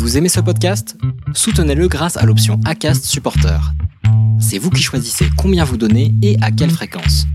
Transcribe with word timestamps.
Vous 0.00 0.16
aimez 0.16 0.30
ce 0.30 0.40
podcast? 0.40 0.96
Soutenez-le 1.34 1.86
grâce 1.86 2.16
à 2.16 2.24
l'option 2.24 2.58
ACAST 2.64 3.04
Supporter. 3.04 3.60
C'est 4.40 4.56
vous 4.56 4.70
qui 4.70 4.82
choisissez 4.82 5.26
combien 5.36 5.62
vous 5.64 5.76
donnez 5.76 6.14
et 6.22 6.38
à 6.40 6.50
quelle 6.50 6.70
fréquence. 6.70 7.26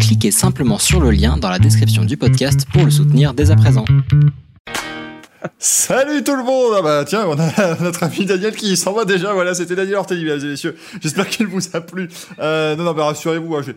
Cliquez 0.00 0.32
simplement 0.32 0.78
sur 0.78 0.98
le 1.00 1.12
lien 1.12 1.36
dans 1.36 1.48
la 1.50 1.60
description 1.60 2.04
du 2.04 2.16
podcast 2.16 2.66
pour 2.72 2.84
le 2.84 2.90
soutenir 2.90 3.32
dès 3.32 3.52
à 3.52 3.56
présent. 3.56 3.84
Salut 5.60 6.24
tout 6.24 6.34
le 6.34 6.42
monde 6.42 6.74
Ah 6.76 6.82
bah 6.82 7.04
tiens, 7.06 7.26
on 7.28 7.38
a 7.38 7.76
notre 7.80 8.02
ami 8.02 8.26
Daniel 8.26 8.56
qui 8.56 8.76
s'en 8.76 8.92
va 8.92 9.04
déjà, 9.04 9.32
voilà, 9.32 9.54
c'était 9.54 9.76
Daniel 9.76 9.94
Ortelli, 9.96 10.24
mesdames 10.24 10.40
et 10.40 10.50
messieurs. 10.50 10.76
J'espère 11.00 11.28
qu'il 11.28 11.46
vous 11.46 11.60
a 11.74 11.80
plu. 11.80 12.08
Euh, 12.40 12.74
non, 12.74 12.82
non, 12.82 12.92
bah 12.92 13.04
rassurez-vous, 13.04 13.54
hein, 13.54 13.62
j'ai- 13.64 13.76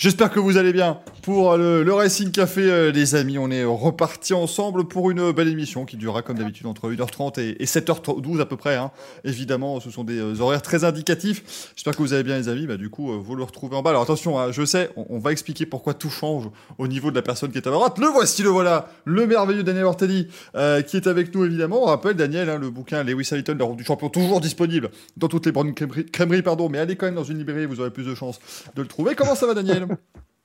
J'espère 0.00 0.30
que 0.30 0.40
vous 0.40 0.56
allez 0.56 0.72
bien 0.72 0.98
pour 1.20 1.58
le, 1.58 1.82
le 1.82 1.92
Racing 1.92 2.30
Café, 2.30 2.62
euh, 2.62 2.90
les 2.90 3.16
amis. 3.16 3.36
On 3.36 3.50
est 3.50 3.64
repartis 3.64 4.32
ensemble 4.32 4.88
pour 4.88 5.10
une 5.10 5.30
belle 5.32 5.48
émission 5.48 5.84
qui 5.84 5.98
durera 5.98 6.22
comme 6.22 6.38
d'habitude 6.38 6.64
entre 6.64 6.90
1h30 6.90 7.38
et, 7.38 7.62
et 7.62 7.66
7h12 7.66 8.40
à 8.40 8.46
peu 8.46 8.56
près. 8.56 8.76
hein. 8.76 8.92
Évidemment, 9.24 9.78
ce 9.78 9.90
sont 9.90 10.02
des 10.02 10.18
euh, 10.18 10.40
horaires 10.40 10.62
très 10.62 10.84
indicatifs. 10.84 11.74
J'espère 11.76 11.94
que 11.94 11.98
vous 11.98 12.14
allez 12.14 12.22
bien, 12.22 12.38
les 12.38 12.48
amis. 12.48 12.66
Bah, 12.66 12.78
du 12.78 12.88
coup, 12.88 13.12
euh, 13.12 13.18
vous 13.22 13.36
le 13.36 13.42
retrouvez 13.42 13.76
en 13.76 13.82
bas. 13.82 13.90
Alors 13.90 14.00
attention, 14.00 14.38
hein, 14.38 14.52
je 14.52 14.64
sais, 14.64 14.88
on, 14.96 15.18
va 15.18 15.32
expliquer 15.32 15.66
pourquoi 15.66 15.92
tout 15.92 16.08
change 16.08 16.48
au 16.78 16.88
niveau 16.88 17.10
de 17.10 17.16
la 17.16 17.20
personne 17.20 17.52
qui 17.52 17.58
est 17.58 17.66
à 17.66 17.70
ma 17.70 17.76
droite. 17.76 17.98
Le 17.98 18.06
voici, 18.06 18.42
le 18.42 18.48
voilà, 18.48 18.88
le 19.04 19.26
merveilleux 19.26 19.64
Daniel 19.64 19.84
Ortelli 19.84 20.28
euh, 20.54 20.80
qui 20.80 20.96
est 20.96 21.08
avec 21.08 21.34
nous 21.34 21.44
évidemment. 21.44 21.82
On 21.82 21.86
rappelle 21.86 22.14
Daniel, 22.14 22.48
hein, 22.48 22.56
le 22.58 22.70
bouquin 22.70 23.04
Lewis 23.04 23.28
Hamilton, 23.32 23.58
la 23.58 23.66
route 23.66 23.76
du 23.76 23.84
champion, 23.84 24.08
toujours 24.08 24.40
disponible 24.40 24.88
dans 25.18 25.28
toutes 25.28 25.44
les 25.44 25.52
bonnes 25.52 25.74
crèmeries, 25.74 26.40
pardon, 26.40 26.70
mais 26.70 26.78
allez 26.78 26.96
quand 26.96 27.04
même 27.04 27.16
dans 27.16 27.22
une 27.22 27.36
librairie, 27.36 27.66
vous 27.66 27.80
aurez 27.80 27.90
plus 27.90 28.06
de 28.06 28.14
chances 28.14 28.40
de 28.74 28.80
le 28.80 28.88
trouver. 28.88 29.14
Comment 29.14 29.34
ça 29.34 29.46
va, 29.46 29.52
Daniel? 29.52 29.89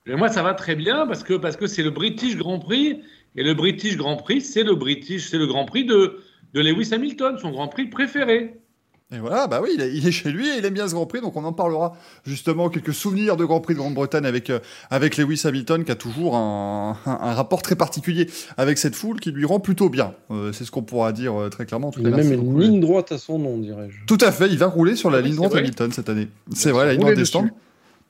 Et 0.06 0.14
moi, 0.14 0.28
ça 0.28 0.42
va 0.42 0.54
très 0.54 0.76
bien 0.76 1.06
parce 1.06 1.22
que 1.24 1.34
parce 1.34 1.56
que 1.56 1.66
c'est 1.66 1.82
le 1.82 1.90
British 1.90 2.36
Grand 2.36 2.58
Prix 2.58 3.00
et 3.36 3.42
le 3.42 3.54
British 3.54 3.96
Grand 3.96 4.16
Prix, 4.16 4.40
c'est 4.40 4.62
le 4.62 4.74
British, 4.74 5.28
c'est 5.30 5.38
le 5.38 5.46
Grand 5.46 5.64
Prix 5.64 5.84
de 5.84 6.18
de 6.54 6.60
Lewis 6.60 6.90
Hamilton, 6.94 7.36
son 7.40 7.50
Grand 7.50 7.68
Prix 7.68 7.86
préféré. 7.86 8.54
Et 9.12 9.18
voilà, 9.20 9.46
bah 9.46 9.60
oui, 9.62 9.70
il 9.74 9.80
est, 9.82 9.94
il 9.94 10.04
est 10.08 10.10
chez 10.10 10.30
lui 10.32 10.48
et 10.48 10.58
il 10.58 10.64
aime 10.64 10.74
bien 10.74 10.88
ce 10.88 10.94
Grand 10.94 11.06
Prix, 11.06 11.20
donc 11.20 11.36
on 11.36 11.44
en 11.44 11.52
parlera 11.52 11.92
justement 12.24 12.68
quelques 12.68 12.92
souvenirs 12.94 13.36
de 13.36 13.44
Grand 13.44 13.60
Prix 13.60 13.74
de 13.74 13.78
Grande-Bretagne 13.78 14.26
avec, 14.26 14.50
euh, 14.50 14.58
avec 14.90 15.16
Lewis 15.16 15.42
Hamilton 15.44 15.84
qui 15.84 15.92
a 15.92 15.94
toujours 15.94 16.34
un, 16.36 16.96
un- 17.06 17.10
un 17.20 17.34
rapport 17.34 17.62
très 17.62 17.76
particulier 17.76 18.28
avec 18.56 18.78
cette 18.78 18.96
foule 18.96 19.20
qui 19.20 19.30
lui 19.30 19.44
rend 19.44 19.60
plutôt 19.60 19.90
bien. 19.90 20.14
Euh, 20.32 20.52
c'est 20.52 20.64
ce 20.64 20.72
qu'on 20.72 20.82
pourra 20.82 21.12
dire 21.12 21.40
euh, 21.40 21.48
très 21.50 21.66
clairement. 21.66 21.88
En 21.88 21.92
tout 21.92 22.00
Il 22.00 22.10
cas, 22.10 22.14
a 22.14 22.16
même 22.16 22.32
une 22.32 22.60
ligne 22.60 22.80
droite 22.80 23.12
à 23.12 23.18
son 23.18 23.38
nom, 23.38 23.58
dirais-je. 23.58 24.04
Tout 24.06 24.18
à 24.20 24.32
fait, 24.32 24.48
il 24.48 24.58
va 24.58 24.66
rouler 24.66 24.96
sur 24.96 25.08
la 25.10 25.18
Ah 25.18 25.20
oui, 25.20 25.26
ligne 25.28 25.36
droite 25.36 25.52
vrai. 25.52 25.60
Hamilton 25.60 25.92
cette 25.92 26.08
année. 26.08 26.26
C'est 26.52 26.72
vrai, 26.72 26.86
la 26.86 26.92
ligne 26.92 27.00
droite 27.02 27.16
des 27.16 27.24
stands. 27.26 27.46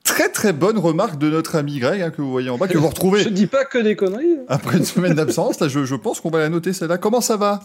Très 0.07 0.29
très 0.29 0.53
bonne 0.53 0.77
remarque 0.79 1.19
de 1.19 1.29
notre 1.29 1.55
ami 1.55 1.79
Greg 1.79 2.01
hein, 2.01 2.09
que 2.11 2.21
vous 2.21 2.31
voyez 2.31 2.49
en 2.49 2.57
bas, 2.57 2.67
que 2.67 2.77
vous 2.77 2.87
retrouvez 2.87 3.21
Je 3.23 3.29
dis 3.29 3.45
pas 3.47 3.65
que 3.65 3.77
des 3.77 3.95
conneries. 3.95 4.37
hein. 4.39 4.45
après 4.47 4.77
une 4.77 4.85
semaine 4.85 5.13
d'absence. 5.13 5.59
Là, 5.59 5.67
je, 5.67 5.85
je 5.85 5.95
pense 5.95 6.21
qu'on 6.21 6.29
va 6.29 6.39
la 6.39 6.49
noter 6.49 6.73
celle-là. 6.73 6.97
Comment 6.97 7.21
ça 7.21 7.37
va? 7.37 7.59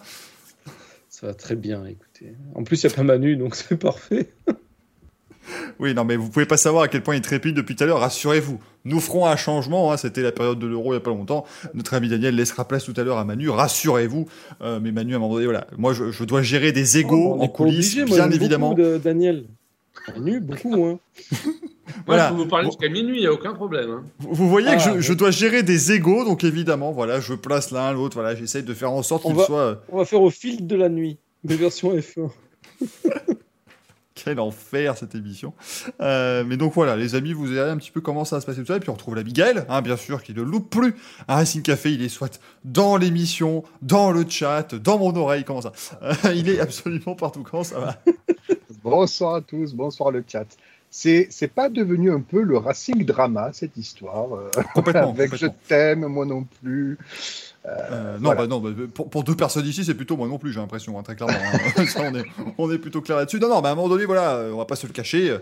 Ça 1.09 1.27
va 1.29 1.35
très 1.35 1.55
bien, 1.57 1.85
écoutez. 1.87 2.35
En 2.55 2.65
plus, 2.65 2.83
il 2.83 2.87
n'y 2.89 2.93
a 2.93 2.97
pas 2.97 3.03
Manu, 3.05 3.37
donc 3.37 3.55
c'est 3.55 3.77
parfait. 3.77 4.31
Oui, 5.79 5.93
non, 5.95 6.05
mais 6.05 6.17
vous 6.17 6.29
pouvez 6.31 6.47
pas 6.47 6.57
savoir 6.57 6.85
à 6.85 6.89
quel 6.89 7.03
point 7.03 7.15
il 7.17 7.21
trépide 7.23 7.55
depuis 7.57 7.75
tout 7.77 7.85
à 7.85 7.87
l'heure. 7.87 8.01
Rassurez-vous, 8.01 8.59
nous 8.85 9.01
ferons 9.01 9.27
un 9.27 9.37
changement. 9.37 9.93
hein, 9.93 9.97
C'était 9.97 10.23
la 10.23 10.33
période 10.33 10.59
de 10.59 10.67
l'euro 10.67 10.93
il 10.93 10.97
y 10.97 10.99
a 10.99 11.01
pas 11.01 11.11
longtemps. 11.11 11.45
Notre 11.75 11.95
ami 11.95 12.09
Daniel 12.09 12.35
laissera 12.37 12.67
place 12.67 12.85
tout 12.85 12.95
à 12.97 13.03
l'heure 13.03 13.19
à 13.19 13.25
Manu. 13.25 13.51
Rassurez-vous. 13.51 14.27
Euh, 14.63 14.79
mais 14.81 14.93
Manu, 14.93 15.15
à 15.15 15.17
un 15.17 15.21
moment 15.21 15.35
donné, 15.35 15.45
voilà. 15.47 15.67
Moi, 15.77 15.93
je, 15.95 16.11
je 16.11 16.25
dois 16.25 16.43
gérer 16.43 16.73
des 16.73 16.99
égaux 16.99 17.35
Oh, 17.35 17.37
on 17.41 17.45
en 17.45 17.49
coulisses, 17.49 17.93
obligé, 17.93 17.99
moi, 18.05 18.17
bien 18.17 18.25
j'aime 18.25 18.33
évidemment. 18.33 18.75
de 18.75 18.99
Daniel. 18.99 19.45
Manu, 20.15 20.41
beaucoup 20.41 20.71
moins. 20.71 20.99
Moi, 21.95 22.03
Voilà. 22.07 22.29
je 22.29 22.35
peux 22.35 22.43
vous 22.43 22.49
parler 22.49 22.65
Bon. 22.67 22.71
jusqu'à 22.73 22.89
minuit, 22.89 23.19
il 23.19 23.21
n'y 23.21 23.27
a 23.27 23.33
aucun 23.33 23.53
problème. 23.55 23.91
hein. 23.91 24.05
Vous 24.19 24.35
vous 24.35 24.49
voyez 24.49 24.69
Ah, 24.71 24.77
que 24.77 24.83
je, 24.83 24.91
oui. 24.91 24.97
je 25.03 25.13
dois 25.13 25.31
gérer 25.31 25.63
des 25.63 25.93
égaux, 25.93 26.25
donc 26.25 26.45
évidemment, 26.45 26.93
voilà, 26.93 27.21
je 27.21 27.35
place 27.35 27.71
l'un 27.71 27.93
l'autre. 27.93 28.15
Voilà, 28.15 28.35
j'essaye 28.35 28.63
de 28.63 28.75
faire 28.75 28.93
en 28.93 29.03
sorte 29.03 29.25
qu'il 29.25 29.35
soit. 29.41 29.59
euh, 29.61 29.75
On 29.91 29.99
va 29.99 30.05
faire 30.05 30.23
au 30.23 30.31
fil 30.31 30.67
de 30.67 30.77
la 30.77 30.89
nuit, 30.89 31.19
mais 31.45 31.57
version 31.57 31.95
F1. 31.97 32.31
Quel 34.15 34.39
enfer 34.41 34.97
cette 34.97 35.15
émission. 35.15 35.55
Euh, 36.03 36.45
mais 36.47 36.57
donc 36.59 36.75
voilà, 36.75 36.97
les 36.97 37.15
amis, 37.15 37.33
vous 37.33 37.47
verrez 37.47 37.71
un 37.71 37.77
petit 37.79 37.91
peu 37.91 38.01
comment 38.03 38.25
ça 38.27 38.37
va 38.37 38.41
se 38.41 38.47
passer 38.47 38.61
tout 38.61 38.67
ça. 38.67 38.77
Et 38.77 38.81
puis 38.81 38.91
on 38.91 38.93
retrouve 38.93 39.17
la 39.17 39.25
Miguel, 39.25 39.65
hein, 39.71 39.81
bien 39.83 39.97
sûr, 39.97 40.23
qui 40.23 40.33
ne 40.35 40.43
loupe 40.43 40.69
plus 40.71 40.95
un 41.29 41.37
Racing 41.37 41.63
Café. 41.63 41.93
Il 41.93 42.03
est 42.03 42.09
soit 42.11 42.39
dans 42.65 42.97
l'émission, 42.99 43.65
dans 43.81 44.13
le 44.13 44.25
chat, 44.29 44.75
dans 44.75 44.99
mon 44.99 45.17
oreille. 45.17 45.45
Comment 45.45 45.63
ça 45.63 45.73
Euh, 46.03 46.13
Il 46.37 46.49
est 46.51 46.61
absolument 46.61 47.15
partout. 47.17 47.43
Comment 47.43 47.65
ça 47.65 47.81
va? 47.81 47.97
Bonsoir 48.85 49.37
à 49.37 49.41
tous, 49.41 49.75
bonsoir 49.75 50.11
le 50.11 50.23
chat. 50.31 50.45
C'est 50.95 51.29
c'est 51.31 51.49
pas 51.49 51.71
devenu 51.71 52.13
un 52.13 52.21
peu 52.21 52.43
le 52.43 52.59
Racing 52.59 53.03
drama 53.07 53.49
cette 53.55 53.79
histoire 53.79 54.37
euh, 54.37 54.51
Complètement. 54.75 55.11
avec 55.17 55.35
je 55.35 55.47
t'aime 55.67 56.07
moi 56.07 56.27
non 56.27 56.47
plus. 56.63 56.99
Euh, 57.65 58.19
non, 58.19 58.35
voilà. 58.35 58.43
bah 58.43 58.47
non, 58.47 58.61
bah, 58.61 58.71
pour, 58.93 59.09
pour 59.09 59.25
deux 59.25 59.35
personnes 59.35 59.65
ici, 59.65 59.87
c'est 59.87 59.95
plutôt 59.95 60.19
moi 60.19 60.29
non 60.29 60.37
plus, 60.39 60.53
j'ai 60.53 60.61
l'impression, 60.61 60.99
hein, 60.99 61.03
très 61.03 61.15
clairement. 61.17 61.33
hein. 61.79 61.87
Ça, 61.87 62.03
on, 62.03 62.15
est, 62.15 62.25
on 62.59 62.71
est 62.71 62.77
plutôt 62.79 63.01
clair 63.01 63.17
là-dessus. 63.17 63.41
Non, 63.41 63.49
non, 63.49 63.63
bah, 63.63 63.71
à 63.71 63.73
un 63.73 63.75
moment 63.75 63.89
donné, 63.89 64.05
voilà, 64.05 64.35
euh, 64.35 64.53
on 64.53 64.59
va 64.59 64.67
pas 64.67 64.77
se 64.77 64.87
le 64.87 64.93
cacher. 64.93 65.35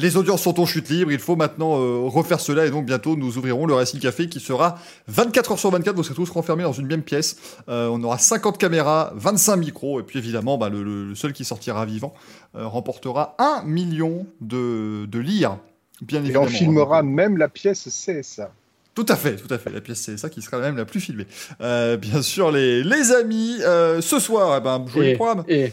Les 0.00 0.16
audiences 0.16 0.42
sont 0.42 0.60
en 0.60 0.66
chute 0.66 0.88
libre, 0.88 1.10
il 1.12 1.18
faut 1.18 1.34
maintenant 1.36 1.78
euh, 1.80 2.06
refaire 2.08 2.40
cela 2.40 2.66
et 2.66 2.70
donc 2.70 2.86
bientôt 2.86 3.16
nous 3.16 3.36
ouvrirons 3.36 3.66
le 3.66 3.74
Racing 3.74 3.98
Café 4.00 4.28
qui 4.28 4.38
sera 4.40 4.78
24 5.08 5.52
heures 5.52 5.58
sur 5.58 5.70
24, 5.70 5.96
vous 5.96 6.02
serez 6.04 6.14
tous 6.14 6.30
renfermés 6.30 6.62
dans 6.62 6.72
une 6.72 6.86
même 6.86 7.02
pièce. 7.02 7.36
Euh, 7.68 7.88
on 7.88 8.02
aura 8.04 8.16
50 8.18 8.58
caméras, 8.58 9.12
25 9.16 9.56
micros 9.56 9.98
et 10.00 10.02
puis 10.04 10.18
évidemment 10.18 10.56
bah, 10.56 10.68
le, 10.68 10.82
le- 10.82 11.08
le 11.08 11.14
seul 11.14 11.32
qui 11.32 11.44
sortira 11.44 11.84
vivant 11.84 12.14
euh, 12.54 12.66
remportera 12.66 13.34
1 13.38 13.64
million 13.64 14.26
de, 14.40 15.06
de 15.06 15.18
lire. 15.18 15.58
Bien 16.00 16.20
Et 16.20 16.24
évidemment. 16.26 16.44
on 16.44 16.48
filmera 16.48 16.98
hein. 17.00 17.02
même 17.02 17.36
la 17.36 17.48
pièce 17.48 17.88
CSA. 17.88 18.52
Tout 18.94 19.06
à 19.08 19.16
fait, 19.16 19.36
tout 19.36 19.52
à 19.52 19.58
fait. 19.58 19.70
La 19.70 19.80
pièce 19.80 20.00
c'est 20.00 20.16
ça 20.16 20.28
qui 20.28 20.42
sera 20.42 20.58
même 20.58 20.76
la 20.76 20.84
plus 20.84 21.00
filmée. 21.00 21.26
Euh, 21.60 21.96
bien 21.96 22.20
sûr, 22.22 22.50
les, 22.50 22.82
les 22.84 23.12
amis, 23.12 23.56
euh, 23.62 24.00
ce 24.00 24.18
soir, 24.20 24.56
eh 24.58 24.60
ben, 24.60 24.84
joli 24.92 25.10
Et, 25.10 25.14
programme. 25.14 25.44
et 25.48 25.72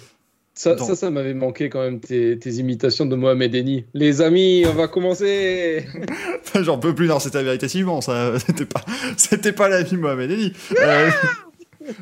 ça, 0.55 0.77
ça, 0.77 0.95
ça 0.95 1.11
m'avait 1.11 1.33
manqué 1.33 1.69
quand 1.69 1.81
même, 1.81 1.99
tes, 1.99 2.39
tes 2.39 2.51
imitations 2.51 3.05
de 3.05 3.15
Mohamed 3.15 3.53
Eni. 3.53 3.85
Les 3.93 4.21
amis, 4.21 4.63
on 4.65 4.73
va 4.73 4.87
commencer 4.87 5.85
J'en 6.61 6.77
peux 6.77 6.95
plus, 6.95 7.07
non, 7.07 7.19
c'était 7.19 7.43
véritablement 7.43 7.99
ça. 7.99 8.39
C'était 8.45 8.65
pas, 8.65 8.81
c'était 9.17 9.51
pas 9.51 9.67
la 9.67 9.83
vie 9.83 9.97
Mohamed 9.97 10.31
Ali. 10.31 10.53
Euh, 10.79 11.09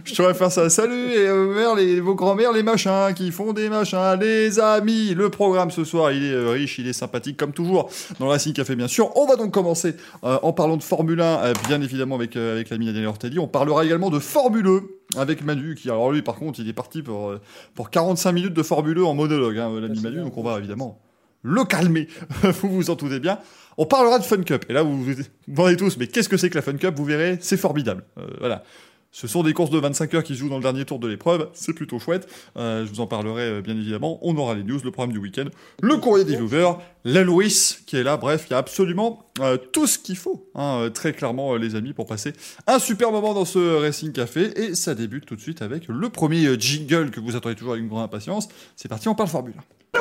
je 0.03 0.15
pourrais 0.15 0.33
faire 0.33 0.51
ça. 0.51 0.69
Salut, 0.69 1.11
et 1.11 1.27
euh, 1.27 1.53
mère, 1.53 1.75
les, 1.75 1.99
vos 1.99 2.15
grands-mères, 2.15 2.51
les 2.51 2.63
machins, 2.63 3.13
qui 3.15 3.31
font 3.31 3.53
des 3.53 3.69
machins, 3.69 4.17
les 4.19 4.59
amis. 4.59 5.13
Le 5.13 5.29
programme 5.29 5.71
ce 5.71 5.83
soir, 5.83 6.11
il 6.11 6.23
est 6.23 6.33
euh, 6.33 6.51
riche, 6.51 6.79
il 6.79 6.87
est 6.87 6.93
sympathique, 6.93 7.37
comme 7.37 7.53
toujours, 7.53 7.89
dans 8.19 8.25
le 8.25 8.31
Racing 8.31 8.53
Café, 8.53 8.75
bien 8.75 8.87
sûr. 8.87 9.15
On 9.17 9.25
va 9.25 9.35
donc 9.35 9.51
commencer 9.51 9.95
euh, 10.23 10.37
en 10.41 10.53
parlant 10.53 10.77
de 10.77 10.83
Formule 10.83 11.21
1, 11.21 11.23
euh, 11.25 11.53
bien 11.67 11.81
évidemment, 11.81 12.15
avec, 12.15 12.35
avec 12.35 12.69
l'ami 12.69 12.85
Daniel 12.87 13.07
Ortelli. 13.07 13.39
On 13.39 13.47
parlera 13.47 13.85
également 13.85 14.09
de 14.09 14.19
Formule 14.19 14.67
E, 14.67 14.81
avec 15.17 15.43
Manu, 15.43 15.75
qui, 15.75 15.89
alors 15.89 16.11
lui, 16.11 16.21
par 16.21 16.35
contre, 16.35 16.59
il 16.59 16.69
est 16.69 16.73
parti 16.73 17.01
pour, 17.01 17.33
pour 17.75 17.89
45 17.89 18.31
minutes 18.31 18.53
de 18.53 18.63
Formule 18.63 18.97
E 18.97 19.05
en 19.05 19.13
monologue, 19.13 19.57
hein, 19.57 19.71
l'ami 19.79 19.99
Manu, 20.01 20.21
donc 20.21 20.37
on 20.37 20.43
va 20.43 20.57
évidemment 20.57 20.99
le 21.43 21.63
calmer. 21.65 22.07
vous 22.61 22.69
vous 22.69 22.89
en 22.89 22.95
doutez 22.95 23.19
bien. 23.19 23.37
On 23.77 23.85
parlera 23.85 24.17
de 24.17 24.23
Fun 24.23 24.41
Cup. 24.43 24.65
Et 24.69 24.73
là, 24.73 24.81
vous 24.81 25.03
vous 25.03 25.13
demandez 25.47 25.77
tous, 25.77 25.97
mais 25.97 26.07
qu'est-ce 26.07 26.29
que 26.29 26.37
c'est 26.37 26.49
que 26.49 26.55
la 26.55 26.61
Fun 26.61 26.77
Cup? 26.77 26.95
Vous 26.95 27.05
verrez, 27.05 27.37
c'est 27.41 27.57
formidable. 27.57 28.03
Euh, 28.17 28.25
voilà. 28.39 28.63
Ce 29.13 29.27
sont 29.27 29.43
des 29.43 29.53
courses 29.53 29.69
de 29.69 29.77
25 29.77 30.15
heures 30.15 30.23
qui 30.23 30.33
se 30.33 30.39
jouent 30.39 30.49
dans 30.49 30.57
le 30.57 30.63
dernier 30.63 30.85
tour 30.85 30.97
de 30.97 31.07
l'épreuve. 31.07 31.47
C'est 31.53 31.73
plutôt 31.73 31.99
chouette. 31.99 32.27
Euh, 32.57 32.83
je 32.83 32.89
vous 32.89 32.99
en 32.99 33.05
parlerai 33.05 33.43
euh, 33.43 33.61
bien 33.61 33.75
évidemment. 33.75 34.17
On 34.23 34.35
aura 34.37 34.55
les 34.55 34.63
news, 34.63 34.79
le 34.83 34.89
programme 34.89 35.13
du 35.13 35.19
week-end, 35.19 35.45
le 35.83 35.97
courrier 35.97 36.25
des 36.25 36.35
viewers, 36.35 36.73
la 37.05 37.21
Louis 37.21 37.77
qui 37.85 37.95
est 37.95 38.01
là. 38.01 38.17
Bref, 38.17 38.47
il 38.49 38.53
y 38.53 38.55
a 38.55 38.57
absolument 38.57 39.29
euh, 39.39 39.55
tout 39.55 39.85
ce 39.85 39.99
qu'il 39.99 40.17
faut, 40.17 40.49
hein, 40.55 40.89
très 40.91 41.13
clairement, 41.13 41.55
les 41.55 41.75
amis, 41.75 41.93
pour 41.93 42.07
passer 42.07 42.33
un 42.65 42.79
super 42.79 43.11
moment 43.11 43.35
dans 43.35 43.45
ce 43.45 43.81
Racing 43.81 44.11
Café. 44.11 44.51
Et 44.59 44.73
ça 44.73 44.95
débute 44.95 45.27
tout 45.27 45.35
de 45.35 45.41
suite 45.41 45.61
avec 45.61 45.87
le 45.87 46.09
premier 46.09 46.59
jingle 46.59 47.11
que 47.11 47.19
vous 47.19 47.35
attendez 47.35 47.53
toujours 47.53 47.73
avec 47.73 47.83
une 47.83 47.89
grande 47.89 48.03
impatience. 48.03 48.49
C'est 48.75 48.89
parti, 48.89 49.07
on 49.09 49.15
parle 49.15 49.29
Formule 49.29 49.53
1. 49.93 49.99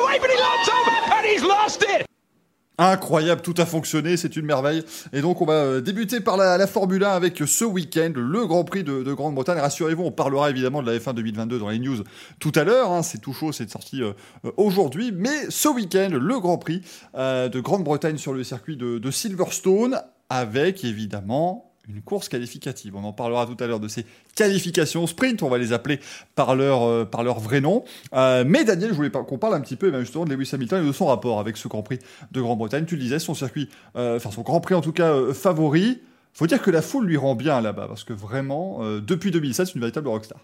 Incroyable, 2.79 3.41
tout 3.41 3.53
a 3.57 3.67
fonctionné, 3.67 4.17
c'est 4.17 4.35
une 4.35 4.47
merveille. 4.47 4.83
Et 5.13 5.21
donc 5.21 5.41
on 5.41 5.45
va 5.45 5.53
euh, 5.53 5.81
débuter 5.81 6.21
par 6.21 6.37
la, 6.37 6.57
la 6.57 6.65
Formule 6.65 7.03
1 7.03 7.09
avec 7.09 7.37
ce 7.45 7.65
week-end, 7.65 8.13
le 8.15 8.47
Grand 8.47 8.63
Prix 8.63 8.83
de, 8.83 9.03
de 9.03 9.13
Grande-Bretagne. 9.13 9.59
Rassurez-vous, 9.59 10.03
on 10.03 10.11
parlera 10.11 10.49
évidemment 10.49 10.81
de 10.81 10.91
la 10.91 10.97
F1 10.97 11.13
2022 11.13 11.59
dans 11.59 11.69
les 11.69 11.77
news 11.77 11.97
tout 12.39 12.51
à 12.55 12.63
l'heure. 12.63 12.91
hein. 12.91 13.03
c'est 13.03 13.19
tout 13.19 13.33
chaud, 13.33 13.51
c'est 13.51 13.69
sorti 13.69 14.01
euh, 14.01 14.13
euh, 14.45 14.51
aujourd'hui. 14.57 15.11
Mais 15.15 15.49
ce 15.49 15.67
week-end, 15.69 16.09
le 16.13 16.39
Grand 16.39 16.57
Prix 16.57 16.81
de 17.15 17.59
Grande-Bretagne 17.59 18.17
sur 18.17 18.33
le 18.33 18.43
circuit 18.43 18.75
de 18.77 19.11
Silverstone, 19.11 20.01
avec 20.29 20.83
évidemment 20.83 21.72
une 21.87 22.01
course 22.01 22.29
qualificative. 22.29 22.95
On 22.95 23.03
en 23.03 23.13
parlera 23.13 23.45
tout 23.45 23.61
à 23.61 23.67
l'heure 23.67 23.79
de 23.79 23.87
ces 23.87 24.05
qualifications 24.35 25.05
sprint, 25.07 25.43
on 25.43 25.49
va 25.49 25.57
les 25.57 25.73
appeler 25.73 25.99
par 26.35 26.55
leur, 26.55 26.83
euh, 26.83 27.05
par 27.05 27.23
leur 27.23 27.39
vrai 27.39 27.61
nom. 27.61 27.83
Euh, 28.13 28.43
mais 28.47 28.63
Daniel, 28.63 28.89
je 28.91 28.95
voulais 28.95 29.09
qu'on 29.09 29.37
parle 29.37 29.55
un 29.55 29.61
petit 29.61 29.75
peu 29.75 29.87
eh 29.87 29.91
bien, 29.91 29.99
justement 29.99 30.25
de 30.25 30.33
Lewis 30.33 30.49
Hamilton 30.53 30.83
et 30.83 30.87
de 30.87 30.91
son 30.91 31.07
rapport 31.07 31.39
avec 31.39 31.57
ce 31.57 31.67
Grand 31.67 31.83
Prix 31.83 31.99
de 32.31 32.41
Grande-Bretagne. 32.41 32.85
Tu 32.85 32.95
le 32.95 33.01
disais, 33.01 33.19
son 33.19 33.33
circuit, 33.33 33.69
euh, 33.95 34.15
enfin 34.15 34.31
son 34.31 34.41
Grand 34.41 34.61
Prix 34.61 34.75
en 34.75 34.81
tout 34.81 34.93
cas 34.93 35.33
favori. 35.33 36.01
Faut 36.33 36.47
dire 36.47 36.61
que 36.61 36.71
la 36.71 36.81
foule 36.81 37.05
lui 37.05 37.17
rend 37.17 37.35
bien 37.35 37.61
là-bas, 37.61 37.87
parce 37.87 38.03
que 38.03 38.13
vraiment, 38.13 38.79
depuis 39.01 39.29
2007, 39.29 39.67
c'est 39.67 39.73
une 39.75 39.81
véritable 39.81 40.07
rockstar. 40.07 40.39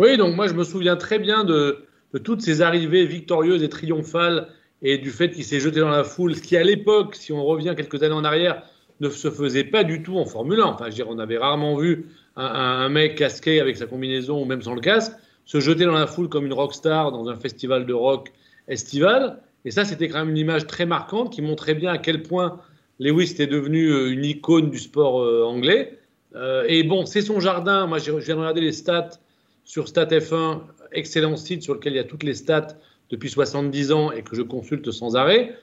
Oui, 0.00 0.16
donc 0.16 0.34
moi 0.34 0.48
je 0.48 0.54
me 0.54 0.64
souviens 0.64 0.96
très 0.96 1.18
bien 1.18 1.44
de, 1.44 1.84
de 2.14 2.18
toutes 2.18 2.40
ces 2.40 2.62
arrivées 2.62 3.04
victorieuses 3.04 3.62
et 3.62 3.68
triomphales 3.68 4.48
et 4.80 4.96
du 4.96 5.10
fait 5.10 5.30
qu'il 5.30 5.44
s'est 5.44 5.60
jeté 5.60 5.80
dans 5.80 5.90
la 5.90 6.04
foule, 6.04 6.34
ce 6.36 6.40
qui 6.40 6.56
à 6.56 6.62
l'époque, 6.62 7.16
si 7.16 7.32
on 7.32 7.44
revient 7.44 7.74
quelques 7.76 8.02
années 8.02 8.14
en 8.14 8.24
arrière, 8.24 8.62
ne 9.00 9.08
se 9.08 9.30
faisait 9.30 9.64
pas 9.64 9.84
du 9.84 10.02
tout 10.02 10.16
en 10.18 10.24
Formule 10.24 10.60
1. 10.60 10.64
Enfin, 10.64 10.84
je 10.86 10.90
veux 10.90 10.94
dire, 10.94 11.08
on 11.08 11.18
avait 11.18 11.38
rarement 11.38 11.76
vu 11.76 12.06
un, 12.36 12.88
mec 12.88 13.16
casqué 13.16 13.60
avec 13.60 13.76
sa 13.76 13.86
combinaison 13.86 14.42
ou 14.42 14.44
même 14.44 14.62
sans 14.62 14.74
le 14.74 14.80
casque 14.80 15.12
se 15.44 15.60
jeter 15.60 15.84
dans 15.84 15.92
la 15.92 16.06
foule 16.06 16.28
comme 16.28 16.44
une 16.44 16.52
rockstar 16.52 17.10
dans 17.10 17.28
un 17.28 17.36
festival 17.36 17.86
de 17.86 17.94
rock 17.94 18.32
estival. 18.68 19.40
Et 19.64 19.70
ça, 19.70 19.84
c'était 19.84 20.08
quand 20.08 20.18
même 20.18 20.30
une 20.30 20.36
image 20.36 20.66
très 20.66 20.84
marquante 20.84 21.32
qui 21.32 21.42
montrait 21.42 21.74
bien 21.74 21.90
à 21.90 21.98
quel 21.98 22.22
point 22.22 22.60
Lewis 23.00 23.30
était 23.32 23.46
devenu 23.46 23.90
euh, 23.90 24.12
une 24.12 24.24
icône 24.24 24.70
du 24.70 24.78
sport 24.78 25.22
euh, 25.22 25.44
anglais. 25.44 25.98
Euh, 26.34 26.64
et 26.68 26.82
bon, 26.82 27.06
c'est 27.06 27.22
son 27.22 27.40
jardin. 27.40 27.86
Moi, 27.86 27.98
de 27.98 28.10
regarder 28.10 28.60
les 28.60 28.72
stats 28.72 29.10
sur 29.64 29.86
StatF1, 29.86 30.60
excellent 30.92 31.36
site 31.36 31.62
sur 31.62 31.74
lequel 31.74 31.94
il 31.94 31.96
y 31.96 32.00
a 32.00 32.04
toutes 32.04 32.22
les 32.22 32.34
stats 32.34 32.76
depuis 33.10 33.30
70 33.30 33.92
ans 33.92 34.12
et 34.12 34.22
que 34.22 34.36
je 34.36 34.42
consulte 34.42 34.90
sans 34.90 35.16
arrêt. 35.16 35.54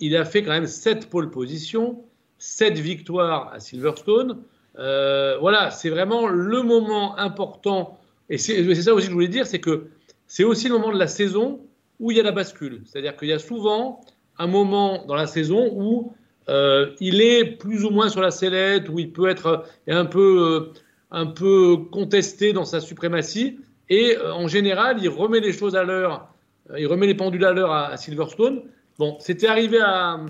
il 0.00 0.16
a 0.16 0.24
fait 0.24 0.42
quand 0.42 0.52
même 0.52 0.66
7 0.66 1.10
pole 1.10 1.30
positions, 1.30 2.02
7 2.40 2.78
victoires 2.78 3.52
à 3.54 3.60
Silverstone. 3.60 4.42
voilà, 4.74 5.70
c'est 5.70 5.90
vraiment 5.90 6.26
le 6.26 6.62
moment 6.62 7.16
important. 7.16 7.98
Et 8.28 8.38
c'est 8.38 8.74
ça 8.74 8.94
aussi 8.94 9.06
que 9.06 9.10
je 9.10 9.14
voulais 9.14 9.28
dire, 9.28 9.46
c'est 9.46 9.60
que 9.60 9.88
c'est 10.26 10.44
aussi 10.44 10.68
le 10.68 10.74
moment 10.74 10.92
de 10.92 10.98
la 10.98 11.08
saison 11.08 11.60
où 11.98 12.10
il 12.10 12.16
y 12.16 12.20
a 12.20 12.22
la 12.22 12.32
bascule. 12.32 12.82
C'est-à-dire 12.86 13.16
qu'il 13.16 13.28
y 13.28 13.32
a 13.32 13.38
souvent 13.38 14.00
un 14.38 14.46
moment 14.46 15.04
dans 15.06 15.14
la 15.14 15.26
saison 15.26 15.70
où 15.72 16.14
euh, 16.48 16.90
il 17.00 17.20
est 17.20 17.44
plus 17.44 17.84
ou 17.84 17.90
moins 17.90 18.08
sur 18.08 18.20
la 18.20 18.30
sellette, 18.30 18.88
où 18.88 18.98
il 18.98 19.12
peut 19.12 19.28
être 19.28 19.66
un 19.86 20.06
peu, 20.06 20.42
euh, 20.42 20.80
un 21.10 21.26
peu 21.26 21.76
contesté 21.90 22.52
dans 22.52 22.64
sa 22.64 22.80
suprématie. 22.80 23.58
Et 23.88 24.16
euh, 24.16 24.32
en 24.32 24.48
général, 24.48 24.98
il 25.00 25.08
remet 25.08 25.40
les 25.40 25.52
choses 25.52 25.76
à 25.76 25.84
l'heure, 25.84 26.28
il 26.76 26.86
remet 26.86 27.06
les 27.06 27.14
pendules 27.14 27.44
à 27.44 27.52
l'heure 27.52 27.72
à, 27.72 27.96
Silverstone. 27.96 28.62
Bon, 28.98 29.16
c'était 29.20 29.46
arrivé 29.46 29.78
à, 29.80 30.20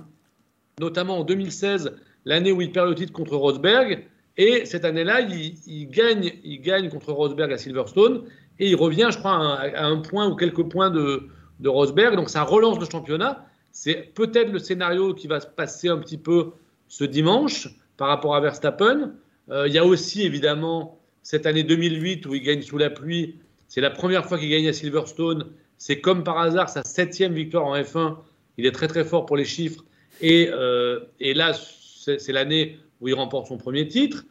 notamment 0.79 1.19
en 1.19 1.25
2016, 1.25 1.93
l'année 2.25 2.53
où 2.53 2.61
il 2.61 2.73
perd 2.73 2.89
le 2.89 2.95
titre 2.95 3.13
contre 3.13 3.37
Rosberg. 3.37 4.05
Et 4.37 4.65
cette 4.65 4.85
année-là, 4.85 5.21
il, 5.21 5.89
gagne, 5.91 6.33
il 6.45 6.61
gagne 6.61 6.89
contre 6.89 7.13
Rosberg 7.13 7.53
à 7.53 7.59
Silverstone. 7.59 8.25
Et 8.59 8.69
il 8.71 8.77
revient, 8.77 9.09
je 9.11 9.19
crois, 9.19 9.33
à 9.33 9.87
un 9.87 9.99
point 9.99 10.29
ou 10.29 10.37
quelques 10.37 10.63
points 10.65 10.91
de, 10.91 11.29
Rosberg. 11.65 12.17
Donc 12.17 12.31
ça 12.31 12.43
relance 12.43 12.79
le 12.79 12.87
championnat. 12.87 13.47
C'est 13.73 14.13
peut-être 14.15 14.51
le 14.51 14.59
scénario 14.59 15.15
qui 15.15 15.27
va 15.27 15.41
se 15.41 15.47
passer 15.47 15.89
un 15.89 15.99
petit 15.99 16.19
peu 16.19 16.53
ce 16.89 17.05
dimanche 17.05 17.69
par 17.97 18.09
rapport 18.09 18.35
à 18.35 18.41
Verstappen. 18.41 19.13
Euh, 19.51 19.69
il 19.69 19.75
y 19.75 19.79
a 19.79 19.85
aussi 19.85 20.23
évidemment 20.23 20.99
cette 21.23 21.47
année 21.47 21.63
2008 21.63 22.27
où 22.27 22.35
il 22.35 22.43
gagne 22.43 22.63
sous 22.63 22.79
la 22.79 22.91
pluie. 22.91 23.37
C'est 23.69 23.81
la 23.81 23.91
première 23.91 24.27
fois 24.27 24.39
qu'il 24.39 24.51
gagne 24.51 24.69
à 24.69 24.73
Silverstone. 24.73 25.47
C'est 25.77 26.01
comme 26.01 26.25
par 26.25 26.39
hasard 26.39 26.69
sa 26.69 26.83
septième 26.83 27.35
victoire 27.35 27.67
en 27.67 27.77
F1. 27.77 28.17
Il 28.59 28.67
est 28.67 28.73
très 28.73 28.89
très 28.89 29.05
fort 29.05 29.27
pour 29.27 29.37
les 29.37 29.45
chiffres. 29.45 29.85
Et, 30.21 30.51
euh, 30.53 31.01
et 31.19 31.35
là, 31.35 31.53
c'est 31.55 32.33
l'année 32.33 32.79
où 33.01 33.09
il 33.09 33.15
remporte 33.15 33.47
son 33.47 33.57
premier 33.57 33.87
titre. 33.89 34.25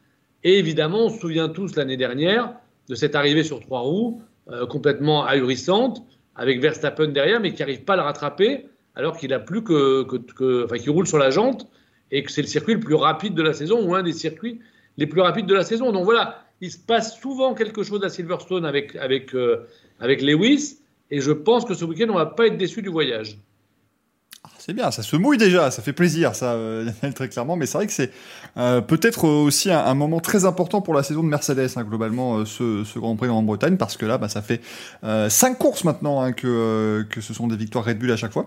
Et 0.43 0.57
évidemment, 0.57 1.05
on 1.05 1.09
se 1.09 1.19
souvient 1.19 1.49
tous 1.49 1.75
l'année 1.75 1.97
dernière 1.97 2.53
de 2.87 2.95
cette 2.95 3.15
arrivée 3.15 3.43
sur 3.43 3.59
trois 3.59 3.81
roues 3.81 4.21
euh, 4.51 4.65
complètement 4.65 5.25
ahurissante 5.25 6.01
avec 6.35 6.61
Verstappen 6.61 7.09
derrière, 7.09 7.39
mais 7.39 7.53
qui 7.53 7.61
n'arrive 7.61 7.83
pas 7.83 7.93
à 7.93 7.97
le 7.97 8.01
rattraper, 8.03 8.65
alors 8.95 9.17
qu'il 9.17 9.33
a 9.33 9.39
plus 9.39 9.63
que, 9.63 10.65
enfin, 10.65 10.77
qu'il 10.77 10.89
roule 10.89 11.05
sur 11.05 11.17
la 11.17 11.29
jante 11.29 11.67
et 12.11 12.23
que 12.23 12.31
c'est 12.31 12.41
le 12.41 12.47
circuit 12.47 12.73
le 12.73 12.79
plus 12.79 12.95
rapide 12.95 13.35
de 13.35 13.43
la 13.43 13.53
saison 13.53 13.85
ou 13.85 13.93
un 13.93 14.03
des 14.03 14.13
circuits 14.13 14.59
les 14.97 15.05
plus 15.05 15.21
rapides 15.21 15.45
de 15.45 15.53
la 15.53 15.63
saison. 15.63 15.91
Donc 15.91 16.05
voilà, 16.05 16.43
il 16.61 16.71
se 16.71 16.77
passe 16.77 17.19
souvent 17.19 17.53
quelque 17.53 17.83
chose 17.83 18.03
à 18.03 18.09
Silverstone 18.09 18.65
avec, 18.65 18.95
avec, 18.95 19.35
euh, 19.35 19.67
avec 19.99 20.21
Lewis, 20.21 20.79
et 21.11 21.19
je 21.21 21.31
pense 21.31 21.65
que 21.65 21.73
ce 21.73 21.85
week-end, 21.85 22.07
on 22.09 22.13
ne 22.13 22.19
va 22.19 22.25
pas 22.25 22.47
être 22.47 22.57
déçu 22.57 22.81
du 22.81 22.89
voyage. 22.89 23.37
C'est 24.69 24.75
bien, 24.75 24.91
ça 24.91 25.01
se 25.01 25.15
mouille 25.15 25.39
déjà, 25.39 25.71
ça 25.71 25.81
fait 25.81 25.93
plaisir, 25.93 26.35
ça, 26.35 26.51
euh, 26.51 26.91
très 27.15 27.27
clairement. 27.27 27.55
Mais 27.55 27.65
c'est 27.65 27.79
vrai 27.79 27.87
que 27.87 27.91
c'est 27.91 28.11
euh, 28.55 28.81
peut-être 28.81 29.27
aussi 29.27 29.71
un, 29.71 29.95
moment 29.95 30.19
très 30.19 30.45
important 30.45 30.79
pour 30.79 30.93
la 30.93 31.01
saison 31.01 31.23
de 31.23 31.27
Mercedes, 31.27 31.71
hein, 31.75 31.83
globalement, 31.83 32.37
euh, 32.37 32.45
ce, 32.45 32.99
Grand 32.99 33.15
Prix 33.15 33.29
en 33.29 33.41
Bretagne, 33.41 33.77
parce 33.77 33.97
que 33.97 34.05
là, 34.05 34.19
bah, 34.19 34.29
ça 34.29 34.43
fait 34.43 34.61
cinq 35.29 35.57
courses 35.57 35.85
maintenant 35.85 36.21
hein, 36.21 36.33
que, 36.33 37.03
que 37.09 37.19
ce 37.19 37.33
sont 37.33 37.47
des 37.47 37.55
victoires 37.55 37.83
Red 37.83 37.97
Bull 37.97 38.11
à 38.11 38.15
chaque 38.15 38.31
fois, 38.31 38.45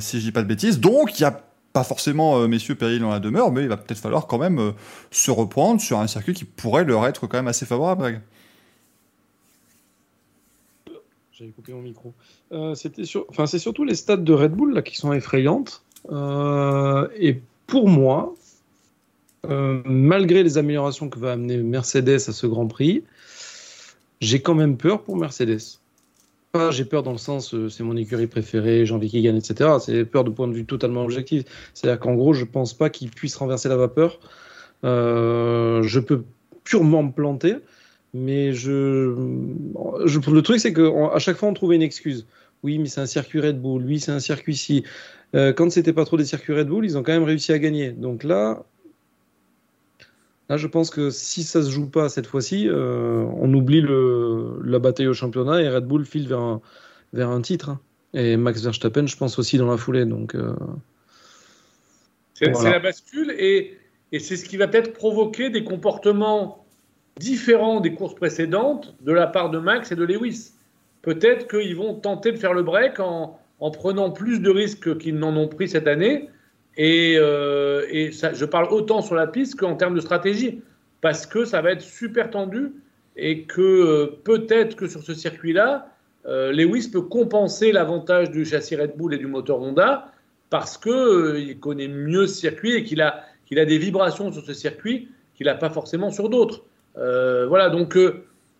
si 0.00 0.18
je 0.18 0.24
dis 0.24 0.32
pas 0.32 0.42
de 0.42 0.48
bêtises. 0.48 0.80
Donc, 0.80 1.20
il 1.20 1.22
y 1.22 1.26
a 1.26 1.44
pas 1.72 1.84
forcément 1.84 2.48
messieurs 2.48 2.74
péril 2.74 3.00
dans 3.00 3.10
la 3.10 3.20
demeure, 3.20 3.52
mais 3.52 3.62
il 3.62 3.68
va 3.68 3.76
peut-être 3.76 4.00
falloir 4.00 4.26
quand 4.26 4.38
même 4.38 4.72
se 5.12 5.30
reprendre 5.30 5.80
sur 5.80 6.00
un 6.00 6.08
circuit 6.08 6.34
qui 6.34 6.44
pourrait 6.44 6.82
leur 6.82 7.06
être 7.06 7.28
quand 7.28 7.38
même 7.38 7.46
assez 7.46 7.66
favorable. 7.66 8.20
J'avais 11.30 11.52
coupé 11.52 11.72
mon 11.72 11.82
micro. 11.82 12.14
Euh, 12.52 12.74
c'était 12.74 13.04
sur... 13.04 13.26
enfin, 13.28 13.46
c'est 13.46 13.58
surtout 13.58 13.84
les 13.84 13.94
stats 13.94 14.16
de 14.16 14.32
Red 14.32 14.52
Bull 14.52 14.74
là, 14.74 14.82
qui 14.82 14.96
sont 14.96 15.12
effrayantes. 15.12 15.84
Euh, 16.10 17.06
et 17.16 17.40
pour 17.66 17.88
moi, 17.88 18.34
euh, 19.48 19.80
malgré 19.84 20.42
les 20.42 20.58
améliorations 20.58 21.08
que 21.08 21.18
va 21.18 21.32
amener 21.32 21.58
Mercedes 21.58 22.08
à 22.08 22.32
ce 22.32 22.46
Grand 22.46 22.66
Prix, 22.66 23.04
j'ai 24.20 24.40
quand 24.40 24.54
même 24.54 24.76
peur 24.76 25.02
pour 25.02 25.16
Mercedes. 25.16 25.78
Pas 26.52 26.72
j'ai 26.72 26.84
peur 26.84 27.04
dans 27.04 27.12
le 27.12 27.18
sens 27.18 27.54
c'est 27.68 27.84
mon 27.84 27.96
écurie 27.96 28.26
préférée, 28.26 28.84
j'ai 28.84 28.92
envie 28.92 29.08
qu'il 29.08 29.22
gagne, 29.22 29.36
etc. 29.36 29.70
C'est 29.78 30.04
peur 30.04 30.24
de 30.24 30.30
point 30.30 30.48
de 30.48 30.52
vue 30.52 30.64
totalement 30.64 31.04
objectif. 31.04 31.44
C'est-à-dire 31.74 32.00
qu'en 32.00 32.14
gros, 32.14 32.32
je 32.32 32.44
pense 32.44 32.74
pas 32.74 32.90
qu'il 32.90 33.10
puisse 33.10 33.36
renverser 33.36 33.68
la 33.68 33.76
vapeur. 33.76 34.18
je 34.82 35.98
peux 36.00 36.24
purement 36.64 37.04
me 37.04 37.12
planter. 37.12 37.56
Mais 38.12 38.52
je, 38.52 39.14
le 39.14 40.40
truc, 40.40 40.58
c'est 40.58 40.72
qu'à 40.72 41.18
chaque 41.18 41.36
fois, 41.36 41.48
on 41.48 41.54
trouvait 41.54 41.76
une 41.76 41.82
excuse. 41.82 42.26
Oui, 42.62 42.78
mais 42.78 42.86
c'est 42.86 43.00
un 43.00 43.06
circuit 43.06 43.40
Red 43.40 43.60
Bull. 43.60 43.84
Oui, 43.84 44.00
c'est 44.00 44.12
un 44.12 44.20
circuit 44.20 44.56
ci. 44.56 44.84
Euh, 45.34 45.52
quand 45.52 45.70
c'était 45.70 45.92
pas 45.92 46.04
trop 46.04 46.16
des 46.16 46.24
circuits 46.24 46.54
Red 46.54 46.68
Bull, 46.68 46.84
ils 46.84 46.98
ont 46.98 47.02
quand 47.02 47.12
même 47.12 47.24
réussi 47.24 47.52
à 47.52 47.58
gagner. 47.58 47.92
Donc 47.92 48.24
là, 48.24 48.64
là, 50.48 50.56
je 50.56 50.66
pense 50.66 50.90
que 50.90 51.10
si 51.10 51.42
ça 51.42 51.62
se 51.62 51.70
joue 51.70 51.88
pas 51.88 52.08
cette 52.08 52.26
fois-ci, 52.26 52.68
euh, 52.68 53.24
on 53.36 53.52
oublie 53.54 53.80
le, 53.80 54.60
la 54.64 54.78
bataille 54.78 55.08
au 55.08 55.14
championnat 55.14 55.62
et 55.62 55.68
Red 55.68 55.84
Bull 55.86 56.04
file 56.04 56.28
vers 56.28 56.40
un, 56.40 56.60
vers 57.12 57.30
un 57.30 57.40
titre. 57.40 57.70
Hein. 57.70 57.80
Et 58.12 58.36
Max 58.36 58.62
Verstappen, 58.62 59.06
je 59.06 59.16
pense 59.16 59.38
aussi 59.38 59.56
dans 59.56 59.70
la 59.70 59.76
foulée. 59.76 60.04
Donc 60.04 60.34
euh, 60.34 60.54
c'est 62.34 62.50
la 62.50 62.78
bascule 62.78 63.30
et, 63.38 63.78
et 64.12 64.18
c'est 64.18 64.36
ce 64.36 64.44
qui 64.44 64.56
va 64.56 64.66
peut-être 64.66 64.92
provoquer 64.92 65.50
des 65.50 65.62
comportements 65.62 66.64
différent 67.18 67.80
des 67.80 67.94
courses 67.94 68.14
précédentes 68.14 68.94
de 69.02 69.12
la 69.12 69.26
part 69.26 69.50
de 69.50 69.58
Max 69.58 69.92
et 69.92 69.96
de 69.96 70.04
Lewis. 70.04 70.52
Peut-être 71.02 71.48
qu'ils 71.48 71.76
vont 71.76 71.94
tenter 71.94 72.32
de 72.32 72.36
faire 72.36 72.52
le 72.52 72.62
break 72.62 73.00
en, 73.00 73.38
prenant 73.72 74.10
plus 74.10 74.40
de 74.40 74.50
risques 74.50 74.98
qu'ils 74.98 75.16
n'en 75.16 75.36
ont 75.36 75.48
pris 75.48 75.68
cette 75.68 75.86
année. 75.86 76.28
Et, 76.76 77.16
euh, 77.18 78.10
je 78.10 78.44
parle 78.44 78.68
autant 78.70 79.02
sur 79.02 79.14
la 79.14 79.26
piste 79.26 79.58
qu'en 79.58 79.76
termes 79.76 79.94
de 79.94 80.00
stratégie, 80.00 80.62
parce 81.00 81.26
que 81.26 81.44
ça 81.44 81.62
va 81.62 81.72
être 81.72 81.82
super 81.82 82.30
tendu 82.30 82.72
et 83.16 83.42
que 83.44 83.60
euh, 83.60 84.06
peut-être 84.24 84.76
que 84.76 84.86
sur 84.86 85.02
ce 85.02 85.14
circuit-là, 85.14 85.88
euh, 86.26 86.52
Lewis 86.52 86.88
peut 86.92 87.02
compenser 87.02 87.72
l'avantage 87.72 88.30
du 88.30 88.44
châssis 88.44 88.76
Red 88.76 88.96
Bull 88.96 89.14
et 89.14 89.18
du 89.18 89.26
moteur 89.26 89.60
Honda 89.60 90.12
parce 90.50 90.76
qu'il 90.76 91.58
connaît 91.60 91.88
mieux 91.88 92.26
ce 92.26 92.34
circuit 92.34 92.74
et 92.74 92.84
qu'il 92.84 93.00
a, 93.00 93.24
qu'il 93.46 93.58
a 93.58 93.64
des 93.64 93.78
vibrations 93.78 94.30
sur 94.32 94.44
ce 94.44 94.52
circuit 94.52 95.08
qu'il 95.34 95.46
n'a 95.46 95.54
pas 95.54 95.70
forcément 95.70 96.10
sur 96.10 96.28
d'autres. 96.28 96.64
Voilà, 96.94 97.70
donc 97.70 97.96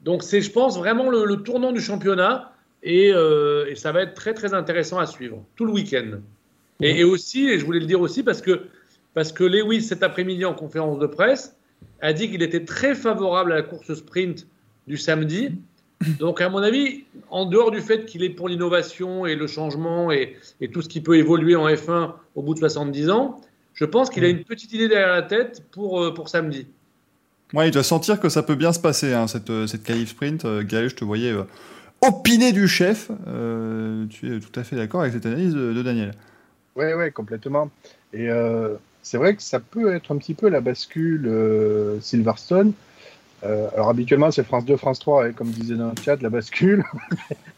donc 0.02 0.22
c'est, 0.22 0.40
je 0.40 0.50
pense, 0.50 0.78
vraiment 0.78 1.10
le, 1.10 1.36
tournant 1.36 1.72
du 1.72 1.80
championnat 1.80 2.52
euh, 2.86 3.66
et, 3.66 3.74
ça 3.74 3.92
va 3.92 4.02
être 4.02 4.14
très 4.14 4.32
très 4.32 4.54
intéressant 4.54 4.98
à 4.98 5.06
suivre 5.06 5.44
tout 5.56 5.66
le 5.66 5.72
week-end. 5.72 6.20
Et, 6.82 7.04
aussi, 7.04 7.46
et 7.46 7.58
je 7.58 7.66
voulais 7.66 7.80
le 7.80 7.86
dire 7.86 8.00
aussi 8.00 8.22
parce 8.22 8.40
que 8.40 8.62
parce 9.12 9.32
que 9.32 9.44
Lewis 9.44 9.82
cet 9.82 10.02
après-midi 10.02 10.46
en 10.46 10.54
conférence 10.54 10.98
de 10.98 11.06
presse 11.06 11.54
a 12.00 12.14
dit 12.14 12.30
qu'il 12.30 12.42
était 12.42 12.64
très 12.64 12.94
favorable 12.94 13.52
à 13.52 13.56
la 13.56 13.62
course 13.62 13.92
sprint 13.92 14.46
du 14.86 14.96
samedi. 14.96 15.52
Donc, 16.18 16.40
à 16.40 16.48
mon 16.48 16.62
avis, 16.62 17.04
en 17.28 17.44
dehors 17.44 17.70
du 17.70 17.82
fait 17.82 18.06
qu'il 18.06 18.22
est 18.22 18.30
pour 18.30 18.48
l'innovation 18.48 19.26
et 19.26 19.34
le 19.34 19.46
changement 19.46 20.10
et, 20.10 20.36
et, 20.62 20.68
tout 20.70 20.80
ce 20.80 20.88
qui 20.88 21.02
peut 21.02 21.18
évoluer 21.18 21.54
en 21.56 21.68
F1 21.68 22.14
au 22.34 22.42
bout 22.42 22.54
de 22.54 22.60
70 22.60 23.10
ans, 23.10 23.38
je 23.74 23.84
pense 23.84 24.08
qu'il 24.08 24.24
a 24.24 24.28
une 24.28 24.44
petite 24.44 24.72
idée 24.72 24.88
derrière 24.88 25.12
la 25.12 25.22
tête 25.22 25.62
pour, 25.70 26.14
pour 26.14 26.30
samedi. 26.30 26.66
Ouais, 27.52 27.68
il 27.68 27.70
doit 27.72 27.82
sentir 27.82 28.20
que 28.20 28.28
ça 28.28 28.42
peut 28.42 28.54
bien 28.54 28.72
se 28.72 28.78
passer, 28.78 29.12
hein, 29.12 29.26
cette, 29.26 29.50
euh, 29.50 29.66
cette 29.66 29.90
sprint. 30.06 30.44
Euh, 30.44 30.62
Gaël, 30.62 30.88
je 30.88 30.94
te 30.94 31.04
voyais 31.04 31.32
euh, 31.32 31.42
opiner 32.00 32.52
du 32.52 32.68
chef. 32.68 33.10
tu 34.10 34.36
es 34.36 34.40
tout 34.40 34.58
à 34.58 34.62
fait 34.62 34.76
d'accord 34.76 35.00
avec 35.00 35.12
cette 35.12 35.26
analyse 35.26 35.54
de, 35.54 35.82
Daniel. 35.82 36.12
Ouais, 36.76 36.94
ouais, 36.94 37.10
complètement. 37.10 37.70
Et 38.12 38.28
c'est 39.02 39.18
vrai 39.18 39.34
que 39.34 39.42
ça 39.42 39.60
peut 39.60 39.94
être 39.94 40.12
un 40.12 40.18
petit 40.18 40.34
peu 40.34 40.48
la 40.48 40.60
bascule 40.60 41.30
Silverstone. 42.00 42.72
alors 43.42 43.88
habituellement 43.90 44.30
c'est 44.30 44.44
France 44.44 44.64
2, 44.64 44.76
France 44.76 44.98
3, 45.00 45.26
hein, 45.26 45.32
comme 45.32 45.50
disait 45.50 45.74
dans 45.74 45.90
le 45.90 46.02
chat, 46.02 46.20
la 46.22 46.30
bascule. 46.30 46.84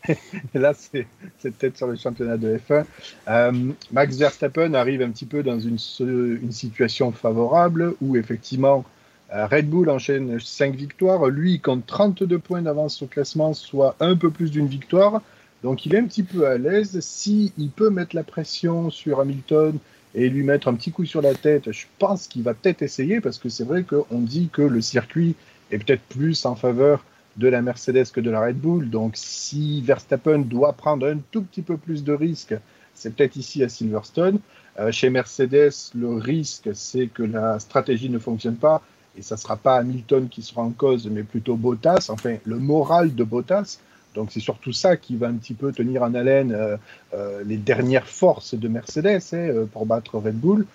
Et 0.08 0.16
là 0.58 0.72
c'est 0.74 1.06
peut-être 1.42 1.76
sur 1.76 1.86
le 1.86 1.96
championnat 1.96 2.36
de 2.36 2.58
F1. 2.58 3.74
Max 3.92 4.16
Verstappen 4.16 4.74
arrive 4.74 5.02
un 5.02 5.10
petit 5.10 5.26
peu 5.26 5.42
dans 5.42 5.60
une, 5.60 5.78
une 6.00 6.52
situation 6.52 7.12
favorable 7.12 7.94
où 8.00 8.16
effectivement 8.16 8.84
euh, 8.84 9.01
Red 9.34 9.70
Bull 9.70 9.88
enchaîne 9.88 10.38
5 10.38 10.74
victoires. 10.74 11.26
Lui, 11.28 11.58
compte 11.58 11.86
32 11.86 12.38
points 12.38 12.62
d'avance 12.62 13.00
au 13.02 13.06
classement, 13.06 13.54
soit 13.54 13.96
un 14.00 14.14
peu 14.14 14.30
plus 14.30 14.50
d'une 14.50 14.66
victoire. 14.66 15.22
Donc 15.62 15.86
il 15.86 15.94
est 15.94 15.98
un 15.98 16.04
petit 16.04 16.22
peu 16.22 16.46
à 16.46 16.58
l'aise. 16.58 17.00
S'il 17.00 17.50
il 17.56 17.70
peut 17.70 17.88
mettre 17.88 18.14
la 18.14 18.24
pression 18.24 18.90
sur 18.90 19.20
Hamilton 19.20 19.78
et 20.14 20.28
lui 20.28 20.42
mettre 20.42 20.68
un 20.68 20.74
petit 20.74 20.90
coup 20.90 21.06
sur 21.06 21.22
la 21.22 21.34
tête, 21.34 21.72
je 21.72 21.86
pense 21.98 22.26
qu'il 22.26 22.42
va 22.42 22.52
peut-être 22.52 22.82
essayer 22.82 23.20
parce 23.20 23.38
que 23.38 23.48
c'est 23.48 23.64
vrai 23.64 23.84
qu'on 23.84 24.18
dit 24.18 24.50
que 24.52 24.62
le 24.62 24.82
circuit 24.82 25.34
est 25.70 25.78
peut-être 25.78 26.02
plus 26.02 26.44
en 26.44 26.54
faveur 26.54 27.04
de 27.38 27.48
la 27.48 27.62
Mercedes 27.62 28.10
que 28.12 28.20
de 28.20 28.30
la 28.30 28.40
Red 28.40 28.58
Bull. 28.58 28.90
Donc 28.90 29.12
si 29.14 29.80
Verstappen 29.80 30.40
doit 30.40 30.74
prendre 30.74 31.06
un 31.06 31.18
tout 31.30 31.42
petit 31.42 31.62
peu 31.62 31.78
plus 31.78 32.04
de 32.04 32.12
risques, 32.12 32.54
c'est 32.94 33.14
peut-être 33.14 33.36
ici 33.36 33.64
à 33.64 33.70
Silverstone. 33.70 34.40
Euh, 34.78 34.92
chez 34.92 35.08
Mercedes, 35.10 35.72
le 35.94 36.14
risque, 36.16 36.70
c'est 36.74 37.06
que 37.06 37.22
la 37.22 37.58
stratégie 37.58 38.10
ne 38.10 38.18
fonctionne 38.18 38.56
pas 38.56 38.82
et 39.16 39.22
ça 39.22 39.34
ne 39.34 39.40
sera 39.40 39.56
pas 39.56 39.76
Hamilton 39.76 40.28
qui 40.28 40.42
sera 40.42 40.62
en 40.62 40.70
cause, 40.70 41.06
mais 41.06 41.22
plutôt 41.22 41.56
Bottas, 41.56 42.08
enfin 42.10 42.36
le 42.44 42.58
moral 42.58 43.14
de 43.14 43.24
Bottas. 43.24 43.78
Donc 44.14 44.30
c'est 44.30 44.40
surtout 44.40 44.72
ça 44.72 44.96
qui 44.96 45.16
va 45.16 45.28
un 45.28 45.34
petit 45.34 45.54
peu 45.54 45.72
tenir 45.72 46.02
en 46.02 46.14
haleine 46.14 46.52
euh, 46.52 46.76
euh, 47.14 47.42
les 47.46 47.56
dernières 47.56 48.06
forces 48.06 48.54
de 48.54 48.68
Mercedes 48.68 49.22
hein, 49.32 49.66
pour 49.72 49.86
battre 49.86 50.18
Red 50.18 50.38
Bull. 50.38 50.66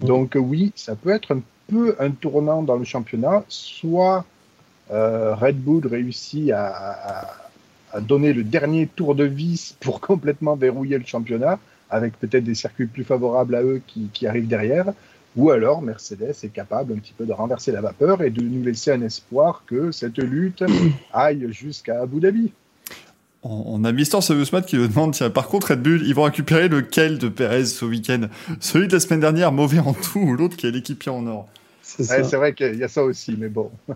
Donc 0.00 0.36
oui, 0.36 0.72
ça 0.76 0.96
peut 0.96 1.10
être 1.10 1.34
un 1.34 1.40
peu 1.68 1.96
un 1.98 2.10
tournant 2.10 2.62
dans 2.62 2.76
le 2.76 2.84
championnat. 2.84 3.44
Soit 3.48 4.24
Red 4.90 5.56
Bull 5.56 5.86
réussit 5.86 6.50
à, 6.50 7.26
à, 7.92 8.00
donner 8.00 8.32
le 8.32 8.44
dernier 8.44 8.86
tour 8.86 9.14
de 9.14 9.24
vis 9.24 9.76
pour 9.80 10.00
complètement 10.00 10.56
verrouiller 10.56 10.98
le 10.98 11.06
championnat, 11.06 11.58
avec 11.90 12.18
peut-être 12.18 12.44
des 12.44 12.54
circuits 12.54 12.86
plus 12.86 13.04
favorables 13.04 13.54
à 13.54 13.62
eux 13.62 13.80
qui, 13.86 14.08
qui, 14.12 14.26
arrivent 14.26 14.48
derrière, 14.48 14.92
ou 15.36 15.50
alors 15.50 15.82
Mercedes 15.82 16.34
est 16.42 16.52
capable 16.52 16.92
un 16.92 16.96
petit 16.96 17.12
peu 17.12 17.26
de 17.26 17.32
renverser 17.32 17.72
la 17.72 17.80
vapeur 17.80 18.22
et 18.22 18.30
de 18.30 18.42
nous 18.42 18.62
laisser 18.62 18.92
un 18.92 19.02
espoir 19.02 19.62
que 19.66 19.90
cette 19.90 20.18
lutte 20.18 20.64
aille 21.12 21.48
jusqu'à 21.50 22.02
Abu 22.02 22.20
Dhabi. 22.20 22.52
On 23.46 23.84
a 23.84 23.92
Mister 23.92 24.22
Seveusmat 24.22 24.62
qui 24.62 24.76
le 24.76 24.88
demande, 24.88 25.12
tiens, 25.12 25.28
par 25.28 25.48
contre, 25.48 25.72
Red 25.72 25.82
Bull, 25.82 26.00
ils 26.06 26.14
vont 26.14 26.22
récupérer 26.22 26.68
lequel 26.68 27.18
de 27.18 27.28
Perez 27.28 27.66
ce 27.66 27.84
week-end? 27.84 28.28
Celui 28.58 28.88
de 28.88 28.94
la 28.94 29.00
semaine 29.00 29.20
dernière, 29.20 29.52
mauvais 29.52 29.80
en 29.80 29.92
tout, 29.92 30.20
ou 30.20 30.34
l'autre 30.34 30.56
qui 30.56 30.66
est 30.66 30.70
l'équipier 30.70 31.12
en 31.12 31.26
or? 31.26 31.46
C'est 31.82 32.08
ouais, 32.10 32.22
vrai 32.22 32.54
qu'il 32.54 32.76
y 32.76 32.82
a 32.82 32.88
ça 32.88 33.04
aussi, 33.04 33.36
mais 33.38 33.48
bon. 33.48 33.70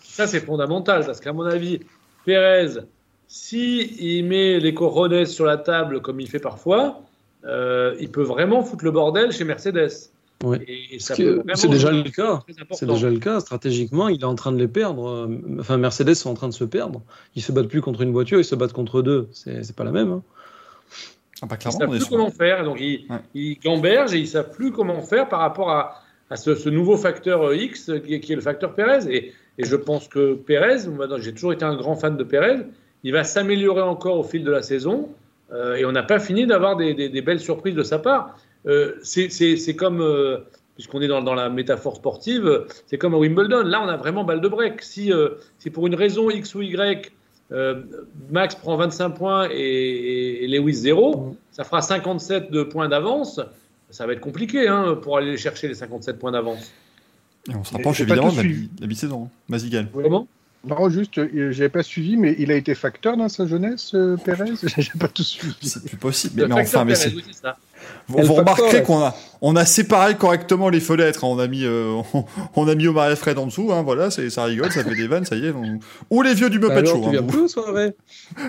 ça, 0.00 0.26
c'est 0.26 0.40
fondamental, 0.40 1.06
parce 1.06 1.18
qu'à 1.18 1.32
mon 1.32 1.46
avis, 1.46 1.80
Perez, 2.26 2.80
si 3.26 3.96
il 4.00 4.26
met 4.26 4.60
les 4.60 4.74
corones 4.74 5.24
sur 5.24 5.46
la 5.46 5.56
table 5.56 6.02
comme 6.02 6.20
il 6.20 6.28
fait 6.28 6.38
parfois, 6.38 7.00
euh, 7.46 7.96
il 8.00 8.10
peut 8.10 8.22
vraiment 8.22 8.62
foutre 8.62 8.84
le 8.84 8.90
bordel 8.90 9.32
chez 9.32 9.44
Mercedes. 9.44 10.10
C'est 10.98 11.68
déjà 11.68 11.90
le 11.90 12.10
cas. 12.10 12.40
C'est 12.72 12.86
déjà 12.86 13.10
le 13.10 13.18
cas. 13.18 13.40
Stratégiquement, 13.40 14.08
il 14.08 14.20
est 14.20 14.24
en 14.24 14.34
train 14.34 14.52
de 14.52 14.58
les 14.58 14.68
perdre. 14.68 15.28
Enfin, 15.58 15.76
Mercedes 15.76 16.14
sont 16.14 16.30
en 16.30 16.34
train 16.34 16.48
de 16.48 16.54
se 16.54 16.64
perdre. 16.64 17.02
Ils 17.36 17.42
se 17.42 17.52
battent 17.52 17.68
plus 17.68 17.82
contre 17.82 18.00
une 18.02 18.12
voiture, 18.12 18.38
ils 18.38 18.44
se 18.44 18.54
battent 18.54 18.72
contre 18.72 19.02
deux. 19.02 19.28
C'est 19.32 19.76
pas 19.76 19.84
la 19.84 19.92
même. 19.92 20.12
Hein. 20.12 20.22
Ah, 21.42 21.46
ils 21.62 21.66
ne 21.66 21.72
savent 21.72 21.90
plus 21.90 22.04
comment 22.04 22.30
faire. 22.30 22.64
Donc, 22.64 22.78
ils, 22.80 23.06
ils, 23.34 23.58
gambergent 23.58 24.14
et 24.14 24.18
ils 24.18 24.24
ne 24.24 24.28
savent 24.28 24.50
plus 24.50 24.72
comment 24.72 25.00
faire 25.00 25.28
par 25.28 25.40
rapport 25.40 25.70
à, 25.70 26.02
à 26.28 26.36
ce, 26.36 26.68
nouveau 26.68 26.96
facteur 26.96 27.48
euh, 27.48 27.56
X 27.56 27.90
qui 28.04 28.14
est, 28.14 28.20
qui 28.20 28.32
est 28.32 28.36
le 28.36 28.42
facteur 28.42 28.74
Pérez. 28.74 29.06
Et, 29.08 29.32
et, 29.58 29.64
je 29.64 29.76
pense 29.76 30.08
que 30.08 30.34
Pérez, 30.34 30.80
j'ai 31.18 31.32
toujours 31.32 31.52
été 31.52 31.64
un 31.64 31.76
grand 31.76 31.96
fan 31.96 32.16
de 32.16 32.24
Pérez, 32.24 32.58
il 33.04 33.12
va 33.12 33.24
s'améliorer 33.24 33.82
encore 33.82 34.18
au 34.18 34.22
fil 34.22 34.44
de 34.44 34.50
la 34.50 34.62
saison. 34.62 35.08
Euh, 35.52 35.76
et 35.76 35.84
on 35.84 35.92
n'a 35.92 36.02
pas 36.02 36.20
fini 36.20 36.46
d'avoir 36.46 36.76
des, 36.76 36.94
des, 36.94 37.08
des, 37.08 37.22
belles 37.22 37.40
surprises 37.40 37.74
de 37.74 37.82
sa 37.82 37.98
part. 37.98 38.36
Euh, 38.66 38.96
c'est 39.02 39.76
comme, 39.76 40.00
euh, 40.00 40.38
puisqu'on 40.74 41.00
est 41.00 41.08
dans, 41.08 41.22
dans, 41.22 41.34
la 41.34 41.48
métaphore 41.48 41.96
sportive, 41.96 42.66
c'est 42.86 42.98
comme 42.98 43.14
à 43.14 43.18
Wimbledon. 43.18 43.62
Là, 43.64 43.82
on 43.82 43.88
a 43.88 43.96
vraiment 43.96 44.24
balle 44.24 44.40
de 44.40 44.48
break. 44.48 44.82
Si, 44.82 45.12
euh, 45.12 45.30
si 45.58 45.70
pour 45.70 45.86
une 45.86 45.94
raison 45.94 46.30
X 46.30 46.54
ou 46.54 46.62
Y, 46.62 47.12
Max 48.30 48.54
prend 48.54 48.76
25 48.76 49.10
points 49.10 49.48
et, 49.50 50.44
et 50.44 50.48
Lewis 50.48 50.74
0, 50.74 51.16
mm. 51.16 51.36
ça 51.52 51.64
fera 51.64 51.82
57 51.82 52.50
de 52.50 52.62
points 52.62 52.88
d'avance. 52.88 53.40
Ça 53.90 54.06
va 54.06 54.12
être 54.12 54.20
compliqué 54.20 54.68
hein, 54.68 54.96
pour 55.02 55.16
aller 55.16 55.36
chercher 55.36 55.66
les 55.66 55.74
57 55.74 56.18
points 56.18 56.30
d'avance. 56.30 56.70
On 57.48 57.64
se 57.64 57.72
rapproche 57.72 58.00
évidemment 58.00 58.30
de 58.30 58.80
la 58.80 58.86
mi-saison. 58.86 59.24
Hein. 59.24 59.30
Vas-y, 59.48 59.70
Gaël. 59.70 59.88
Comment? 59.92 60.28
Non, 60.62 60.90
juste, 60.90 61.18
j'avais 61.52 61.70
pas 61.70 61.82
suivi, 61.82 62.18
mais 62.18 62.36
il 62.38 62.52
a 62.52 62.54
été 62.54 62.74
facteur 62.74 63.16
dans 63.16 63.30
sa 63.30 63.46
jeunesse, 63.46 63.96
Pérez? 64.24 64.52
J'ai 64.76 64.92
pas 64.98 65.08
tout 65.08 65.22
suivi. 65.22 65.56
C'est 65.62 65.82
plus 65.82 65.96
possible. 65.96 66.42
Mais, 66.42 66.54
mais 66.54 66.60
enfin, 66.60 66.84
mais 66.84 66.94
c'est. 66.94 67.14
Vous, 68.08 68.22
vous 68.22 68.34
remarquerez 68.34 68.82
qu'on 68.82 69.00
a, 69.00 69.14
on 69.42 69.56
a 69.56 69.64
séparé 69.64 70.16
correctement 70.16 70.68
les 70.68 70.80
fenêtres. 70.80 71.24
Hein. 71.24 71.28
On 71.30 71.38
a 71.38 71.46
mis, 71.46 71.64
euh, 71.64 72.00
on, 72.56 72.68
a 72.68 72.74
mis 72.74 72.86
Omar 72.88 73.10
et 73.10 73.16
Fred 73.16 73.38
en 73.38 73.46
dessous. 73.46 73.72
Hein, 73.72 73.82
voilà, 73.82 74.10
ça 74.10 74.44
rigole, 74.44 74.72
ça 74.72 74.84
fait 74.84 74.94
des 74.94 75.06
vannes, 75.06 75.24
ça 75.24 75.36
y 75.36 75.46
est. 75.46 75.52
Ou 76.10 76.22
les 76.22 76.34
vieux 76.34 76.50
du 76.50 76.58
Muppet 76.58 76.86
Show. 76.86 77.02
Hein, 77.06 77.20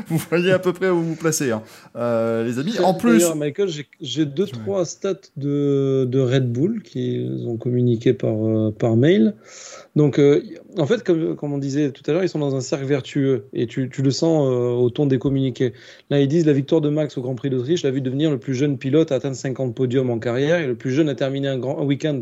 vous... 0.07 0.21
voyez 0.29 0.51
à 0.51 0.59
peu 0.59 0.73
près 0.73 0.89
où 0.89 0.97
vous 0.97 1.09
vous 1.09 1.15
placez, 1.15 1.51
hein. 1.51 1.61
euh, 1.95 2.45
les 2.45 2.59
amis. 2.59 2.77
En 2.79 2.93
plus, 2.93 3.23
Michael, 3.35 3.69
j'ai 4.01 4.25
deux 4.25 4.47
trois 4.47 4.85
stats 4.85 5.13
de, 5.37 6.07
de 6.09 6.19
Red 6.19 6.51
Bull 6.51 6.81
qui 6.83 7.27
ont 7.45 7.57
communiqué 7.57 8.13
par 8.13 8.35
euh, 8.35 8.71
par 8.77 8.95
mail. 8.95 9.35
Donc, 9.95 10.19
euh, 10.19 10.41
en 10.77 10.85
fait, 10.85 11.03
comme, 11.03 11.35
comme, 11.35 11.51
on 11.51 11.57
disait 11.57 11.91
tout 11.91 12.03
à 12.07 12.13
l'heure, 12.13 12.23
ils 12.23 12.29
sont 12.29 12.39
dans 12.39 12.55
un 12.55 12.61
cercle 12.61 12.85
vertueux 12.85 13.45
et 13.51 13.67
tu, 13.67 13.89
tu 13.89 14.01
le 14.01 14.11
sens 14.11 14.47
euh, 14.47 14.69
au 14.71 14.89
ton 14.89 15.05
des 15.05 15.19
communiqués. 15.19 15.73
Là, 16.09 16.21
ils 16.21 16.29
disent 16.29 16.45
la 16.45 16.53
victoire 16.53 16.79
de 16.79 16.89
Max 16.89 17.17
au 17.17 17.21
Grand 17.21 17.35
Prix 17.35 17.49
d'Autriche 17.49 17.83
l'a 17.83 17.91
vu 17.91 17.99
devenir 17.99 18.31
le 18.31 18.37
plus 18.37 18.55
jeune 18.55 18.77
pilote 18.77 19.11
à 19.11 19.15
atteindre 19.15 19.30
50 19.33 19.75
podiums 19.75 20.09
en 20.09 20.19
carrière 20.19 20.59
et 20.59 20.67
le 20.67 20.75
plus 20.75 20.91
jeune 20.91 21.09
à 21.09 21.15
terminer 21.15 21.47
un, 21.47 21.57
grand, 21.57 21.83
week-end. 21.83 22.21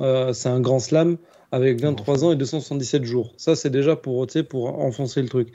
Euh, 0.00 0.32
c'est 0.32 0.48
un 0.48 0.60
grand 0.60 0.78
slam 0.78 1.16
avec 1.52 1.80
23 1.80 2.24
ans 2.24 2.32
et 2.32 2.36
277 2.36 3.04
jours. 3.04 3.32
Ça, 3.36 3.54
c'est 3.56 3.70
déjà 3.70 3.96
pour, 3.96 4.26
pour 4.48 4.78
enfoncer 4.80 5.22
le 5.22 5.28
truc. 5.28 5.48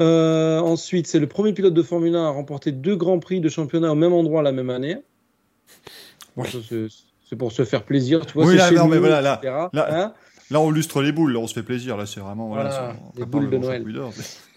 Euh, 0.00 0.60
ensuite, 0.60 1.06
c'est 1.06 1.18
le 1.18 1.26
premier 1.26 1.52
pilote 1.52 1.74
de 1.74 1.82
Formule 1.82 2.14
1 2.14 2.24
à 2.24 2.30
remporter 2.30 2.70
deux 2.70 2.94
grands 2.94 3.18
prix 3.18 3.40
de 3.40 3.48
championnat 3.48 3.90
au 3.90 3.96
même 3.96 4.12
endroit 4.12 4.42
la 4.42 4.52
même 4.52 4.70
année. 4.70 4.98
C'est 7.28 7.36
pour 7.36 7.50
se 7.52 7.64
faire 7.64 7.84
plaisir, 7.84 8.24
tu 8.24 8.34
vois. 8.34 8.46
Oui, 8.46 8.56
là, 8.56 8.70
non, 8.70 8.86
mais 8.86 8.98
voilà, 8.98 9.20
là, 9.20 9.40
là, 9.42 9.88
hein 9.90 10.14
Là, 10.50 10.60
on 10.60 10.70
lustre 10.70 11.02
les 11.02 11.12
boules, 11.12 11.32
là, 11.32 11.40
on 11.40 11.46
se 11.46 11.52
fait 11.52 11.62
plaisir. 11.62 11.96
Là, 11.96 12.06
c'est 12.06 12.20
vraiment. 12.20 12.48
Voilà, 12.48 12.94
les 13.16 13.24
boules 13.24 13.50
de 13.50 13.58
Noël. 13.58 13.84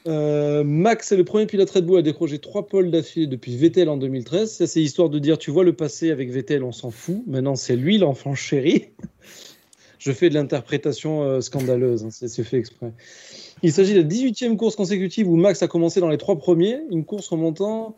Euh, 0.07 0.63
Max 0.63 1.11
est 1.11 1.17
le 1.17 1.23
premier 1.23 1.45
pilote 1.45 1.69
Red 1.69 1.85
Bull 1.85 1.99
à 1.99 2.01
décrocher 2.01 2.39
trois 2.39 2.65
pôles 2.67 2.89
d'affilée 2.89 3.27
depuis 3.27 3.55
Vettel 3.55 3.89
en 3.89 3.97
2013. 3.97 4.51
Ça, 4.51 4.67
c'est 4.67 4.81
histoire 4.81 5.09
de 5.09 5.19
dire 5.19 5.37
tu 5.37 5.51
vois 5.51 5.63
le 5.63 5.73
passé 5.73 6.11
avec 6.11 6.31
Vettel, 6.31 6.63
on 6.63 6.71
s'en 6.71 6.91
fout. 6.91 7.21
Maintenant, 7.27 7.55
c'est 7.55 7.75
lui 7.75 7.97
l'enfant 7.97 8.33
chéri. 8.33 8.89
Je 9.99 10.11
fais 10.11 10.29
de 10.29 10.33
l'interprétation 10.33 11.21
euh, 11.21 11.41
scandaleuse, 11.41 12.03
hein, 12.03 12.09
c'est 12.09 12.43
fait 12.43 12.57
exprès. 12.57 12.91
Il 13.61 13.71
s'agit 13.71 13.93
de 13.93 14.01
la 14.01 14.07
18e 14.07 14.55
course 14.55 14.75
consécutive 14.75 15.29
où 15.29 15.35
Max 15.35 15.61
a 15.61 15.67
commencé 15.67 15.99
dans 15.99 16.09
les 16.09 16.17
trois 16.17 16.39
premiers, 16.39 16.79
une 16.89 17.05
course 17.05 17.27
remontant 17.27 17.95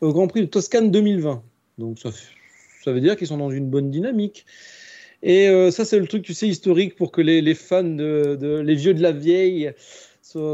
au 0.00 0.14
Grand 0.14 0.26
Prix 0.26 0.40
de 0.40 0.46
Toscane 0.46 0.90
2020. 0.90 1.42
Donc 1.76 1.98
ça, 1.98 2.92
veut 2.92 3.00
dire 3.00 3.16
qu'ils 3.16 3.26
sont 3.26 3.36
dans 3.36 3.50
une 3.50 3.68
bonne 3.68 3.90
dynamique. 3.90 4.46
Et 5.22 5.48
euh, 5.48 5.70
ça, 5.70 5.84
c'est 5.84 5.98
le 5.98 6.06
truc, 6.06 6.22
tu 6.22 6.32
sais, 6.32 6.48
historique 6.48 6.96
pour 6.96 7.12
que 7.12 7.20
les, 7.20 7.54
fans, 7.54 7.84
de, 7.84 8.62
les 8.64 8.74
vieux 8.74 8.94
de 8.94 9.02
la 9.02 9.12
vieille, 9.12 9.70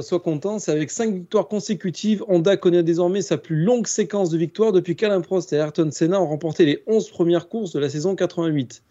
soient 0.02 0.20
contents. 0.20 0.58
C'est 0.58 0.72
avec 0.72 0.90
cinq 0.90 1.14
victoires 1.14 1.48
consécutives, 1.48 2.24
Honda 2.28 2.56
connaît 2.56 2.82
désormais 2.82 3.22
sa 3.22 3.38
plus 3.38 3.62
longue 3.62 3.86
séquence 3.86 4.30
de 4.30 4.38
victoires 4.38 4.72
depuis 4.72 4.96
qu'Alain 4.96 5.20
Prost 5.20 5.52
et 5.52 5.56
Ayrton 5.56 5.90
Senna 5.90 6.20
ont 6.20 6.26
remporté 6.26 6.64
les 6.64 6.82
11 6.86 7.10
premières 7.10 7.48
courses 7.48 7.72
de 7.72 7.78
la 7.78 7.88
saison 7.88 8.14
88. 8.14 8.82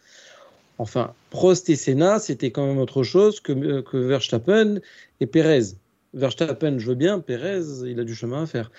Enfin, 0.77 1.13
Prost 1.29 1.69
et 1.69 1.75
Senna, 1.75 2.19
c'était 2.19 2.51
quand 2.51 2.65
même 2.65 2.77
autre 2.77 3.03
chose 3.03 3.39
que, 3.39 3.51
euh, 3.51 3.81
que 3.81 3.98
Verstappen 3.98 4.79
et 5.19 5.25
Perez. 5.25 5.75
Verstappen, 6.13 6.79
je 6.79 6.88
veux 6.88 6.96
bien, 6.96 7.19
Perez, 7.19 7.86
il 7.86 8.00
a 8.00 8.03
du 8.03 8.15
chemin 8.15 8.43
à 8.43 8.46
faire. 8.46 8.72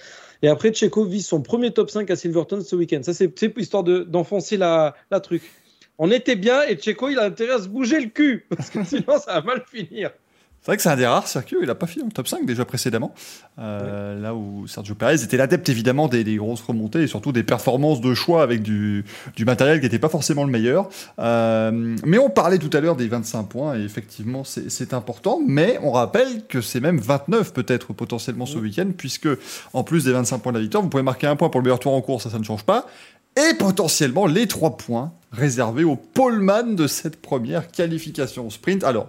Et 0.43 0.49
après, 0.49 0.73
Checo 0.73 1.05
vise 1.05 1.27
son 1.27 1.43
premier 1.43 1.73
top 1.73 1.91
5 1.91 2.11
à 2.11 2.17
Silverton 2.17 2.63
ce 2.63 2.75
week-end. 2.75 3.01
Ça, 3.03 3.13
c'est 3.15 3.31
histoire 3.59 3.85
d'enfoncer 3.85 4.57
la, 4.57 4.95
la 5.11 5.21
truc 5.21 5.43
on 6.03 6.11
était 6.11 6.35
bien 6.35 6.63
et 6.63 6.79
Checo, 6.79 7.11
il 7.11 7.19
a 7.19 7.25
intérêt 7.25 7.53
à 7.53 7.59
se 7.59 7.69
bouger 7.69 8.01
le 8.01 8.09
cul, 8.09 8.47
parce 8.57 8.71
que 8.71 8.83
sinon, 8.85 9.19
ça 9.19 9.35
va 9.35 9.43
mal 9.43 9.65
finir. 9.71 10.11
C'est 10.63 10.67
vrai 10.67 10.77
que 10.77 10.83
c'est 10.83 10.91
un 10.91 10.97
des 10.97 11.07
rares 11.07 11.27
circuits 11.27 11.57
où 11.57 11.63
il 11.63 11.67
n'a 11.67 11.75
pas 11.75 11.87
fini 11.87 12.05
en 12.05 12.11
top 12.11 12.29
5 12.29 12.45
déjà 12.45 12.67
précédemment. 12.67 13.15
Euh, 13.59 14.21
Là 14.21 14.35
où 14.35 14.67
Sergio 14.67 14.95
Perez 14.95 15.23
était 15.23 15.39
l'adepte 15.39 15.67
évidemment 15.71 16.07
des, 16.07 16.23
des, 16.23 16.37
grosses 16.37 16.61
remontées 16.61 17.03
et 17.03 17.07
surtout 17.07 17.33
des 17.33 17.43
performances 17.43 18.03
de 18.03 18.13
choix 18.13 18.43
avec 18.43 18.61
du, 18.61 19.05
du 19.37 19.47
matériel 19.47 19.79
qui 19.79 19.87
n'était 19.87 19.99
pas 19.99 20.11
forcément 20.11 20.45
le 20.45 20.51
meilleur. 20.51 20.91
Euh, 21.19 21.97
mais 22.05 22.19
on 22.19 22.29
parlait 22.29 22.59
tout 22.59 22.69
à 22.75 22.81
l'heure 22.81 22.97
des 22.97 23.09
25 23.09 23.45
points 23.45 23.79
et 23.79 23.83
effectivement 23.83 24.45
c'est 24.45 24.93
important. 24.93 25.41
Mais 25.47 25.79
on 25.83 25.93
rappelle 25.93 26.45
que 26.47 26.61
c'est 26.61 26.81
même 26.81 26.99
29 26.99 27.55
peut-être 27.55 27.95
potentiellement 27.95 28.45
ce 28.45 28.59
week-end 28.59 28.91
puisque 28.95 29.29
en 29.73 29.83
plus 29.83 30.05
des 30.05 30.13
25 30.13 30.39
points 30.39 30.53
de 30.53 30.59
la 30.59 30.63
victoire, 30.63 30.83
vous 30.83 30.91
pouvez 30.91 31.03
marquer 31.03 31.27
un 31.27 31.37
point 31.37 31.49
pour 31.49 31.61
le 31.61 31.65
meilleur 31.65 31.81
tour 31.81 31.95
en 31.95 32.03
course, 32.03 32.25
ça, 32.25 32.31
ça 32.31 32.39
ne 32.39 32.45
change 32.45 32.65
pas 32.65 32.87
et 33.37 33.55
potentiellement 33.55 34.27
les 34.27 34.47
trois 34.47 34.77
points 34.77 35.13
réservés 35.33 35.85
au 35.85 35.97
poleman 35.97 36.75
de 36.75 36.87
cette 36.87 37.23
première 37.23 37.71
qualification 37.71 38.51
sprint. 38.51 38.85
Alors, 38.85 39.09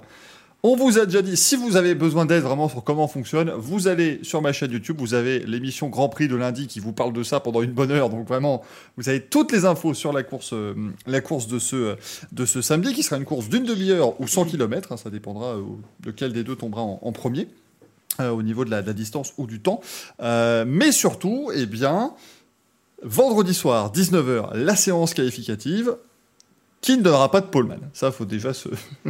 on 0.63 0.75
vous 0.75 0.99
a 0.99 1.05
déjà 1.05 1.21
dit, 1.21 1.37
si 1.37 1.55
vous 1.55 1.75
avez 1.75 1.95
besoin 1.95 2.25
d'aide 2.25 2.43
vraiment 2.43 2.69
sur 2.69 2.83
comment 2.83 3.07
fonctionne, 3.07 3.51
vous 3.51 3.87
allez 3.87 4.19
sur 4.23 4.41
ma 4.41 4.53
chaîne 4.53 4.71
YouTube, 4.71 4.97
vous 4.99 5.13
avez 5.13 5.39
l'émission 5.39 5.89
Grand 5.89 6.09
Prix 6.09 6.27
de 6.27 6.35
lundi 6.35 6.67
qui 6.67 6.79
vous 6.79 6.93
parle 6.93 7.13
de 7.13 7.23
ça 7.23 7.39
pendant 7.39 7.61
une 7.61 7.71
bonne 7.71 7.91
heure. 7.91 8.09
Donc 8.09 8.27
vraiment, 8.27 8.61
vous 8.97 9.09
avez 9.09 9.21
toutes 9.21 9.51
les 9.51 9.65
infos 9.65 9.93
sur 9.93 10.13
la 10.13 10.23
course, 10.23 10.53
euh, 10.53 10.75
la 11.07 11.21
course 11.21 11.47
de 11.47 11.57
ce, 11.57 11.95
de 12.31 12.45
ce 12.45 12.61
samedi, 12.61 12.93
qui 12.93 13.03
sera 13.03 13.17
une 13.17 13.25
course 13.25 13.49
d'une 13.49 13.63
demi-heure 13.63 14.19
ou 14.21 14.27
100 14.27 14.45
km. 14.45 14.91
Hein, 14.91 14.97
ça 14.97 15.09
dépendra 15.09 15.55
euh, 15.55 15.63
de 16.01 16.11
quel 16.11 16.31
des 16.33 16.43
deux 16.43 16.55
tombera 16.55 16.81
en, 16.81 17.11
premier, 17.11 17.47
euh, 18.19 18.29
au 18.29 18.43
niveau 18.43 18.63
de 18.63 18.69
la, 18.69 18.81
de 18.81 18.87
la, 18.87 18.93
distance 18.93 19.33
ou 19.37 19.47
du 19.47 19.61
temps. 19.61 19.81
mais 20.19 20.91
surtout, 20.91 21.51
eh 21.55 21.65
bien, 21.65 22.13
Vendredi 23.03 23.55
soir, 23.55 23.91
19h, 23.91 24.55
la 24.55 24.75
séance 24.75 25.15
qualificative. 25.15 25.95
Qui 26.81 26.97
ne 26.97 27.03
donnera 27.03 27.29
pas 27.29 27.41
de 27.41 27.45
poleman. 27.45 27.79
Ça, 27.93 28.11
faut 28.11 28.25
déjà 28.25 28.53
se. 28.53 28.67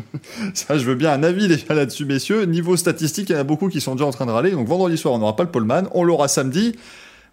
ça, 0.54 0.78
je 0.78 0.86
veux 0.86 0.96
bien 0.96 1.14
un 1.14 1.24
avis 1.24 1.48
déjà 1.48 1.74
là-dessus, 1.74 2.06
messieurs. 2.06 2.44
Niveau 2.44 2.76
statistique, 2.78 3.30
il 3.30 3.34
y 3.34 3.36
en 3.36 3.40
a 3.40 3.44
beaucoup 3.46 3.70
qui 3.70 3.80
sont 3.82 3.96
déjà 3.96 4.06
en 4.06 4.12
train 4.12 4.26
de 4.26 4.32
râler. 4.32 4.52
Donc 4.52 4.68
vendredi 4.68 4.98
soir, 4.98 5.14
on 5.14 5.20
n'aura 5.20 5.36
pas 5.36 5.44
le 5.44 5.52
poleman. 5.52 5.88
On 5.94 6.04
l'aura 6.04 6.28
samedi, 6.28 6.76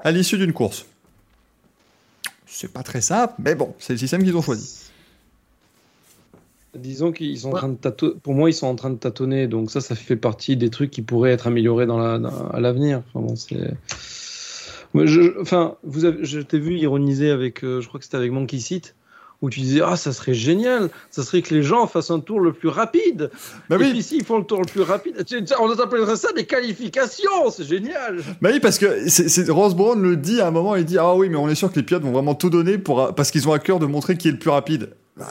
à 0.00 0.12
l'issue 0.12 0.38
d'une 0.38 0.52
course. 0.52 0.86
C'est 2.46 2.72
pas 2.72 2.82
très 2.82 3.00
simple, 3.00 3.34
mais 3.38 3.54
bon, 3.54 3.74
c'est 3.78 3.92
le 3.94 3.98
système 3.98 4.22
qu'ils 4.24 4.36
ont 4.36 4.42
choisi. 4.42 4.76
Disons 6.74 7.12
qu'ils 7.12 7.38
sont 7.40 7.50
en 7.50 7.54
train 7.56 7.68
de 7.70 7.76
tâtonner. 7.76 8.14
Pour 8.22 8.34
moi, 8.34 8.50
ils 8.50 8.54
sont 8.54 8.66
en 8.66 8.74
train 8.76 8.90
de 8.90 8.96
tâtonner. 8.98 9.48
Donc 9.48 9.70
ça, 9.70 9.80
ça 9.80 9.94
fait 9.94 10.16
partie 10.16 10.56
des 10.56 10.70
trucs 10.70 10.90
qui 10.90 11.02
pourraient 11.02 11.32
être 11.32 11.46
améliorés 11.46 11.86
dans 11.86 11.98
la, 11.98 12.18
dans- 12.18 12.48
à 12.50 12.60
l'avenir. 12.60 13.02
Enfin, 13.12 13.26
bon, 13.26 13.36
c'est. 13.36 13.74
Je, 14.94 15.40
enfin, 15.40 15.74
vous 15.82 16.04
avez, 16.04 16.24
je 16.24 16.40
t'ai 16.40 16.58
vu 16.58 16.76
ironiser 16.78 17.30
avec, 17.30 17.64
euh, 17.64 17.80
je 17.80 17.88
crois 17.88 17.98
que 17.98 18.04
c'était 18.04 18.16
avec 18.16 18.32
Monkey 18.32 18.58
Seat, 18.58 18.94
où 19.40 19.50
tu 19.50 19.60
disais 19.60 19.80
ah 19.84 19.96
ça 19.96 20.12
serait 20.12 20.34
génial, 20.34 20.90
ça 21.10 21.22
serait 21.22 21.42
que 21.42 21.54
les 21.54 21.62
gens 21.62 21.86
fassent 21.86 22.10
un 22.10 22.18
tour 22.20 22.40
le 22.40 22.52
plus 22.52 22.68
rapide. 22.68 23.30
Bah 23.70 23.76
Et 23.76 23.78
oui, 23.84 23.90
puis 23.90 24.02
s'ils 24.02 24.24
font 24.24 24.38
le 24.38 24.44
tour 24.44 24.60
le 24.60 24.66
plus 24.66 24.82
rapide, 24.82 25.24
on 25.60 25.70
appellerait 25.78 26.16
ça 26.16 26.32
des 26.32 26.44
qualifications, 26.44 27.50
c'est 27.50 27.64
génial. 27.64 28.18
bah 28.40 28.50
oui, 28.52 28.60
parce 28.60 28.78
que 28.78 29.08
c'est, 29.08 29.28
c'est- 29.28 29.48
Ross 29.50 29.74
Brown 29.74 30.00
le 30.02 30.16
dit 30.16 30.40
à 30.40 30.48
un 30.48 30.50
moment, 30.50 30.74
il 30.76 30.84
dit 30.84 30.98
Ah 30.98 31.14
oui, 31.14 31.28
mais 31.28 31.36
on 31.36 31.48
est 31.48 31.54
sûr 31.54 31.70
que 31.70 31.76
les 31.76 31.84
pilotes 31.84 32.02
vont 32.02 32.12
vraiment 32.12 32.34
tout 32.34 32.50
donner 32.50 32.78
pour, 32.78 33.14
parce 33.14 33.30
qu'ils 33.30 33.48
ont 33.48 33.52
à 33.52 33.58
cœur 33.58 33.78
de 33.78 33.86
montrer 33.86 34.16
qui 34.16 34.28
est 34.28 34.32
le 34.32 34.38
plus 34.38 34.50
rapide. 34.50 34.90
Bah, 35.16 35.26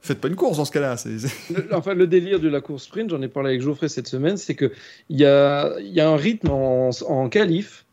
faites 0.00 0.20
pas 0.20 0.28
une 0.28 0.36
course 0.36 0.56
dans 0.58 0.64
ce 0.64 0.70
cas-là. 0.72 0.96
c'est- 0.96 1.18
c'est- 1.18 1.54
Le- 1.54 1.74
enfin, 1.74 1.94
le 1.94 2.06
délire 2.06 2.40
de 2.40 2.48
la 2.48 2.60
course 2.60 2.84
sprint, 2.84 3.10
j'en 3.10 3.20
ai 3.22 3.28
parlé 3.28 3.50
avec 3.50 3.62
Geoffrey 3.62 3.88
cette 3.88 4.06
semaine, 4.08 4.36
c'est 4.36 4.54
que 4.54 4.70
il 5.08 5.18
y 5.18 5.24
a, 5.26 5.78
il 5.80 5.92
y 5.92 6.00
a 6.00 6.08
un 6.08 6.16
rythme 6.16 6.50
en, 6.50 6.90
en 7.08 7.28
qualif 7.28 7.84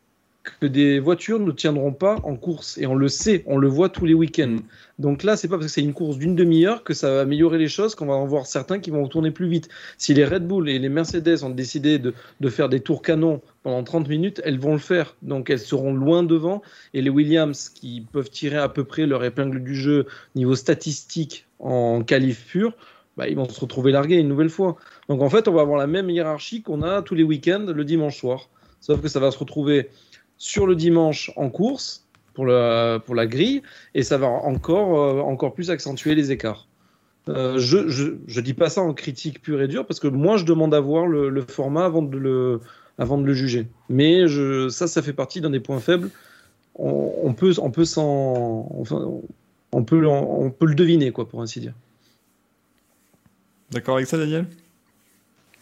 que 0.59 0.65
des 0.65 0.99
voitures 0.99 1.39
ne 1.39 1.51
tiendront 1.51 1.93
pas 1.93 2.17
en 2.23 2.35
course 2.35 2.77
et 2.77 2.87
on 2.87 2.95
le 2.95 3.07
sait, 3.07 3.43
on 3.47 3.57
le 3.57 3.67
voit 3.67 3.89
tous 3.89 4.05
les 4.05 4.13
week-ends. 4.13 4.57
Donc 4.97 5.23
là, 5.23 5.35
c'est 5.35 5.47
pas 5.47 5.55
parce 5.55 5.67
que 5.67 5.71
c'est 5.71 5.81
une 5.81 5.93
course 5.93 6.17
d'une 6.17 6.35
demi-heure 6.35 6.83
que 6.83 6.93
ça 6.93 7.11
va 7.11 7.21
améliorer 7.21 7.57
les 7.57 7.67
choses, 7.67 7.95
qu'on 7.95 8.05
va 8.05 8.13
en 8.13 8.25
voir 8.25 8.45
certains 8.45 8.79
qui 8.79 8.91
vont 8.91 9.07
tourner 9.07 9.31
plus 9.31 9.47
vite. 9.47 9.69
Si 9.97 10.13
les 10.13 10.25
Red 10.25 10.47
Bull 10.47 10.69
et 10.69 10.79
les 10.79 10.89
Mercedes 10.89 11.43
ont 11.43 11.49
décidé 11.49 11.99
de, 11.99 12.13
de 12.39 12.49
faire 12.49 12.69
des 12.69 12.79
tours 12.79 13.01
canons 13.01 13.41
pendant 13.63 13.83
30 13.83 14.07
minutes, 14.07 14.41
elles 14.45 14.59
vont 14.59 14.73
le 14.73 14.79
faire. 14.79 15.15
Donc 15.21 15.49
elles 15.49 15.59
seront 15.59 15.93
loin 15.93 16.23
devant 16.23 16.61
et 16.93 17.01
les 17.01 17.09
Williams 17.09 17.69
qui 17.69 18.05
peuvent 18.11 18.29
tirer 18.29 18.57
à 18.57 18.69
peu 18.69 18.83
près 18.83 19.05
leur 19.05 19.23
épingle 19.23 19.63
du 19.63 19.75
jeu 19.75 20.05
niveau 20.35 20.55
statistique 20.55 21.45
en 21.59 22.03
qualif 22.03 22.45
pur, 22.45 22.73
bah, 23.17 23.27
ils 23.27 23.35
vont 23.35 23.47
se 23.47 23.59
retrouver 23.59 23.91
largués 23.91 24.17
une 24.17 24.27
nouvelle 24.27 24.49
fois. 24.49 24.75
Donc 25.09 25.21
en 25.21 25.29
fait, 25.29 25.47
on 25.47 25.53
va 25.53 25.61
avoir 25.61 25.77
la 25.77 25.87
même 25.87 26.09
hiérarchie 26.09 26.61
qu'on 26.61 26.81
a 26.81 27.01
tous 27.01 27.15
les 27.15 27.23
week-ends 27.23 27.65
le 27.67 27.85
dimanche 27.85 28.17
soir. 28.17 28.49
Sauf 28.81 29.01
que 29.01 29.07
ça 29.07 29.19
va 29.19 29.31
se 29.31 29.37
retrouver 29.37 29.89
sur 30.37 30.67
le 30.67 30.75
dimanche 30.75 31.31
en 31.35 31.49
course 31.49 32.05
pour 32.33 32.45
la, 32.45 32.99
pour 33.05 33.15
la 33.15 33.27
grille 33.27 33.61
et 33.93 34.03
ça 34.03 34.17
va 34.17 34.27
encore, 34.27 34.99
euh, 34.99 35.21
encore 35.21 35.53
plus 35.53 35.71
accentuer 35.71 36.15
les 36.15 36.31
écarts. 36.31 36.67
Euh, 37.27 37.57
je, 37.57 37.87
je, 37.87 38.17
je 38.27 38.41
dis 38.41 38.53
pas 38.53 38.69
ça 38.69 38.81
en 38.81 38.93
critique 38.93 39.41
pure 39.41 39.61
et 39.61 39.67
dure 39.67 39.85
parce 39.85 39.99
que 39.99 40.07
moi 40.07 40.37
je 40.37 40.45
demande 40.45 40.73
à 40.73 40.79
voir 40.79 41.07
le, 41.07 41.29
le 41.29 41.41
format 41.41 41.85
avant 41.85 42.03
de 42.03 42.17
le, 42.17 42.59
avant 42.97 43.17
de 43.17 43.25
le 43.25 43.33
juger. 43.33 43.67
Mais 43.89 44.27
je, 44.27 44.69
ça, 44.69 44.87
ça 44.87 45.01
fait 45.01 45.13
partie 45.13 45.41
d'un 45.41 45.49
des 45.49 45.59
points 45.59 45.79
faibles. 45.79 46.11
On, 46.75 47.13
on 47.23 47.33
peut, 47.33 47.53
on 47.59 47.71
peut 47.71 47.85
s'en, 47.85 48.69
enfin, 48.79 49.09
on 49.71 49.83
peut, 49.83 50.05
on, 50.05 50.45
on 50.45 50.51
peut 50.51 50.65
le 50.65 50.75
deviner 50.75 51.11
quoi, 51.11 51.27
pour 51.27 51.41
ainsi 51.41 51.59
dire. 51.59 51.73
D'accord 53.71 53.95
avec 53.95 54.07
ça, 54.07 54.17
Daniel? 54.17 54.45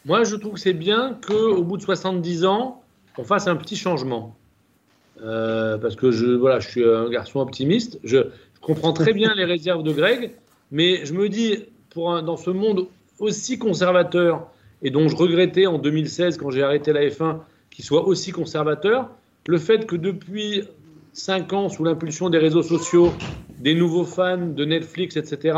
Moi, 0.05 0.23
je 0.25 0.35
trouve 0.35 0.55
que 0.55 0.59
c'est 0.59 0.73
bien 0.73 1.17
qu'au 1.25 1.63
bout 1.63 1.77
de 1.77 1.81
70 1.81 2.45
ans, 2.45 2.83
on 3.17 3.23
fasse 3.23 3.47
un 3.47 3.55
petit 3.55 3.77
changement. 3.77 4.35
Euh, 5.21 5.77
parce 5.77 5.95
que 5.95 6.11
je, 6.11 6.25
voilà, 6.25 6.59
je 6.59 6.69
suis 6.69 6.83
un 6.83 7.09
garçon 7.09 7.39
optimiste. 7.39 7.99
Je, 8.03 8.17
je 8.17 8.59
comprends 8.61 8.93
très 8.93 9.13
bien 9.13 9.33
les 9.35 9.45
réserves 9.45 9.83
de 9.83 9.91
Greg, 9.91 10.31
mais 10.71 11.05
je 11.05 11.13
me 11.13 11.29
dis, 11.29 11.65
pour 11.91 12.11
un- 12.11 12.23
dans 12.23 12.37
ce 12.37 12.49
monde 12.49 12.87
aussi 13.19 13.57
conservateur, 13.59 14.47
et 14.81 14.89
dont 14.89 15.07
je 15.07 15.15
regrettais 15.15 15.65
en 15.65 15.77
2016, 15.77 16.37
quand 16.37 16.49
j'ai 16.49 16.63
arrêté 16.63 16.91
la 16.93 17.07
F1, 17.07 17.39
qu'il 17.69 17.85
soit 17.85 18.05
aussi 18.07 18.31
conservateur, 18.31 19.09
le 19.47 19.57
fait 19.57 19.85
que 19.85 19.95
depuis 19.95 20.63
5 21.13 21.53
ans, 21.53 21.69
sous 21.69 21.83
l'impulsion 21.83 22.29
des 22.29 22.37
réseaux 22.39 22.63
sociaux, 22.63 23.09
des 23.59 23.75
nouveaux 23.75 24.03
fans 24.05 24.37
de 24.37 24.65
Netflix, 24.65 25.15
etc., 25.15 25.57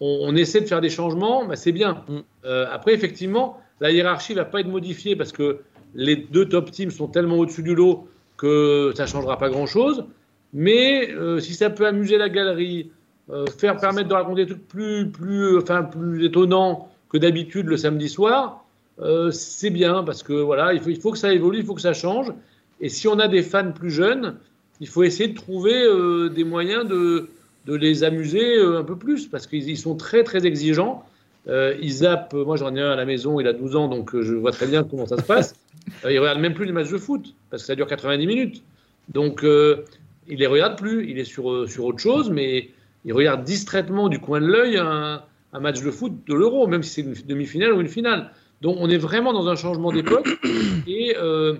on, 0.00 0.18
on 0.22 0.34
essaie 0.34 0.60
de 0.60 0.66
faire 0.66 0.80
des 0.80 0.90
changements, 0.90 1.44
bah, 1.44 1.56
c'est 1.56 1.72
bien. 1.72 2.04
Mm. 2.08 2.18
Euh, 2.46 2.66
après, 2.72 2.94
effectivement, 2.94 3.58
la 3.80 3.90
hiérarchie 3.90 4.34
va 4.34 4.44
pas 4.44 4.60
être 4.60 4.68
modifiée 4.68 5.14
parce 5.14 5.32
que 5.32 5.60
les 5.94 6.16
deux 6.16 6.48
top 6.48 6.70
teams 6.70 6.90
sont 6.90 7.08
tellement 7.08 7.36
au-dessus 7.36 7.62
du 7.62 7.74
lot 7.74 8.08
que 8.38 8.92
ça 8.96 9.06
changera 9.06 9.36
pas 9.36 9.50
grand-chose. 9.50 10.06
Mais 10.54 11.12
euh, 11.12 11.40
si 11.40 11.52
ça 11.52 11.68
peut 11.68 11.86
amuser 11.86 12.16
la 12.16 12.30
galerie, 12.30 12.90
euh, 13.28 13.44
faire 13.46 13.76
permettre 13.76 14.08
de 14.08 14.14
raconter 14.14 14.46
des 14.46 14.52
trucs 14.52 14.66
plus, 14.66 15.10
plus, 15.10 15.58
enfin, 15.58 15.82
plus 15.82 16.24
étonnants 16.24 16.88
que 17.10 17.18
d'habitude 17.18 17.66
le 17.66 17.76
samedi 17.76 18.08
soir, 18.08 18.64
euh, 19.00 19.30
c'est 19.30 19.70
bien 19.70 20.02
parce 20.02 20.22
que 20.22 20.32
voilà, 20.32 20.72
il 20.72 20.80
faut, 20.80 20.90
il 20.90 21.00
faut 21.00 21.12
que 21.12 21.18
ça 21.18 21.32
évolue, 21.32 21.58
il 21.58 21.64
faut 21.64 21.74
que 21.74 21.80
ça 21.80 21.92
change. 21.92 22.32
Et 22.80 22.88
si 22.88 23.08
on 23.08 23.18
a 23.18 23.28
des 23.28 23.42
fans 23.42 23.72
plus 23.72 23.90
jeunes, 23.90 24.36
il 24.80 24.88
faut 24.88 25.02
essayer 25.02 25.28
de 25.28 25.34
trouver 25.34 25.82
euh, 25.84 26.28
des 26.28 26.44
moyens 26.44 26.86
de, 26.86 27.28
de 27.66 27.74
les 27.74 28.04
amuser 28.04 28.56
euh, 28.58 28.78
un 28.78 28.84
peu 28.84 28.96
plus 28.96 29.26
parce 29.26 29.46
qu'ils 29.46 29.68
ils 29.68 29.78
sont 29.78 29.96
très 29.96 30.24
très 30.24 30.46
exigeants. 30.46 31.04
Euh, 31.48 31.74
ils 31.80 31.92
zappent, 31.92 32.34
moi 32.34 32.56
j'en 32.56 32.74
ai 32.74 32.80
un 32.80 32.90
à 32.90 32.96
la 32.96 33.06
maison, 33.06 33.40
il 33.40 33.46
a 33.46 33.52
12 33.52 33.76
ans 33.76 33.88
donc 33.88 34.14
euh, 34.14 34.22
je 34.22 34.34
vois 34.34 34.52
très 34.52 34.66
bien 34.66 34.84
comment 34.84 35.06
ça 35.06 35.16
se 35.16 35.22
passe. 35.22 35.54
Euh, 36.04 36.12
il 36.12 36.18
regarde 36.18 36.38
même 36.38 36.52
plus 36.52 36.66
les 36.66 36.72
matchs 36.72 36.90
de 36.90 36.98
foot 36.98 37.34
parce 37.48 37.62
que 37.62 37.66
ça 37.66 37.74
dure 37.74 37.86
90 37.86 38.26
minutes. 38.26 38.62
Donc 39.08 39.42
euh, 39.42 39.86
il 40.28 40.40
les 40.40 40.46
regarde 40.46 40.76
plus, 40.76 41.08
il 41.08 41.18
est 41.18 41.24
sur, 41.24 41.50
euh, 41.50 41.66
sur 41.66 41.86
autre 41.86 41.98
chose, 41.98 42.30
mais 42.30 42.68
il 43.06 43.14
regarde 43.14 43.42
distraitement 43.42 44.10
du 44.10 44.18
coin 44.18 44.40
de 44.40 44.46
l'œil 44.46 44.76
un, 44.76 45.22
un 45.52 45.60
match 45.60 45.80
de 45.82 45.90
foot 45.90 46.12
de 46.26 46.34
l'Euro, 46.34 46.66
même 46.66 46.82
si 46.82 46.90
c'est 46.90 47.00
une 47.00 47.14
demi-finale 47.26 47.72
ou 47.72 47.80
une 47.80 47.88
finale. 47.88 48.30
Donc 48.60 48.76
on 48.78 48.90
est 48.90 48.98
vraiment 48.98 49.32
dans 49.32 49.48
un 49.48 49.56
changement 49.56 49.92
d'époque 49.92 50.28
et, 50.86 51.16
euh, 51.16 51.56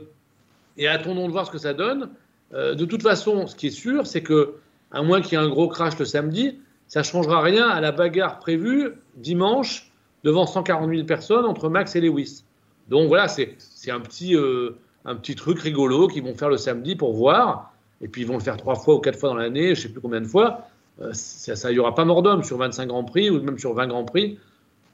et 0.76 0.88
attendons 0.88 1.26
de 1.26 1.32
voir 1.32 1.46
ce 1.46 1.50
que 1.50 1.58
ça 1.58 1.74
donne. 1.74 2.10
Euh, 2.54 2.74
de 2.74 2.84
toute 2.84 3.02
façon, 3.02 3.46
ce 3.46 3.54
qui 3.54 3.68
est 3.68 3.70
sûr, 3.70 4.06
c'est 4.06 4.22
que 4.22 4.54
à 4.90 5.02
moins 5.02 5.20
qu'il 5.20 5.38
y 5.38 5.40
ait 5.40 5.44
un 5.44 5.48
gros 5.48 5.68
crash 5.68 5.98
le 5.98 6.04
samedi, 6.04 6.58
ça 6.86 7.00
ne 7.00 7.04
changera 7.04 7.42
rien 7.42 7.68
à 7.68 7.80
la 7.80 7.92
bagarre 7.92 8.38
prévue 8.38 8.92
dimanche 9.20 9.90
devant 10.24 10.46
140 10.46 10.90
000 10.90 11.04
personnes 11.06 11.44
entre 11.44 11.68
Max 11.68 11.94
et 11.96 12.00
Lewis. 12.00 12.44
Donc 12.88 13.08
voilà, 13.08 13.28
c'est 13.28 13.56
un, 13.90 14.00
petit, 14.00 14.34
euh, 14.34 14.76
un 15.04 15.14
petit 15.16 15.34
truc 15.34 15.60
rigolo 15.60 16.08
qu'ils 16.08 16.22
vont 16.22 16.34
faire 16.34 16.48
le 16.48 16.56
samedi 16.56 16.96
pour 16.96 17.12
voir. 17.12 17.72
Et 18.00 18.08
puis 18.08 18.22
ils 18.22 18.26
vont 18.26 18.34
le 18.34 18.42
faire 18.42 18.56
trois 18.56 18.76
fois 18.76 18.94
ou 18.94 18.98
quatre 19.00 19.18
fois 19.18 19.30
dans 19.30 19.36
l'année, 19.36 19.74
je 19.74 19.80
ne 19.80 19.86
sais 19.86 19.88
plus 19.88 20.00
combien 20.00 20.20
de 20.20 20.26
fois. 20.26 20.68
Euh, 21.00 21.10
ça, 21.12 21.70
il 21.70 21.74
n'y 21.74 21.78
aura 21.78 21.94
pas 21.94 22.04
mort 22.04 22.22
d'homme 22.22 22.42
sur 22.42 22.56
25 22.58 22.86
Grands 22.86 23.04
Prix 23.04 23.30
ou 23.30 23.42
même 23.42 23.58
sur 23.58 23.74
20 23.74 23.88
Grands 23.88 24.04
Prix. 24.04 24.38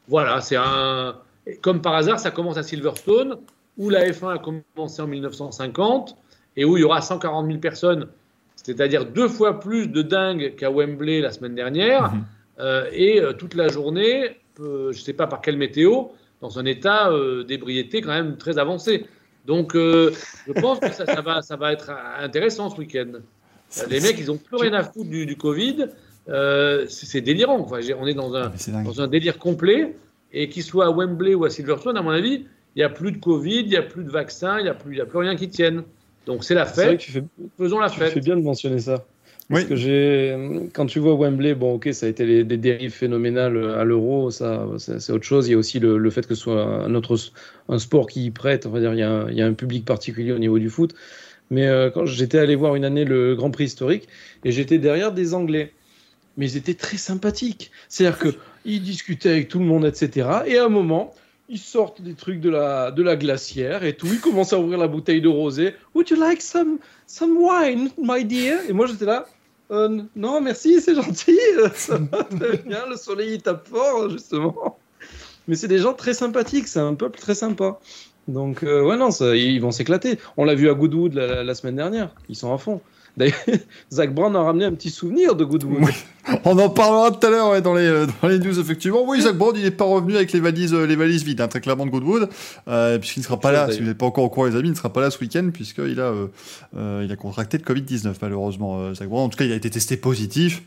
Voilà, 0.08 0.40
c'est 0.40 0.56
un. 0.56 1.16
Comme 1.62 1.80
par 1.82 1.94
hasard, 1.94 2.18
ça 2.18 2.30
commence 2.30 2.56
à 2.56 2.62
Silverstone, 2.62 3.36
où 3.76 3.90
la 3.90 4.08
F1 4.08 4.34
a 4.34 4.38
commencé 4.38 5.02
en 5.02 5.06
1950 5.06 6.16
et 6.56 6.64
où 6.64 6.76
il 6.76 6.80
y 6.80 6.84
aura 6.84 7.00
140 7.00 7.46
000 7.46 7.58
personnes, 7.58 8.08
c'est-à-dire 8.56 9.06
deux 9.06 9.28
fois 9.28 9.60
plus 9.60 9.88
de 9.88 10.02
dingues 10.02 10.54
qu'à 10.56 10.70
Wembley 10.70 11.20
la 11.20 11.32
semaine 11.32 11.54
dernière, 11.54 12.12
Mhm. 12.12 12.24
Euh, 12.58 12.88
et 12.92 13.20
euh, 13.20 13.32
toute 13.32 13.54
la 13.54 13.68
journée, 13.68 14.36
euh, 14.60 14.92
je 14.92 14.98
ne 14.98 15.04
sais 15.04 15.12
pas 15.12 15.26
par 15.26 15.40
quelle 15.40 15.56
météo, 15.56 16.04
dans 16.40 16.58
un 16.58 16.64
état 16.66 17.10
d'ébriété 17.48 18.02
quand 18.02 18.10
même 18.12 18.36
très 18.36 18.58
avancé. 18.58 19.06
Donc, 19.46 19.74
euh, 19.74 20.12
je 20.46 20.52
pense 20.52 20.78
que 20.78 20.92
ça, 20.92 21.06
ça 21.06 21.20
va, 21.22 21.42
ça 21.42 21.56
va 21.56 21.72
être 21.72 21.90
intéressant 22.20 22.70
ce 22.70 22.76
week-end. 22.78 23.12
Les 23.88 24.00
mecs, 24.00 24.16
ils 24.18 24.26
n'ont 24.26 24.36
plus 24.36 24.56
rien 24.56 24.72
à 24.74 24.82
foutre 24.84 25.08
du, 25.08 25.26
du 25.26 25.36
Covid. 25.36 25.86
Euh, 26.28 26.86
c'est 26.88 27.20
délirant. 27.20 27.58
Enfin, 27.60 27.80
on 27.98 28.06
est 28.06 28.14
dans 28.14 28.34
un, 28.34 28.50
dingue. 28.68 28.84
dans 28.84 29.00
un 29.00 29.08
délire 29.08 29.38
complet. 29.38 29.96
Et 30.36 30.48
qu'il 30.48 30.62
soit 30.64 30.86
à 30.86 30.90
Wembley 30.90 31.34
ou 31.34 31.44
à 31.44 31.50
Silverstone, 31.50 31.96
à 31.96 32.02
mon 32.02 32.10
avis, 32.10 32.44
il 32.74 32.78
n'y 32.78 32.82
a 32.82 32.88
plus 32.88 33.12
de 33.12 33.18
Covid, 33.18 33.60
il 33.60 33.68
n'y 33.68 33.76
a 33.76 33.82
plus 33.82 34.02
de 34.02 34.10
vaccin, 34.10 34.58
il 34.58 34.64
n'y 34.64 34.68
a, 34.68 34.74
plus- 34.74 34.92
il 34.94 34.98
y 34.98 35.00
a 35.00 35.06
plus 35.06 35.18
rien 35.18 35.36
qui 35.36 35.48
tienne. 35.48 35.84
Donc 36.26 36.42
c'est 36.42 36.54
la 36.54 36.66
fête, 36.66 36.98
que 36.98 37.02
tu 37.04 37.12
fais, 37.12 37.22
faisons 37.56 37.78
la 37.78 37.88
tu 37.88 38.00
fête. 38.00 38.12
fais 38.12 38.20
bien 38.20 38.34
de 38.36 38.42
mentionner 38.42 38.80
ça. 38.80 39.04
Parce 39.50 39.62
Oui. 39.62 39.68
que 39.68 39.76
j'ai, 39.76 40.34
quand 40.72 40.86
tu 40.86 40.98
vois 41.00 41.14
Wembley, 41.14 41.54
bon, 41.54 41.74
ok, 41.74 41.90
ça 41.92 42.06
a 42.06 42.08
été 42.08 42.24
les- 42.24 42.44
des 42.44 42.56
dérives 42.56 42.92
phénoménales 42.92 43.56
à 43.72 43.84
l'Euro, 43.84 44.30
ça, 44.30 44.66
c'est 44.78 45.12
autre 45.12 45.24
chose. 45.24 45.48
Il 45.48 45.52
y 45.52 45.54
a 45.54 45.58
aussi 45.58 45.78
le, 45.80 45.98
le 45.98 46.10
fait 46.10 46.26
que 46.26 46.34
ce 46.34 46.42
soit 46.42 46.64
un 46.64 46.94
autre, 46.94 47.18
un 47.68 47.78
sport 47.78 48.06
qui 48.06 48.24
y 48.24 48.30
prête. 48.30 48.64
On 48.66 48.70
va 48.70 48.80
dire, 48.80 48.94
il 48.94 49.00
y, 49.00 49.02
a 49.02 49.10
un, 49.10 49.30
il 49.30 49.36
y 49.36 49.42
a 49.42 49.46
un 49.46 49.52
public 49.52 49.84
particulier 49.84 50.32
au 50.32 50.38
niveau 50.38 50.58
du 50.58 50.70
foot. 50.70 50.94
Mais 51.50 51.66
euh, 51.68 51.90
quand 51.90 52.06
j'étais 52.06 52.38
allé 52.38 52.54
voir 52.56 52.74
une 52.76 52.84
année 52.84 53.04
le 53.04 53.34
Grand 53.36 53.50
Prix 53.50 53.64
historique, 53.64 54.08
et 54.44 54.52
j'étais 54.52 54.78
derrière 54.78 55.12
des 55.12 55.34
Anglais, 55.34 55.74
mais 56.36 56.50
ils 56.50 56.56
étaient 56.56 56.74
très 56.74 56.96
sympathiques. 56.96 57.70
C'est-à-dire 57.88 58.18
que 58.18 58.28
ils 58.64 58.82
discutaient 58.82 59.30
avec 59.30 59.48
tout 59.48 59.58
le 59.58 59.66
monde, 59.66 59.84
etc. 59.86 60.44
Et 60.46 60.58
à 60.58 60.64
un 60.66 60.68
moment, 60.68 61.14
ils 61.48 61.58
sortent 61.58 62.00
des 62.00 62.14
trucs 62.14 62.40
de 62.40 62.50
la, 62.50 62.90
de 62.90 63.02
la 63.02 63.16
glacière 63.16 63.84
et 63.84 63.96
tout. 63.96 64.06
Ils 64.06 64.20
commencent 64.20 64.52
à 64.52 64.58
ouvrir 64.58 64.78
la 64.78 64.88
bouteille 64.88 65.20
de 65.20 65.28
rosé. 65.28 65.74
Would 65.94 66.08
you 66.10 66.16
like 66.16 66.40
some, 66.40 66.78
some 67.06 67.36
wine, 67.36 67.90
my 67.98 68.24
dear? 68.24 68.60
Et 68.68 68.72
moi, 68.72 68.86
j'étais 68.86 69.04
là. 69.04 69.26
Euh, 69.70 70.02
non, 70.14 70.40
merci, 70.40 70.80
c'est 70.80 70.94
gentil. 70.94 71.38
Ça 71.74 71.98
va 71.98 72.24
très 72.24 72.58
bien. 72.58 72.86
Le 72.88 72.96
soleil 72.96 73.34
il 73.34 73.42
tape 73.42 73.66
fort, 73.68 74.10
justement. 74.10 74.78
Mais 75.46 75.56
c'est 75.56 75.68
des 75.68 75.78
gens 75.78 75.92
très 75.92 76.14
sympathiques. 76.14 76.68
C'est 76.68 76.80
un 76.80 76.94
peuple 76.94 77.18
très 77.18 77.34
sympa. 77.34 77.78
Donc, 78.26 78.62
euh, 78.62 78.82
ouais, 78.82 78.96
non, 78.96 79.10
ils 79.10 79.60
vont 79.60 79.70
s'éclater. 79.70 80.18
On 80.38 80.44
l'a 80.44 80.54
vu 80.54 80.70
à 80.70 80.74
Goodwood 80.74 81.14
la 81.14 81.54
semaine 81.54 81.76
dernière. 81.76 82.14
Ils 82.30 82.36
sont 82.36 82.52
à 82.54 82.58
fond. 82.58 82.80
D'ailleurs, 83.16 83.36
Zach 83.92 84.12
Brown 84.14 84.34
a 84.34 84.42
ramené 84.42 84.64
un 84.64 84.72
petit 84.72 84.90
souvenir 84.90 85.36
de 85.36 85.44
Goodwood. 85.44 85.88
On 86.44 86.58
en 86.58 86.68
parlera 86.68 87.10
tout 87.10 87.24
à 87.26 87.30
l'heure 87.30 87.62
dans, 87.62 87.74
les, 87.74 87.86
euh, 87.86 88.06
dans 88.22 88.28
les 88.28 88.38
news, 88.38 88.58
effectivement. 88.58 89.04
Oui, 89.06 89.20
Zach 89.20 89.36
Brown, 89.36 89.54
il 89.56 89.62
n'est 89.62 89.70
pas 89.70 89.84
revenu 89.84 90.16
avec 90.16 90.32
les 90.32 90.40
valises, 90.40 90.74
euh, 90.74 90.86
les 90.86 90.96
valises 90.96 91.22
vides, 91.22 91.40
hein, 91.40 91.48
très 91.48 91.60
clairement 91.60 91.86
de 91.86 91.90
Goodwood, 91.90 92.28
euh, 92.66 92.98
puisqu'il 92.98 93.20
ne 93.20 93.24
sera 93.24 93.38
pas 93.38 93.52
là, 93.52 93.70
si 93.70 93.80
vous 93.80 93.86
n'êtes 93.86 93.98
pas 93.98 94.06
encore 94.06 94.24
au 94.24 94.30
courant, 94.30 94.46
les 94.46 94.56
amis, 94.56 94.68
il 94.68 94.72
ne 94.72 94.76
sera 94.76 94.92
pas 94.92 95.00
là 95.00 95.10
ce 95.10 95.18
week-end, 95.20 95.50
puisqu'il 95.52 96.00
a, 96.00 96.12
il 96.74 97.12
a 97.12 97.16
contracté 97.16 97.58
le 97.58 97.64
Covid-19, 97.64 98.14
malheureusement, 98.20 98.94
Zach 98.94 99.08
Brown. 99.08 99.24
En 99.24 99.28
tout 99.28 99.38
cas, 99.38 99.44
il 99.44 99.52
a 99.52 99.56
été 99.56 99.70
testé 99.70 99.96
positif. 99.96 100.62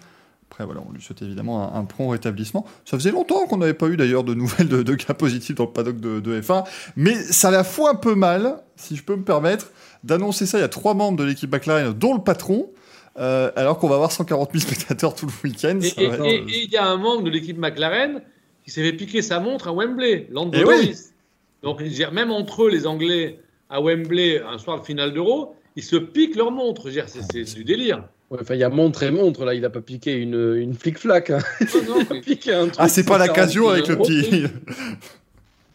Après, 0.49 0.65
voilà, 0.65 0.81
on 0.87 0.93
lui 0.93 1.01
souhaite 1.01 1.21
évidemment 1.21 1.75
un, 1.75 1.83
prompt 1.83 2.09
rétablissement. 2.09 2.65
Ça 2.85 2.97
faisait 2.97 3.11
longtemps 3.11 3.45
qu'on 3.47 3.57
n'avait 3.57 3.73
pas 3.73 3.87
eu 3.87 3.97
d'ailleurs 3.97 4.23
de 4.23 4.33
nouvelles 4.33 4.69
de, 4.69 4.95
cas 4.95 5.13
positifs 5.13 5.55
dans 5.55 5.65
le 5.65 5.71
paddock 5.71 5.99
de, 5.99 6.19
de, 6.19 6.41
F1, 6.41 6.63
mais 6.95 7.13
ça 7.15 7.51
la 7.51 7.63
fout 7.63 7.85
un 7.87 7.95
peu 7.95 8.15
mal, 8.15 8.55
si 8.77 8.95
je 8.95 9.03
peux 9.03 9.15
me 9.15 9.23
permettre, 9.23 9.71
d'annoncer 10.03 10.45
ça. 10.45 10.57
Il 10.57 10.61
y 10.61 10.63
a 10.63 10.69
trois 10.69 10.93
membres 10.93 11.17
de 11.17 11.23
l'équipe 11.23 11.51
McLaren, 11.51 11.93
dont 11.93 12.13
le 12.13 12.21
patron, 12.21 12.69
euh, 13.17 13.51
alors 13.55 13.79
qu'on 13.79 13.87
va 13.87 13.95
avoir 13.95 14.11
140 14.11 14.51
000 14.53 14.61
spectateurs 14.67 15.15
tout 15.15 15.25
le 15.25 15.49
week-end. 15.49 15.79
Et 15.81 16.43
il 16.47 16.69
y 16.71 16.77
a 16.77 16.85
un 16.85 16.97
membre 16.97 17.23
de 17.23 17.29
l'équipe 17.29 17.57
McLaren 17.57 18.21
qui 18.63 18.71
s'est 18.71 18.83
fait 18.83 18.93
piquer 18.93 19.21
sa 19.21 19.39
montre 19.39 19.69
à 19.69 19.73
Wembley, 19.73 20.27
Lando 20.29 20.57
oui. 20.67 20.93
Donc, 21.63 21.81
même 22.13 22.31
entre 22.31 22.65
eux, 22.65 22.69
les 22.69 22.85
Anglais, 22.85 23.39
à 23.69 23.81
Wembley, 23.81 24.41
un 24.41 24.57
soir 24.57 24.79
de 24.79 24.85
finale 24.85 25.13
d'Euro, 25.13 25.55
ils 25.75 25.83
se 25.83 25.95
piquent 25.95 26.35
leur 26.35 26.51
montre. 26.51 26.89
C'est 27.07 27.55
du 27.55 27.63
délire. 27.63 28.03
enfin, 28.29 28.55
il 28.55 28.59
y 28.59 28.63
a 28.63 28.69
montre 28.69 29.03
et 29.03 29.11
montre, 29.11 29.45
là, 29.45 29.53
il 29.53 29.61
n'a 29.61 29.69
pas 29.69 29.81
piqué 29.81 30.13
une, 30.13 30.55
une 30.55 30.75
flic-flac. 30.75 31.31
Hein. 31.31 31.39
ah, 32.77 32.87
c'est 32.89 33.05
pas 33.05 33.17
l'occasion 33.17 33.69
avec 33.69 33.87
le 33.87 33.97
petit. 33.97 34.45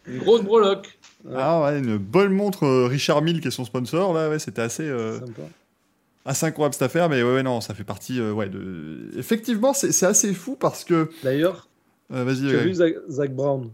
une 0.07 0.19
grosse 0.19 0.41
breloque. 0.41 0.97
Ah 1.31 1.61
ouais, 1.63 1.79
une 1.79 1.97
bonne 1.97 2.33
montre 2.33 2.65
euh, 2.65 2.87
Richard 2.87 3.21
Mille 3.21 3.39
qui 3.39 3.47
est 3.47 3.51
son 3.51 3.65
sponsor, 3.65 4.13
là, 4.13 4.29
ouais, 4.29 4.39
c'était 4.39 4.61
assez. 4.61 4.83
Euh, 4.83 5.19
assez 6.25 6.45
incroyable 6.45 6.73
cette 6.73 6.83
affaire, 6.83 7.09
mais 7.09 7.23
ouais, 7.23 7.43
non, 7.43 7.61
ça 7.61 7.73
fait 7.73 7.83
partie. 7.83 8.19
Euh, 8.19 8.31
ouais, 8.31 8.49
de... 8.49 9.09
Effectivement, 9.17 9.73
c'est 9.73 10.05
assez 10.05 10.33
fou 10.33 10.55
parce 10.59 10.83
que. 10.83 11.09
D'ailleurs, 11.23 11.67
vas-y. 12.09 12.49
J'ai 12.49 12.57
vu 12.57 12.73
Zach, 12.73 13.31
Brown? 13.31 13.69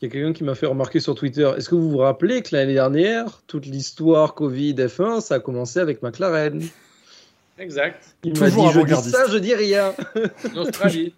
Il 0.00 0.06
y 0.06 0.08
a 0.08 0.10
quelqu'un 0.10 0.32
qui 0.32 0.42
m'a 0.42 0.56
fait 0.56 0.66
remarquer 0.66 0.98
sur 0.98 1.14
Twitter. 1.14 1.48
Est-ce 1.56 1.68
que 1.68 1.76
vous 1.76 1.88
vous 1.88 1.98
rappelez 1.98 2.42
que 2.42 2.56
l'année 2.56 2.74
dernière, 2.74 3.40
toute 3.46 3.66
l'histoire 3.66 4.34
Covid 4.34 4.74
F1, 4.74 5.20
ça 5.20 5.36
a 5.36 5.40
commencé 5.40 5.78
avec 5.78 6.02
McLaren? 6.02 6.60
Exact. 7.56 8.16
Il 8.24 8.36
m'a 8.38 8.50
dit, 8.50 8.56
je 8.74 8.80
dis 8.80 9.10
ça, 9.10 9.28
je 9.28 9.38
dis 9.38 9.54
rien. 9.54 9.94
Australie. 10.56 11.14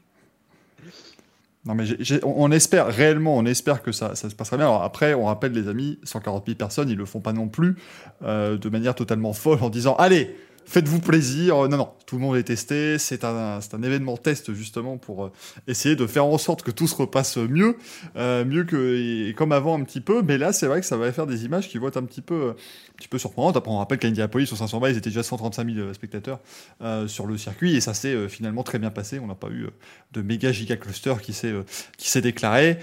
Non, 1.67 1.75
mais 1.75 1.85
on, 2.25 2.51
espère, 2.53 2.89
réellement, 2.89 3.37
on 3.37 3.47
espère 3.47 3.83
que 3.83 3.91
ça, 3.91 4.15
ça 4.15 4.29
se 4.29 4.35
passera 4.35 4.59
bien. 4.59 4.67
Alors 4.67 4.83
après, 4.83 5.15
on 5.15 5.25
rappelle 5.25 5.53
les 5.53 5.69
amis, 5.69 5.99
140 6.05 6.45
000 6.47 6.57
personnes, 6.57 6.91
ils 6.91 6.97
le 6.97 7.07
font 7.07 7.21
pas 7.21 7.33
non 7.33 7.49
plus 7.49 7.77
euh, 8.23 8.59
de 8.59 8.69
manière 8.69 8.95
totalement 8.95 9.33
folle 9.33 9.59
en 9.63 9.71
disant 9.71 9.95
Allez, 9.95 10.37
faites-vous 10.67 11.01
plaisir. 11.01 11.67
Non, 11.69 11.79
non, 11.79 11.89
tout 12.05 12.17
le 12.17 12.21
monde 12.23 12.37
est 12.37 12.43
testé. 12.43 12.99
C'est 12.99 13.25
un, 13.25 13.61
événement 13.83 14.19
test 14.19 14.53
justement 14.53 14.99
pour 14.99 15.25
euh, 15.25 15.33
essayer 15.67 15.97
de 15.97 16.07
faire 16.07 16.27
en 16.27 16.37
sorte 16.37 16.63
que 16.63 16.71
tout 16.71 16.87
se 16.87 16.97
repasse 16.97 17.39
mieux, 17.39 17.79
euh, 18.17 18.45
mieux 18.45 18.65
que 18.65 19.33
comme 19.33 19.53
avant 19.53 19.79
un 19.79 19.85
petit 19.85 20.03
peu. 20.03 20.21
Mais 20.21 20.37
là, 20.37 20.53
c'est 20.53 20.67
vrai 20.67 20.81
que 20.81 20.87
ça 20.87 20.99
va 20.99 21.11
faire 21.13 21.27
des 21.27 21.47
images 21.47 21.71
qui 21.71 21.79
vont 21.79 21.87
un 21.97 22.03
petit 22.03 22.23
peu, 22.23 22.55
petit 22.97 23.09
peu 23.09 23.19
surprenantes. 23.19 23.57
Après, 23.57 23.71
on 23.71 23.79
rappelle 23.79 23.99
qu'à 23.99 24.09
Indianapolis, 24.09 24.47
sur 24.47 24.57
500 24.57 24.81
ils 24.87 24.97
étaient 24.97 25.11
déjà 25.11 25.23
135 25.23 25.69
000 25.69 25.93
spectateurs 25.95 26.41
euh, 26.83 27.09
sur 27.09 27.27
le 27.27 27.37
circuit 27.37 27.77
et 27.77 27.81
ça 27.81 27.95
s'est 27.95 28.29
finalement 28.29 28.63
très 28.63 28.79
bien 28.79 28.91
passé. 28.91 29.19
On 29.19 29.27
n'a 29.27 29.35
pas 29.35 29.49
eu 29.49 29.67
de 30.13 30.23
méga 30.23 30.53
giga 30.53 30.77
cluster 30.77 31.15
qui 31.21 31.33
s'est 31.33 32.21
déclaré. 32.21 32.79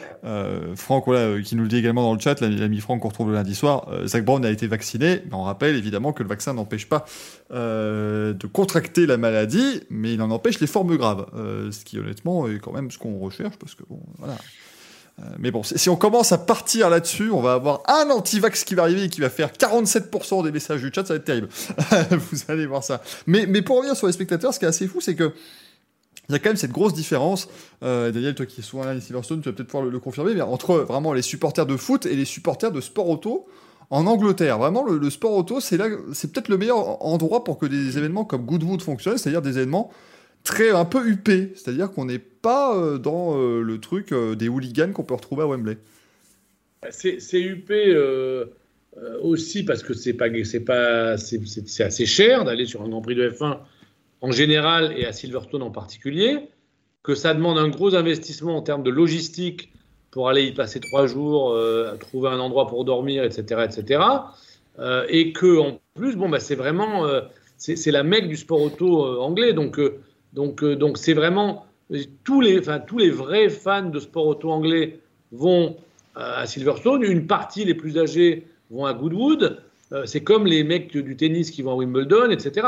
Franck, 0.75 1.05
voilà, 1.05 1.41
qui 1.41 1.55
nous 1.55 1.63
le 1.63 1.69
dit 1.69 1.77
également 1.77 2.03
dans 2.03 2.13
le 2.13 2.19
chat, 2.19 2.41
l'ami 2.41 2.79
Franck 2.79 3.01
qu'on 3.01 3.09
retrouve 3.09 3.29
le 3.29 3.35
lundi 3.35 3.55
soir. 3.55 3.87
Zach 4.05 4.25
Brown 4.25 4.43
a 4.45 4.51
été 4.51 4.67
vacciné, 4.67 5.21
on 5.31 5.43
rappelle 5.43 5.75
évidemment 5.75 6.13
que 6.13 6.23
le 6.23 6.29
vaccin 6.29 6.53
n'empêche 6.53 6.87
pas 6.87 7.05
euh, 7.53 8.33
de 8.33 8.47
contracter 8.47 9.05
la 9.05 9.17
maladie, 9.17 9.81
mais 9.89 10.13
il 10.13 10.21
en 10.21 10.31
empêche 10.31 10.59
les 10.59 10.67
formes 10.67 10.95
graves. 10.95 11.25
Euh, 11.35 11.71
ce 11.71 11.83
qui, 11.83 11.99
honnêtement, 11.99 12.47
est 12.47 12.59
quand 12.59 12.71
même 12.71 12.91
ce 12.91 12.97
qu'on 12.97 13.19
recherche, 13.19 13.57
parce 13.57 13.75
que, 13.75 13.83
bon, 13.89 13.99
voilà. 14.17 14.37
Euh, 15.21 15.25
mais 15.39 15.51
bon, 15.51 15.63
si 15.63 15.89
on 15.89 15.95
commence 15.95 16.31
à 16.31 16.37
partir 16.37 16.89
là-dessus, 16.89 17.31
on 17.31 17.41
va 17.41 17.53
avoir 17.53 17.83
un 17.87 18.09
anti-vax 18.09 18.63
qui 18.63 18.75
va 18.75 18.83
arriver 18.83 19.03
et 19.03 19.09
qui 19.09 19.21
va 19.21 19.29
faire 19.29 19.51
47% 19.51 20.43
des 20.43 20.51
messages 20.51 20.81
du 20.81 20.91
chat, 20.93 21.05
ça 21.05 21.13
va 21.13 21.17
être 21.17 21.25
terrible. 21.25 21.49
Vous 22.11 22.39
allez 22.47 22.65
voir 22.65 22.83
ça. 22.83 23.01
Mais, 23.27 23.45
pour 23.61 23.77
revenir 23.77 23.95
sur 23.95 24.07
les 24.07 24.13
spectateurs, 24.13 24.53
ce 24.53 24.59
qui 24.59 24.65
est 24.65 24.69
assez 24.69 24.87
fou, 24.87 25.01
c'est 25.01 25.15
que 25.15 25.33
il 26.29 26.33
y 26.33 26.35
a 26.35 26.39
quand 26.39 26.49
même 26.49 26.57
cette 26.57 26.71
grosse 26.71 26.93
différence. 26.93 27.49
Daniel, 27.81 28.35
toi 28.35 28.45
qui 28.45 28.61
es 28.61 28.63
souvent 28.63 28.85
là 28.85 28.91
à 28.91 29.01
Silverstone, 29.01 29.41
tu 29.41 29.49
vas 29.49 29.55
peut-être 29.55 29.67
pouvoir 29.67 29.83
le, 29.83 29.89
le, 29.89 29.99
confirmer, 29.99 30.39
entre 30.41 30.77
vraiment 30.77 31.11
les 31.11 31.21
supporters 31.21 31.65
de 31.65 31.75
foot 31.75 32.05
et 32.05 32.15
les 32.15 32.23
supporters 32.23 32.71
de 32.71 32.79
sport 32.79 33.09
auto, 33.09 33.47
en 33.91 34.07
Angleterre. 34.07 34.57
Vraiment, 34.57 34.83
le, 34.85 35.09
sport 35.09 35.33
auto, 35.33 35.59
c'est 35.59 35.77
là, 35.77 35.87
c'est 36.13 36.31
peut-être 36.31 36.47
le 36.47 36.57
meilleur 36.57 37.05
endroit 37.05 37.43
pour 37.43 37.59
que 37.59 37.65
des 37.65 37.97
événements 37.97 38.25
comme 38.25 38.45
Goodwood 38.45 38.81
fonctionnent, 38.81 39.17
c'est-à-dire 39.17 39.41
des 39.41 39.57
événements 39.57 39.91
très 40.43 40.69
un 40.69 40.85
peu 40.85 41.07
huppés, 41.07 41.51
c'est-à-dire 41.55 41.91
qu'on 41.91 42.05
n'est 42.05 42.19
pas 42.19 42.75
euh, 42.75 42.97
dans 42.97 43.37
euh, 43.37 43.61
le 43.61 43.79
truc 43.79 44.11
euh, 44.11 44.35
des 44.35 44.49
hooligans 44.49 44.91
qu'on 44.93 45.03
peut 45.03 45.13
retrouver 45.13 45.43
à 45.43 45.47
Wembley. 45.47 45.77
C'est 46.89 47.39
huppé 47.39 47.95
aussi 49.21 49.63
parce 49.63 49.83
que 49.83 49.93
c'est 49.93 50.13
pas, 50.13 50.29
c'est 50.43 50.61
pas, 50.61 51.11
assez 51.11 52.05
cher 52.07 52.43
d'aller 52.43 52.65
sur 52.65 52.81
un 52.81 52.89
Grand 52.89 53.01
Prix 53.01 53.13
de 53.13 53.29
F1 53.29 53.59
en 54.21 54.31
général 54.31 54.91
et 54.97 55.05
à 55.05 55.13
Silverstone 55.13 55.61
en 55.61 55.69
particulier, 55.69 56.39
que 57.03 57.13
ça 57.13 57.35
demande 57.35 57.59
un 57.59 57.69
gros 57.69 57.93
investissement 57.93 58.57
en 58.57 58.63
termes 58.63 58.81
de 58.81 58.89
logistique 58.89 59.71
pour 60.09 60.27
aller 60.27 60.43
y 60.45 60.53
passer 60.53 60.79
trois 60.79 61.05
jours, 61.05 61.55
trouver 61.99 62.29
un 62.29 62.39
endroit 62.39 62.65
pour 62.65 62.83
dormir, 62.83 63.23
etc., 63.23 63.61
etc. 63.63 64.01
Et 65.07 65.33
que 65.33 65.59
en 65.59 65.79
plus, 65.93 66.15
bon, 66.15 66.29
bah, 66.29 66.39
c'est 66.39 66.55
vraiment, 66.55 67.07
c'est 67.57 67.91
la 67.91 68.01
mecque 68.01 68.27
du 68.27 68.37
sport 68.37 68.63
auto 68.63 69.05
anglais, 69.21 69.53
donc 69.53 69.79
donc 70.33 70.63
donc 70.63 70.97
c'est 70.97 71.13
vraiment 71.13 71.65
tous 72.23 72.41
les, 72.41 72.59
enfin 72.59 72.79
tous 72.79 72.97
les 72.97 73.09
vrais 73.09 73.49
fans 73.49 73.89
de 73.89 73.99
sport 73.99 74.27
auto 74.27 74.49
anglais 74.51 74.99
vont 75.31 75.75
à 76.15 76.45
Silverstone. 76.45 77.03
Une 77.03 77.27
partie, 77.27 77.65
les 77.65 77.73
plus 77.73 77.97
âgés, 77.97 78.47
vont 78.69 78.85
à 78.85 78.93
Goodwood. 78.93 79.61
c'est 80.05 80.23
comme 80.23 80.45
les 80.45 80.63
mecs 80.63 80.95
du 80.95 81.15
tennis 81.15 81.51
qui 81.51 81.61
vont 81.61 81.71
à 81.71 81.75
Wimbledon, 81.75 82.29
etc. 82.29 82.67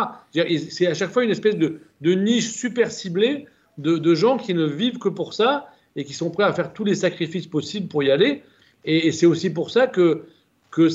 C'est 0.70 0.88
à 0.88 0.94
chaque 0.94 1.12
fois 1.12 1.24
une 1.24 1.32
espèce 1.32 1.56
de, 1.58 1.80
niche 2.02 2.52
super 2.52 2.92
ciblée 2.92 3.48
de, 3.78 4.16
gens 4.16 4.38
qui 4.38 4.54
ne 4.54 4.66
vivent 4.66 5.00
que 5.00 5.10
pour 5.10 5.34
ça 5.34 5.70
et 5.96 6.04
qui 6.04 6.14
sont 6.14 6.30
prêts 6.30 6.44
à 6.44 6.54
faire 6.54 6.74
tous 6.74 6.84
les 6.84 6.96
sacrifices 6.96 7.48
possibles 7.48 7.88
pour 7.88 8.04
y 8.04 8.12
aller. 8.12 8.44
Et, 8.86 9.12
c'est 9.12 9.26
aussi 9.26 9.50
pour 9.50 9.70
ça 9.70 9.88
que, 9.88 10.24
que 10.72 10.88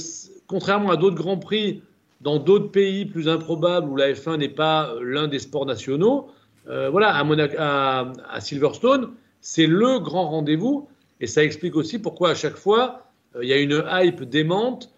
contrairement 0.46 0.90
à 0.90 0.96
d'autres 0.96 1.16
grands 1.16 1.38
prix 1.38 1.82
dans 2.20 2.38
d'autres 2.38 2.70
pays 2.70 3.06
plus 3.06 3.28
improbables 3.28 3.88
où 3.88 3.96
la 3.96 4.12
F1 4.12 4.38
n'est 4.38 4.48
pas 4.48 4.90
euh, 4.90 5.00
l'un 5.02 5.28
des 5.28 5.38
sports 5.38 5.66
nationaux, 5.66 6.28
euh, 6.68 6.90
voilà, 6.90 7.14
à, 7.14 8.12
à, 8.30 8.40
Silverstone, 8.40 9.10
c'est 9.40 9.66
le 9.66 9.98
grand 9.98 10.28
rendez-vous. 10.28 10.88
Et 11.20 11.26
ça 11.26 11.42
explique 11.42 11.76
aussi 11.76 11.98
pourquoi 11.98 12.30
à 12.30 12.34
chaque 12.34 12.56
fois, 12.56 13.06
euh, 13.34 13.42
il 13.42 13.48
y 13.48 13.52
a 13.52 13.58
une 13.58 13.84
hype 13.90 14.22
démente, 14.24 14.92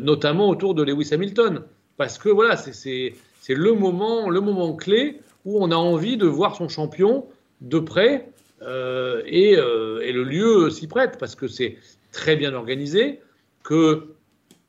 notamment 0.00 0.48
autour 0.50 0.74
de 0.74 0.82
Lewis 0.82 1.10
Hamilton. 1.12 1.62
Parce 1.96 2.18
que 2.18 2.28
voilà, 2.28 2.56
c'est 2.56 3.14
le 3.48 3.72
moment, 3.72 4.28
le 4.28 4.40
moment 4.40 4.74
clé 4.74 5.20
où 5.44 5.62
on 5.62 5.70
a 5.70 5.76
envie 5.76 6.16
de 6.16 6.26
voir 6.26 6.56
son 6.56 6.68
champion 6.68 7.26
de 7.60 7.78
près 7.78 8.30
euh, 8.62 9.22
euh, 9.26 10.00
et, 10.02 10.12
le 10.12 10.24
lieu 10.24 10.70
s'y 10.70 10.86
prête 10.86 11.18
parce 11.18 11.34
que 11.34 11.48
c'est 11.48 11.76
très 12.12 12.36
bien 12.36 12.54
organisé, 12.54 13.20
que 13.62 14.14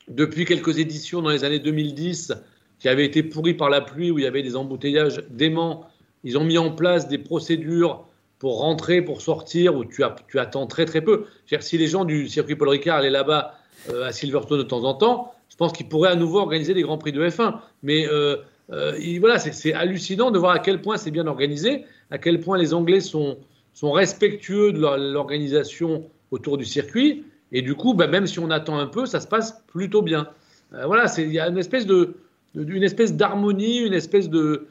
depuis 0.08 0.46
quelques 0.46 0.80
éditions 0.80 1.22
dans 1.22 1.30
les 1.30 1.44
années 1.44 1.60
2010 1.60 2.34
qui 2.80 2.90
avaient 2.90 3.06
été 3.06 3.24
pourries 3.24 3.54
par 3.54 3.70
la 3.70 3.82
pluie 3.82 4.12
où 4.12 4.20
il 4.20 4.24
y 4.24 4.28
avait 4.28 4.44
des 4.44 4.56
embouteillages 4.56 5.24
déments, 5.30 5.88
ils 6.24 6.38
ont 6.38 6.44
mis 6.44 6.58
en 6.58 6.72
place 6.72 7.08
des 7.08 7.18
procédures 7.18 8.06
pour 8.40 8.60
rentrer, 8.60 9.02
pour 9.02 9.22
sortir, 9.22 9.76
où 9.76 9.86
tu, 9.86 10.04
attends 10.04 10.68
très 10.68 10.86
très 10.86 11.02
peu. 11.02 11.26
si 11.60 11.78
les 11.78 11.88
gens 11.88 12.06
du 12.06 12.28
circuit 12.28 12.56
Paul 12.56 12.70
Ricard 12.70 12.98
allaient 12.98 13.10
là-bas 13.10 13.56
euh, 13.90 14.06
à 14.06 14.12
Silverstone 14.12 14.58
de 14.58 14.64
temps 14.64 14.84
en 14.84 14.94
temps, 14.94 15.34
je 15.50 15.56
pense 15.56 15.74
qu'ils 15.74 15.88
pourraient 15.88 16.12
à 16.12 16.16
nouveau 16.16 16.40
organiser 16.40 16.74
des 16.74 16.82
grands 16.82 16.98
prix 16.98 17.12
de 17.12 17.28
F1. 17.28 17.56
Mais 17.84 18.08
voilà, 19.20 19.38
c'est 19.38 19.74
hallucinant 19.74 20.32
de 20.32 20.40
voir 20.40 20.54
à 20.54 20.60
quel 20.60 20.82
point 20.82 20.98
c'est 20.98 21.12
bien 21.12 21.28
organisé, 21.28 21.86
à 22.10 22.18
quel 22.18 22.40
point 22.40 22.58
les 22.58 22.74
Anglais 22.74 23.00
sont, 23.00 23.38
respectueux 23.84 24.72
de 24.74 24.80
l'organisation 24.80 26.06
autour 26.32 26.58
du 26.58 26.66
circuit. 26.66 27.24
Et 27.52 27.62
du 27.62 27.76
coup, 27.76 27.94
bah, 27.94 28.08
même 28.08 28.28
si 28.28 28.40
on 28.40 28.50
attend 28.50 28.80
un 28.80 28.88
peu, 28.88 29.06
ça 29.06 29.20
se 29.20 29.28
passe 29.28 29.64
plutôt 29.68 30.02
bien. 30.02 30.28
Euh, 30.74 30.86
voilà, 30.86 31.12
il 31.18 31.32
y 31.32 31.40
a 31.40 31.48
une 31.48 31.58
espèce 31.58 31.86
d'harmonie, 33.16 33.80
une 33.80 33.94
espèce 33.94 34.30
de, 34.30 34.68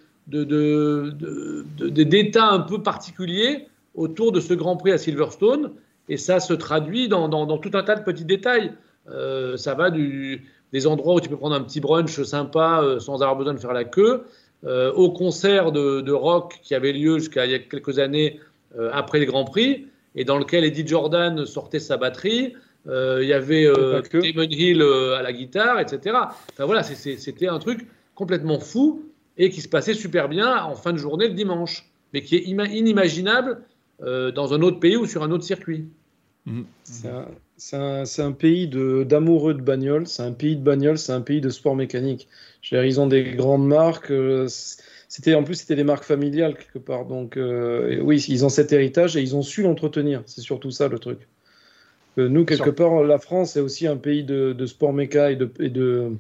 d'état 1.90 2.46
un 2.46 2.60
peu 2.60 2.82
particulier 2.82 3.66
autour 3.94 4.32
de 4.32 4.40
ce 4.40 4.54
Grand 4.54 4.76
Prix 4.76 4.92
à 4.92 4.98
Silverstone. 4.98 5.72
Et 6.08 6.16
ça 6.16 6.40
se 6.40 6.54
traduit 6.54 7.08
dans, 7.08 7.28
dans, 7.28 7.58
tout 7.58 7.70
un 7.74 7.82
tas 7.82 7.94
de 7.94 8.02
petits 8.02 8.24
détails. 8.24 8.72
Euh, 9.08 9.56
ça 9.56 9.74
va 9.74 9.90
du, 9.90 10.42
des 10.72 10.86
endroits 10.86 11.14
où 11.14 11.20
tu 11.20 11.28
peux 11.28 11.36
prendre 11.36 11.54
un 11.54 11.62
petit 11.62 11.80
brunch 11.80 12.22
sympa 12.22 12.80
euh, 12.82 12.98
sans 12.98 13.22
avoir 13.22 13.36
besoin 13.36 13.54
de 13.54 13.60
faire 13.60 13.72
la 13.72 13.84
queue, 13.84 14.24
au 14.62 15.10
concert 15.10 15.72
de, 15.72 16.02
de, 16.02 16.12
rock 16.12 16.60
qui 16.62 16.74
avait 16.74 16.92
lieu 16.92 17.18
jusqu'à 17.18 17.46
il 17.46 17.52
y 17.52 17.54
a 17.54 17.58
quelques 17.60 17.98
années 17.98 18.40
euh, 18.78 18.88
après 18.92 19.18
les 19.18 19.26
Grands 19.26 19.44
Prix, 19.44 19.86
et 20.14 20.24
dans 20.24 20.38
lequel 20.38 20.64
Eddie 20.64 20.86
Jordan 20.86 21.44
sortait 21.44 21.80
sa 21.80 21.96
batterie. 21.96 22.54
Euh, 22.86 23.18
il 23.20 23.28
y 23.28 23.32
avait 23.32 23.66
euh, 23.66 24.00
Damon 24.12 24.48
Hill 24.48 24.80
à 24.80 25.22
la 25.22 25.32
guitare, 25.32 25.80
etc. 25.80 26.16
Enfin 26.52 26.66
voilà, 26.66 26.84
c'était 26.84 27.48
un 27.48 27.58
truc 27.58 27.86
complètement 28.14 28.60
fou. 28.60 29.09
Et 29.40 29.48
qui 29.48 29.62
se 29.62 29.68
passait 29.68 29.94
super 29.94 30.28
bien 30.28 30.62
en 30.62 30.74
fin 30.74 30.92
de 30.92 30.98
journée 30.98 31.26
le 31.26 31.34
dimanche, 31.34 31.90
mais 32.12 32.22
qui 32.22 32.36
est 32.36 32.42
inimaginable 32.42 33.62
euh, 34.02 34.30
dans 34.30 34.52
un 34.52 34.60
autre 34.60 34.78
pays 34.78 34.96
ou 34.96 35.06
sur 35.06 35.22
un 35.22 35.30
autre 35.30 35.44
circuit. 35.44 35.86
Mmh. 36.44 36.62
C'est 37.56 37.76
un, 37.76 38.04
un, 38.18 38.32
pays 38.32 38.68
d'amoureux 38.68 39.54
de, 39.54 39.62
bagnole, 39.62 40.06
c'est 40.06 40.22
un 40.22 40.32
pays 40.32 40.56
de 40.56 40.62
bagnole, 40.62 40.98
c'est 40.98 41.12
un 41.12 41.22
pays 41.22 41.40
de 41.40 41.48
sport 41.48 41.74
mécanique. 41.74 42.28
Ils 42.70 43.00
ont 43.00 43.06
des 43.06 43.32
grandes 43.32 43.66
marques. 43.66 44.10
Euh, 44.10 44.46
c'était 45.08 45.34
en 45.34 45.42
plus 45.42 45.56
c'était 45.56 45.76
des 45.76 45.84
marques 45.84 46.04
familiales 46.04 46.56
quelque 46.56 46.78
part. 46.78 47.06
Donc 47.06 47.38
euh, 47.38 47.98
oui, 48.02 48.22
ils 48.28 48.44
ont 48.44 48.50
cet 48.50 48.72
héritage 48.72 49.16
et 49.16 49.22
ils 49.22 49.36
ont 49.36 49.42
su 49.42 49.62
l'entretenir. 49.62 50.22
C'est 50.26 50.42
surtout 50.42 50.70
ça 50.70 50.88
le 50.88 50.98
truc. 50.98 51.18
nous 52.18 52.44
quelque 52.44 52.70
part, 52.70 53.04
la 53.04 53.18
France 53.18 53.56
est 53.56 53.60
aussi 53.60 53.86
un 53.86 53.96
pays 53.96 54.22
de, 54.22 54.52
de 54.52 54.66
sport 54.66 54.92
méca 54.92 55.30
et 55.30 55.36
de, 55.36 55.50
et 55.60 55.70
de 55.70 56.12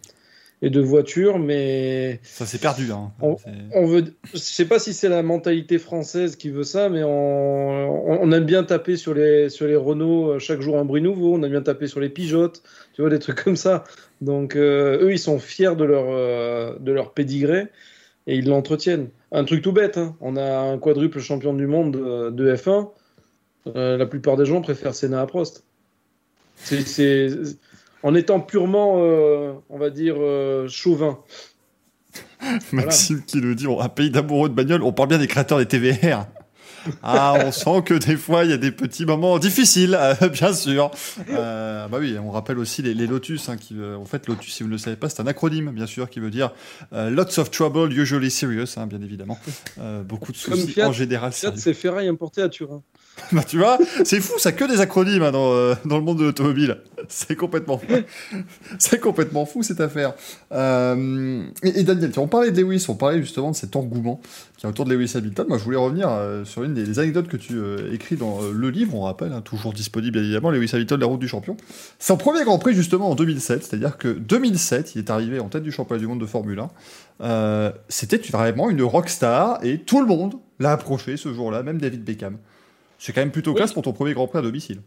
et 0.62 0.68
de 0.68 0.80
voitures, 0.80 1.38
mais 1.38 2.20
ça 2.22 2.44
s'est 2.44 2.58
perdu. 2.58 2.92
Hein. 2.92 3.12
On, 3.20 3.86
veut, 3.86 4.04
je 4.32 4.38
sais 4.38 4.66
pas 4.66 4.78
si 4.78 4.92
c'est 4.92 5.08
la 5.08 5.22
mentalité 5.22 5.78
française 5.78 6.36
qui 6.36 6.50
veut 6.50 6.64
ça, 6.64 6.90
mais 6.90 7.02
on, 7.02 8.22
on, 8.22 8.32
aime 8.32 8.44
bien 8.44 8.62
taper 8.64 8.96
sur 8.96 9.14
les 9.14 9.48
sur 9.48 9.66
les 9.66 9.76
Renault 9.76 10.32
euh, 10.32 10.38
chaque 10.38 10.60
jour 10.60 10.76
un 10.76 10.84
bruit 10.84 11.00
nouveau. 11.00 11.34
On 11.34 11.42
aime 11.42 11.50
bien 11.50 11.62
taper 11.62 11.86
sur 11.86 12.00
les 12.00 12.10
Pijottes, 12.10 12.62
tu 12.92 13.00
vois 13.00 13.10
des 13.10 13.18
trucs 13.18 13.42
comme 13.42 13.56
ça. 13.56 13.84
Donc 14.20 14.54
euh, 14.54 15.02
eux, 15.02 15.12
ils 15.12 15.18
sont 15.18 15.38
fiers 15.38 15.76
de 15.76 15.84
leur 15.84 16.06
euh, 16.08 16.78
de 16.78 16.92
leur 16.92 17.14
pédigré 17.14 17.68
et 18.26 18.36
ils 18.36 18.46
l'entretiennent. 18.46 19.08
Un 19.32 19.44
truc 19.44 19.62
tout 19.62 19.72
bête, 19.72 19.96
hein. 19.96 20.14
on 20.20 20.36
a 20.36 20.58
un 20.58 20.76
quadruple 20.76 21.20
champion 21.20 21.54
du 21.54 21.66
monde 21.66 21.92
de 21.92 22.54
F1. 22.54 22.90
la 23.74 24.06
plupart 24.06 24.36
des 24.36 24.44
gens 24.44 24.60
préfèrent 24.60 24.94
Senna 24.94 25.22
à 25.22 25.26
Prost. 25.26 25.64
C'est 26.56 27.28
en 28.02 28.14
étant 28.14 28.40
purement, 28.40 28.96
euh, 28.98 29.52
on 29.68 29.78
va 29.78 29.90
dire, 29.90 30.16
euh, 30.18 30.68
chauvin. 30.68 31.18
Maxime 32.72 33.22
qui 33.24 33.38
nous 33.38 33.54
dit, 33.54 33.66
un 33.66 33.88
pays 33.88 34.10
d'amoureux 34.10 34.48
de 34.48 34.54
bagnole, 34.54 34.82
on 34.82 34.92
parle 34.92 35.10
bien 35.10 35.18
des 35.18 35.26
créateurs 35.26 35.58
des 35.58 35.66
TVR. 35.66 36.26
Ah, 37.02 37.34
on 37.44 37.52
sent 37.52 37.82
que 37.84 37.94
des 37.94 38.16
fois, 38.16 38.44
il 38.44 38.50
y 38.50 38.54
a 38.54 38.56
des 38.56 38.72
petits 38.72 39.04
moments 39.04 39.38
difficiles, 39.38 39.94
euh, 40.00 40.14
bien 40.32 40.54
sûr. 40.54 40.90
bah 41.28 41.88
oui, 41.98 42.16
on 42.18 42.30
rappelle 42.30 42.58
aussi 42.58 42.80
les, 42.80 42.94
Lotus. 43.06 43.50
Hein, 43.50 43.58
qui, 43.58 43.76
en 43.80 44.06
fait, 44.06 44.26
Lotus, 44.26 44.54
si 44.54 44.62
vous 44.62 44.68
ne 44.68 44.74
le 44.74 44.78
savez 44.78 44.96
pas, 44.96 45.10
c'est 45.10 45.20
un 45.20 45.26
acronyme, 45.26 45.70
bien 45.70 45.86
sûr, 45.86 46.08
qui 46.08 46.20
veut 46.20 46.30
dire 46.30 46.52
Lots 46.92 47.38
of 47.38 47.50
trouble, 47.50 47.92
usually 47.92 48.30
serious, 48.30 48.78
hein, 48.78 48.86
bien 48.86 49.02
évidemment. 49.02 49.38
beaucoup 50.04 50.32
de 50.32 50.36
soucis 50.38 50.82
en 50.82 50.92
général. 50.92 51.32
Fiat, 51.32 51.52
c'est 51.56 51.74
ferraille 51.74 52.08
importé 52.08 52.40
à 52.40 52.48
Turin. 52.48 52.82
bah, 53.32 53.42
tu 53.46 53.58
vois, 53.58 53.78
c'est 54.04 54.20
fou, 54.20 54.38
ça 54.38 54.52
que 54.52 54.64
des 54.64 54.80
acronymes 54.80 55.22
hein, 55.22 55.30
dans, 55.30 55.52
euh, 55.52 55.74
dans, 55.84 55.98
le 55.98 56.04
monde 56.04 56.18
de 56.18 56.24
l'automobile. 56.24 56.78
C'est 57.08 57.34
complètement 57.34 57.78
fou. 57.78 57.86
c'est 58.78 59.00
complètement 59.00 59.46
fou 59.46 59.62
cette 59.62 59.80
affaire. 59.80 60.12
Euh, 60.52 61.42
et, 61.62 61.82
Daniel, 61.82 62.12
on 62.18 62.28
parlait 62.28 62.50
de 62.50 62.60
Lewis, 62.60 62.84
on 62.88 62.94
parlait 62.94 63.20
justement 63.20 63.52
de 63.52 63.56
cet 63.56 63.74
engouement 63.74 64.20
qui 64.58 64.66
est 64.66 64.68
autour 64.68 64.84
de 64.84 64.94
Lewis 64.94 65.12
Hamilton. 65.14 65.46
Moi, 65.48 65.56
je 65.56 65.64
voulais 65.64 65.78
revenir 65.78 66.08
euh, 66.10 66.44
sur 66.44 66.62
une 66.62 66.74
des, 66.74 66.98
anecdotes 66.98 67.28
que 67.28 67.38
tu 67.38 67.58
écris 67.92 68.16
dans 68.16 68.40
le 68.42 68.70
livre. 68.70 68.94
On 68.94 69.00
rappelle, 69.00 69.32
hein, 69.32 69.40
toujours 69.40 69.72
disponible 69.72 70.18
évidemment, 70.18 70.50
Lewis 70.50 70.70
Hamilton, 70.74 71.00
la 71.00 71.06
route 71.06 71.20
du 71.20 71.28
champion. 71.28 71.56
Un 72.08 72.16
premier 72.16 72.44
Grand 72.44 72.58
Prix 72.58 72.74
justement 72.74 73.10
en 73.10 73.14
2007, 73.14 73.64
c'est-à-dire 73.64 73.96
que 73.96 74.08
2007, 74.08 74.94
il 74.94 74.98
est 74.98 75.10
arrivé 75.10 75.40
en 75.40 75.48
tête 75.48 75.62
du 75.62 75.72
championnat 75.72 76.00
du 76.00 76.06
monde 76.06 76.20
de 76.20 76.26
Formule 76.26 76.62
1. 77.20 77.72
C'était 77.88 78.18
vraiment 78.30 78.68
une 78.68 78.82
rockstar 78.82 79.64
et 79.64 79.78
tout 79.78 80.00
le 80.00 80.06
monde 80.06 80.34
l'a 80.58 80.72
approché 80.72 81.16
ce 81.16 81.32
jour-là, 81.32 81.62
même 81.62 81.78
David 81.78 82.04
Beckham. 82.04 82.36
C'est 83.00 83.14
quand 83.14 83.22
même 83.22 83.32
plutôt 83.32 83.54
classe 83.54 83.72
pour 83.72 83.82
ton 83.82 83.94
premier 83.94 84.12
Grand 84.12 84.26
Prix 84.26 84.40
à 84.40 84.42
domicile. 84.42 84.82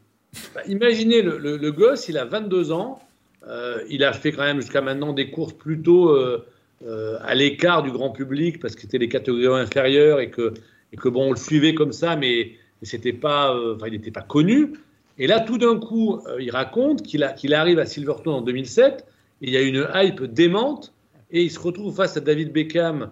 Bah, 0.53 0.61
imaginez 0.67 1.23
le, 1.23 1.71
gosse, 1.71 2.09
il 2.09 2.19
a 2.19 2.25
22 2.25 2.71
ans, 2.71 2.99
euh, 3.47 3.83
il 3.89 4.03
a 4.03 4.13
fait 4.13 4.31
quand 4.31 4.43
même 4.43 4.61
jusqu'à 4.61 4.81
maintenant 4.81 5.13
des 5.13 5.31
courses 5.31 5.53
plutôt 5.53 6.09
euh, 6.09 6.45
euh, 6.85 7.17
à 7.23 7.33
l'écart 7.33 7.81
du 7.81 7.91
grand 7.91 8.11
public 8.11 8.59
parce 8.59 8.75
que 8.75 8.81
c'était 8.81 8.99
les 8.99 9.09
catégories 9.09 9.59
inférieures 9.59 10.19
et 10.19 10.29
que, 10.29 10.53
et 10.91 10.95
que 10.95 11.09
bon, 11.09 11.29
on 11.29 11.31
le 11.31 11.37
suivait 11.37 11.73
comme 11.73 11.91
ça, 11.91 12.15
mais, 12.15 12.51
c'était 12.83 13.13
pas, 13.13 13.55
il 13.87 13.93
n'était 13.93 14.11
pas 14.11 14.21
connu. 14.21 14.73
Et 15.17 15.25
là, 15.25 15.39
tout 15.39 15.57
d'un 15.57 15.79
coup, 15.79 16.19
il 16.37 16.51
raconte 16.51 17.01
qu'il 17.01 17.53
arrive 17.53 17.79
à 17.79 17.85
Silverstone 17.85 18.33
en 18.33 18.41
2007 18.41 19.05
et 19.41 19.47
il 19.47 19.53
y 19.53 19.57
a 19.57 19.61
une 19.61 19.87
hype 19.95 20.21
démente 20.25 20.93
et 21.31 21.43
il 21.43 21.49
se 21.49 21.59
retrouve 21.59 21.95
face 21.95 22.17
à 22.17 22.19
David 22.19 22.51
Beckham, 22.51 23.09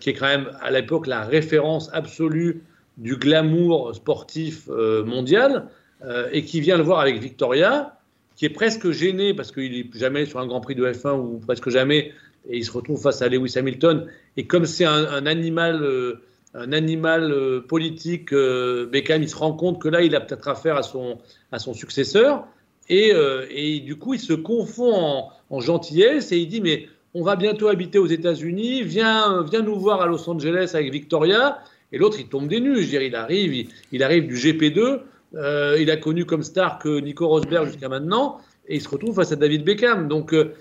qui 0.00 0.10
est 0.10 0.12
quand 0.12 0.26
même 0.26 0.50
à 0.60 0.70
l'époque 0.70 1.06
la 1.06 1.22
référence 1.22 1.88
absolue 1.94 2.62
du 3.00 3.16
glamour 3.16 3.94
sportif 3.94 4.68
euh, 4.68 5.04
mondial 5.04 5.68
euh, 6.04 6.28
et 6.32 6.44
qui 6.44 6.60
vient 6.60 6.76
le 6.76 6.82
voir 6.82 7.00
avec 7.00 7.18
Victoria, 7.18 7.98
qui 8.36 8.44
est 8.44 8.50
presque 8.50 8.90
gêné 8.90 9.34
parce 9.34 9.52
qu'il 9.52 9.72
n'est 9.72 9.98
jamais 9.98 10.26
sur 10.26 10.38
un 10.38 10.46
Grand 10.46 10.60
Prix 10.60 10.74
de 10.74 10.84
F1 10.84 11.18
ou 11.18 11.38
presque 11.38 11.70
jamais, 11.70 12.12
et 12.48 12.58
il 12.58 12.64
se 12.64 12.70
retrouve 12.70 13.00
face 13.00 13.22
à 13.22 13.28
Lewis 13.28 13.54
Hamilton. 13.56 14.06
Et 14.36 14.46
comme 14.46 14.66
c'est 14.66 14.84
un, 14.84 15.26
animal, 15.26 15.84
un 16.54 16.72
animal 16.72 17.32
euh, 17.32 17.60
politique, 17.60 18.34
Beckham, 18.34 19.22
il 19.22 19.28
se 19.28 19.36
rend 19.36 19.54
compte 19.54 19.80
que 19.80 19.88
là, 19.88 20.02
il 20.02 20.14
a 20.14 20.20
peut-être 20.20 20.48
affaire 20.48 20.76
à 20.76 20.82
son, 20.82 21.18
à 21.52 21.58
son 21.58 21.74
successeur. 21.74 22.46
Et, 22.88 23.12
et, 23.50 23.78
du 23.80 23.96
coup, 23.96 24.14
il 24.14 24.20
se 24.20 24.32
confond 24.32 24.92
en, 24.92 25.30
en, 25.50 25.60
gentillesse 25.60 26.32
et 26.32 26.38
il 26.38 26.48
dit 26.48 26.60
Mais 26.60 26.88
on 27.14 27.22
va 27.22 27.36
bientôt 27.36 27.68
habiter 27.68 27.98
aux 27.98 28.08
États-Unis, 28.08 28.82
viens, 28.82 29.44
viens 29.44 29.62
nous 29.62 29.78
voir 29.78 30.00
à 30.00 30.06
Los 30.06 30.28
Angeles 30.28 30.72
avec 30.74 30.90
Victoria. 30.90 31.60
Et 31.92 31.98
l'autre, 31.98 32.18
il 32.20 32.28
tombe 32.28 32.48
des 32.48 32.60
nues. 32.60 32.82
Je 32.82 32.96
il 32.96 33.14
arrive, 33.14 33.68
il, 33.92 34.02
arrive 34.02 34.26
du 34.26 34.34
GP2. 34.34 35.00
Euh, 35.34 35.76
il 35.80 35.90
a 35.90 35.96
connu 35.96 36.24
comme 36.24 36.42
star 36.42 36.78
que 36.78 37.00
Nico 37.00 37.26
Rosberg 37.28 37.66
jusqu'à 37.66 37.88
maintenant. 37.88 38.38
Et 38.68 38.76
il 38.76 38.80
se 38.80 38.88
retrouve 38.88 39.16
face 39.16 39.32
à 39.32 39.36
David 39.36 39.64
Beckham. 39.64 40.08
Donc, 40.08 40.32
euh, 40.32 40.54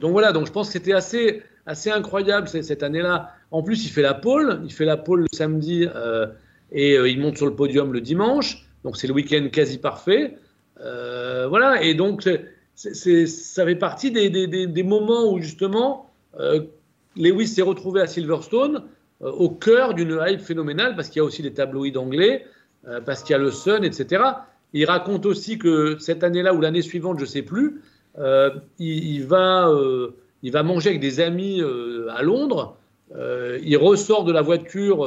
donc 0.00 0.12
voilà, 0.12 0.32
donc 0.32 0.46
je 0.46 0.52
pense 0.52 0.68
que 0.68 0.74
c'était 0.74 0.92
assez, 0.92 1.42
assez 1.66 1.90
incroyable 1.90 2.48
cette 2.48 2.82
année-là. 2.82 3.32
En 3.50 3.62
plus, 3.62 3.86
il 3.86 3.90
fait 3.90 4.02
la 4.02 4.14
pole. 4.14 4.60
Il 4.64 4.72
fait 4.72 4.84
la 4.84 4.96
pole 4.96 5.20
le 5.20 5.26
samedi 5.32 5.86
euh, 5.94 6.26
et 6.72 6.94
il 6.94 7.20
monte 7.20 7.36
sur 7.36 7.46
le 7.46 7.54
podium 7.54 7.92
le 7.92 8.00
dimanche. 8.00 8.66
Donc 8.84 8.96
c'est 8.96 9.06
le 9.06 9.14
week-end 9.14 9.48
quasi 9.50 9.78
parfait. 9.78 10.36
voilà, 10.78 11.82
et 11.82 11.94
donc 11.94 12.28
ça 12.74 13.64
fait 13.64 13.76
partie 13.76 14.10
des, 14.10 14.82
moments 14.82 15.32
où 15.32 15.40
justement 15.40 16.10
Lewis 17.16 17.46
s'est 17.46 17.62
retrouvé 17.62 18.02
à 18.02 18.06
Silverstone 18.06 18.82
au 19.20 19.50
cœur 19.50 19.94
d'une 19.94 20.20
hype 20.26 20.40
phénoménale 20.40 20.96
parce 20.96 21.08
qu'il 21.08 21.20
y 21.20 21.22
a 21.22 21.24
aussi 21.24 21.42
les 21.42 21.52
tabloïds 21.52 21.96
anglais, 21.96 22.44
euh, 22.88 23.00
parce 23.00 23.22
qu'il 23.22 23.32
y 23.32 23.34
a 23.34 23.38
le 23.38 23.50
Sun, 23.50 23.84
etc. 23.84 24.22
Il 24.72 24.84
raconte 24.86 25.26
aussi 25.26 25.58
que 25.58 25.96
cette 25.98 26.24
année-là 26.24 26.54
ou 26.54 26.60
l'année 26.60 26.82
suivante, 26.82 27.18
je 27.18 27.24
ne 27.24 27.28
sais 27.28 27.42
plus, 27.42 27.82
euh, 28.18 28.50
il, 28.78 29.24
va, 29.24 29.70
il 30.42 30.52
va 30.52 30.62
manger 30.62 30.90
avec 30.90 31.00
des 31.00 31.20
amis 31.20 31.62
à 32.10 32.22
Londres. 32.22 32.76
il 33.14 33.76
ressort 33.76 34.24
de 34.24 34.32
la 34.32 34.42
voiture, 34.42 35.06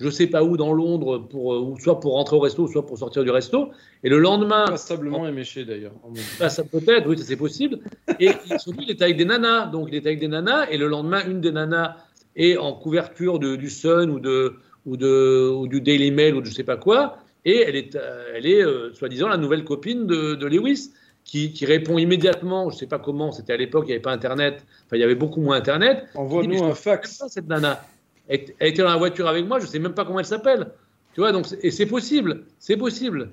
je 0.00 0.06
ne 0.06 0.10
sais 0.10 0.26
pas 0.26 0.42
où 0.42 0.56
dans 0.56 0.72
Londres, 0.72 1.18
pour, 1.18 1.78
soit 1.78 2.00
pour 2.00 2.14
rentrer 2.14 2.34
au 2.34 2.40
resto, 2.40 2.66
soit 2.66 2.86
pour 2.86 2.96
sortir 2.96 3.22
du 3.22 3.30
resto. 3.30 3.70
Et 4.02 4.08
le 4.08 4.18
lendemain. 4.18 4.64
Passablement 4.66 5.28
éméché 5.28 5.66
d'ailleurs. 5.66 5.92
Ah, 6.40 6.48
ça 6.48 6.64
peut-être, 6.64 7.06
oui, 7.06 7.18
c'est 7.18 7.36
possible. 7.36 7.80
Et 8.18 8.30
surtout, 8.58 8.80
il 8.80 8.90
est 8.90 9.02
avec 9.02 9.18
des 9.18 9.26
nanas. 9.26 9.66
Donc 9.66 9.88
il 9.88 9.94
est 9.94 10.06
avec 10.06 10.18
des 10.18 10.28
nanas. 10.28 10.70
Et 10.70 10.78
le 10.78 10.88
lendemain, 10.88 11.20
une 11.28 11.42
des 11.42 11.52
nanas 11.52 11.96
et 12.36 12.56
en 12.56 12.72
couverture 12.72 13.38
du 13.38 13.70
Sun 13.70 14.10
ou, 14.10 14.20
de, 14.20 14.54
ou, 14.86 14.96
de, 14.96 15.50
ou 15.50 15.66
du 15.66 15.80
Daily 15.80 16.10
Mail 16.10 16.34
ou 16.34 16.40
de 16.40 16.46
je 16.46 16.52
sais 16.52 16.64
pas 16.64 16.76
quoi. 16.76 17.18
Et 17.44 17.62
elle 17.62 17.76
est, 17.76 17.96
euh, 17.96 18.32
elle 18.34 18.46
est 18.46 18.62
euh, 18.62 18.92
soi-disant 18.92 19.28
la 19.28 19.36
nouvelle 19.36 19.64
copine 19.64 20.06
de, 20.06 20.46
Lewis, 20.46 20.92
qui, 21.24 21.52
qui, 21.52 21.64
répond 21.64 21.98
immédiatement, 21.98 22.70
je 22.70 22.76
sais 22.76 22.86
pas 22.86 22.98
comment, 22.98 23.32
c'était 23.32 23.52
à 23.52 23.56
l'époque, 23.56 23.84
il 23.84 23.88
n'y 23.88 23.92
avait 23.94 24.02
pas 24.02 24.12
Internet, 24.12 24.64
enfin 24.86 24.96
il 24.96 25.00
y 25.00 25.04
avait 25.04 25.14
beaucoup 25.14 25.40
moins 25.40 25.56
Internet. 25.56 26.04
Envoie-nous 26.14 26.62
un 26.64 26.74
fax. 26.74 27.22
Cette 27.28 27.48
nana. 27.48 27.82
Elle, 28.28 28.44
était 28.60 28.82
dans 28.82 28.88
la 28.88 28.96
voiture 28.96 29.26
avec 29.26 29.46
moi, 29.46 29.58
je 29.58 29.66
sais 29.66 29.78
même 29.78 29.94
pas 29.94 30.04
comment 30.04 30.18
elle 30.18 30.24
s'appelle. 30.24 30.70
Tu 31.14 31.20
vois, 31.20 31.32
donc, 31.32 31.46
et 31.62 31.70
c'est 31.70 31.86
possible, 31.86 32.44
c'est 32.58 32.76
possible. 32.76 33.30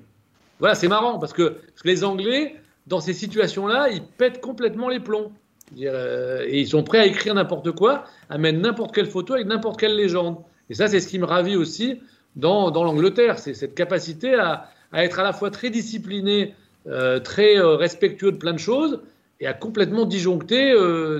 Voilà, 0.58 0.74
c'est 0.74 0.88
marrant 0.88 1.18
parce 1.18 1.32
que, 1.32 1.50
parce 1.50 1.82
que 1.82 1.88
les 1.88 2.02
Anglais, 2.02 2.56
dans 2.86 3.00
ces 3.00 3.12
situations-là, 3.12 3.90
ils 3.90 4.02
pètent 4.02 4.40
complètement 4.40 4.88
les 4.88 4.98
plombs. 4.98 5.32
Euh, 5.82 6.44
et 6.46 6.60
ils 6.60 6.68
sont 6.68 6.82
prêts 6.82 6.98
à 6.98 7.06
écrire 7.06 7.34
n'importe 7.34 7.72
quoi, 7.72 8.04
à 8.30 8.38
mettre 8.38 8.58
n'importe 8.58 8.94
quelle 8.94 9.06
photo 9.06 9.34
avec 9.34 9.46
n'importe 9.46 9.78
quelle 9.78 9.96
légende. 9.96 10.38
Et 10.70 10.74
ça, 10.74 10.88
c'est 10.88 11.00
ce 11.00 11.08
qui 11.08 11.18
me 11.18 11.24
ravit 11.24 11.56
aussi 11.56 12.00
dans, 12.36 12.70
dans 12.70 12.84
l'Angleterre, 12.84 13.38
c'est 13.38 13.54
cette 13.54 13.74
capacité 13.74 14.34
à, 14.34 14.68
à, 14.92 15.04
être 15.04 15.18
à 15.18 15.22
la 15.22 15.32
fois 15.32 15.50
très 15.50 15.70
discipliné, 15.70 16.54
euh, 16.86 17.20
très 17.20 17.58
euh, 17.58 17.76
respectueux 17.76 18.32
de 18.32 18.36
plein 18.36 18.52
de 18.52 18.58
choses, 18.58 19.00
et 19.40 19.46
à 19.46 19.54
complètement 19.54 20.04
disjoncter 20.04 20.74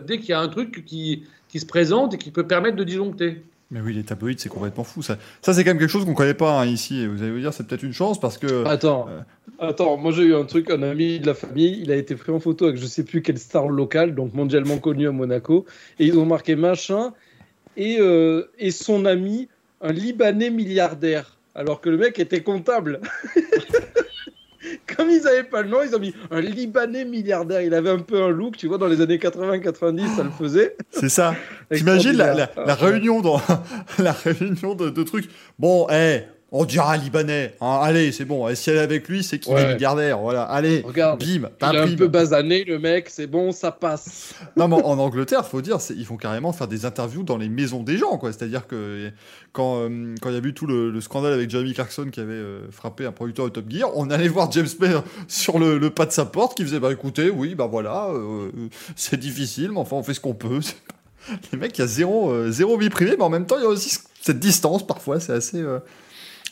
dès 0.05 0.19
qu'il 0.19 0.31
y 0.31 0.33
a 0.33 0.41
un 0.41 0.49
truc 0.49 0.85
qui, 0.85 1.23
qui 1.49 1.61
se 1.61 1.67
présente 1.67 2.15
et 2.15 2.19
qui 2.19 2.33
peut 2.33 2.47
permettre 2.47 2.77
de 2.77 2.83
disjoncter. 2.83 3.43
Mais 3.71 3.81
oui, 3.81 3.93
les 3.93 4.03
tabloïds, 4.03 4.39
c'est 4.39 4.49
complètement 4.49 4.85
fou. 4.85 5.03
Ça, 5.03 5.19
ça 5.43 5.53
c'est 5.53 5.63
quand 5.63 5.71
même 5.71 5.79
quelque 5.79 5.91
chose 5.91 6.07
qu'on 6.07 6.15
connaît 6.15 6.35
pas 6.35 6.61
hein, 6.61 6.67
ici. 6.67 7.01
Et 7.01 7.07
vous 7.07 7.23
allez 7.23 7.33
vous 7.33 7.41
dire, 7.41 7.53
c'est 7.53 7.67
peut-être 7.67 7.83
une 7.83 7.93
chance 7.93 8.19
parce 8.19 8.39
que. 8.39 8.65
Attends, 8.67 9.09
euh, 9.11 9.21
attends. 9.59 9.97
Moi, 9.97 10.13
j'ai 10.13 10.23
eu 10.25 10.35
un 10.35 10.45
truc, 10.45 10.71
un 10.71 10.83
ami 10.83 11.21
de 11.21 11.27
la 11.27 11.35
famille. 11.35 11.81
Il 11.83 11.91
a 11.91 11.97
été 11.97 12.15
pris 12.15 12.33
en 12.33 12.41
photo 12.41 12.67
avec 12.67 12.79
je 12.79 12.87
sais 12.87 13.05
plus 13.05 13.23
quelle 13.23 13.39
star 13.39 13.69
locale, 13.69 14.15
donc 14.15 14.35
mondialement 14.35 14.79
connu 14.79 15.09
à 15.09 15.13
Monaco, 15.13 15.67
et 15.99 16.07
ils 16.07 16.19
ont 16.19 16.27
marqué 16.27 16.57
machin 16.57 17.13
et 17.77 17.99
euh, 18.01 18.51
et 18.59 18.71
son 18.71 19.05
ami, 19.05 19.49
un 19.81 19.93
Libanais 19.93 20.51
milliardaire, 20.51 21.39
alors 21.55 21.81
que 21.81 21.91
le 21.91 21.97
mec 21.97 22.19
était 22.19 22.43
comptable. 22.43 23.01
Comme 24.97 25.09
ils 25.09 25.23
n'avaient 25.23 25.45
pas 25.45 25.63
le 25.63 25.69
nom, 25.69 25.79
ils 25.83 25.95
ont 25.95 26.01
mis 26.01 26.13
un 26.31 26.41
Libanais 26.41 27.05
milliardaire. 27.05 27.63
Il 27.63 27.73
avait 27.75 27.91
un 27.91 28.01
peu 28.01 28.21
un 28.23 28.29
look, 28.29 28.57
tu 28.57 28.67
vois, 28.67 28.77
dans 28.77 28.89
les 28.89 29.01
années 29.01 29.17
80-90, 29.17 30.17
ça 30.17 30.25
le 30.25 30.31
faisait. 30.31 30.77
C'est 30.91 31.09
ça. 31.09 31.35
T'imagines 31.73 32.13
la, 32.13 32.35
la, 32.35 32.51
Ah, 32.57 32.75
réunion 32.75 33.21
dans 33.21 33.41
la 33.99 34.13
réunion 34.13 34.75
de, 34.75 34.91
de 34.91 35.03
trucs. 35.05 35.31
Bon, 35.59 35.87
eh, 35.91 36.23
on 36.51 36.65
dira 36.65 36.97
libanais. 36.97 37.55
hein, 37.61 37.81
allez, 37.83 38.11
c'est 38.11 38.25
bon. 38.25 38.49
Et 38.49 38.55
si 38.55 38.71
elle 38.71 38.77
est 38.77 38.81
avec 38.81 39.07
lui, 39.09 39.23
c'est 39.23 39.39
qu'il 39.39 39.53
est 39.53 39.57
Ouais. 39.57 39.75
milliardaire. 39.75 40.19
Voilà. 40.19 40.45
Allez, 40.45 40.83
Regarde, 40.87 41.21
bim, 41.21 41.27
Il 41.61 41.77
est 41.77 41.79
un 41.79 41.95
peu 41.97 42.09
basané, 42.09 42.65
le 42.65 42.79
mec, 42.79 43.11
c'est 43.11 43.27
bon, 43.27 43.53
ça 43.53 43.71
passe. 43.71 44.35
Non, 44.57 44.67
mais 44.69 44.77
en 44.77 44.99
Angleterre, 44.99 45.45
faut 45.47 45.61
dire, 45.61 45.77
ils 45.95 46.07
font 46.07 46.17
carrément 46.17 46.53
faire 46.53 46.67
des 46.69 46.87
interviews 46.87 47.23
dans 47.23 47.37
les 47.37 47.49
maisons 47.51 47.83
des 47.83 47.99
gens, 47.99 48.17
quoi. 48.17 48.33
C'est-à-dire 48.33 48.67
que 48.67 49.11
quand 49.53 49.77
euh, 49.81 50.15
quand 50.23 50.31
il 50.31 50.37
y 50.37 50.39
a 50.39 50.43
eu 50.43 50.55
tout 50.55 50.67
le, 50.67 50.91
le 50.91 51.01
scandale 51.03 51.35
avec 51.35 51.51
Jeremy 51.51 51.75
Clarkson 51.75 52.09
qui 52.11 52.21
avait 52.21 52.33
euh, 52.33 52.71
frappé 52.71 53.05
un 53.05 53.13
producteur 53.13 53.45
de 53.47 53.51
Top 53.51 53.65
Gear, 53.69 53.91
on 53.95 54.09
allait 54.11 54.29
voir 54.29 54.51
James 54.53 54.67
Bay 54.81 54.91
sur 55.27 55.59
le, 55.59 55.79
le 55.79 55.91
pas 55.91 56.07
de 56.07 56.13
sa 56.13 56.25
porte 56.25 56.57
qui 56.57 56.63
faisait 56.65 56.81
bah 56.81 56.93
écoutez, 56.93 57.29
oui, 57.31 57.55
bah 57.55 57.67
voilà, 57.71 58.07
euh, 58.09 58.49
euh, 58.57 58.69
c'est 58.97 59.19
difficile, 59.21 59.71
mais 59.73 59.79
enfin 59.81 59.97
on 59.97 60.03
fait 60.03 60.15
ce 60.15 60.21
qu'on 60.21 60.35
peut. 60.35 60.61
Les 61.53 61.59
mecs, 61.59 61.77
il 61.77 61.83
y 61.83 61.85
a 61.85 61.87
zéro 61.87 62.31
euh, 62.31 62.51
zéro 62.51 62.79
vie 62.79 62.89
privée, 62.89 63.17
mais 63.19 63.25
en 63.25 63.29
même 63.29 63.45
temps 63.45 63.57
il 63.59 63.63
y 63.63 63.67
a 63.67 63.69
aussi 63.69 63.99
cette 64.23 64.39
distance 64.39 64.87
parfois, 64.87 65.21
c'est 65.21 65.33
assez 65.33 65.59
euh, 65.61 65.79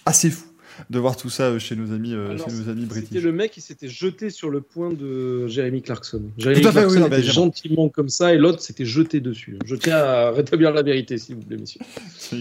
assez 0.07 0.31
fou 0.31 0.47
de 0.91 0.99
voir 0.99 1.17
tout 1.17 1.31
ça 1.31 1.45
euh, 1.45 1.59
chez 1.59 1.75
nos 1.75 1.93
amis 1.95 2.13
euh, 2.13 2.31
Alors, 2.31 2.51
chez 2.51 2.55
nos 2.55 2.69
amis 2.69 2.83
C'était 2.83 3.01
british. 3.01 3.23
le 3.23 3.33
mec 3.33 3.51
qui 3.51 3.61
s'était 3.63 3.89
jeté 3.89 4.29
sur 4.29 4.51
le 4.51 4.61
point 4.61 4.93
de 4.93 5.47
Jeremy 5.47 5.81
Clarkson. 5.81 6.23
Jeremy 6.37 6.61
Tout 6.61 6.69
à 6.69 6.73
fait, 6.73 6.81
Clarkson 6.81 7.01
oui, 7.01 7.07
était 7.07 7.23
gentiment 7.23 7.89
comme 7.89 8.09
ça 8.11 8.35
et 8.35 8.39
l'autre 8.39 8.61
s'était 8.61 8.85
jeté 8.85 9.21
dessus. 9.21 9.59
Je 9.65 9.75
tiens 9.75 9.97
à 9.97 10.31
rétablir 10.33 10.73
la 10.73 10.83
vérité, 10.83 11.17
s'il 11.17 11.37
vous 11.37 11.43
plaît, 11.43 11.57
messieurs. 11.57 11.81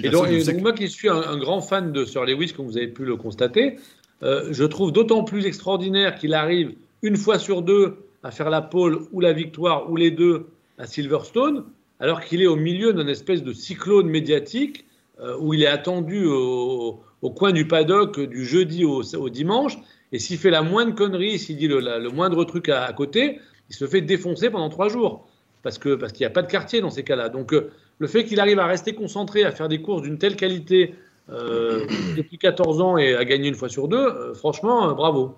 Et 0.04 0.10
donc, 0.10 0.28
et 0.30 0.44
donc, 0.44 0.62
moi 0.62 0.74
qui 0.74 0.90
suis 0.90 1.08
un, 1.08 1.16
un 1.16 1.38
grand 1.38 1.62
fan 1.62 1.94
de 1.94 2.04
Sir 2.04 2.26
Lewis, 2.26 2.52
comme 2.52 2.66
vous 2.66 2.78
avez 2.78 2.90
pu 2.90 3.06
le 3.06 3.16
constater, 3.16 3.78
euh, 4.24 4.50
je 4.52 4.64
trouve 4.64 4.92
d'autant 4.92 5.24
plus 5.24 5.46
extraordinaire 5.46 6.16
qu'il 6.16 6.34
arrive 6.34 6.74
une 7.02 7.18
fois 7.18 7.40
sur 7.40 7.62
deux 7.62 7.98
à 8.24 8.32
faire 8.32 8.50
la 8.50 8.62
pole 8.62 9.00
ou 9.12 9.20
la 9.20 9.34
victoire 9.34 9.90
ou 9.92 9.96
les 9.96 10.12
deux 10.12 10.48
à 10.78 10.88
Silverstone, 10.88 11.64
alors 12.00 12.22
qu'il 12.22 12.42
est 12.42 12.48
au 12.48 12.56
milieu 12.56 12.94
d'une 12.94 13.10
espèce 13.10 13.44
de 13.44 13.54
cyclone 13.54 14.08
médiatique 14.08 14.86
euh, 15.22 15.38
où 15.40 15.54
il 15.54 15.64
est 15.64 15.68
attendu 15.68 16.26
au, 16.26 17.00
au 17.22 17.30
coin 17.30 17.52
du 17.52 17.68
paddock 17.68 18.20
du 18.20 18.46
jeudi 18.46 18.86
au, 18.86 19.30
dimanche. 19.30 19.78
Et 20.12 20.20
s'il 20.20 20.38
fait 20.38 20.50
la 20.50 20.62
moindre 20.62 20.96
connerie, 20.96 21.40
s'il 21.40 21.58
dit 21.58 21.68
le, 21.68 22.10
moindre 22.10 22.44
truc 22.46 22.70
à, 22.70 22.92
côté, 22.94 23.40
il 23.70 23.76
se 23.76 23.86
fait 23.86 24.02
défoncer 24.02 24.50
pendant 24.50 24.70
trois 24.70 24.90
jours. 24.90 25.28
Parce 25.64 25.80
que 25.80 25.96
parce 25.96 26.12
qu'il 26.12 26.22
n'y 26.22 26.28
a 26.28 26.32
pas 26.32 26.44
de 26.44 26.52
quartier 26.52 26.80
dans 26.82 26.92
ces 26.92 27.04
cas-là. 27.04 27.30
Donc 27.30 27.52
euh, 27.52 27.72
le 27.98 28.06
fait 28.06 28.24
qu'il 28.24 28.40
arrive 28.40 28.60
à 28.60 28.68
rester 28.68 28.94
concentré, 28.94 29.44
à 29.44 29.52
faire 29.52 29.68
des 29.68 29.82
courses 29.82 30.04
d'une 30.04 30.20
telle 30.20 30.36
qualité 30.36 30.94
euh, 31.32 31.88
depuis 32.16 32.38
14 32.38 32.82
ans 32.82 32.98
et 32.98 33.16
à 33.16 33.26
gagner 33.26 33.48
une 33.50 33.56
fois 33.56 33.70
sur 33.70 33.88
deux, 33.88 33.98
euh, 33.98 34.34
franchement, 34.36 34.94
bravo. 34.94 35.36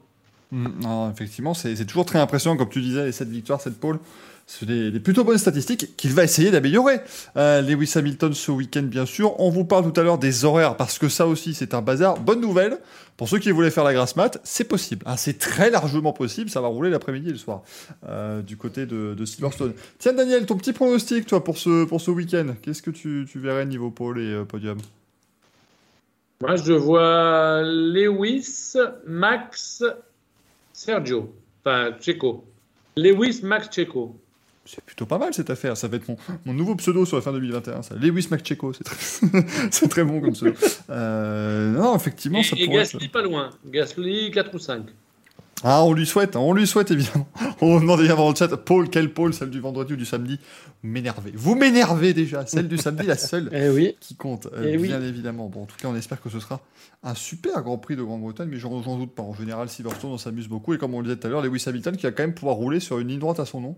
Mm, 0.51 1.11
effectivement, 1.13 1.53
c'est 1.53 1.85
toujours 1.85 2.05
très 2.05 2.19
impressionnant, 2.19 2.57
comme 2.57 2.69
tu 2.69 2.81
disais, 2.81 3.05
les 3.05 3.11
7 3.13 3.29
victoires, 3.29 3.61
7 3.61 3.79
pôles. 3.79 3.99
C'est 4.49 4.65
des, 4.65 4.91
des 4.91 5.01
plutôt 5.01 5.25
bonnes 5.25 5.38
statistiques 5.38 5.97
qu'il 5.97 6.13
va 6.13 6.23
essayer 6.23 6.51
d'améliorer. 6.51 7.01
Euh, 7.36 7.62
Lewis 7.62 7.91
Hamilton 7.95 8.33
ce 8.33 8.49
week-end, 8.49 8.83
bien 8.83 9.05
sûr. 9.05 9.38
On 9.41 9.49
vous 9.49 9.65
parle 9.65 9.91
tout 9.91 9.99
à 9.99 10.03
l'heure 10.03 10.17
des 10.17 10.45
horaires, 10.45 10.77
parce 10.77 10.97
que 10.97 11.10
ça 11.10 11.27
aussi, 11.27 11.53
c'est 11.53 11.73
un 11.73 11.81
bazar. 11.81 12.17
Bonne 12.21 12.39
nouvelle, 12.39 12.79
pour 13.17 13.27
ceux 13.27 13.39
qui 13.39 13.51
voulaient 13.51 13.71
faire 13.71 13.83
la 13.83 13.93
grasse 13.93 14.15
mat, 14.15 14.39
c'est 14.45 14.63
possible. 14.63 15.03
hein, 15.05 15.17
c'est 15.17 15.38
très 15.38 15.69
largement 15.69 16.13
possible. 16.13 16.49
Ça 16.49 16.62
va 16.62 16.69
rouler 16.69 16.89
l'après-midi 16.89 17.27
et 17.27 17.33
le 17.33 17.38
soir, 17.38 17.63
euh, 18.07 18.41
du 18.41 18.55
côté 18.55 18.86
de, 18.86 19.25
Silverstone. 19.25 19.73
Tiens, 19.99 20.13
Daniel, 20.13 20.45
ton 20.45 20.55
petit 20.55 20.71
pronostic, 20.71 21.25
toi, 21.25 21.43
pour 21.43 21.57
ce, 21.57 21.83
pour 21.83 21.99
ce 21.99 22.12
week-end. 22.12 22.55
Qu'est-ce 22.62 22.81
que 22.81 22.91
tu, 22.91 23.27
tu 23.29 23.39
verrais 23.39 23.65
niveau 23.65 23.91
pôle 23.91 24.21
et 24.21 24.31
euh, 24.31 24.45
podium? 24.45 24.77
Moi, 26.39 26.55
je 26.55 26.71
vois 26.71 27.63
Lewis, 27.63 28.75
Max, 29.05 29.83
Sergio. 30.71 31.36
Enfin, 31.65 31.91
Checo. 31.99 32.45
Lewis, 32.95 33.41
Max, 33.43 33.67
Checo. 33.75 34.15
C'est 34.67 34.84
plutôt 34.84 35.06
pas 35.06 35.17
mal 35.17 35.34
cette 35.34 35.49
affaire. 35.49 35.75
Ça 35.77 35.88
va 35.88 35.97
être 35.97 36.08
mon, 36.08 36.17
mon 36.45 36.53
nouveau 36.53 36.75
pseudo 36.75 37.06
sur 37.06 37.15
la 37.17 37.21
fin 37.21 37.32
2021. 37.32 37.82
Ça. 37.82 37.95
Lewis 37.95 38.27
McCheco, 38.30 38.73
c'est 38.73 38.84
très, 38.84 38.97
c'est 39.71 39.88
très 39.88 40.03
bon 40.03 40.19
comme 40.21 40.34
pseudo. 40.34 40.53
Euh, 40.89 41.71
non, 41.71 41.95
effectivement, 41.95 42.39
Et, 42.39 42.43
ça 42.43 42.56
et 42.58 42.65
pourrait 42.65 42.77
Gasly, 42.80 43.06
être- 43.06 43.12
pas 43.12 43.21
loin. 43.21 43.49
Gasly, 43.65 44.32
4 44.32 44.53
ou 44.53 44.60
5. 44.60 44.84
Ah, 45.63 45.84
on 45.84 45.93
lui 45.93 46.06
souhaite, 46.06 46.36
hein, 46.36 46.39
on 46.39 46.53
lui 46.53 46.67
souhaite 46.67 46.91
évidemment. 46.91 47.27
On 47.62 47.80
demande 47.80 47.99
évidemment 48.01 48.25
dans 48.25 48.30
le 48.30 48.36
chat, 48.36 48.56
Paul, 48.58 48.89
quelle 48.91 49.12
Paul, 49.12 49.34
celle 49.34 49.49
du 49.49 49.60
vendredi 49.60 49.93
ou 49.93 49.95
du 49.95 50.06
samedi 50.06 50.39
Vous 50.84 50.89
m'énervez. 50.89 51.32
Vous 51.34 51.56
m'énervez 51.56 52.13
déjà. 52.13 52.45
Celle 52.45 52.67
du 52.67 52.77
samedi, 52.77 53.08
la 53.08 53.17
seule 53.17 53.49
Eh 53.53 53.69
oui. 53.69 53.95
qui 53.99 54.13
compte, 54.13 54.45
euh, 54.53 54.69
Eh 54.71 54.77
oui. 54.77 54.88
bien 54.88 55.01
évidemment. 55.01 55.49
Bon, 55.49 55.63
en 55.63 55.65
tout 55.65 55.75
cas, 55.75 55.88
on 55.88 55.95
espère 55.95 56.21
que 56.21 56.30
ce 56.30 56.39
sera 56.39 56.62
un 57.03 57.15
super 57.15 57.63
Grand 57.63 57.80
Prix 57.80 57.95
de 57.95 58.03
Grande-Bretagne, 58.03 58.49
mais 58.51 58.60
j'en 58.60 58.84
j'en 58.84 58.99
doute 58.99 59.15
pas. 59.15 59.23
En 59.23 59.34
général, 59.34 59.67
Silverstone, 59.67 60.12
on 60.12 60.17
s'amuse 60.19 60.47
beaucoup. 60.47 60.75
Et 60.75 60.77
comme 60.77 60.93
on 60.93 60.99
le 60.99 61.06
disait 61.06 61.15
tout 61.17 61.25
à 61.25 61.30
l'heure, 61.32 61.41
Lewis 61.41 61.63
Hamilton 61.65 61.97
qui 61.97 62.03
va 62.03 62.12
quand 62.12 62.21
même 62.23 62.36
pouvoir 62.36 62.58
rouler 62.58 62.80
sur 62.80 62.99
une 62.99 63.08
ligne 63.08 63.19
droite 63.19 63.39
à 63.39 63.45
son 63.45 63.60
nom. 63.60 63.75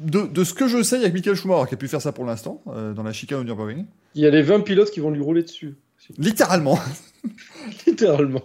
De, 0.00 0.22
de 0.26 0.44
ce 0.44 0.54
que 0.54 0.66
je 0.66 0.82
sais, 0.82 0.96
il 0.96 1.02
y 1.02 1.04
a 1.04 1.08
que 1.10 1.14
Michael 1.14 1.36
Schumacher 1.36 1.68
qui 1.68 1.74
a 1.74 1.76
pu 1.76 1.86
faire 1.88 2.00
ça 2.00 2.10
pour 2.12 2.24
l'instant, 2.24 2.62
euh, 2.68 2.92
dans 2.94 3.02
la 3.02 3.12
chicane 3.12 3.38
au 3.40 3.44
Nürburgring. 3.44 3.84
Il 4.14 4.22
y 4.22 4.26
a 4.26 4.30
les 4.30 4.42
20 4.42 4.60
pilotes 4.60 4.90
qui 4.90 5.00
vont 5.00 5.10
lui 5.10 5.20
rouler 5.20 5.42
dessus. 5.42 5.76
Littéralement. 6.18 6.78
Littéralement. 7.86 8.42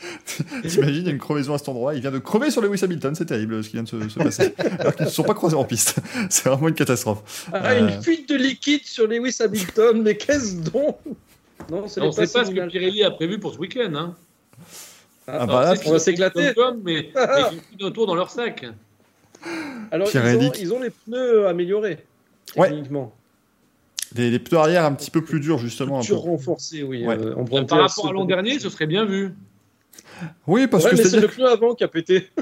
T'imagines, 0.62 1.02
il 1.02 1.06
y 1.06 1.08
a 1.08 1.12
une 1.12 1.18
crevaison 1.18 1.54
à 1.54 1.58
cet 1.58 1.68
endroit. 1.68 1.94
Il 1.96 2.00
vient 2.00 2.12
de 2.12 2.18
crever 2.20 2.52
sur 2.52 2.62
Lewis 2.62 2.84
Hamilton. 2.84 3.14
C'est 3.16 3.26
terrible 3.26 3.64
ce 3.64 3.68
qui 3.68 3.74
vient 3.74 3.82
de 3.82 3.88
se, 3.88 4.08
se 4.08 4.18
passer. 4.18 4.54
Alors 4.78 4.94
qu'ils 4.94 5.04
ne 5.06 5.10
se 5.10 5.14
sont 5.16 5.24
pas 5.24 5.34
croisés 5.34 5.56
en 5.56 5.64
piste. 5.64 5.96
C'est 6.30 6.48
vraiment 6.48 6.68
une 6.68 6.74
catastrophe. 6.74 7.48
Ah, 7.52 7.72
Euh. 7.72 7.88
une 7.96 8.02
fuite 8.02 8.28
de 8.28 8.36
liquide 8.36 8.84
sur 8.84 9.08
Lewis 9.08 9.36
Hamilton, 9.40 10.00
mais 10.02 10.16
qu'est-ce 10.16 10.54
donc? 10.56 10.98
Non, 11.68 11.88
c'est 11.88 12.00
On 12.00 12.06
ne 12.06 12.12
sait 12.12 12.28
pas 12.32 12.44
ce 12.44 12.52
que. 12.52 12.68
Pirelli 12.68 13.02
a 13.02 13.10
prévu 13.10 13.40
pour 13.40 13.52
ce 13.54 13.58
week-end. 13.58 13.92
Hein. 13.96 14.14
Ah, 15.26 15.38
Ah, 15.40 15.46
bah 15.46 15.74
on 15.86 15.90
va 15.92 15.98
s'éclater. 15.98 16.52
mais, 16.84 17.10
mais 17.12 17.12
ils 17.16 17.56
ont 17.56 17.60
pris 17.76 17.86
un 17.86 17.90
tour 17.90 18.06
dans 18.06 18.14
leur 18.14 18.30
sac. 18.30 18.64
Alors, 19.90 20.08
ils 20.12 20.18
ont, 20.46 20.50
qui- 20.50 20.62
ils 20.62 20.72
ont 20.72 20.80
les 20.80 20.90
pneus 20.90 21.46
améliorés, 21.46 22.04
Ouais. 22.56 22.68
techniquement. 22.68 23.12
Les, 24.14 24.30
les 24.30 24.38
pneus 24.38 24.58
arrière 24.58 24.84
un 24.84 24.92
petit 24.92 25.10
peu 25.10 25.22
plus 25.22 25.40
durs, 25.40 25.58
justement. 25.58 25.96
un 25.96 26.00
peu. 26.00 26.06
Sur 26.06 26.18
renforcés, 26.18 26.82
oui. 26.82 27.06
Ouais. 27.06 27.16
euh, 27.18 27.34
Par 27.64 27.78
à 27.78 27.82
rapport 27.82 28.08
à 28.08 28.12
l'an 28.12 28.24
de- 28.24 28.28
dernier, 28.28 28.58
ce 28.58 28.68
serait 28.70 28.86
bien 28.86 29.04
vu. 29.04 29.34
Oui, 30.46 30.66
parce 30.66 30.84
Ouais, 30.84 30.90
que 30.90 30.96
c'est 30.96 31.20
le 31.20 31.28
pneu 31.28 31.46
avant 31.46 31.74
qui 31.74 31.84
a 31.84 31.88
pété. 31.88 32.28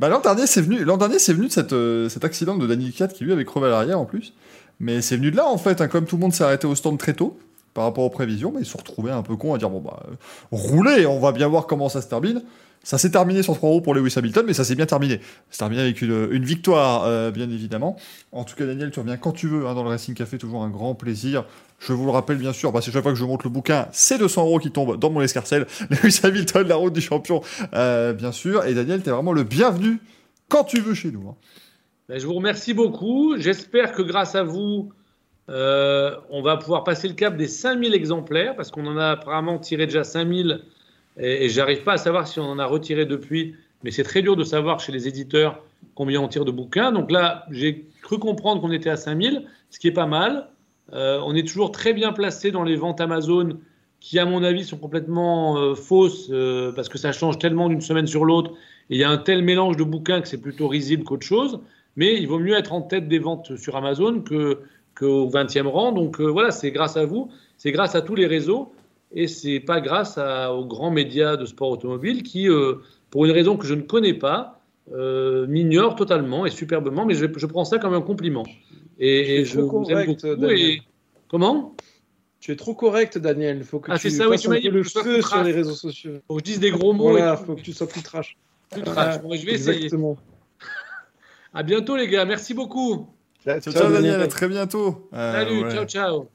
Bah, 0.00 0.08
l'an 0.08 0.20
dernier, 0.20 0.46
c'est 0.46 0.60
venu, 0.62 0.84
l'an 0.84 0.96
dernier, 0.96 1.18
c'est 1.18 1.32
venu 1.32 1.48
de 1.48 1.52
cette, 1.52 1.72
euh, 1.72 2.08
cet 2.08 2.24
accident 2.24 2.56
de 2.56 2.66
Daniel 2.68 2.92
Kiat 2.92 3.08
qui 3.08 3.24
lui 3.24 3.32
avait 3.32 3.44
crevé 3.44 3.66
à 3.66 3.70
l'arrière 3.70 3.98
en 3.98 4.04
plus. 4.04 4.32
Mais 4.78 5.02
c'est 5.02 5.16
venu 5.16 5.32
de 5.32 5.36
là 5.36 5.46
en 5.48 5.58
fait, 5.58 5.80
hein, 5.80 5.88
comme 5.88 6.04
tout 6.06 6.14
le 6.16 6.20
monde 6.22 6.32
s'est 6.32 6.44
arrêté 6.44 6.68
au 6.68 6.76
stand 6.76 6.98
très 6.98 7.14
tôt 7.14 7.36
par 7.78 7.84
rapport 7.84 8.02
aux 8.02 8.10
prévisions, 8.10 8.50
mais 8.52 8.62
ils 8.62 8.66
se 8.66 8.76
retrouvés 8.76 9.12
un 9.12 9.22
peu 9.22 9.36
cons 9.36 9.54
à 9.54 9.58
dire 9.58 9.70
bon 9.70 9.78
bah 9.78 10.02
euh, 10.10 10.14
roulez, 10.50 11.06
on 11.06 11.20
va 11.20 11.30
bien 11.30 11.46
voir 11.46 11.68
comment 11.68 11.88
ça 11.88 12.02
se 12.02 12.08
termine. 12.08 12.42
Ça 12.82 12.98
s'est 12.98 13.12
terminé 13.12 13.44
sur 13.44 13.54
3 13.54 13.70
roues 13.70 13.80
pour 13.80 13.94
Lewis 13.94 14.14
Hamilton, 14.16 14.44
mais 14.48 14.52
ça 14.52 14.64
s'est 14.64 14.74
bien 14.74 14.86
terminé. 14.86 15.20
C'est 15.48 15.58
terminé 15.58 15.80
avec 15.80 16.02
une, 16.02 16.44
victoire, 16.44 17.04
euh, 17.04 17.30
bien 17.30 17.48
évidemment. 17.48 17.96
En 18.32 18.42
tout 18.42 18.56
cas, 18.56 18.66
Daniel, 18.66 18.90
tu 18.90 18.98
reviens 18.98 19.16
quand 19.16 19.30
tu 19.30 19.46
veux 19.46 19.68
hein, 19.68 19.74
dans 19.74 19.84
le 19.84 19.90
Racing 19.90 20.16
Café, 20.16 20.38
toujours 20.38 20.64
un 20.64 20.70
grand 20.70 20.96
plaisir. 20.96 21.44
Je 21.78 21.92
vous 21.92 22.04
le 22.04 22.10
rappelle, 22.10 22.38
bien 22.38 22.52
sûr, 22.52 22.72
bah, 22.72 22.80
c'est 22.82 22.90
chaque 22.90 23.04
fois 23.04 23.12
que 23.12 23.18
je 23.18 23.24
monte 23.24 23.44
le 23.44 23.50
bouquin, 23.50 23.86
c'est 23.92 24.18
200 24.18 24.42
euros 24.42 24.58
qui 24.58 24.72
tombent 24.72 24.98
dans 24.98 25.10
mon 25.10 25.20
escarcelle. 25.20 25.68
Lewis 25.90 26.18
Hamilton, 26.24 26.66
la 26.66 26.74
route 26.74 26.92
du 26.92 27.00
champion, 27.00 27.42
euh, 27.74 28.12
bien 28.12 28.32
sûr. 28.32 28.64
Et 28.64 28.74
Daniel, 28.74 29.02
t'es 29.02 29.12
vraiment 29.12 29.32
le 29.32 29.44
bienvenu 29.44 30.00
quand 30.48 30.64
tu 30.64 30.80
veux 30.80 30.94
chez 30.94 31.12
nous. 31.12 31.28
hein. 31.28 31.36
Ben, 32.08 32.18
je 32.18 32.26
vous 32.26 32.34
remercie 32.34 32.74
beaucoup. 32.74 33.36
J'espère 33.38 33.92
que 33.92 34.02
grâce 34.02 34.34
à 34.34 34.42
vous, 34.42 34.90
euh, 35.48 36.14
on 36.30 36.42
va 36.42 36.56
pouvoir 36.56 36.84
passer 36.84 37.08
le 37.08 37.14
cap 37.14 37.36
des 37.36 37.48
5000 37.48 37.94
exemplaires, 37.94 38.54
parce 38.54 38.70
qu'on 38.70 38.86
en 38.86 38.98
a 38.98 39.10
apparemment 39.10 39.58
tiré 39.58 39.86
déjà 39.86 40.04
5000, 40.04 40.60
et, 41.18 41.46
et 41.46 41.48
j'arrive 41.48 41.82
pas 41.82 41.94
à 41.94 41.96
savoir 41.96 42.28
si 42.28 42.38
on 42.38 42.44
en 42.44 42.58
a 42.58 42.66
retiré 42.66 43.06
depuis, 43.06 43.54
mais 43.82 43.90
c'est 43.90 44.02
très 44.02 44.22
dur 44.22 44.36
de 44.36 44.44
savoir 44.44 44.80
chez 44.80 44.92
les 44.92 45.08
éditeurs 45.08 45.62
combien 45.94 46.20
on 46.20 46.28
tire 46.28 46.44
de 46.44 46.50
bouquins. 46.50 46.92
Donc 46.92 47.10
là, 47.10 47.46
j'ai 47.50 47.86
cru 48.02 48.18
comprendre 48.18 48.60
qu'on 48.60 48.72
était 48.72 48.90
à 48.90 48.96
5000, 48.96 49.44
ce 49.70 49.78
qui 49.78 49.88
est 49.88 49.92
pas 49.92 50.06
mal. 50.06 50.48
Euh, 50.92 51.20
on 51.24 51.34
est 51.34 51.46
toujours 51.46 51.72
très 51.72 51.92
bien 51.92 52.12
placé 52.12 52.50
dans 52.50 52.64
les 52.64 52.76
ventes 52.76 53.00
Amazon, 53.00 53.58
qui 54.00 54.18
à 54.18 54.24
mon 54.24 54.42
avis 54.42 54.64
sont 54.64 54.78
complètement 54.78 55.58
euh, 55.58 55.74
fausses, 55.74 56.30
parce 56.74 56.88
que 56.88 56.98
ça 56.98 57.12
change 57.12 57.38
tellement 57.38 57.68
d'une 57.68 57.80
semaine 57.80 58.06
sur 58.06 58.24
l'autre, 58.24 58.52
et 58.90 58.96
il 58.96 58.98
y 58.98 59.04
a 59.04 59.10
un 59.10 59.18
tel 59.18 59.42
mélange 59.42 59.76
de 59.76 59.84
bouquins 59.84 60.20
que 60.20 60.28
c'est 60.28 60.40
plutôt 60.40 60.68
risible 60.68 61.04
qu'autre 61.04 61.26
chose. 61.26 61.60
Mais 61.96 62.14
il 62.14 62.28
vaut 62.28 62.38
mieux 62.38 62.56
être 62.56 62.72
en 62.72 62.80
tête 62.80 63.08
des 63.08 63.18
ventes 63.18 63.56
sur 63.56 63.74
Amazon 63.74 64.20
que 64.20 64.60
qu'au 64.98 65.28
20e 65.28 65.66
rang. 65.66 65.92
Donc 65.92 66.20
euh, 66.20 66.26
voilà, 66.26 66.50
c'est 66.50 66.70
grâce 66.70 66.96
à 66.96 67.04
vous, 67.04 67.30
c'est 67.56 67.72
grâce 67.72 67.94
à 67.94 68.02
tous 68.02 68.14
les 68.14 68.26
réseaux 68.26 68.72
et 69.12 69.26
c'est 69.28 69.60
pas 69.60 69.80
grâce 69.80 70.18
à- 70.18 70.52
aux 70.54 70.64
grands 70.66 70.90
médias 70.90 71.36
de 71.36 71.46
sport 71.46 71.70
automobile 71.70 72.22
qui, 72.22 72.48
euh, 72.48 72.74
pour 73.10 73.24
une 73.24 73.32
raison 73.32 73.56
que 73.56 73.66
je 73.66 73.74
ne 73.74 73.82
connais 73.82 74.14
pas, 74.14 74.60
euh, 74.92 75.46
m'ignorent 75.46 75.96
totalement 75.96 76.46
et 76.46 76.50
superbement. 76.50 77.04
Mais 77.06 77.14
je, 77.14 77.26
je 77.36 77.46
prends 77.46 77.64
ça 77.64 77.78
comme 77.78 77.94
un 77.94 78.00
compliment. 78.02 78.44
Et, 78.98 79.44
je 79.44 79.60
vous 79.60 79.84
aime 79.90 80.06
beaucoup. 80.06 80.46
Et... 80.50 80.80
Comment? 81.28 81.76
Tu 82.40 82.52
es 82.52 82.56
trop 82.56 82.74
correct, 82.74 83.18
Daniel. 83.18 83.58
Il 83.58 83.64
faut 83.64 83.80
que 83.80 83.90
Ah, 83.92 83.98
tu 83.98 84.10
ça, 84.10 84.24
oui, 84.24 84.32
fasses 84.32 84.42
tu 84.42 84.48
un 84.48 84.60
peu 84.60 84.68
le 84.70 84.82
feu 84.82 85.14
sur 85.16 85.20
trash. 85.20 85.46
les 85.46 85.52
réseaux 85.52 85.74
sociaux. 85.74 86.12
Faut 86.26 86.34
que 86.36 86.40
je 86.40 86.44
dise 86.44 86.60
des 86.60 86.70
gros 86.70 86.92
mots. 86.92 87.10
Voilà, 87.10 87.36
tout. 87.36 87.44
faut 87.44 87.54
que 87.54 87.60
tu 87.60 87.72
sois 87.72 87.86
plus 87.88 88.02
trash. 88.02 88.36
Plus 88.70 88.82
trash. 88.82 89.20
Bon, 89.22 89.34
je 89.34 89.44
vais 89.44 89.52
essayer. 89.54 89.90
À 91.52 91.62
bientôt 91.62 91.96
les 91.96 92.08
gars. 92.08 92.24
Merci 92.24 92.54
beaucoup. 92.54 93.08
Ciao, 93.48 93.60
Ciao, 93.60 93.72
ciao, 93.72 93.82
ciao, 93.82 93.92
Daniel. 93.92 94.12
Daniel, 94.12 94.22
à 94.22 94.28
très 94.28 94.48
bientôt. 94.48 95.08
Euh, 95.14 95.32
Salut. 95.32 95.64
ouais. 95.64 95.70
Ciao 95.74 95.84
ciao. 95.84 96.28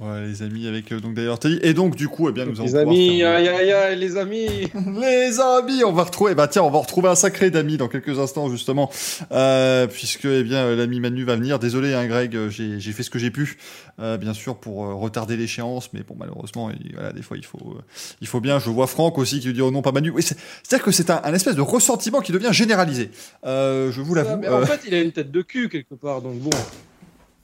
Ouais, 0.00 0.26
les 0.26 0.42
amis, 0.42 0.66
avec 0.66 0.90
euh, 0.92 0.98
donc 1.00 1.12
d'ailleurs 1.12 1.38
Teddy. 1.38 1.58
Et 1.62 1.74
donc, 1.74 1.94
du 1.94 2.08
coup, 2.08 2.26
eh 2.30 2.32
bien, 2.32 2.46
nous 2.46 2.54
allons 2.58 2.64
Les 2.64 2.74
amis, 2.76 3.18
faire- 3.20 3.34
aïe 3.36 3.48
aïe 3.48 3.70
aïe, 3.72 3.98
les 3.98 4.16
amis. 4.16 4.46
Les 4.98 5.38
amis, 5.40 5.84
on 5.84 5.92
va 5.92 6.04
retrouver, 6.04 6.34
bah 6.34 6.48
tiens, 6.48 6.62
on 6.62 6.70
va 6.70 6.78
retrouver 6.78 7.08
un 7.10 7.14
sacré 7.14 7.50
d'amis 7.50 7.76
dans 7.76 7.88
quelques 7.88 8.18
instants 8.18 8.48
justement, 8.48 8.90
euh, 9.30 9.86
puisque 9.86 10.24
eh 10.24 10.42
bien 10.42 10.64
euh, 10.64 10.74
l'ami 10.76 11.00
Manu 11.00 11.24
va 11.24 11.36
venir. 11.36 11.58
Désolé, 11.58 11.92
hein, 11.92 12.06
Greg, 12.06 12.34
euh, 12.34 12.48
j'ai 12.48 12.80
j'ai 12.80 12.92
fait 12.92 13.02
ce 13.02 13.10
que 13.10 13.18
j'ai 13.18 13.30
pu, 13.30 13.58
euh, 14.00 14.16
bien 14.16 14.32
sûr 14.32 14.56
pour 14.56 14.86
euh, 14.86 14.94
retarder 14.94 15.36
l'échéance, 15.36 15.90
mais 15.92 16.00
bon 16.00 16.16
malheureusement, 16.18 16.70
il, 16.70 16.94
voilà, 16.94 17.12
des 17.12 17.20
fois 17.22 17.36
il 17.36 17.44
faut, 17.44 17.58
euh, 17.76 17.82
il 18.22 18.26
faut 18.26 18.40
bien. 18.40 18.58
Je 18.58 18.70
vois 18.70 18.86
Franck 18.86 19.18
aussi 19.18 19.38
qui 19.40 19.48
lui 19.48 19.54
dit 19.54 19.60
oh 19.60 19.70
non 19.70 19.82
pas 19.82 19.92
Manu. 19.92 20.08
Oui, 20.08 20.22
c'est-à-dire 20.22 20.82
que 20.82 20.92
c'est 20.92 21.10
un, 21.10 21.20
un 21.24 21.34
espèce 21.34 21.56
de 21.56 21.60
ressentiment 21.60 22.20
qui 22.20 22.32
devient 22.32 22.52
généralisé. 22.52 23.10
Euh, 23.44 23.92
je 23.92 24.00
vous 24.00 24.14
Ah, 24.16 24.22
l'avoue. 24.22 24.40
mais 24.40 24.48
euh, 24.48 24.62
En 24.62 24.66
fait, 24.66 24.80
il 24.86 24.94
a 24.94 25.00
une 25.02 25.12
tête 25.12 25.30
de 25.30 25.42
cul 25.42 25.68
quelque 25.68 25.94
part, 25.94 26.22
donc 26.22 26.36
bon. 26.38 26.50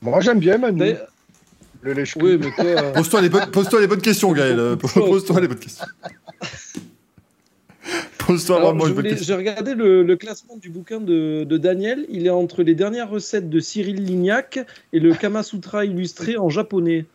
Moi, 0.00 0.20
j'aime 0.20 0.38
bien 0.38 0.56
Manu. 0.56 0.94
D'ailleurs- 1.86 1.96
Le 1.96 2.00
lèche 2.02 2.16
Oui, 2.16 2.38
mais 2.38 2.50
toi. 2.52 2.64
euh, 2.64 2.92
Pose-toi 2.92 3.20
les, 3.22 3.28
bonnes- 3.28 3.50
pose-toi 3.50 3.80
les 3.80 3.86
bonnes 3.86 4.00
questions, 4.02 4.32
Gaël. 4.32 4.76
Pose-toi 4.94 5.40
les 5.40 5.48
bonnes 5.48 5.58
questions. 5.58 5.84
Pose-toi 8.18 8.58
vraiment. 8.60 8.84
J'ai 9.20 9.34
regardé 9.34 9.74
le, 9.74 10.02
le 10.02 10.16
classement 10.16 10.56
du 10.56 10.68
bouquin 10.70 11.00
de, 11.00 11.44
de 11.44 11.56
Daniel. 11.58 12.04
Il 12.08 12.26
est 12.26 12.30
entre 12.30 12.62
les 12.64 12.74
dernières 12.74 13.08
recettes 13.08 13.48
de 13.48 13.60
Cyril 13.60 14.04
Lignac 14.04 14.58
et 14.92 14.98
le 14.98 15.14
Kama 15.14 15.44
Sutra 15.44 15.84
illustré 15.84 16.36
en 16.36 16.48
japonais. 16.48 17.06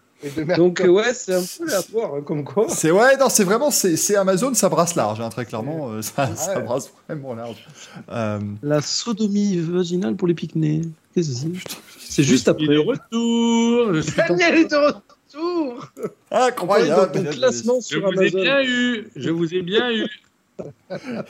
Donc, 0.55 0.79
euh, 0.81 0.87
ouais, 0.87 1.13
c'est 1.15 1.33
un 1.33 1.41
peu 1.41 1.63
aléatoire, 1.67 2.13
hein, 2.15 2.21
comme 2.23 2.43
quoi. 2.45 2.67
C'est 2.69 2.91
ouais, 2.91 3.17
non, 3.17 3.27
c'est 3.27 3.43
vraiment, 3.43 3.71
c'est 3.71 3.97
c'est 3.97 4.15
Amazon, 4.15 4.53
ça 4.53 4.69
brasse 4.69 4.93
large, 4.95 5.19
hein, 5.19 5.29
très 5.29 5.45
clairement, 5.45 5.89
euh, 5.89 6.03
ça, 6.03 6.33
ça 6.35 6.57
ouais. 6.59 6.63
brasse 6.63 6.91
vraiment 7.09 7.33
large. 7.33 7.65
Euh, 8.11 8.39
La 8.61 8.81
sodomie 8.81 9.57
vaginale 9.57 10.15
pour 10.15 10.27
les 10.27 10.35
pique-nez. 10.35 10.81
Qu'est-ce 11.15 11.43
que 11.43 11.49
c'est? 11.57 11.90
C'est 12.11 12.23
juste 12.23 12.47
Il 12.59 12.71
est 12.71 12.75
après. 12.75 12.75
de 12.75 12.79
retour. 12.79 13.93
Je 13.95 14.01
suis 14.01 14.13
Daniel 14.17 14.55
est 14.55 14.71
de 14.71 14.75
retour 14.75 15.91
incroyable. 16.29 17.11
Ton 17.13 17.23
classement 17.23 17.75
Je 17.79 17.85
sur 17.85 18.01
vous 18.01 18.13
ai 18.21 18.27
Amazon. 18.27 18.41
bien 18.41 18.61
eu. 18.63 19.07
Je 19.15 19.29
vous 19.29 19.53
ai 19.53 19.61
bien 19.61 19.89
eu. 19.91 20.07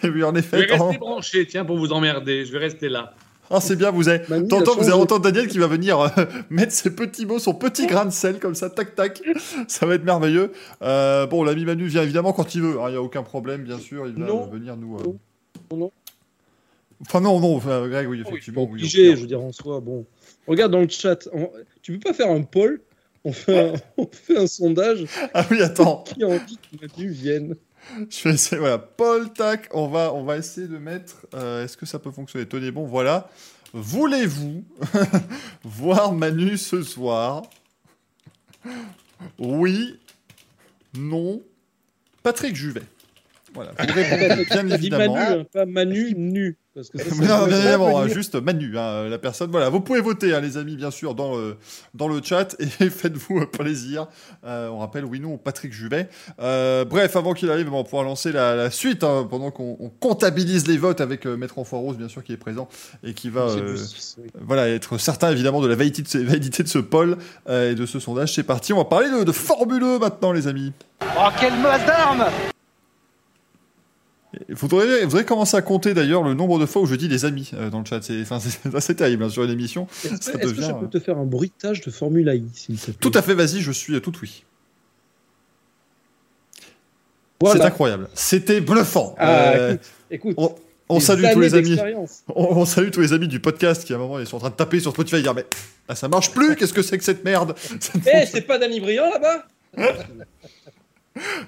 Et 0.03 0.09
oui, 0.09 0.23
en 0.23 0.33
Je 0.33 0.39
effet, 0.39 0.57
vais 0.65 0.67
tant- 0.67 0.87
rester 0.87 0.97
branché, 0.99 1.45
tiens, 1.45 1.65
pour 1.65 1.77
vous 1.77 1.93
emmerder. 1.93 2.45
Je 2.45 2.51
vais 2.51 2.57
rester 2.57 2.89
là. 2.89 3.13
ah, 3.51 3.61
c'est 3.61 3.75
bien, 3.75 3.91
vous 3.91 4.09
avez. 4.09 4.23
Il 4.27 4.33
a 4.33 4.41
T'entends, 4.41 4.75
vous 4.75 4.85
allez 4.85 4.93
entendre 4.93 5.21
Daniel 5.21 5.47
qui 5.47 5.59
va 5.59 5.67
venir 5.67 5.99
euh, 5.99 6.07
mettre 6.49 6.71
ses 6.73 6.89
petits 6.95 7.27
mots, 7.27 7.37
son 7.39 7.53
petit 7.53 7.85
grain 7.85 8.05
de 8.05 8.11
sel 8.11 8.39
comme 8.39 8.55
ça, 8.55 8.69
tac 8.71 8.95
tac. 8.95 9.21
Ça 9.67 9.85
va 9.85 9.93
être 9.95 10.03
merveilleux. 10.03 10.51
Euh, 10.81 11.27
bon, 11.27 11.43
l'ami 11.43 11.63
Manu 11.65 11.85
vient 11.87 12.01
évidemment 12.01 12.33
quand 12.33 12.55
il 12.55 12.61
veut. 12.63 12.77
Il 12.87 12.89
n'y 12.91 12.95
a 12.95 13.01
aucun 13.03 13.21
problème, 13.23 13.61
bien 13.63 13.77
sûr. 13.77 14.07
Il 14.07 14.13
va 14.15 14.25
Non. 14.25 14.47
venir 14.47 14.75
nous. 14.77 14.97
euh, 14.97 15.03
Non, 15.71 15.77
non. 15.77 15.91
Enfin 17.03 17.19
non, 17.19 17.39
non, 17.39 17.55
enfin, 17.55 17.87
Greg, 17.87 18.07
oui, 18.09 18.17
il 18.19 18.27
effectivement. 18.27 18.63
oui, 18.63 18.69
obliger, 18.79 19.09
au 19.13 19.15
je 19.15 19.21
veux 19.21 19.27
dire, 19.27 19.41
en 19.41 19.51
soi. 19.51 19.79
Bon. 19.79 20.05
Regarde 20.47 20.71
dans 20.71 20.81
le 20.81 20.89
chat. 20.89 21.27
on- 21.33 21.51
Tu 21.81 21.93
peux 21.93 22.09
pas 22.09 22.13
faire 22.13 22.29
un 22.31 22.41
poll 22.41 22.81
on 23.23 23.31
fait 23.33 23.59
un, 23.59 23.73
on 23.97 24.07
fait 24.11 24.37
un 24.37 24.47
sondage. 24.47 25.05
Ah 25.33 25.45
oui, 25.51 25.61
attends. 25.61 26.03
Qui 26.03 26.23
a 26.23 26.27
envie 26.27 26.57
que 26.57 26.77
Manu 26.81 27.09
vienne 27.11 27.55
Je 28.09 28.23
vais 28.27 28.33
essayer, 28.33 28.59
voilà, 28.59 28.79
Paul, 28.79 29.31
tac, 29.31 29.69
on 29.73 29.87
va, 29.87 30.11
on 30.13 30.23
va 30.23 30.37
essayer 30.37 30.67
de 30.67 30.77
mettre, 30.79 31.27
euh, 31.35 31.63
est-ce 31.63 31.77
que 31.77 31.85
ça 31.85 31.99
peut 31.99 32.09
fonctionner? 32.11 32.47
Tenez 32.47 32.71
bon, 32.71 32.85
voilà. 32.85 33.29
Voulez-vous 33.73 34.63
voir 35.63 36.13
Manu 36.13 36.57
ce 36.57 36.81
soir? 36.81 37.43
Oui, 39.39 39.99
non, 40.97 41.41
Patrick 42.23 42.55
Juvet. 42.55 42.81
Voilà, 43.53 43.71
vous 43.77 43.93
répondez 43.93 44.45
bien 44.45 44.67
évidemment. 44.69 45.15
Manu, 45.15 45.39
hein, 45.41 45.45
pas 45.51 45.65
Manu 45.65 46.13
nu. 46.15 46.57
Parce 46.73 46.89
que 46.89 46.99
ça, 46.99 47.03
Mais 47.19 47.27
ça 47.27 47.37
non, 47.39 47.47
bien 47.47 47.57
évidemment, 47.57 47.99
hein, 47.99 48.07
juste 48.07 48.35
Manu, 48.35 48.77
hein, 48.77 49.09
la 49.09 49.17
personne. 49.17 49.51
Voilà, 49.51 49.69
vous 49.69 49.81
pouvez 49.81 49.99
voter, 49.99 50.33
hein, 50.33 50.39
les 50.39 50.57
amis, 50.57 50.77
bien 50.77 50.91
sûr, 50.91 51.15
dans 51.15 51.35
le, 51.35 51.57
dans 51.93 52.07
le 52.07 52.21
chat 52.23 52.55
et 52.59 52.89
faites-vous 52.89 53.45
plaisir. 53.47 54.07
Euh, 54.45 54.69
on 54.69 54.79
rappelle, 54.79 55.03
oui, 55.03 55.19
non, 55.19 55.37
Patrick 55.37 55.73
Juvet. 55.73 56.07
Euh, 56.39 56.85
bref, 56.85 57.15
avant 57.15 57.33
qu'il 57.33 57.49
arrive, 57.51 57.71
on 57.73 57.77
va 57.77 57.83
pouvoir 57.83 58.03
lancer 58.03 58.31
la, 58.31 58.55
la 58.55 58.71
suite 58.71 59.03
hein, 59.03 59.27
pendant 59.29 59.51
qu'on 59.51 59.75
on 59.79 59.89
comptabilise 59.89 60.67
les 60.67 60.77
votes 60.77 61.01
avec 61.01 61.25
euh, 61.25 61.35
Maître 61.35 61.59
Enfoirose, 61.59 61.97
bien 61.97 62.07
sûr, 62.07 62.23
qui 62.23 62.33
est 62.33 62.37
présent 62.37 62.69
et 63.03 63.13
qui 63.13 63.29
va. 63.29 63.41
Euh, 63.41 63.77
oui. 64.17 64.29
voilà, 64.39 64.69
être 64.69 64.97
certain 64.97 65.31
évidemment 65.31 65.61
de 65.61 65.67
la 65.67 65.75
validité 65.75 66.03
de 66.03 66.07
ce, 66.07 66.17
validité 66.19 66.63
de 66.63 66.67
ce 66.69 66.79
poll 66.79 67.17
euh, 67.49 67.71
et 67.71 67.75
de 67.75 67.85
ce 67.85 67.99
sondage. 67.99 68.33
C'est 68.33 68.43
parti, 68.43 68.71
on 68.71 68.77
va 68.77 68.85
parler 68.85 69.09
de, 69.09 69.23
de 69.23 69.31
formuleux 69.31 69.99
maintenant, 69.99 70.31
les 70.31 70.47
amis. 70.47 70.71
Oh, 71.01 71.27
quelle 71.39 71.57
masse 71.59 71.85
d'armes 71.85 72.25
Il 74.47 74.55
faudrait, 74.55 75.01
faudrait 75.03 75.25
commencer 75.25 75.57
à 75.57 75.61
compter 75.61 75.93
d'ailleurs 75.93 76.23
le 76.23 76.33
nombre 76.33 76.57
de 76.57 76.65
fois 76.65 76.81
où 76.81 76.85
je 76.85 76.95
dis 76.95 77.09
les 77.09 77.25
amis 77.25 77.51
euh, 77.53 77.69
dans 77.69 77.79
le 77.79 77.85
chat. 77.85 78.01
C'est 78.01 78.23
c'est 78.39 78.75
assez 78.75 78.95
terrible 78.95 79.23
hein, 79.23 79.29
sur 79.29 79.43
une 79.43 79.49
émission. 79.51 79.87
Est-ce 80.05 80.31
que 80.31 80.53
je 80.53 80.61
euh, 80.61 80.73
peux 80.73 80.87
te 80.87 80.99
faire 80.99 81.17
un 81.17 81.25
bruitage 81.25 81.81
de 81.81 81.91
Formule 81.91 82.29
I, 82.33 82.43
s'il 82.53 82.77
te 82.77 82.85
plaît? 82.91 82.93
Tout 82.99 83.11
à 83.13 83.21
fait, 83.21 83.33
vas-y, 83.33 83.59
je 83.59 83.71
suis 83.71 83.99
tout 84.01 84.13
oui. 84.21 84.43
C'est 86.59 86.67
Voilà. 87.41 87.65
incroyable. 87.65 88.07
C'était 88.13 88.61
bluffant. 88.61 89.15
Ah, 89.17 89.51
Euh, 89.53 89.73
écoute, 90.11 90.31
écoute. 90.31 90.35
on 90.37 90.55
on 90.89 90.97
des 90.99 91.03
salue 91.05 91.25
tous 91.33 91.39
les 91.39 91.55
amis. 91.55 91.77
On, 92.35 92.43
on 92.57 92.65
salue 92.65 92.89
tous 92.91 92.99
les 93.01 93.13
amis 93.13 93.27
du 93.27 93.39
podcast 93.39 93.83
qui 93.85 93.93
à 93.93 93.95
un 93.95 93.99
moment 93.99 94.19
ils 94.19 94.27
sont 94.27 94.35
en 94.37 94.41
train 94.41 94.49
de 94.49 94.55
taper 94.55 94.79
sur 94.79 94.91
Spotify 94.91 95.17
et 95.17 95.21
dire 95.21 95.33
mais 95.33 95.45
ah, 95.87 95.95
ça 95.95 96.07
marche 96.07 96.31
plus. 96.31 96.55
Qu'est-ce 96.55 96.73
que 96.73 96.81
c'est 96.81 96.97
que 96.97 97.03
cette 97.03 97.23
merde? 97.23 97.55
Eh, 97.95 98.25
c'est 98.25 98.41
pas 98.41 98.57
Danny 98.59 98.79
Briand 98.79 99.09
là-bas? 99.09 99.47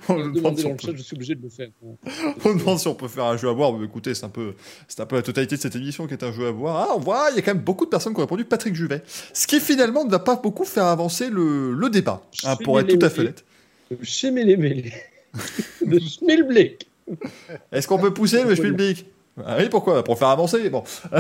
on, 0.10 0.16
nous 0.18 0.32
demande 0.32 0.58
si 0.58 0.64
dans 0.64 0.70
on 0.70 0.74
le 0.74 0.78
peut- 0.78 0.88
chat, 0.88 0.96
je 0.96 1.02
suis 1.02 1.16
obligé 1.16 1.36
de 1.36 1.42
le 1.42 1.50
faire. 1.50 1.70
on 1.84 2.50
nous 2.50 2.60
demande 2.60 2.80
si 2.80 2.88
on 2.88 2.96
peut 2.96 3.08
faire 3.08 3.26
un 3.26 3.38
jeu 3.38 3.50
à 3.50 3.54
boire. 3.54 3.74
Mais 3.74 3.86
écoutez, 3.86 4.14
c'est 4.14 4.26
un 4.26 4.30
peu, 4.30 4.54
c'est 4.88 5.00
un 5.00 5.06
peu 5.06 5.16
la 5.16 5.22
totalité 5.22 5.56
de 5.56 5.62
cette 5.62 5.76
émission 5.76 6.06
qui 6.08 6.14
est 6.14 6.24
un 6.24 6.32
jeu 6.32 6.48
à 6.48 6.52
boire. 6.52 6.88
Ah, 6.90 6.94
on 6.96 7.00
voit, 7.00 7.28
il 7.32 7.36
y 7.36 7.40
a 7.40 7.42
quand 7.42 7.54
même 7.54 7.64
beaucoup 7.64 7.86
de 7.86 7.90
personnes 7.90 8.14
qui 8.14 8.20
ont 8.20 8.24
répondu 8.24 8.46
Patrick 8.46 8.76
Juvet. 8.76 9.02
Ce 9.34 9.48
qui 9.48 9.60
finalement 9.60 10.04
ne 10.06 10.12
va 10.12 10.20
pas 10.20 10.36
beaucoup 10.36 10.66
faire 10.66 10.86
avancer 10.86 11.30
le, 11.30 11.74
le 11.74 11.90
débat, 11.90 12.22
hein, 12.44 12.56
pour 12.64 12.80
être 12.80 12.88
tout 12.98 13.06
à 13.06 13.10
fait 13.10 13.22
honnête. 13.22 13.46
De 13.92 13.98
Chémélé 14.04 14.58
Mélé. 14.58 14.94
De 15.86 16.00
Schmilblick. 16.00 16.88
Est-ce 17.72 17.88
qu'on 17.88 18.00
peut 18.00 18.14
pousser 18.14 18.44
le 18.44 18.56
Spielberg 18.56 19.04
ah 19.44 19.56
oui, 19.58 19.68
pourquoi? 19.70 20.04
Pour 20.04 20.18
faire 20.20 20.30
avancer. 20.30 20.70
Bon. 20.70 20.84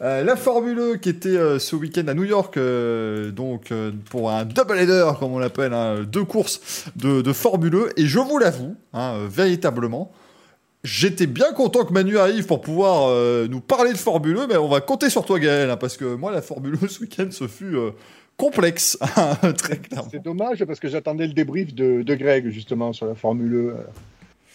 Euh, 0.00 0.24
la 0.24 0.34
Formule 0.34 0.78
E 0.78 0.96
qui 0.96 1.08
était 1.08 1.28
euh, 1.28 1.60
ce 1.60 1.76
week-end 1.76 2.08
à 2.08 2.14
New 2.14 2.24
York, 2.24 2.56
euh, 2.56 3.30
donc 3.30 3.70
euh, 3.70 3.92
pour 4.10 4.30
un 4.30 4.44
double 4.44 4.76
header, 4.78 5.12
comme 5.18 5.32
on 5.32 5.38
l'appelle, 5.38 5.72
hein, 5.72 6.02
deux 6.02 6.24
courses 6.24 6.86
de, 6.96 7.22
de 7.22 7.32
Formule 7.32 7.74
E. 7.74 7.92
Et 7.96 8.06
je 8.06 8.18
vous 8.18 8.38
l'avoue, 8.38 8.74
hein, 8.92 9.14
euh, 9.14 9.28
véritablement, 9.30 10.10
j'étais 10.82 11.26
bien 11.26 11.52
content 11.52 11.84
que 11.84 11.92
Manu 11.92 12.18
arrive 12.18 12.46
pour 12.46 12.60
pouvoir 12.60 13.08
euh, 13.08 13.46
nous 13.48 13.60
parler 13.60 13.92
de 13.92 13.96
Formule 13.96 14.36
E, 14.36 14.46
mais 14.48 14.56
on 14.56 14.68
va 14.68 14.80
compter 14.80 15.08
sur 15.08 15.24
toi, 15.24 15.38
Gaël, 15.38 15.70
hein, 15.70 15.76
parce 15.76 15.96
que 15.96 16.16
moi, 16.16 16.32
la 16.32 16.42
Formule 16.42 16.74
E 16.82 16.88
ce 16.88 17.00
week-end, 17.00 17.28
ce 17.30 17.46
fut 17.46 17.76
euh, 17.76 17.92
complexe, 18.36 18.98
très 19.56 19.78
clairement. 19.78 20.08
C'est 20.10 20.22
dommage 20.22 20.64
parce 20.64 20.80
que 20.80 20.88
j'attendais 20.88 21.28
le 21.28 21.32
débrief 21.32 21.72
de, 21.74 22.02
de 22.02 22.14
Greg 22.16 22.50
justement 22.50 22.92
sur 22.92 23.06
la 23.06 23.14
Formule 23.14 23.54
E. 23.54 23.76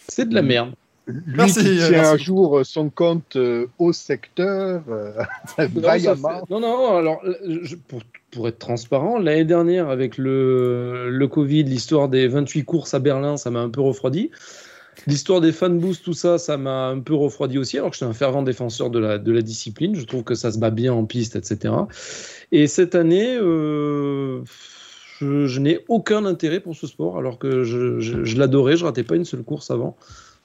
C'est 0.06 0.28
de 0.28 0.34
la 0.34 0.42
merde. 0.42 0.72
Lui 1.10 1.36
Merci, 1.36 1.60
qui 1.60 1.68
euh, 1.68 1.76
tient 1.88 1.90
merci 1.90 2.14
à 2.14 2.16
jour 2.16 2.60
son 2.64 2.90
compte 2.90 3.36
euh, 3.36 3.66
au 3.78 3.92
secteur, 3.92 4.82
euh, 4.88 5.12
Non, 5.58 5.66
vaillamment. 5.80 6.42
non, 6.50 6.60
non, 6.60 6.96
alors, 6.96 7.20
je- 7.46 7.76
pour, 7.76 8.00
pour 8.30 8.48
être 8.48 8.58
transparent, 8.58 9.18
l'année 9.18 9.44
dernière, 9.44 9.88
avec 9.88 10.16
le, 10.18 11.10
le 11.10 11.28
Covid, 11.28 11.64
l'histoire 11.64 12.08
des 12.08 12.28
28 12.28 12.64
courses 12.64 12.94
à 12.94 12.98
Berlin, 12.98 13.36
ça 13.36 13.50
m'a 13.50 13.60
un 13.60 13.68
peu 13.70 13.80
refroidi. 13.80 14.30
L'histoire 15.06 15.40
des 15.40 15.52
fan 15.52 15.78
boosts, 15.78 16.04
tout 16.04 16.12
ça, 16.12 16.36
ça 16.36 16.56
m'a 16.58 16.88
un 16.88 16.98
peu 17.00 17.14
refroidi 17.14 17.56
aussi, 17.58 17.78
alors 17.78 17.88
que 17.90 17.94
je 17.94 17.98
suis 17.98 18.06
un 18.06 18.12
fervent 18.12 18.42
défenseur 18.42 18.90
de 18.90 18.98
la, 18.98 19.18
de 19.18 19.32
la 19.32 19.40
discipline. 19.40 19.94
Je 19.96 20.04
trouve 20.04 20.24
que 20.24 20.34
ça 20.34 20.52
se 20.52 20.58
bat 20.58 20.70
bien 20.70 20.92
en 20.92 21.04
piste, 21.06 21.36
etc. 21.36 21.72
Et 22.52 22.66
cette 22.66 22.94
année, 22.94 23.34
euh, 23.40 24.42
je, 25.18 25.46
je 25.46 25.60
n'ai 25.60 25.78
aucun 25.88 26.26
intérêt 26.26 26.60
pour 26.60 26.74
ce 26.76 26.86
sport, 26.86 27.16
alors 27.18 27.38
que 27.38 27.64
je, 27.64 27.98
je- 28.00 28.24
je 28.24 28.36
l'adorais, 28.38 28.76
je 28.76 28.84
ratais 28.84 29.02
pas 29.04 29.16
une 29.16 29.24
seule 29.24 29.42
course 29.42 29.70
avant. 29.70 29.96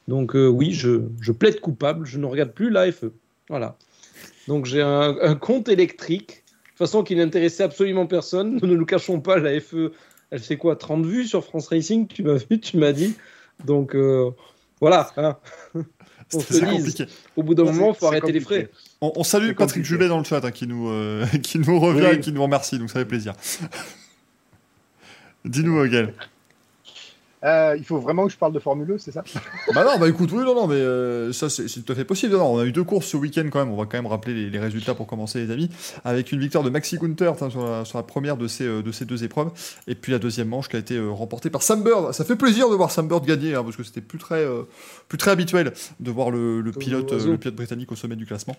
Donc 0.07 0.35
euh, 0.35 0.47
oui, 0.47 0.71
je, 0.73 1.01
je 1.19 1.31
plaide 1.31 1.59
coupable, 1.59 2.05
je 2.05 2.19
ne 2.19 2.25
regarde 2.25 2.51
plus 2.51 2.69
l'AFE. 2.69 3.05
Voilà. 3.49 3.77
Donc 4.47 4.65
j'ai 4.65 4.81
un, 4.81 5.15
un 5.21 5.35
compte 5.35 5.69
électrique, 5.69 6.43
de 6.73 6.77
façon 6.77 7.03
qui 7.03 7.15
n'intéressait 7.15 7.63
absolument 7.63 8.05
personne. 8.05 8.59
Nous 8.61 8.67
ne 8.67 8.75
nous 8.75 8.85
cachons 8.85 9.19
pas, 9.19 9.37
la 9.37 9.59
FE, 9.59 9.91
elle 10.31 10.39
fait 10.39 10.57
quoi 10.57 10.75
30 10.75 11.05
vues 11.05 11.25
sur 11.25 11.43
France 11.43 11.67
Racing 11.67 12.07
Tu 12.07 12.23
m'as 12.23 12.35
vu, 12.35 12.59
tu 12.59 12.77
m'as 12.77 12.91
dit. 12.91 13.15
Donc 13.65 13.95
euh, 13.95 14.31
voilà, 14.81 15.11
hein. 15.17 15.37
On 16.33 16.39
se 16.39 16.59
compliqué. 16.59 17.05
au 17.35 17.43
bout 17.43 17.53
d'un 17.53 17.65
moment, 17.65 17.93
il 17.93 17.95
faut 17.95 18.07
arrêter 18.07 18.31
les 18.31 18.39
frais. 18.39 18.69
On, 18.99 19.11
on 19.15 19.23
salue 19.23 19.49
Patrick 19.49 19.57
compliqué. 19.59 19.83
Juvet 19.83 20.07
dans 20.07 20.17
le 20.17 20.23
chat 20.23 20.43
hein, 20.43 20.49
qui, 20.49 20.65
nous, 20.65 20.89
euh, 20.89 21.25
qui 21.43 21.59
nous 21.59 21.79
revient 21.79 22.07
Oui. 22.09 22.15
et 22.15 22.19
qui 22.19 22.31
nous 22.31 22.41
remercie, 22.41 22.79
donc 22.79 22.89
ça 22.89 22.99
fait 22.99 23.05
plaisir. 23.05 23.33
Dis-nous, 25.45 25.87
Gaël. 25.87 26.13
Euh, 27.45 27.75
il 27.77 27.83
faut 27.83 27.99
vraiment 27.99 28.25
que 28.25 28.31
je 28.31 28.37
parle 28.37 28.53
de 28.53 28.59
Formule 28.59 28.91
E, 28.91 28.97
c'est 28.97 29.11
ça? 29.11 29.23
Bah 29.73 29.83
non, 29.83 29.99
bah 29.99 30.09
écoute, 30.09 30.31
oui, 30.31 30.43
non, 30.43 30.55
non, 30.55 30.67
mais 30.67 30.75
euh, 30.75 31.31
ça 31.31 31.49
c'est 31.49 31.67
tout 31.83 31.91
à 31.91 31.95
fait 31.95 32.05
possible. 32.05 32.33
Non, 32.33 32.55
on 32.55 32.59
a 32.59 32.65
eu 32.65 32.71
deux 32.71 32.83
courses 32.83 33.07
ce 33.07 33.17
week-end 33.17 33.47
quand 33.51 33.59
même. 33.59 33.71
On 33.71 33.77
va 33.77 33.83
quand 33.83 33.97
même 33.97 34.07
rappeler 34.07 34.33
les, 34.33 34.49
les 34.49 34.59
résultats 34.59 34.95
pour 34.95 35.05
commencer, 35.05 35.45
les 35.45 35.51
amis. 35.51 35.69
Avec 36.03 36.31
une 36.31 36.39
victoire 36.39 36.63
de 36.63 36.69
Maxi 36.69 36.97
Gunther 36.97 37.33
hein, 37.41 37.49
sur, 37.49 37.63
la, 37.63 37.85
sur 37.85 37.97
la 37.97 38.03
première 38.03 38.37
de 38.37 38.47
ces, 38.47 38.65
euh, 38.65 38.81
de 38.81 38.91
ces 38.91 39.05
deux 39.05 39.23
épreuves. 39.23 39.51
Et 39.87 39.95
puis 39.95 40.11
la 40.11 40.19
deuxième 40.19 40.47
manche 40.47 40.69
qui 40.69 40.75
a 40.75 40.79
été 40.79 40.99
remportée 40.99 41.49
par 41.49 41.61
Sam 41.61 41.83
Bird. 41.83 42.13
Ça 42.13 42.25
fait 42.25 42.35
plaisir 42.35 42.69
de 42.69 42.75
voir 42.75 42.91
Sam 42.91 43.07
Bird 43.07 43.25
gagner 43.25 43.55
hein, 43.55 43.63
parce 43.63 43.75
que 43.75 43.83
c'était 43.83 44.01
plus 44.01 44.19
très, 44.19 44.43
euh, 44.43 44.63
plus 45.07 45.17
très 45.17 45.31
habituel 45.31 45.73
de 45.99 46.11
voir 46.11 46.31
le, 46.31 46.63
pilote, 46.77 47.11
le 47.11 47.37
pilote 47.37 47.55
britannique 47.55 47.91
au 47.91 47.95
sommet 47.95 48.15
du 48.15 48.25
classement. 48.25 48.55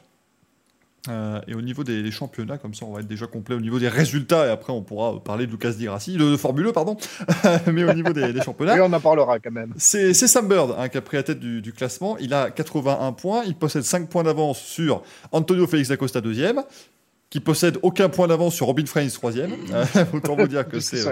Euh, 1.08 1.40
et 1.46 1.54
au 1.54 1.62
niveau 1.62 1.84
des, 1.84 2.02
des 2.02 2.10
championnats, 2.10 2.58
comme 2.58 2.74
ça, 2.74 2.84
on 2.86 2.92
va 2.92 3.00
être 3.00 3.06
déjà 3.06 3.26
complet 3.26 3.54
au 3.54 3.60
niveau 3.60 3.78
des 3.78 3.88
résultats. 3.88 4.46
Et 4.46 4.50
après, 4.50 4.72
on 4.72 4.82
pourra 4.82 5.22
parler 5.22 5.46
de 5.46 5.52
Lucas 5.52 5.72
Di 5.72 5.84
Grassi, 5.84 6.16
de, 6.16 6.30
de 6.30 6.36
Formule 6.36 6.68
1, 6.68 6.72
pardon. 6.72 6.96
Mais 7.72 7.84
au 7.84 7.92
niveau 7.92 8.12
des, 8.12 8.32
des 8.32 8.42
championnats. 8.42 8.76
Et 8.76 8.80
on 8.80 8.92
en 8.92 9.00
parlera 9.00 9.38
quand 9.38 9.50
même. 9.50 9.72
C'est 9.76 10.14
Sam 10.14 10.48
Bird 10.48 10.74
hein, 10.78 10.88
qui 10.88 10.98
a 10.98 11.00
pris 11.00 11.16
la 11.16 11.22
tête 11.22 11.40
du, 11.40 11.62
du 11.62 11.72
classement. 11.72 12.16
Il 12.18 12.34
a 12.34 12.50
81 12.50 13.12
points. 13.12 13.42
Il 13.46 13.54
possède 13.54 13.82
5 13.82 14.08
points 14.08 14.24
d'avance 14.24 14.58
sur 14.58 15.02
Antonio 15.32 15.66
Félix 15.66 15.90
Acosta, 15.90 16.20
deuxième. 16.20 16.62
Qui 17.28 17.40
possède 17.40 17.78
aucun 17.82 18.08
point 18.08 18.28
d'avance 18.28 18.54
sur 18.54 18.66
Robin 18.66 18.86
Frains, 18.86 19.08
troisième. 19.08 19.50
Autant 20.12 20.36
vous 20.36 20.46
dire 20.46 20.66
que 20.68 20.78
c'est 20.78 21.04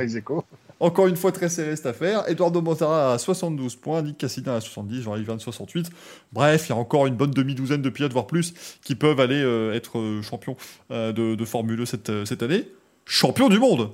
encore 0.80 1.06
une 1.06 1.16
fois 1.16 1.32
très 1.32 1.48
serré 1.48 1.76
cette 1.76 1.86
affaire. 1.86 2.24
Eduardo 2.28 2.60
Montara 2.60 3.14
à 3.14 3.18
72 3.18 3.76
points, 3.76 4.02
Nick 4.02 4.18
Cassina 4.18 4.56
à 4.56 4.60
70, 4.60 5.02
Jean-Yves 5.02 5.26
Van 5.26 5.38
68. 5.38 5.90
Bref, 6.32 6.66
il 6.66 6.70
y 6.70 6.72
a 6.72 6.76
encore 6.76 7.06
une 7.06 7.14
bonne 7.14 7.30
demi-douzaine 7.30 7.82
de 7.82 7.90
pilotes, 7.90 8.12
voire 8.12 8.26
plus, 8.26 8.54
qui 8.82 8.94
peuvent 8.94 9.20
aller 9.20 9.42
euh, 9.42 9.72
être 9.72 9.98
euh, 9.98 10.22
champions 10.22 10.56
euh, 10.90 11.12
de, 11.12 11.34
de 11.34 11.44
Formule 11.44 11.80
1 11.80 11.86
cette, 11.86 12.10
euh, 12.10 12.24
cette 12.24 12.42
année. 12.42 12.68
Champions 13.06 13.48
du 13.48 13.58
monde 13.58 13.90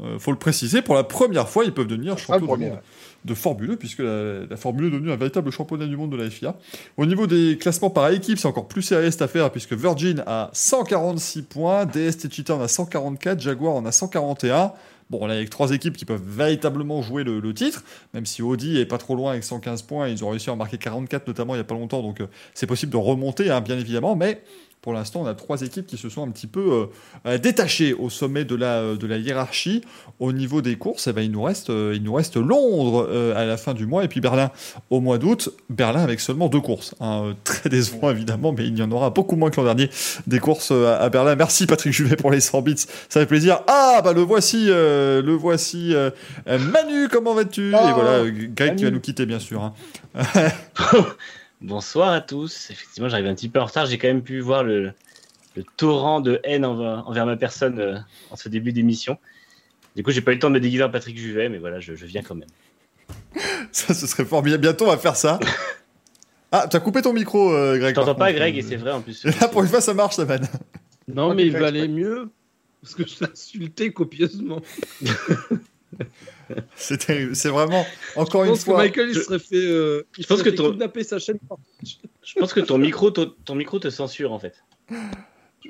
Euh, 0.00 0.18
faut 0.20 0.30
le 0.30 0.38
préciser, 0.38 0.80
pour 0.80 0.94
la 0.94 1.02
première 1.02 1.48
fois, 1.48 1.64
ils 1.64 1.72
peuvent 1.74 1.88
devenir 1.88 2.16
champions 2.18 2.56
du 2.56 2.66
monde 2.66 2.78
de 3.24 3.34
Formule 3.34 3.72
1, 3.72 3.76
puisque 3.76 3.98
la, 3.98 4.46
la 4.48 4.56
Formule 4.56 4.84
1 4.84 4.88
est 4.88 4.90
devenue 4.92 5.10
un 5.10 5.16
véritable 5.16 5.50
championnat 5.50 5.86
du 5.86 5.96
monde 5.96 6.12
de 6.12 6.16
la 6.16 6.30
FIA. 6.30 6.54
Au 6.96 7.04
niveau 7.04 7.26
des 7.26 7.58
classements 7.58 7.90
par 7.90 8.08
équipe, 8.10 8.38
c'est 8.38 8.46
encore 8.46 8.68
plus 8.68 8.82
serré 8.82 9.10
cette 9.10 9.22
affaire, 9.22 9.50
puisque 9.50 9.72
Virgin 9.72 10.22
a 10.24 10.50
146 10.52 11.42
points, 11.42 11.84
DST 11.84 12.32
Cheetah 12.32 12.54
en 12.54 12.60
a 12.60 12.68
144, 12.68 13.40
Jaguar 13.40 13.74
en 13.74 13.84
a 13.86 13.92
141. 13.92 14.72
Bon, 15.10 15.26
là, 15.26 15.34
avec 15.34 15.48
trois 15.48 15.72
équipes 15.72 15.96
qui 15.96 16.04
peuvent 16.04 16.22
véritablement 16.22 17.00
jouer 17.00 17.24
le, 17.24 17.54
titre, 17.54 17.82
même 18.12 18.26
si 18.26 18.42
Audi 18.42 18.78
est 18.78 18.86
pas 18.86 18.98
trop 18.98 19.16
loin 19.16 19.32
avec 19.32 19.44
115 19.44 19.82
points, 19.82 20.08
ils 20.08 20.22
ont 20.22 20.28
réussi 20.28 20.50
à 20.50 20.52
en 20.52 20.56
marquer 20.56 20.76
44 20.76 21.26
notamment 21.26 21.54
il 21.54 21.58
y 21.58 21.60
a 21.60 21.64
pas 21.64 21.74
longtemps, 21.74 22.02
donc 22.02 22.20
euh, 22.20 22.26
c'est 22.52 22.66
possible 22.66 22.92
de 22.92 22.98
remonter, 22.98 23.50
hein, 23.50 23.62
bien 23.62 23.78
évidemment, 23.78 24.16
mais 24.16 24.42
pour 24.88 24.94
l'instant, 24.94 25.20
on 25.20 25.26
a 25.26 25.34
trois 25.34 25.60
équipes 25.60 25.86
qui 25.86 25.98
se 25.98 26.08
sont 26.08 26.26
un 26.26 26.30
petit 26.30 26.46
peu 26.46 26.60
euh, 26.72 26.86
euh, 27.26 27.36
détachées 27.36 27.92
au 27.92 28.08
sommet 28.08 28.46
de 28.46 28.54
la, 28.54 28.76
euh, 28.76 28.96
de 28.96 29.06
la 29.06 29.18
hiérarchie. 29.18 29.82
Au 30.18 30.32
niveau 30.32 30.62
des 30.62 30.76
courses, 30.76 31.08
eh 31.08 31.12
ben, 31.12 31.20
il, 31.20 31.30
nous 31.30 31.42
reste, 31.42 31.68
il 31.68 32.02
nous 32.02 32.14
reste 32.14 32.38
Londres 32.38 33.06
à 33.36 33.44
la 33.44 33.58
fin 33.58 33.74
du 33.74 33.84
mois 33.84 34.02
et 34.02 34.08
puis 34.08 34.22
Berlin 34.22 34.50
au 34.88 35.00
mois 35.00 35.18
d'août. 35.18 35.50
Berlin 35.68 36.00
avec 36.02 36.20
seulement 36.20 36.48
deux 36.48 36.62
courses. 36.62 36.94
hein. 37.00 37.34
Très 37.44 37.68
décevant 37.68 38.10
évidemment, 38.10 38.54
mais 38.56 38.66
il 38.66 38.78
y 38.78 38.82
en 38.82 38.90
aura 38.90 39.10
beaucoup 39.10 39.36
moins 39.36 39.50
que 39.50 39.56
l'an 39.60 39.64
dernier 39.64 39.90
des 40.26 40.38
courses 40.40 40.70
à 40.70 41.06
Berlin. 41.10 41.36
Merci 41.36 41.66
Patrick 41.66 41.92
Juvet 41.92 42.16
pour 42.16 42.30
les 42.30 42.40
100 42.40 42.62
bits, 42.62 42.76
ça 42.78 43.20
fait 43.20 43.26
plaisir. 43.26 43.60
Ah, 43.66 44.00
bah 44.02 44.14
le 44.14 44.22
voici, 44.22 44.68
le 44.68 45.36
voici. 45.38 45.94
Manu, 46.46 47.08
comment 47.12 47.34
vas-tu? 47.34 47.74
Ah, 47.74 47.90
Et 47.90 47.92
voilà, 47.92 48.10
euh, 48.20 48.30
Greg 48.56 48.76
qui 48.76 48.84
va 48.84 48.88
Manu. 48.88 48.92
nous 48.96 49.00
quitter 49.00 49.26
bien 49.26 49.38
sûr. 49.38 49.62
hein. 49.62 49.74
Bonsoir 51.60 52.10
à 52.10 52.20
tous. 52.20 52.70
Effectivement, 52.70 53.08
j'arrive 53.08 53.26
un 53.26 53.34
petit 53.34 53.48
peu 53.48 53.60
en 53.60 53.64
retard. 53.64 53.86
J'ai 53.86 53.98
quand 53.98 54.08
même 54.08 54.22
pu 54.22 54.40
voir 54.40 54.62
le, 54.62 54.92
le 55.56 55.64
torrent 55.76 56.20
de 56.20 56.40
haine 56.44 56.64
envers, 56.64 57.06
envers 57.08 57.26
ma 57.26 57.36
personne 57.36 57.80
euh, 57.80 57.98
en 58.30 58.36
ce 58.36 58.48
début 58.48 58.72
d'émission. 58.72 59.18
Du 59.96 60.02
coup, 60.04 60.12
j'ai 60.12 60.20
pas 60.20 60.30
eu 60.30 60.34
le 60.34 60.40
temps 60.40 60.48
de 60.50 60.54
me 60.54 60.60
déguiser 60.60 60.84
en 60.84 60.90
Patrick 60.90 61.18
Juvet, 61.18 61.48
mais 61.48 61.58
voilà, 61.58 61.80
je, 61.80 61.94
je 61.94 62.06
viens 62.06 62.22
quand 62.22 62.36
même. 62.36 62.48
Ça, 63.72 63.92
ce 63.94 64.06
serait 64.06 64.24
formidable. 64.24 64.62
Bientôt, 64.62 64.84
on 64.86 64.90
va 64.90 64.98
faire 64.98 65.16
ça. 65.16 65.38
Ah, 66.50 66.66
t'as 66.66 66.80
coupé 66.80 67.02
ton 67.02 67.12
micro, 67.12 67.52
euh, 67.52 67.76
Greg. 67.76 67.90
Je 67.90 68.00
t'entends 68.00 68.14
pas. 68.14 68.32
Greg, 68.32 68.56
et 68.56 68.62
c'est 68.62 68.76
vrai 68.76 68.90
en 68.92 69.02
plus. 69.02 69.22
Là, 69.26 69.48
pour 69.48 69.60
une 69.62 69.68
fois, 69.68 69.82
ça 69.82 69.92
marche, 69.92 70.16
la 70.16 70.24
vanne. 70.24 70.48
Non, 71.06 71.34
mais 71.34 71.44
il 71.44 71.52
fait 71.52 71.58
va 71.58 71.68
exprès. 71.68 71.82
aller 71.82 71.92
mieux. 71.92 72.30
Parce 72.80 72.94
que 72.94 73.06
je 73.06 73.16
t'ai 73.16 73.30
insulté 73.30 73.92
copieusement. 73.92 74.62
C'est 76.76 76.98
terrible. 77.06 77.34
C'est 77.36 77.48
vraiment, 77.50 77.84
encore 78.16 78.44
Je 78.44 78.50
une 78.50 78.56
fois. 78.56 78.78
Michael, 78.78 79.08
il 79.10 79.14
je- 79.14 79.20
serait 79.20 79.38
fait, 79.38 79.56
euh, 79.56 80.02
il 80.18 80.26
pense 80.26 80.42
que 80.42 80.50
ton- 80.50 80.70
kidnapper 80.70 81.04
sa 81.04 81.18
chaîne. 81.18 81.38
Je 82.24 82.34
pense 82.38 82.52
que 82.52 82.60
ton 82.60 82.78
micro, 82.78 83.10
ton, 83.10 83.32
ton 83.44 83.54
micro 83.54 83.78
te 83.78 83.90
censure 83.90 84.32
en 84.32 84.38
fait. 84.38 84.54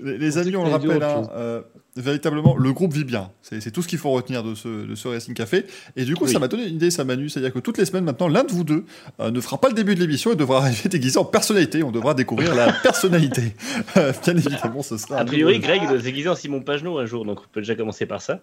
Les, 0.00 0.18
les 0.18 0.30
Je 0.32 0.38
amis, 0.38 0.54
on 0.54 0.64
le 0.64 0.70
rappelle, 0.70 1.02
hein, 1.02 1.28
euh, 1.34 1.62
véritablement, 1.96 2.56
le 2.56 2.72
groupe 2.72 2.92
vit 2.92 3.04
bien. 3.04 3.30
C'est 3.42 3.70
tout 3.72 3.82
ce 3.82 3.88
qu'il 3.88 3.98
faut 3.98 4.10
retenir 4.10 4.44
de 4.44 4.54
ce, 4.54 4.86
de 4.86 4.94
ce 4.94 5.08
Racing 5.08 5.34
Café. 5.34 5.64
Et 5.96 6.04
du 6.04 6.14
coup, 6.14 6.24
Oui. 6.26 6.30
ça 6.32 6.38
m'a 6.38 6.46
donné 6.46 6.66
une 6.68 6.74
idée, 6.76 6.90
ça 6.90 7.04
Manu. 7.04 7.28
C'est-à-dire 7.30 7.52
que 7.54 7.58
toutes 7.58 7.78
les 7.78 7.86
semaines 7.86 8.04
maintenant, 8.04 8.28
l'un 8.28 8.44
de 8.44 8.52
vous 8.52 8.62
deux 8.64 8.84
euh, 9.18 9.30
ne 9.30 9.40
fera 9.40 9.58
pas 9.60 9.68
le 9.68 9.74
début 9.74 9.94
de 9.94 10.00
l'émission 10.00 10.30
et 10.32 10.36
devra 10.36 10.58
arriver 10.66 10.88
déguisé 10.90 11.18
en 11.18 11.24
personnalité. 11.24 11.82
On 11.82 11.90
devra 11.90 12.14
découvrir 12.14 12.54
la 12.54 12.72
personnalité. 12.82 13.54
Bien 13.96 14.36
évidemment, 14.36 14.82
ce 14.82 14.98
sera. 14.98 15.16
A 15.18 15.24
priori, 15.24 15.58
Greg 15.58 15.80
doit 15.88 15.98
se 15.98 16.04
déguiser 16.04 16.28
en 16.28 16.36
Simon 16.36 16.60
Pagenaud 16.60 16.98
un 16.98 17.06
jour, 17.06 17.24
donc 17.24 17.40
on 17.40 17.48
peut 17.50 17.60
déjà 17.62 17.74
commencer 17.74 18.04
par 18.06 18.20
ça. 18.22 18.42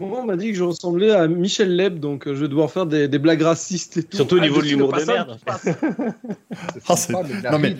Moi, 0.00 0.20
on 0.20 0.26
m'a 0.26 0.36
dit 0.36 0.48
que 0.50 0.54
je 0.58 0.64
ressemblais 0.64 1.10
à 1.12 1.28
Michel 1.28 1.76
Leb, 1.76 2.00
donc 2.00 2.26
euh, 2.26 2.34
je 2.34 2.42
vais 2.42 2.48
devoir 2.48 2.70
faire 2.70 2.86
des, 2.86 3.06
des 3.08 3.18
blagues 3.18 3.42
racistes 3.42 3.96
et 3.98 4.02
tout. 4.02 4.16
Surtout 4.16 4.36
au 4.36 4.38
Ah, 4.38 4.42
niveau 4.42 4.56
de 4.56 4.62
je 4.62 4.66
suis 4.68 4.76
l'humour 4.76 4.92
de 4.92 5.04
merde. 5.04 5.38
Ah, 6.88 6.94
de 6.94 7.50
non, 7.52 7.58
mais-. 7.58 7.76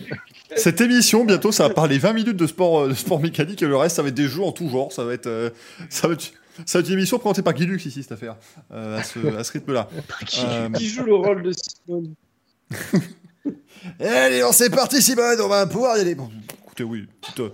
Cette 0.55 0.79
émission, 0.81 1.25
bientôt, 1.25 1.51
ça 1.51 1.67
va 1.67 1.73
parler 1.73 1.97
20 1.97 2.13
minutes 2.13 2.37
de 2.37 2.47
sport, 2.47 2.81
euh, 2.81 2.89
de 2.89 2.93
sport 2.93 3.19
mécanique 3.19 3.61
et 3.61 3.65
le 3.67 3.75
reste, 3.75 3.95
ça 3.97 4.01
va 4.03 4.07
être 4.09 4.13
des 4.15 4.27
jeux 4.27 4.43
en 4.43 4.51
tout 4.51 4.69
genre. 4.69 4.91
Ça 4.93 5.03
va 5.03 5.13
être, 5.13 5.27
euh, 5.27 5.49
ça 5.89 6.07
va 6.07 6.13
être, 6.13 6.31
ça 6.65 6.77
va 6.77 6.81
être 6.81 6.87
une 6.89 6.93
émission 6.99 7.17
présentée 7.19 7.41
par 7.41 7.53
Guy 7.53 7.65
Lux 7.65 7.85
ici, 7.85 8.03
cette 8.03 8.11
affaire, 8.13 8.35
euh, 8.71 8.99
à 8.99 9.03
ce, 9.03 9.19
à 9.35 9.43
ce 9.43 9.51
rythme-là. 9.53 9.89
Euh, 10.45 10.69
Qui 10.69 10.87
joue 10.87 11.03
le 11.03 11.15
rôle 11.15 11.43
de 11.43 11.51
Simone 11.51 12.13
Allez, 13.99 14.43
on 14.43 14.51
c'est 14.51 14.69
parti, 14.69 15.01
Simone, 15.01 15.39
on 15.41 15.47
va 15.49 15.65
pouvoir 15.67 15.97
y 15.97 16.01
aller. 16.01 16.15
Bon, 16.15 16.29
écoutez, 16.65 16.83
oui, 16.83 17.07
petite, 17.21 17.39
euh, 17.41 17.49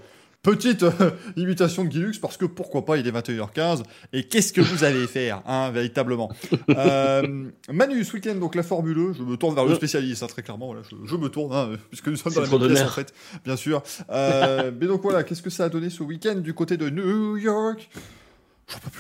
petite 0.56 0.84
euh, 0.84 1.12
imitation 1.36 1.84
de 1.84 1.90
Guy 1.90 2.00
Lux, 2.00 2.18
parce 2.20 2.38
que 2.38 2.46
pourquoi 2.46 2.86
pas, 2.86 2.98
il 2.98 3.08
est 3.08 3.12
21h15, 3.12 3.84
et 4.14 4.24
qu'est-ce 4.24 4.52
que 4.54 4.62
vous 4.62 4.84
allez 4.84 5.06
faire, 5.08 5.42
hein, 5.46 5.70
véritablement 5.72 6.32
euh, 6.72 7.46
Manu, 7.72 8.04
ce 8.04 8.14
week-end, 8.14 8.36
donc 8.36 8.56
la 8.56 8.64
Formule 8.64 8.98
1, 9.12 9.14
je 9.14 9.24
me 9.24 9.36
tourne 9.38 9.54
vers 9.56 9.64
le 9.66 9.70
Ouais. 9.72 9.76
spécialiste, 9.76 10.24
hein, 10.24 10.28
très 10.28 10.42
clairement, 10.42 10.68
voilà, 10.68 10.82
je, 10.90 10.96
je 11.06 11.16
me 11.16 11.30
tourne, 11.30 11.54
hein, 11.54 11.70
puisque 11.90 12.08
nous 12.08 12.16
sommes 12.16 12.34
dans 12.34 12.42
la 12.42 12.48
même 12.48 12.68
pièce, 12.68 12.82
en 12.82 12.90
fait, 12.90 13.14
bien 13.46 13.56
sûr. 13.56 13.84
Euh, 14.10 14.72
mais 14.80 14.88
donc 14.88 15.02
voilà, 15.02 15.24
qu'est-ce 15.24 15.42
que 15.42 15.50
ça 15.50 15.66
a 15.66 15.70
donné 15.70 15.90
ce 15.90 16.02
week-end 16.04 16.36
du 16.36 16.54
côté 16.54 16.78
de 16.78 16.90
New 16.90 17.38
York? 17.38 17.90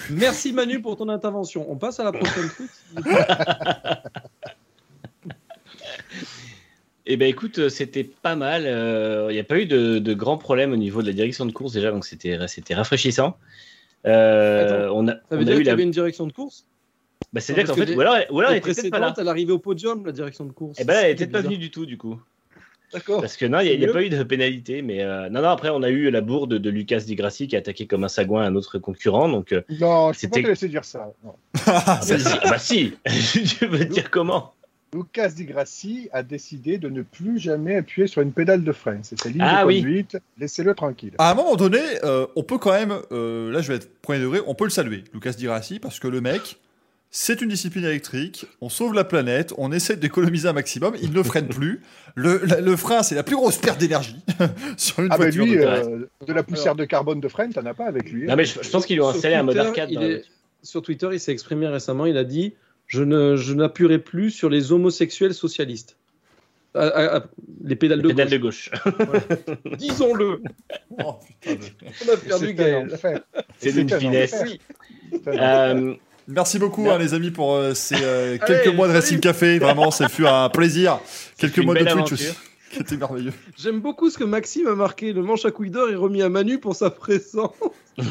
Merci 0.09 0.51
Manu 0.51 0.81
pour 0.81 0.97
ton 0.97 1.09
intervention. 1.09 1.65
On 1.71 1.75
passe 1.77 1.99
à 1.99 2.03
la 2.03 2.11
prochaine. 2.11 2.49
Eh 7.11 7.17
ben 7.17 7.27
écoute, 7.27 7.57
euh, 7.57 7.69
c'était 7.69 8.03
pas 8.03 8.35
mal. 8.35 8.63
Euh, 8.67 9.27
Il 9.31 9.33
n'y 9.33 9.39
a 9.39 9.43
pas 9.43 9.57
eu 9.57 9.65
de, 9.65 9.97
de 9.97 10.13
grands 10.13 10.37
problèmes 10.37 10.71
au 10.71 10.77
niveau 10.77 11.01
de 11.01 11.07
la 11.07 11.13
direction 11.13 11.47
de 11.47 11.51
course 11.51 11.73
déjà, 11.73 11.89
donc 11.89 12.05
c'était 12.05 12.37
c'était 12.47 12.75
rafraîchissant. 12.75 13.35
Euh, 14.05 14.85
Attends, 14.85 14.95
on 14.95 15.07
a, 15.07 15.13
Ça 15.27 15.35
veut 15.35 15.43
dire 15.43 15.57
qu'il 15.57 15.65
y 15.65 15.69
avait 15.69 15.83
une 15.83 15.89
direction 15.91 16.27
de 16.27 16.31
course? 16.31 16.65
Bah, 17.33 17.41
c'est-à-dire 17.41 17.65
qu'en 17.65 17.73
que 17.73 17.79
fait, 17.81 17.87
des- 17.87 17.95
ou 17.95 18.01
alors, 18.01 18.15
ou 18.29 18.39
alors 18.39 18.51
elle 18.51 18.57
était 18.57 18.73
peut-être 18.73 18.91
pas 18.91 18.99
là. 18.99 19.13
elle 19.17 19.27
arrivait 19.27 19.51
au 19.51 19.57
podium, 19.57 20.05
la 20.05 20.11
direction 20.11 20.45
de 20.45 20.51
course. 20.51 20.77
Eh 20.79 20.83
ben, 20.83 21.03
elle 21.03 21.11
était 21.13 21.25
pas 21.25 21.41
venue 21.41 21.57
du 21.57 21.71
tout 21.71 21.87
du 21.87 21.97
coup. 21.97 22.21
D'accord. 22.93 23.21
Parce 23.21 23.37
que 23.37 23.45
non, 23.45 23.59
il 23.59 23.77
n'y 23.79 23.85
a, 23.85 23.91
pas 23.91 24.03
eu 24.03 24.09
de 24.09 24.21
pénalité. 24.23 24.81
Mais 24.83 25.03
euh, 25.03 25.29
non, 25.29 25.41
non, 25.41 25.49
après, 25.49 25.69
on 25.69 25.81
a 25.83 25.89
eu 25.89 26.09
la 26.11 26.21
bourde 26.21 26.55
de 26.55 26.69
Lucas 26.69 27.01
Di 27.01 27.15
Grassi 27.15 27.47
qui 27.47 27.55
a 27.55 27.59
attaqué 27.59 27.87
comme 27.87 28.03
un 28.03 28.07
sagouin 28.07 28.43
un 28.43 28.55
autre 28.55 28.79
concurrent. 28.79 29.29
Donc, 29.29 29.51
euh, 29.51 29.61
Non, 29.79 30.11
je 30.13 30.21
peux 30.21 30.29
pas 30.29 30.41
te 30.41 30.47
laisser 30.47 30.69
dire 30.69 30.85
ça. 30.85 31.11
non. 31.23 31.33
Ah, 31.67 31.99
bah, 32.07 32.17
si, 32.17 32.39
bah 32.49 32.57
si 32.59 32.93
Tu 33.59 33.65
veux 33.67 33.85
dire 33.85 34.09
comment? 34.09 34.53
Lucas 34.93 35.29
Di 35.29 35.45
Grassi 35.45 36.09
a 36.13 36.23
décidé 36.23 36.77
de 36.77 36.89
ne 36.89 37.01
plus 37.03 37.37
jamais 37.39 37.75
appuyer 37.75 38.07
sur 38.07 38.21
une 38.21 38.31
pédale 38.31 38.63
de 38.63 38.71
frein. 38.71 38.99
C'est 39.03 39.19
sa 39.19 39.29
ligne 39.29 39.41
Ah 39.43 39.61
de 39.63 39.67
oui. 39.67 39.77
conduite. 39.81 40.17
Laissez-le 40.39 40.73
tranquille. 40.73 41.11
À 41.19 41.31
un 41.31 41.35
moment 41.35 41.55
donné, 41.55 41.79
euh, 42.03 42.25
on 42.35 42.43
peut 42.43 42.57
quand 42.57 42.71
même, 42.71 42.93
euh, 43.11 43.51
là 43.51 43.61
je 43.61 43.67
vais 43.67 43.75
être 43.75 43.89
premier 44.01 44.19
degré, 44.19 44.39
on 44.47 44.55
peut 44.55 44.63
le 44.63 44.69
saluer, 44.71 45.03
Lucas 45.13 45.31
Di 45.33 45.45
Grassi, 45.45 45.79
parce 45.79 45.99
que 45.99 46.07
le 46.07 46.21
mec, 46.21 46.57
c'est 47.11 47.41
une 47.41 47.49
discipline 47.49 47.85
électrique, 47.85 48.45
on 48.61 48.69
sauve 48.69 48.93
la 48.93 49.03
planète, 49.03 49.53
on 49.57 49.71
essaie 49.71 49.95
d'économiser 49.95 50.47
un 50.47 50.53
maximum, 50.53 50.95
il 51.01 51.11
ne 51.11 51.23
freine 51.23 51.47
plus. 51.47 51.81
Le, 52.15 52.41
la- 52.45 52.61
le 52.61 52.75
frein, 52.75 53.03
c'est 53.03 53.15
la 53.15 53.23
plus 53.23 53.35
grosse 53.35 53.57
perte 53.57 53.79
d'énergie 53.79 54.17
sur 54.77 54.99
une 55.01 55.09
Ah 55.11 55.17
voiture. 55.17 55.43
lui, 55.45 55.55
de- 55.55 55.61
euh, 55.61 56.05
de 56.25 56.33
la 56.33 56.43
poussière 56.43 56.75
de 56.75 56.85
carbone 56.85 57.19
de 57.19 57.27
frein, 57.27 57.49
t'en 57.49 57.65
as 57.65 57.73
pas 57.73 57.85
avec 57.85 58.11
lui. 58.11 58.23
hein. 58.23 58.27
Non, 58.29 58.35
mais 58.35 58.45
je, 58.45 58.59
je 58.61 58.69
pense 58.69 58.85
qu'ils 58.85 58.97
lui 58.97 59.03
Sur 59.03 59.09
installé 59.15 59.35
un 59.35 59.43
mode 59.43 59.57
arcade. 59.57 59.91
est-. 59.91 60.23
Sur 60.61 60.81
Twitter, 60.81 61.07
il 61.13 61.19
s'est 61.19 61.31
exprimé 61.31 61.67
récemment. 61.67 62.05
Il 62.05 62.17
a 62.17 62.23
dit 62.25 62.53
Je 62.89 63.03
ne, 63.03 63.35
je 63.37 63.53
n'appuierai 63.53 63.99
plus 63.99 64.31
sur 64.31 64.49
les 64.49 64.71
homosexuels 64.73 65.33
socialistes. 65.33 65.95
Ah, 66.75 66.91
ah, 66.93 67.09
ah, 67.13 67.23
les 67.63 67.75
pédales 67.75 68.01
de 68.01 68.09
Pédale 68.09 68.39
gauche. 68.39 68.69
de 68.71 68.91
gauche. 68.91 69.77
Disons-le. 69.77 70.41
Oh, 71.03 71.15
On 71.47 72.13
a 72.13 72.17
perdu 72.17 72.45
C'est 72.47 72.53
Gaël. 72.53 72.99
C'est 73.57 73.71
d'une 73.71 73.89
C'est 73.89 73.95
un 73.95 73.99
finesse. 73.99 74.35
C'est. 75.23 75.27
Euh, 75.27 75.95
Merci 76.27 76.59
beaucoup 76.59 76.87
hein, 76.89 76.99
les 76.99 77.15
amis 77.15 77.31
pour 77.31 77.55
euh, 77.55 77.73
ces 77.73 77.95
euh, 78.03 78.37
quelques 78.37 78.67
Allez, 78.67 78.73
mois 78.75 78.87
de. 78.87 78.93
Racing 78.93 79.19
Café, 79.19 79.57
vraiment 79.57 79.89
ça 79.89 80.09
fut 80.09 80.27
un 80.27 80.49
plaisir. 80.49 80.99
Quelques 81.37 81.57
mois 81.59 81.73
de 81.73 81.79
Twitch 81.79 81.91
aventure. 81.91 82.13
aussi, 82.13 82.27
qui 82.71 82.79
était 82.79 82.97
merveilleux. 82.97 83.33
J'aime 83.57 83.79
beaucoup 83.81 84.09
ce 84.09 84.17
que 84.17 84.23
Maxime 84.23 84.67
a 84.67 84.75
marqué. 84.75 85.13
Le 85.13 85.21
manche 85.23 85.45
à 85.45 85.51
couille 85.51 85.69
d'or 85.71 85.89
est 85.89 85.95
remis 85.95 86.21
à 86.21 86.29
Manu 86.29 86.59
pour 86.59 86.75
sa 86.75 86.89
présence. 86.89 87.51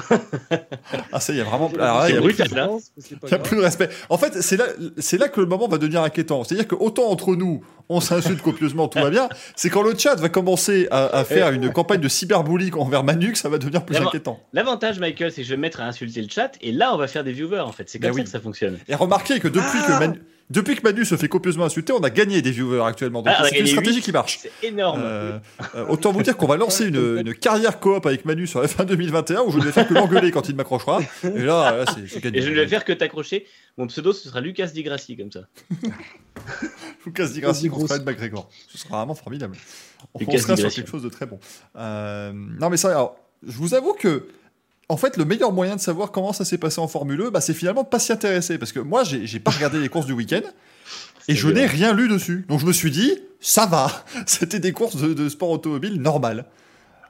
Ah 1.12 1.20
ça, 1.20 1.32
il 1.32 1.38
y 1.38 1.40
a 1.40 1.44
vraiment... 1.44 1.70
Alors 1.78 2.00
là, 2.00 2.10
il 2.10 2.14
y 2.14 2.18
a 2.18 2.20
C'est 2.20 2.44
plus- 2.44 2.54
là. 2.54 2.68
Il 3.10 3.16
n'y 3.28 3.34
a 3.34 3.38
plus 3.38 3.56
de 3.56 3.62
respect. 3.62 3.88
En 4.08 4.18
fait, 4.18 4.40
c'est 4.42 4.56
là, 4.56 4.66
c'est 4.98 5.18
là 5.18 5.28
que 5.28 5.40
le 5.40 5.46
moment 5.46 5.68
va 5.68 5.78
devenir 5.78 6.02
inquiétant. 6.02 6.44
C'est-à-dire 6.44 6.68
que 6.68 6.74
autant 6.74 7.06
entre 7.10 7.34
nous, 7.36 7.64
on 7.88 8.00
s'insulte 8.00 8.42
copieusement, 8.42 8.88
tout 8.88 8.98
va 8.98 9.10
bien. 9.10 9.28
C'est 9.56 9.70
quand 9.70 9.82
le 9.82 9.96
chat 9.96 10.14
va 10.16 10.28
commencer 10.28 10.88
à, 10.90 11.06
à 11.06 11.24
faire 11.24 11.50
une 11.52 11.72
campagne 11.72 12.00
de 12.00 12.08
cyberbullying 12.08 12.74
envers 12.74 13.02
Manu 13.04 13.32
que 13.32 13.38
ça 13.38 13.48
va 13.48 13.58
devenir 13.58 13.84
plus 13.84 13.96
inquiétant. 13.96 14.40
L'avantage, 14.52 14.98
Michael, 15.00 15.32
c'est 15.32 15.40
que 15.42 15.46
je 15.46 15.50
vais 15.52 15.56
me 15.56 15.62
mettre 15.62 15.80
à 15.80 15.84
insulter 15.86 16.20
le 16.20 16.28
chat 16.28 16.52
et 16.60 16.72
là, 16.72 16.94
on 16.94 16.98
va 16.98 17.06
faire 17.08 17.24
des 17.24 17.32
viewers 17.32 17.60
en 17.60 17.72
fait. 17.72 17.88
C'est 17.88 17.98
comme 17.98 18.08
Ben 18.10 18.14
ça 18.14 18.18
oui. 18.18 18.24
que 18.24 18.30
ça 18.30 18.40
fonctionne. 18.40 18.78
Et 18.88 18.94
remarquez 18.94 19.40
que 19.40 19.48
depuis 19.48 19.78
Ah 19.84 19.86
que 19.86 19.92
Manu, 19.98 20.22
Depuis 20.50 20.76
que 20.76 20.82
Manu 20.82 21.04
se 21.04 21.16
fait 21.16 21.28
copieusement 21.28 21.64
insulter, 21.66 21.92
on 21.92 22.02
a 22.02 22.08
gagné 22.10 22.40
des 22.40 22.50
viewers 22.50 22.82
actuellement. 22.82 23.20
Donc 23.22 23.34
Ah, 23.36 23.44
c'est 23.48 23.58
une 23.58 23.66
stratégie 23.66 24.00
qui 24.00 24.12
marche. 24.12 24.38
C'est 24.40 24.66
énorme. 24.66 25.00
Euh, 25.04 25.38
euh, 25.74 25.86
autant 25.88 26.10
vous 26.10 26.22
dire 26.22 26.36
qu'on 26.38 26.46
va 26.46 26.56
lancer 26.56 26.86
une, 26.86 27.18
une 27.18 27.34
carrière 27.34 27.80
coop 27.80 28.06
avec 28.06 28.24
Manu 28.24 28.46
sur 28.46 28.62
F1 28.62 28.86
2021 28.86 29.42
où 29.42 29.50
je 29.52 29.58
ne 29.58 29.64
vais 29.64 29.72
faire 29.72 29.86
que 29.86 29.92
l'engueuler 29.92 30.30
quand 30.30 30.48
il 30.48 30.56
m'accrochera. 30.56 31.00
Et 31.22 31.42
là, 31.42 31.76
là, 31.76 31.84
c'est 31.94 32.08
c'est 32.08 32.20
gagné. 32.22 32.38
Et 32.38 32.42
je 32.42 32.48
ne 32.48 32.54
vais 32.54 32.66
faire 32.66 32.84
que 32.84 32.92
t'accrocher. 32.92 33.46
Mon 33.76 33.86
pseudo, 33.86 34.12
ce 34.12 34.28
sera 34.28 34.40
Lucas 34.40 34.68
Di 34.68 34.82
Grassi, 34.82 35.16
comme 35.16 35.30
ça. 35.30 35.40
Lucas 37.06 37.28
Di 37.28 37.40
Grassi 37.40 37.68
contre 37.68 37.86
Fred 37.86 38.04
McGregor. 38.04 38.48
Ce 38.68 38.78
sera 38.78 38.98
vraiment 38.98 39.14
formidable. 39.14 39.56
On 40.14 40.18
Lucas 40.18 40.38
sur 40.38 40.56
quelque 40.56 40.90
chose 40.90 41.02
de 41.02 41.08
très 41.08 41.26
bon. 41.26 41.38
Euh, 41.76 42.32
non, 42.32 42.70
mais 42.70 42.76
ça, 42.76 42.88
alors, 42.90 43.16
je 43.46 43.56
vous 43.56 43.74
avoue 43.74 43.92
que, 43.92 44.28
en 44.88 44.96
fait, 44.96 45.16
le 45.16 45.24
meilleur 45.24 45.52
moyen 45.52 45.76
de 45.76 45.80
savoir 45.80 46.10
comment 46.12 46.32
ça 46.32 46.44
s'est 46.44 46.58
passé 46.58 46.80
en 46.80 46.88
Formule 46.88 47.20
1, 47.20 47.30
bah, 47.30 47.40
c'est 47.40 47.54
finalement 47.54 47.82
de 47.82 47.88
pas 47.88 47.98
s'y 47.98 48.12
intéresser. 48.12 48.58
Parce 48.58 48.72
que 48.72 48.80
moi, 48.80 49.02
j'ai 49.04 49.40
pas 49.40 49.50
regardé 49.50 49.78
les 49.80 49.88
courses 49.88 50.06
du 50.06 50.12
week-end 50.12 50.40
et 51.28 51.34
je 51.34 51.48
n'ai 51.48 51.66
rien 51.66 51.92
lu 51.94 52.08
dessus. 52.08 52.46
Donc 52.48 52.60
je 52.60 52.66
me 52.66 52.72
suis 52.72 52.90
dit, 52.90 53.12
ça 53.40 53.66
va. 53.66 54.04
C'était 54.26 54.60
des 54.60 54.72
courses 54.72 54.96
de, 54.96 55.12
de 55.12 55.28
sport 55.28 55.50
automobile 55.50 56.00
normales. 56.00 56.46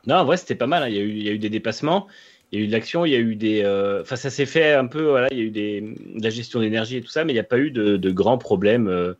Non, 0.06 0.16
en 0.16 0.24
vrai, 0.24 0.36
c'était 0.38 0.54
pas 0.54 0.66
mal. 0.66 0.82
hein. 0.84 0.88
Il, 0.88 0.94
y 0.94 0.98
a 0.98 1.02
eu, 1.02 1.10
il 1.10 1.22
y 1.22 1.28
a 1.28 1.32
eu 1.32 1.38
des 1.38 1.50
dépassements, 1.50 2.06
il 2.50 2.58
y 2.58 2.62
a 2.62 2.64
eu 2.64 2.68
de 2.68 2.72
l'action, 2.72 3.04
il 3.04 3.10
y 3.12 3.14
a 3.14 3.18
eu 3.18 3.34
des. 3.36 3.62
euh, 3.62 4.00
Enfin, 4.02 4.16
ça 4.16 4.30
s'est 4.30 4.46
fait 4.46 4.72
un 4.72 4.86
peu. 4.86 5.02
Voilà, 5.10 5.28
il 5.32 5.38
y 5.38 5.40
a 5.40 5.44
eu 5.44 5.50
des, 5.50 5.80
de 5.82 6.22
la 6.22 6.30
gestion 6.30 6.60
d'énergie 6.60 6.96
et 6.96 7.02
tout 7.02 7.10
ça, 7.10 7.24
mais 7.24 7.32
il 7.32 7.36
n'y 7.36 7.40
a 7.40 7.44
pas 7.44 7.58
eu 7.58 7.70
de, 7.70 7.96
de 7.96 8.10
grands 8.10 8.38
problèmes 8.38 8.88
euh, 8.88 9.12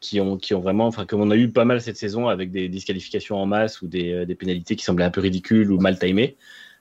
qui, 0.00 0.20
ont, 0.20 0.36
qui 0.36 0.52
ont 0.54 0.60
vraiment. 0.60 0.86
Enfin, 0.86 1.06
comme 1.06 1.20
on 1.20 1.30
a 1.30 1.36
eu 1.36 1.48
pas 1.48 1.64
mal 1.64 1.80
cette 1.80 1.96
saison 1.96 2.28
avec 2.28 2.50
des 2.50 2.68
disqualifications 2.68 3.36
en 3.36 3.46
masse 3.46 3.82
ou 3.82 3.86
des, 3.86 4.12
euh, 4.12 4.24
des 4.26 4.34
pénalités 4.34 4.74
qui 4.74 4.84
semblaient 4.84 5.04
un 5.04 5.10
peu 5.10 5.20
ridicules 5.20 5.70
ou 5.70 5.78
mal 5.78 5.98
timées. 5.98 6.36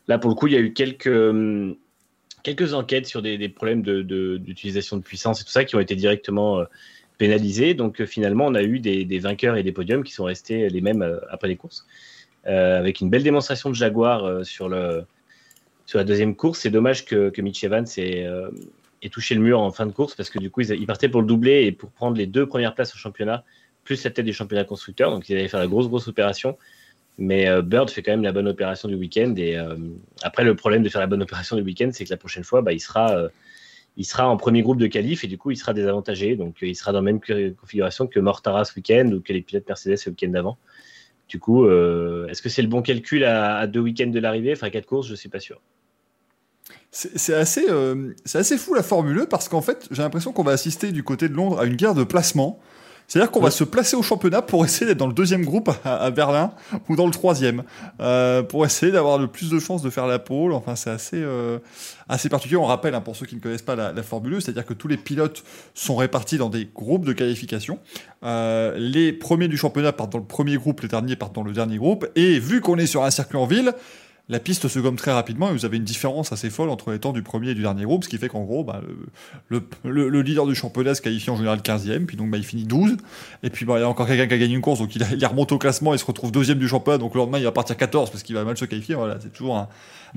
Là, 0.07 0.17
pour 0.19 0.29
le 0.29 0.35
coup, 0.35 0.47
il 0.47 0.53
y 0.53 0.57
a 0.57 0.59
eu 0.59 0.73
quelques. 0.73 1.07
hum, 1.07 1.75
Quelques 2.43 2.75
enquêtes 2.75 3.07
sur 3.07 3.23
des, 3.23 3.39
des 3.39 3.49
problèmes 3.49 3.81
de- 3.81 4.03
de- 4.03 4.37
d'utilisation 4.37 4.97
de, 4.97 5.01
puissance 5.01 5.41
et 5.41 5.43
tout 5.43 5.49
ça 5.49 5.65
qui 5.65 5.75
ont 5.75 5.79
été 5.79 5.95
directement 5.95 6.59
euh, 6.59 6.65
pénalisés. 7.17 7.73
Donc 7.73 7.99
euh, 8.01 8.05
finalement, 8.05 8.45
on 8.45 8.53
a 8.53 8.61
eu 8.61 8.79
des, 8.79 9.03
des 9.03 9.17
vainqueurs 9.17 9.55
et 9.57 9.63
des 9.63 9.71
podiums 9.71 10.03
qui 10.03 10.13
sont 10.13 10.25
restés 10.25 10.69
les 10.69 10.81
mêmes 10.81 11.01
euh, 11.01 11.17
après 11.31 11.47
les 11.47 11.55
courses 11.55 11.87
euh, 12.47 12.77
avec 12.77 13.01
une 13.01 13.09
belle 13.09 13.23
démonstration 13.23 13.69
de 13.69 13.75
Jaguar 13.75 14.25
euh, 14.25 14.43
sur, 14.43 14.69
le, 14.69 15.05
sur 15.85 15.97
la 15.97 16.03
deuxième 16.03 16.35
course. 16.35 16.59
C'est 16.59 16.69
dommage 16.69 17.05
que, 17.05 17.29
que 17.29 17.41
Mitch 17.41 17.63
Evans 17.63 17.85
ait, 17.97 18.25
euh, 18.25 18.49
ait 19.01 19.09
touché 19.09 19.35
le 19.35 19.41
mur 19.41 19.59
en 19.59 19.71
fin 19.71 19.85
de 19.85 19.91
course 19.91 20.15
parce 20.15 20.29
que 20.29 20.39
du 20.39 20.49
coup, 20.51 20.61
ils, 20.61 20.71
ils 20.71 20.85
partaient 20.87 21.09
pour 21.09 21.21
le 21.21 21.27
doubler 21.27 21.63
et 21.63 21.71
pour 21.71 21.89
prendre 21.91 22.17
les 22.17 22.27
deux 22.27 22.45
premières 22.45 22.75
places 22.75 22.93
au 22.93 22.97
championnat, 22.97 23.43
plus 23.83 24.03
la 24.03 24.11
tête 24.11 24.25
du 24.25 24.33
championnat 24.33 24.65
constructeur. 24.65 25.11
Donc, 25.11 25.27
ils 25.29 25.35
allaient 25.35 25.47
faire 25.47 25.59
la 25.59 25.67
grosse, 25.67 25.87
grosse 25.87 26.07
opération. 26.07 26.57
Mais 27.17 27.47
euh, 27.47 27.61
Bird 27.61 27.89
fait 27.89 28.03
quand 28.03 28.11
même 28.11 28.23
la 28.23 28.31
bonne 28.31 28.47
opération 28.47 28.87
du 28.87 28.95
week-end. 28.95 29.33
Et 29.37 29.57
euh, 29.57 29.75
après, 30.21 30.43
le 30.43 30.55
problème 30.55 30.83
de 30.83 30.89
faire 30.89 31.01
la 31.01 31.07
bonne 31.07 31.23
opération 31.23 31.55
du 31.55 31.61
week-end, 31.61 31.89
c'est 31.93 32.03
que 32.05 32.09
la 32.09 32.17
prochaine 32.17 32.43
fois, 32.43 32.61
bah, 32.61 32.73
il 32.73 32.79
sera. 32.79 33.15
euh, 33.17 33.29
il 33.97 34.03
sera 34.03 34.27
en 34.27 34.35
premier 34.35 34.61
groupe 34.61 34.77
de 34.77 34.87
qualif 34.87 35.23
et 35.23 35.27
du 35.27 35.37
coup 35.37 35.51
il 35.51 35.55
sera 35.55 35.73
désavantagé. 35.73 36.35
Donc 36.35 36.57
il 36.61 36.75
sera 36.75 36.91
dans 36.91 36.99
la 36.99 37.13
même 37.13 37.21
configuration 37.55 38.07
que 38.07 38.19
Mortara 38.19 38.65
ce 38.65 38.75
week-end 38.75 39.09
ou 39.13 39.21
que 39.21 39.31
les 39.31 39.41
pilotes 39.41 39.65
Mercedes 39.65 39.95
le 40.05 40.09
week-end 40.09 40.27
d'avant. 40.31 40.57
Du 41.29 41.39
coup, 41.39 41.65
est-ce 41.65 42.41
que 42.41 42.49
c'est 42.49 42.61
le 42.61 42.67
bon 42.67 42.81
calcul 42.81 43.23
à, 43.23 43.65
deux 43.67 43.79
week-ends 43.79 44.09
de 44.09 44.19
l'arrivée? 44.19 44.51
Enfin, 44.51 44.69
quatre 44.69 44.85
courses, 44.85 45.07
je 45.07 45.15
suis 45.15 45.29
pas 45.29 45.39
sûr. 45.39 45.61
C'est 46.91 47.35
assez, 47.35 47.67
assez 48.33 48.57
fou 48.57 48.73
la 48.73 48.83
Formule 48.83 49.17
1 49.17 49.25
parce 49.27 49.47
qu'en 49.47 49.61
fait, 49.61 49.87
j'ai 49.91 50.01
l'impression 50.01 50.33
qu'on 50.33 50.43
va 50.43 50.51
assister 50.51 50.91
du 50.91 51.03
côté 51.03 51.29
de 51.29 51.33
Londres 51.33 51.57
à 51.61 51.63
une 51.63 51.77
guerre 51.77 51.95
de 51.95 52.03
placement. 52.03 52.59
C'est-à-dire 53.07 53.31
qu'on 53.31 53.41
va 53.41 53.51
se 53.51 53.63
placer 53.63 53.95
au 53.95 54.01
championnat 54.01 54.41
pour 54.41 54.65
essayer 54.65 54.85
d'être 54.85 54.97
dans 54.97 55.07
le 55.07 55.13
deuxième 55.13 55.45
groupe 55.45 55.69
à, 55.83 55.97
à 55.97 56.11
Berlin 56.11 56.51
ou 56.89 56.95
dans 56.95 57.05
le 57.05 57.11
troisième, 57.11 57.63
euh, 57.99 58.41
pour 58.41 58.65
essayer 58.65 58.91
d'avoir 58.91 59.17
le 59.17 59.27
plus 59.27 59.49
de 59.49 59.59
chances 59.59 59.81
de 59.81 59.89
faire 59.89 60.07
la 60.07 60.19
pole. 60.19 60.53
Enfin, 60.53 60.75
c'est 60.75 60.89
assez, 60.89 61.21
euh, 61.21 61.59
assez 62.09 62.29
particulier. 62.29 62.57
On 62.57 62.65
rappelle, 62.65 62.95
hein, 62.95 63.01
pour 63.01 63.15
ceux 63.15 63.25
qui 63.25 63.35
ne 63.35 63.41
connaissent 63.41 63.61
pas 63.61 63.75
la, 63.75 63.91
la 63.91 64.03
Formule 64.03 64.35
1, 64.35 64.39
c'est-à-dire 64.41 64.65
que 64.65 64.73
tous 64.73 64.87
les 64.87 64.97
pilotes 64.97 65.43
sont 65.73 65.95
répartis 65.95 66.37
dans 66.37 66.49
des 66.49 66.65
groupes 66.65 67.05
de 67.05 67.13
qualification. 67.13 67.79
Euh, 68.23 68.73
les 68.77 69.13
premiers 69.13 69.47
du 69.47 69.57
championnat 69.57 69.91
partent 69.91 70.11
dans 70.11 70.19
le 70.19 70.25
premier 70.25 70.57
groupe, 70.57 70.81
les 70.81 70.87
derniers 70.87 71.15
partent 71.15 71.35
dans 71.35 71.43
le 71.43 71.53
dernier 71.53 71.77
groupe. 71.77 72.07
Et 72.15 72.39
vu 72.39 72.61
qu'on 72.61 72.77
est 72.77 72.87
sur 72.87 73.03
un 73.03 73.11
circuit 73.11 73.37
en 73.37 73.45
ville, 73.45 73.73
la 74.27 74.39
piste 74.39 74.67
se 74.67 74.79
gomme 74.79 74.95
très 74.95 75.11
rapidement 75.11 75.49
et 75.49 75.53
vous 75.53 75.65
avez 75.65 75.77
une 75.77 75.83
différence 75.83 76.31
assez 76.31 76.49
folle 76.49 76.69
entre 76.69 76.91
les 76.91 76.97
temps 76.99 77.13
du 77.13 77.21
premier 77.21 77.51
et 77.51 77.53
du 77.53 77.61
dernier 77.61 77.83
groupe, 77.83 78.03
ce 78.03 78.09
qui 78.09 78.17
fait 78.17 78.27
qu'en 78.27 78.43
gros, 78.43 78.63
bah, 78.63 78.81
le, 79.49 79.59
le, 79.83 79.91
le- 79.91 80.09
le 80.09 80.21
leader 80.23 80.47
du 80.47 80.55
championnat 80.55 80.95
se 80.95 81.01
qualifie 81.03 81.29
en 81.29 81.35
général 81.37 81.59
15e, 81.59 82.05
puis 82.07 82.17
donc 82.17 82.31
bah, 82.31 82.37
il 82.37 82.43
finit 82.43 82.63
12. 82.63 82.97
Et 83.43 83.51
puis 83.51 83.65
bah, 83.65 83.75
il 83.77 83.81
y 83.81 83.83
a 83.83 83.87
encore 83.89 84.07
quelqu'un 84.07 84.25
qui 84.27 84.33
a 84.33 84.37
gagné 84.39 84.55
une 84.55 84.61
course, 84.61 84.79
donc 84.79 84.95
il, 84.95 85.05
il 85.15 85.25
remonte 85.27 85.51
au 85.51 85.59
classement 85.59 85.93
et 85.93 85.97
se 85.99 86.05
retrouve 86.05 86.31
deuxième 86.31 86.57
du 86.57 86.67
championnat, 86.67 86.97
donc 86.97 87.13
le 87.13 87.19
lendemain 87.19 87.37
il 87.37 87.43
va 87.43 87.51
partir 87.51 87.77
14 87.77 88.09
parce 88.09 88.23
qu'il 88.23 88.33
va 88.35 88.43
mal 88.43 88.57
se 88.57 88.65
qualifier. 88.65 88.95
Voilà, 88.95 89.17
c'est 89.21 89.31
toujours 89.31 89.57
un, 89.57 89.67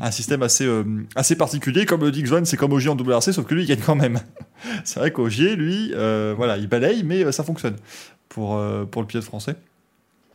un 0.00 0.10
système 0.10 0.42
assez, 0.42 0.64
euh, 0.64 0.84
assez 1.14 1.36
particulier. 1.36 1.84
Comme 1.84 2.00
le 2.00 2.10
dit 2.10 2.22
Xvan, 2.22 2.44
c'est 2.46 2.56
comme 2.56 2.72
Ogier 2.72 2.88
en 2.90 2.96
WRC, 2.96 3.32
sauf 3.32 3.44
que 3.44 3.54
lui 3.54 3.64
il 3.64 3.66
gagne 3.66 3.80
quand 3.84 3.94
même. 3.96 4.20
c'est 4.84 5.00
vrai 5.00 5.10
qu'Ogier, 5.10 5.54
lui, 5.54 5.92
euh, 5.94 6.32
voilà, 6.34 6.56
il 6.56 6.66
balaye, 6.66 7.02
mais 7.04 7.24
euh, 7.24 7.32
ça 7.32 7.44
fonctionne 7.44 7.76
pour, 8.30 8.56
euh, 8.56 8.86
pour 8.86 9.02
le 9.02 9.06
pilote 9.08 9.24
français 9.24 9.56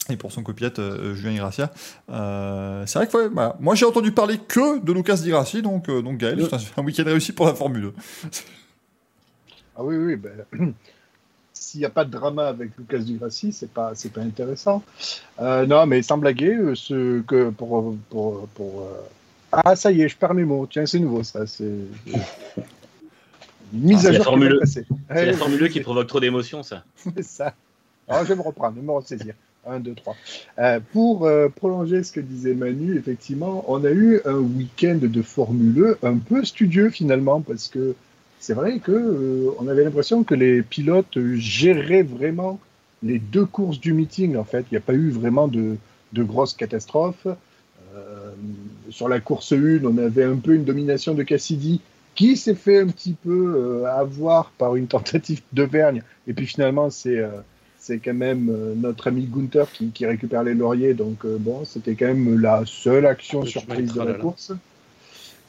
et 0.09 0.17
pour 0.17 0.31
son 0.31 0.43
copilote 0.43 0.79
euh, 0.79 1.15
Julien 1.15 1.35
Gracia. 1.37 1.71
Euh, 2.09 2.85
c'est 2.85 2.99
vrai 2.99 3.07
que 3.07 3.15
ouais, 3.17 3.27
voilà. 3.29 3.55
moi 3.59 3.73
j'ai 3.75 3.85
entendu 3.85 4.11
parler 4.11 4.37
que 4.37 4.79
de 4.79 4.91
Lucas 4.91 5.15
Di 5.17 5.29
Grassi, 5.29 5.61
donc, 5.61 5.87
euh, 5.89 6.01
donc 6.01 6.17
Gaël, 6.17 6.45
c'est 6.49 6.79
un 6.79 6.83
week-end 6.83 7.03
réussi 7.05 7.31
pour 7.31 7.45
la 7.45 7.53
Formule 7.53 7.93
1. 8.25 8.29
Ah 9.77 9.83
oui, 9.83 9.95
oui, 9.95 10.15
ben, 10.17 10.45
s'il 11.53 11.79
n'y 11.79 11.85
a 11.85 11.89
pas 11.89 12.03
de 12.05 12.11
drama 12.11 12.47
avec 12.47 12.71
Lucas 12.77 12.99
Di 12.99 13.15
Grassi, 13.15 13.51
c'est 13.53 13.71
pas, 13.71 13.91
c'est 13.95 14.11
pas 14.11 14.21
intéressant. 14.21 14.83
Euh, 15.39 15.65
non, 15.65 15.85
mais 15.85 16.01
sans 16.01 16.17
blaguer, 16.17 16.53
euh, 16.53 16.75
ce 16.75 17.21
que 17.21 17.49
pour, 17.49 17.95
pour, 18.09 18.47
pour 18.49 18.81
euh, 18.81 19.01
ah 19.51 19.75
ça 19.75 19.91
y 19.91 20.01
est, 20.01 20.09
je 20.09 20.17
perds 20.17 20.33
mes 20.33 20.43
mots. 20.43 20.67
Tiens, 20.69 20.85
c'est 20.85 20.99
nouveau 20.99 21.23
ça. 21.23 21.47
C'est 21.47 21.63
Une 21.65 21.83
mise 23.73 24.05
Ah, 24.05 24.09
à 24.09 24.11
c'est 24.11 24.11
la 24.11 24.13
jour. 24.17 24.23
qui 24.23 24.23
Formule 24.25 24.49
va 24.49 24.55
E. 24.55 24.59
passer. 24.59 24.85
C'est 25.09 25.23
Eh, 25.23 25.25
la 25.27 25.33
Formule 25.37 25.63
1 25.63 25.69
qui 25.69 25.79
provoque 25.79 26.07
trop 26.07 26.19
d'émotions, 26.19 26.61
ça. 26.63 26.83
c'est 27.15 27.23
ça. 27.23 27.53
Alors, 28.07 28.23
je 28.23 28.29
vais 28.29 28.35
me 28.35 28.41
reprendre, 28.41 28.75
je 28.75 28.81
vais 28.81 28.85
me 28.85 28.91
ressaisir. 28.91 29.33
1, 29.67 29.79
2, 29.79 29.95
3. 29.95 30.15
pour 30.91 31.25
euh, 31.25 31.47
prolonger 31.49 32.03
ce 32.03 32.11
que 32.11 32.19
disait 32.19 32.53
Manu, 32.53 32.97
effectivement, 32.97 33.63
on 33.67 33.83
a 33.83 33.91
eu 33.91 34.19
un 34.25 34.37
week-end 34.37 34.99
de 35.01 35.21
Formule 35.21 35.95
1 36.03 36.07
un 36.07 36.17
peu 36.17 36.43
studieux 36.43 36.89
finalement, 36.89 37.41
parce 37.41 37.67
que 37.67 37.95
c'est 38.39 38.53
vrai 38.53 38.79
que 38.79 38.91
euh, 38.91 39.51
on 39.59 39.67
avait 39.67 39.83
l'impression 39.83 40.23
que 40.23 40.35
les 40.35 40.61
pilotes 40.61 41.17
géraient 41.35 42.03
vraiment 42.03 42.59
les 43.01 43.19
deux 43.19 43.45
courses 43.45 43.79
du 43.79 43.93
meeting. 43.93 44.35
En 44.35 44.43
fait, 44.43 44.65
il 44.71 44.73
n'y 44.73 44.77
a 44.77 44.81
pas 44.81 44.93
eu 44.93 45.09
vraiment 45.09 45.47
de, 45.47 45.77
de 46.13 46.23
grosses 46.23 46.53
catastrophes. 46.53 47.27
Euh, 47.95 48.31
sur 48.89 49.07
la 49.07 49.19
course 49.19 49.53
1, 49.53 49.83
on 49.83 49.97
avait 49.97 50.23
un 50.23 50.37
peu 50.37 50.55
une 50.55 50.65
domination 50.65 51.13
de 51.13 51.23
Cassidy 51.23 51.81
qui 52.15 52.37
s'est 52.37 52.55
fait 52.55 52.79
un 52.79 52.87
petit 52.87 53.13
peu 53.13 53.85
avoir 53.87 54.51
par 54.51 54.75
une 54.75 54.87
tentative 54.87 55.41
de 55.51 55.63
vergne. 55.63 56.03
Et 56.27 56.33
puis 56.33 56.45
finalement, 56.45 56.89
c'est 56.89 57.23
c'est 57.83 57.99
quand 57.99 58.13
même 58.13 58.49
euh, 58.49 58.73
notre 58.75 59.07
ami 59.07 59.25
Gunther 59.29 59.69
qui, 59.69 59.89
qui 59.89 60.05
récupère 60.05 60.43
les 60.43 60.53
lauriers. 60.53 60.93
Donc 60.93 61.25
euh, 61.25 61.35
bon, 61.37 61.65
c'était 61.65 61.95
quand 61.95 62.05
même 62.07 62.39
la 62.39 62.63
seule 62.65 63.05
action 63.05 63.41
Le 63.41 63.47
surprise 63.47 63.91
de 63.91 63.99
la 63.99 64.05
là. 64.05 64.13
course. 64.13 64.53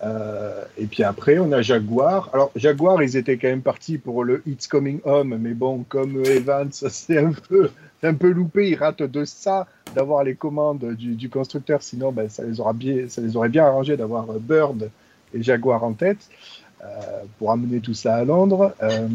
Euh, 0.03 0.65
et 0.77 0.87
puis 0.87 1.05
après, 1.05 1.39
on 1.39 1.53
a 1.53 1.63
Jaguar. 1.63 2.31
Alors, 2.33 2.51
Jaguar, 2.57 3.01
ils 3.05 3.17
étaient 3.17 3.37
quand 3.37 3.47
même 3.49 3.63
partis 3.63 3.99
pour 3.99 4.25
le 4.25 4.43
It's 4.47 4.67
Coming 4.67 4.99
Home, 5.05 5.39
mais 5.41 5.55
bon, 5.55 5.85
comme 5.89 6.25
Evans, 6.27 6.69
c'est 6.73 7.19
un 7.19 7.31
peu, 7.49 7.71
un 8.03 8.15
peu 8.15 8.31
loupé. 8.31 8.71
Ils 8.71 8.75
ratent 8.75 9.05
de 9.05 9.25
ça 9.25 9.69
d'avoir 9.95 10.25
les 10.25 10.35
commandes 10.35 10.85
du, 10.97 11.15
du 11.15 11.31
constructeur. 11.31 11.85
Sinon, 11.85 12.11
ben, 12.11 12.29
ça, 12.29 12.43
les 12.43 12.59
aura 12.59 12.73
bien, 12.73 13.09
ça 13.09 13.21
les 13.21 13.37
aurait 13.37 13.49
bien 13.49 13.65
arrangé 13.65 13.97
d'avoir 13.97 14.27
Bird 14.41 14.91
et 15.33 15.41
Jaguar 15.41 15.85
en 15.85 15.93
tête 15.93 16.29
pour 17.39 17.51
amener 17.51 17.81
tout 17.81 17.95
ça 17.95 18.17
à 18.17 18.25
Londres. 18.25 18.75
Euh, 18.83 19.09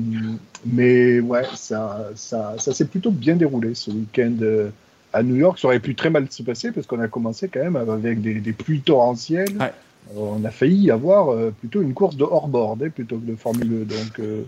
mais 0.66 1.20
ouais, 1.20 1.44
ça, 1.56 2.10
ça, 2.16 2.56
ça 2.58 2.74
s'est 2.74 2.86
plutôt 2.86 3.12
bien 3.12 3.36
déroulé 3.36 3.76
ce 3.76 3.92
week-end 3.92 4.36
euh, 4.42 4.70
à 5.14 5.24
New 5.24 5.36
York. 5.36 5.60
Ça 5.60 5.68
aurait 5.68 5.80
pu 5.80 5.96
très 5.96 6.10
mal 6.10 6.28
se 6.30 6.44
passer 6.44 6.72
parce 6.72 6.88
qu'on 6.88 7.00
a 7.00 7.08
commencé 7.08 7.48
quand 7.48 7.62
même 7.62 7.76
avec 7.76 8.22
des, 8.22 8.36
des 8.36 8.54
pluies 8.54 8.82
torrentielles. 8.82 9.58
Ouais. 9.60 9.72
Euh, 10.16 10.20
On 10.20 10.44
a 10.44 10.52
failli 10.52 10.92
avoir 10.92 11.30
euh, 11.30 11.52
plutôt 11.52 11.82
une 11.82 11.94
course 11.94 12.16
de 12.16 12.24
hors-board 12.24 12.84
hein, 12.84 12.90
plutôt 12.90 13.18
que 13.18 13.26
de 13.26 13.36
Formule 13.36 13.86
1. 13.90 13.96
Donc, 13.96 14.20
euh, 14.20 14.44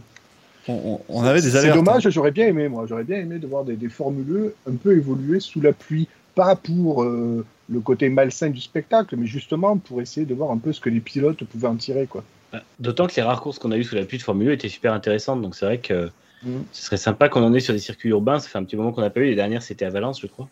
On, 1.09 1.23
avait 1.23 1.41
des 1.41 1.49
c'est 1.49 1.69
hein. 1.69 1.75
dommage, 1.75 2.09
j'aurais 2.09 2.31
bien 2.31 2.47
aimé, 2.47 2.67
moi. 2.67 2.85
J'aurais 2.87 3.03
bien 3.03 3.17
aimé 3.17 3.39
de 3.39 3.47
voir 3.47 3.63
des, 3.63 3.75
des 3.75 3.89
Formule 3.89 4.53
1 4.67 4.71
un 4.71 4.75
peu 4.75 4.95
évoluer 4.95 5.39
sous 5.39 5.61
la 5.61 5.73
pluie. 5.73 6.07
Pas 6.35 6.55
pour 6.55 7.03
euh, 7.03 7.45
le 7.69 7.79
côté 7.81 8.07
malsain 8.09 8.49
du 8.49 8.61
spectacle, 8.61 9.15
mais 9.17 9.27
justement 9.27 9.77
pour 9.77 10.01
essayer 10.01 10.25
de 10.25 10.33
voir 10.33 10.51
un 10.51 10.57
peu 10.57 10.71
ce 10.71 10.79
que 10.79 10.89
les 10.89 11.01
pilotes 11.01 11.43
pouvaient 11.43 11.67
en 11.67 11.75
tirer. 11.75 12.07
Quoi. 12.07 12.23
D'autant 12.79 13.07
que 13.07 13.15
les 13.15 13.21
rares 13.21 13.41
courses 13.41 13.59
qu'on 13.59 13.71
a 13.71 13.77
eues 13.77 13.83
sous 13.83 13.95
la 13.95 14.03
pluie 14.05 14.17
de 14.17 14.23
Formule 14.23 14.49
1 14.49 14.53
étaient 14.53 14.69
super 14.69 14.93
intéressantes. 14.93 15.41
Donc 15.41 15.55
c'est 15.55 15.65
vrai 15.65 15.77
que 15.77 16.09
Mhm. 16.43 16.63
ce 16.71 16.85
serait 16.85 16.97
sympa 16.97 17.29
qu'on 17.29 17.43
en 17.43 17.53
ait 17.53 17.59
sur 17.59 17.73
des 17.73 17.79
circuits 17.79 18.09
urbains. 18.09 18.39
Ça 18.39 18.49
fait 18.49 18.57
un 18.57 18.63
petit 18.63 18.75
moment 18.75 18.91
qu'on 18.91 19.01
n'a 19.01 19.09
pas 19.11 19.19
eu. 19.21 19.25
Les 19.25 19.35
dernières, 19.35 19.61
c'était 19.61 19.85
à 19.85 19.89
Valence, 19.89 20.19
je 20.21 20.27
crois. 20.27 20.49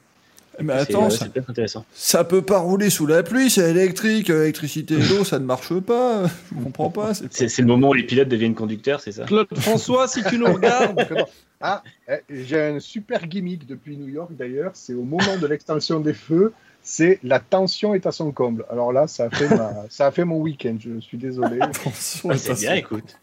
Mais 0.61 0.73
C'est- 0.73 0.91
attends, 0.93 1.05
ouais, 1.05 1.09
ça, 1.09 1.19
c'est 1.25 1.31
peut-être 1.31 1.49
intéressant. 1.49 1.85
ça 1.93 2.23
peut 2.25 2.41
pas 2.41 2.57
rouler 2.59 2.89
sous 2.89 3.07
la 3.07 3.23
pluie, 3.23 3.49
c'est 3.49 3.69
électrique, 3.69 4.29
euh, 4.29 4.43
électricité 4.43 4.93
et 4.99 5.03
l'eau, 5.09 5.23
ça 5.23 5.39
ne 5.39 5.45
marche 5.45 5.73
pas. 5.79 6.23
Je 6.49 6.61
comprends 6.63 6.89
pas. 6.89 7.13
c'est 7.13 7.57
le 7.59 7.65
moment 7.65 7.89
où 7.89 7.93
les 7.93 8.03
pilotes 8.03 8.27
deviennent 8.27 8.55
conducteurs, 8.55 8.99
c'est 8.99 9.13
ça? 9.13 9.23
Claude 9.23 9.47
François, 9.57 10.07
si 10.09 10.21
tu 10.23 10.37
nous 10.37 10.51
regardes. 10.53 10.95
Ah, 11.61 11.83
eh, 12.09 12.13
j'ai 12.29 12.61
un 12.61 12.79
super 12.79 13.27
gimmick 13.27 13.67
depuis 13.67 13.97
New 13.97 14.07
York 14.07 14.29
d'ailleurs. 14.31 14.71
C'est 14.75 14.93
au 14.93 15.03
moment 15.03 15.35
de 15.41 15.45
l'extinction 15.45 15.99
des 15.99 16.13
feux, 16.13 16.53
c'est 16.91 17.19
la 17.23 17.39
tension 17.39 17.93
est 17.93 18.05
à 18.07 18.11
son 18.11 18.31
comble. 18.31 18.65
Alors 18.71 18.91
là, 18.91 19.05
ça 19.07 19.25
a 19.25 19.29
fait, 19.29 19.47
ma- 19.49 19.85
ça 19.89 20.07
a 20.07 20.11
fait 20.11 20.25
mon 20.25 20.37
week-end. 20.37 20.75
Je 20.79 20.99
suis 20.99 21.17
désolé. 21.17 21.59
Attention, 21.61 22.29
Ah, 22.31 22.33
à 22.33 22.37
C'est 22.37 22.55
ça, 22.55 22.61
bien, 22.61 22.75
écoute. 22.75 23.15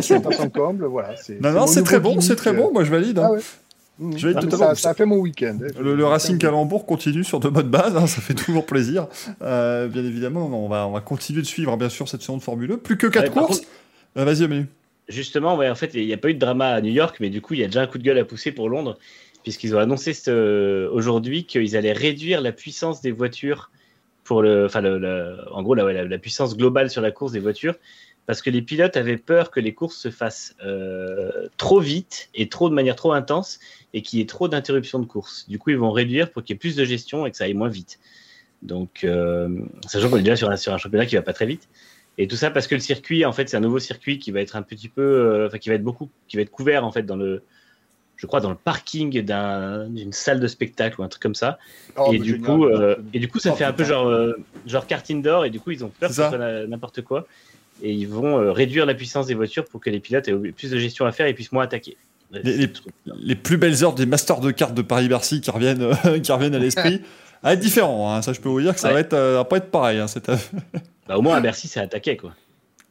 C'est- 0.00 0.20
Dans 0.20 0.30
son 0.30 0.48
comble, 0.50 0.86
voilà. 0.86 1.16
c'est- 1.16 1.40
non, 1.40 1.50
c'est 1.50 1.54
non, 1.54 1.66
c'est 1.66 1.82
très 1.82 2.00
bon, 2.00 2.20
c'est 2.20 2.36
très 2.36 2.52
bon. 2.52 2.72
Moi, 2.72 2.84
je 2.84 2.90
valide. 2.90 3.18
hein. 3.18 3.26
Ah 3.28 3.32
ouais. 3.32 3.40
Mmh. 3.98 4.16
Je 4.16 4.28
vais 4.28 4.34
Ah, 4.36 4.50
ça, 4.56 4.74
ça 4.74 4.90
a 4.90 4.94
fait 4.94 5.04
mon 5.06 5.18
week-end. 5.18 5.56
hein. 5.62 5.66
Le, 5.80 5.94
le 5.94 6.04
Racing 6.06 6.36
Calembourg 6.38 6.84
continue 6.86 7.22
sur 7.24 7.38
de 7.40 7.48
bonnes 7.48 7.68
bases, 7.68 7.96
hein, 7.96 8.06
ça 8.08 8.20
fait 8.20 8.34
toujours 8.34 8.66
plaisir. 8.66 9.06
Euh, 9.42 9.86
bien 9.86 10.04
évidemment, 10.04 10.46
on 10.46 10.68
va, 10.68 10.88
on 10.88 10.92
va 10.92 11.00
continuer 11.00 11.42
de 11.42 11.46
suivre, 11.46 11.76
bien 11.76 11.88
sûr, 11.88 12.08
cette 12.08 12.20
saison 12.22 12.36
de 12.38 12.42
Formule 12.42 12.72
1. 12.72 12.76
Plus 12.78 12.96
que 12.96 13.06
4 13.06 13.28
Ouais, 13.28 13.30
par 13.34 13.46
courses. 13.46 13.62
Euh, 14.16 14.24
Vas-y, 14.24 14.48
Manu. 14.48 14.66
Justement, 15.08 15.54
ouais, 15.56 15.68
en 15.68 15.74
fait, 15.74 15.90
il 15.94 16.06
n'y 16.06 16.12
a 16.14 16.16
pas 16.16 16.28
eu 16.30 16.34
de 16.34 16.38
drama 16.38 16.68
à 16.70 16.80
New 16.80 16.90
York, 16.90 17.16
mais 17.20 17.28
du 17.30 17.40
coup, 17.42 17.54
il 17.54 17.60
y 17.60 17.62
a 17.64 17.66
déjà 17.66 17.82
un 17.82 17.86
coup 17.86 17.98
de 17.98 18.02
gueule 18.02 18.18
à 18.18 18.24
pousser 18.24 18.50
pour 18.52 18.68
Londres, 18.68 18.98
puisqu'ils 19.44 19.76
ont 19.76 19.78
annoncé 19.78 20.12
aujourd'hui 20.90 21.44
qu'ils 21.44 21.76
allaient 21.76 21.92
réduire 21.92 22.40
la 22.40 22.50
puissance 22.50 23.00
des 23.00 23.12
voitures 23.12 23.70
pour 24.24 24.42
le, 24.42 24.64
enfin, 24.64 24.80
le- 24.80 25.38
en 25.52 25.62
gros, 25.62 25.74
la, 25.74 26.18
puissance 26.18 26.56
globale 26.56 26.90
sur 26.90 27.02
la 27.02 27.12
course 27.12 27.32
des 27.32 27.40
voitures, 27.40 27.76
parce 28.26 28.40
que 28.40 28.48
les 28.48 28.62
pilotes 28.62 28.96
avaient 28.96 29.18
peur 29.18 29.50
que 29.50 29.60
les 29.60 29.74
courses 29.74 29.98
se 29.98 30.10
fassent 30.10 30.56
euh, 30.64 31.46
trop 31.58 31.78
vite 31.78 32.30
et 32.34 32.48
trop 32.48 32.70
de 32.70 32.74
manière 32.74 32.96
trop 32.96 33.12
intense, 33.12 33.60
et 33.92 34.00
qu'il 34.00 34.18
y 34.18 34.22
ait 34.22 34.26
trop 34.26 34.48
d'interruptions 34.48 34.98
de 34.98 35.04
course. 35.04 35.46
Du 35.46 35.58
coup, 35.58 35.70
ils 35.70 35.78
vont 35.78 35.92
réduire 35.92 36.32
pour 36.32 36.42
qu'il 36.42 36.54
y 36.54 36.56
ait 36.56 36.58
plus 36.58 36.74
de 36.74 36.84
gestion 36.86 37.26
et 37.26 37.30
que 37.30 37.36
ça 37.36 37.44
aille 37.44 37.54
moins 37.54 37.68
vite. 37.68 38.00
Donc, 38.62 39.04
euh, 39.04 39.50
sachant 39.86 40.08
qu'on 40.08 40.16
est 40.16 40.22
déjà 40.22 40.36
sur 40.36 40.50
un, 40.50 40.56
sur 40.56 40.72
un 40.72 40.78
championnat 40.78 41.04
qui 41.04 41.16
va 41.16 41.22
pas 41.22 41.34
très 41.34 41.46
vite. 41.46 41.68
Et 42.16 42.26
tout 42.26 42.36
ça 42.36 42.50
parce 42.50 42.66
que 42.66 42.74
le 42.74 42.80
circuit, 42.80 43.26
en 43.26 43.32
fait, 43.32 43.50
c'est 43.50 43.58
un 43.58 43.60
nouveau 43.60 43.78
circuit 43.78 44.18
qui 44.18 44.30
va 44.30 44.40
être 44.40 44.56
un 44.56 44.62
petit 44.62 44.88
peu, 44.88 45.02
euh, 45.02 45.58
qui 45.58 45.68
va 45.68 45.74
être 45.74 45.82
beaucoup, 45.82 46.08
qui 46.28 46.36
va 46.36 46.42
être 46.42 46.50
couvert 46.50 46.86
en 46.86 46.92
fait 46.92 47.02
dans 47.02 47.16
le, 47.16 47.42
je 48.16 48.26
crois, 48.26 48.40
dans 48.40 48.50
le 48.50 48.56
parking 48.56 49.20
d'un- 49.22 49.86
d'une 49.88 50.12
salle 50.12 50.40
de 50.40 50.46
spectacle 50.46 51.00
ou 51.00 51.04
un 51.04 51.08
truc 51.08 51.22
comme 51.22 51.34
ça. 51.34 51.58
Oh, 51.96 52.10
et 52.12 52.18
du 52.18 52.32
génial. 52.32 52.42
coup, 52.42 52.64
euh, 52.66 52.96
et 53.12 53.18
du 53.18 53.28
coup, 53.28 53.38
ça 53.38 53.50
Oh, 53.52 53.56
fait 53.56 53.64
un 53.64 53.72
peu 53.72 53.84
genre, 53.84 54.06
euh, 54.08 54.32
genre 54.66 54.86
indoor. 55.10 55.44
Et 55.44 55.50
du 55.50 55.60
coup, 55.60 55.70
ils 55.72 55.84
ont 55.84 55.88
peur 56.00 56.08
que 56.10 56.14
C'est 56.14 56.22
ce 56.22 56.30
ça. 56.30 56.36
soit 56.36 56.66
n'importe 56.66 57.02
quoi. 57.02 57.26
Et 57.82 57.92
ils 57.92 58.06
vont 58.08 58.38
euh, 58.40 58.52
réduire 58.52 58.86
la 58.86 58.94
puissance 58.94 59.26
des 59.26 59.34
voitures 59.34 59.64
pour 59.64 59.80
que 59.80 59.90
les 59.90 60.00
pilotes 60.00 60.28
aient 60.28 60.32
plus 60.52 60.70
de 60.70 60.78
gestion 60.78 61.06
à 61.06 61.12
faire 61.12 61.26
et 61.26 61.34
puissent 61.34 61.52
moins 61.52 61.64
attaquer. 61.64 61.96
Les- 62.32 62.70
c'est 63.28 63.34
plus 63.36 63.56
belles 63.58 63.84
heures 63.84 63.94
des 63.94 64.06
Masters 64.06 64.40
de 64.40 64.50
cartes 64.50 64.74
de 64.74 64.82
Paris-Bercy 64.82 65.40
qui 65.40 65.50
reviennent, 65.50 65.82
euh, 65.82 66.18
qui 66.20 66.32
reviennent 66.32 66.54
à 66.54 66.58
l'esprit. 66.58 67.00
À 67.46 67.52
être 67.52 67.60
différent, 67.60 68.10
hein. 68.14 68.22
ça 68.22 68.32
je 68.32 68.40
peux 68.40 68.48
vous 68.48 68.62
dire 68.62 68.72
que 68.72 68.80
ça 68.80 68.88
Ouais. 68.88 68.94
va, 68.94 69.00
être, 69.00 69.14
va 69.14 69.44
pas 69.44 69.58
être 69.58 69.70
pareil. 69.70 69.98
hein, 69.98 70.06
cette- 70.06 70.30
Bah, 71.06 71.18
au 71.18 71.20
moins 71.20 71.36
à 71.36 71.40
Bercy, 71.42 71.68
ça 71.68 71.82
attaquait 71.82 72.16
quoi. 72.16 72.32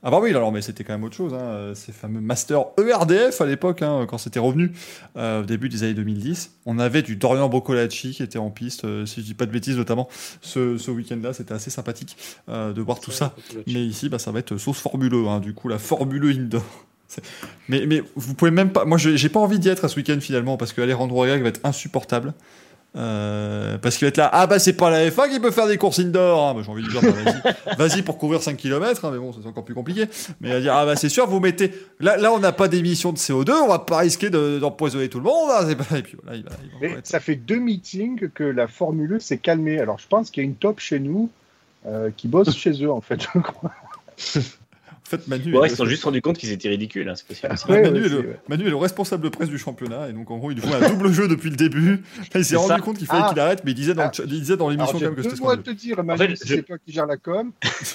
Ah 0.05 0.11
bah 0.11 0.19
oui, 0.21 0.31
alors 0.31 0.51
mais 0.51 0.61
c'était 0.61 0.83
quand 0.83 0.91
même 0.91 1.05
autre 1.05 1.15
chose, 1.15 1.33
hein, 1.33 1.39
euh, 1.39 1.75
ces 1.75 1.93
fameux 1.93 2.19
Masters 2.19 2.65
ERDF 2.77 3.39
à 3.39 3.45
l'époque, 3.45 3.81
hein, 3.81 4.05
quand 4.05 4.17
c'était 4.17 4.39
revenu, 4.39 4.73
euh, 5.15 5.41
au 5.41 5.45
début 5.45 5.69
des 5.69 5.83
années 5.83 5.93
2010. 5.93 6.57
On 6.65 6.77
avait 6.77 7.01
du 7.03 7.15
Dorian 7.15 7.47
Boccolacci 7.47 8.11
qui 8.11 8.21
était 8.21 8.37
en 8.37 8.49
piste, 8.49 8.83
euh, 8.83 9.05
si 9.05 9.21
je 9.21 9.25
dis 9.25 9.33
pas 9.33 9.45
de 9.45 9.51
bêtises 9.51 9.77
notamment, 9.77 10.09
ce, 10.41 10.77
ce 10.77 10.91
week-end-là, 10.91 11.31
c'était 11.31 11.53
assez 11.53 11.69
sympathique 11.69 12.17
euh, 12.49 12.73
de 12.73 12.81
voir 12.81 12.99
tout 12.99 13.11
ça. 13.11 13.33
Mais 13.65 13.85
ici, 13.85 14.09
bah, 14.09 14.19
ça 14.19 14.31
va 14.31 14.39
être 14.39 14.57
sauce 14.57 14.79
formuleux, 14.79 15.27
hein, 15.29 15.39
du 15.39 15.53
coup, 15.53 15.69
la 15.69 15.79
formule 15.79 16.25
indoor. 16.37 16.63
Mais, 17.69 17.85
mais 17.85 18.01
vous 18.15 18.33
pouvez 18.33 18.51
même 18.51 18.71
pas. 18.71 18.85
Moi, 18.85 18.97
j'ai 18.97 19.17
j'ai 19.17 19.29
pas 19.29 19.39
envie 19.39 19.59
d'y 19.59 19.69
être 19.69 19.85
à 19.85 19.87
ce 19.87 19.95
week-end 19.97 20.17
finalement, 20.19 20.57
parce 20.57 20.73
que 20.73 20.81
Alejandro 20.81 21.23
Agag 21.23 21.43
va 21.43 21.49
être 21.49 21.61
insupportable. 21.63 22.33
Euh, 22.95 23.79
parce 23.79 23.97
qu'il 23.97 24.05
va 24.05 24.09
être 24.09 24.17
là, 24.17 24.29
ah 24.31 24.45
bah 24.45 24.59
c'est 24.59 24.73
pas 24.73 24.91
la 24.91 25.09
F1 25.09 25.27
qui 25.29 25.39
peut 25.39 25.49
faire 25.49 25.65
des 25.67 25.77
courses 25.77 25.97
indoor. 25.99 26.49
hein. 26.49 26.53
Bah, 26.53 26.61
J'ai 26.63 26.69
envie 26.71 26.83
de 26.83 26.89
dire, 26.89 27.01
bah, 27.01 27.75
vas-y, 27.77 28.01
pour 28.03 28.19
couvrir 28.19 28.43
5 28.43 28.55
km, 28.55 29.09
mais 29.11 29.17
bon, 29.17 29.33
c'est 29.33 29.47
encore 29.47 29.65
plus 29.65 29.73
compliqué. 29.73 30.05
Mais 30.41 30.49
il 30.49 30.53
va 30.53 30.59
dire, 30.61 30.75
ah 30.75 30.85
bah 30.85 30.95
c'est 30.95 31.09
sûr, 31.09 31.25
vous 31.27 31.39
mettez. 31.39 31.73
Là, 31.99 32.17
là 32.17 32.31
on 32.31 32.37
n'a 32.39 32.51
pas 32.51 32.67
d'émission 32.67 33.11
de 33.11 33.17
CO2, 33.17 33.51
on 33.63 33.67
va 33.67 33.79
pas 33.79 33.97
risquer 33.97 34.29
de- 34.29 34.59
d'empoisonner 34.59 35.09
tout 35.09 35.17
le 35.17 35.23
monde. 35.23 35.49
hein, 35.51 35.65
c'est 35.67 35.75
pas- 35.75 35.97
Et 35.97 36.03
puis 36.03 36.17
voilà, 36.21 36.37
il 36.37 36.43
va. 36.43 36.51
il 36.63 36.69
va 36.69 36.75
Mais 36.81 36.87
encore 36.87 36.97
être- 36.99 37.07
ça 37.07 37.19
fait 37.19 37.35
deux 37.35 37.57
meetings 37.59 38.29
que 38.29 38.43
la 38.43 38.67
Formule 38.67 39.17
s'est 39.19 39.39
calmée. 39.39 39.79
Alors 39.79 39.97
je 39.97 40.07
pense 40.07 40.29
qu'il 40.29 40.43
y 40.43 40.45
a 40.45 40.49
une 40.49 40.55
top 40.55 40.79
chez 40.79 40.99
nous 40.99 41.31
euh, 41.87 42.11
qui 42.15 42.27
bosse 42.27 42.55
chez 42.55 42.83
eux 42.83 42.91
en 42.91 43.01
fait, 43.01 43.21
je 43.33 43.39
crois. 43.39 43.71
En 45.13 45.17
fait, 45.17 45.27
Manu. 45.27 45.55
Ouais, 45.57 45.67
ils 45.67 45.71
se 45.71 45.75
sont 45.77 45.85
juste 45.85 46.03
rendus 46.03 46.21
compte 46.21 46.37
qu'ils 46.37 46.51
étaient 46.51 46.69
ridicules, 46.69 47.07
hein, 47.07 47.13
c'est 47.15 47.27
possible. 47.27 47.51
aussi. 47.53 47.65
Ouais, 47.67 47.75
Ouais, 47.75 47.81
Manu, 47.83 47.99
ouais, 47.99 48.05
est 48.05 48.09
le, 48.09 48.17
c'est- 48.21 48.27
ouais. 48.27 48.39
Manu 48.49 48.65
est 48.65 48.69
le 48.69 48.75
responsable 48.75 49.29
presse 49.29 49.49
du 49.49 49.57
championnat 49.57 50.09
et 50.09 50.13
donc 50.13 50.29
en 50.31 50.37
gros 50.37 50.51
il 50.51 50.59
joue 50.61 50.73
un 50.73 50.89
double 50.89 51.11
jeu 51.11 51.27
depuis 51.27 51.49
le 51.49 51.55
début. 51.55 52.01
Là, 52.33 52.39
il 52.39 52.45
s'est 52.45 52.55
rendu 52.55 52.69
ça. 52.73 52.79
compte 52.79 52.97
qu'il 52.97 53.07
fallait 53.07 53.23
Ah. 53.25 53.29
qu'il 53.29 53.39
arrête, 53.39 53.61
mais 53.65 53.71
il 53.71 53.75
disait 53.75 53.93
dans, 53.93 54.03
le 54.03 54.09
Ah. 54.09 54.13
ch- 54.13 54.27
il 54.31 54.39
disait 54.39 54.57
dans 54.57 54.69
l'émission 54.69 54.97
Alors 54.97 55.01
quand 55.01 55.05
même 55.07 55.15
que 55.15 55.21
c'était 55.21 55.33
de 55.35 55.37
scandaleux. 55.37 55.63
te 55.63 55.71
dire, 55.71 56.03
Manu, 56.03 56.11
En 56.23 56.27
fait, 56.27 56.35
si 56.35 56.47
je- 56.47 56.55
c'est 56.55 56.63
toi 56.63 56.77
qui 56.85 56.91
gères 56.93 57.05
la 57.05 57.17
com, 57.17 57.51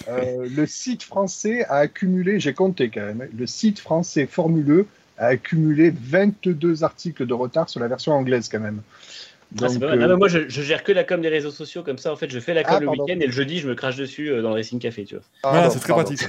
euh, 0.08 0.46
le 0.54 0.66
site 0.66 1.02
français 1.02 1.64
a 1.64 1.76
accumulé, 1.76 2.40
j'ai 2.40 2.54
compté 2.54 2.88
quand 2.88 3.00
même, 3.04 3.26
le 3.36 3.46
site 3.46 3.78
français 3.80 4.26
Formule 4.30 4.70
E 4.70 4.86
a 5.18 5.26
accumulé 5.26 5.92
22 6.00 6.84
articles 6.84 7.26
de 7.26 7.34
retard 7.34 7.68
sur 7.68 7.80
la 7.80 7.88
version 7.88 8.12
anglaise 8.12 8.48
quand 8.48 8.60
même. 8.60 8.82
Ah, 9.56 9.66
pas 9.66 9.68
mal. 9.78 9.82
euh, 9.82 9.96
Non, 9.96 10.08
mais 10.08 10.16
moi, 10.16 10.28
je, 10.28 10.48
je 10.48 10.62
gère 10.62 10.84
que 10.84 10.92
la 10.92 11.04
com 11.04 11.20
des 11.22 11.28
réseaux 11.28 11.50
sociaux, 11.50 11.82
comme 11.82 11.96
ça, 11.98 12.12
en 12.12 12.16
fait, 12.16 12.30
je 12.30 12.38
fais 12.38 12.52
la 12.54 12.64
com 12.64 12.74
Ah, 12.76 12.80
le 12.80 12.88
week-end 12.88 13.18
et 13.20 13.26
le 13.26 13.32
jeudi, 13.32 13.60
je 13.60 13.68
me 13.68 13.74
crache 13.74 13.96
dessus 13.96 14.30
euh, 14.30 14.42
dans 14.42 14.50
le 14.50 14.56
Racing 14.56 14.78
Café, 14.78 15.04
tu 15.04 15.14
vois. 15.14 15.24
Voilà, 15.42 15.58
pardon, 15.68 15.74
c'est 15.74 15.80
très 15.80 15.88
pardon. 15.94 16.04
pratique. 16.04 16.28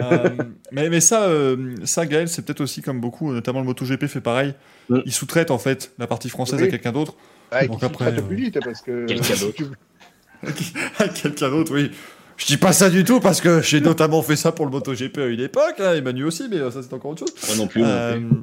Euh, 0.00 0.28
mais, 0.72 0.88
mais 0.90 1.00
ça, 1.00 1.24
euh, 1.28 1.74
ça, 1.84 2.04
Gaël, 2.06 2.28
c'est 2.28 2.42
peut-être 2.44 2.60
aussi 2.60 2.82
comme 2.82 3.00
beaucoup, 3.00 3.32
notamment 3.32 3.60
le 3.60 3.66
MotoGP 3.66 4.06
fait 4.06 4.20
pareil. 4.20 4.54
Mm. 4.88 4.98
Il 5.06 5.12
sous-traite 5.12 5.50
en 5.50 5.58
fait 5.58 5.92
la 5.98 6.06
partie 6.06 6.28
française 6.30 6.60
Oui. 6.60 6.66
à 6.66 6.70
quelqu'un 6.70 6.92
d'autre. 6.92 7.14
Ah, 7.50 7.66
Donc 7.66 7.82
après, 7.84 8.06
euh, 8.12 8.20
plus 8.22 8.36
vite 8.36 8.58
parce 8.62 8.82
que. 8.82 9.06
Quelqu'un 9.06 9.34
d'autre. 9.36 9.62
quelqu'un 11.22 11.50
d'autre, 11.50 11.72
oui. 11.74 11.90
Je 12.36 12.46
dis 12.46 12.56
pas 12.56 12.72
ça 12.72 12.88
du 12.90 13.02
tout 13.02 13.18
parce 13.18 13.40
que 13.40 13.60
j'ai 13.62 13.80
notamment 13.80 14.22
fait 14.22 14.36
ça 14.36 14.52
pour 14.52 14.64
le 14.64 14.70
MotoGP 14.70 15.18
à 15.18 15.26
une 15.26 15.40
époque, 15.40 15.74
hein, 15.80 15.94
et 15.94 16.00
Manu 16.00 16.22
aussi, 16.24 16.44
mais 16.48 16.58
ça 16.70 16.82
c'est 16.82 16.92
encore 16.92 17.10
autre 17.10 17.20
chose. 17.26 17.34
Moi 17.48 17.56
non 17.56 17.66
plus. 17.66 17.80
moi 17.82 18.14
non 18.16 18.28
plus. 18.28 18.36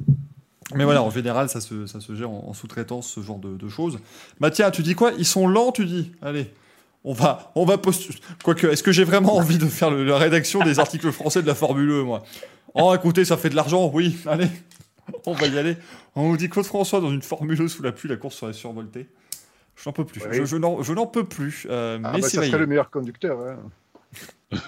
Mais 0.74 0.84
voilà, 0.84 1.02
en 1.02 1.10
général, 1.10 1.48
ça 1.48 1.60
se, 1.60 1.86
ça 1.86 2.00
se 2.00 2.14
gère 2.14 2.30
en, 2.30 2.44
en 2.48 2.52
sous-traitance, 2.52 3.08
ce 3.08 3.20
genre 3.20 3.38
de, 3.38 3.56
de 3.56 3.68
choses. 3.68 3.98
Bah 4.40 4.50
tiens, 4.50 4.70
tu 4.70 4.82
dis 4.82 4.94
quoi? 4.94 5.12
Ils 5.18 5.24
sont 5.26 5.46
lents, 5.46 5.70
tu 5.72 5.84
dis? 5.86 6.12
Allez, 6.22 6.50
on 7.04 7.12
va, 7.12 7.52
on 7.54 7.64
va 7.64 7.78
postuler. 7.78 8.18
Quoique, 8.42 8.66
est-ce 8.66 8.82
que 8.82 8.92
j'ai 8.92 9.04
vraiment 9.04 9.36
envie 9.36 9.58
de 9.58 9.66
faire 9.66 9.90
le- 9.90 10.04
la 10.04 10.18
rédaction 10.18 10.62
des 10.64 10.78
articles 10.80 11.10
français 11.12 11.40
de 11.42 11.46
la 11.46 11.54
Formule 11.54 11.90
1, 11.90 12.02
moi? 12.04 12.22
Oh, 12.74 12.92
écoutez, 12.94 13.24
ça 13.24 13.36
fait 13.36 13.48
de 13.50 13.56
l'argent, 13.56 13.90
oui, 13.94 14.16
allez, 14.26 14.48
on 15.24 15.32
va 15.32 15.46
y 15.46 15.58
aller. 15.58 15.76
On 16.14 16.30
nous 16.30 16.36
dit 16.36 16.48
Claude 16.48 16.66
François 16.66 17.00
dans 17.00 17.10
une 17.10 17.22
Formule 17.22 17.60
1 17.62 17.68
sous 17.68 17.82
la 17.82 17.92
pluie, 17.92 18.08
la 18.08 18.16
course 18.16 18.36
serait 18.36 18.52
survoltée. 18.52 19.06
Je 19.76 19.88
n'en 19.88 19.92
peux 19.92 20.04
plus. 20.04 20.22
Oui. 20.28 20.36
Je, 20.38 20.44
je 20.46 20.56
n'en, 20.56 20.82
je 20.82 20.92
n'en 20.94 21.06
peux 21.06 21.24
plus. 21.24 21.66
euh, 21.70 21.98
Ah, 22.02 22.12
mais 22.14 22.20
bah, 22.22 22.28
c'est 22.28 22.38
ça 22.38 22.46
serait 22.46 22.58
le 22.58 22.66
meilleur 22.66 22.90
conducteur. 22.90 23.38
hein. 23.40 23.58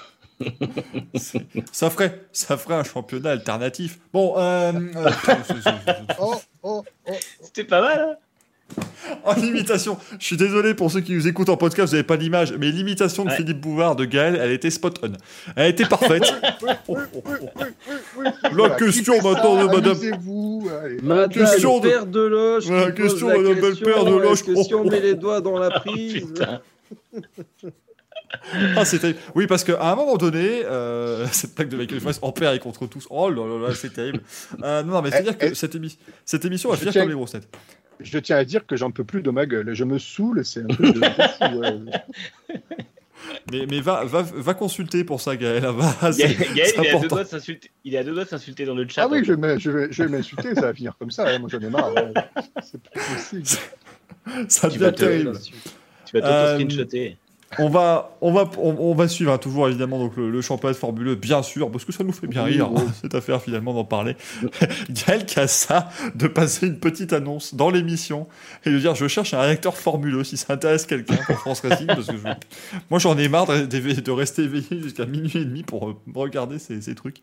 Ça 1.73 1.91
ferait, 1.91 2.21
ça 2.33 2.57
ferait 2.57 2.75
un 2.77 2.85
championnat 2.85 3.31
alternatif. 3.31 3.99
Bon, 4.13 4.35
euh, 4.39 4.73
euh, 4.97 5.11
c'est- 5.47 5.71
Oh, 6.21 6.35
oh, 6.63 6.85
oh. 7.09 7.13
C'était 7.43 7.65
pas 7.65 7.81
mal, 7.81 8.01
hein 8.01 8.17
En 9.25 9.35
imitation, 9.37 9.97
je 10.19 10.25
suis 10.27 10.37
désolé 10.37 10.75
pour 10.75 10.91
ceux 10.91 11.01
qui 11.01 11.15
nous 11.15 11.27
écoutent 11.27 11.49
en 11.49 11.57
podcast, 11.57 11.89
vous 11.89 11.97
n'avez 11.97 12.07
pas 12.07 12.17
l'image, 12.17 12.53
mais 12.53 12.71
l'imitation 12.71 13.25
de 13.25 13.31
Ouais. 13.31 13.37
Philippe 13.37 13.61
Bouvard 13.63 13.97
de 13.97 14.05
Gaël, 14.05 14.39
elle 14.41 14.53
était 14.53 14.71
spot 14.71 14.99
on. 15.03 15.13
Elle 15.57 15.71
était 15.71 15.87
parfaite. 15.87 16.23
La 18.53 18.71
question 18.77 19.15
maintenant 19.23 19.63
de 19.65 19.67
madame-. 19.75 20.99
Madame 21.03 21.31
Question 21.31 21.81
de- 21.81 21.89
Père 21.89 22.07
de 22.07 22.21
Loche. 22.21 22.67
pose 22.69 22.93
question, 22.93 23.29
la 23.29 23.39
Madame 23.39 23.55
question, 23.61 23.87
Belle-Père 23.87 24.05
de 24.05 24.11
Loche. 24.19 24.33
Est-ce 24.41 24.45
que 24.45 24.63
si 24.63 24.75
on 24.75 24.81
Oh, 24.83 24.85
met 24.91 24.99
oh. 24.99 25.03
les 25.03 25.15
doigts 25.15 25.41
dans 25.41 25.59
la 25.59 25.71
prise. 25.71 26.27
Ah. 28.77 28.85
Oui, 29.35 29.47
parce 29.47 29.65
qu'à 29.65 29.81
un 29.91 29.95
moment 29.97 30.17
donné, 30.17 30.65
euh, 30.65 31.27
cette 31.33 31.55
plaque 31.55 31.69
de 31.69 31.77
Michael 31.77 32.01
Fox 32.01 32.19
en 32.23 32.33
père 32.33 32.53
et 32.53 32.59
contre 32.59 32.87
tous. 32.87 33.07
Oh 33.11 33.31
là 33.31 33.47
là 33.47 33.69
là, 33.69 33.75
c'est 33.75 33.93
terrible. 33.93 34.21
Euh, 34.63 34.83
non, 34.83 34.93
non, 34.95 35.03
mais 35.03 35.11
c'est-à-dire 35.11 35.35
Eh, 35.41 35.47
que 35.47 35.53
eh, 35.53 35.55
cette, 35.55 35.75
émi- 35.77 35.97
cette 36.25 36.45
émission 36.45 36.69
va 36.69 36.75
je 36.75 36.81
finir 36.81 36.93
tiens- 36.93 37.03
comme 37.03 37.11
les 37.11 37.15
grosses 37.17 37.33
têtes. 37.33 37.49
Je 38.01 38.19
tiens 38.19 38.37
à 38.37 38.45
dire 38.45 38.65
que 38.67 38.77
j'en 38.77 38.91
peux 38.93 39.03
plus 39.05 39.23
de 39.23 39.31
ma 39.31 39.45
gueule. 39.47 39.75
Je 39.75 39.83
me 39.85 39.99
saoule, 39.99 40.45
c'est 40.45 40.63
un 40.63 40.67
truc 40.69 40.95
de. 40.95 41.01
Mais, 43.51 43.67
mais 43.69 43.81
va, 43.81 44.05
va, 44.05 44.23
va 44.23 44.55
consulter 44.55 45.03
pour 45.05 45.21
ça, 45.21 45.37
Gaël. 45.37 45.65
Va, 45.65 45.95
Gaël, 46.01 46.15
c'est- 46.15 46.55
Gaël, 46.55 46.73
il, 46.79 46.85
est 46.85 46.91
à 46.95 46.99
deux 47.01 47.09
doigts 47.09 47.25
de 47.25 47.29
s'insulter- 47.29 47.71
il 47.85 47.95
est 47.95 47.99
à 47.99 48.05
deux 48.05 48.13
doigts 48.15 48.25
de 48.25 48.29
s'insulter 48.29 48.65
dans 48.65 48.75
le 48.75 48.87
chat. 48.89 49.03
Ah 49.05 49.09
oui, 49.11 49.25
je 49.25 49.33
vais, 49.33 49.59
je 49.59 49.71
vais, 49.71 49.89
je 49.91 50.03
vais 50.05 50.09
m'insulter, 50.09 50.55
ça 50.55 50.61
va 50.63 50.75
finir 50.75 50.95
comme 50.99 51.11
ça. 51.11 51.27
hein. 51.29 51.39
Moi, 51.39 51.49
j'en 51.51 51.59
ai 51.59 51.69
marre. 51.69 51.93
ouais. 51.95 52.13
C'est 52.63 52.81
plus 52.81 53.01
possible. 53.15 53.47
Ça 54.49 54.69
Tu 54.69 54.75
devient 54.75 54.79
vas 54.85 54.93
te- 54.93 54.97
terrible. 55.01 55.33
Tu 56.07 56.19
vas 56.21 56.27
Euh, 56.27 56.59
t'auto-screenshotter. 56.59 57.17
On 57.59 57.71
va, 57.71 58.15
on 58.21 58.31
va, 58.31 58.51
on, 58.59 58.77
on 58.79 58.95
va 58.95 59.09
suivre 59.09 59.33
hein, 59.33 59.39
toujours 59.39 59.69
évidemment 59.69 59.99
donc 59.99 60.17
le, 60.19 60.31
le 60.31 60.41
championnat 60.43 60.75
de 60.75 60.79
Formule 60.79 61.09
1, 61.09 61.15
bien 61.15 61.43
sûr, 61.43 61.71
parce 61.71 61.87
que 61.87 61.93
ça 61.93 62.05
nous 62.05 62.13
fait 62.13 62.27
bien 62.27 62.43
rire 62.45 62.69
hein, 62.77 62.85
cette 63.01 63.15
affaire 63.15 63.41
finalement 63.41 63.73
d'en 63.73 63.85
parler. 63.87 64.17
Gaël 64.91 65.25
qui 65.25 65.41
a 65.41 65.49
ça 65.49 65.89
de 66.15 66.27
passer 66.29 66.67
une 66.67 66.79
petite 66.79 67.15
annonce 67.15 67.55
dans 67.55 67.71
l'émission 67.71 68.29
et 68.67 68.71
de 68.71 68.79
dire 68.79 68.95
je 68.95 69.09
cherche 69.09 69.33
un 69.33 69.41
rédacteur 69.41 69.79
Formule 69.79 70.17
1 70.21 70.25
si 70.25 70.37
ça 70.37 70.53
intéresse 70.53 70.85
quelqu'un 70.85 71.17
pour 71.27 71.37
France 71.37 71.61
Racing 71.61 71.87
parce 71.87 72.07
que 72.09 72.19
je- 72.19 72.29
moi 72.91 72.99
j'en 72.99 73.17
ai 73.17 73.29
marre 73.31 73.47
de, 73.47 74.11
rester 74.11 74.43
éveillé 74.43 74.83
jusqu'à 74.83 75.07
minuit 75.07 75.33
et 75.39 75.45
demi 75.47 75.63
pour 75.63 75.89
euh, 75.89 75.97
regarder 76.15 76.59
ces, 76.59 76.83
ces 76.83 76.95
trucs. 76.95 77.23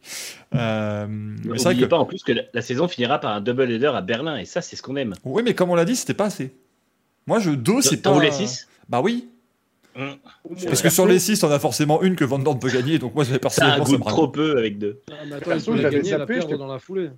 Euh, 0.55 1.05
mais 1.07 1.57
N'oubliez 1.57 1.81
que 1.83 1.85
pas 1.85 1.97
en 1.97 2.05
plus 2.05 2.23
que 2.23 2.31
la, 2.31 2.41
la 2.51 2.61
saison 2.63 2.87
finira 2.87 3.19
par 3.19 3.31
un 3.31 3.41
double 3.41 3.69
header 3.71 3.91
à 3.93 4.01
Berlin, 4.01 4.37
et 4.37 4.45
ça, 4.45 4.61
c'est 4.61 4.75
ce 4.75 4.81
qu'on 4.81 4.95
aime. 4.95 5.13
oui 5.23 5.43
mais 5.45 5.53
comme 5.53 5.69
on 5.69 5.75
l'a 5.75 5.85
dit 5.85 5.95
c'était 5.95 6.15
pas 6.15 6.25
assez. 6.25 6.55
Moi 7.27 7.37
je 7.39 7.51
dos 7.51 7.81
c'est 7.81 7.97
pas. 7.97 8.11
voulais 8.11 8.31
6 8.31 8.67
Bah 8.89 9.01
oui. 9.01 9.29
Parce 10.65 10.81
que 10.81 10.89
sur 10.89 11.05
les 11.07 11.19
6 11.19 11.43
on 11.43 11.51
a 11.51 11.59
forcément 11.59 12.01
une 12.01 12.15
que 12.15 12.25
Van 12.25 12.39
Dorn 12.39 12.59
peut 12.59 12.69
gagner 12.69 12.99
donc 12.99 13.15
moi 13.15 13.23
Ça 13.23 13.33
un 13.33 13.37
personnellement 13.39 13.85
ça 13.85 13.91
goût 13.93 13.97
me 13.97 14.03
trop 14.09 14.27
peu 14.27 14.57
avec 14.57 14.77
deux. 14.77 14.99
Ah, 15.09 15.13
mais 15.27 15.35
attends, 15.35 15.51
la 15.51 15.57
j'avais 15.81 16.03
zappé, 16.03 16.25
perdre 16.33 16.41
j'étais- 16.49 16.57
dans 16.57 16.67
la 16.67 16.79
foulée. 16.79 17.09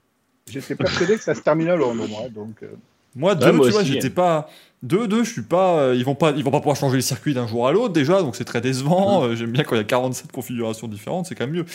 J'étais 0.49 0.75
persuadé 0.75 1.15
que 1.17 1.23
ça 1.23 1.33
se 1.35 1.41
terminait 1.41 1.71
à 1.71 1.75
Londres, 1.75 2.05
moi. 2.07 2.29
Donc, 2.29 2.63
euh, 2.63 2.67
Moi, 3.15 3.33
Ouais, 3.33 3.39
deux, 3.39 3.51
moi 3.51 3.65
tu 3.65 3.71
vois, 3.71 3.83
j'étais 3.83 4.09
pas. 4.11 4.47
2-2, 4.85 5.23
je 5.23 5.31
suis 5.31 5.41
pas, 5.41 5.79
euh, 5.79 5.95
ils 5.95 6.05
vont 6.05 6.13
pas, 6.13 6.31
ils 6.31 6.43
vont 6.43 6.51
pas 6.51 6.59
pouvoir 6.59 6.75
changer 6.77 6.95
le 6.97 7.01
circuit 7.01 7.33
d'un 7.33 7.47
jour 7.47 7.67
à 7.67 7.71
l'autre 7.71 7.93
déjà, 7.93 8.21
donc 8.21 8.35
c'est 8.35 8.45
très 8.45 8.61
décevant. 8.61 9.23
Euh, 9.23 9.35
J'aime 9.35 9.51
bien 9.51 9.63
quand 9.63 9.73
il 9.75 9.79
y 9.79 9.81
a 9.81 9.85
47 9.85 10.31
configurations 10.31 10.87
différentes, 10.87 11.25
c'est 11.25 11.33
quand 11.35 11.45
même 11.47 11.55
mieux. 11.55 11.65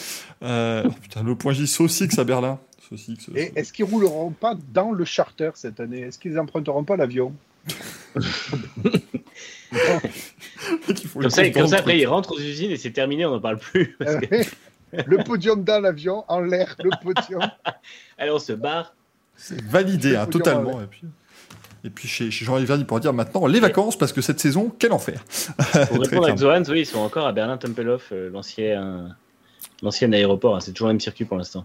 Euh, 0.44 0.84
oh, 0.86 0.90
putain, 1.03 1.22
le 1.24 1.34
point 1.34 1.53
J 1.53 1.66
Saucix 1.66 2.16
à 2.18 2.22
Berlin. 2.24 2.61
Saucix, 2.88 3.16
Et 3.34 3.53
est-ce 3.57 3.72
qu'ils 3.72 3.84
rouleront 3.86 4.30
pas 4.30 4.55
dans 4.72 4.92
le 4.92 5.05
charter 5.05 5.50
cette 5.55 5.80
année? 5.80 6.03
Est-ce 6.03 6.18
qu'ils 6.20 6.38
emprunteront 6.38 6.84
pas 6.84 6.96
l'avion? 6.96 7.32
Comme 11.12 11.22
le 11.22 11.30
ça, 11.30 11.42
comprendre. 11.44 11.52
comme 11.52 11.66
ça, 11.68 11.76
après, 11.78 11.98
ils 11.98 12.06
rentrent 12.06 12.32
aux 12.34 12.40
usines 12.40 12.70
et 12.70 12.76
c'est 12.76 12.90
terminé, 12.92 13.24
on 13.26 13.30
n'en 13.32 13.40
parle 13.40 13.58
plus. 13.58 13.96
Parce 13.98 14.16
que- 14.16 14.36
Le 15.06 15.24
podium 15.24 15.64
dans 15.64 15.80
l'avion, 15.80 16.24
en 16.28 16.40
l'air, 16.40 16.76
le 16.84 16.90
podium. 17.02 17.40
Allez, 18.18 18.30
on 18.30 18.38
se 18.38 18.52
barre. 18.52 18.94
C'est 19.36 19.60
validé, 19.62 20.16
hein, 20.16 20.26
totalement. 20.26 20.80
Et 20.82 20.86
puis, 20.86 21.02
et 21.84 21.90
puis 21.90 22.06
chez, 22.06 22.30
chez 22.30 22.44
Jean-Yves 22.44 22.66
Verny 22.68 22.84
pour 22.84 23.00
dire 23.00 23.12
maintenant 23.12 23.46
les 23.46 23.58
vacances, 23.58 23.96
parce 23.96 24.12
que 24.12 24.20
cette 24.20 24.38
saison, 24.38 24.70
quel 24.78 24.92
enfer. 24.92 25.24
Pour 25.88 26.00
répondre 26.00 26.26
à. 26.28 26.32
Xohan, 26.34 26.62
oui, 26.68 26.80
ils 26.80 26.86
sont 26.86 27.00
encore 27.00 27.26
à 27.26 27.32
Berlin-Tempelhof, 27.32 28.10
euh, 28.12 28.30
l'ancien 28.30 29.16
l'ancien 29.82 30.12
aéroport. 30.12 30.56
hein, 30.56 30.60
C'est 30.60 30.72
toujours 30.72 30.88
le 30.88 30.94
même 30.94 31.00
circuit 31.00 31.24
pour 31.24 31.36
l'instant. 31.38 31.64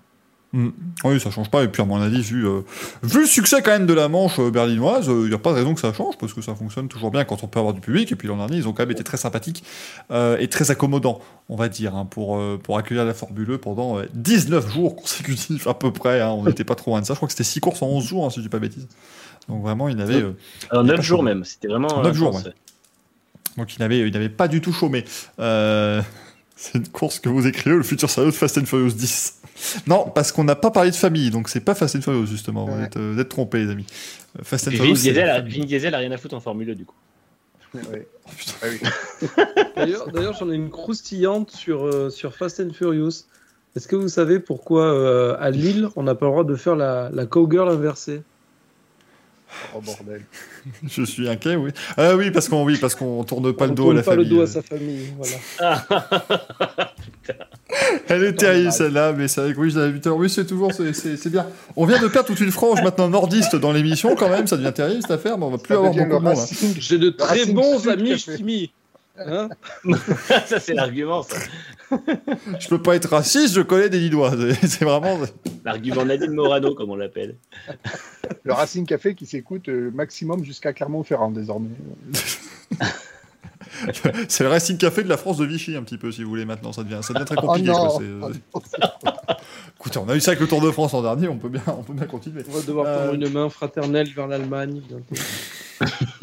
Mm. 0.58 0.70
Oui, 1.04 1.20
ça 1.20 1.30
change 1.30 1.52
pas. 1.52 1.64
Et 1.64 1.68
puis, 1.68 1.84
à 1.84 1.86
mon 1.86 2.02
avis, 2.02 2.22
vu, 2.22 2.48
euh, 2.48 2.62
vu 3.04 3.22
le 3.22 3.28
succès 3.28 3.62
quand 3.62 3.70
même 3.72 3.86
de 3.86 3.94
la 3.94 4.08
manche 4.10 4.40
euh, 4.40 4.50
berlinoise, 4.50 5.06
il 5.08 5.28
n'y 5.30 5.34
a 5.34 5.38
pas 5.38 5.52
de 5.52 5.56
raison 5.58 5.76
que 5.76 5.80
ça 5.80 5.94
change, 5.94 6.18
parce 6.18 6.34
que 6.34 6.42
ça 6.42 6.56
fonctionne 6.56 6.88
toujours 6.88 7.12
bien 7.12 7.26
quand 7.26 7.44
on 7.44 7.48
peut 7.48 7.60
avoir 7.60 7.76
du 7.76 7.80
public. 7.82 8.12
Et 8.12 8.16
puis, 8.16 8.28
l'an 8.28 8.38
dernier, 8.38 8.58
ils 8.58 8.68
ont 8.68 8.74
quand 8.74 8.82
même 8.82 8.92
été 8.92 9.04
très 9.04 9.18
sympathiques 9.18 9.64
euh, 10.10 10.36
et 10.40 10.48
très 10.48 10.72
accommodants, 10.72 11.20
on 11.50 11.56
va 11.56 11.70
dire, 11.70 11.96
hein, 11.96 12.06
pour, 12.06 12.38
euh, 12.38 12.60
pour 12.62 12.78
accueillir 12.80 13.06
la 13.06 13.14
Formule 13.14 13.52
E 13.52 13.58
pendant 13.60 14.00
euh, 14.00 14.06
19 14.16 14.72
jours 14.74 14.96
consécutifs, 14.96 15.68
à 15.68 15.76
peu 15.76 15.92
près. 15.94 16.22
hein. 16.22 16.30
on 16.30 16.44
n'était 16.46 16.64
pas 16.64 16.76
trop 16.76 16.92
loin 16.92 17.02
de 17.02 17.06
ça. 17.06 17.14
Je 17.14 17.18
crois 17.20 17.28
que 17.28 17.34
c'était 17.34 17.44
6 17.44 17.60
courses 17.60 17.82
en 17.84 17.88
11 17.88 18.04
jours, 18.06 18.26
hein, 18.26 18.30
si 18.32 18.38
je 18.40 18.42
dis 18.46 18.50
pas 18.50 18.58
de 18.58 18.64
bêtises. 18.64 18.88
Donc, 19.48 19.62
vraiment, 19.62 19.90
il 19.90 20.02
avait. 20.02 20.16
euh, 20.16 20.34
Alors, 20.72 20.84
Il 20.84 20.88
y 20.88 20.90
a 20.90 20.94
9 20.94 20.96
pas 20.96 21.02
jours 21.04 21.22
même. 21.24 21.44
C'était 21.44 21.68
vraiment. 21.68 22.02
Neuf 22.02 22.08
euh, 22.08 22.14
jours, 22.14 22.30
intense. 22.30 22.46
ouais. 22.46 22.54
Donc 23.58 23.76
il 23.76 23.80
n'avait 23.80 24.08
il 24.08 24.16
avait 24.16 24.30
pas 24.30 24.48
du 24.48 24.62
tout 24.62 24.72
chômé. 24.74 25.04
Euh, 25.40 26.02
c'est 26.56 26.78
une 26.78 26.88
course 26.88 27.20
que 27.20 27.30
vous 27.30 27.48
écrivez, 27.48 27.76
le 27.76 27.84
futur 27.84 28.10
sérieux 28.10 28.30
de 28.32 28.36
Fast 28.36 28.58
and 28.58 28.66
Furious 28.66 28.92
10. 28.92 29.37
Non, 29.88 30.10
parce 30.14 30.32
qu'on 30.32 30.44
n'a 30.44 30.56
pas 30.56 30.72
parlé 30.72 30.92
de 30.92 30.96
famille, 30.96 31.30
donc 31.30 31.50
c'est 31.50 31.62
pas 31.62 31.76
Fast 31.76 31.96
and 31.96 32.02
Furious 32.02 32.26
justement. 32.26 32.66
Vous 32.66 32.82
êtes, 32.82 32.98
euh, 32.98 33.14
vous 33.14 33.20
êtes 33.20 33.30
trompés, 33.30 33.60
les 33.60 33.72
amis. 33.72 33.86
Euh, 34.38 34.44
Fast 34.44 34.68
and 34.68 34.72
Furious. 34.72 34.96
Vin 34.96 35.66
Diesel, 35.66 35.96
a, 35.96 35.98
rien 35.98 36.12
à 36.12 36.18
foutre 36.18 36.36
en 36.36 36.40
Formule 36.40 36.68
2 36.68 36.76
du 36.76 36.86
coup. 36.86 36.96
Ouais. 37.74 38.08
Oh. 38.26 38.30
Ah 38.62 38.66
oui. 38.70 38.80
D'ailleurs, 40.14 40.34
j'en 40.34 40.50
ai 40.50 40.56
une 40.56 40.70
croustillante 40.70 41.52
sur, 41.52 41.86
euh, 41.86 42.10
sur 42.10 42.36
Fast 42.36 42.60
and 42.60 42.72
Furious. 42.74 43.26
Est-ce 43.76 43.88
que 43.88 43.96
vous 43.96 44.10
savez 44.10 44.40
pourquoi 44.40 44.86
euh, 44.86 45.36
à 45.40 45.52
Lille, 45.52 45.90
on 45.96 46.04
n'a 46.04 46.16
pas 46.16 46.26
le 46.26 46.32
droit 46.32 46.44
de 46.44 46.56
faire 46.56 46.76
la, 46.76 47.10
la 47.12 47.26
cowgirl 47.26 47.70
inversée? 47.70 48.22
Oh 49.76 49.82
bordel. 49.82 50.24
Je 50.88 51.04
suis 51.04 51.28
inquiet, 51.30 51.56
oui. 51.56 51.72
Ah 51.96 52.16
oui, 52.16 52.32
parce 52.32 52.50
qu'on 52.50 52.64
oui, 52.64 52.78
parce 52.80 52.96
qu'on 52.96 53.24
tourne 53.24 53.54
pas 53.54 53.66
On 53.66 53.70
le 53.70 53.76
dos 53.76 53.92
à 53.92 53.94
la 53.96 54.02
pas 54.04 54.12
famille. 54.12 54.26
le 54.30 54.36
dos 54.36 54.42
à 54.42 54.44
euh. 54.44 54.48
sa 54.48 54.62
famille. 54.62 55.08
Voilà. 55.18 55.86
Elle 58.10 58.24
est 58.24 58.34
terrible 58.34 58.72
celle-là, 58.72 59.14
mais 59.14 59.28
c'est 59.28 59.42
vrai 59.42 59.54
que 59.54 59.60
oui, 59.60 59.70
je 59.70 59.80
l'avais. 59.80 60.08
Oui, 60.10 60.30
c'est 60.30 60.46
toujours, 60.46 60.72
c'est- 60.74 61.30
bien. 61.30 61.46
On 61.76 61.86
vient 61.86 62.00
de 62.02 62.08
perdre 62.08 62.28
toute 62.28 62.40
une 62.40 62.52
frange 62.52 62.82
maintenant 62.82 63.10
nordiste 63.10 63.56
dans 63.56 63.72
l'émission 63.72 64.16
quand 64.16 64.30
même, 64.30 64.48
ça 64.48 64.58
devient 64.58 64.74
terrible 64.74 65.02
cette 65.02 65.12
affaire, 65.12 65.38
mais 65.38 65.46
on 65.46 65.52
va 65.52 65.58
plus 65.58 65.74
Ça 65.74 65.80
avoir 65.80 65.92
beaucoup 65.94 66.06
de 66.20 66.24
monde. 66.24 66.38
hein. 66.38 66.68
J'ai 66.80 66.98
de 66.98 67.10
très 67.10 67.46
bons 67.46 67.88
amis. 67.88 68.18
Jimmy. 68.18 68.72
Hein 69.20 69.50
ça, 70.46 70.60
c'est 70.60 70.74
l'argument, 70.74 71.24
ça. 71.24 71.38
Je 72.60 72.68
peux 72.68 72.82
pas 72.82 72.96
être 72.96 73.10
raciste, 73.10 73.54
je 73.56 73.62
connais 73.62 73.90
des 73.90 74.00
Lillois. 74.00 74.32
C'est- 74.64 74.84
vraiment. 74.86 75.18
L'argument 75.64 76.06
Nadine 76.06 76.32
Morano, 76.34 76.76
comme 76.76 76.90
on 76.90 76.96
l'appelle. 76.96 77.36
Le 78.44 78.54
Racing 78.54 78.86
Café 78.86 79.16
qui 79.16 79.26
s'écoute 79.26 79.70
euh, 79.70 79.92
maximum 79.94 80.44
jusqu'à 80.44 80.74
Clermont-Ferrand 80.74 81.32
désormais. 81.32 81.70
C'est 84.28 84.44
le 84.44 84.50
Racing 84.50 84.78
Café 84.78 85.04
de 85.04 85.10
la 85.10 85.18
France 85.18 85.38
de 85.38 85.46
Vichy, 85.46 85.76
un 85.76 85.84
petit 85.84 85.98
peu, 85.98 86.12
si 86.12 86.24
vous 86.24 86.30
voulez, 86.30 86.46
maintenant. 86.46 86.72
Ça 86.74 86.84
devient, 86.84 87.00
ça 87.02 87.14
devient 87.14 87.26
très 87.26 87.36
Oh 87.38 87.48
compliqué. 87.48 87.72
quoi. 87.72 88.00
Oh 88.54 88.62
Écoutez, 89.80 90.00
on 90.00 90.10
a 90.10 90.16
eu 90.16 90.20
ça 90.22 90.32
avec 90.32 90.42
le 90.42 90.48
Tour 90.48 90.62
de 90.62 90.72
France 90.72 90.94
l'an 90.94 91.02
dernier, 91.04 91.28
on 91.28 91.38
peut 91.38 91.50
bien, 91.50 91.62
on 91.68 91.84
peut 91.84 91.94
bien 91.94 92.06
continuer. 92.06 92.44
On 92.50 92.54
va 92.54 92.62
devoir 92.62 92.86
Euh, 92.88 93.08
prendre 93.10 93.14
une 93.26 93.32
main 93.32 93.50
fraternelle 93.50 94.08
vers 94.16 94.28
l'Allemagne. 94.28 94.82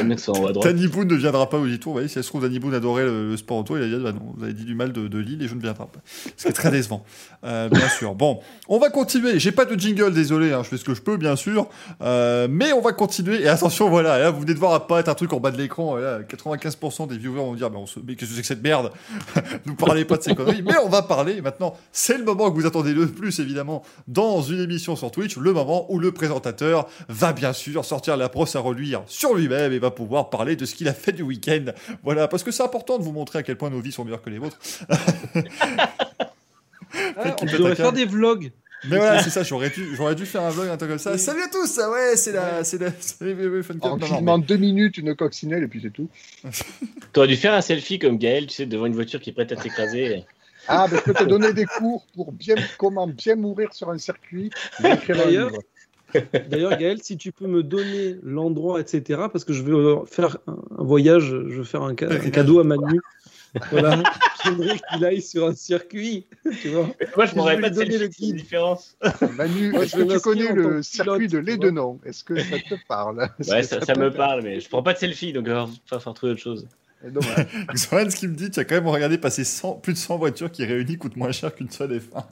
à 0.00 0.52
droite. 0.52 0.66
Danny 0.66 0.86
Boone 0.88 1.08
ne 1.08 1.14
viendra 1.14 1.48
pas 1.48 1.58
au 1.58 1.66
Tour. 1.76 1.78
Vous 1.86 1.92
voyez, 1.92 2.08
si 2.08 2.14
ça 2.14 2.22
se 2.22 2.28
trouve, 2.28 2.42
Danny 2.42 2.58
Boone 2.58 2.74
adorait 2.74 3.04
le, 3.04 3.30
le 3.30 3.36
sport 3.36 3.58
auto. 3.58 3.76
Il 3.76 3.82
a 3.82 3.86
dit 3.86 4.02
bah 4.02 4.12
non, 4.12 4.32
vous 4.36 4.44
avez 4.44 4.52
dit 4.52 4.64
du 4.64 4.74
mal 4.74 4.92
de, 4.92 5.08
de 5.08 5.18
Lille 5.18 5.42
et 5.42 5.48
je 5.48 5.54
ne 5.54 5.60
viendrai 5.60 5.84
pas. 5.86 6.00
Ce 6.36 6.42
qui 6.44 6.48
est 6.48 6.52
très 6.52 6.70
décevant, 6.70 7.04
euh, 7.44 7.68
bien 7.68 7.88
sûr. 7.98 8.14
Bon, 8.14 8.40
on 8.68 8.78
va 8.78 8.90
continuer. 8.90 9.38
J'ai 9.38 9.52
pas 9.52 9.64
de 9.64 9.78
jingle, 9.78 10.12
désolé. 10.12 10.52
hein, 10.52 10.62
je 10.62 10.68
fais 10.68 10.76
ce 10.76 10.84
que 10.84 10.94
je 10.94 11.02
peux, 11.02 11.16
bien 11.16 11.36
sûr. 11.36 11.68
Euh, 12.02 12.48
mais 12.50 12.72
on 12.72 12.80
va 12.80 12.92
continuer. 12.92 13.42
Et 13.42 13.48
attention, 13.48 13.88
voilà. 13.88 14.18
Là, 14.18 14.30
vous 14.30 14.40
venez 14.40 14.54
de 14.54 14.58
voir 14.58 14.72
apparaître 14.74 15.10
un 15.10 15.14
truc 15.14 15.32
en 15.32 15.40
bas 15.40 15.50
de 15.50 15.58
l'écran. 15.58 15.98
et 15.98 16.02
Là, 16.02 16.20
95% 16.22 17.08
des 17.08 17.18
viewers 17.18 17.36
vont 17.40 17.54
dire 17.54 17.70
mais, 17.70 17.78
on 17.78 17.86
se... 17.86 18.00
mais 18.06 18.14
qu'est-ce 18.16 18.30
que 18.30 18.36
c'est 18.36 18.42
que 18.42 18.46
cette 18.46 18.62
merde? 18.62 18.92
Nous 19.66 19.74
parlez 19.74 20.04
pas 20.04 20.16
de 20.16 20.22
ces 20.22 20.34
conneries. 20.34 20.62
Mais 20.62 20.76
on 20.84 20.88
va 20.88 21.02
parler 21.02 21.40
maintenant. 21.40 21.74
C'est 21.92 22.18
le 22.18 22.24
moment 22.24 22.50
que 22.50 22.54
vous 22.56 22.66
attendez 22.66 22.92
le 22.92 23.06
plus, 23.06 23.38
évidemment, 23.40 23.82
dans 24.08 24.42
une 24.42 24.60
émission 24.60 24.96
sur 24.96 25.10
Twitch. 25.10 25.36
Le 25.36 25.52
moment 25.52 25.86
où 25.92 25.98
le 25.98 26.12
présentateur 26.12 26.86
va 27.08 27.32
bien 27.32 27.52
sûr 27.52 27.84
sortir 27.84 28.16
la 28.16 28.28
brosse 28.28 28.56
à 28.56 28.60
reluire 28.60 29.02
sur 29.06 29.34
lui-même 29.34 29.72
et 29.72 29.78
va 29.78 29.89
pouvoir 29.90 30.30
parler 30.30 30.56
de 30.56 30.64
ce 30.64 30.74
qu'il 30.74 30.88
a 30.88 30.94
fait 30.94 31.12
du 31.12 31.22
week-end. 31.22 31.66
Voilà, 32.02 32.28
parce 32.28 32.42
que 32.42 32.50
c'est 32.50 32.62
important 32.62 32.98
de 32.98 33.04
vous 33.04 33.12
montrer 33.12 33.38
à 33.40 33.42
quel 33.42 33.56
point 33.56 33.70
nos 33.70 33.80
vies 33.80 33.92
sont 33.92 34.04
meilleures 34.04 34.22
que 34.22 34.30
les 34.30 34.38
vôtres. 34.38 34.58
Ah, 37.16 37.36
on 37.40 37.44
devrait 37.44 37.76
faire 37.76 37.92
des 37.92 38.04
vlogs. 38.04 38.50
Mais 38.88 38.96
voilà, 38.96 39.22
c'est 39.22 39.30
ça, 39.30 39.42
j'aurais 39.42 39.68
dû, 39.70 39.94
j'aurais 39.94 40.14
dû 40.14 40.24
faire 40.24 40.42
un 40.42 40.50
vlog, 40.50 40.68
un 40.68 40.76
truc 40.76 40.90
comme 40.90 40.98
ça. 40.98 41.18
Salut 41.18 41.42
à 41.42 41.48
tous, 41.48 41.66
ça, 41.66 41.90
ouais, 41.90 42.12
c'est 42.16 42.32
la, 42.32 42.64
c'est 42.64 42.78
la, 42.78 42.90
c'est 42.98 43.16
filmant 43.62 44.38
mais- 44.38 44.44
deux 44.44 44.56
minutes 44.56 44.96
une 44.96 45.14
coccinelle 45.14 45.62
et 45.62 45.68
puis 45.68 45.80
c'est 45.82 45.90
tout. 45.90 46.08
T'aurais 47.12 47.28
dû 47.28 47.36
faire 47.36 47.52
un 47.52 47.60
selfie 47.60 47.98
comme 47.98 48.16
Gaël, 48.16 48.46
tu 48.46 48.54
sais, 48.54 48.66
devant 48.66 48.86
une 48.86 48.94
voiture 48.94 49.20
qui 49.20 49.30
est 49.30 49.32
prête 49.34 49.52
à 49.52 49.56
t'écraser. 49.56 50.24
Ah, 50.66 50.86
mais 50.90 50.98
je 50.98 51.02
peux 51.02 51.14
te 51.14 51.24
donner 51.24 51.52
des 51.52 51.66
cours 51.66 52.06
pour 52.14 52.32
bien, 52.32 52.54
comment 52.78 53.06
bien 53.06 53.34
mourir 53.36 53.72
sur 53.74 53.90
un 53.90 53.98
circuit. 53.98 54.50
D'ailleurs, 54.80 55.26
livre. 55.28 55.58
D'ailleurs, 56.48 56.76
Gaël, 56.76 56.98
si 57.02 57.16
tu 57.16 57.32
peux 57.32 57.46
me 57.46 57.62
donner 57.62 58.16
l'endroit, 58.22 58.80
etc., 58.80 59.22
parce 59.32 59.44
que 59.44 59.52
je 59.52 59.62
euh, 59.64 60.04
faire 60.06 60.38
un 60.46 60.84
voyage, 60.84 61.24
je 61.26 61.58
vais 61.58 61.64
faire 61.64 61.82
un, 61.82 61.94
ca- 61.98 62.10
un 62.10 62.30
cadeau 62.30 62.60
à 62.60 62.64
Manu. 62.64 63.00
Voilà, 63.70 64.00
j'aimerais 64.44 64.78
qu'il 64.92 65.04
aille 65.04 65.22
sur 65.22 65.46
un 65.46 65.54
circuit, 65.54 66.26
tu 66.62 66.68
vois. 66.68 66.88
Moi, 67.16 67.26
je 67.26 67.34
m'aurais 67.34 67.60
pas 67.60 67.72
selfie, 67.72 67.98
le 67.98 68.06
guide. 68.06 68.36
différence. 68.36 68.96
Manu, 69.34 69.74
est-ce 69.76 69.96
que 69.96 70.12
tu 70.14 70.20
connais 70.20 70.52
le 70.52 70.82
circuit 70.82 71.26
pilote, 71.26 71.32
de. 71.32 71.38
Lédenon 71.38 72.00
Est-ce 72.04 72.22
que 72.22 72.40
ça 72.40 72.56
te 72.58 72.74
parle? 72.86 73.28
Ouais, 73.48 73.62
ça, 73.64 73.80
me 73.96 74.10
parle, 74.10 74.42
mais 74.42 74.60
je 74.60 74.68
prends 74.68 74.82
pas 74.84 74.92
de 74.92 74.98
selfie, 74.98 75.32
donc 75.32 75.44
il 75.46 75.52
va 75.52 75.68
falloir 75.86 76.14
trouver 76.14 76.32
autre 76.32 76.40
chose. 76.40 76.68
Dommage. 77.02 77.46
Zoran, 77.74 78.10
ce 78.10 78.16
qu'il 78.16 78.28
me 78.28 78.34
dit, 78.36 78.50
tu 78.50 78.60
as 78.60 78.64
quand 78.64 78.74
même 78.74 78.86
regardé 78.86 79.16
passer 79.18 79.42
100 79.42 79.76
plus 79.76 79.94
de 79.94 79.98
100 79.98 80.18
voitures 80.18 80.52
qui 80.52 80.64
réunies 80.64 80.98
coûtent 80.98 81.16
moins 81.16 81.32
cher 81.32 81.54
qu'une 81.54 81.70
seule 81.70 81.96
F1. 81.96 82.22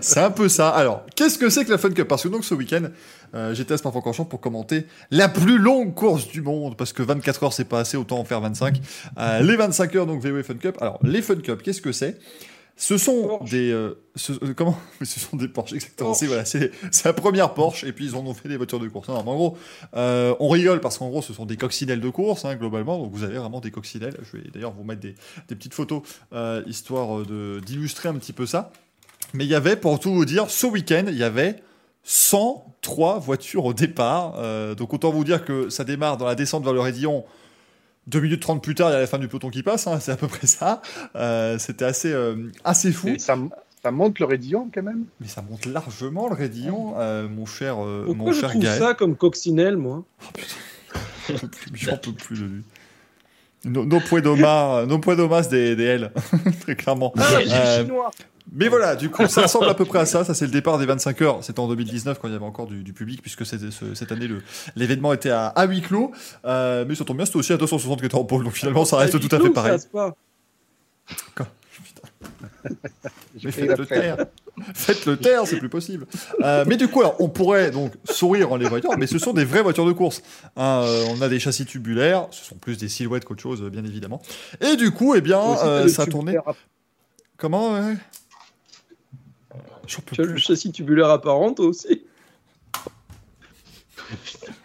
C'est 0.00 0.20
un 0.20 0.30
peu 0.30 0.48
ça. 0.48 0.68
Alors, 0.70 1.04
qu'est-ce 1.16 1.38
que 1.38 1.48
c'est 1.50 1.64
que 1.64 1.70
la 1.70 1.78
Fun 1.78 1.90
Cup? 1.90 2.06
Parce 2.08 2.22
que 2.22 2.28
donc 2.28 2.44
ce 2.44 2.54
week-end, 2.54 2.84
euh, 3.34 3.54
j'étais 3.54 3.74
à 3.74 3.78
Spa-Francorchamps 3.78 4.24
pour 4.26 4.40
commenter 4.40 4.86
la 5.10 5.28
plus 5.28 5.58
longue 5.58 5.94
course 5.94 6.28
du 6.28 6.42
monde, 6.42 6.76
parce 6.76 6.92
que 6.92 7.02
24 7.02 7.42
heures 7.44 7.52
c'est 7.52 7.64
pas 7.64 7.80
assez, 7.80 7.96
autant 7.96 8.18
en 8.18 8.24
faire 8.24 8.40
25. 8.40 8.80
Euh, 9.18 9.40
les 9.40 9.56
25 9.56 9.94
heures 9.96 10.06
donc 10.06 10.20
VW 10.22 10.42
Fun 10.42 10.54
Cup. 10.54 10.76
Alors, 10.80 10.98
les 11.02 11.22
Fun 11.22 11.36
Cup, 11.36 11.62
qu'est-ce 11.62 11.80
que 11.80 11.92
c'est? 11.92 12.18
Ce 12.76 12.96
sont 12.96 13.26
Porsche. 13.28 13.50
des 13.50 13.70
euh, 13.72 14.02
ce- 14.16 14.32
euh, 14.42 14.54
comment? 14.56 14.74
Ce 15.02 15.20
sont 15.20 15.36
des 15.36 15.48
Porsche 15.48 15.74
exactement. 15.74 16.14
C'est 16.14 16.26
voilà, 16.26 16.46
c'est 16.46 16.70
la 17.04 17.12
première 17.12 17.52
Porsche 17.52 17.84
et 17.84 17.92
puis 17.92 18.06
ils 18.06 18.14
en 18.14 18.24
ont 18.24 18.32
fait 18.32 18.48
des 18.48 18.56
voitures 18.56 18.80
de 18.80 18.88
course. 18.88 19.08
Non, 19.08 19.22
mais 19.22 19.30
en 19.30 19.34
gros, 19.34 19.58
euh, 19.96 20.34
on 20.40 20.48
rigole 20.48 20.80
parce 20.80 20.96
qu'en 20.96 21.10
gros, 21.10 21.20
ce 21.20 21.34
sont 21.34 21.44
des 21.44 21.58
coccinelles 21.58 22.00
de 22.00 22.08
course 22.08 22.46
hein, 22.46 22.54
globalement. 22.54 22.96
Donc 22.96 23.12
vous 23.12 23.22
avez 23.22 23.36
vraiment 23.36 23.60
des 23.60 23.70
coccinelles. 23.70 24.16
Je 24.22 24.38
vais 24.38 24.44
d'ailleurs 24.50 24.72
vous 24.72 24.82
mettre 24.84 25.02
des, 25.02 25.14
des 25.48 25.56
petites 25.56 25.74
photos 25.74 26.00
histoire 26.66 27.18
de 27.26 27.60
d'illustrer 27.66 28.08
un 28.08 28.14
petit 28.14 28.32
peu 28.32 28.46
ça. 28.46 28.72
Mais 29.34 29.44
il 29.44 29.50
y 29.50 29.54
avait, 29.54 29.76
pour 29.76 30.00
tout 30.00 30.12
vous 30.12 30.24
dire, 30.24 30.50
ce 30.50 30.66
week-end, 30.66 31.04
il 31.08 31.16
y 31.16 31.22
avait 31.24 31.56
103 32.04 33.18
voitures 33.18 33.64
au 33.64 33.74
départ. 33.74 34.34
Euh, 34.38 34.74
donc 34.74 34.92
autant 34.94 35.10
vous 35.10 35.24
dire 35.24 35.44
que 35.44 35.68
ça 35.70 35.84
démarre 35.84 36.16
dans 36.16 36.26
la 36.26 36.34
descente 36.34 36.64
vers 36.64 36.72
le 36.72 36.80
Rédillon. 36.80 37.24
2 38.06 38.20
minutes 38.20 38.42
30 38.42 38.62
plus 38.62 38.74
tard, 38.74 38.90
il 38.90 38.94
y 38.94 38.96
a 38.96 39.00
la 39.00 39.06
fin 39.06 39.18
du 39.18 39.28
peloton 39.28 39.50
qui 39.50 39.62
passe, 39.62 39.86
hein, 39.86 40.00
c'est 40.00 40.10
à 40.12 40.16
peu 40.16 40.26
près 40.26 40.46
ça. 40.46 40.82
Euh, 41.16 41.58
C'était 41.58 41.84
assez, 41.84 42.10
euh, 42.12 42.50
assez 42.64 42.90
fou. 42.92 43.08
Mais 43.08 43.18
ça, 43.18 43.36
ça 43.82 43.90
monte 43.90 44.18
le 44.18 44.26
Rédillon 44.26 44.68
quand 44.74 44.82
même? 44.82 45.04
Mais 45.20 45.28
ça 45.28 45.42
monte 45.42 45.66
largement 45.66 46.28
le 46.28 46.34
Rédillon, 46.34 46.94
euh, 46.98 47.28
mon 47.28 47.46
cher, 47.46 47.76
euh, 47.84 48.04
Pourquoi 48.06 48.24
mon 48.26 48.32
je 48.32 48.40
cher 48.40 48.50
trouve 48.50 48.62
Gaël. 48.62 48.78
ça 48.80 48.94
comme 48.94 49.16
coccinelle, 49.16 49.76
moi? 49.76 50.02
J'en 51.28 51.38
peux 51.38 51.48
plus, 51.48 51.70
J'en 51.74 51.96
peux 51.98 52.12
plus 52.12 52.40
de 52.40 52.44
lui. 52.46 52.62
No, 53.62 53.84
no 53.84 54.00
puedo 54.00 54.34
más, 54.36 54.86
no 54.86 54.98
puedo 54.98 55.28
más 55.28 55.50
des, 55.50 55.76
des 55.76 55.84
L, 55.84 56.12
très 56.62 56.74
clairement. 56.76 57.12
Euh, 57.18 57.78
chinois. 57.82 58.10
Mais 58.52 58.68
voilà, 58.68 58.96
du 58.96 59.10
coup, 59.10 59.26
ça 59.28 59.42
ressemble 59.42 59.68
à 59.68 59.74
peu 59.74 59.84
près 59.84 59.98
à 60.00 60.06
ça. 60.06 60.24
Ça, 60.24 60.34
c'est 60.34 60.46
le 60.46 60.50
départ 60.52 60.78
des 60.78 60.86
25 60.86 61.22
heures. 61.22 61.44
C'était 61.44 61.60
en 61.60 61.68
2019 61.68 62.18
quand 62.18 62.28
il 62.28 62.32
y 62.32 62.36
avait 62.36 62.44
encore 62.44 62.66
du, 62.66 62.82
du 62.82 62.92
public, 62.92 63.22
puisque 63.22 63.46
c'était 63.46 63.70
ce- 63.70 63.94
cette 63.94 64.12
année, 64.12 64.26
le- 64.26 64.42
l'événement 64.76 65.12
était 65.12 65.30
à, 65.30 65.46
à 65.48 65.66
huis 65.66 65.80
clos. 65.82 66.12
Euh, 66.44 66.84
mais 66.88 66.94
ça 66.94 67.04
tombe 67.04 67.16
bien, 67.16 67.26
c'était 67.26 67.38
aussi 67.38 67.52
à 67.52 67.56
260 67.56 67.98
km 68.00 68.16
en 68.18 68.24
pôle. 68.24 68.44
Donc 68.44 68.52
finalement, 68.54 68.84
ça 68.84 68.96
reste 68.96 69.20
tout 69.20 69.34
à 69.34 69.38
fait 69.40 69.50
pareil. 69.50 69.72
J'ai 73.36 73.46
mais 73.46 73.52
faites-le 73.52 73.84
fête. 73.84 74.00
taire. 74.00 74.16
Faites 74.74 75.06
le 75.06 75.16
taire, 75.16 75.46
c'est 75.46 75.56
plus 75.58 75.68
possible. 75.70 76.06
Euh, 76.42 76.64
mais 76.66 76.76
du 76.76 76.88
coup, 76.88 77.00
alors, 77.00 77.16
on 77.20 77.28
pourrait 77.28 77.70
donc 77.70 77.92
sourire 78.04 78.52
en 78.52 78.56
les 78.56 78.68
voyant, 78.68 78.90
mais 78.98 79.06
ce 79.06 79.18
sont 79.18 79.32
des 79.32 79.44
vraies 79.46 79.62
voitures 79.62 79.86
de 79.86 79.92
course. 79.92 80.22
Hein, 80.56 80.82
euh, 80.84 81.04
on 81.08 81.22
a 81.22 81.28
des 81.28 81.40
châssis 81.40 81.64
tubulaires, 81.64 82.26
ce 82.32 82.44
sont 82.44 82.56
plus 82.56 82.76
des 82.76 82.88
silhouettes 82.88 83.24
qu'autre 83.24 83.40
chose, 83.42 83.62
bien 83.62 83.84
évidemment. 83.84 84.20
Et 84.60 84.76
du 84.76 84.90
coup, 84.90 85.14
eh 85.14 85.20
bien, 85.22 85.40
euh, 85.64 85.84
le 85.84 85.88
ça 85.88 86.02
app- 86.02 86.10
Comment 87.38 87.72
ouais? 87.72 87.96
Tu 90.12 90.20
as 90.20 90.24
le 90.24 90.36
châssis 90.36 90.70
tubulaire 90.70 91.10
apparent, 91.10 91.52
toi 91.54 91.66
aussi 91.66 92.06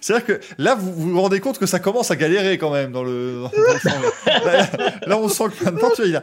C'est-à-dire 0.00 0.26
que 0.26 0.40
là, 0.58 0.74
vous 0.74 0.92
vous 0.92 1.20
rendez 1.20 1.40
compte 1.40 1.58
que 1.58 1.66
ça 1.66 1.78
commence 1.78 2.10
à 2.10 2.16
galérer 2.16 2.58
quand 2.58 2.70
même 2.70 2.92
dans 2.92 3.04
le. 3.04 3.42
là, 5.06 5.18
on 5.18 5.28
sent 5.28 5.44
que 5.58 5.64
maintenant, 5.64 5.90
tu 5.94 6.08
vois, 6.10 6.22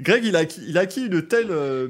Greg, 0.00 0.24
il 0.24 0.36
a 0.36 0.42
il 0.66 0.78
a 0.78 0.82
acquis 0.82 1.06
une 1.06 1.22
telle, 1.26 1.50
euh, 1.50 1.88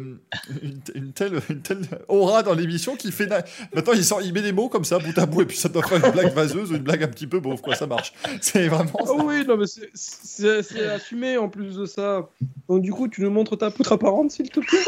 une, 0.95 1.13
telle, 1.13 1.41
une 1.51 1.61
telle 1.63 1.83
aura 2.09 2.43
dans 2.43 2.55
l'émission 2.55 2.97
qu'il 2.97 3.13
fait. 3.13 3.27
na- 3.27 3.45
Maintenant, 3.75 3.93
il, 3.95 4.05
sort, 4.05 4.23
il 4.23 4.33
met 4.33 4.43
des 4.43 4.53
mots 4.53 4.69
comme 4.69 4.85
ça, 4.85 4.99
bout 4.99 5.17
à 5.19 5.27
bout, 5.27 5.43
et 5.43 5.47
puis 5.47 5.57
ça 5.57 5.69
doit 5.69 5.83
faire 5.83 6.05
une 6.05 6.13
blague 6.13 6.33
vaseuse 6.33 6.71
ou 6.73 6.77
une 6.77 6.83
blague 6.83 7.03
un 7.03 7.09
petit 7.09 7.27
peu 7.27 7.41
beauf, 7.41 7.61
quoi. 7.61 7.75
Ça 7.75 7.87
marche. 7.87 8.13
C'est 8.41 8.69
vraiment. 8.69 8.91
Oui, 9.25 9.45
non, 9.47 9.57
mais 9.57 9.67
c'est 9.95 10.89
assumé 10.89 11.37
en 11.37 11.49
plus 11.49 11.77
de 11.77 11.87
ça. 11.87 12.29
Donc, 12.69 12.83
du 12.83 12.93
coup, 12.93 13.09
tu 13.09 13.23
nous 13.23 13.31
montres 13.31 13.57
ta 13.59 13.71
poutre 13.71 13.93
apparente, 13.93 14.31
s'il 14.31 14.51
te 14.51 14.61
plaît? 14.61 14.79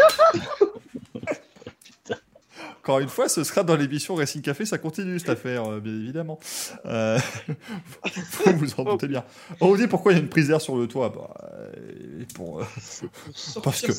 Encore 2.88 3.00
une 3.00 3.10
fois, 3.10 3.28
ce 3.28 3.44
sera 3.44 3.64
dans 3.64 3.76
l'émission 3.76 4.14
Racing 4.14 4.40
Café, 4.40 4.64
ça 4.64 4.78
continue 4.78 5.18
cette 5.18 5.28
affaire, 5.28 5.66
euh, 5.66 5.78
bien 5.78 5.92
évidemment. 5.92 6.38
Euh, 6.86 7.18
vous 8.46 8.56
vous 8.56 8.80
en 8.80 8.84
doutez 8.84 9.08
bien. 9.08 9.24
On 9.60 9.68
vous 9.68 9.76
dit 9.76 9.86
pourquoi 9.86 10.12
il 10.12 10.14
y 10.14 10.18
a 10.18 10.22
une 10.22 10.30
prise 10.30 10.48
d'air 10.48 10.58
sur 10.58 10.74
le 10.74 10.86
toit. 10.86 11.10
Bah, 11.10 11.36
pour, 12.34 12.60
euh, 12.60 12.64
Pour 13.54 13.62
Parce 13.62 13.82
que-. 13.82 13.92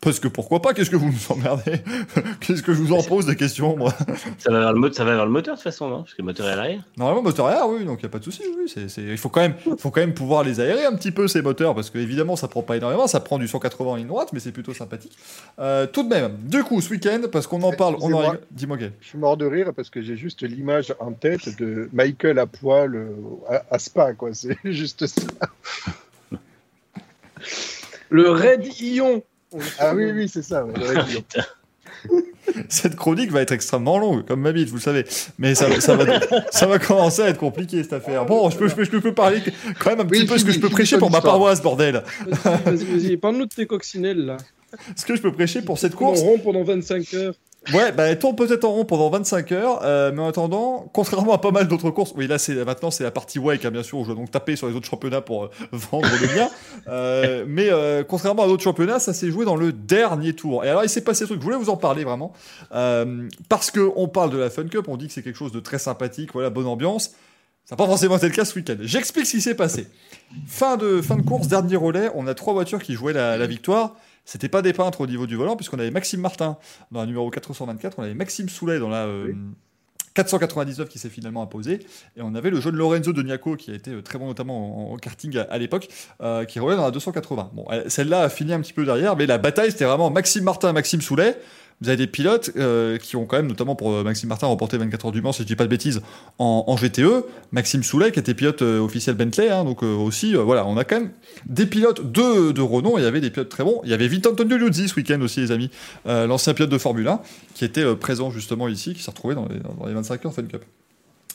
Parce 0.00 0.20
pourquoi 0.20 0.60
pas 0.62 0.74
Qu'est-ce 0.74 0.90
que 0.90 0.96
vous 0.96 1.10
nous 1.10 1.26
emmerdez 1.32 1.82
Qu'est-ce 2.40 2.62
que 2.62 2.72
je 2.74 2.82
vous 2.82 2.92
en 2.92 3.02
pose 3.02 3.26
des 3.26 3.36
questions, 3.36 3.76
moi 3.76 3.92
Ça 4.38 4.50
va 4.50 4.60
vers 4.60 4.72
le, 4.72 4.78
mo- 4.80 4.92
ça 4.92 5.04
va 5.04 5.14
vers 5.14 5.24
le 5.26 5.30
moteur 5.30 5.54
de 5.54 5.58
toute 5.58 5.64
façon, 5.64 5.88
non? 5.88 5.98
Parce 6.02 6.14
que 6.14 6.22
le 6.22 6.26
moteur 6.26 6.48
est 6.48 6.52
à 6.52 6.56
l'arrière. 6.56 6.82
Normalement, 6.96 7.22
moteur 7.22 7.50
air, 7.50 7.68
oui, 7.68 7.84
donc 7.84 7.98
il 8.00 8.02
n'y 8.02 8.06
a 8.06 8.10
pas 8.10 8.18
de 8.18 8.24
souci. 8.24 8.42
Oui, 8.58 8.72
Il 8.98 9.18
faut 9.18 9.28
quand, 9.28 9.40
même, 9.40 9.54
faut 9.78 9.90
quand 9.90 10.00
même 10.00 10.14
pouvoir 10.14 10.42
les 10.44 10.60
aérer 10.60 10.84
un 10.86 10.94
petit 10.94 11.10
peu, 11.12 11.28
ces 11.28 11.42
moteurs, 11.42 11.74
parce 11.74 11.90
que 11.90 11.98
évidemment, 11.98 12.36
ça 12.36 12.48
prend 12.48 12.62
pas 12.62 12.76
énormément, 12.76 13.06
ça 13.06 13.20
prend 13.20 13.38
du 13.38 13.46
180 13.48 13.90
en 13.90 13.96
ligne 13.96 14.06
droite, 14.06 14.30
mais 14.32 14.40
c'est 14.40 14.52
plutôt 14.52 14.74
sympathique. 14.74 15.16
Euh, 15.58 15.86
tout 15.86 16.02
de 16.02 16.08
même, 16.08 16.36
du 16.44 16.62
coup, 16.64 16.80
ce 16.80 16.90
week-end, 16.90 17.20
parce 17.30 17.46
qu'on 17.46 17.62
en 17.62 17.72
parle, 17.72 17.96
on 18.00 18.12
en. 18.12 18.34
Dis-moi, 18.50 18.76
Gaël. 18.76 18.92
Je 19.00 19.08
suis 19.08 19.18
mort 19.18 19.36
de 19.36 19.46
rire 19.46 19.72
parce 19.74 19.90
que 19.90 20.02
j'ai 20.02 20.16
juste 20.16 20.42
l'image 20.42 20.94
en 21.00 21.12
tête 21.12 21.58
de 21.58 21.88
Michael 21.92 22.38
à 22.38 22.46
poil 22.46 22.94
euh, 22.94 23.10
à, 23.48 23.62
à 23.70 23.78
Spa, 23.78 24.12
quoi. 24.14 24.30
C'est 24.34 24.56
juste 24.64 25.06
ça. 25.06 25.22
Le 28.10 28.30
Red 28.30 28.66
Ion 28.80 29.22
Ah 29.78 29.94
oui, 29.94 30.10
oui, 30.12 30.28
c'est 30.28 30.42
ça. 30.42 30.64
ouais, 30.64 30.72
le 30.76 30.86
Red 30.86 31.06
Bull. 31.06 31.22
Cette 32.68 32.96
chronique 32.96 33.30
va 33.30 33.42
être 33.42 33.52
extrêmement 33.52 33.96
longue, 33.98 34.26
comme 34.26 34.40
ma 34.40 34.50
bite, 34.52 34.68
vous 34.68 34.76
le 34.76 34.80
savez. 34.80 35.04
Mais 35.38 35.54
ça, 35.54 35.68
ça, 35.80 35.94
va, 35.96 36.20
ça 36.50 36.66
va 36.66 36.78
commencer 36.78 37.22
à 37.22 37.28
être 37.28 37.38
compliqué, 37.38 37.82
cette 37.82 37.92
affaire. 37.92 38.26
Bon, 38.26 38.50
je 38.50 38.56
peux, 38.56 38.68
je 38.68 38.74
peux, 38.74 38.84
je 38.84 38.90
peux 38.90 39.14
parler 39.14 39.40
quand 39.78 39.90
même 39.90 40.00
un 40.00 40.04
petit 40.04 40.22
Oui, 40.22 40.26
peu 40.26 40.36
ce 40.36 40.44
que 40.44 40.50
je 40.52 40.58
peux 40.58 40.68
prêcher 40.68 40.98
pour 40.98 41.10
ma 41.10 41.20
paroisse, 41.20 41.62
bordel. 41.62 42.02
Vas-y, 42.26 42.62
vas-y, 42.64 42.84
vas-y. 42.84 43.16
Parle-nous 43.16 43.46
de 43.46 43.54
tes 43.54 43.66
coccinelles, 43.66 44.24
là. 44.26 44.36
Ce 44.96 45.04
que 45.04 45.14
je 45.14 45.22
peux 45.22 45.32
prêcher 45.32 45.62
pour 45.62 45.78
cette 45.78 45.94
On 45.94 45.98
course, 45.98 46.20
rond 46.20 46.38
pendant 46.38 46.64
25 46.64 47.14
heures. 47.14 47.34
Ouais, 47.72 47.92
bah, 47.92 48.14
tourne 48.16 48.34
peut-être 48.34 48.64
en 48.64 48.72
rond 48.72 48.84
pendant 48.84 49.08
25 49.08 49.52
heures, 49.52 49.80
euh, 49.84 50.10
mais 50.12 50.20
en 50.20 50.28
attendant, 50.28 50.90
contrairement 50.92 51.32
à 51.32 51.38
pas 51.38 51.52
mal 51.52 51.68
d'autres 51.68 51.90
courses, 51.90 52.12
oui, 52.16 52.26
là, 52.26 52.36
c'est 52.36 52.64
maintenant, 52.64 52.90
c'est 52.90 53.04
la 53.04 53.12
partie 53.12 53.38
wake, 53.38 53.64
hein, 53.64 53.70
bien 53.70 53.84
sûr, 53.84 53.98
où 53.98 54.02
je 54.02 54.08
dois 54.08 54.16
donc 54.16 54.32
taper 54.32 54.56
sur 54.56 54.66
les 54.66 54.74
autres 54.74 54.88
championnats 54.88 55.20
pour 55.20 55.44
euh, 55.44 55.50
vendre 55.72 56.08
le 56.20 56.34
mien. 56.34 56.48
Euh, 56.88 57.44
mais 57.46 57.68
euh, 57.70 58.02
contrairement 58.02 58.42
à 58.42 58.46
d'autres 58.48 58.64
championnats, 58.64 58.98
ça 58.98 59.14
s'est 59.14 59.30
joué 59.30 59.44
dans 59.44 59.54
le 59.54 59.72
dernier 59.72 60.32
tour. 60.32 60.64
Et 60.64 60.68
alors, 60.68 60.82
il 60.82 60.88
s'est 60.88 61.04
passé 61.04 61.22
un 61.22 61.26
truc, 61.26 61.38
je 61.38 61.44
voulais 61.44 61.56
vous 61.56 61.70
en 61.70 61.76
parler 61.76 62.02
vraiment, 62.02 62.32
euh, 62.74 63.28
parce 63.48 63.70
que 63.70 63.92
on 63.94 64.08
parle 64.08 64.30
de 64.30 64.38
la 64.38 64.50
Fun 64.50 64.66
Cup, 64.66 64.88
on 64.88 64.96
dit 64.96 65.06
que 65.06 65.12
c'est 65.12 65.22
quelque 65.22 65.38
chose 65.38 65.52
de 65.52 65.60
très 65.60 65.78
sympathique, 65.78 66.30
voilà, 66.32 66.50
bonne 66.50 66.66
ambiance. 66.66 67.12
Ça 67.64 67.74
n'a 67.74 67.76
pas 67.76 67.86
forcément 67.86 68.16
été 68.16 68.26
le 68.26 68.34
cas 68.34 68.44
ce 68.44 68.56
week-end. 68.56 68.74
J'explique 68.80 69.24
ce 69.24 69.32
qui 69.32 69.40
s'est 69.40 69.54
passé. 69.54 69.86
Fin 70.48 70.76
de, 70.76 71.00
fin 71.00 71.16
de 71.16 71.22
course, 71.22 71.46
dernier 71.46 71.76
relais, 71.76 72.10
on 72.16 72.26
a 72.26 72.34
trois 72.34 72.54
voitures 72.54 72.82
qui 72.82 72.94
jouaient 72.94 73.12
la 73.12 73.46
victoire. 73.46 73.94
C'était 74.24 74.48
pas 74.48 74.62
des 74.62 74.72
peintres 74.72 75.00
au 75.00 75.06
niveau 75.06 75.26
du 75.26 75.36
volant, 75.36 75.56
puisqu'on 75.56 75.78
avait 75.78 75.90
Maxime 75.90 76.20
Martin 76.20 76.56
dans 76.90 77.00
la 77.00 77.06
numéro 77.06 77.28
424, 77.30 77.98
on 77.98 78.02
avait 78.02 78.14
Maxime 78.14 78.48
Soulet 78.48 78.78
dans 78.78 78.88
la 78.88 79.06
euh, 79.06 79.26
Oui. 79.28 79.34
499 80.14 80.88
qui 80.88 80.98
s'est 80.98 81.08
finalement 81.08 81.42
imposé, 81.42 81.80
et 82.16 82.20
on 82.22 82.34
avait 82.34 82.50
le 82.50 82.60
jeune 82.60 82.76
Lorenzo 82.76 83.12
de 83.14 83.22
Niaco 83.22 83.56
qui 83.56 83.70
a 83.70 83.74
été 83.74 83.92
euh, 83.92 84.02
très 84.02 84.18
bon 84.18 84.26
notamment 84.26 84.90
en, 84.90 84.94
en 84.94 84.96
karting 84.98 85.36
à, 85.38 85.42
à 85.44 85.56
l'époque, 85.58 85.88
euh, 86.20 86.44
qui 86.44 86.60
roulait 86.60 86.76
dans 86.76 86.84
la 86.84 86.90
280. 86.90 87.50
Bon, 87.54 87.64
elle- 87.70 87.90
celle-là 87.90 88.20
a 88.22 88.28
fini 88.28 88.52
un 88.52 88.60
petit 88.60 88.74
peu 88.74 88.84
derrière, 88.84 89.16
mais 89.16 89.24
la 89.26 89.38
bataille 89.38 89.70
c'était 89.70 89.86
vraiment 89.86 90.10
Maxime 90.10 90.44
Martin 90.44 90.68
et 90.70 90.72
Maxime 90.74 91.00
Soulet. 91.00 91.38
Vous 91.82 91.88
avez 91.88 91.96
des 91.96 92.06
pilotes 92.06 92.52
euh, 92.56 92.96
qui 92.96 93.16
ont 93.16 93.26
quand 93.26 93.36
même, 93.36 93.48
notamment 93.48 93.74
pour 93.74 93.90
euh, 93.90 94.04
Maxime 94.04 94.28
Martin, 94.28 94.46
remporté 94.46 94.78
24 94.78 95.06
heures 95.06 95.12
du 95.12 95.20
Mans, 95.20 95.32
si 95.32 95.42
je 95.42 95.48
dis 95.48 95.56
pas 95.56 95.64
de 95.64 95.68
bêtises, 95.68 96.00
en, 96.38 96.76
GTE. 96.76 97.24
Maxime 97.50 97.82
Soulet, 97.82 98.12
qui 98.12 98.20
était 98.20 98.34
pilote 98.34 98.62
euh, 98.62 98.78
officiel 98.78 99.16
Bentley, 99.16 99.50
hein, 99.50 99.64
donc 99.64 99.82
aussi, 99.82 100.34
voilà, 100.34 100.64
on 100.64 100.76
a 100.76 100.84
quand 100.84 101.00
même 101.00 101.10
des 101.46 101.66
pilotes 101.66 102.12
de, 102.12 102.52
de 102.52 102.60
renom. 102.60 102.98
Il 102.98 103.04
y 103.04 103.06
avait 103.06 103.20
des 103.20 103.30
pilotes 103.30 103.48
très 103.48 103.64
bons. 103.64 103.80
Il 103.82 103.90
y 103.90 103.94
avait 103.94 104.06
Vincenzo 104.06 104.44
Liuzzi 104.44 104.88
ce 104.88 104.94
week-end 104.94 105.20
aussi, 105.22 105.40
les 105.40 105.50
amis, 105.50 105.70
l'ancien 106.06 106.54
pilote 106.54 106.70
de 106.70 106.78
Formule 106.78 107.08
1, 107.08 107.20
qui 107.54 107.64
était 107.64 107.96
présent 107.96 108.30
justement 108.30 108.68
ici, 108.68 108.94
qui 108.94 109.02
s'est 109.02 109.10
retrouvé 109.10 109.34
dans 109.34 109.48
les, 109.48 109.58
dans 109.58 109.86
les 109.86 109.94
25 109.94 110.24
heures 110.24 110.34
Fun 110.34 110.44
Cup. 110.44 110.64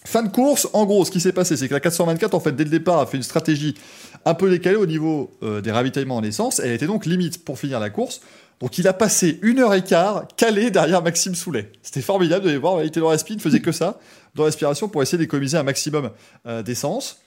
Fin 0.06 0.24
de 0.24 0.30
course, 0.30 0.70
en 0.72 0.86
gros, 0.86 1.04
ce 1.04 1.12
qui 1.12 1.20
s'est 1.20 1.34
passé, 1.34 1.58
c'est 1.58 1.68
que 1.68 1.74
la 1.74 1.82
424, 1.82 2.34
en 2.34 2.40
fait, 2.40 2.54
dès 2.54 2.64
le 2.64 2.70
départ, 2.70 3.00
a 3.00 3.06
fait 3.06 3.18
une 3.18 3.24
stratégie 3.24 3.76
un 4.24 4.34
peu 4.34 4.50
décalée 4.50 4.78
au 4.78 4.86
niveau 4.86 5.30
des 5.42 5.72
ravitaillements 5.72 6.16
en 6.16 6.24
essence. 6.24 6.60
Elle 6.60 6.72
était 6.72 6.88
donc 6.88 7.06
limite 7.06 7.44
pour 7.44 7.60
finir 7.60 7.82
la 7.82 7.90
course. 7.90 8.22
Donc 8.60 8.78
il 8.78 8.88
a 8.88 8.94
passé 8.94 9.40
une 9.42 9.60
heure 9.60 9.74
et 9.74 9.84
quart 9.84 10.28
calé 10.36 10.72
derrière 10.72 11.04
Maxime 11.04 11.36
Soulet. 11.36 11.72
C'était 11.84 12.02
formidable 12.02 12.46
de 12.46 12.50
les 12.50 12.58
voir. 12.58 12.82
Il 12.82 12.88
était 12.88 13.00
dans 13.00 13.12
la 13.12 13.18
spin, 13.18 13.36
il 13.36 13.40
faisait 13.40 13.60
que 13.60 13.72
ça, 13.72 14.00
dans 14.36 14.46
l'aspiration, 14.46 14.90
pour 14.90 15.04
essayer 15.04 15.18
d'économiser 15.18 15.58
un 15.58 15.64
maximum 15.64 16.12
euh, 16.48 16.64
d'essence. 16.64 17.22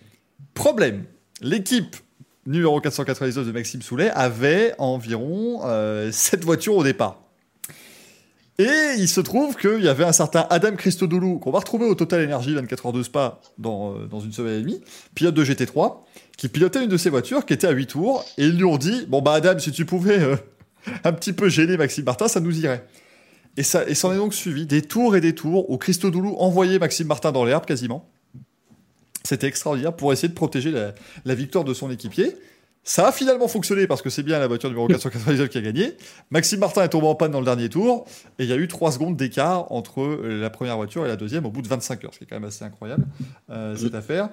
Problème, 0.55 1.05
l'équipe 1.41 1.97
numéro 2.47 2.81
499 2.81 3.47
de 3.47 3.53
Maxime 3.53 3.83
Soulet 3.83 4.11
avait 4.11 4.75
environ 4.79 5.61
7 6.11 6.43
voitures 6.43 6.77
au 6.77 6.83
départ. 6.83 7.21
Et 8.61 8.99
il 8.99 9.09
se 9.09 9.23
trouve 9.23 9.57
qu'il 9.57 9.83
y 9.83 9.89
avait 9.89 10.05
un 10.05 10.13
certain 10.13 10.47
Adam 10.51 10.77
Christodoulou, 10.77 11.39
qu'on 11.39 11.51
va 11.51 11.61
retrouver 11.61 11.87
au 11.87 11.95
Total 11.95 12.23
Energy 12.23 12.53
24 12.53 12.87
heures 12.87 12.93
de 12.93 13.03
Spa 13.03 13.41
dans, 13.57 13.95
euh, 13.95 14.05
dans 14.05 14.21
une 14.21 14.35
semaine 14.35 14.59
et 14.59 14.61
demie, 14.61 14.83
pilote 15.15 15.35
de 15.35 15.43
GT3, 15.43 16.01
qui 16.37 16.49
pilotait 16.49 16.85
une 16.85 16.91
de 16.91 16.99
ses 16.99 17.09
voitures 17.09 17.47
qui 17.47 17.55
était 17.55 17.67
à 17.67 17.71
8 17.71 17.87
tours, 17.87 18.23
et 18.37 18.45
ils 18.45 18.59
lui 18.59 18.65
ont 18.65 18.77
dit 18.77 19.07
Bon, 19.09 19.23
bah, 19.23 19.33
Adam, 19.33 19.59
si 19.59 19.73
tu 19.73 19.87
pouvais 19.87 20.21
euh, 20.21 20.37
un 21.05 21.13
petit 21.13 21.33
peu 21.33 21.49
gêner 21.49 21.77
Maxime 21.77 22.05
Martin, 22.05 22.29
ça 22.29 22.41
nous 22.41 22.59
irait. 22.59 22.87
Et 23.57 23.63
ça 23.63 23.89
et 23.89 23.95
s'en 23.95 24.13
est 24.13 24.17
donc 24.17 24.35
suivi 24.35 24.67
des 24.67 24.83
tours 24.83 25.17
et 25.17 25.21
des 25.21 25.35
tours 25.35 25.71
où 25.71 25.77
Christodoulou 25.77 26.37
envoyait 26.39 26.79
Maxime 26.79 27.09
Martin 27.09 27.33
dans 27.33 27.45
l'herbe 27.45 27.67
quasiment. 27.67 28.09
C'était 29.25 29.49
extraordinaire 29.49 29.95
pour 29.95 30.13
essayer 30.13 30.29
de 30.29 30.35
protéger 30.35 30.71
la, 30.71 30.95
la 31.25 31.35
victoire 31.35 31.65
de 31.65 31.75
son 31.75 31.91
équipier. 31.91 32.37
Ça 32.83 33.09
a 33.09 33.13
finalement 33.13 33.47
fonctionné 33.49 33.87
parce 33.87 34.01
que 34.01 34.09
c'est 34.09 34.23
bien 34.23 34.39
la 34.39 34.47
voiture 34.47 34.71
numéro 34.71 34.89
499 34.89 35.49
qui 35.49 35.59
a 35.59 35.61
gagné. 35.61 35.97
Maxime 36.31 36.61
Martin 36.61 36.83
est 36.83 36.89
tombé 36.89 37.07
en 37.07 37.15
panne 37.15 37.31
dans 37.31 37.41
le 37.41 37.45
dernier 37.45 37.69
tour 37.69 38.07
et 38.39 38.45
il 38.45 38.49
y 38.49 38.53
a 38.53 38.57
eu 38.57 38.69
3 38.69 38.93
secondes 38.93 39.17
d'écart 39.17 39.71
entre 39.71 40.03
la 40.25 40.51
première 40.51 40.77
voiture 40.77 41.05
et 41.05 41.09
la 41.09 41.17
deuxième 41.17 41.45
au 41.45 41.51
bout 41.51 41.63
de 41.63 41.69
25 41.69 42.05
heures, 42.05 42.15
ce 42.15 42.19
qui 42.19 42.25
est 42.25 42.27
quand 42.27 42.37
même 42.37 42.49
assez 42.49 42.65
incroyable 42.65 43.05
euh, 43.51 43.77
cette 43.77 43.95
affaire. 43.95 44.31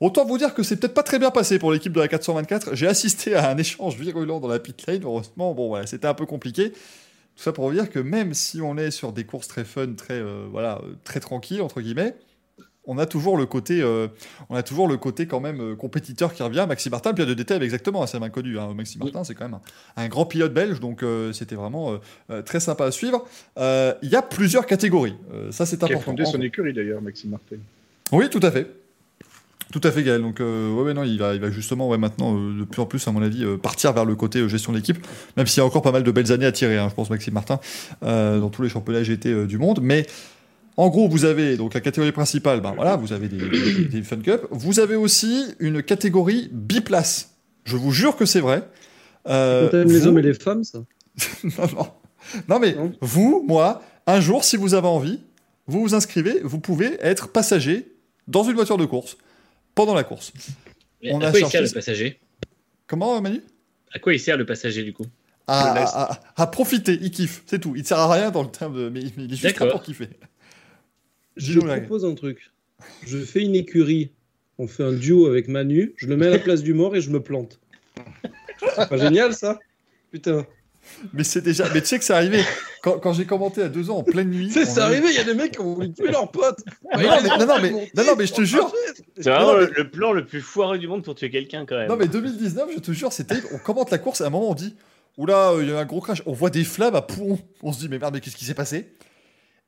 Autant 0.00 0.24
vous 0.24 0.38
dire 0.38 0.54
que 0.54 0.62
c'est 0.62 0.76
peut-être 0.76 0.94
pas 0.94 1.02
très 1.02 1.18
bien 1.18 1.30
passé 1.30 1.58
pour 1.58 1.72
l'équipe 1.72 1.92
de 1.92 2.00
la 2.00 2.06
424. 2.08 2.74
J'ai 2.74 2.86
assisté 2.86 3.34
à 3.34 3.50
un 3.50 3.58
échange 3.58 3.96
virulent 3.96 4.38
dans 4.38 4.46
la 4.48 4.60
pit 4.60 4.86
lane. 4.86 5.02
Heureusement, 5.02 5.54
bon 5.54 5.68
voilà, 5.68 5.86
c'était 5.86 6.06
un 6.06 6.14
peu 6.14 6.24
compliqué. 6.26 6.70
Tout 6.70 7.42
ça 7.42 7.52
pour 7.52 7.68
vous 7.68 7.74
dire 7.74 7.90
que 7.90 7.98
même 7.98 8.32
si 8.34 8.60
on 8.60 8.76
est 8.78 8.90
sur 8.92 9.12
des 9.12 9.24
courses 9.24 9.48
très 9.48 9.64
fun, 9.64 9.94
très 9.96 10.14
euh, 10.14 10.46
voilà, 10.50 10.80
très 11.04 11.20
tranquilles 11.20 11.62
entre 11.62 11.80
guillemets, 11.80 12.14
on 12.90 12.96
a 12.96 13.06
toujours 13.06 13.36
le 13.36 13.44
côté, 13.44 13.82
euh, 13.82 14.08
on 14.48 14.56
a 14.56 14.62
toujours 14.62 14.88
le 14.88 14.96
côté 14.96 15.26
quand 15.26 15.40
même 15.40 15.60
euh, 15.60 15.76
compétiteur 15.76 16.32
qui 16.32 16.42
revient. 16.42 16.64
Maxime 16.66 16.90
Martin, 16.92 17.12
pilote 17.12 17.28
de 17.28 17.34
DTM 17.34 17.62
exactement, 17.62 18.06
c'est 18.06 18.18
même 18.18 18.30
connu. 18.30 18.58
Hein. 18.58 18.72
Maxime 18.74 19.02
Martin, 19.02 19.24
c'est 19.24 19.34
quand 19.34 19.44
même 19.44 19.58
un, 19.96 20.04
un 20.04 20.08
grand 20.08 20.24
pilote 20.24 20.54
belge, 20.54 20.80
donc 20.80 21.02
euh, 21.02 21.32
c'était 21.32 21.54
vraiment 21.54 21.98
très 22.46 22.60
sympa 22.60 22.86
à 22.86 22.90
suivre. 22.90 23.26
Il 23.58 24.08
y 24.08 24.16
a 24.16 24.22
plusieurs 24.22 24.64
catégories, 24.66 25.16
ça 25.50 25.66
c'est 25.66 25.76
Qui 25.76 25.84
a 25.84 25.86
important. 25.86 26.12
fondé 26.12 26.24
son 26.24 26.40
écurie 26.40 26.72
d'ailleurs, 26.72 27.02
Maxime 27.02 27.30
Martin. 27.30 27.56
Oui, 28.10 28.30
tout 28.30 28.40
à 28.42 28.50
fait. 28.50 28.66
Tout 29.72 29.80
à 29.84 29.90
fait, 29.92 30.02
Gaël. 30.02 30.22
Donc, 30.22 30.40
euh, 30.40 30.72
ouais, 30.72 30.94
non, 30.94 31.02
il 31.04 31.18
va, 31.18 31.34
il 31.34 31.40
va 31.40 31.50
justement, 31.50 31.88
ouais, 31.88 31.98
maintenant, 31.98 32.34
euh, 32.36 32.60
de 32.60 32.64
plus 32.64 32.80
en 32.80 32.86
plus, 32.86 33.06
à 33.06 33.12
mon 33.12 33.20
avis, 33.22 33.44
euh, 33.44 33.56
partir 33.58 33.92
vers 33.92 34.04
le 34.06 34.14
côté 34.14 34.38
euh, 34.38 34.48
gestion 34.48 34.72
d'équipe, 34.72 34.98
même 35.36 35.46
s'il 35.46 35.58
y 35.58 35.60
a 35.62 35.66
encore 35.66 35.82
pas 35.82 35.92
mal 35.92 36.02
de 36.04 36.10
belles 36.10 36.32
années 36.32 36.46
à 36.46 36.52
tirer, 36.52 36.78
hein, 36.78 36.86
je 36.88 36.94
pense, 36.94 37.10
Maxime 37.10 37.34
Martin, 37.34 37.60
dans 38.02 38.48
tous 38.48 38.62
les 38.62 38.68
championnats 38.70 39.02
GT 39.02 39.46
du 39.46 39.58
monde. 39.58 39.80
Mais 39.82 40.06
en 40.78 40.88
gros, 40.88 41.08
vous 41.08 41.24
avez 41.26 41.56
donc 41.56 41.74
la 41.74 41.80
catégorie 41.80 42.12
principale, 42.12 42.60
ben 42.60 42.72
voilà, 42.74 42.96
vous 42.96 43.12
avez 43.12 43.28
des, 43.28 43.36
des, 43.36 43.84
des 43.86 44.02
Fun 44.02 44.18
Cup. 44.18 44.42
Vous 44.50 44.80
avez 44.80 44.96
aussi 44.96 45.44
une 45.58 45.82
catégorie 45.82 46.48
biplace. 46.52 47.34
Je 47.64 47.76
vous 47.76 47.92
jure 47.92 48.16
que 48.16 48.24
c'est 48.24 48.40
vrai. 48.40 48.62
Euh, 49.28 49.68
t'aimes 49.68 49.88
les 49.88 49.98
vous- 50.00 50.06
hommes 50.06 50.18
et 50.18 50.22
les 50.22 50.34
femmes, 50.34 50.64
ça? 50.64 50.78
non, 51.44 51.66
non. 51.76 51.86
Non, 52.48 52.58
mais 52.58 52.74
Non. 52.74 52.92
vous, 53.02 53.44
moi, 53.46 53.82
un 54.06 54.20
jour, 54.20 54.44
si 54.44 54.56
vous 54.56 54.72
avez 54.74 54.86
envie, 54.88 55.20
vous 55.66 55.80
vous 55.82 55.94
inscrivez, 55.94 56.40
vous 56.42 56.58
pouvez 56.60 56.96
être 57.00 57.28
passager 57.28 57.92
dans 58.28 58.44
une 58.44 58.54
voiture 58.54 58.78
de 58.78 58.86
course 58.86 59.18
pendant 59.78 59.94
la 59.94 60.02
course. 60.02 60.32
Mais 61.00 61.12
On 61.12 61.20
à 61.20 61.28
a 61.28 61.30
quoi 61.30 61.38
il 61.38 61.46
sert 61.46 61.62
le 61.62 61.70
passager? 61.70 62.18
Comment, 62.88 63.20
Manu? 63.20 63.42
À 63.92 64.00
quoi 64.00 64.12
il 64.12 64.18
sert 64.18 64.36
le 64.36 64.44
passager 64.44 64.82
du 64.82 64.92
coup? 64.92 65.06
À, 65.46 65.72
à- 65.72 66.12
à- 66.12 66.20
à 66.36 66.46
profiter. 66.48 66.98
Il 67.00 67.12
kiffe, 67.12 67.42
c'est 67.46 67.60
tout. 67.60 67.76
Il 67.76 67.82
ne 67.82 67.86
sert 67.86 67.98
à 67.98 68.12
rien 68.12 68.32
dans 68.32 68.42
le 68.42 68.50
terme 68.50 68.76
de. 68.76 68.88
Mais, 68.88 69.02
mais 69.16 69.24
il 69.24 69.32
est 69.32 69.36
juste 69.36 69.58
là 69.60 69.66
pour 69.66 69.82
kiffer. 69.82 70.08
Je 71.36 71.60
propose 71.60 72.04
un 72.04 72.14
truc. 72.14 72.50
Je 73.06 73.18
fais 73.18 73.42
une 73.42 73.54
écurie. 73.54 74.10
On 74.58 74.66
fait 74.66 74.82
un 74.82 74.92
duo 74.92 75.26
avec 75.26 75.46
Manu. 75.46 75.94
Je 75.96 76.08
le 76.08 76.16
mets 76.16 76.26
à 76.26 76.30
la 76.30 76.40
place 76.40 76.62
du 76.64 76.74
mort 76.74 76.96
et 76.96 77.00
je 77.00 77.10
me 77.10 77.22
plante. 77.22 77.60
C'est 78.74 78.88
pas 78.88 78.98
génial 78.98 79.32
ça? 79.32 79.60
Putain. 80.10 80.44
Mais 81.12 81.22
c'est 81.22 81.40
déjà. 81.42 81.72
Mais 81.72 81.80
tu 81.80 81.86
sais 81.86 81.98
que 82.00 82.04
c'est 82.04 82.14
arrivé. 82.14 82.42
Quand, 82.82 82.98
quand 82.98 83.12
j'ai 83.12 83.24
commenté 83.26 83.62
à 83.62 83.68
deux 83.68 83.90
ans 83.90 83.98
en 83.98 84.02
pleine 84.02 84.30
nuit. 84.30 84.50
C'est 84.52 84.78
arrivé, 84.78 85.08
il 85.08 85.14
y 85.14 85.18
a 85.18 85.24
des 85.24 85.34
mecs 85.34 85.52
qui 85.52 85.60
ont 85.60 85.74
voulu 85.74 85.92
tuer 85.92 86.10
leur 86.10 86.30
pote. 86.30 86.58
Non, 86.96 87.00
non, 87.02 87.08
mais- 87.22 87.28
non, 87.38 87.46
non, 87.46 87.54
mais- 87.60 87.90
non, 87.94 88.04
non, 88.04 88.16
mais 88.16 88.26
je 88.26 88.34
te 88.34 88.42
jure. 88.44 88.72
C'est 89.16 89.30
vraiment 89.30 89.52
Non, 89.54 89.58
le, 89.58 89.72
le 89.76 89.90
plan 89.90 90.12
le 90.12 90.24
plus 90.24 90.40
foireux 90.40 90.78
du 90.78 90.86
monde 90.88 91.02
pour 91.02 91.14
tuer 91.14 91.30
quelqu'un 91.30 91.66
quand 91.66 91.76
même. 91.76 91.88
Non, 91.88 91.96
mais 91.96 92.06
2019, 92.08 92.70
je 92.74 92.80
te 92.80 92.92
jure, 92.92 93.12
c'était. 93.12 93.36
On 93.52 93.58
commente 93.58 93.90
la 93.90 93.98
course 93.98 94.20
et 94.20 94.24
à 94.24 94.28
un 94.28 94.30
moment, 94.30 94.50
on 94.50 94.54
dit 94.54 94.76
Oula, 95.16 95.50
euh, 95.50 95.62
il 95.62 95.68
y 95.68 95.72
a 95.72 95.78
un 95.78 95.84
gros 95.84 96.00
crash. 96.00 96.22
On 96.26 96.32
voit 96.32 96.50
des 96.50 96.62
flammes 96.64 96.94
à 96.94 97.02
Pont. 97.02 97.38
On 97.62 97.72
se 97.72 97.80
dit 97.80 97.88
Mais 97.88 97.98
merde, 97.98 98.14
mais 98.14 98.20
qu'est-ce 98.20 98.36
qui 98.36 98.44
s'est 98.44 98.54
passé? 98.54 98.92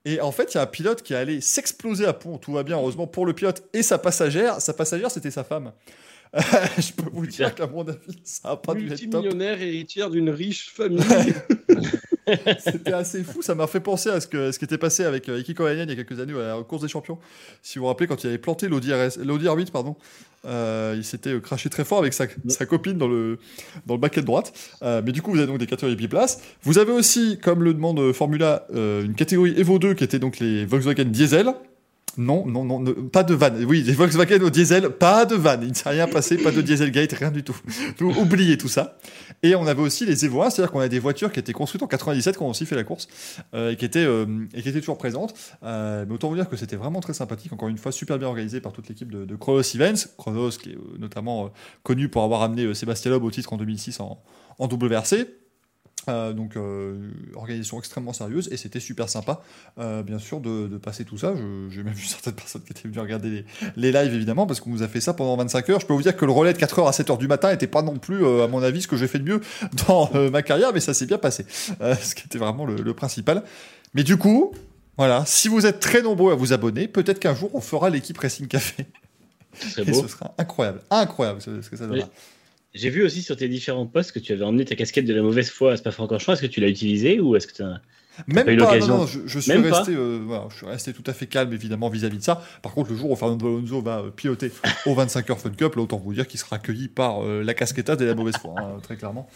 Et 0.05 0.21
en 0.21 0.33
fait, 0.33 0.55
il 0.55 0.57
y 0.57 0.59
a 0.59 0.63
un 0.63 0.67
pilote 0.67 1.03
qui 1.03 1.13
est 1.13 1.17
allé 1.17 1.41
s'exploser 1.41 2.07
à 2.07 2.13
Pont. 2.13 2.39
Tout 2.39 2.53
va 2.53 2.63
bien, 2.63 2.77
heureusement, 2.77 3.07
pour 3.07 3.27
le 3.27 3.33
pilote 3.35 3.65
et 3.75 3.83
sa 3.83 3.99
passagère. 3.99 4.61
Sa 4.61 4.73
passagère, 4.73 5.11
c'était 5.11 5.31
sa 5.33 5.43
femme. 5.45 5.73
je 6.79 6.93
peux 6.93 7.11
vous 7.13 7.27
dire 7.27 7.53
qu'à 7.57 7.67
mon 7.67 7.83
avis, 7.87 8.21
ça 8.23 8.51
a 8.51 8.57
pas 8.57 8.75
dû 8.75 8.85
être 8.87 8.91
top. 8.91 9.01
Multimillionnaire 9.25 9.61
héritière 9.61 10.11
d'une 10.11 10.31
riche 10.31 10.71
famille. 10.73 11.01
C'était 12.59 12.93
assez 12.93 13.23
fou. 13.25 13.43
Ça 13.43 13.55
m'a 13.55 13.67
fait 13.67 13.81
penser 13.81 14.09
à 14.11 14.21
ce, 14.21 14.27
que, 14.27 14.57
qui 14.57 14.65
était 14.65 14.79
passé 14.79 15.05
avec 15.05 15.29
euh, 15.29 15.39
Iki 15.39 15.55
il 15.59 15.79
y 15.79 15.81
a 15.81 15.87
quelques 15.97 16.21
années 16.21 16.35
à 16.35 16.57
la 16.57 16.63
course 16.63 16.83
des 16.83 16.89
champions. 16.89 17.19
Si 17.63 17.79
vous 17.79 17.85
vous 17.85 17.89
rappelez, 17.89 18.07
quand 18.07 18.23
il 18.25 18.29
avait 18.29 18.39
planté 18.39 18.69
l'Audi 18.69 18.93
RS 18.93 19.19
l'Audi 19.25 19.47
R8, 19.47 19.71
pardon, 19.71 19.97
euh, 20.47 20.95
il 20.97 21.05
s'était 21.05 21.31
euh, 21.31 21.41
craché 21.41 21.69
très 21.69 21.85
fort 21.85 21.99
avec 21.99 22.15
sa, 22.15 22.27
sa 22.49 22.67
copine 22.67 22.97
dans 22.97 23.09
le, 23.09 23.39
dans 23.87 23.95
le 23.95 24.01
baquet 24.01 24.21
de 24.21 24.27
droite. 24.27 24.53
Euh, 24.83 25.03
mais 25.05 25.13
du 25.13 25.23
coup, 25.23 25.31
vous 25.31 25.39
avez 25.39 25.47
donc 25.47 25.59
des 25.59 25.67
catégories 25.67 25.97
biplaces. 25.97 26.41
Vous 26.63 26.79
avez 26.79 26.93
aussi, 26.93 27.39
comme 27.43 27.63
le 27.63 27.75
demande 27.75 27.99
euh, 28.01 28.13
Formula, 28.13 28.67
euh, 28.75 29.05
une 29.05 29.15
catégorie 29.15 29.55
Evo 29.59 29.79
2 29.79 29.95
qui 29.95 30.05
était 30.05 30.19
donc 30.19 30.39
les 30.39 30.65
Volkswagen 30.65 31.05
Diesel. 31.05 31.53
Non, 32.17 32.45
non, 32.47 32.65
non, 32.65 32.81
ne- 32.81 32.93
pas 32.93 33.23
de 33.23 33.35
van. 33.35 33.51
Oui, 33.67 33.83
les 33.83 33.93
Volkswagen 33.95 34.41
au 34.43 34.51
diesel, 34.51 34.91
pas 34.91 35.25
de 35.27 35.37
van. 35.37 35.59
Il 35.63 35.69
ne 35.69 35.75
s'est 35.75 35.89
rien 35.89 36.07
passé, 36.13 36.37
pas 36.37 36.51
de 36.51 36.61
Dieselgate, 36.61 37.13
rien 37.13 37.31
du 37.31 37.43
tout. 37.43 37.57
Donc, 37.99 38.17
oubliez 38.19 38.59
tout 38.59 38.69
ça. 38.69 38.99
Et 39.43 39.55
on 39.55 39.67
avait 39.67 39.81
aussi 39.81 40.05
les 40.07 40.25
Evo 40.25 40.43
1, 40.43 40.51
c'est-à-dire 40.51 40.73
qu'on 40.73 40.81
a 40.81 40.89
des 40.89 40.99
voitures 40.99 41.31
qui 41.33 41.39
étaient 41.41 41.53
construites 41.53 41.83
en 41.83 41.87
97 41.87 42.37
quand 42.37 42.47
on 42.47 42.51
aussi 42.51 42.67
fait 42.67 42.75
la 42.77 42.85
course 42.85 43.09
euh, 43.55 43.71
et, 43.71 43.77
qui 43.77 43.85
étaient, 43.85 44.05
euh, 44.05 44.27
et 44.55 44.63
qui 44.63 44.69
étaient 44.69 44.81
toujours 44.81 44.99
présentes. 44.99 45.35
Euh, 45.63 46.05
mais 46.07 46.15
autant 46.15 46.29
vous 46.29 46.35
dire 46.35 46.49
que 46.49 46.57
c'était 46.57 46.77
vraiment 46.77 47.01
très 47.01 47.15
sympathique. 47.15 47.53
Encore 47.53 47.69
une 47.69 47.79
fois, 47.79 47.93
super 47.93 48.19
bien 48.19 48.29
organisé 48.29 48.61
par 48.61 48.73
toute 48.73 48.89
l'équipe 48.89 49.11
de, 49.11 49.25
de 49.25 49.37
Chronos 49.37 49.63
Events. 49.75 50.09
Chronos 50.19 50.51
qui 50.51 50.71
est 50.71 50.75
euh, 50.75 50.99
notamment 50.99 51.47
euh, 51.47 51.49
connu 51.83 52.09
pour 52.09 52.23
avoir 52.25 52.43
amené 52.43 52.65
euh, 52.65 52.75
Sébastien 52.75 53.11
Loeb 53.13 53.23
au 53.25 53.31
titre 53.31 53.53
en 53.53 53.57
2006 53.57 54.01
en, 54.01 54.21
en 54.59 54.67
WRC. 54.67 55.27
Euh, 56.09 56.33
donc 56.33 56.57
euh, 56.57 56.97
organisation 57.35 57.79
extrêmement 57.79 58.15
sérieuse 58.15 58.49
et 58.51 58.57
c'était 58.57 58.81
super 58.81 59.11
sympa 59.11 59.43
euh, 59.79 60.03
bien 60.03 60.19
sûr 60.19 60.41
de, 60.41 60.67
de 60.67 60.79
passer 60.79 61.05
tout 61.05 61.19
ça. 61.19 61.35
J'ai 61.69 61.83
même 61.83 61.93
vu 61.93 62.05
certaines 62.07 62.35
personnes 62.35 62.63
qui 62.63 62.73
étaient 62.73 62.89
venues 62.89 63.01
regarder 63.01 63.31
les, 63.31 63.45
les 63.77 63.93
lives 63.93 64.15
évidemment 64.15 64.47
parce 64.47 64.61
qu'on 64.61 64.71
nous 64.71 64.83
a 64.83 64.89
fait 64.89 65.01
ça 65.01 65.13
pendant 65.13 65.37
25 65.37 65.69
heures. 65.71 65.81
Je 65.81 65.87
peux 65.87 65.93
vous 65.93 66.03
dire 66.03 66.17
que 66.17 66.25
le 66.25 66.33
relais 66.33 66.53
de 66.53 66.59
4 66.59 66.79
heures 66.79 66.89
à 66.89 66.93
7 66.93 67.11
heures 67.11 67.19
du 67.19 67.29
matin 67.29 67.51
était 67.51 67.67
pas 67.67 67.83
non 67.83 67.99
plus 67.99 68.25
euh, 68.25 68.45
à 68.45 68.49
mon 68.49 68.63
avis 68.63 68.83
ce 68.83 68.89
que 68.89 68.97
j'ai 68.97 69.09
fait 69.09 69.19
de 69.19 69.25
mieux 69.25 69.41
dans 69.89 70.11
ma 70.31 70.43
carrière 70.43 70.73
mais 70.73 70.81
ça 70.81 70.95
s'est 70.95 71.07
bien 71.07 71.19
passé. 71.19 71.45
Ce 72.03 72.15
qui 72.15 72.25
était 72.25 72.39
vraiment 72.39 72.65
le, 72.65 72.77
le 72.77 72.95
principal. 72.95 73.43
Mais 73.95 74.03
du 74.03 74.17
coup 74.17 74.53
voilà 74.97 75.25
si 75.27 75.49
vous 75.49 75.67
êtes 75.67 75.81
très 75.81 76.03
nombreux 76.03 76.33
à 76.33 76.35
vous 76.35 76.53
abonner 76.53 76.89
peut-être 76.89 77.19
qu'un 77.19 77.35
jour 77.35 77.51
on 77.55 77.61
fera 77.61 77.91
l'équipe 77.91 78.17
Racing 78.17 78.47
Café. 78.47 78.87
Et 79.77 79.85
beau. 79.85 80.03
ce 80.03 80.09
sera 80.09 80.35
incroyable. 80.39 80.81
Incroyable 80.91 81.43
ce, 81.43 81.61
ce 81.61 81.69
que 81.69 81.77
ça 81.77 81.87
donnera 81.87 82.09
J'ai 82.75 82.91
vu 82.91 83.03
aussi 83.05 83.23
sur 83.23 83.37
tes 83.37 83.49
différents 83.49 83.87
posts 83.87 84.13
que 84.13 84.19
tu 84.19 84.33
avais 84.33 84.45
emmené 84.45 84.65
ta 84.65 84.77
casquette 84.77 85.05
de 85.05 85.15
la 85.15 85.23
mauvaise 85.23 85.51
foi 85.51 85.73
à 85.73 85.77
Spa-Francorchamps. 85.77 86.33
Est-ce 86.35 86.43
que 86.43 86.47
tu 86.47 86.61
l'as 86.61 86.69
utilisée 86.69 87.21
ou 87.21 87.37
est-ce 87.37 87.47
que 87.47 87.55
tu. 87.55 87.63
Même 88.27 88.45
pas 88.47 88.53
eu 88.53 88.57
pas, 88.57 88.79
non, 88.79 88.87
non, 88.99 89.07
je, 89.07 89.21
je 89.27 89.39
suis 89.39 89.53
Même 89.53 89.65
resté, 89.73 89.93
euh, 89.95 90.21
voilà, 90.27 90.45
je 90.51 90.57
suis 90.57 90.67
resté 90.67 90.93
tout 90.93 91.03
à 91.07 91.13
fait 91.13 91.27
calme 91.27 91.53
évidemment 91.53 91.89
vis-à-vis 91.89 92.19
de 92.19 92.23
ça. 92.23 92.43
Par 92.63 92.73
contre, 92.73 92.91
le 92.91 92.97
jour 92.97 93.11
où 93.11 93.17
Fernando 93.17 93.47
Alonso 93.47 93.81
va 93.83 93.99
euh, 94.01 94.11
piloter 94.11 94.51
au 94.87 94.95
25 94.95 95.31
heures 95.31 95.39
Fun 95.39 95.51
Cup, 95.51 95.75
là, 95.77 95.83
autant 95.83 95.99
vous 95.99 96.13
dire 96.15 96.27
qu'il 96.27 96.39
sera 96.41 96.57
accueilli 96.57 96.89
par 96.89 97.25
euh, 97.25 97.43
la 97.43 97.55
casquetta 97.55 97.97
de 97.97 98.05
la 98.05 98.15
mauvaise 98.15 98.37
foi, 98.37 98.55
hein, 98.59 98.79
très 98.83 98.97
clairement. 98.97 99.29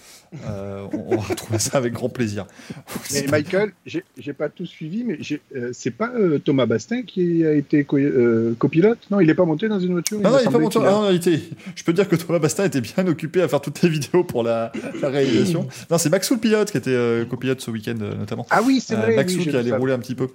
Euh, 0.48 0.84
on, 0.92 1.14
on 1.14 1.16
va 1.16 1.22
retrouver 1.22 1.58
ça 1.58 1.78
avec 1.78 1.92
grand 1.92 2.08
plaisir. 2.08 2.46
Mais 3.12 3.26
Michael, 3.30 3.72
j'ai 3.86 4.32
pas 4.32 4.48
tout 4.48 4.66
suivi, 4.66 5.04
mais 5.04 5.18
euh, 5.56 5.70
c'est 5.72 5.90
pas 5.90 6.10
euh, 6.14 6.38
Thomas 6.38 6.66
Bastin 6.66 7.02
qui 7.02 7.44
a 7.44 7.52
été 7.52 7.84
co- 7.84 7.98
euh, 7.98 8.54
copilote? 8.58 8.98
Non, 9.10 9.20
il 9.20 9.28
est 9.30 9.34
pas 9.34 9.44
monté 9.44 9.68
dans 9.68 9.78
une 9.78 9.92
voiture 9.92 10.18
Non, 10.20 10.30
non, 10.30 10.36
me 10.36 10.42
il 10.42 10.48
est 10.48 10.50
pas 10.52 10.58
monté. 10.58 10.78
a- 10.78 10.82
Ah, 10.86 10.90
non, 10.90 11.10
il 11.10 11.16
était- 11.16 11.40
Je 11.74 11.84
peux 11.84 11.92
te 11.92 11.96
dire 11.96 12.08
que 12.08 12.16
Thomas 12.16 12.38
Bastin 12.38 12.64
était 12.64 12.80
bien 12.80 13.06
occupé 13.06 13.42
à 13.42 13.48
faire 13.48 13.60
toutes 13.60 13.80
les 13.82 13.88
vidéos 13.88 14.24
pour 14.24 14.42
la, 14.42 14.72
la 15.00 15.08
réalisation. 15.08 15.68
Non, 15.90 15.98
c'est 15.98 16.10
Maxou 16.10 16.34
le 16.34 16.40
pilote 16.40 16.70
qui 16.70 16.76
était 16.78 16.90
euh, 16.90 17.24
copilote 17.24 17.60
ce 17.60 17.70
week-end 17.70 17.94
euh, 18.00 18.14
notamment. 18.14 18.46
Ah 18.50 18.60
oui, 18.64 18.73
c'est 18.80 18.94
Euh, 18.94 18.98
vrai. 18.98 19.16
Maxou 19.16 19.38
oui, 19.38 19.44
qui 19.48 19.56
allait 19.56 19.74
rouler 19.76 19.92
un 19.92 19.98
petit 19.98 20.14
peu 20.14 20.28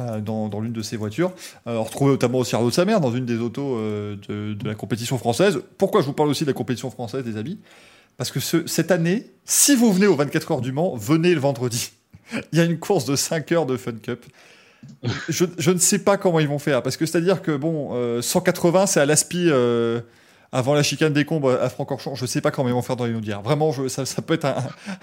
euh, 0.00 0.20
dans, 0.20 0.48
dans 0.48 0.60
l'une 0.60 0.72
de 0.72 0.82
ses 0.82 0.96
voitures. 0.96 1.32
Euh, 1.66 1.76
on 1.76 1.82
retrouvait 1.84 2.12
notamment 2.12 2.38
aussi 2.38 2.54
Arnaud 2.54 2.70
Samer 2.70 2.98
dans 3.00 3.12
une 3.12 3.26
des 3.26 3.38
autos 3.38 3.76
euh, 3.76 4.16
de, 4.28 4.54
de 4.54 4.68
la 4.68 4.74
compétition 4.74 5.18
française. 5.18 5.60
Pourquoi 5.76 6.00
je 6.02 6.06
vous 6.06 6.12
parle 6.12 6.28
aussi 6.28 6.44
de 6.44 6.50
la 6.50 6.54
compétition 6.54 6.90
française, 6.90 7.24
des 7.24 7.36
amis? 7.36 7.58
Parce 8.16 8.30
que 8.30 8.40
ce- 8.40 8.66
cette 8.66 8.90
année, 8.90 9.26
si 9.44 9.74
vous 9.76 9.92
venez 9.92 10.06
aux 10.06 10.16
24 10.16 10.52
heures 10.52 10.60
du 10.60 10.72
Mans, 10.72 10.94
venez 10.96 11.34
le 11.34 11.40
vendredi. 11.40 11.90
Il 12.52 12.58
y 12.58 12.60
a 12.60 12.64
une 12.64 12.78
course 12.78 13.04
de 13.04 13.16
5 13.16 13.50
heures 13.52 13.66
de 13.66 13.76
Fun 13.76 13.92
Cup. 14.02 14.24
Je, 15.28 15.44
je 15.58 15.70
ne 15.72 15.78
sais 15.78 15.98
pas 15.98 16.16
comment 16.16 16.38
ils 16.40 16.48
vont 16.48 16.58
faire. 16.60 16.82
Parce 16.82 16.96
que 16.96 17.04
c'est-à-dire 17.06 17.42
que, 17.42 17.56
bon, 17.56 17.90
euh, 17.94 18.22
180, 18.22 18.86
c'est 18.86 19.00
à 19.00 19.06
l'aspi. 19.06 19.48
Avant 20.50 20.72
la 20.74 20.82
chicane 20.82 21.12
des 21.12 21.24
combes 21.26 21.46
à 21.46 21.68
Francorchamps, 21.68 22.14
je 22.14 22.24
sais 22.24 22.40
pas 22.40 22.50
comment 22.50 22.68
ils 22.68 22.74
vont 22.74 22.80
faire 22.82 22.96
dans 22.96 23.04
les 23.04 23.12
Naudières. 23.12 23.42
Vraiment, 23.42 23.70
je- 23.72 23.88
ça, 23.88 24.06
ça 24.06 24.22
peut 24.22 24.34
être 24.34 24.46
un, 24.46 24.54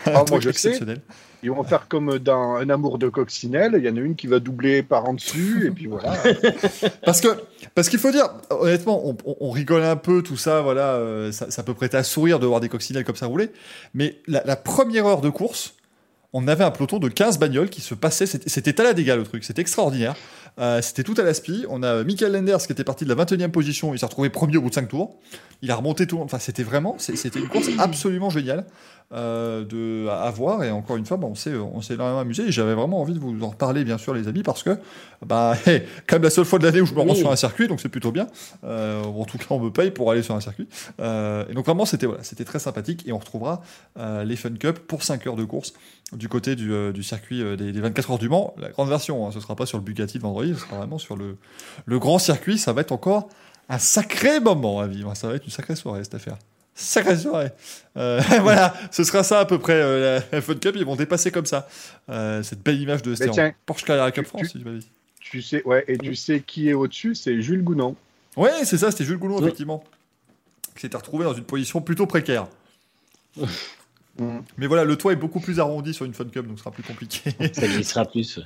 un 0.07 0.13
Ah, 0.15 0.23
truc 0.25 0.41
sais. 0.43 0.49
exceptionnel. 0.49 1.01
Ils 1.43 1.51
vont 1.51 1.63
faire 1.63 1.87
comme 1.87 2.17
dans 2.17 2.55
Un 2.55 2.69
amour 2.71 2.97
de 2.97 3.07
coccinelle. 3.09 3.73
Il 3.77 3.83
y 3.83 3.89
en 3.89 3.95
a 3.95 3.99
une 3.99 4.15
qui 4.15 4.25
va 4.25 4.39
doubler 4.39 4.81
par 4.81 5.07
en 5.07 5.13
dessus, 5.13 5.67
et 5.67 5.69
puis 5.71 5.85
voilà. 5.85 6.15
Parce 7.05 7.21
que 7.21 7.27
parce 7.75 7.89
qu'il 7.89 7.99
faut 7.99 8.11
dire 8.11 8.29
honnêtement, 8.49 9.03
on, 9.39 9.49
rigole 9.51 9.83
un 9.83 9.95
peu 9.95 10.23
tout 10.23 10.37
ça, 10.37 10.61
voilà, 10.61 10.93
euh, 10.95 11.31
ça, 11.31 11.51
ça 11.51 11.61
peut 11.61 11.73
prêter 11.75 11.97
à 11.97 12.03
sourire 12.03 12.39
de 12.39 12.47
voir 12.47 12.59
des 12.61 12.69
coccinelles 12.69 13.05
comme 13.05 13.15
ça 13.15 13.27
rouler. 13.27 13.51
Mais 13.93 14.17
la, 14.27 14.41
la 14.45 14.55
première 14.55 15.05
heure 15.05 15.21
de 15.21 15.29
course, 15.29 15.74
on 16.37 16.49
avait 16.49 16.65
un 16.65 16.71
peloton 16.71 16.99
de 16.99 17.07
15 17.07 17.39
bagnoles 17.39 17.69
qui 17.69 17.79
se 17.79 17.95
passaient. 17.95 18.25
C'était 18.25 18.81
à 18.81 18.83
la 18.83 18.93
dégâts 18.93 19.15
le 19.15 19.23
truc, 19.23 19.45
c'était 19.45 19.61
extraordinaire. 19.61 20.15
Euh, 20.59 20.81
c'était 20.81 21.03
tout 21.03 21.15
à 21.17 21.23
l'aspi. 21.23 21.65
On 21.69 21.81
a 21.81 22.03
Michael 22.03 22.33
Lenders 22.33 22.57
qui 22.57 22.73
était 22.73 22.83
parti 22.83 23.05
de 23.05 23.13
la 23.13 23.23
21e 23.23 23.51
position, 23.51 23.93
il 23.93 23.99
s'est 23.99 24.05
retrouvé 24.05 24.29
premier 24.29 24.57
au 24.57 24.61
bout 24.61 24.67
de 24.67 24.73
5 24.73 24.89
tours. 24.89 25.15
Il 25.61 25.71
a 25.71 25.75
remonté 25.77 26.07
tout. 26.07 26.19
Enfin, 26.19 26.37
c'était 26.37 26.63
vraiment, 26.63 26.97
c'était 26.99 27.39
une 27.39 27.47
course 27.47 27.69
absolument 27.79 28.29
géniale 28.29 28.65
euh, 29.13 29.63
de, 29.63 30.07
à, 30.09 30.23
à 30.23 30.31
voir. 30.31 30.63
Et 30.63 30.71
encore 30.71 30.97
une 30.97 31.05
fois, 31.05 31.17
bah, 31.17 31.27
on 31.29 31.35
s'est 31.35 31.55
on 31.55 31.81
s'est 31.81 31.93
énormément 31.93 32.19
amusé. 32.19 32.43
Et 32.47 32.51
j'avais 32.51 32.73
vraiment 32.73 33.01
envie 33.01 33.13
de 33.13 33.19
vous 33.19 33.43
en 33.43 33.49
reparler, 33.49 33.83
bien 33.83 33.97
sûr, 33.97 34.13
les 34.13 34.27
amis, 34.27 34.43
parce 34.43 34.63
que, 34.63 34.77
bah, 35.25 35.55
hey, 35.65 35.83
quand 36.07 36.15
même 36.15 36.23
la 36.23 36.29
seule 36.29 36.45
fois 36.45 36.59
de 36.59 36.65
l'année 36.65 36.81
où 36.81 36.85
je 36.85 36.93
me 36.93 36.99
rends 36.99 37.09
Oui. 37.09 37.15
sur 37.15 37.31
un 37.31 37.35
circuit, 37.35 37.67
donc 37.67 37.79
c'est 37.81 37.89
plutôt 37.89 38.11
bien. 38.11 38.27
Euh, 38.63 39.03
en 39.03 39.25
tout 39.25 39.37
cas, 39.37 39.45
on 39.51 39.59
me 39.59 39.69
paye 39.69 39.91
pour 39.91 40.11
aller 40.11 40.23
sur 40.23 40.35
un 40.35 40.41
circuit. 40.41 40.67
Euh, 40.99 41.45
et 41.49 41.53
donc 41.53 41.65
vraiment, 41.65 41.85
c'était 41.85 42.05
voilà, 42.07 42.23
c'était 42.23 42.45
très 42.45 42.59
sympathique. 42.59 43.07
Et 43.07 43.11
on 43.11 43.19
retrouvera 43.19 43.61
les 44.23 44.35
Fun 44.35 44.53
Cup 44.59 44.79
pour 44.79 45.03
5 45.03 45.25
heures 45.27 45.35
de 45.35 45.45
course 45.45 45.73
du 46.13 46.29
côté 46.29 46.55
du, 46.55 46.71
du 46.93 47.03
circuit 47.03 47.43
des, 47.57 47.71
des 47.71 47.79
24 47.81 48.11
heures 48.11 48.19
du 48.19 48.29
Mans. 48.29 48.53
La 48.57 48.69
grande 48.69 48.89
version, 48.89 49.27
hein, 49.27 49.31
ce 49.33 49.39
sera 49.39 49.55
pas 49.55 49.65
sur 49.65 49.77
le 49.77 49.83
Bugatti 49.83 50.17
de 50.17 50.23
vendredi, 50.23 50.53
ce 50.53 50.61
sera 50.61 50.77
vraiment 50.77 50.97
sur 50.97 51.15
le, 51.15 51.37
le 51.85 51.99
grand 51.99 52.19
circuit. 52.19 52.57
Ça 52.57 52.73
va 52.73 52.81
être 52.81 52.91
encore 52.91 53.29
un 53.69 53.79
sacré 53.79 54.39
moment 54.39 54.79
à 54.79 54.87
vivre. 54.87 55.15
Ça 55.15 55.27
va 55.27 55.35
être 55.35 55.45
une 55.45 55.51
sacrée 55.51 55.75
soirée 55.75 56.03
cette 56.03 56.15
affaire. 56.15 56.37
Sacrée 56.75 57.17
soirée. 57.17 57.51
Euh, 57.97 58.21
voilà, 58.41 58.73
ce 58.91 59.03
sera 59.03 59.23
ça 59.23 59.39
à 59.39 59.45
peu 59.45 59.57
près. 59.59 59.73
euh, 59.73 60.19
la, 60.19 60.25
la 60.31 60.41
Fun 60.41 60.55
Cup, 60.55 60.75
ils 60.77 60.85
vont 60.85 60.95
dépasser 60.97 61.31
comme 61.31 61.45
ça. 61.45 61.67
Euh, 62.09 62.43
cette 62.43 62.61
belle 62.61 62.79
image 62.81 63.01
de 63.01 63.13
en 63.27 63.31
tiens, 63.31 63.53
Porsche 63.65 63.85
Carrera 63.85 64.11
Cup 64.11 64.25
tu- 64.25 64.29
France, 64.29 64.41
tu- 64.51 64.59
si 64.59 64.63
je 64.63 65.29
tu 65.31 65.41
sais, 65.41 65.63
ouais, 65.63 65.83
et 65.87 65.97
tu 65.97 66.13
sais 66.15 66.41
qui 66.41 66.69
est 66.69 66.73
au-dessus 66.73 67.15
C'est 67.15 67.41
Jules 67.41 67.63
Gounon. 67.63 67.95
Ouais, 68.37 68.51
c'est 68.65 68.77
ça, 68.77 68.91
c'était 68.91 69.05
Jules 69.05 69.17
Goulon, 69.17 69.37
Ouais. 69.37 69.43
effectivement. 69.45 69.83
Qui 70.75 70.81
s'était 70.81 70.97
retrouvé 70.97 71.23
dans 71.23 71.33
une 71.33 71.45
position 71.45 71.81
plutôt 71.81 72.05
précaire. 72.05 72.47
Mm. 74.17 74.39
Mais 74.57 74.67
voilà, 74.67 74.85
le 74.85 74.95
toit 74.95 75.11
est 75.11 75.17
beaucoup 75.17 75.41
plus 75.41 75.59
arrondi 75.59 75.93
sur 75.93 76.05
une 76.05 76.13
Fun 76.13 76.23
Cup, 76.23 76.47
donc 76.47 76.55
ce 76.57 76.63
sera 76.63 76.71
plus 76.71 76.83
compliqué. 76.83 77.31
Ça 77.51 77.67
glissera 77.67 78.05
plus. 78.05 78.39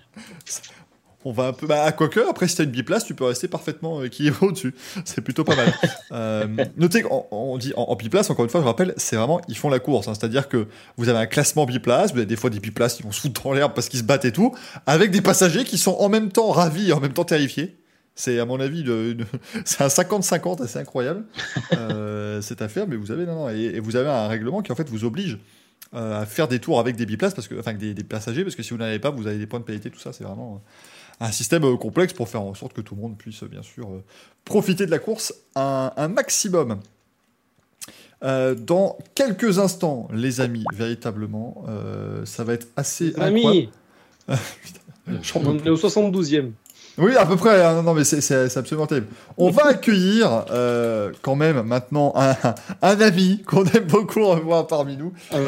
On 1.25 1.33
va 1.33 1.47
un 1.47 1.53
peu. 1.53 1.67
Bah, 1.67 1.91
quoique, 1.91 2.21
après, 2.29 2.47
si 2.47 2.55
t'as 2.55 2.63
une 2.63 2.69
biplace, 2.71 3.03
tu 3.03 3.13
peux 3.13 3.25
rester 3.25 3.47
parfaitement 3.49 3.99
euh, 4.01 4.07
qui 4.07 4.27
est 4.27 4.33
au-dessus. 4.41 4.73
C'est 5.03 5.21
plutôt 5.21 5.43
pas 5.43 5.55
mal. 5.55 5.73
Euh, 6.11 6.47
notez 6.75 7.03
qu'on 7.03 7.27
on 7.29 7.55
dit 7.59 7.71
en, 7.77 7.83
en 7.83 7.95
biplace, 7.95 8.31
encore 8.31 8.43
une 8.43 8.49
fois, 8.49 8.61
je 8.61 8.65
rappelle, 8.65 8.95
c'est 8.97 9.15
vraiment, 9.15 9.39
ils 9.47 9.55
font 9.55 9.69
la 9.69 9.77
course. 9.77 10.07
hein. 10.07 10.13
C'est-à-dire 10.15 10.49
que 10.49 10.65
vous 10.97 11.07
avez 11.07 11.19
un 11.19 11.27
classement 11.27 11.65
biplace, 11.67 12.11
vous 12.13 12.17
avez 12.17 12.25
des 12.25 12.35
fois 12.35 12.49
des 12.49 12.59
biplaces 12.59 12.95
qui 12.95 13.03
vont 13.03 13.11
se 13.11 13.21
foutre 13.21 13.43
dans 13.43 13.53
l'herbe 13.53 13.73
parce 13.75 13.89
qu'ils 13.89 13.99
se 13.99 14.03
battent 14.03 14.25
et 14.25 14.31
tout, 14.31 14.55
avec 14.87 15.11
des 15.11 15.21
passagers 15.21 15.65
qui 15.65 15.77
sont 15.77 15.95
en 15.99 16.09
même 16.09 16.31
temps 16.31 16.49
ravis 16.49 16.89
et 16.89 16.93
en 16.93 16.99
même 16.99 17.13
temps 17.13 17.25
terrifiés. 17.25 17.77
C'est, 18.15 18.39
à 18.39 18.45
mon 18.45 18.59
avis, 18.59 18.83
c'est 19.65 19.83
un 19.83 19.87
50-50 19.87 20.63
assez 20.63 20.79
incroyable, 20.79 21.25
euh, 21.73 22.41
cette 22.41 22.63
affaire, 22.63 22.87
mais 22.87 22.95
vous 22.95 23.11
avez, 23.11 23.27
non, 23.27 23.35
non, 23.35 23.49
et, 23.49 23.75
et 23.75 23.79
vous 23.79 23.95
avez 23.95 24.09
un 24.09 24.27
règlement 24.27 24.61
qui, 24.63 24.71
en 24.71 24.75
fait, 24.75 24.89
vous 24.89 25.05
oblige 25.05 25.37
euh, 25.93 26.21
à 26.21 26.25
faire 26.25 26.47
des 26.47 26.59
tours 26.59 26.79
avec 26.79 26.95
des 26.95 27.05
biplaces, 27.05 27.35
parce 27.35 27.47
que, 27.47 27.53
enfin, 27.55 27.69
avec 27.71 27.77
des, 27.79 27.93
des 27.93 28.03
passagers, 28.03 28.43
parce 28.43 28.55
que 28.55 28.63
si 28.63 28.71
vous 28.71 28.77
n'en 28.77 28.85
avez 28.85 28.99
pas, 28.99 29.11
vous 29.11 29.27
avez 29.27 29.37
des 29.37 29.47
points 29.47 29.59
de 29.59 29.65
pénalité, 29.65 29.89
tout 29.91 29.99
ça, 29.99 30.11
c'est 30.11 30.23
vraiment 30.23 30.55
euh, 30.55 30.67
un 31.19 31.31
système 31.31 31.63
euh, 31.65 31.75
complexe 31.77 32.13
pour 32.13 32.29
faire 32.29 32.41
en 32.41 32.53
sorte 32.53 32.73
que 32.73 32.81
tout 32.81 32.95
le 32.95 33.01
monde 33.01 33.17
puisse, 33.17 33.43
bien 33.43 33.61
sûr, 33.63 33.87
euh, 33.89 34.03
profiter 34.45 34.85
de 34.85 34.91
la 34.91 34.99
course 34.99 35.33
un, 35.55 35.91
un 35.97 36.07
maximum. 36.07 36.79
Euh, 38.23 38.53
dans 38.55 38.97
quelques 39.15 39.59
instants, 39.59 40.07
les 40.13 40.41
amis, 40.41 40.65
véritablement, 40.73 41.63
euh, 41.69 42.25
ça 42.25 42.43
va 42.43 42.53
être 42.53 42.67
assez 42.75 43.13
Ami, 43.17 43.69
J'en 45.23 45.41
on 45.45 45.57
est 45.57 45.69
au 45.69 45.75
72e. 45.77 46.51
Oui, 46.97 47.15
à 47.15 47.25
peu 47.25 47.37
près. 47.37 47.63
hein. 47.63 47.81
Non, 47.81 47.93
mais 47.93 48.03
c'est- 48.03 48.57
absolument 48.57 48.85
terrible. 48.87 49.07
On 49.37 49.49
va 49.51 49.67
accueillir 49.69 50.45
euh, 50.51 51.11
quand 51.21 51.35
même 51.35 51.61
maintenant 51.63 52.11
un, 52.15 52.35
un 52.81 53.01
ami 53.01 53.41
qu'on 53.43 53.63
aime 53.65 53.85
beaucoup 53.85 54.25
revoir 54.25 54.67
parmi 54.67 54.97
nous. 54.97 55.13
Un. 55.31 55.45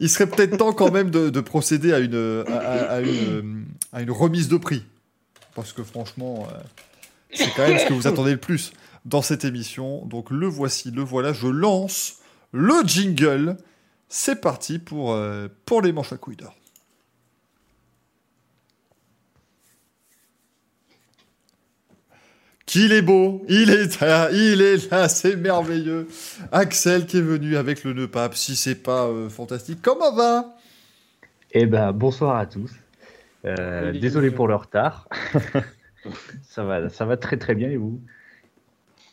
Il 0.00 0.08
serait 0.08 0.26
peut-être 0.26 0.56
temps 0.56 0.72
quand 0.72 0.90
même 0.90 1.10
de, 1.10 1.30
de 1.30 1.40
procéder 1.40 1.92
une, 1.92 2.44
à 3.92 4.00
une 4.00 4.10
remise 4.10 4.48
de 4.48 4.56
prix. 4.56 4.84
Parce 5.54 5.72
que 5.72 5.82
franchement, 5.82 6.48
euh, 6.50 6.58
c'est 7.32 7.52
quand 7.54 7.68
même 7.68 7.78
ce 7.78 7.86
que 7.86 7.92
vous 7.92 8.06
attendez 8.06 8.32
le 8.32 8.36
plus 8.38 8.72
dans 9.04 9.22
cette 9.22 9.44
émission. 9.44 10.04
Donc 10.06 10.30
le 10.30 10.46
voici, 10.46 10.90
le 10.90 11.02
voilà. 11.02 11.32
Je 11.32 11.48
lance 11.48 12.16
le 12.52 12.82
jingle. 12.84 13.56
C'est 14.08 14.40
parti 14.40 14.78
pour, 14.78 15.12
euh, 15.12 15.48
pour 15.66 15.82
les 15.82 15.92
manches 15.92 16.12
à 16.12 16.16
couilles 16.16 16.36
d'or. 16.36 16.54
Qu'il 22.70 22.92
est 22.92 23.02
beau, 23.02 23.44
il 23.48 23.68
est 23.68 24.00
là, 24.00 24.30
il 24.30 24.62
est 24.62 24.92
là, 24.92 25.08
c'est 25.08 25.34
merveilleux. 25.34 26.06
Axel 26.52 27.04
qui 27.04 27.18
est 27.18 27.20
venu 27.20 27.56
avec 27.56 27.82
le 27.82 27.94
nœud 27.94 28.06
pape, 28.06 28.36
si 28.36 28.54
c'est 28.54 28.76
pas 28.76 29.06
euh, 29.06 29.28
fantastique, 29.28 29.80
comment 29.82 30.14
va? 30.14 30.54
Eh 31.50 31.66
ben, 31.66 31.90
bonsoir 31.90 32.36
à 32.36 32.46
tous. 32.46 32.70
Euh, 33.44 33.90
désolé 33.90 34.30
pour 34.30 34.46
le 34.46 34.54
retard. 34.54 35.08
ça, 36.48 36.62
va, 36.62 36.88
ça 36.88 37.04
va 37.06 37.16
très 37.16 37.38
très 37.38 37.56
bien 37.56 37.70
et 37.70 37.76
vous? 37.76 38.00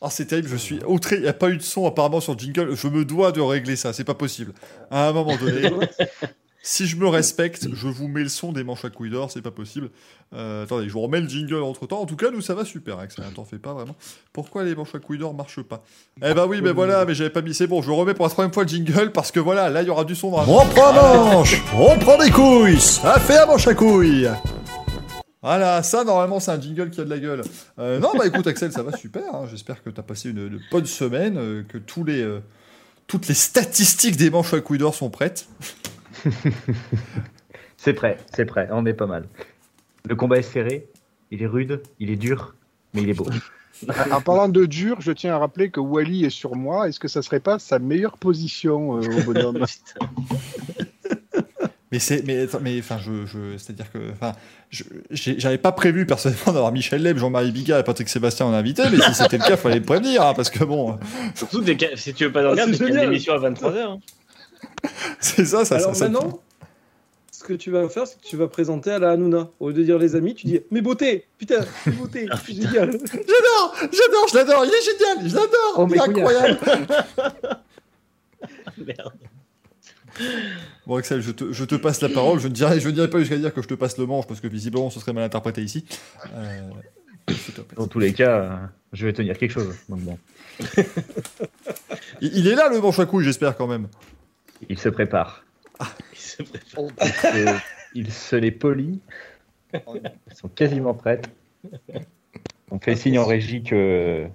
Ah 0.01 0.11
c'est 0.11 0.27
terrible, 0.27 0.49
je 0.49 0.57
suis 0.57 0.79
outré, 0.85 1.15
il 1.15 1.23
n'y 1.23 1.27
a 1.27 1.33
pas 1.33 1.49
eu 1.49 1.57
de 1.57 1.63
son 1.63 1.87
apparemment 1.87 2.21
sur 2.21 2.33
le 2.33 2.39
jingle, 2.39 2.75
je 2.75 2.87
me 2.87 3.05
dois 3.05 3.31
de 3.31 3.41
régler 3.41 3.75
ça, 3.75 3.91
c'est 3.91 4.03
pas 4.03 4.13
possible. 4.13 4.53
À 4.91 5.09
un 5.09 5.13
moment 5.13 5.35
donné, 5.35 5.67
si 6.67 6.85
je 6.85 6.97
me 6.97 7.07
respecte, 7.07 7.69
je 7.73 7.87
vous 7.87 8.09
mets 8.09 8.23
le 8.23 8.27
son 8.27 8.51
des 8.51 8.65
manches 8.65 8.83
à 8.83 8.89
couilles 8.89 9.09
d'or, 9.09 9.31
c'est 9.31 9.41
pas 9.41 9.51
possible. 9.51 9.89
Euh, 10.33 10.65
attendez, 10.65 10.89
je 10.89 10.93
vous 10.93 10.99
remets 10.99 11.21
le 11.21 11.29
jingle 11.29 11.63
entre 11.63 11.87
temps. 11.87 12.01
En 12.01 12.05
tout 12.05 12.17
cas, 12.17 12.29
nous 12.29 12.41
ça 12.41 12.55
va 12.55 12.65
super, 12.65 12.99
Axel, 12.99 13.23
t'en 13.33 13.45
fais 13.45 13.57
pas 13.57 13.73
vraiment. 13.73 13.95
Pourquoi 14.33 14.65
les 14.65 14.75
manches 14.75 14.93
à 14.93 14.99
couilles 14.99 15.17
d'or 15.17 15.33
marchent 15.33 15.61
pas? 15.61 15.81
Eh 16.21 16.33
ben 16.33 16.45
oui, 16.45 16.59
mais 16.61 16.73
voilà, 16.73 17.05
mais 17.05 17.15
j'avais 17.15 17.29
pas 17.29 17.41
mis, 17.41 17.53
c'est 17.53 17.67
bon, 17.67 17.81
je 17.81 17.89
remets 17.89 18.13
pour 18.13 18.25
la 18.25 18.31
troisième 18.31 18.53
fois 18.53 18.63
le 18.63 18.69
jingle 18.69 19.13
parce 19.13 19.31
que 19.31 19.39
voilà, 19.39 19.69
là 19.69 19.81
il 19.81 19.87
y 19.87 19.89
aura 19.89 20.03
du 20.03 20.13
son 20.13 20.29
dans 20.29 20.41
la... 20.41 20.49
On 20.49 20.65
prend 20.65 20.91
manche 20.91 21.61
On 21.73 21.97
prend 21.97 22.17
des 22.17 22.31
couilles 22.31 22.81
Ça 22.81 23.17
fait 23.17 23.37
un 23.37 23.45
manche 23.45 23.67
à 23.67 23.73
couilles 23.73 24.29
voilà, 25.41 25.81
ça 25.83 26.03
normalement 26.03 26.41
c'est 26.41 26.51
un 26.51 26.59
jingle 26.59 26.89
qui 26.89 26.99
a 26.99 27.05
de 27.05 27.09
la 27.09 27.19
gueule. 27.19 27.43
Euh, 27.79 27.99
non, 27.99 28.09
bah 28.17 28.27
écoute 28.27 28.45
Axel, 28.47 28.73
ça 28.73 28.83
va 28.83 28.97
super. 28.97 29.33
hein. 29.33 29.45
J'espère 29.49 29.81
que 29.81 29.89
tu 29.89 29.97
as 29.97 30.03
passé 30.03 30.31
une, 30.31 30.39
une 30.39 30.59
bonne 30.69 30.85
semaine, 30.85 31.37
euh, 31.37 31.63
que 31.63 31.77
tous 31.77 32.03
les, 32.03 32.27
toutes 33.05 33.29
les 33.29 33.33
statistiques 33.35 34.17
des 34.17 34.29
manches 34.29 34.53
à 34.53 34.59
couilles 34.59 34.79
d'or 34.79 34.93
sont 34.93 35.09
prêtes. 35.09 35.47
C'est 37.77 37.93
prêt, 37.93 38.17
c'est 38.33 38.45
prêt, 38.45 38.67
on 38.71 38.85
est 38.87 38.93
pas 38.93 39.05
mal. 39.05 39.25
Le 40.09 40.15
combat 40.15 40.37
est 40.37 40.41
serré, 40.41 40.87
il 41.31 41.43
est 41.43 41.47
rude, 41.47 41.81
il 41.99 42.09
est 42.09 42.15
dur, 42.15 42.55
mais 42.93 43.03
il 43.03 43.09
est 43.09 43.13
beau. 43.13 43.27
En 44.11 44.21
parlant 44.21 44.49
de 44.49 44.65
dur, 44.65 45.01
je 45.01 45.11
tiens 45.11 45.35
à 45.35 45.37
rappeler 45.37 45.69
que 45.69 45.79
Wally 45.79 46.25
est 46.25 46.31
sur 46.31 46.55
moi. 46.55 46.89
Est-ce 46.89 46.99
que 46.99 47.07
ça 47.07 47.21
serait 47.21 47.39
pas 47.39 47.59
sa 47.59 47.77
meilleure 47.77 48.17
position 48.17 48.97
euh, 48.97 49.01
au 49.05 49.21
bonhomme? 49.21 49.63
Mais 51.91 51.99
c'est, 51.99 52.21
mais, 52.25 52.41
attends, 52.41 52.59
mais 52.61 52.77
enfin, 52.79 52.97
je, 52.97 53.25
je 53.25 53.57
c'est-à-dire 53.57 53.89
que, 53.93 54.11
enfin, 54.11 54.33
j'avais 55.09 55.57
pas 55.57 55.71
prévu 55.71 56.05
personnellement 56.05 56.51
d'avoir 56.51 56.73
Michel 56.73 57.01
Leb, 57.01 57.17
Jean-Marie 57.17 57.51
Biga 57.53 57.79
et 57.79 57.83
Patrick 57.83 58.09
Sébastien 58.09 58.45
en 58.45 58.51
invité, 58.53 58.83
mais 58.91 58.99
si 58.99 59.13
c'était 59.13 59.37
le 59.37 59.43
cas, 59.45 59.55
fallait 59.55 59.79
me 59.79 59.85
prévenir, 59.85 60.21
hein, 60.23 60.33
parce 60.33 60.49
que 60.49 60.65
bon, 60.65 60.99
Surtout 61.33 61.61
des 61.61 61.77
ca- 61.79 61.95
si 61.95 62.13
tu 62.13 62.25
veux 62.25 62.31
pas 62.33 62.41
dormir, 62.43 62.65
Ah, 62.67 62.71
c'est 62.73 62.87
génial. 62.87 63.05
d'émission 63.05 63.35
à 63.35 63.37
23h. 63.49 63.99
c'est 65.19 65.45
ça, 65.45 65.65
ça, 65.65 65.75
Alors 65.75 65.89
ça, 65.95 65.99
ça- 65.99 66.09
maintenant, 66.09 66.41
ce 67.31 67.43
que 67.43 67.53
tu 67.53 67.69
vas 67.71 67.87
faire, 67.89 68.07
c'est 68.07 68.19
que 68.19 68.25
tu 68.25 68.35
vas 68.35 68.47
présenter 68.47 68.91
à 68.91 68.99
la 68.99 69.11
Hanouna. 69.11 69.49
Au 69.59 69.67
lieu 69.69 69.75
de 69.75 69.83
dire 69.83 69.97
les 69.99 70.15
amis, 70.15 70.33
tu 70.35 70.47
dis 70.47 70.59
mes 70.71 70.81
beautés, 70.81 71.25
putain, 71.37 71.59
mes 71.85 71.91
beautés, 71.93 72.27
Ah, 72.31 72.37
c'est 72.45 72.53
génial. 72.53 72.91
J'adore, 73.01 73.75
j'adore, 73.79 74.27
je 74.31 74.35
l'adore, 74.35 74.65
il 74.65 74.71
est 74.73 74.83
génial, 74.83 75.29
je 75.29 75.35
l'adore, 75.35 75.73
Oh, 75.77 75.87
il 75.89 75.95
est 75.95 75.99
incroyable. 76.01 76.59
Merde. 78.77 79.13
Bon 80.87 80.95
Axel, 80.95 81.21
je 81.21 81.31
te, 81.31 81.51
je 81.53 81.63
te 81.65 81.75
passe 81.75 82.01
la 82.01 82.09
parole. 82.09 82.39
Je 82.39 82.47
ne 82.47 82.53
dirai, 82.53 82.79
je 82.79 82.87
ne 82.87 82.93
dirai 82.93 83.07
pas 83.09 83.19
jusqu'à 83.19 83.37
dire 83.37 83.53
que 83.53 83.61
je 83.61 83.67
te 83.67 83.73
passe 83.75 83.97
le 83.99 84.05
manche 84.07 84.25
parce 84.27 84.39
que 84.41 84.47
visiblement 84.47 84.89
ce 84.89 84.99
serait 84.99 85.13
mal 85.13 85.23
interprété 85.23 85.61
ici. 85.61 85.85
Euh. 86.33 86.69
Dans 87.75 87.87
tous 87.87 87.99
les 87.99 88.13
cas, 88.13 88.69
je 88.93 89.05
vais 89.05 89.13
tenir 89.13 89.37
quelque 89.37 89.51
chose. 89.51 89.75
Donc 89.89 89.99
bon, 89.99 90.17
il, 92.21 92.37
il 92.37 92.47
est 92.47 92.55
là 92.55 92.69
le 92.69 92.79
manche 92.79 92.97
à 92.99 93.05
couilles, 93.05 93.25
j'espère 93.25 93.55
quand 93.57 93.67
même. 93.67 93.87
Il 94.69 94.77
se 94.79 94.89
prépare. 94.89 95.43
Il 96.13 96.17
se 96.19 96.43
prépare. 96.43 97.35
Et 97.35 97.45
il 97.93 98.11
se 98.11 98.35
les 98.35 98.51
polit. 98.51 98.99
Ils 99.73 99.79
sont 100.35 100.47
quasiment 100.49 100.93
prêts. 100.93 101.21
On 102.71 102.79
fait 102.79 102.95
signe 102.95 103.19
en 103.19 103.25
régie 103.25 103.63
que 103.63 104.25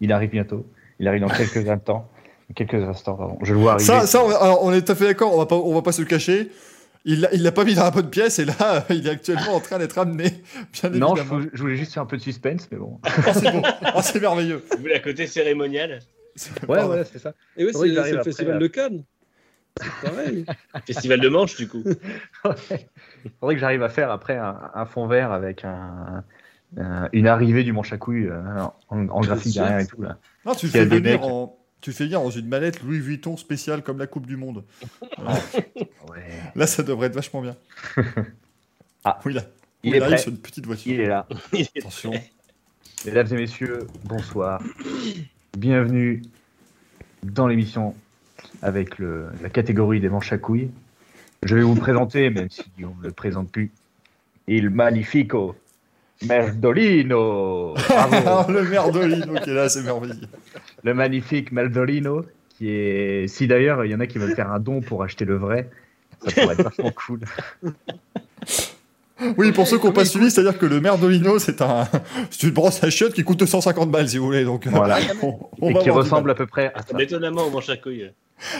il 0.00 0.12
arrive 0.12 0.30
bientôt. 0.30 0.66
Il 0.98 1.08
arrive 1.08 1.20
dans 1.22 1.28
quelques 1.28 1.56
instants. 1.68 2.08
Quelques 2.54 2.74
instants, 2.74 3.14
pardon. 3.14 3.38
Je 3.42 3.54
le 3.54 3.60
vois 3.60 3.72
arriver. 3.72 3.86
Ça, 3.86 4.06
ça 4.06 4.22
on, 4.24 4.28
alors, 4.28 4.62
on 4.62 4.72
est 4.72 4.82
tout 4.84 4.92
à 4.92 4.94
fait 4.94 5.06
d'accord. 5.06 5.34
On 5.34 5.38
va 5.38 5.46
pas, 5.46 5.56
on 5.56 5.72
va 5.74 5.82
pas 5.82 5.92
se 5.92 6.02
le 6.02 6.06
cacher. 6.08 6.50
Il 7.04 7.20
l'a- 7.22 7.32
il 7.34 7.42
l'a 7.42 7.50
pas 7.50 7.64
mis 7.64 7.74
dans 7.74 7.82
la 7.82 7.90
bonne 7.90 8.10
pièce 8.10 8.38
et 8.38 8.44
là, 8.44 8.84
il 8.90 9.06
est 9.06 9.10
actuellement 9.10 9.54
en 9.54 9.60
train 9.60 9.78
d'être 9.78 9.98
amené. 9.98 10.24
Bien 10.72 10.90
non, 10.90 11.16
je, 11.16 11.22
évidemment. 11.22 11.40
vou- 11.42 11.50
je 11.52 11.60
voulais 11.62 11.76
juste 11.76 11.94
faire 11.94 12.02
un 12.02 12.06
peu 12.06 12.16
de 12.18 12.22
suspense, 12.22 12.68
mais 12.70 12.76
bon. 12.78 13.00
Ah, 13.04 13.32
c'est 13.34 13.50
bon. 13.50 13.62
Ah, 13.82 14.02
c'est 14.02 14.20
merveilleux. 14.20 14.62
Vous 14.70 14.78
voulez 14.78 14.92
la 14.94 15.00
côté 15.00 15.26
cérémonial 15.26 16.00
Ouais, 16.68 16.78
c'est 17.10 17.18
ça. 17.18 17.32
Et 17.56 17.70
Faudrait 17.72 17.88
c'est 18.04 18.12
le 18.12 18.22
festival 18.22 18.58
de 18.58 18.66
Cannes. 18.68 19.02
Pareil. 20.02 20.44
Festival 20.86 21.20
de 21.20 21.28
manche, 21.28 21.56
du 21.56 21.68
coup. 21.68 21.82
Ouais. 22.44 22.88
Faudrait 23.40 23.54
que 23.54 23.60
j'arrive 23.60 23.82
à 23.82 23.88
faire 23.88 24.10
après 24.10 24.36
un, 24.36 24.70
un 24.74 24.84
fond 24.84 25.06
vert 25.06 25.30
avec 25.32 25.64
un, 25.64 26.24
un- 26.76 27.08
une 27.12 27.26
arrivée 27.28 27.62
du 27.62 27.72
manche 27.72 27.92
à 27.92 27.98
couilles 27.98 28.26
euh, 28.26 28.62
en, 28.88 29.08
en 29.08 29.20
graphique 29.20 29.54
derrière 29.54 29.78
et 29.78 29.86
tout 29.86 30.02
là. 30.02 30.18
Non, 30.44 30.54
tu 30.54 30.66
le 30.66 30.72
fais 30.72 30.84
venir 30.84 31.20
mecs- 31.20 31.22
en. 31.22 31.56
Tu 31.80 31.90
le 31.90 31.94
fais 31.96 32.04
venir 32.04 32.20
dans 32.20 32.30
une 32.30 32.46
mallette 32.48 32.82
Louis 32.82 32.98
Vuitton 33.00 33.36
spéciale 33.36 33.82
comme 33.82 33.98
la 33.98 34.06
Coupe 34.06 34.26
du 34.26 34.36
Monde. 34.36 34.64
Ouais. 35.18 36.40
Là, 36.54 36.66
ça 36.66 36.82
devrait 36.82 37.06
être 37.08 37.14
vachement 37.14 37.40
bien. 37.42 37.56
Ah. 39.04 39.18
oui, 39.24 39.32
là. 39.34 39.42
Il 39.84 39.94
est 39.94 40.00
arrive 40.00 40.14
prêt. 40.14 40.22
sur 40.22 40.30
une 40.30 40.38
petite 40.38 40.66
voiture. 40.66 40.92
Il 40.92 41.00
est 41.00 41.06
là. 41.06 41.26
Attention. 41.78 42.12
Mesdames 43.04 43.26
et 43.32 43.34
messieurs, 43.36 43.86
bonsoir. 44.04 44.62
Bienvenue 45.56 46.22
dans 47.24 47.46
l'émission 47.48 47.94
avec 48.62 48.98
le, 48.98 49.26
la 49.42 49.48
catégorie 49.50 50.00
des 50.00 50.08
manches 50.08 50.32
à 50.32 50.38
couilles. 50.38 50.70
Je 51.42 51.56
vais 51.56 51.62
vous 51.62 51.74
présenter, 51.74 52.30
même 52.30 52.48
si 52.48 52.64
on 52.78 52.94
ne 53.00 53.08
le 53.08 53.10
présente 53.12 53.50
plus. 53.50 53.70
Il 54.46 54.70
magnifico 54.70 55.56
Merdolino 56.26 57.74
Bravo. 57.74 58.52
le 58.52 58.62
merdolino 58.62 59.34
qui 59.40 59.50
est 59.50 59.54
là, 59.54 59.68
c'est 59.68 59.82
merveilleux. 59.82 60.14
Le 60.84 60.94
magnifique 60.94 61.50
Merdolino, 61.50 62.24
qui 62.50 62.68
est... 62.70 63.26
Si 63.28 63.48
d'ailleurs, 63.48 63.84
il 63.84 63.90
y 63.90 63.94
en 63.94 64.00
a 64.00 64.06
qui 64.06 64.18
veulent 64.18 64.34
faire 64.36 64.52
un 64.52 64.60
don 64.60 64.80
pour 64.80 65.02
acheter 65.02 65.24
le 65.24 65.36
vrai, 65.36 65.68
ça 66.24 66.30
pourrait 66.40 66.54
être 66.54 66.62
vachement 66.62 66.92
cool. 66.92 67.20
Oui, 69.36 69.52
pour 69.52 69.66
ceux 69.66 69.78
qui 69.78 69.86
n'ont 69.86 69.92
pas 69.92 70.04
suivi, 70.04 70.30
c'est-à-dire 70.30 70.58
que 70.58 70.66
le 70.66 70.80
merdolino, 70.80 71.38
c'est 71.38 71.60
un, 71.62 71.88
c'est 72.30 72.42
une 72.44 72.50
brosse 72.50 72.82
à 72.82 72.90
chiottes 72.90 73.12
qui 73.14 73.22
coûte 73.24 73.44
150 73.44 73.90
balles, 73.90 74.08
si 74.08 74.18
vous 74.18 74.26
voulez. 74.26 74.44
Donc, 74.44 74.66
euh, 74.66 74.70
Voilà. 74.70 74.98
on, 75.22 75.38
on 75.60 75.70
Et 75.70 75.74
qui 75.74 75.90
ressemble 75.90 76.30
à 76.30 76.34
peu 76.34 76.46
près 76.46 76.72
à 76.74 76.82
ça. 76.82 77.00
Étonnamment, 77.00 77.46
au 77.46 77.50
manche 77.50 77.68
à 77.68 77.76
couilles. 77.76 78.10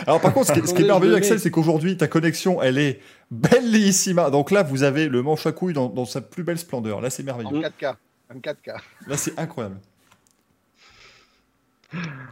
Alors, 0.07 0.21
par 0.21 0.33
contre, 0.33 0.47
ce 0.47 0.53
qui, 0.53 0.59
est- 0.59 0.61
ce 0.67 0.73
qui 0.73 0.81
est 0.81 0.85
Attendez, 0.85 0.87
merveilleux, 0.87 1.15
Axel, 1.15 1.39
c'est 1.39 1.51
qu'aujourd'hui, 1.51 1.97
ta 1.97 2.07
connexion, 2.07 2.61
elle 2.61 2.77
est 2.77 2.99
bellissima. 3.31 4.29
Donc 4.29 4.51
là, 4.51 4.63
vous 4.63 4.83
avez 4.83 5.09
le 5.09 5.21
manche 5.21 5.45
à 5.45 5.51
couilles 5.51 5.73
dans, 5.73 5.87
dans 5.89 6.05
sa 6.05 6.21
plus 6.21 6.43
belle 6.43 6.57
splendeur. 6.59 7.01
Là, 7.01 7.09
c'est 7.09 7.23
En 7.23 7.25
merveilleux. 7.37 7.61
4K. 7.61 7.95
En 8.33 8.39
4K. 8.39 8.75
Là, 9.07 9.17
c'est 9.17 9.37
incroyable. 9.39 9.77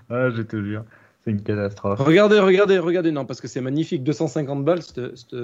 Ah, 0.09 0.29
je 0.31 0.41
te 0.41 0.61
jure, 0.61 0.83
c'est 1.23 1.31
une 1.31 1.43
catastrophe. 1.43 1.99
Regardez, 1.99 2.39
regardez, 2.39 2.79
regardez. 2.79 3.11
Non, 3.11 3.25
parce 3.25 3.41
que 3.41 3.47
c'est 3.47 3.61
magnifique. 3.61 4.03
250 4.03 4.65
balles, 4.65 4.81
cette- 4.81 5.15
cette- 5.17 5.35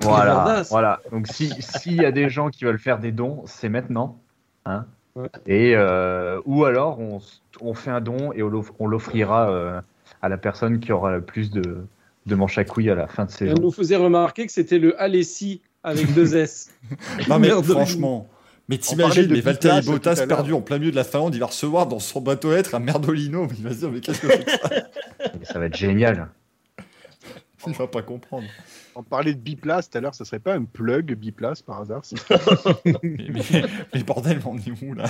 Voilà, 0.00 0.62
voilà. 0.70 1.00
Donc 1.12 1.28
si 1.28 1.50
s'il 1.60 1.94
y 1.94 2.04
a 2.04 2.10
des 2.10 2.28
gens 2.28 2.50
qui 2.50 2.64
veulent 2.64 2.80
faire 2.80 2.98
des 2.98 3.12
dons, 3.12 3.42
c'est 3.46 3.68
maintenant, 3.68 4.18
hein. 4.66 4.86
Ouais. 5.14 5.28
Et 5.46 5.76
euh, 5.76 6.40
ou 6.44 6.64
alors 6.64 6.98
on, 6.98 7.20
on 7.60 7.74
fait 7.74 7.92
un 7.92 8.00
don 8.00 8.32
et 8.32 8.42
on 8.42 8.48
l'off- 8.48 8.72
on 8.80 8.88
l'offrira 8.88 9.48
euh, 9.48 9.80
à 10.22 10.28
la 10.28 10.36
personne 10.38 10.80
qui 10.80 10.92
aura 10.92 11.12
le 11.16 11.22
plus 11.22 11.50
de, 11.50 11.84
de 12.26 12.34
manches 12.34 12.58
à 12.58 12.64
couilles 12.64 12.90
à 12.90 12.94
la 12.94 13.06
fin 13.06 13.24
de 13.24 13.30
Elle 13.30 13.36
saison. 13.50 13.54
nous 13.62 13.70
faisait 13.72 13.96
remarquer 13.96 14.46
que 14.46 14.52
c'était 14.52 14.78
le 14.78 15.00
Alessi 15.00 15.60
avec 15.82 16.12
deux 16.14 16.36
S. 16.36 16.70
Non, 17.28 17.38
mais 17.38 17.48
Merdolino. 17.48 17.74
franchement. 17.74 18.28
Mais 18.68 18.76
On 18.76 18.78
t'imagines, 18.78 19.30
mais 19.30 19.40
Valtteri 19.42 19.82
Bottas 19.84 20.24
perdu 20.26 20.54
en 20.54 20.62
plein 20.62 20.78
milieu 20.78 20.90
de 20.90 20.96
la 20.96 21.04
Finlande, 21.04 21.34
il 21.34 21.40
va 21.40 21.46
recevoir 21.46 21.86
dans 21.86 21.98
son 21.98 22.22
bateau 22.22 22.52
être 22.52 22.74
un 22.74 22.78
merdolino. 22.78 23.46
Il 23.58 23.62
va 23.62 23.70
se 23.74 23.80
dire, 23.80 23.90
mais 23.90 24.00
qu'est-ce 24.00 24.22
que 24.22 24.28
c'est 24.28 24.42
que 24.44 24.50
ça 24.50 24.68
ça 25.52 25.58
va 25.58 25.66
être 25.66 25.76
génial. 25.76 26.28
Il 27.66 27.72
va 27.74 27.86
pas 27.86 28.00
comprendre. 28.02 28.46
On 28.94 29.02
parlait 29.02 29.34
de 29.34 29.38
Biplace 29.40 29.90
tout 29.90 29.98
à 29.98 30.00
l'heure, 30.00 30.14
ça 30.14 30.24
serait 30.24 30.38
pas 30.38 30.54
un 30.54 30.64
plug 30.64 31.14
Biplace 31.14 31.60
par 31.60 31.80
hasard 31.82 32.02
mais- 33.02 33.02
mais 33.92 34.02
bordel, 34.02 34.38
on 34.46 34.56
est 34.56 34.82
où 34.82 34.94
là? 34.94 35.04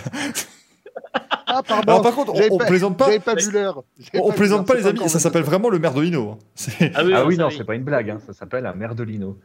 Ah, 1.56 1.62
pardon. 1.62 1.92
Alors 1.92 2.02
par 2.02 2.14
contre, 2.14 2.32
on, 2.34 2.54
on 2.54 2.58
pas- 2.58 2.66
plaisante 2.66 2.98
pas. 2.98 3.06
J'avais 3.06 3.20
pas 3.20 3.34
vu 3.34 3.50
l'heure. 3.50 3.84
J'avais 3.98 4.24
On, 4.24 4.32
plaisante 4.32 4.66
pas 4.66 4.74
les 4.74 4.86
amis, 4.86 4.98
ça 4.98 5.04
le 5.04 5.20
s'appelle 5.20 5.42
vraiment 5.42 5.68
le 5.70 5.78
Merdolino. 5.78 6.30
hein. 6.32 6.38
C'est- 6.54 6.92
Ah 6.94 7.04
oui, 7.04 7.12
ah 7.14 7.24
oui, 7.24 7.36
non, 7.36 7.50
c'est 7.50 7.64
pas 7.64 7.74
une 7.74 7.84
blague, 7.84 8.10
hein. 8.10 8.18
ça 8.26 8.32
s'appelle 8.32 8.66
un 8.66 8.74
merdolino. 8.74 9.38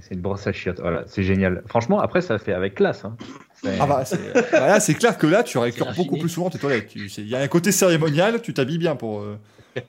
C'est 0.00 0.14
une 0.14 0.20
brosse 0.20 0.44
à 0.48 0.52
chiottes, 0.52 0.80
voilà, 0.80 1.04
c'est 1.06 1.22
génial. 1.22 1.62
Franchement, 1.68 2.00
après, 2.00 2.20
ça 2.20 2.36
fait 2.38 2.52
avec 2.52 2.74
classe. 2.74 3.04
Hein. 3.04 3.16
C'est- 3.62 3.78
Ah 3.80 3.86
bah, 3.86 4.04
c'est 4.04 4.18
bah 4.52 4.66
là, 4.66 4.80
c'est 4.80 4.94
clair 4.94 5.16
que 5.18 5.26
là, 5.28 5.42
tu 5.44 5.56
raffiné. 5.58 5.84
beaucoup 5.96 6.16
plus 6.18 6.28
souvent 6.28 6.50
tes 6.50 6.58
toilettes. 6.58 6.94
Il 6.96 7.28
y 7.28 7.36
a 7.36 7.40
un 7.40 7.46
côté 7.48 7.70
cérémonial, 7.70 8.42
tu 8.42 8.52
t'habilles 8.54 8.78
bien 8.78 8.96
pour, 8.96 9.20
euh, 9.20 9.38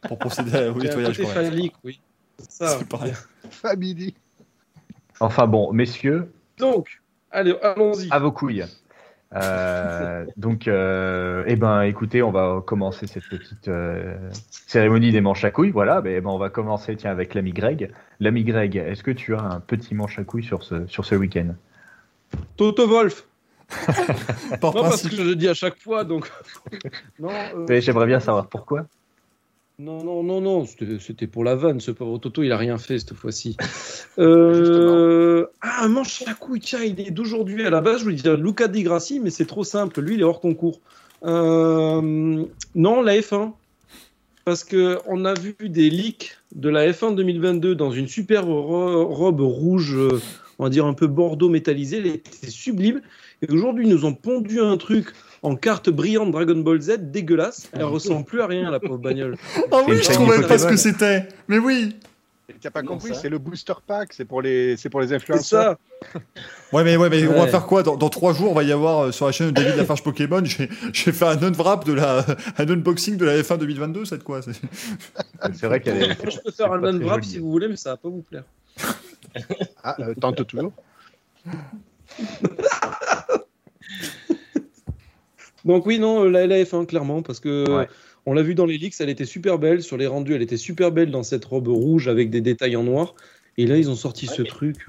pour 0.07 0.19
procéder 0.19 0.71
au 0.73 0.77
nettoyage. 0.79 1.19
phallique, 1.23 1.73
oui. 1.83 1.99
C'est 2.37 2.51
ça. 2.51 2.77
C'est 2.77 2.87
pareil. 2.87 3.13
Family. 3.49 4.13
Enfin 5.19 5.47
bon, 5.47 5.71
messieurs, 5.73 6.31
Donc, 6.59 7.01
allez, 7.31 7.55
allons-y. 7.63 8.07
à 8.11 8.19
vos 8.19 8.31
couilles. 8.31 8.63
Euh, 9.35 10.25
donc, 10.37 10.67
euh, 10.67 11.43
eh 11.47 11.55
ben, 11.55 11.81
écoutez, 11.81 12.21
on 12.21 12.31
va 12.31 12.61
commencer 12.65 13.05
cette 13.07 13.27
petite 13.27 13.67
euh, 13.67 14.15
cérémonie 14.49 15.11
des 15.11 15.21
manches 15.21 15.43
à 15.43 15.51
couilles. 15.51 15.71
Voilà, 15.71 16.01
ben, 16.01 16.21
ben, 16.23 16.29
on 16.29 16.37
va 16.37 16.49
commencer 16.49 16.95
tiens, 16.95 17.11
avec 17.11 17.33
l'ami 17.33 17.51
Greg. 17.51 17.91
L'ami 18.19 18.43
Greg, 18.43 18.75
est-ce 18.77 19.03
que 19.03 19.11
tu 19.11 19.35
as 19.35 19.41
un 19.41 19.59
petit 19.59 19.93
manche 19.93 20.19
à 20.19 20.23
couilles 20.23 20.43
sur 20.43 20.63
ce, 20.63 20.87
sur 20.87 21.05
ce 21.05 21.15
week-end? 21.15 21.55
Toto 22.55 22.87
Wolf. 22.87 23.27
Non, 24.61 24.71
parce 24.71 25.01
que 25.01 25.15
je 25.15 25.23
le 25.23 25.35
dis 25.35 25.47
à 25.47 25.53
chaque 25.53 25.77
fois, 25.77 26.03
donc. 26.03 26.31
non, 27.19 27.29
euh, 27.29 27.65
Mais 27.67 27.81
J'aimerais 27.81 28.05
bien 28.05 28.19
savoir 28.19 28.47
pourquoi. 28.47 28.85
Non, 29.77 30.03
non, 30.03 30.23
non, 30.23 30.39
non, 30.41 30.65
c'était 30.65 31.27
pour 31.27 31.43
la 31.43 31.55
vanne. 31.55 31.79
Ce 31.81 31.91
pauvre 31.91 32.17
Toto, 32.17 32.43
il 32.43 32.51
a 32.51 32.57
rien 32.57 32.77
fait 32.77 32.99
cette 32.99 33.13
fois-ci. 33.13 33.57
Euh, 34.17 35.45
Ah, 35.61 35.83
un 35.83 35.89
manche 35.89 36.23
à 36.25 36.33
couilles, 36.33 36.61
tiens, 36.61 36.81
il 36.83 36.99
est 37.01 37.11
d'aujourd'hui. 37.11 37.65
À 37.65 37.69
la 37.69 37.81
base, 37.81 37.99
je 37.99 38.03
voulais 38.05 38.15
dire 38.15 38.37
Luca 38.37 38.69
Di 38.69 38.83
Grassi, 38.83 39.19
mais 39.19 39.29
c'est 39.29 39.45
trop 39.45 39.65
simple. 39.65 39.99
Lui, 39.99 40.15
il 40.15 40.21
est 40.21 40.23
hors 40.23 40.39
concours. 40.39 40.79
Euh, 41.25 42.45
Non, 42.75 43.01
la 43.01 43.17
F1. 43.19 43.51
Parce 44.45 44.63
que 44.63 44.99
on 45.07 45.25
a 45.25 45.33
vu 45.33 45.55
des 45.59 45.89
leaks 45.89 46.37
de 46.53 46.69
la 46.69 46.89
F1 46.91 47.15
2022 47.15 47.73
dans 47.75 47.91
une 47.91 48.07
super 48.07 48.45
ro- 48.45 49.05
robe 49.07 49.41
rouge, 49.41 49.95
euh, 49.97 50.21
on 50.59 50.65
va 50.65 50.69
dire 50.69 50.85
un 50.85 50.93
peu 50.93 51.07
bordeaux 51.07 51.49
métallisé. 51.49 51.97
Elle 51.97 52.05
était 52.07 52.47
sublime. 52.51 53.01
Et 53.41 53.51
aujourd'hui, 53.51 53.85
ils 53.87 53.91
nous 53.91 54.05
ont 54.05 54.13
pondu 54.13 54.61
un 54.61 54.77
truc 54.77 55.07
en 55.45 55.55
carte 55.55 55.89
brillante 55.89 56.31
Dragon 56.31 56.55
Ball 56.57 56.81
Z, 56.81 56.97
dégueulasse. 57.11 57.69
Elle 57.73 57.83
ressemble 57.83 58.25
plus 58.25 58.41
à 58.41 58.47
rien, 58.47 58.69
la 58.71 58.79
pauvre 58.79 58.97
bagnole. 58.97 59.37
Ah 59.71 59.81
oui, 59.87 59.97
je 60.01 60.09
trouvais 60.11 60.41
pas 60.47 60.57
ce 60.57 60.67
que 60.67 60.75
c'était. 60.77 61.27
Mais 61.47 61.57
oui. 61.59 61.95
Tu 62.47 62.53
n'as 62.63 62.69
pas 62.71 62.83
Non, 62.83 62.89
compris, 62.89 63.09
ça. 63.13 63.21
c'est 63.21 63.29
le 63.29 63.39
booster 63.39 63.73
pack, 63.87 64.13
c'est 64.13 64.23
pour 64.25 64.41
les, 64.41 64.77
c'est 64.77 64.89
pour 64.89 65.01
les 65.01 65.07
C'est 65.07 65.15
influenceurs. 65.15 65.77
ça. 66.13 66.19
Ouais, 66.71 66.83
mais, 66.83 66.95
ouais, 66.95 67.09
mais 67.09 67.27
on 67.27 67.33
va 67.39 67.47
faire 67.47 67.65
quoi? 67.65 67.81
Dans, 67.81 67.95
dans 67.95 68.09
trois 68.09 68.33
jours, 68.33 68.51
on 68.51 68.53
va 68.53 68.61
y 68.63 68.71
avoir 68.71 69.05
euh, 69.05 69.11
sur 69.11 69.25
la 69.25 69.31
chaîne 69.31 69.47
de 69.47 69.51
David 69.53 69.75
Lafarge 69.77 70.03
Pokémon. 70.03 70.41
J'ai 70.45 70.69
j'ai 70.93 71.11
fait 71.11 71.25
un 71.25 71.41
unwrap 71.41 71.85
de 71.85 71.93
la, 71.93 72.23
un 72.57 72.69
unboxing 72.69 73.17
de 73.17 73.25
la 73.25 73.41
F1 73.41 73.57
2022, 73.57 74.05
c'est 74.05 74.19
de 74.19 74.23
quoi 74.23 74.41
c'est- 74.43 74.51
C'est 75.53 75.65
vrai 75.65 75.79
qu'elle 75.79 76.03
est. 76.03 76.31
Je 76.31 76.39
peux 76.39 76.51
faire 76.51 76.71
un 76.71 76.83
unwrap 76.83 77.23
si 77.23 77.39
vous 77.39 77.49
voulez, 77.49 77.67
mais 77.67 77.77
ça 77.77 77.91
va 77.91 77.97
pas 77.97 78.09
vous 78.09 78.21
plaire. 78.29 78.43
Ah, 79.83 79.95
euh, 80.01 80.13
tente 80.19 80.45
toujours. 80.45 80.71
Donc 85.65 85.85
oui, 85.85 85.99
non, 85.99 86.25
euh, 86.25 86.29
la 86.29 86.45
LAF1, 86.47 86.85
clairement, 86.85 87.21
parce 87.21 87.39
que 87.39 87.69
Ouais. 87.69 87.87
on 88.25 88.33
l'a 88.33 88.43
vu 88.43 88.55
dans 88.55 88.65
les 88.65 88.77
leaks, 88.77 88.95
elle 88.99 89.09
était 89.09 89.25
super 89.25 89.59
belle. 89.59 89.81
Sur 89.81 89.97
les 89.97 90.07
rendus, 90.07 90.33
elle 90.35 90.41
était 90.41 90.57
super 90.57 90.91
belle 90.91 91.11
dans 91.11 91.23
cette 91.23 91.43
robe 91.45 91.67
rouge 91.67 92.07
avec 92.07 92.29
des 92.29 92.41
détails 92.41 92.75
en 92.75 92.83
noir. 92.83 93.15
Et 93.57 93.65
là, 93.65 93.77
ils 93.77 93.89
ont 93.89 93.95
sorti 93.95 94.27
ce 94.27 94.41
truc. 94.41 94.85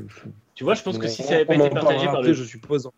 Tu 0.54 0.64
vois, 0.64 0.74
je 0.74 0.82
pense 0.82 0.98
que 0.98 1.06
si 1.08 1.22
ça 1.22 1.32
n'avait 1.32 1.44
pas 1.44 1.54
été 1.54 1.70
partagé 1.70 2.06
par 2.06 2.22
le 2.22 2.32
je 2.32 2.44
suppose. 2.44 2.88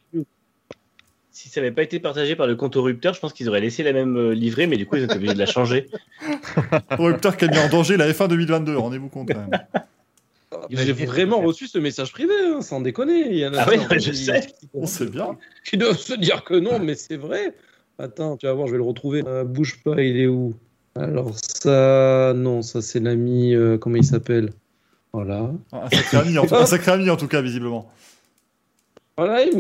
si 1.31 1.49
ça 1.49 1.61
avait 1.61 1.71
pas 1.73 1.83
été 1.83 2.01
partagé 2.01 2.35
par 2.37 2.47
le 2.47 2.57
compte 2.57 2.77
au 2.77 2.83
rupteur, 2.83 3.15
je 3.15 3.21
pense 3.21 3.33
qu'ils 3.33 3.49
auraient 3.49 3.61
laissé 3.61 3.83
la 3.83 3.93
même 3.93 4.17
euh, 4.17 4.35
livrée, 4.35 4.67
mais 4.67 4.77
du 4.77 4.87
coup 4.87 4.97
ils 4.97 5.03
ont 5.03 5.07
été 5.07 5.17
obligés 5.17 5.35
de 5.35 5.39
la 5.39 5.47
changer. 5.47 5.87
Rupteur 6.91 7.37
qui 7.37 7.45
a 7.45 7.49
mis 7.49 7.59
en 7.59 7.69
danger 7.69 7.97
la 7.97 8.11
F1 8.11 8.29
2022, 8.29 8.77
rendez-vous 8.77 9.09
compte 9.09 9.29
quand 9.29 9.39
même. 9.39 9.51
J'ai 10.87 10.93
vraiment 10.93 11.41
reçu 11.41 11.67
ce 11.67 11.79
message 11.79 12.13
privé, 12.13 12.33
hein, 12.47 12.61
sans 12.61 12.81
déconner. 12.81 13.29
Il 13.31 13.39
y 13.39 13.47
en 13.47 13.55
a 13.55 13.63
Ah 13.63 13.67
oui, 13.71 13.79
je 14.01 14.11
qui- 14.11 14.17
sais. 14.17 14.41
qui- 14.61 14.69
On 14.75 14.87
sait 14.87 15.07
bien. 15.07 15.37
Qui 15.65 15.77
doivent 15.77 15.99
se 15.99 16.15
dire 16.15 16.45
que 16.45 16.55
non, 16.55 16.79
mais 16.79 16.95
c'est 16.95 17.17
vrai. 17.17 17.55
Attends, 17.99 18.37
tu 18.37 18.47
vas 18.47 18.53
voir, 18.53 18.67
je 18.69 18.73
vais 18.73 18.79
le 18.79 18.85
retrouver. 18.85 19.23
Euh, 19.27 19.45
bouge 19.45 19.81
pas, 19.83 20.01
il 20.03 20.19
est 20.21 20.27
où? 20.27 20.55
Alors 20.95 21.33
ça, 21.37 22.33
non, 22.35 22.63
ça 22.63 22.81
c'est 22.83 23.01
l'ami, 23.01 23.55
euh, 23.55 23.79
comment 23.79 23.97
il 23.97 24.05
s'appelle? 24.05 24.51
Voilà. 25.13 25.51
Un 25.73 25.89
sacré 25.91 26.17
ami, 26.19 26.39
en 26.39 26.47
tout, 26.47 26.55
un 26.55 26.67
sacré 26.67 26.93
ami, 26.93 27.09
en 27.11 27.17
tout 27.17 27.29
cas, 27.29 27.41
visiblement. 27.41 27.91
Voilà, 29.17 29.43
ils 29.43 29.57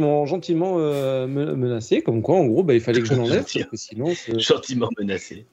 m'ont- 0.00 0.26
gentiment 0.26 0.74
euh, 0.78 1.26
me- 1.26 1.54
menacé, 1.54 2.02
comme 2.02 2.20
quoi, 2.20 2.36
en 2.36 2.44
gros, 2.46 2.62
bah, 2.62 2.74
il 2.74 2.80
fallait 2.80 3.00
que 3.00 3.06
je 3.06 3.14
l'enlève, 3.40 3.42
parce 3.42 3.64
que 3.70 3.76
sinon, 3.76 4.12
Gentiment 4.38 4.88
menacé. 4.98 5.46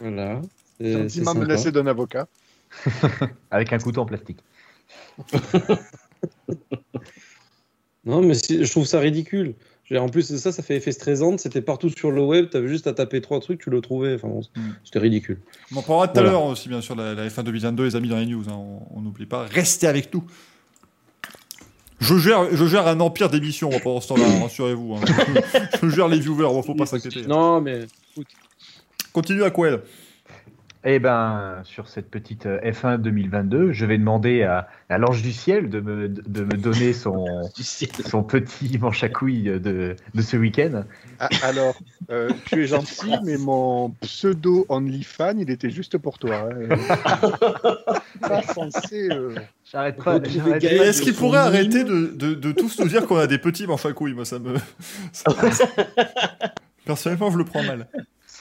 voilà. 0.00 0.42
Gentiment 0.80 1.34
menacé 1.34 1.72
d'un 1.72 1.86
avocat. 1.86 2.26
Avec 3.50 3.72
un 3.72 3.78
couteau 3.78 4.02
en 4.02 4.06
plastique. 4.06 4.38
Non, 8.04 8.22
mais 8.22 8.34
je 8.34 8.70
trouve 8.70 8.86
ça 8.86 9.00
ridicule. 9.00 9.54
En 9.92 10.08
plus, 10.08 10.36
ça, 10.36 10.52
ça 10.52 10.62
fait 10.62 10.76
effet 10.76 10.92
stressant. 10.92 11.38
C'était 11.38 11.60
partout 11.60 11.90
sur 11.90 12.12
le 12.12 12.22
web. 12.22 12.48
T'avais 12.50 12.68
juste 12.68 12.86
à 12.86 12.92
taper 12.92 13.20
trois 13.20 13.40
trucs, 13.40 13.60
tu 13.60 13.68
le 13.70 13.80
trouvais. 13.80 14.14
Enfin, 14.14 14.28
bon, 14.28 14.42
Mm. 14.56 14.60
c'était 14.84 14.98
ridicule. 15.00 15.40
On 15.74 15.78
en 15.78 15.82
parlera 15.82 16.08
tout 16.08 16.20
à 16.20 16.22
l'heure 16.22 16.44
aussi, 16.44 16.68
bien 16.68 16.80
sûr, 16.80 16.94
la, 16.94 17.14
la 17.14 17.28
F1 17.28 17.42
2022, 17.42 17.84
les 17.84 17.96
amis 17.96 18.08
dans 18.08 18.18
les 18.18 18.26
news. 18.26 18.44
hein, 18.48 18.56
on 18.94 19.00
n'oublie 19.00 19.26
pas. 19.26 19.46
Restez 19.46 19.88
avec 19.88 20.14
nous. 20.14 20.22
Je 21.98 22.16
gère, 22.18 22.54
je 22.54 22.66
gère 22.66 22.86
un 22.86 23.00
empire 23.00 23.28
d'émissions 23.30 23.70
pendant 23.82 24.00
ce 24.00 24.08
temps-là, 24.08 24.24
hein, 24.28 24.40
rassurez-vous. 24.42 24.94
hein. 24.96 25.00
Je, 25.82 25.88
je 25.88 25.94
gère 25.96 26.06
les 26.08 26.20
viewers, 26.20 26.48
il 26.56 26.62
faut 26.62 26.74
pas 26.74 26.86
s'inquiéter. 26.86 27.22
Non, 27.26 27.60
mais 27.60 27.86
Continue 29.12 29.42
à 29.44 29.50
Quell. 29.50 29.80
Eh 30.88 31.00
ben, 31.00 31.62
sur 31.64 31.88
cette 31.88 32.08
petite 32.08 32.46
euh, 32.46 32.60
F1 32.60 32.98
2022, 32.98 33.72
je 33.72 33.84
vais 33.86 33.98
demander 33.98 34.44
à, 34.44 34.68
à 34.88 34.98
l'ange 34.98 35.20
du 35.20 35.32
ciel 35.32 35.68
de 35.68 35.80
me, 35.80 36.08
de 36.08 36.44
me 36.44 36.56
donner 36.56 36.92
son, 36.92 37.24
Du 37.56 37.64
ciel. 37.64 37.90
son 38.08 38.22
petit 38.22 38.78
manche 38.78 39.02
à 39.02 39.08
couilles 39.08 39.50
de, 39.60 39.96
de 40.14 40.22
ce 40.22 40.36
week-end. 40.36 40.84
Ah, 41.18 41.28
alors, 41.42 41.74
euh, 42.12 42.30
tu 42.44 42.62
es 42.62 42.66
gentil, 42.68 43.10
mais 43.24 43.36
mon 43.36 43.90
pseudo 44.00 44.64
OnlyFan, 44.68 45.40
il 45.40 45.50
était 45.50 45.70
juste 45.70 45.98
pour 45.98 46.18
toi. 46.20 46.50
hein. 46.52 46.76
pas 48.20 48.42
censé. 48.42 49.08
euh, 49.10 49.34
J'arrête 49.72 49.96
pas. 49.96 50.18
Est-ce 50.18 51.02
qu'il 51.02 51.14
pourrait 51.14 51.38
mime. 51.40 51.48
arrêter 51.48 51.82
de, 51.82 52.12
de, 52.14 52.34
de 52.34 52.52
tous 52.52 52.78
nous 52.78 52.86
dire 52.86 53.06
qu'on 53.06 53.16
a 53.16 53.26
des 53.26 53.38
petits 53.38 53.66
manches 53.66 53.86
à 53.86 53.92
couilles 53.92 54.14
Moi, 54.14 54.24
ça 54.24 54.38
me. 54.38 54.54
ça- 55.12 55.32
Personnellement, 56.84 57.32
je 57.32 57.38
le 57.38 57.44
prends 57.44 57.64
mal. 57.64 57.88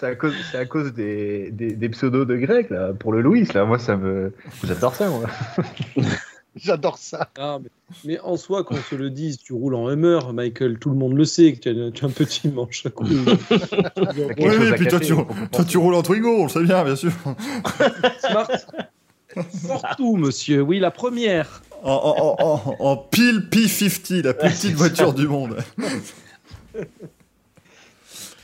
C'est 0.05 0.11
à 0.11 0.15
cause, 0.15 0.33
c'est 0.51 0.57
à 0.57 0.65
cause 0.65 0.93
des, 0.93 1.49
des, 1.49 1.73
des 1.73 1.89
pseudos 1.89 2.25
de 2.25 2.35
grec, 2.35 2.69
là, 2.69 2.93
pour 2.93 3.11
le 3.11 3.21
Louis, 3.21 3.47
là. 3.55 3.65
Moi, 3.65 3.79
ça 3.79 3.97
me. 3.97 4.31
J'adore 4.63 4.93
ça, 4.93 5.09
moi. 5.09 5.23
J'adore 6.55 6.99
ça. 6.99 7.29
Ah, 7.39 7.57
mais, 7.61 7.69
mais 8.05 8.19
en 8.19 8.37
soi, 8.37 8.63
qu'on 8.63 8.75
se 8.75 8.93
le 8.93 9.09
dise, 9.09 9.39
tu 9.39 9.53
roules 9.53 9.73
en 9.73 9.89
Hummer, 9.89 10.31
Michael, 10.31 10.77
tout 10.77 10.89
le 10.91 10.95
monde 10.95 11.17
le 11.17 11.25
sait 11.25 11.53
que 11.53 11.59
tu 11.59 11.69
as, 11.69 11.91
tu 11.91 12.05
as 12.05 12.07
un 12.07 12.11
petit 12.11 12.47
manche 12.47 12.85
à 12.85 12.89
quelque 12.95 13.03
Oui, 14.39 14.67
à 14.71 14.73
puis 14.73 14.87
toi, 14.87 14.99
tu, 14.99 15.13
toi, 15.51 15.65
tu 15.65 15.77
roules 15.77 15.95
en 15.95 16.03
Twingo, 16.03 16.29
on 16.29 16.43
le 16.43 16.49
sait 16.49 16.63
bien, 16.63 16.83
bien 16.83 16.95
sûr. 16.95 17.11
Smart. 18.19 18.47
Surtout, 19.51 20.15
monsieur. 20.17 20.61
Oui, 20.61 20.79
la 20.79 20.91
première. 20.91 21.61
En, 21.83 21.91
en, 21.91 22.35
en, 22.39 22.75
en, 22.79 22.91
en 22.91 22.97
pile 22.97 23.47
P50, 23.51 24.21
la 24.23 24.33
plus 24.35 24.49
petite 24.51 24.75
voiture 24.75 25.13
du 25.13 25.27
monde. 25.27 25.57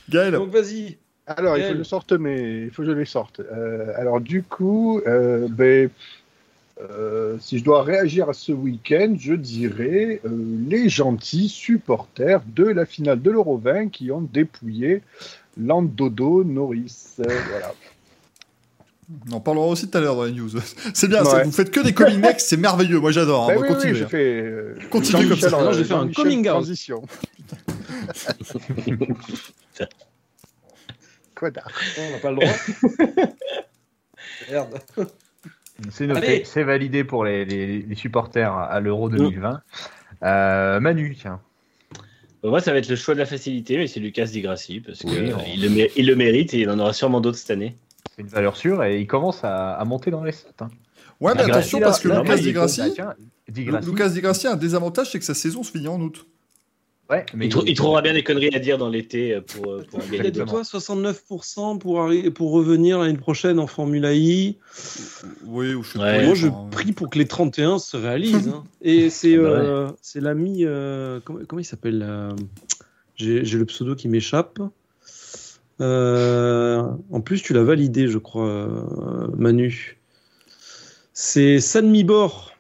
Gaël, 0.10 0.34
Donc, 0.34 0.50
vas-y. 0.50 0.98
Alors, 1.28 1.58
il 1.58 1.64
faut 1.64 1.72
que 1.74 1.78
je 1.78 1.84
sorte, 1.84 2.12
mais 2.14 2.64
il 2.64 2.72
faut 2.72 2.82
que 2.82 2.88
je 2.90 2.94
les 2.94 3.06
sorte. 3.06 3.40
Euh, 3.40 3.94
alors, 3.96 4.20
du 4.20 4.44
coup, 4.44 5.00
euh, 5.08 5.48
ben, 5.50 5.90
euh, 6.82 7.38
si 7.40 7.60
je 7.60 7.64
dois 7.64 7.84
réagir 7.84 8.28
à 8.30 8.34
ce 8.34 8.52
week-end, 8.52 9.16
je 9.18 9.34
dirais 9.34 10.20
euh, 10.26 10.30
les 10.68 10.90
gentils 10.90 11.48
supporters 11.48 12.42
de 12.48 12.64
la 12.66 12.86
finale 12.86 13.22
de 13.22 13.30
l'Euro 13.32 13.58
20 13.58 13.90
qui 13.90 14.12
ont 14.12 14.22
dépouillé 14.22 15.04
Landodo 15.62 16.44
Norris. 16.44 17.16
Euh, 17.20 17.24
voilà. 17.50 17.74
on 19.30 19.36
en 19.36 19.40
parlera 19.40 19.68
aussi 19.68 19.88
tout 19.90 19.98
à 19.98 20.02
l'heure 20.02 20.16
dans 20.16 20.24
les 20.26 20.32
news. 20.32 20.50
C'est 20.94 21.08
bien, 21.08 21.24
Ouais. 21.24 21.44
vous 21.44 21.52
faites 21.52 21.70
que 21.72 21.82
des 21.82 21.94
coming 21.94 22.20
next, 22.20 22.48
c'est 22.50 22.58
merveilleux, 22.58 23.00
moi 23.00 23.12
j'adore. 23.12 23.50
hein, 23.52 23.56
Ben 23.60 23.78
oui, 23.80 23.94
j'ai 23.94 24.06
fait. 24.08 24.42
euh, 24.42 24.76
Continue 24.90 25.28
comme 25.30 25.38
ça. 25.40 25.72
J'ai 25.74 25.84
fait 25.84 25.94
un 25.94 26.10
coming 26.12 26.40
out. 26.42 26.46
Transition. 26.54 27.04
On 31.44 32.12
n'a 32.12 32.18
pas 32.20 32.32
le 32.32 32.36
droit. 32.38 33.26
Merde. 34.52 34.80
C'est 35.90 36.06
noté, 36.08 36.26
Allez. 36.28 36.44
c'est 36.46 36.64
validé 36.64 37.04
pour 37.04 37.26
les, 37.26 37.44
les, 37.46 37.80
les 37.82 37.96
supporters 37.96 38.54
à 38.54 38.80
l'Euro 38.80 39.10
2020. 39.10 39.62
Euh, 40.24 40.80
Manu, 40.80 41.16
tiens. 41.20 41.40
Bon, 42.44 42.50
moi, 42.50 42.60
ça 42.60 42.72
va 42.72 42.78
être 42.80 42.90
le 42.90 42.96
choix 42.96 43.14
de 43.16 43.20
la 43.20 43.26
facilité, 43.26 43.78
mais 43.78 43.88
c'est 43.88 44.00
Lucas 44.00 44.26
Di 44.26 44.42
Grassi, 44.42 44.80
parce 44.82 45.02
Oui, 45.04 45.12
qu'il 45.16 45.34
on- 45.34 45.44
il 45.54 45.62
le, 45.76 45.88
il 45.98 46.06
le 46.08 46.16
mérite 46.16 46.54
et 46.54 46.60
il 46.60 46.70
en 46.70 46.78
aura 46.80 46.94
sûrement 46.94 47.22
d'autres 47.22 47.38
cette 47.38 47.52
année. 47.52 47.76
C'est 48.16 48.22
une 48.22 48.28
valeur 48.28 48.56
sûre 48.58 48.84
et 48.84 49.00
il 49.00 49.08
commence 49.08 49.44
à, 49.44 49.74
à 49.74 49.86
monter 49.86 50.12
dans 50.12 50.24
les 50.24 50.32
stats. 50.34 50.50
Hein. 50.62 50.70
Ouais, 51.20 51.34
mais 51.36 51.44
attention, 51.44 51.80
parce 51.80 52.00
que 52.00 52.08
Lucas 52.10 52.24
là, 52.24 52.38
Di 52.38 52.48
il- 52.48 52.54
Grassi, 52.54 52.82
bah, 52.82 52.90
tiens, 52.94 53.14
Di 53.48 53.64
Grassi, 53.66 53.88
Lucas 53.90 54.10
Di 54.10 54.22
Grassi 54.22 54.48
a 54.48 54.52
un 54.54 54.56
désavantage, 54.56 55.12
c'est 55.12 55.20
que 55.20 55.26
sa 55.26 55.34
saison 55.36 55.64
se 55.64 55.72
finit 55.72 55.88
en 55.88 56.00
août. 56.02 56.26
Ouais, 57.12 57.26
mais 57.36 57.48
Il, 57.48 57.50
trou- 57.50 57.64
il 57.68 57.76
trouvera 57.76 58.02
bien 58.02 58.14
des 58.14 58.24
conneries 58.24 58.56
à 58.56 58.60
dire 58.60 58.78
dans 58.78 58.88
l'été 58.90 59.34
euh, 59.34 59.42
pour, 59.42 59.70
euh, 59.72 59.84
pour 59.90 60.00
gagner 60.10 60.32
toi 60.32 60.62
69% 60.64 61.78
pour, 61.78 62.10
pour 62.34 62.52
revenir 62.52 63.00
l'année 63.00 63.18
prochaine 63.18 63.60
en 63.60 63.68
Formula 63.68 64.14
I. 64.14 64.58
Oui, 65.46 65.74
ou 65.74 65.84
je 65.84 65.98
Ouais. 65.98 66.24
Moi, 66.24 66.36
je 66.36 66.48
prie 66.72 66.94
pour 66.94 67.10
que 67.10 67.20
les 67.20 67.28
31 67.28 67.80
se 67.80 67.98
réalisent. 67.98 68.48
hein. 68.48 68.64
Et 68.82 69.10
c'est 69.10 69.36
Ah 69.36 69.42
bah 69.42 69.48
euh, 69.50 69.92
c'est 70.02 70.22
l'ami. 70.22 70.64
euh, 70.66 71.20
comment, 71.26 71.40
comment 71.48 71.60
il 71.60 71.66
s'appelle 71.66 72.02
euh, 72.08 72.30
J'ai 73.18 73.44
j'ai 73.44 73.58
le 73.58 73.66
pseudo 73.66 73.94
qui 73.96 74.08
m'échappe. 74.08 74.60
Euh, 75.82 76.84
en 77.12 77.22
plus, 77.22 77.42
tu 77.42 77.54
l'as 77.54 77.64
validé, 77.64 78.08
je 78.08 78.20
crois, 78.20 78.48
euh, 78.48 79.28
Manu. 79.36 79.98
C'est 81.14 81.60
Sanmibor 81.60 82.51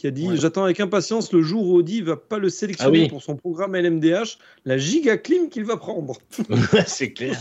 qui 0.00 0.06
a 0.06 0.10
dit 0.10 0.28
Ouais. 0.28 0.36
J'attends 0.36 0.64
avec 0.64 0.80
impatience 0.80 1.32
le 1.32 1.42
jour 1.42 1.66
où 1.68 1.74
Audi 1.76 2.00
va 2.02 2.16
pas 2.16 2.38
le 2.38 2.48
sélectionner 2.48 2.98
Ah 3.00 3.02
oui. 3.04 3.08
pour 3.08 3.22
son 3.22 3.36
programme 3.36 3.74
LMDH, 3.76 4.38
la 4.64 4.78
giga 4.78 5.16
clim 5.18 5.48
qu'il 5.50 5.64
va 5.64 5.76
prendre. 5.76 6.16
c'est 6.86 7.12
clair. 7.12 7.38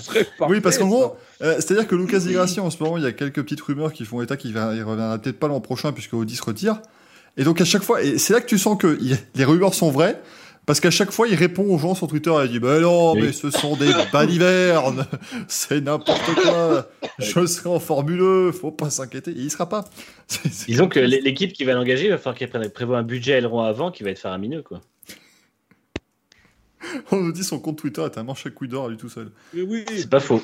Oui, 0.47 0.59
parce 0.61 0.77
qu'en 0.77 0.87
gros, 0.87 1.15
euh, 1.41 1.55
c'est-à-dire 1.55 1.87
que 1.87 1.95
Lucas 1.95 2.19
Di 2.19 2.33
Grassi, 2.33 2.59
en 2.59 2.69
ce 2.69 2.81
moment, 2.83 2.97
il 2.97 3.03
y 3.03 3.07
a 3.07 3.11
quelques 3.11 3.41
petites 3.43 3.61
rumeurs 3.61 3.93
qui 3.93 4.05
font 4.05 4.21
état 4.21 4.35
qu'il 4.37 4.53
va- 4.53 4.73
il 4.75 4.83
reviendra 4.83 5.17
peut-être 5.17 5.39
pas 5.39 5.47
l'an 5.47 5.61
prochain 5.61 5.91
puisque 5.93 6.13
Audi 6.13 6.35
se 6.35 6.43
retire. 6.43 6.81
Et 7.37 7.43
donc 7.43 7.61
à 7.61 7.65
chaque 7.65 7.83
fois, 7.83 8.03
et 8.03 8.17
c'est 8.17 8.33
là 8.33 8.41
que 8.41 8.47
tu 8.47 8.57
sens 8.57 8.77
que 8.77 8.97
les 9.35 9.45
rumeurs 9.45 9.73
sont 9.73 9.91
vraies, 9.91 10.19
parce 10.65 10.79
qu'à 10.79 10.91
chaque 10.91 11.11
fois, 11.11 11.27
il 11.27 11.35
répond 11.35 11.63
aux 11.63 11.77
gens 11.79 11.95
sur 11.95 12.07
Twitter 12.07 12.29
et 12.41 12.45
il 12.45 12.51
dit 12.51 12.59
Bah 12.59 12.79
non, 12.79 13.13
Oui. 13.13 13.21
mais 13.23 13.31
ce 13.31 13.49
sont 13.49 13.75
des 13.75 13.91
balivernes, 14.13 15.05
c'est 15.47 15.81
n'importe 15.81 16.21
quoi, 16.35 16.87
je 17.17 17.45
serai 17.45 17.69
en 17.69 17.79
Formule 17.79 18.49
1, 18.49 18.51
faut 18.51 18.71
pas 18.71 18.89
s'inquiéter. 18.89 19.31
Il 19.35 19.49
sera 19.49 19.67
pas. 19.67 19.85
Disons 20.67 20.87
que 20.87 20.99
l'é- 20.99 21.21
l'équipe 21.21 21.53
qui 21.53 21.63
va 21.63 21.73
l'engager, 21.73 22.05
il 22.05 22.11
va 22.11 22.17
falloir 22.17 22.35
qu'elle 22.35 22.71
prévoie 22.71 22.97
un 22.99 23.03
budget 23.03 23.31
aileron 23.33 23.61
avant 23.61 23.91
qui 23.91 24.03
va 24.03 24.11
être 24.11 24.19
faramineux. 24.19 24.61
Quoi. 24.61 24.81
On 27.11 27.17
nous 27.17 27.31
dit 27.31 27.43
son 27.43 27.59
compte 27.59 27.77
Twitter 27.77 28.01
est 28.03 28.17
un 28.17 28.23
manche 28.23 28.45
à 28.45 28.49
couilles 28.49 28.69
d'or 28.69 28.85
à 28.85 28.89
lui 28.89 28.97
tout 28.97 29.09
seul. 29.09 29.31
Mais 29.53 29.61
oui, 29.63 29.83
C'est 29.95 30.09
pas 30.09 30.19
faux. 30.19 30.41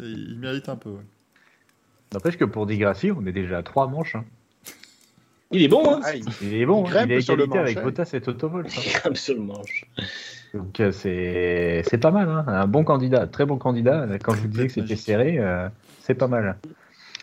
Il 0.00 0.38
mérite 0.40 0.68
un 0.68 0.76
peu. 0.76 0.90
ouais. 0.90 1.04
N'empêche 2.12 2.36
que 2.36 2.44
pour 2.44 2.66
Digrassi, 2.66 3.10
on 3.12 3.24
est 3.26 3.32
déjà 3.32 3.58
à 3.58 3.62
trois 3.62 3.86
manches. 3.88 4.14
hein. 4.16 4.24
Il 5.54 5.62
est 5.62 5.68
bon, 5.68 5.82
hein 5.94 6.00
Ah, 6.04 6.14
il- 6.14 6.24
Il 6.42 6.54
est 6.54 6.66
bon, 6.66 6.84
Il 6.86 6.96
hein. 6.96 7.04
il 7.06 7.12
est 7.12 7.20
sur 7.20 7.36
le 7.36 7.44
égalité 7.44 7.72
avec. 7.72 7.82
Bottas 7.84 8.10
et 8.12 8.20
Toto 8.20 8.48
Wolff. 8.48 8.76
hein. 8.76 9.00
Comme 9.04 9.16
sur 9.16 9.34
le 9.34 9.40
manche. 9.40 9.84
Donc 10.52 10.78
euh, 10.80 10.92
c'est 10.92 11.82
c'est 11.88 11.98
pas 11.98 12.10
mal, 12.12 12.28
hein. 12.28 12.44
un 12.46 12.66
bon 12.66 12.84
candidat, 12.84 13.26
très 13.26 13.44
bon 13.46 13.56
candidat. 13.56 14.06
Quand 14.22 14.34
je 14.34 14.40
vous 14.42 14.48
disais 14.48 14.66
que 14.68 14.72
c'était 14.72 14.96
serré, 14.96 15.36
euh, 15.38 15.68
c'est 16.02 16.14
pas 16.14 16.28
mal. 16.28 16.56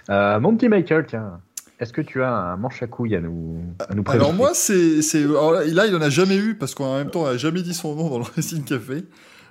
Euh, 0.09 0.39
mon 0.39 0.55
petit 0.55 0.67
Michael, 0.67 1.05
tiens, 1.07 1.39
est-ce 1.79 1.93
que 1.93 2.01
tu 2.01 2.21
as 2.23 2.33
un 2.33 2.57
manche 2.57 2.83
à 2.83 2.87
couilles 2.87 3.15
à 3.15 3.21
nous, 3.21 3.61
à 3.87 3.93
nous 3.95 4.03
présenter 4.03 4.25
Alors 4.25 4.35
moi, 4.35 4.51
c'est, 4.53 5.01
c'est, 5.01 5.23
alors 5.23 5.53
là, 5.53 5.85
il 5.87 5.95
en 5.95 6.01
a 6.01 6.09
jamais 6.09 6.37
eu 6.37 6.55
parce 6.55 6.75
qu'en 6.75 6.97
même 6.97 7.09
temps, 7.09 7.21
on 7.21 7.25
a 7.27 7.37
jamais 7.37 7.61
dit 7.61 7.73
son 7.73 7.95
nom 7.95 8.09
dans 8.09 8.17
le 8.17 8.23
Racing 8.35 8.63
Café. 8.65 9.03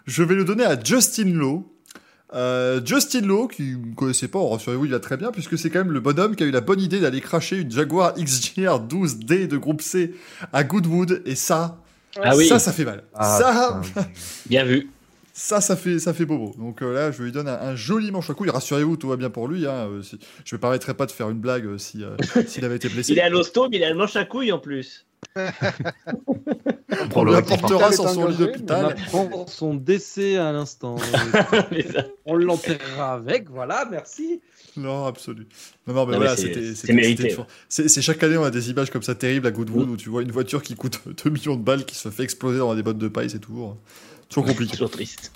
Je 0.07 0.23
vais 0.23 0.35
le 0.35 0.45
donner 0.45 0.65
à 0.65 0.79
Justin 0.83 1.33
Lowe. 1.33 1.65
Euh, 2.35 2.81
Justin 2.85 3.23
Lowe, 3.23 3.49
qui 3.49 3.63
ne 3.77 3.95
connaissait 3.95 4.29
pas, 4.29 4.39
rassurez-vous, 4.47 4.85
il 4.85 4.91
va 4.93 5.01
très 5.01 5.17
bien, 5.17 5.33
puisque 5.33 5.59
c'est 5.59 5.69
quand 5.71 5.81
même 5.81 5.93
le 5.93 6.01
bonhomme 6.01 6.37
qui 6.37 6.45
a 6.45 6.47
eu 6.47 6.51
la 6.53 6.61
bonne 6.61 6.81
idée 6.81 7.01
d'aller 7.01 7.21
cracher 7.21 7.57
une 7.59 7.71
Jaguar 7.71 8.15
XJR 8.15 8.81
12D 8.87 9.49
de 9.49 9.57
groupe 9.57 9.83
C 9.83 10.15
à 10.53 10.63
Goodwood, 10.65 11.23
et 11.27 11.35
ça, 11.35 11.79
Ah 12.23 12.37
oui, 12.37 12.47
ça, 12.47 12.59
ça 12.59 12.73
fait 12.73 12.85
mal. 12.85 13.03
Ah, 13.15 13.39
ça, 13.41 13.81
bien 14.49 14.65
vu. 14.65 14.89
ça, 15.33 15.61
ça 15.61 15.75
fait, 15.77 15.99
ça 15.99 16.13
fait 16.15 16.25
bobo. 16.25 16.55
Donc 16.59 16.83
euh, 16.83 16.93
là, 16.95 17.11
je 17.11 17.23
lui 17.23 17.33
donne 17.33 17.49
un, 17.49 17.59
un 17.61 17.75
joli 17.75 18.11
manche 18.13 18.31
à 18.31 18.35
couilles. 18.35 18.51
Rassurez-vous, 18.51 18.97
tout 18.97 19.09
va 19.09 19.17
bien 19.17 19.31
pour 19.31 19.49
lui. 19.49 19.67
Hein, 19.67 19.89
euh, 19.91 20.03
si- 20.03 20.19
je 20.45 20.55
me 20.55 20.61
permettrai 20.61 20.95
pas 20.95 21.07
de 21.07 21.13
faire 21.13 21.31
une 21.31 21.39
blague 21.41 21.67
euh, 21.67 21.79
si, 21.79 22.05
euh, 22.05 22.17
s'il 22.47 22.65
avait 22.65 22.77
été 22.77 22.89
blessé. 22.89 23.13
Il 23.13 23.19
est 23.19 23.23
à 23.23 23.29
l'hosto, 23.29 23.69
mais 23.69 23.79
il 23.79 23.85
a 23.85 23.91
le 23.91 23.97
manche 23.97 24.15
à 24.17 24.25
couilles 24.25 24.53
en 24.53 24.59
plus. 24.59 25.07
On 27.15 27.25
lui 27.25 27.31
le 27.33 27.37
apportera 27.39 27.91
est 27.91 27.93
sur 27.93 28.09
son 28.09 28.27
lit 28.27 28.35
On 28.35 28.39
d'hôpital. 28.39 28.85
apprend 28.87 29.47
son 29.47 29.75
décès 29.75 30.37
à 30.37 30.53
l'instant. 30.53 30.97
On 32.27 32.35
l'enterrera 32.37 33.15
avec, 33.15 33.49
voilà, 33.49 33.87
merci. 33.91 34.41
Non, 34.77 35.07
absolu. 35.07 35.47
Non, 35.87 35.95
non, 35.95 36.07
mais 36.07 36.13
Non, 36.13 36.19
voilà, 36.19 36.37
c'était. 36.37 36.93
mérité. 36.93 37.37
C'est 37.69 38.03
chaque 38.03 38.23
année, 38.23 38.37
on 38.37 38.45
a 38.45 38.51
des 38.51 38.71
images 38.71 38.91
comme 38.91 39.03
ça 39.03 39.15
terribles 39.15 39.47
à 39.47 39.51
Goodwood 39.51 39.89
où 39.89 39.97
tu 39.97 40.09
vois 40.09 40.23
une 40.23 40.33
voiture 40.33 40.63
qui 40.63 40.75
coûte 40.75 41.01
2 41.25 41.31
millions 41.31 41.57
de 41.57 41.63
balles 41.63 41.85
qui 41.85 41.95
se 41.97 42.09
fait 42.11 42.23
exploser 42.25 42.59
dans 42.59 42.75
des 42.75 42.83
bottes 42.83 42.99
de 42.99 43.09
paille, 43.09 43.31
c'est 43.31 43.39
toujours, 43.41 43.77
toujours 44.29 44.47
compliqué. 44.47 44.73
Toujours 44.73 44.91
triste. 44.91 45.33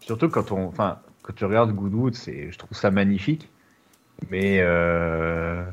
Surtout 0.00 0.28
quand 0.28 0.52
on, 0.52 0.66
enfin, 0.66 0.98
quand 1.22 1.32
tu 1.34 1.44
regardes 1.44 1.72
Goodwood, 1.72 2.14
c'est, 2.14 2.50
je 2.50 2.58
trouve 2.58 2.76
ça 2.76 2.90
magnifique. 2.90 3.48
Mais 4.30 4.58
euh, 4.60 5.64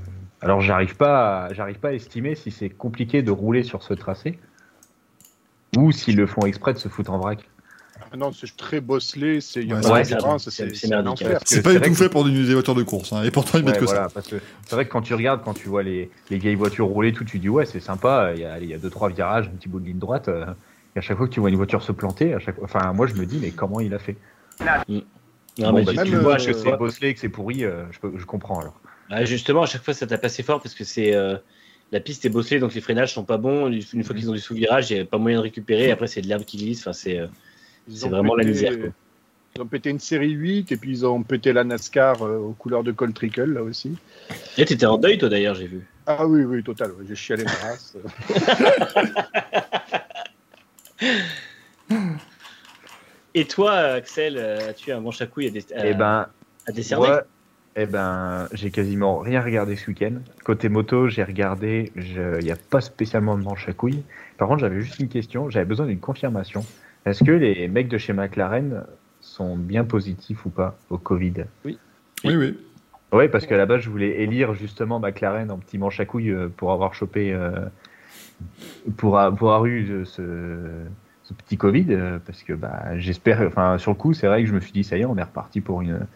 alors 0.41 0.61
j'arrive 0.61 0.95
pas, 0.95 1.45
à- 1.45 1.53
j'arrive 1.53 1.79
pas 1.79 1.89
à 1.89 1.93
estimer 1.93 2.35
si 2.35 2.51
c'est 2.51 2.69
compliqué 2.69 3.21
de 3.21 3.31
rouler 3.31 3.63
sur 3.63 3.83
ce 3.83 3.93
tracé 3.93 4.39
ou 5.77 5.91
s'ils 5.91 6.17
le 6.17 6.27
font 6.27 6.45
exprès 6.45 6.73
de 6.73 6.79
se 6.79 6.89
foutre 6.89 7.11
en 7.11 7.17
vrac. 7.19 7.49
Ah 8.11 8.17
Non, 8.17 8.31
c'est 8.31 8.55
très 8.57 8.81
bosselé, 8.81 9.39
c'est 9.39 9.63
Ouais, 9.63 9.81
pas 9.81 9.91
ouais, 9.91 10.03
c'est- 10.03 10.15
un 10.93 11.05
enfer. 11.07 11.39
Que 11.39 11.45
C'est 11.45 11.57
du 11.57 11.79
tout 11.81 11.89
que- 11.91 11.95
fait 11.95 12.09
pour 12.09 12.25
des 12.25 12.31
des 12.31 12.53
voitures 12.53 12.75
de 12.75 12.83
course, 12.83 13.13
hein, 13.13 13.23
et 13.23 13.31
pourtant 13.31 13.57
ils 13.59 13.63
mettent 13.65 13.79
que 13.79 13.85
voilà, 13.85 14.09
parce 14.09 14.27
que 14.27 14.37
c'est 14.65 14.75
vrai 14.75 14.85
que 14.85 14.91
quand 14.91 15.01
tu 15.01 15.13
regardes, 15.13 15.43
quand 15.43 15.53
tu 15.53 15.69
vois 15.69 15.83
les, 15.83 16.09
les 16.29 16.37
vieilles 16.37 16.55
voitures 16.55 16.87
rouler, 16.87 17.13
tout, 17.13 17.23
tu 17.23 17.39
dis 17.39 17.47
ouais, 17.49 17.65
c'est 17.65 17.79
sympa. 17.79 18.33
Il 18.33 18.41
y 18.41 18.45
a, 18.45 18.59
il 18.59 18.67
y 18.67 18.73
a 18.73 18.77
deux 18.77 18.89
trois 18.89 19.09
virages, 19.09 19.47
un 19.47 19.51
petit 19.57 19.69
bout 19.69 19.79
de 19.79 19.85
ligne 19.85 19.99
droite. 19.99 20.27
euh, 20.27 20.45
et 20.95 20.99
à 20.99 21.01
chaque 21.01 21.15
fois 21.17 21.27
que 21.27 21.31
tu 21.33 21.39
vois 21.39 21.49
une 21.49 21.55
voiture 21.55 21.81
se 21.83 21.93
planter, 21.93 22.33
à 22.33 22.39
chaque, 22.39 22.61
enfin 22.61 22.91
moi 22.91 23.07
je 23.07 23.13
me 23.13 23.25
dis 23.25 23.39
mais 23.39 23.51
comment 23.51 23.79
il 23.79 23.93
a 23.93 23.99
fait? 23.99 24.17
Non, 25.57 25.71
Bon, 25.71 25.73
mais 25.73 25.85
bah, 25.85 25.91
tu- 25.93 25.97
si 25.99 26.03
tu 26.05 26.17
vois, 26.17 26.33
euh, 26.33 26.37
chaque 26.37 26.57
c'est 26.57 26.75
bosselé 26.77 27.09
et 27.09 27.13
que 27.13 27.19
c'est 27.19 27.29
pourri, 27.29 27.63
euh, 27.63 27.85
je, 27.91 27.99
peux- 27.99 28.17
je 28.17 28.25
comprends 28.25 28.59
alors. 28.59 28.80
Ah, 29.11 29.25
justement, 29.25 29.63
à 29.63 29.65
chaque 29.65 29.83
fois, 29.83 29.93
ça 29.93 30.07
tape 30.07 30.23
assez 30.23 30.41
fort 30.41 30.61
parce 30.61 30.73
que 30.73 30.85
c'est 30.85 31.13
euh, 31.13 31.35
la 31.91 31.99
piste 31.99 32.23
est 32.25 32.29
bosselée, 32.29 32.59
donc 32.59 32.73
les 32.73 32.79
freinages 32.81 33.13
sont 33.13 33.25
pas 33.25 33.37
bons. 33.37 33.67
Une 33.67 34.03
fois 34.03 34.15
qu'ils 34.15 34.29
ont 34.29 34.33
du 34.33 34.39
sous-virage, 34.39 34.89
il 34.89 34.95
n'y 34.95 34.99
a 35.01 35.05
pas 35.05 35.17
moyen 35.17 35.37
de 35.37 35.43
récupérer. 35.43 35.91
Après, 35.91 36.07
c'est 36.07 36.21
de 36.21 36.27
l'herbe 36.27 36.45
qui 36.45 36.57
glisse. 36.57 36.79
Enfin, 36.79 36.93
c'est 36.93 37.19
euh, 37.19 37.27
vraiment 37.87 38.35
la 38.35 38.45
misère, 38.45 38.79
quoi. 38.79 38.89
Ils 39.55 39.61
ont 39.61 39.67
pété 39.67 39.89
une 39.89 39.99
série 39.99 40.31
8 40.31 40.71
et 40.71 40.77
puis 40.77 40.91
ils 40.91 41.05
ont 41.05 41.23
pété 41.23 41.51
la 41.51 41.65
NASCAR 41.65 42.21
euh, 42.21 42.37
aux 42.37 42.53
couleurs 42.53 42.83
de 42.83 42.93
Cold 42.93 43.13
Trickle 43.13 43.51
là 43.51 43.61
aussi. 43.61 43.97
Et 44.57 44.63
t'étais 44.63 44.85
en 44.85 44.97
deuil, 44.97 45.17
toi, 45.17 45.27
d'ailleurs, 45.27 45.55
j'ai 45.55 45.67
vu. 45.67 45.85
Ah 46.05 46.25
oui, 46.25 46.43
oui, 46.45 46.63
total, 46.63 46.91
ouais, 46.91 47.03
j'ai 47.05 47.15
chialé 47.15 47.43
ma 47.43 47.51
race. 47.51 47.97
Et 53.33 53.45
toi, 53.45 53.73
Axel, 53.73 54.37
euh, 54.37 54.69
as-tu 54.69 54.91
un 54.91 54.99
manche 54.99 55.21
à 55.21 55.25
couilles 55.25 55.47
à, 55.47 55.85
Eh 55.85 55.93
ben, 55.93 56.27
à 56.67 56.71
décerner 56.71 57.09
Ouais, 57.09 57.21
eh 57.75 57.85
ben, 57.85 58.49
j'ai 58.51 58.71
quasiment 58.71 59.19
rien 59.19 59.41
regardé 59.41 59.75
ce 59.75 59.87
week-end. 59.87 60.15
Côté 60.43 60.67
moto, 60.69 61.07
j'ai 61.07 61.23
regardé, 61.23 61.91
je- 61.95 62.39
il 62.39 62.43
n'y 62.43 62.51
a 62.51 62.57
pas 62.57 62.81
spécialement 62.81 63.37
de 63.37 63.43
manche 63.43 63.67
à 63.69 63.73
couilles. 63.73 64.03
Par 64.37 64.47
contre, 64.47 64.59
j'avais 64.59 64.81
juste 64.81 64.99
une 64.99 65.07
question, 65.07 65.49
j'avais 65.49 65.65
besoin 65.65 65.85
d'une 65.85 65.99
confirmation. 65.99 66.65
Est-ce 67.05 67.23
que 67.23 67.31
les 67.31 67.67
mecs 67.67 67.87
de 67.87 67.97
chez 67.97 68.13
McLaren 68.13 68.83
sont 69.21 69.55
bien 69.55 69.85
positifs 69.85 70.45
ou 70.45 70.49
pas 70.49 70.77
au 70.89 70.97
Covid? 70.97 71.45
Oui, 72.23 72.35
oui. 72.35 72.57
Oui, 73.13 73.27
parce 73.29 73.45
qu'à 73.45 73.57
la 73.57 73.65
base, 73.65 73.81
je 73.81 73.89
voulais 73.89 74.21
élire 74.21 74.53
justement 74.53 74.99
McLaren 74.99 75.51
en 75.51 75.57
petit 75.57 75.77
manche 75.77 75.99
à 75.99 76.05
couilles 76.05 76.31
euh, 76.31 76.49
pour 76.49 76.71
avoir 76.71 76.93
chopé, 76.93 77.33
euh, 77.33 77.51
pour, 78.97 79.19
avoir 79.19 79.65
eu 79.65 79.89
euh, 79.89 80.05
ce, 80.05 80.85
ce 81.23 81.33
petit 81.33 81.57
Covid, 81.57 82.19
parce 82.25 82.43
que 82.43 82.53
bah, 82.53 82.97
j'espère, 82.97 83.41
enfin, 83.41 83.77
sur 83.77 83.91
le 83.91 83.97
coup, 83.97 84.13
c'est 84.13 84.27
vrai 84.27 84.41
que 84.43 84.49
je 84.49 84.53
me 84.53 84.59
suis 84.59 84.71
dit, 84.71 84.83
ça 84.83 84.97
y 84.97 85.01
est, 85.01 85.05
on 85.05 85.17
est 85.17 85.23
reparti 85.23 85.61
pour 85.61 85.81
une, 85.81 86.07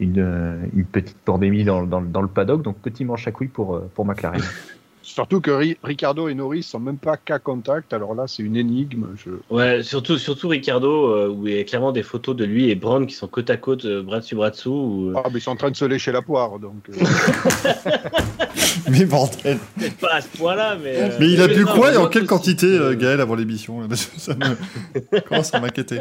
une, 0.00 0.18
euh, 0.20 0.56
une 0.74 0.84
petite 0.84 1.16
pandémie 1.24 1.64
dans, 1.64 1.82
dans, 1.84 2.00
dans 2.00 2.22
le 2.22 2.28
paddock, 2.28 2.62
donc 2.62 2.78
petit 2.78 3.04
manche 3.04 3.26
à 3.26 3.32
couilles 3.32 3.48
pour, 3.48 3.74
euh, 3.76 3.90
pour 3.94 4.04
McLaren. 4.06 4.40
Surtout 5.00 5.40
que 5.40 5.50
Ri- 5.50 5.78
Ricardo 5.82 6.28
et 6.28 6.34
Norris 6.34 6.64
sont 6.64 6.78
même 6.78 6.98
pas 6.98 7.16
qu'à 7.16 7.38
contact, 7.38 7.94
alors 7.94 8.14
là 8.14 8.24
c'est 8.26 8.42
une 8.42 8.56
énigme. 8.56 9.06
Je... 9.16 9.30
Ouais, 9.48 9.82
surtout, 9.82 10.18
surtout 10.18 10.48
Ricardo, 10.48 11.06
euh, 11.14 11.28
où 11.30 11.46
il 11.48 11.56
y 11.56 11.58
a 11.58 11.64
clairement 11.64 11.92
des 11.92 12.02
photos 12.02 12.36
de 12.36 12.44
lui 12.44 12.68
et 12.68 12.74
Brown 12.74 13.06
qui 13.06 13.14
sont 13.14 13.26
côte 13.26 13.48
à 13.48 13.56
côte, 13.56 13.86
euh, 13.86 14.02
bras 14.02 14.20
dessus, 14.20 14.34
bras 14.34 14.50
dessous. 14.50 14.70
où, 14.70 15.12
Ah, 15.16 15.22
mais 15.32 15.38
ils 15.38 15.40
sont 15.40 15.52
en 15.52 15.56
train 15.56 15.70
de 15.70 15.76
se 15.76 15.86
lécher 15.86 16.12
la 16.12 16.20
poire, 16.20 16.58
donc. 16.58 16.74
euh, 16.90 16.92
Mais 18.90 19.04
bordel. 19.06 19.58
Peut-être 19.78 19.96
pas 19.96 20.14
à 20.14 20.20
ce 20.20 20.28
point-là, 20.36 20.76
mais. 20.82 20.94
euh, 21.00 21.16
Mais 21.20 21.30
il 21.30 21.40
a 21.40 21.48
bu 21.48 21.64
quoi 21.64 21.94
et 21.94 21.96
en 21.96 22.08
quelle 22.08 22.22
aussi. 22.22 22.28
quantité, 22.28 22.66
euh, 22.66 22.94
Gaël, 22.94 23.20
avant 23.20 23.34
l'émission? 23.34 23.80
Ça 23.94 24.34
me 24.34 25.20
commence 25.20 25.54
à 25.54 25.60
m'inquiéter. 25.60 26.00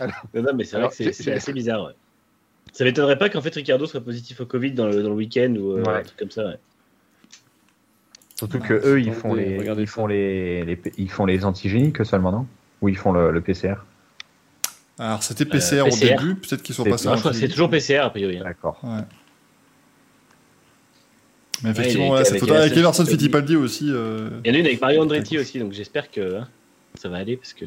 Non, 0.00 0.42
non, 0.42 0.50
mais 0.56 0.64
c'est 0.64 0.78
vrai 0.80 0.88
que 0.88 1.12
c'est 1.12 1.32
assez 1.32 1.52
bizarre. 1.52 1.84
Ouais. 1.86 1.92
Ça 2.74 2.84
m'étonnerait 2.84 3.16
pas 3.18 3.28
qu'en 3.30 3.40
fait 3.40 3.54
Ricardo 3.54 3.86
soit 3.86 4.00
positif 4.02 4.40
au 4.40 4.46
Covid 4.46 4.72
dans 4.72 4.86
le, 4.88 5.02
dans 5.02 5.08
le 5.08 5.14
week-end 5.14 5.54
ou 5.58 5.78
euh, 5.78 5.82
Ouais. 5.84 5.94
un 5.94 6.02
truc 6.02 6.16
comme 6.18 6.30
ça. 6.30 6.44
Ouais. 6.44 6.58
Surtout 8.36 8.58
Ah, 8.62 8.66
que 8.66 8.74
eux, 8.84 9.00
ils 9.00 9.12
font 9.12 9.32
les, 9.32 9.58
regardez 9.58 9.82
ils 9.82 9.86
ça. 9.86 9.92
font 9.94 10.06
les, 10.08 10.64
les, 10.64 10.80
ils 10.98 11.10
font 11.10 11.24
les 11.24 11.44
antigéniques 11.44 12.04
seulement, 12.04 12.32
non? 12.32 12.46
Ou 12.82 12.88
ils 12.90 12.96
font 12.96 13.12
le, 13.12 13.30
le 13.30 13.40
PCR 13.40 13.76
Alors, 14.98 15.22
c'était 15.22 15.44
PCR, 15.44 15.82
au 15.82 15.84
PCR. 15.86 16.16
début, 16.16 16.34
peut-être 16.34 16.62
qu'ils 16.62 16.74
sont 16.74 16.84
passés 16.84 17.08
que 17.22 17.32
c'est 17.32 17.48
toujours 17.48 17.70
PCR 17.70 17.98
a 18.00 18.10
priori. 18.10 18.38
hein. 18.38 18.42
D'accord. 18.44 18.78
Ouais. 18.82 19.00
Mais 21.62 21.70
effectivement, 21.70 22.10
ouais, 22.10 22.22
était 22.22 22.38
cette 22.40 22.50
avec 22.50 22.76
Emerson 22.76 23.04
Fittipaldi. 23.06 23.52
Fittipaldi 23.52 23.56
aussi. 23.56 23.88
euh, 23.90 24.28
Il 24.44 24.48
y 24.48 24.50
en 24.50 24.54
a 24.56 24.58
une 24.58 24.66
avec 24.66 24.80
Mario 24.80 25.00
Andretti 25.02 25.38
aussi, 25.38 25.60
donc 25.60 25.72
j'espère 25.72 26.10
que 26.10 26.38
hein, 26.40 26.48
ça 26.96 27.08
va 27.08 27.18
aller 27.18 27.36
parce 27.36 27.52
que. 27.54 27.64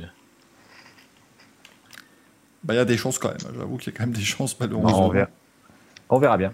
Bah, 2.63 2.73
il 2.73 2.77
y 2.77 2.79
a 2.79 2.85
des 2.85 2.97
chances 2.97 3.17
quand 3.19 3.29
même. 3.29 3.37
J'avoue 3.57 3.77
qu'il 3.77 3.93
y 3.93 3.95
a 3.95 3.97
quand 3.97 4.05
même 4.05 4.15
des 4.15 4.21
chances, 4.21 4.59
Non, 4.59 4.67
malheureusement. 4.67 5.05
on, 5.07 5.09
verra. 5.11 5.29
on 6.09 6.19
verra 6.19 6.37
bien. 6.37 6.53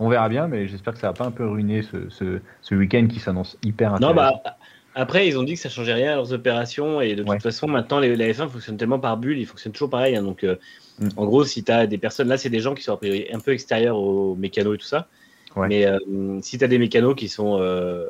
On 0.00 0.08
verra 0.08 0.28
bien, 0.28 0.48
mais 0.48 0.66
j'espère 0.66 0.94
que 0.94 0.98
ça 1.00 1.08
va 1.08 1.12
pas 1.12 1.26
un 1.26 1.30
peu 1.30 1.46
ruiner 1.46 1.82
ce, 1.82 2.08
ce, 2.08 2.40
ce 2.62 2.74
week-end 2.74 3.06
qui 3.08 3.20
s'annonce 3.20 3.56
hyper 3.62 3.90
Non, 4.00 4.08
intéressant. 4.10 4.40
bah, 4.44 4.56
Après, 4.94 5.28
ils 5.28 5.38
ont 5.38 5.42
dit 5.42 5.54
que 5.54 5.60
ça 5.60 5.68
changeait 5.68 5.92
rien 5.92 6.12
à 6.12 6.16
leurs 6.16 6.32
opérations 6.32 7.00
et 7.00 7.14
de 7.14 7.22
Ouais. 7.22 7.36
toute 7.36 7.42
façon, 7.42 7.68
maintenant, 7.68 8.00
les, 8.00 8.16
la 8.16 8.26
F1 8.32 8.48
fonctionne 8.48 8.76
tellement 8.78 8.98
par 8.98 9.18
bulle, 9.18 9.38
ils 9.38 9.46
fonctionnent 9.46 9.72
toujours 9.72 9.90
pareil. 9.90 10.16
hein. 10.16 10.22
donc, 10.22 10.42
euh, 10.44 10.56
Mm. 10.98 11.08
en 11.16 11.24
gros, 11.24 11.44
si 11.44 11.64
tu 11.64 11.72
as 11.72 11.86
des 11.86 11.96
personnes, 11.96 12.28
là, 12.28 12.36
c'est 12.36 12.50
des 12.50 12.60
gens 12.60 12.74
qui 12.74 12.82
sont 12.82 12.92
a 12.92 12.96
priori 12.98 13.26
un 13.32 13.40
peu 13.40 13.52
extérieurs 13.52 13.96
aux 13.96 14.34
mécanos 14.36 14.74
et 14.74 14.78
tout 14.78 14.84
ça. 14.86 15.08
Ouais. 15.56 15.66
Mais 15.68 15.86
euh, 15.86 15.98
si 16.42 16.58
tu 16.58 16.64
as 16.64 16.68
des 16.68 16.76
mécanos 16.78 17.14
qui 17.16 17.28
sont, 17.28 17.56
euh, 17.58 18.06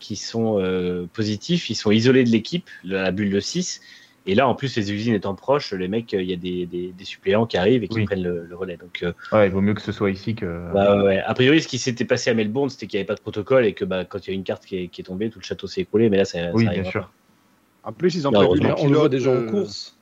qui 0.00 0.16
sont 0.16 0.58
euh, 0.60 1.06
positifs, 1.12 1.70
ils 1.70 1.76
sont 1.76 1.92
isolés 1.92 2.24
de 2.24 2.30
l'équipe, 2.30 2.68
la 2.82 3.02
la 3.02 3.10
bulle 3.12 3.30
de 3.30 3.38
6. 3.38 3.80
Et 4.28 4.34
là, 4.34 4.48
en 4.48 4.54
plus, 4.56 4.76
les 4.76 4.92
usines 4.92 5.14
étant 5.14 5.34
proches, 5.34 5.72
les 5.72 5.86
mecs, 5.86 6.12
il 6.12 6.22
y 6.22 6.32
a 6.32 6.36
des, 6.36 6.66
des, 6.66 6.92
des 6.96 7.04
suppléants 7.04 7.46
qui 7.46 7.56
arrivent 7.56 7.84
et 7.84 7.88
qui 7.88 7.98
Oui. 7.98 8.04
prennent 8.06 8.22
le, 8.24 8.44
le 8.44 8.56
relais. 8.56 8.76
Donc, 8.76 9.02
euh, 9.04 9.12
Ouais, 9.32 9.46
il 9.46 9.52
vaut 9.52 9.60
mieux 9.60 9.74
que 9.74 9.80
ce 9.82 9.92
soit 9.92 10.10
ici 10.10 10.34
que. 10.34 10.72
bah, 10.72 11.02
ouais. 11.04 11.20
A 11.24 11.32
priori, 11.34 11.62
ce 11.62 11.68
qui 11.68 11.78
s'était 11.78 12.04
passé 12.04 12.30
à 12.30 12.34
Melbourne, 12.34 12.68
c'était 12.68 12.86
qu'il 12.88 12.98
n'y 12.98 13.02
avait 13.02 13.06
pas 13.06 13.14
de 13.14 13.20
protocole 13.20 13.64
et 13.64 13.72
que 13.72 13.84
bah, 13.84 14.04
quand 14.04 14.26
il 14.26 14.30
y 14.30 14.32
a 14.32 14.34
une 14.34 14.42
carte 14.44 14.66
qui 14.66 14.78
est, 14.78 14.88
qui 14.88 15.00
est 15.00 15.04
tombée, 15.04 15.30
tout 15.30 15.38
le 15.38 15.44
château 15.44 15.66
s'est 15.68 15.82
écroulé. 15.82 16.10
Mais 16.10 16.16
là, 16.16 16.24
ça, 16.24 16.38
oui, 16.54 16.64
ça 16.64 16.72
bien 16.72 16.84
sûr. 16.84 17.10
En 17.84 17.92
plus, 17.92 18.16
ils 18.16 18.26
ont 18.26 18.32
Non, 18.32 18.48
prévu 18.48 18.66
on 18.78 18.88
le 18.88 18.98
voit 18.98 19.08
déjà 19.08 19.30
en 19.30 19.34
euh, 19.34 19.46
course. 19.48 19.96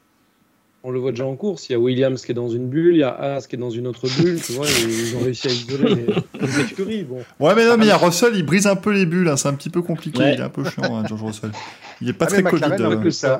On 0.86 0.90
le 0.90 0.98
voit 0.98 1.10
déjà 1.12 1.26
en 1.26 1.36
course. 1.36 1.68
Il 1.68 1.72
y 1.72 1.74
a 1.74 1.78
Williams 1.78 2.24
qui 2.24 2.32
est 2.32 2.34
dans 2.34 2.48
une 2.48 2.68
bulle, 2.68 2.94
il 2.94 3.00
y 3.00 3.02
a 3.02 3.10
Haas 3.10 3.46
qui 3.46 3.56
est 3.56 3.58
dans 3.58 3.70
une 3.70 3.86
autre 3.86 4.06
bulle. 4.18 4.40
Tu 4.40 4.52
vois, 4.52 4.66
ils 4.66 5.16
ont 5.16 5.20
réussi 5.20 5.48
à 5.48 5.50
isoler 5.50 5.94
les, 5.94 6.06
les 6.40 6.60
écuries. 6.60 7.04
Bon. 7.04 7.22
Ouais, 7.40 7.54
mais 7.54 7.66
non, 7.66 7.76
mais 7.76 7.84
il 7.84 7.88
y 7.88 7.90
a 7.90 7.96
Russell, 7.98 8.32
il 8.34 8.44
brise 8.44 8.66
un 8.66 8.76
peu 8.76 8.90
les 8.92 9.04
bulles, 9.06 9.28
hein, 9.28 9.36
c'est 9.36 9.48
un 9.48 9.54
petit 9.54 9.70
peu 9.70 9.82
compliqué, 9.82 10.18
Ouais. 10.18 10.34
il 10.34 10.40
est 10.40 10.44
un 10.44 10.48
peu 10.50 10.64
chiant, 10.64 10.96
hein, 10.96 11.04
George 11.06 11.22
Russell. 11.22 11.50
Il 12.00 12.08
est 12.08 12.12
pas 12.14 12.24
Ah, 12.26 12.28
très 12.28 12.42
mais 12.42 12.50
Covid. 12.50 12.62
McLaren, 12.64 12.92
euh. 13.04 13.38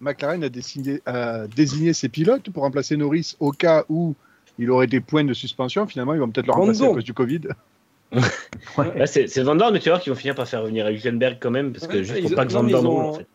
McLaren 0.00 0.42
a, 0.44 0.48
désigné, 0.48 1.00
a 1.06 1.46
désigné 1.46 1.92
ses 1.92 2.08
pilotes 2.08 2.50
pour 2.50 2.62
remplacer 2.62 2.96
Norris 2.96 3.36
au 3.40 3.52
cas 3.52 3.84
où 3.88 4.14
il 4.58 4.70
aurait 4.70 4.86
des 4.86 5.00
points 5.00 5.24
de 5.24 5.34
suspension. 5.34 5.86
Finalement, 5.86 6.14
ils 6.14 6.20
vont 6.20 6.28
peut-être 6.30 6.46
le 6.46 6.52
remplacer 6.52 6.84
à 6.84 6.88
cause 6.88 7.04
du 7.04 7.14
Covid. 7.14 7.40
Ouais. 8.76 8.98
Là, 8.98 9.06
c'est 9.06 9.28
c'est 9.28 9.42
Van 9.44 9.54
Dorn, 9.54 9.72
mais 9.72 9.78
tu 9.78 9.88
voir 9.88 10.00
qu'ils 10.00 10.12
vont 10.12 10.18
finir 10.18 10.34
par 10.34 10.48
faire 10.48 10.62
revenir 10.62 10.88
Hülkenberg 10.88 11.36
quand 11.40 11.52
même, 11.52 11.72
parce 11.72 11.86
que 11.86 11.98
Ouais, 11.98 12.04
juste 12.04 12.18
ils- 12.28 12.34
pas 12.34 12.44
que 12.44 12.52
Van 12.52 12.64
Dorn 12.64 12.68
ils 12.82 12.86
ont- 12.86 12.90
roule, 12.90 13.04
en 13.04 13.12
fait. 13.14 13.26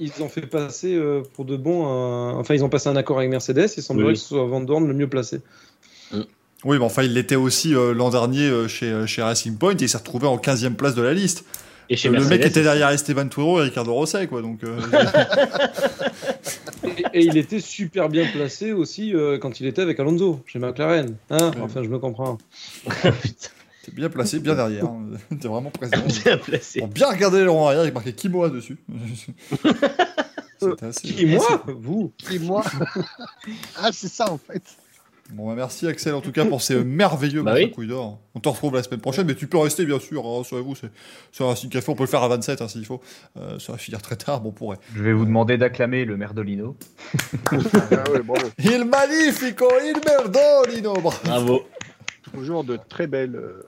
Ils 0.00 0.12
ont 0.22 0.28
fait 0.28 0.46
passer 0.46 0.94
euh, 0.96 1.22
pour 1.34 1.44
de 1.44 1.56
bon. 1.56 1.86
un- 1.86 2.34
Enfin, 2.38 2.54
ils 2.54 2.64
ont 2.64 2.68
passé 2.68 2.88
un 2.88 2.96
accord 2.96 3.18
avec 3.18 3.30
Mercedes. 3.30 3.68
Il 3.76 3.82
semblerait 3.82 4.08
Oui. 4.08 4.14
que 4.14 4.18
ce 4.20 4.26
soit 4.28 4.44
Van 4.46 4.60
Dorn 4.60 4.86
le 4.88 4.94
mieux 4.94 5.08
placé. 5.08 5.40
Oui, 6.12 6.78
mais 6.78 6.84
enfin, 6.84 7.04
il 7.04 7.14
l'était 7.14 7.36
aussi 7.36 7.74
euh, 7.74 7.94
l'an 7.94 8.10
dernier 8.10 8.48
euh, 8.48 8.66
chez, 8.68 9.06
chez 9.06 9.22
Racing 9.22 9.56
Point 9.56 9.76
et 9.76 9.82
il 9.82 9.88
s'est 9.88 9.96
retrouvé 9.98 10.26
en 10.26 10.36
15e 10.38 10.74
place 10.74 10.94
de 10.96 11.02
la 11.02 11.14
liste. 11.14 11.44
Et 11.92 11.96
chez 11.96 12.08
le 12.08 12.24
mec 12.24 12.44
était 12.46 12.62
derrière 12.62 12.88
Esteban 12.90 13.26
Tuero 13.28 13.60
et 13.60 13.64
Ricardo 13.64 13.92
Rosset, 13.92 14.26
quoi, 14.28 14.40
donc. 14.42 14.62
euh, 14.64 14.80
Et, 16.84 17.18
et 17.20 17.24
il 17.24 17.36
était 17.36 17.60
super 17.60 18.08
bien 18.08 18.26
placé 18.32 18.72
aussi 18.72 19.14
euh, 19.14 19.38
quand 19.38 19.60
il 19.60 19.66
était 19.66 19.82
avec 19.82 19.98
Alonso 20.00 20.40
chez 20.46 20.58
McLaren. 20.58 21.16
Hein 21.30 21.50
enfin, 21.60 21.82
je 21.82 21.88
me 21.88 21.98
comprends. 21.98 22.38
Putain, 22.84 23.48
T'es 23.84 23.92
bien 23.92 24.08
placé, 24.08 24.38
bien 24.40 24.54
derrière. 24.54 24.84
hein. 24.84 25.02
T'es 25.40 25.48
vraiment 25.48 25.70
présent. 25.70 25.96
bien 26.24 26.38
placé. 26.38 26.80
Bon, 26.80 26.86
bien 26.86 27.08
regarder 27.10 27.40
les 27.40 27.48
rangs 27.48 27.66
arrière, 27.68 27.84
il 27.86 27.92
marquait 27.92 28.12
Kimoa 28.12 28.48
dessus. 28.50 28.78
Assez. 30.82 31.00
Qui, 31.02 31.26
moi 31.26 31.64
Vous 31.66 32.12
Et 32.30 32.38
moi 32.38 32.62
Ah, 33.76 33.90
c'est 33.92 34.08
ça 34.08 34.30
en 34.30 34.38
fait. 34.38 34.62
Bon, 35.32 35.46
bah, 35.48 35.54
merci 35.56 35.86
Axel 35.86 36.14
en 36.14 36.20
tout 36.20 36.32
cas 36.32 36.44
pour 36.44 36.60
ces 36.62 36.82
merveilleux 36.84 37.42
Bah 37.42 37.54
oui. 37.54 37.70
couilles 37.70 37.86
d'or. 37.88 38.18
On 38.34 38.40
te 38.40 38.48
retrouve 38.48 38.74
la 38.74 38.82
semaine 38.82 39.00
prochaine, 39.00 39.26
mais 39.26 39.34
tu 39.34 39.46
peux 39.46 39.58
rester 39.58 39.84
bien 39.84 39.98
sûr. 40.00 40.24
Hein, 40.26 40.38
Rassurez-vous, 40.38 40.74
c'est 40.74 40.90
c'est 41.32 41.44
un 41.44 41.48
Racing 41.48 41.70
Café, 41.70 41.90
on 41.90 41.94
peut 41.94 42.02
le 42.04 42.08
faire 42.08 42.22
à 42.22 42.28
27 42.28 42.62
hein, 42.62 42.68
s'il 42.68 42.84
faut. 42.84 43.00
Euh, 43.36 43.58
ça 43.58 43.72
va 43.72 43.78
finir 43.78 44.02
très 44.02 44.16
tard, 44.16 44.40
bon 44.40 44.48
on 44.50 44.52
pourrait. 44.52 44.78
Je 44.96 45.02
vais 45.02 45.12
vous 45.12 45.24
demander 45.24 45.56
d'acclamer 45.58 46.04
le 46.04 46.16
Merdolino. 46.16 46.76
Ah 47.52 48.10
ouais, 48.12 48.22
bravo. 48.22 48.46
Il 48.58 48.84
magnifico, 48.84 49.66
il 49.82 49.94
merdolino. 50.06 50.94
Bravo. 50.94 51.18
Bravo. 51.24 51.62
Toujours 52.32 52.64
de 52.64 52.78
très 52.88 53.06
belles. 53.06 53.34
euh, 53.36 53.62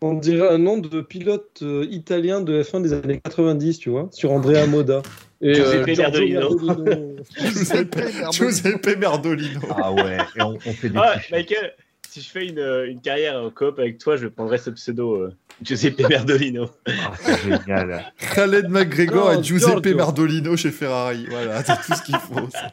On 0.00 0.14
dirait 0.14 0.48
un 0.48 0.58
nom 0.58 0.78
de 0.78 1.00
pilote 1.00 1.60
euh, 1.62 1.86
italien 1.90 2.40
de 2.40 2.62
F1 2.62 2.82
des 2.82 2.92
années 2.92 3.20
90, 3.22 3.78
tu 3.78 3.90
vois, 3.90 4.08
sur 4.12 4.32
Andrea 4.32 4.66
Moda. 4.66 5.02
Et 5.42 5.54
Giuseppe 5.54 5.94
Giorgio 5.94 6.28
Merdolino. 6.28 7.16
Giuseppe, 7.40 7.96
Giuseppe 8.32 8.96
Merdolino. 8.98 9.60
Ah 9.70 9.92
ouais, 9.92 10.18
et 10.36 10.42
on, 10.42 10.54
on 10.54 10.58
fait 10.72 10.88
des 10.88 10.98
Ah. 10.98 11.16
Michael, 11.32 11.74
si 12.08 12.20
je 12.20 12.30
fais 12.30 12.46
une, 12.46 12.58
euh, 12.60 12.88
une 12.88 13.00
carrière 13.00 13.42
en 13.42 13.50
coop 13.50 13.78
avec 13.78 13.98
toi, 13.98 14.16
je 14.16 14.28
prendrai 14.28 14.58
ce 14.58 14.70
pseudo 14.70 15.14
euh, 15.16 15.34
Giuseppe 15.62 16.08
Merdolino. 16.08 16.70
Ah, 16.86 17.12
c'est 17.20 17.42
génial. 17.42 18.12
Khaled 18.34 18.68
McGregor 18.68 19.32
et 19.32 19.42
Giuseppe 19.42 19.70
Giorgio. 19.82 19.96
Merdolino 19.96 20.56
chez 20.56 20.70
Ferrari. 20.70 21.26
Voilà, 21.28 21.62
c'est 21.64 21.76
tout 21.86 21.94
ce 21.98 22.02
qu'il 22.02 22.16
faut. 22.18 22.48
ça. 22.50 22.72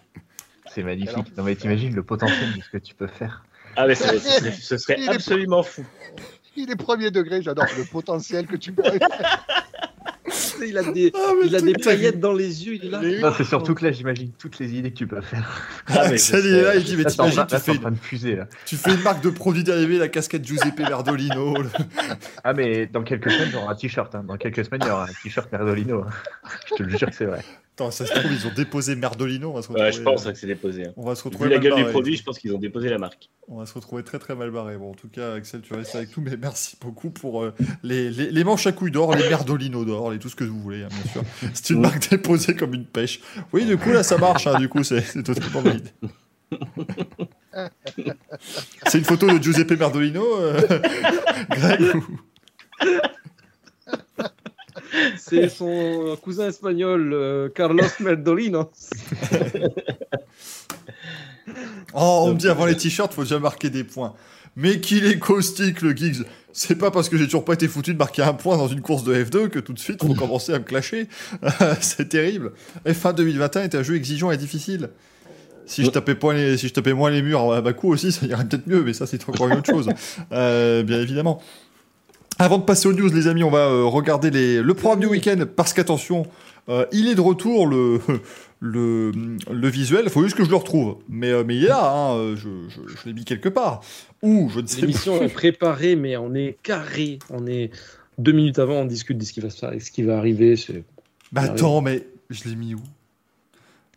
C'est 0.71 0.83
magnifique. 0.83 1.35
Non 1.37 1.43
mais 1.43 1.55
t'imagines 1.55 1.95
le 1.95 2.03
potentiel 2.03 2.53
de 2.55 2.61
ce 2.61 2.69
que 2.69 2.77
tu 2.77 2.93
peux 2.93 3.07
faire. 3.07 3.43
Ah, 3.75 3.87
mais 3.87 3.95
ça- 3.95 4.09
ce 4.09 4.19
serait, 4.19 4.51
ce 4.51 4.77
serait 4.77 4.95
Il 4.99 5.05
est- 5.05 5.09
absolument 5.15 5.63
fou. 5.63 5.83
Il 6.55 6.69
est 6.69 6.75
premier 6.75 7.09
degré, 7.09 7.41
j'adore 7.41 7.65
le 7.77 7.85
potentiel 7.85 8.45
que 8.45 8.57
tu 8.57 8.73
pourrais 8.73 8.99
il 10.67 10.77
a 10.77 10.83
des, 10.91 11.11
Ah, 11.15 11.33
il 11.43 11.55
a 11.55 11.61
des 11.61 11.73
paillettes 11.73 12.19
dans 12.19 12.33
les 12.33 12.65
yeux. 12.65 12.75
Il 12.75 12.85
est 12.85 12.89
là. 12.89 13.01
Non, 13.21 13.33
c'est 13.37 13.43
surtout 13.43 13.73
que 13.75 13.85
là, 13.85 13.91
j'imagine 13.91 14.31
toutes 14.37 14.59
les 14.59 14.73
idées 14.75 14.91
que 14.91 14.97
tu 14.97 15.07
peux 15.07 15.21
faire. 15.21 15.47
Ah, 15.87 16.07
mais 16.09 16.15
il 16.21 16.35
est 16.35 16.61
là, 16.61 16.75
il 16.75 16.83
dit 16.83 16.95
Mais 16.97 17.05
t'imagines, 17.05 17.37
là, 17.37 17.45
tu 17.49 17.57
fais, 17.57 17.73
là. 18.35 18.47
tu 18.65 18.75
fais 18.77 18.93
une 18.93 19.01
marque 19.01 19.23
de 19.23 19.29
produits 19.29 19.63
dérivés, 19.63 19.97
la 19.97 20.07
casquette 20.07 20.45
Giuseppe 20.45 20.79
Merdolino. 20.79 21.61
le- 21.61 21.69
Ah 22.43 22.53
mais 22.53 22.87
dans 22.87 23.03
quelques 23.03 23.31
semaines, 23.31 23.49
j'aurai 23.51 23.67
un 23.67 23.75
t-shirt. 23.75 24.13
hein. 24.15 24.23
Dans 24.27 24.37
quelques 24.37 24.65
semaines, 24.65 24.81
il 24.83 24.87
y 24.87 24.91
aura 24.91 25.03
un 25.05 25.13
t-shirt 25.23 25.51
Merdolino. 25.51 26.03
hein. 26.03 26.09
Je 26.69 26.75
te 26.75 26.83
le 26.83 26.89
jure 26.97 27.09
que 27.09 27.15
c'est 27.15 27.25
vrai. 27.25 27.43
Attends, 27.79 27.91
ça 27.91 28.05
se 28.05 28.11
trouve, 28.13 28.31
ils 28.33 28.45
ont 28.45 28.51
déposé 28.53 28.93
Merdolino. 28.97 29.51
On 29.51 29.53
va 29.53 29.61
se 29.61 29.69
retrouver, 29.69 29.87
Ouais, 29.87 29.93
je 29.93 30.01
pense 30.01 30.25
hein, 30.25 30.33
que 30.33 30.37
c'est 30.37 30.47
déposé. 30.47 30.87
hein. 30.87 30.93
On 30.97 31.05
va 31.05 31.15
se 31.15 31.23
Vu 31.23 31.29
retrouver 31.29 31.49
la 31.49 31.59
gueule 31.59 31.75
du 31.75 31.85
produit, 31.85 32.17
je 32.17 32.23
pense 32.23 32.37
qu'ils 32.37 32.53
ont 32.53 32.57
déposé 32.59 32.89
la 32.89 32.97
marque. 32.97 33.29
On 33.47 33.57
va 33.59 33.65
se 33.65 33.73
retrouver 33.73 34.03
très 34.03 34.19
très 34.19 34.35
mal 34.35 34.51
barré. 34.51 34.77
Bon, 34.77 34.91
en 34.91 34.93
tout 34.95 35.07
cas, 35.07 35.35
Axel, 35.35 35.61
tu 35.61 35.73
restes 35.73 35.95
avec 35.95 36.15
nous, 36.17 36.23
mais 36.23 36.35
merci 36.35 36.75
beaucoup 36.81 37.09
pour 37.09 37.41
euh, 37.41 37.53
les, 37.83 38.09
les, 38.09 38.31
les 38.31 38.43
manches 38.43 38.67
à 38.67 38.73
couilles 38.73 38.91
d'or, 38.91 39.15
les 39.15 39.29
merdolinos 39.29 39.85
d'or, 39.85 40.13
et 40.13 40.19
tout 40.19 40.27
ce 40.27 40.35
que 40.35 40.43
vous 40.43 40.59
voulez, 40.59 40.83
hein, 40.83 40.89
bien 40.91 41.11
sûr. 41.13 41.23
C'est 41.53 41.69
une 41.69 41.79
marque 41.79 42.09
déposée 42.09 42.53
comme 42.53 42.73
une 42.73 42.85
pêche. 42.85 43.21
Oui, 43.53 43.65
du 43.65 43.77
coup, 43.77 43.91
là, 43.91 44.03
ça 44.03 44.17
marche, 44.17 44.45
hein, 44.47 44.59
du 44.59 44.67
coup, 44.67 44.83
c'est 44.83 44.99
c'est 45.01 45.23
totalement 45.23 45.61
valide. 45.61 45.89
C'est 48.87 48.97
une 48.97 49.05
photo 49.05 49.27
de 49.31 49.41
Giuseppe 49.41 49.71
Merdolino, 49.79 50.25
euh, 50.37 50.59
Greg 51.49 51.81
ou- 51.95 52.19
C'est 55.17 55.49
son 55.49 56.17
cousin 56.21 56.47
espagnol, 56.47 57.11
euh, 57.13 57.49
Carlos 57.49 57.83
Merdolino. 57.99 58.71
Oh, 61.93 62.25
on 62.27 62.33
me 62.33 62.37
dit 62.37 62.47
avant 62.47 62.65
les 62.65 62.77
t-shirts, 62.77 63.13
faut 63.13 63.23
déjà 63.23 63.39
marquer 63.39 63.69
des 63.69 63.83
points. 63.83 64.13
Mais 64.55 64.79
qu'il 64.79 65.05
est 65.05 65.19
caustique, 65.19 65.81
le 65.81 65.95
Giggs. 65.95 66.23
C'est 66.51 66.75
pas 66.75 66.91
parce 66.91 67.09
que 67.09 67.17
j'ai 67.17 67.25
toujours 67.25 67.45
pas 67.45 67.53
été 67.53 67.67
foutu 67.67 67.93
de 67.93 67.97
marquer 67.97 68.23
un 68.23 68.33
point 68.33 68.57
dans 68.57 68.67
une 68.67 68.81
course 68.81 69.03
de 69.03 69.15
F2 69.15 69.49
que 69.49 69.59
tout 69.59 69.73
de 69.73 69.79
suite 69.79 70.03
faut 70.03 70.13
commencer 70.15 70.53
à 70.53 70.59
me 70.59 70.63
clasher. 70.63 71.07
c'est 71.81 72.09
terrible. 72.09 72.51
F1 72.85 73.15
2021 73.15 73.63
est 73.63 73.75
un 73.75 73.83
jeu 73.83 73.95
exigeant 73.95 74.31
et 74.31 74.37
difficile. 74.37 74.89
Si 75.65 75.85
je 75.85 75.91
tapais, 75.91 76.15
pas 76.15 76.33
les, 76.33 76.57
si 76.57 76.67
je 76.67 76.73
tapais 76.73 76.93
moins 76.93 77.11
les 77.11 77.21
murs 77.21 77.53
à 77.53 77.61
bas 77.61 77.73
coup 77.73 77.93
aussi, 77.93 78.11
ça 78.11 78.25
irait 78.25 78.43
peut-être 78.43 78.65
mieux, 78.65 78.83
mais 78.83 78.93
ça 78.93 79.05
c'est 79.05 79.29
encore 79.29 79.49
une 79.49 79.59
autre 79.59 79.71
chose. 79.71 79.87
Euh, 80.31 80.81
bien 80.81 80.99
évidemment. 80.99 81.39
Avant 82.41 82.57
de 82.57 82.63
passer 82.63 82.87
aux 82.87 82.93
news, 82.93 83.09
les 83.13 83.27
amis, 83.27 83.43
on 83.43 83.49
va 83.49 83.67
euh, 83.67 83.83
regarder 83.83 84.31
les, 84.31 84.61
le 84.61 84.73
programme 84.73 85.01
du 85.01 85.07
week-end 85.07 85.43
parce 85.57 85.73
qu'attention, 85.73 86.25
euh, 86.69 86.85
il 86.93 87.09
est 87.09 87.15
de 87.15 87.21
retour 87.21 87.67
le, 87.67 87.99
le, 88.61 89.11
le 89.51 89.67
visuel. 89.67 90.03
Il 90.05 90.09
faut 90.09 90.23
juste 90.23 90.37
que 90.37 90.45
je 90.45 90.49
le 90.49 90.55
retrouve. 90.55 90.95
Mais, 91.09 91.31
euh, 91.31 91.43
mais 91.45 91.57
il 91.57 91.65
est 91.65 91.67
là, 91.67 91.91
hein, 91.91 92.35
je, 92.37 92.47
je, 92.69 92.95
je 92.95 93.05
l'ai 93.05 93.13
mis 93.13 93.25
quelque 93.25 93.49
part. 93.49 93.81
Ou 94.21 94.49
je 94.53 94.61
ne 94.61 94.67
sais 94.67 94.77
pas. 94.77 94.81
L'émission 94.83 95.21
est 95.21 95.27
préparée, 95.33 95.97
mais 95.97 96.15
on 96.15 96.33
est 96.33 96.57
carré. 96.63 97.19
On 97.29 97.45
est 97.45 97.71
deux 98.17 98.31
minutes 98.31 98.59
avant, 98.59 98.75
on 98.75 98.85
discute 98.85 99.17
de 99.17 99.25
ce 99.25 99.33
qui 99.33 99.41
va 99.41 99.49
ce 99.49 99.91
qui 99.91 100.03
va 100.03 100.17
arriver. 100.17 100.55
C'est 100.55 100.83
Bah 101.33 101.41
attends, 101.41 101.81
mais 101.81 102.07
je 102.29 102.47
l'ai 102.47 102.55
mis 102.55 102.73
où? 102.73 102.81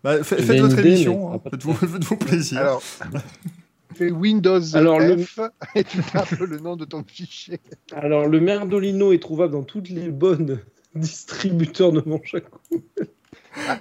Bah, 0.02 0.24
Faites 0.24 0.40
votre 0.59 0.81
idée, 0.81 0.89
émission, 0.89 1.32
hein. 1.32 1.40
faites-vous 1.48 1.74
faites-vous 1.74 2.16
plaisir. 2.16 2.59
Alors, 2.59 2.82
fais 3.93 4.10
Windows 4.10 4.60
Alors, 4.74 4.98
le- 4.98 5.16
F 5.19 5.40
et 5.74 5.85
tu 5.85 5.98
tapes 6.02 6.31
le 6.40 6.59
nom 6.59 6.77
de 6.77 6.85
ton 6.85 7.05
fichier. 7.06 7.60
Alors, 7.94 8.27
le 8.27 8.40
Merdolino 8.40 9.12
est 9.12 9.19
trouvable 9.23 9.52
dans 9.52 9.62
toutes 9.62 9.89
les 9.89 10.09
bonnes 10.10 10.60
distributeurs 10.94 11.93
de 11.93 12.02
manches 12.06 12.35
à 12.35 12.40
coups. 12.40 12.82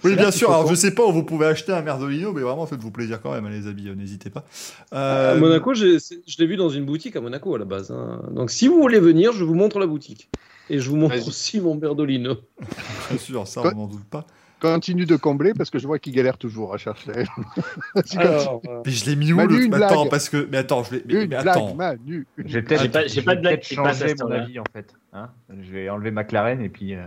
oui, 0.03 0.15
bien 0.15 0.31
sûr. 0.31 0.49
Alors, 0.51 0.67
je 0.67 0.75
sais 0.75 0.93
pas 0.93 1.05
où 1.05 1.11
vous 1.11 1.23
pouvez 1.23 1.45
acheter 1.45 1.71
un 1.71 1.81
Merdolino, 1.81 2.33
mais 2.33 2.41
vraiment, 2.41 2.65
faites-vous 2.65 2.91
plaisir 2.91 3.21
quand 3.21 3.31
même, 3.31 3.45
hein, 3.45 3.49
les 3.49 3.67
amis. 3.67 3.87
euh, 3.87 3.95
N'hésitez 3.95 4.29
pas. 4.29 4.45
Euh, 4.93 5.33
À 5.33 5.35
Monaco, 5.35 5.73
j'ai- 5.73 5.99
c'est- 5.99 6.21
je 6.27 6.35
l'ai 6.39 6.45
vu 6.47 6.57
dans 6.57 6.69
une 6.69 6.85
boutique 6.85 7.15
à 7.15 7.21
Monaco 7.21 7.55
à 7.55 7.59
la 7.59 7.65
base. 7.65 7.91
hein. 7.91 8.21
Donc, 8.31 8.51
si 8.51 8.67
vous 8.67 8.79
voulez 8.81 8.99
venir, 8.99 9.31
je 9.33 9.43
vous 9.43 9.55
montre 9.55 9.79
la 9.79 9.87
boutique. 9.87 10.29
Et 10.69 10.79
je 10.79 10.89
vous 10.89 10.95
montre 10.95 11.27
aussi 11.27 11.59
mon 11.59 11.75
Merdolino. 11.75 12.35
Bien 13.09 13.17
sûr, 13.17 13.47
ça, 13.47 13.61
on 13.61 13.71
n'en 13.75 13.87
doute 13.87 14.05
pas. 14.09 14.25
Continue 14.61 15.05
de 15.05 15.15
combler 15.15 15.53
parce 15.55 15.69
que 15.71 15.79
je 15.79 15.87
vois 15.87 15.97
qu'il 15.99 16.13
galère 16.13 16.37
toujours 16.37 16.73
à 16.73 16.77
chercher. 16.77 17.11
Alors, 18.15 18.61
euh, 18.67 18.81
Mais 18.85 18.91
je 18.91 19.05
l'ai 19.09 19.15
mis 19.15 19.33
où 19.33 19.37
Manu, 19.37 19.59
le... 19.63 19.67
mais 19.69 19.83
Attends, 19.83 20.01
blague. 20.01 20.09
parce 20.11 20.29
que. 20.29 20.47
Mais 20.51 20.57
attends, 20.57 20.83
je 20.83 20.95
l'ai. 20.95 21.03
Mais, 21.07 21.13
Une 21.13 21.19
mais 21.21 21.27
blague, 21.27 21.47
attends. 21.47 21.73
Manu. 21.75 22.27
une 22.37 22.47
J'ai 22.47 22.61
blague. 22.61 22.67
peut-être 22.67 22.81
J'ai 22.83 22.89
pas- 22.89 23.07
j'ai 23.07 23.21
pas 23.23 23.35
de 23.35 23.41
blague 23.41 23.59
qui 23.59 23.75
passe 23.75 24.01
à 24.03 24.05
mon 24.23 24.31
avis 24.31 24.59
en 24.59 24.63
fait. 24.71 24.93
Hein 25.13 25.29
je 25.49 25.71
vais 25.71 25.89
enlever 25.89 26.11
McLaren 26.11 26.61
et 26.61 26.69
puis. 26.69 26.93
euh, 26.95 27.05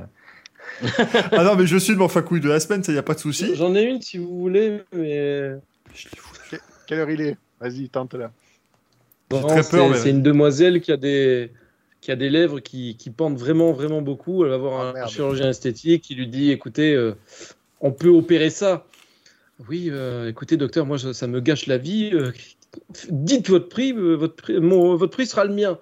Ah 1.32 1.44
non, 1.44 1.54
mais 1.56 1.66
je 1.66 1.76
suis 1.76 1.92
le 1.92 1.98
manche 1.98 2.16
à 2.16 2.22
couilles 2.22 2.40
de 2.40 2.48
la 2.48 2.58
semaine, 2.60 2.82
ça 2.82 2.92
y 2.92 2.98
a 2.98 3.02
pas 3.02 3.14
de 3.14 3.20
souci. 3.20 3.54
J'en 3.54 3.74
ai 3.74 3.82
une 3.84 4.00
si 4.00 4.18
vous 4.18 4.38
voulez, 4.40 4.82
mais. 4.92 5.52
Je 5.94 6.08
foutu. 6.16 6.60
Quelle 6.86 6.98
heure 6.98 7.10
il 7.10 7.20
est? 7.20 7.36
Vas-y, 7.60 7.88
tente 7.88 8.14
là. 8.14 8.30
J'ai 9.30 9.38
mais- 9.42 9.96
c'est 9.96 10.10
une 10.10 10.22
demoiselle 10.22 10.80
qui 10.80 10.92
a 10.92 10.96
des 10.96 11.50
qui 12.04 12.12
a 12.12 12.16
des 12.16 12.28
lèvres 12.28 12.60
qui, 12.60 12.96
qui 12.96 13.08
pendent 13.08 13.38
vraiment, 13.38 13.72
vraiment 13.72 14.02
beaucoup. 14.02 14.44
Elle 14.44 14.50
va 14.50 14.58
voir 14.58 14.92
Ah, 14.94 15.04
un 15.04 15.06
chirurgien 15.08 15.48
esthétique 15.48 16.02
qui 16.02 16.14
lui 16.14 16.26
dit 16.26 16.50
écoutez, 16.50 16.92
euh, 16.94 17.14
on 17.80 17.92
peut 17.92 18.10
opérer 18.10 18.50
ça. 18.50 18.86
Oui, 19.70 19.88
euh, 19.90 20.28
écoutez, 20.28 20.58
docteur, 20.58 20.84
moi, 20.84 20.98
ça, 20.98 21.14
ça 21.14 21.26
me 21.26 21.40
gâche 21.40 21.66
la 21.66 21.78
vie. 21.78 22.10
euh, 22.12 22.30
dites 23.08 23.48
votre 23.48 23.70
prix, 23.70 23.92
votre 23.92 24.34
prix, 24.36 24.60
mon- 24.60 24.96
votre 24.96 25.12
prix 25.12 25.26
sera 25.26 25.46
le 25.46 25.54
mien. 25.54 25.78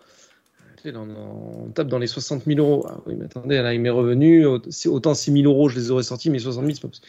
On, 0.85 1.65
on 1.67 1.71
tape 1.71 1.89
dans 1.89 1.99
les 1.99 2.07
60 2.07 2.45
000 2.45 2.61
euros. 2.61 2.87
Ah 2.89 2.99
oui, 3.07 3.15
mais 3.19 3.25
attendez, 3.25 3.57
là, 3.61 3.75
il 3.75 3.81
m'est 3.81 3.91
revenu. 3.91 4.47
Autant 4.87 5.15
6 5.15 5.33
000 5.33 5.45
euros, 5.53 5.69
je 5.69 5.77
les 5.77 5.91
aurais 5.91 6.03
sortis, 6.05 6.31
mais 6.31 6.39
60 6.39 6.65
000, 6.65 6.75
c'est 6.77 6.83
pas 6.83 6.89
possible. 6.89 7.07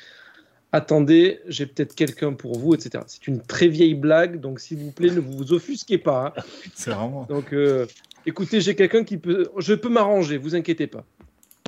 Attendez, 0.71 1.39
j'ai 1.47 1.67
peut-être 1.67 1.93
quelqu'un 1.93 2.33
pour 2.33 2.57
vous, 2.57 2.73
etc. 2.73 3.03
C'est 3.05 3.27
une 3.27 3.41
très 3.41 3.67
vieille 3.67 3.93
blague, 3.93 4.39
donc 4.39 4.59
s'il 4.59 4.79
vous 4.79 4.91
plaît, 4.91 5.11
ne 5.11 5.19
vous 5.19 5.53
offusquez 5.53 5.99
pas. 5.99 6.33
hein. 6.35 6.41
C'est 6.73 6.89
vraiment. 6.89 7.25
Donc, 7.29 7.53
euh, 7.53 7.85
écoutez, 8.25 8.61
j'ai 8.61 8.75
quelqu'un 8.75 9.03
qui 9.03 9.17
peut. 9.17 9.49
Je 9.57 9.73
peux 9.73 9.89
m'arranger, 9.89 10.37
vous 10.37 10.55
inquiétez 10.55 10.87
pas. 10.87 11.03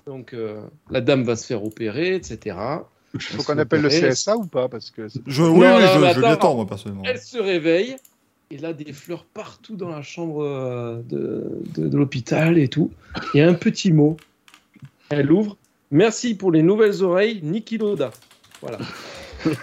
Donc, 0.07 0.33
euh, 0.33 0.61
la 0.91 1.01
dame 1.01 1.23
va 1.23 1.35
se 1.35 1.45
faire 1.45 1.63
opérer, 1.63 2.15
etc. 2.15 2.55
Il 3.13 3.21
faut 3.21 3.43
qu'on 3.43 3.57
appelle 3.57 3.81
le 3.81 3.89
CSA 3.89 4.35
ou 4.37 4.45
pas 4.45 4.67
Parce 4.69 4.91
que 4.91 5.07
Je, 5.25 5.41
oui, 5.43 5.47
Non, 5.49 5.77
oui, 5.77 5.81
non, 5.83 5.87
je, 5.93 5.99
mais 5.99 6.13
je 6.13 6.19
m'y 6.19 6.25
attends. 6.25 6.33
attends, 6.33 6.55
moi, 6.55 6.67
personnellement. 6.67 7.03
Elle 7.05 7.19
se 7.19 7.37
réveille, 7.37 7.95
et 8.51 8.57
là, 8.57 8.73
des 8.73 8.91
fleurs 8.93 9.23
partout 9.25 9.75
dans 9.75 9.89
la 9.89 10.01
chambre 10.01 10.43
euh, 10.43 11.01
de, 11.09 11.49
de- 11.75 11.87
de 11.87 11.97
l'hôpital 11.97 12.57
et 12.57 12.67
tout. 12.67 12.91
Et 13.33 13.41
un 13.41 13.53
petit 13.53 13.91
mot. 13.93 14.17
Elle 15.09 15.31
ouvre. 15.31 15.55
Merci 15.91 16.35
pour 16.35 16.51
les 16.51 16.61
nouvelles 16.61 17.03
oreilles, 17.03 17.39
Niki 17.43 17.77
Loda. 17.77 18.11
Voilà. 18.61 18.77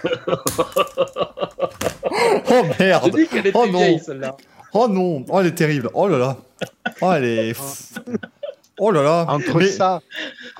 Oh 2.49 2.63
merde 2.79 3.15
dit 3.15 3.27
qu'elle 3.27 3.47
était 3.47 3.57
Oh 3.57 3.65
non. 3.67 3.79
vieille, 3.79 3.99
celle-là. 3.99 4.35
Oh 4.73 4.87
non 4.87 5.25
Oh, 5.29 5.39
elle 5.39 5.47
est 5.47 5.51
terrible 5.55 5.89
Oh 5.93 6.07
là 6.07 6.17
là 6.17 6.37
Oh, 7.01 7.11
elle 7.11 7.25
est. 7.25 7.55
Oh 8.79 8.91
là 8.91 9.03
là 9.03 9.25
Entre 9.29 9.59
Mais- 9.59 9.67
ça, 9.67 10.01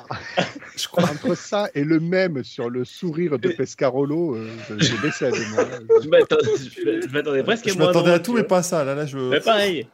je 0.77 0.87
crois- 0.87 1.03
entre 1.09 1.35
ça 1.35 1.69
et 1.73 1.83
le 1.83 1.99
même 1.99 2.43
sur 2.43 2.69
le 2.69 2.85
sourire 2.85 3.39
de 3.39 3.49
Pescarolo, 3.49 4.35
euh, 4.35 4.47
je, 4.69 4.85
je 4.85 5.01
décède. 5.01 5.33
moi. 5.53 5.65
Je 6.03 6.07
m'attendais, 6.09 7.01
je 7.07 7.11
m'attendais 7.11 7.43
presque 7.43 7.67
à 7.67 7.71
Je 7.71 7.77
m'attendais 7.77 8.11
à 8.11 8.19
tout, 8.19 8.33
mais 8.33 8.43
pas 8.43 8.61
ça. 8.63 8.83
Là, 8.83 8.93
là, 8.95 9.05
je. 9.05 9.17
Mais 9.17 9.39
pareil. 9.39 9.87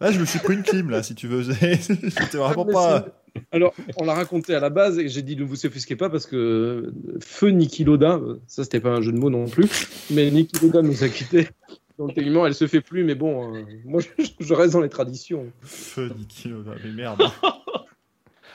Là, 0.00 0.10
je 0.10 0.18
me 0.18 0.24
suis 0.24 0.38
pris 0.38 0.54
une 0.54 0.62
clim, 0.62 0.90
là, 0.90 1.02
si 1.02 1.14
tu 1.14 1.28
veux. 1.28 1.42
J'étais 1.60 2.36
vraiment 2.38 2.64
Mais 2.64 2.72
pas. 2.72 3.04
c'est- 3.36 3.42
Alors, 3.52 3.74
on 3.96 4.04
l'a 4.04 4.14
raconté 4.14 4.54
à 4.54 4.60
la 4.60 4.70
base 4.70 4.98
et 4.98 5.08
j'ai 5.08 5.22
dit 5.22 5.36
ne 5.36 5.44
vous 5.44 5.66
offusquez 5.66 5.96
pas 5.96 6.08
parce 6.08 6.24
que 6.26 6.92
feu 7.20 7.48
Niki 7.50 7.84
Loda, 7.84 8.20
ça 8.46 8.64
c'était 8.64 8.80
pas 8.80 8.90
un 8.90 9.02
jeu 9.02 9.12
de 9.12 9.18
mots 9.18 9.30
non 9.30 9.46
plus, 9.48 9.68
mais 10.10 10.30
Niki 10.30 10.64
Loda 10.64 10.82
nous 10.82 11.02
a 11.04 11.08
quittés. 11.08 11.48
Donc 11.98 12.14
techniquement, 12.14 12.46
elle 12.46 12.54
se 12.54 12.66
fait 12.66 12.80
plus, 12.80 13.04
mais 13.04 13.14
bon, 13.14 13.54
euh, 13.54 13.62
moi 13.84 14.00
je, 14.00 14.24
je 14.40 14.54
reste 14.54 14.72
dans 14.72 14.80
les 14.80 14.88
traditions. 14.88 15.52
Feu, 15.62 16.10
Niki 16.16 16.48
Loda, 16.48 16.72
mais 16.82 16.90
merde. 16.90 17.22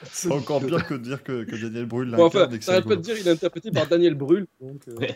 C'est 0.03 0.32
encore 0.32 0.66
pire 0.66 0.86
que 0.88 0.94
de 0.94 0.99
dire 0.99 1.24
que, 1.24 1.44
que 1.44 1.56
Daniel 1.56 1.86
Brühl 1.86 2.11
Bon, 2.16 2.26
enfin, 2.26 2.48
t'arrêtes 2.48 2.86
pas 2.86 2.95
de 2.95 3.02
dire, 3.02 3.18
il 3.18 3.28
est 3.28 3.32
interprété 3.32 3.70
par 3.72 3.88
Daniel 3.88 4.16
Brühl. 4.16 4.48
Donc, 4.61 4.82
euh, 4.88 5.07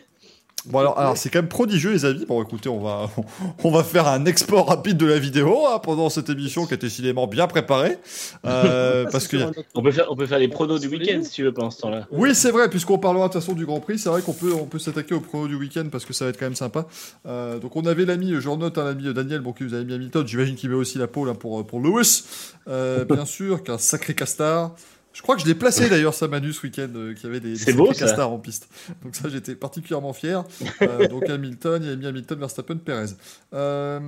Bon 0.65 0.79
alors, 0.79 0.97
alors 0.97 1.17
c'est 1.17 1.29
quand 1.29 1.39
même 1.39 1.49
prodigieux 1.49 1.91
les 1.91 2.05
amis. 2.05 2.25
Bon 2.25 2.41
écoutez, 2.41 2.69
on 2.69 2.79
va 2.79 3.09
on 3.63 3.71
va 3.71 3.83
faire 3.83 4.07
un 4.07 4.25
export 4.25 4.67
rapide 4.67 4.97
de 4.97 5.05
la 5.05 5.19
vidéo 5.19 5.65
hein, 5.67 5.79
pendant 5.79 6.09
cette 6.09 6.29
émission 6.29 6.65
qui 6.65 6.73
est 6.73 6.77
décidément 6.77 7.27
bien 7.27 7.47
préparée 7.47 7.97
euh, 8.45 9.05
parce 9.11 9.27
que 9.27 9.37
On 9.75 9.81
peut 9.83 9.91
faire, 9.91 10.05
on 10.09 10.15
peut 10.15 10.25
faire 10.25 10.39
les 10.39 10.47
pronos 10.47 10.79
du 10.79 10.87
week-end 10.87 11.21
si 11.23 11.31
tu 11.31 11.43
veux 11.43 11.53
pendant 11.53 11.69
ce 11.69 11.81
temps-là. 11.81 12.07
oui 12.11 12.33
c'est 12.33 12.51
vrai 12.51 12.69
puisqu'on 12.69 12.97
parlera 12.97 13.27
de 13.27 13.33
toute 13.33 13.41
façon 13.41 13.53
du 13.53 13.65
Grand 13.65 13.81
Prix, 13.81 13.99
c'est 13.99 14.09
vrai 14.09 14.21
qu'on 14.21 14.33
peut 14.33 14.53
on 14.53 14.65
peut 14.65 14.79
s'attaquer 14.79 15.15
au 15.15 15.19
prono 15.19 15.47
du 15.47 15.55
week-end 15.55 15.85
parce 15.91 16.05
que 16.05 16.13
ça 16.13 16.25
va 16.25 16.29
être 16.29 16.39
quand 16.39 16.45
même 16.45 16.55
sympa. 16.55 16.85
Euh, 17.25 17.59
donc 17.59 17.75
on 17.75 17.85
avait 17.85 18.05
l'ami, 18.05 18.33
je 18.39 18.49
note 18.49 18.77
un 18.77 18.87
ami 18.87 19.13
Daniel, 19.13 19.41
bon 19.41 19.51
qui 19.51 19.63
vous 19.63 19.73
avez 19.73 19.83
mis 19.83 19.93
Hamilton, 19.93 20.25
j'imagine 20.25 20.55
qu'il 20.55 20.69
met 20.69 20.75
aussi 20.75 20.97
la 20.97 21.07
pole 21.07 21.29
hein, 21.29 21.35
pour 21.35 21.65
pour 21.65 21.79
Lewis, 21.79 22.23
euh, 22.67 23.05
bien 23.09 23.25
sûr, 23.25 23.63
qu'un 23.63 23.77
sacré 23.77 24.13
castard. 24.13 24.75
Je 25.13 25.21
crois 25.21 25.35
que 25.35 25.41
je 25.41 25.47
l'ai 25.47 25.55
placé 25.55 25.89
d'ailleurs 25.89 26.13
ça 26.13 26.27
Manu 26.27 26.51
ce 26.51 26.63
week-end, 26.63 26.89
euh, 26.95 27.13
qu'il 27.13 27.25
y 27.25 27.27
avait 27.27 27.39
des, 27.39 27.55
des 27.55 27.73
beau, 27.73 27.93
ça. 27.93 28.05
castards 28.05 28.31
en 28.31 28.39
piste. 28.39 28.67
Donc 29.03 29.15
ça 29.15 29.29
j'étais 29.29 29.55
particulièrement 29.55 30.13
fier. 30.13 30.43
Euh, 30.81 31.07
donc 31.09 31.29
Hamilton, 31.29 31.83
il 31.83 31.89
a 31.91 31.95
mis 31.95 32.07
Hamilton, 32.07 32.39
Verstappen, 32.39 32.77
Perez. 32.77 33.13
Euh, 33.53 33.99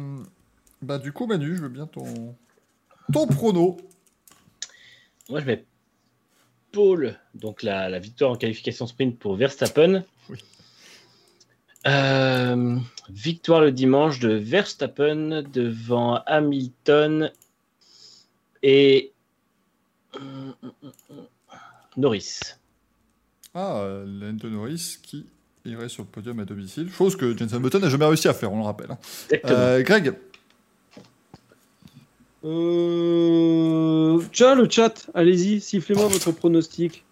bah 0.81 0.97
du 0.97 1.11
coup 1.13 1.27
Manu, 1.27 1.55
je 1.55 1.61
veux 1.61 1.69
bien 1.69 1.85
ton 1.85 2.35
ton 3.13 3.27
prono. 3.27 3.77
Moi, 5.29 5.39
je 5.39 5.45
mets 5.45 5.65
Paul, 6.71 7.17
donc 7.33 7.63
la, 7.63 7.89
la 7.89 7.99
victoire 7.99 8.31
en 8.31 8.35
qualification 8.35 8.85
sprint 8.85 9.17
pour 9.17 9.35
Verstappen. 9.35 10.03
Oui. 10.29 10.37
Euh, 11.87 12.77
victoire 13.09 13.61
le 13.61 13.71
dimanche 13.71 14.19
de 14.19 14.33
Verstappen 14.33 15.43
devant 15.53 16.15
Hamilton 16.25 17.31
et 18.63 19.13
Norris. 21.97 22.39
Ah, 23.53 23.77
euh, 23.77 24.05
Lando 24.05 24.49
Norris 24.49 24.97
qui 25.01 25.25
irait 25.65 25.89
sur 25.89 26.03
le 26.03 26.09
podium 26.09 26.39
à 26.39 26.45
domicile, 26.45 26.91
chose 26.91 27.15
que 27.15 27.35
Jenson 27.37 27.59
Button 27.59 27.79
n'a 27.79 27.89
jamais 27.89 28.05
réussi 28.05 28.27
à 28.27 28.33
faire, 28.33 28.51
on 28.51 28.57
le 28.57 28.63
rappelle. 28.65 28.89
Euh, 29.45 29.81
Greg, 29.81 30.13
Euh... 32.43 34.19
Tiens, 34.31 34.55
le 34.55 34.69
chat, 34.69 35.07
allez-y, 35.13 35.61
sifflez-moi 35.61 36.07
votre 36.07 36.31
pronostic. 36.31 37.03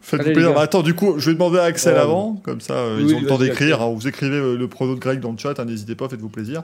faites-vous 0.00 0.32
plaisir. 0.32 0.54
Bah, 0.54 0.62
attends, 0.62 0.82
du 0.82 0.94
coup, 0.94 1.18
je 1.18 1.26
vais 1.30 1.34
demander 1.34 1.58
à 1.58 1.64
Axel 1.64 1.94
Ouais. 1.94 2.00
avant, 2.00 2.36
comme 2.36 2.60
ça, 2.62 2.74
euh, 2.74 2.96
Oui, 2.98 3.04
ils 3.10 3.14
ont 3.14 3.20
le 3.20 3.26
temps 3.26 3.38
d'écrire. 3.38 3.82
Hein. 3.82 3.92
vous 3.94 4.08
écrivez 4.08 4.36
euh, 4.36 4.56
le 4.56 4.68
prono 4.68 4.94
de 4.94 5.00
Greg 5.00 5.20
dans 5.20 5.32
le 5.32 5.38
chat, 5.38 5.58
hein, 5.60 5.64
n'hésitez 5.66 5.94
pas, 5.94 6.08
faites-vous 6.08 6.28
plaisir. 6.30 6.62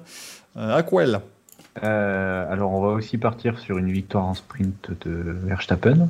Euh, 0.56 0.74
Aquel, 0.74 1.20
Euh, 1.84 2.52
alors, 2.52 2.72
on 2.72 2.80
va 2.82 2.88
aussi 2.88 3.16
partir 3.18 3.59
sur 3.59 3.78
une 3.78 3.90
victoire 3.92 4.24
en 4.24 4.34
sprint 4.34 4.90
de 5.06 5.10
Verstappen. 5.44 6.09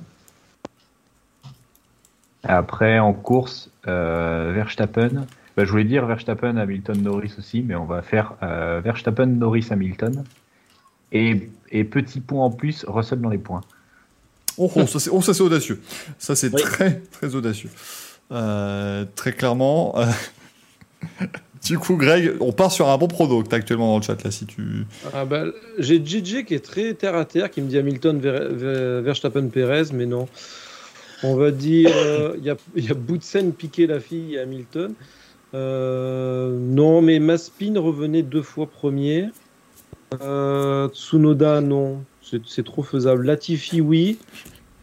Après, 2.42 2.98
en 2.98 3.12
course, 3.12 3.70
euh, 3.86 4.52
Verstappen. 4.54 5.26
bah, 5.56 5.64
je 5.64 5.70
voulais 5.70 5.84
dire 5.84 6.06
Verstappen, 6.06 6.56
Hamilton, 6.56 7.02
Norris 7.02 7.34
aussi, 7.38 7.62
mais 7.62 7.74
on 7.74 7.84
va 7.84 8.00
faire 8.02 8.34
euh, 8.42 8.80
Verstappen, 8.82 9.26
Norris, 9.26 9.66
Hamilton. 9.70 10.24
Et, 11.12 11.50
et 11.70 11.84
petit 11.84 12.20
point 12.20 12.44
en 12.44 12.50
plus, 12.50 12.84
Russell 12.88 13.20
dans 13.20 13.28
les 13.28 13.38
points. 13.38 13.60
oh, 14.56 14.70
oh, 14.74 14.86
ça 14.86 14.98
c'est 15.00 15.10
oh, 15.10 15.20
ça, 15.20 15.34
c'est 15.34 15.42
audacieux. 15.42 15.82
Ça 16.18 16.34
c'est 16.36 16.54
Oui. 16.54 16.62
très 16.62 17.00
très 17.00 17.34
audacieux. 17.34 17.70
Euh, 18.32 19.04
très 19.16 19.32
clairement. 19.32 19.94
euh, 21.62 21.66
du 21.66 21.78
coup, 21.78 21.96
Greg, 21.96 22.32
on 22.40 22.52
part 22.52 22.72
sur 22.72 22.88
un 22.88 22.96
bon 22.98 23.08
prono 23.08 23.42
que 23.42 23.48
t'as 23.48 23.56
actuellement 23.56 23.88
dans 23.92 23.96
le 23.98 24.02
chat 24.02 24.22
là, 24.24 24.30
si 24.30 24.46
tu. 24.46 24.86
Ah 25.14 25.24
bah, 25.24 25.44
j'ai 25.78 26.04
JJ 26.04 26.44
qui 26.44 26.54
est 26.54 26.64
très 26.64 26.94
terre 26.94 27.14
à 27.16 27.24
terre, 27.24 27.50
qui 27.50 27.60
me 27.62 27.68
dit 27.68 27.78
Hamilton, 27.78 28.18
Ver- 28.18 28.48
Ver- 28.52 29.02
Verstappen, 29.02 29.48
Perez, 29.48 29.92
mais 29.92 30.06
non. 30.06 30.26
On 31.22 31.36
va 31.36 31.50
dire, 31.50 31.90
euh, 31.94 32.34
il 32.38 32.44
y 32.44 32.50
a, 32.50 32.56
il 32.76 32.84
y 32.86 32.90
a 32.90 32.94
Boutsen, 32.94 33.52
Piqué, 33.52 33.86
la 33.86 34.00
fille, 34.00 34.34
et 34.36 34.40
Hamilton. 34.40 34.94
Euh, 35.52 36.56
non, 36.58 37.02
mais 37.02 37.18
Maspin 37.18 37.74
revenait 37.78 38.22
deux 38.22 38.42
fois 38.42 38.66
premier. 38.66 39.28
Euh, 40.22 40.88
Tsunoda, 40.88 41.60
non. 41.60 42.02
C'est 42.46 42.64
trop 42.64 42.82
faisable. 42.82 43.26
Latifi, 43.26 43.80
oui. 43.80 44.18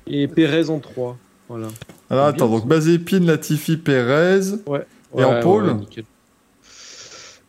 Et 0.05 0.27
Perez 0.27 0.69
en 0.69 0.79
3. 0.79 1.17
Voilà. 1.49 1.67
Bien, 2.09 2.23
attends, 2.25 2.49
donc 2.49 2.65
Mazepin, 2.65 3.19
Latifi, 3.21 3.77
Perez. 3.77 4.55
Et 5.17 5.23
en 5.23 5.41
nickel. 5.75 6.03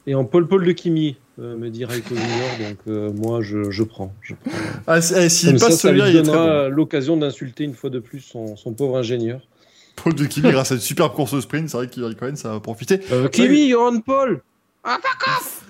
Et 0.08 0.14
en 0.14 0.24
pole, 0.24 0.48
pole 0.48 0.64
de 0.64 0.72
Kimi, 0.72 1.16
euh, 1.38 1.54
me 1.58 1.68
dit 1.68 1.84
Raikko 1.84 2.14
Junior. 2.14 2.70
Donc 2.70 2.78
euh, 2.88 3.12
moi, 3.12 3.42
je, 3.42 3.70
je 3.70 3.82
prends. 3.82 4.10
Je 4.22 4.34
prends. 4.34 4.58
Ah, 4.86 4.98
eh, 4.98 5.28
s'il 5.28 5.50
Comme 5.50 5.58
ça, 5.58 5.66
passe 5.66 5.80
ça 5.80 5.92
lui 5.92 6.00
celui-là, 6.00 6.08
il 6.08 6.16
est 6.16 6.22
très 6.22 6.32
bon. 6.32 6.44
donnera 6.44 6.68
l'occasion 6.70 7.16
d'insulter 7.18 7.64
une 7.64 7.74
fois 7.74 7.90
de 7.90 7.98
plus 7.98 8.20
son, 8.20 8.56
son 8.56 8.72
pauvre 8.72 8.96
ingénieur. 8.96 9.42
Paul 9.96 10.14
de 10.14 10.24
Kimi 10.24 10.50
grâce 10.50 10.72
à 10.72 10.76
une 10.76 10.80
superbe 10.80 11.12
course 11.12 11.34
au 11.34 11.42
sprint, 11.42 11.68
c'est 11.68 11.76
vrai 11.76 11.88
qu'il 11.88 12.04
Raikkonen, 12.04 12.36
ça 12.36 12.52
va 12.52 12.60
profiter. 12.60 13.00
Kimi, 13.30 13.66
you're 13.66 13.82
on 13.82 14.00
pole 14.00 14.40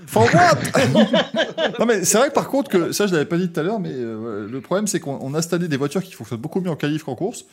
For 0.07 0.23
what 0.23 0.59
Non 1.81 1.87
mais 1.87 2.05
c'est 2.05 2.19
vrai 2.19 2.29
que 2.29 2.35
par 2.35 2.49
contre 2.49 2.71
que 2.71 2.93
ça 2.93 3.07
je 3.07 3.13
l'avais 3.13 3.25
pas 3.25 3.37
dit 3.37 3.51
tout 3.51 3.59
à 3.59 3.63
l'heure, 3.63 3.81
mais 3.81 3.91
euh, 3.93 4.47
le 4.49 4.61
problème 4.61 4.87
c'est 4.87 5.01
qu'on 5.01 5.19
on 5.21 5.35
a 5.35 5.39
installé 5.39 5.69
des 5.69 5.77
voitures 5.77 6.03
qui 6.03 6.13
fonctionnent 6.13 6.41
beaucoup 6.41 6.61
mieux 6.61 6.71
en 6.71 6.77
qualif 6.77 7.05
qu'en 7.05 7.15
course. 7.15 7.45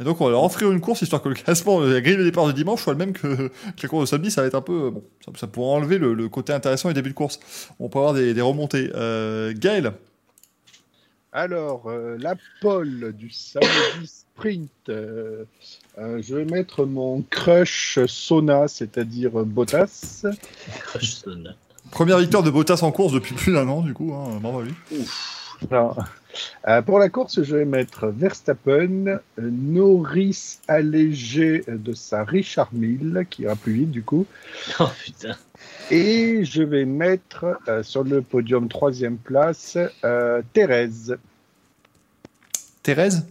Et 0.00 0.04
donc 0.04 0.20
on 0.20 0.24
va 0.24 0.32
leur 0.32 0.42
offrir 0.42 0.72
une 0.72 0.80
course 0.80 1.02
histoire 1.02 1.22
que 1.22 1.28
le 1.28 1.36
classement, 1.36 1.80
la 1.80 2.00
grille 2.00 2.16
de 2.16 2.24
départ 2.24 2.46
de 2.46 2.52
dimanche 2.52 2.82
soit 2.82 2.94
le 2.94 2.98
même 2.98 3.12
que, 3.12 3.48
que 3.48 3.82
la 3.82 3.88
course 3.88 4.02
de 4.02 4.06
samedi, 4.16 4.30
ça 4.30 4.40
va 4.40 4.48
être 4.48 4.56
un 4.56 4.60
peu 4.60 4.86
euh, 4.86 4.90
bon, 4.90 5.04
ça, 5.24 5.30
ça 5.36 5.46
pourra 5.46 5.76
enlever 5.76 5.98
le, 5.98 6.14
le 6.14 6.28
côté 6.28 6.52
intéressant 6.52 6.90
et 6.90 6.94
début 6.94 7.10
de 7.10 7.14
course. 7.14 7.38
On 7.78 7.88
peut 7.88 7.98
avoir 7.98 8.14
des, 8.14 8.34
des 8.34 8.40
remontées. 8.40 8.90
Euh, 8.94 9.52
Gaël, 9.56 9.92
Alors, 11.32 11.84
euh, 11.86 12.16
la 12.18 12.34
pole 12.60 13.12
du 13.16 13.30
samedi 13.30 13.68
sprint, 14.06 14.68
euh, 14.88 15.44
euh, 15.98 16.20
je 16.22 16.34
vais 16.34 16.44
mettre 16.44 16.84
mon 16.86 17.22
crush 17.30 18.00
sauna, 18.06 18.66
c'est-à-dire 18.66 19.30
Bottas. 19.44 20.24
Rushton. 20.92 21.54
première 21.92 22.18
victoire 22.18 22.42
de 22.42 22.50
Bottas 22.50 22.80
en 22.82 22.90
course 22.90 23.12
depuis 23.12 23.34
plus 23.36 23.52
d'un 23.52 23.68
an 23.68 23.80
du 23.82 23.94
coup, 23.94 24.12
hein, 24.12 24.38
bravo 24.40 24.60
à 24.60 24.64
lui. 24.64 24.74
Non. 25.70 25.94
Euh, 26.66 26.82
pour 26.82 26.98
la 26.98 27.08
course, 27.08 27.42
je 27.42 27.56
vais 27.56 27.64
mettre 27.64 28.08
Verstappen, 28.08 29.20
Norris 29.38 30.58
allégé 30.68 31.64
de 31.68 31.92
sa 31.92 32.24
Richard 32.24 32.70
Mille, 32.72 33.26
qui 33.30 33.42
ira 33.42 33.56
plus 33.56 33.72
vite 33.72 33.90
du 33.90 34.02
coup, 34.02 34.26
Oh 34.80 34.88
putain. 35.02 35.36
Et 35.90 36.44
je 36.44 36.62
vais 36.62 36.84
mettre 36.84 37.58
euh, 37.68 37.82
sur 37.82 38.04
le 38.04 38.22
podium 38.22 38.68
troisième 38.68 39.16
place 39.16 39.78
euh, 40.04 40.42
Thérèse. 40.52 41.16
Thérèse? 42.82 43.26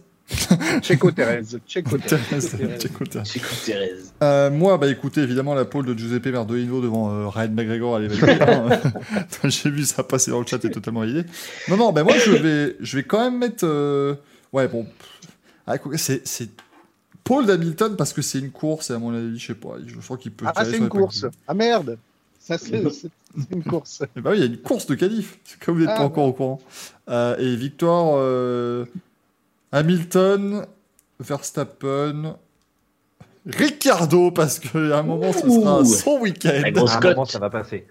Checo 0.82 1.10
Thérèse. 1.10 1.58
Checo 1.66 1.98
Thérèse. 1.98 2.56
Checo 2.80 3.04
Thérèse. 3.64 4.12
Euh, 4.22 4.50
moi, 4.50 4.78
bah 4.78 4.88
écoutez, 4.88 5.20
évidemment, 5.20 5.54
la 5.54 5.64
pole 5.64 5.84
de 5.86 5.94
Giuseppe 5.96 6.26
Merdolino 6.26 6.80
devant 6.80 7.10
euh, 7.12 7.28
Ryan 7.28 7.50
McGregor, 7.50 7.98
elle 7.98 8.10
est 8.12 8.42
hein. 8.42 8.80
J'ai 9.44 9.70
vu 9.70 9.84
ça 9.84 10.02
passer 10.02 10.30
dans 10.30 10.40
le 10.40 10.46
chat, 10.46 10.64
est 10.64 10.70
totalement 10.70 11.00
validé. 11.00 11.24
Non, 11.68 11.76
non, 11.76 11.92
bah 11.92 12.04
moi, 12.04 12.16
je 12.18 12.30
vais, 12.30 12.76
je 12.80 12.96
vais 12.96 13.02
quand 13.02 13.20
même 13.22 13.38
mettre. 13.38 13.64
euh, 13.64 14.14
Ouais, 14.52 14.68
bon. 14.68 14.86
ah, 15.66 15.76
c'est, 15.96 16.26
c'est 16.26 16.48
Paul 17.24 17.44
d'Hamilton 17.46 17.96
parce 17.96 18.12
que 18.12 18.22
c'est 18.22 18.38
une 18.38 18.50
course, 18.50 18.90
et 18.90 18.94
à 18.94 18.98
mon 18.98 19.14
avis, 19.14 19.38
je 19.38 19.46
sais 19.48 19.54
pas, 19.54 19.76
je 19.86 20.00
sens 20.00 20.16
qu'il 20.18 20.32
peut. 20.32 20.46
Ah, 20.54 20.64
c'est 20.64 20.78
une 20.78 20.88
course. 20.88 21.26
Ah 21.46 21.54
merde. 21.54 21.98
Ça, 22.38 22.56
c'est 22.58 22.82
une 23.50 23.64
course. 23.64 24.02
Bah 24.16 24.30
oui, 24.30 24.36
il 24.36 24.40
y 24.40 24.42
a 24.42 24.46
une 24.46 24.58
course 24.58 24.86
de 24.86 24.94
qualif. 24.94 25.38
Comme 25.64 25.74
vous 25.74 25.80
n'êtes 25.80 25.90
Ah, 25.92 25.98
pas 25.98 26.04
encore 26.04 26.26
au 26.26 26.32
courant. 26.32 26.60
Euh, 27.08 27.36
et 27.38 27.56
victoire 27.56 28.14
euh, 28.16 28.84
Hamilton, 29.74 30.66
Verstappen, 31.18 32.36
Ricardo, 33.44 34.30
parce 34.30 34.60
qu'à 34.60 34.78
un 34.78 35.02
moment, 35.02 35.32
ce 35.32 35.40
sera 35.40 35.84
son 35.84 36.20
week-end. 36.20 36.62
À 36.64 36.68
un 36.68 37.10
moment, 37.10 37.24
ça 37.24 37.40
va 37.40 37.50
passer. 37.50 37.86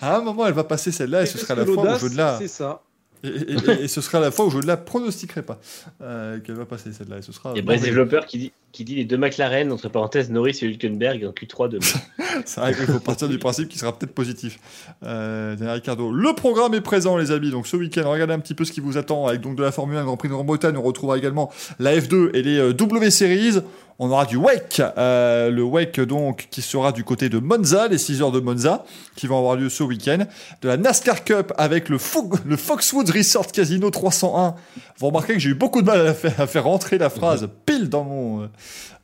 À 0.00 0.16
un 0.16 0.20
moment, 0.22 0.46
elle 0.46 0.54
va 0.54 0.64
passer 0.64 0.90
celle-là, 0.90 1.24
et 1.24 1.26
ce 1.26 1.36
sera 1.36 1.54
la 1.54 1.66
fois 1.66 1.96
où 1.96 1.98
je 1.98 2.06
ne 2.06 2.16
la, 2.16 2.38
C'est 2.38 2.48
ça. 2.48 2.80
Et, 3.24 3.28
et- 3.28 3.52
et- 3.80 3.84
et 3.84 3.88
ce 3.88 4.00
sera 4.00 4.20
la 4.20 4.30
fois 4.30 4.46
où 4.46 4.50
je 4.50 4.58
ne 4.58 4.66
la 4.66 4.76
pronostiquerai 4.76 5.42
pas 5.42 5.60
euh, 6.02 6.38
qu'elle 6.40 6.54
va 6.56 6.64
passer 6.64 6.92
celle-là. 6.92 7.18
Et 7.18 7.22
ce 7.22 7.32
sera. 7.32 7.52
Il 7.54 7.56
y 7.56 7.60
a 7.60 7.62
merveilleux. 7.62 7.86
Développeur 7.86 8.26
qui 8.26 8.38
dit, 8.38 8.52
qui 8.72 8.84
dit 8.84 8.94
les 8.96 9.04
deux 9.04 9.16
McLaren, 9.16 9.72
entre 9.72 9.88
parenthèses, 9.88 10.30
Norris 10.30 10.58
et 10.62 10.66
Hülkenberg 10.66 11.24
en 11.24 11.30
Q3 11.32 11.68
demain. 11.70 11.84
C'est 12.44 12.60
vrai 12.60 12.74
qu'il 12.74 12.86
faut 12.86 13.00
partir 13.00 13.28
du 13.28 13.38
principe 13.38 13.68
qu'il 13.68 13.80
sera 13.80 13.96
peut-être 13.96 14.14
positif. 14.14 14.58
Euh, 15.04 15.56
Ricardo. 15.60 16.12
Le 16.12 16.32
programme 16.34 16.74
est 16.74 16.80
présent, 16.80 17.16
les 17.16 17.30
amis. 17.30 17.50
Donc 17.50 17.66
ce 17.66 17.76
week-end, 17.76 18.08
regardez 18.10 18.34
un 18.34 18.38
petit 18.40 18.54
peu 18.54 18.64
ce 18.64 18.72
qui 18.72 18.80
vous 18.80 18.96
attend 18.98 19.26
avec 19.26 19.40
donc 19.40 19.56
de 19.56 19.62
la 19.62 19.72
Formule 19.72 19.96
1, 19.96 20.00
le 20.00 20.06
Grand 20.06 20.16
Prix 20.16 20.28
de 20.28 20.34
Grande-Bretagne. 20.34 20.76
On 20.76 20.82
retrouvera 20.82 21.18
également 21.18 21.50
la 21.78 21.96
F2 21.98 22.30
et 22.34 22.42
les 22.42 22.58
euh, 22.58 22.72
W 22.72 23.10
Series. 23.10 23.58
On 24.00 24.10
aura 24.10 24.26
du 24.26 24.36
Wake, 24.36 24.80
euh, 24.96 25.50
le 25.50 25.62
Wake 25.64 25.98
donc 26.00 26.46
qui 26.52 26.62
sera 26.62 26.92
du 26.92 27.02
côté 27.02 27.28
de 27.28 27.40
Monza, 27.40 27.88
les 27.88 27.98
6 27.98 28.22
heures 28.22 28.30
de 28.30 28.38
Monza, 28.38 28.84
qui 29.16 29.26
vont 29.26 29.36
avoir 29.38 29.56
lieu 29.56 29.68
ce 29.68 29.82
week-end. 29.82 30.18
De 30.62 30.68
la 30.68 30.76
NASCAR 30.76 31.24
Cup 31.24 31.52
avec 31.58 31.88
le, 31.88 31.98
Fo- 31.98 32.30
le 32.46 32.56
Foxwoods 32.56 33.10
Resort 33.12 33.48
Casino 33.50 33.90
301. 33.90 34.54
Vous 34.98 35.06
remarquez 35.08 35.32
que 35.34 35.40
j'ai 35.40 35.50
eu 35.50 35.54
beaucoup 35.54 35.82
de 35.82 35.86
mal 35.86 36.06
à, 36.06 36.14
faire, 36.14 36.40
à 36.40 36.46
faire 36.46 36.62
rentrer 36.62 36.96
la 36.96 37.10
phrase 37.10 37.48
pile 37.66 37.88
dans 37.88 38.04
mon, 38.04 38.42
euh, 38.42 38.46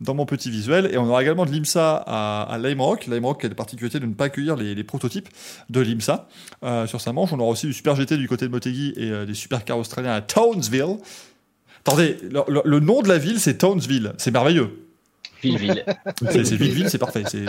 dans 0.00 0.14
mon 0.14 0.26
petit 0.26 0.48
visuel. 0.48 0.88
Et 0.92 0.96
on 0.96 1.08
aura 1.08 1.22
également 1.22 1.44
de 1.44 1.50
l'IMSA 1.50 2.04
à, 2.06 2.42
à 2.42 2.58
Lime 2.58 2.80
Rock. 2.80 3.06
Lime 3.06 3.24
Rock 3.24 3.44
a 3.44 3.48
la 3.48 3.54
particularité 3.56 3.98
de 3.98 4.06
ne 4.06 4.14
pas 4.14 4.26
accueillir 4.26 4.54
les, 4.54 4.76
les 4.76 4.84
prototypes 4.84 5.28
de 5.70 5.80
l'IMSA 5.80 6.28
euh, 6.62 6.86
sur 6.86 7.00
sa 7.00 7.12
manche. 7.12 7.32
On 7.32 7.40
aura 7.40 7.50
aussi 7.50 7.66
du 7.66 7.72
Super 7.72 7.96
GT 7.96 8.16
du 8.16 8.28
côté 8.28 8.46
de 8.46 8.52
Motegi 8.52 8.94
et 8.96 9.10
euh, 9.10 9.26
des 9.26 9.34
supercars 9.34 9.78
australiens 9.78 10.12
à 10.12 10.20
Townsville. 10.20 10.98
Attendez, 11.84 12.16
le, 12.22 12.42
le- 12.48 12.62
le 12.64 12.78
nom 12.80 13.02
de 13.02 13.08
la 13.08 13.18
ville, 13.18 13.40
c'est 13.40 13.58
Townsville. 13.58 14.12
C'est 14.18 14.30
merveilleux. 14.30 14.83
Ville-ville. 15.44 15.84
C'est 16.20 16.54
ville-ville, 16.54 16.90
c'est 16.90 16.98
parfait. 16.98 17.24
C'est 17.28 17.44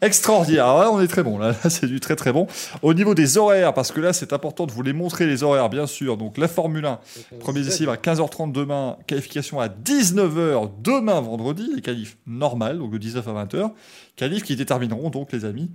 extraordinaire. 0.00 0.66
Alors 0.66 0.80
là, 0.80 0.90
on 0.92 1.00
est 1.00 1.08
très 1.08 1.22
bon. 1.22 1.38
Là, 1.38 1.54
c'est 1.68 1.86
du 1.86 2.00
très 2.00 2.16
très 2.16 2.32
bon. 2.32 2.46
Au 2.82 2.94
niveau 2.94 3.14
des 3.14 3.38
horaires, 3.38 3.72
parce 3.74 3.92
que 3.92 4.00
là, 4.00 4.12
c'est 4.12 4.32
important 4.32 4.66
de 4.66 4.72
vous 4.72 4.82
les 4.82 4.92
montrer, 4.92 5.26
les 5.26 5.42
horaires, 5.42 5.68
bien 5.68 5.86
sûr. 5.86 6.16
Donc, 6.16 6.38
la 6.38 6.48
Formule 6.48 6.84
1, 6.84 6.98
Premier 7.40 7.66
essai 7.66 7.88
à 7.88 7.96
15h30 7.96 8.52
demain, 8.52 8.96
qualification 9.06 9.60
à 9.60 9.68
19h 9.68 10.70
demain 10.82 11.20
vendredi, 11.20 11.70
les 11.74 11.82
qualifs 11.82 12.16
normales, 12.26 12.78
donc 12.78 12.92
de 12.92 12.98
19 12.98 13.26
à 13.28 13.44
20h. 13.44 13.70
Qualifs 14.16 14.42
qui 14.42 14.56
détermineront 14.56 15.10
donc, 15.10 15.32
les 15.32 15.44
amis, 15.44 15.70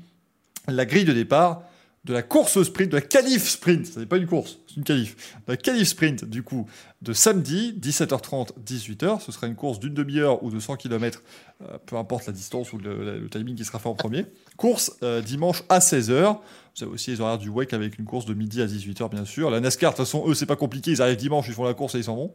la 0.67 0.85
grille 0.85 1.05
de 1.05 1.13
départ 1.13 1.63
de 2.05 2.13
la 2.13 2.21
course 2.23 2.63
sprint, 2.63 2.91
de 2.91 2.97
la 2.97 3.01
qualif 3.01 3.47
sprint, 3.49 3.85
ce 3.85 3.99
n'est 3.99 4.05
pas 4.05 4.17
une 4.17 4.27
course, 4.27 4.59
c'est 4.67 4.77
une 4.77 4.83
qualif. 4.83 5.35
La 5.47 5.57
qualif 5.57 5.89
sprint, 5.89 6.23
du 6.23 6.41
coup, 6.41 6.65
de 7.01 7.11
samedi, 7.11 7.77
17h30, 7.79 8.51
18h, 8.65 9.21
ce 9.21 9.31
sera 9.31 9.47
une 9.47 9.55
course 9.55 9.79
d'une 9.79 9.93
demi-heure 9.93 10.41
ou 10.41 10.49
de 10.49 10.59
100 10.59 10.77
km, 10.77 11.21
euh, 11.61 11.77
peu 11.85 11.97
importe 11.97 12.27
la 12.27 12.33
distance 12.33 12.71
ou 12.71 12.77
le, 12.77 13.19
le 13.19 13.29
timing 13.29 13.55
qui 13.55 13.65
sera 13.65 13.79
fait 13.79 13.89
en 13.89 13.95
premier. 13.95 14.25
Course 14.55 14.97
euh, 15.03 15.21
dimanche 15.21 15.63
à 15.69 15.79
16h. 15.79 16.37
Vous 16.77 16.83
avez 16.83 16.93
aussi 16.93 17.11
les 17.11 17.21
horaires 17.21 17.39
du 17.39 17.49
WEC 17.49 17.73
avec 17.73 17.99
une 17.99 18.05
course 18.05 18.25
de 18.25 18.33
midi 18.33 18.61
à 18.61 18.67
18h, 18.67 19.09
bien 19.09 19.25
sûr. 19.25 19.49
La 19.49 19.59
NASCAR, 19.59 19.91
de 19.91 19.97
toute 19.97 20.05
façon, 20.05 20.23
eux, 20.27 20.33
c'est 20.33 20.45
pas 20.45 20.55
compliqué, 20.55 20.91
ils 20.91 21.01
arrivent 21.01 21.17
dimanche, 21.17 21.47
ils 21.47 21.53
font 21.53 21.65
la 21.65 21.73
course 21.73 21.95
et 21.95 21.97
ils 21.97 22.03
s'en 22.05 22.15
vont. 22.15 22.31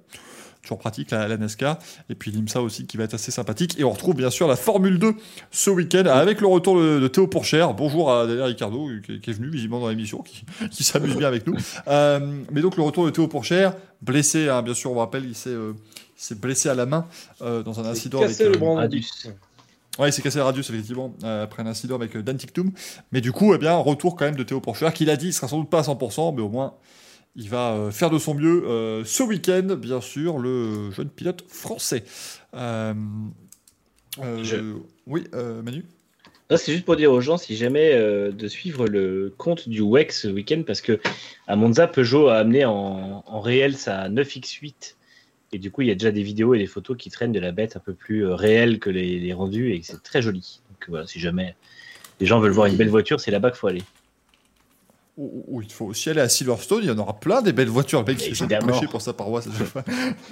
Toujours 0.63 0.79
pratique 0.79 1.11
la, 1.11 1.27
la 1.27 1.37
NASCAR. 1.37 1.79
Et 2.09 2.15
puis 2.15 2.31
l'IMSA 2.31 2.63
aussi 2.63 2.87
qui 2.87 2.97
va 2.97 3.05
être 3.05 3.15
assez 3.15 3.31
sympathique. 3.31 3.79
Et 3.79 3.85
on 3.85 3.91
retrouve 3.91 4.15
bien 4.15 4.31
sûr 4.31 4.47
la 4.47 4.57
Formule 4.57 4.99
2 4.99 5.15
ce 5.51 5.71
week-end 5.71 6.05
avec 6.07 6.41
le 6.41 6.47
retour 6.47 6.79
de, 6.81 7.01
de 7.01 7.09
Théo 7.09 7.27
Pourchère. 7.27 7.75
Bonjour 7.75 8.13
à 8.13 8.27
Daniel 8.27 8.45
Ricardo 8.45 8.89
qui, 9.05 9.21
qui 9.21 9.31
est 9.31 9.33
venu 9.33 9.49
visiblement 9.49 9.81
dans 9.81 9.89
l'émission, 9.89 10.23
qui, 10.23 10.45
qui 10.71 10.85
s'amuse 10.85 11.17
bien 11.17 11.29
avec 11.29 11.47
nous. 11.47 11.57
Euh, 11.89 12.43
mais 12.53 12.61
donc 12.61 12.77
le 12.77 12.83
retour 12.83 13.05
de 13.05 13.11
Théo 13.11 13.27
Pourchère, 13.27 13.75
blessé, 14.01 14.49
hein, 14.49 14.63
bien 14.63 14.75
sûr, 14.75 14.93
on 14.93 14.99
rappelle, 14.99 15.25
il 15.25 15.35
s'est 15.35 15.51
euh, 15.51 15.73
s'est 16.17 16.37
blessé 16.37 16.69
à 16.69 16.75
la 16.75 16.87
main 16.87 17.07
euh, 17.41 17.63
dans 17.63 17.81
un 17.81 17.85
incident 17.85 18.23
avec. 18.23 18.39
Le 18.39 18.47
euh, 18.47 18.59
bras. 18.59 18.75
Radius. 18.77 19.29
Ouais, 19.99 20.09
il 20.09 20.13
s'est 20.13 20.23
cassé 20.23 20.39
le 20.39 20.45
radius, 20.45 20.71
effectivement, 20.71 21.15
euh, 21.23 21.45
après 21.45 21.63
un 21.63 21.67
incident 21.67 21.97
avec 21.97 22.17
euh, 22.17 22.23
Dan 22.23 22.37
Tictum. 22.37 22.71
Mais 23.11 23.21
du 23.21 23.31
coup, 23.31 23.53
eh 23.55 23.59
bien, 23.59 23.75
retour 23.75 24.17
quand 24.17 24.25
même 24.25 24.37
de 24.37 24.43
Théo 24.43 24.61
Pourchère, 24.61 24.95
qui 24.95 25.05
l'a 25.05 25.17
dit, 25.17 25.29
il 25.29 25.33
sera 25.35 25.49
sans 25.49 25.59
doute 25.59 25.69
pas 25.69 25.81
à 25.81 25.83
100%, 25.83 26.35
mais 26.35 26.41
au 26.41 26.49
moins, 26.49 26.75
il 27.37 27.49
va 27.49 27.73
euh, 27.73 27.91
faire 27.91 28.11
de 28.11 28.19
son 28.19 28.35
mieux 28.35 28.65
euh, 28.67 29.05
ce 29.05 29.23
week-end, 29.23 29.77
bien 29.79 30.01
sûr, 30.01 30.39
le 30.39 30.91
jeune 30.91 31.09
pilote 31.09 31.45
français. 31.49 32.05
Euh, 32.55 32.93
euh, 34.21 34.45
Je- 34.45 34.77
Oui, 35.07 35.25
Manu? 35.33 35.85
C'est 36.55 36.73
juste 36.73 36.85
pour 36.85 36.97
dire 36.97 37.11
aux 37.11 37.23
gens, 37.23 37.39
si 37.39 37.57
jamais, 37.57 37.93
euh, 37.95 38.31
de 38.31 38.47
suivre 38.47 38.87
le 38.87 39.33
compte 39.39 39.71
du 39.71 39.81
WEC 39.81 40.13
ce 40.13 40.29
week-end, 40.29 40.63
parce 40.67 40.83
que 40.83 41.01
à 41.47 41.57
Monza, 41.57 41.87
Peugeot 41.87 42.29
a 42.29 42.37
amené 42.37 42.67
en, 42.67 43.25
en 43.27 43.41
réel 43.41 43.75
sa 43.75 44.11
9X8. 44.11 44.97
Et 45.55 45.59
du 45.59 45.71
coup, 45.71 45.81
il 45.81 45.89
y 45.89 45.91
a 45.91 45.95
déjà 45.95 46.11
des 46.11 46.23
vidéos 46.23 46.53
et 46.53 46.59
des 46.59 46.67
photos 46.67 46.97
qui 46.99 47.09
traînent 47.09 47.33
de 47.33 47.41
la 47.41 47.53
bête 47.53 47.77
un 47.77 47.81
peu 47.81 47.95
plus 47.95 48.27
réelle 48.27 48.81
que 48.81 48.91
les, 48.91 49.19
les 49.19 49.33
rendus, 49.33 49.73
et 49.75 49.81
c'est 49.83 50.03
très 50.03 50.21
joli. 50.21 50.61
Donc 50.71 50.85
voilà, 50.91 51.07
si 51.07 51.21
jamais 51.21 51.55
les 52.21 52.27
gens 52.27 52.39
veulent 52.39 52.53
voir 52.53 52.67
une 52.67 52.77
belle 52.77 52.91
voiture, 52.91 53.19
c'est 53.19 53.31
là-bas 53.31 53.51
qu'il 53.51 53.59
faut 53.59 53.69
aller. 53.69 53.83
Ou, 55.19 55.45
ou 55.47 55.63
il 55.63 55.71
faut 55.71 55.85
aussi 55.87 56.09
aller 56.09 56.23
à 56.23 56.29
Silverstone, 56.29 56.81
il 56.83 56.89
y 56.89 56.91
en 56.91 56.99
aura 56.99 57.21
plein 57.21 57.43
des 57.43 57.53
belles 57.53 57.69
voitures. 57.69 58.01
Le 58.01 58.07
mec 58.07 58.17
qui 58.17 58.31
prêcher 58.33 58.87
pour 58.87 59.03
sa 59.03 59.13
paroisse. 59.13 59.47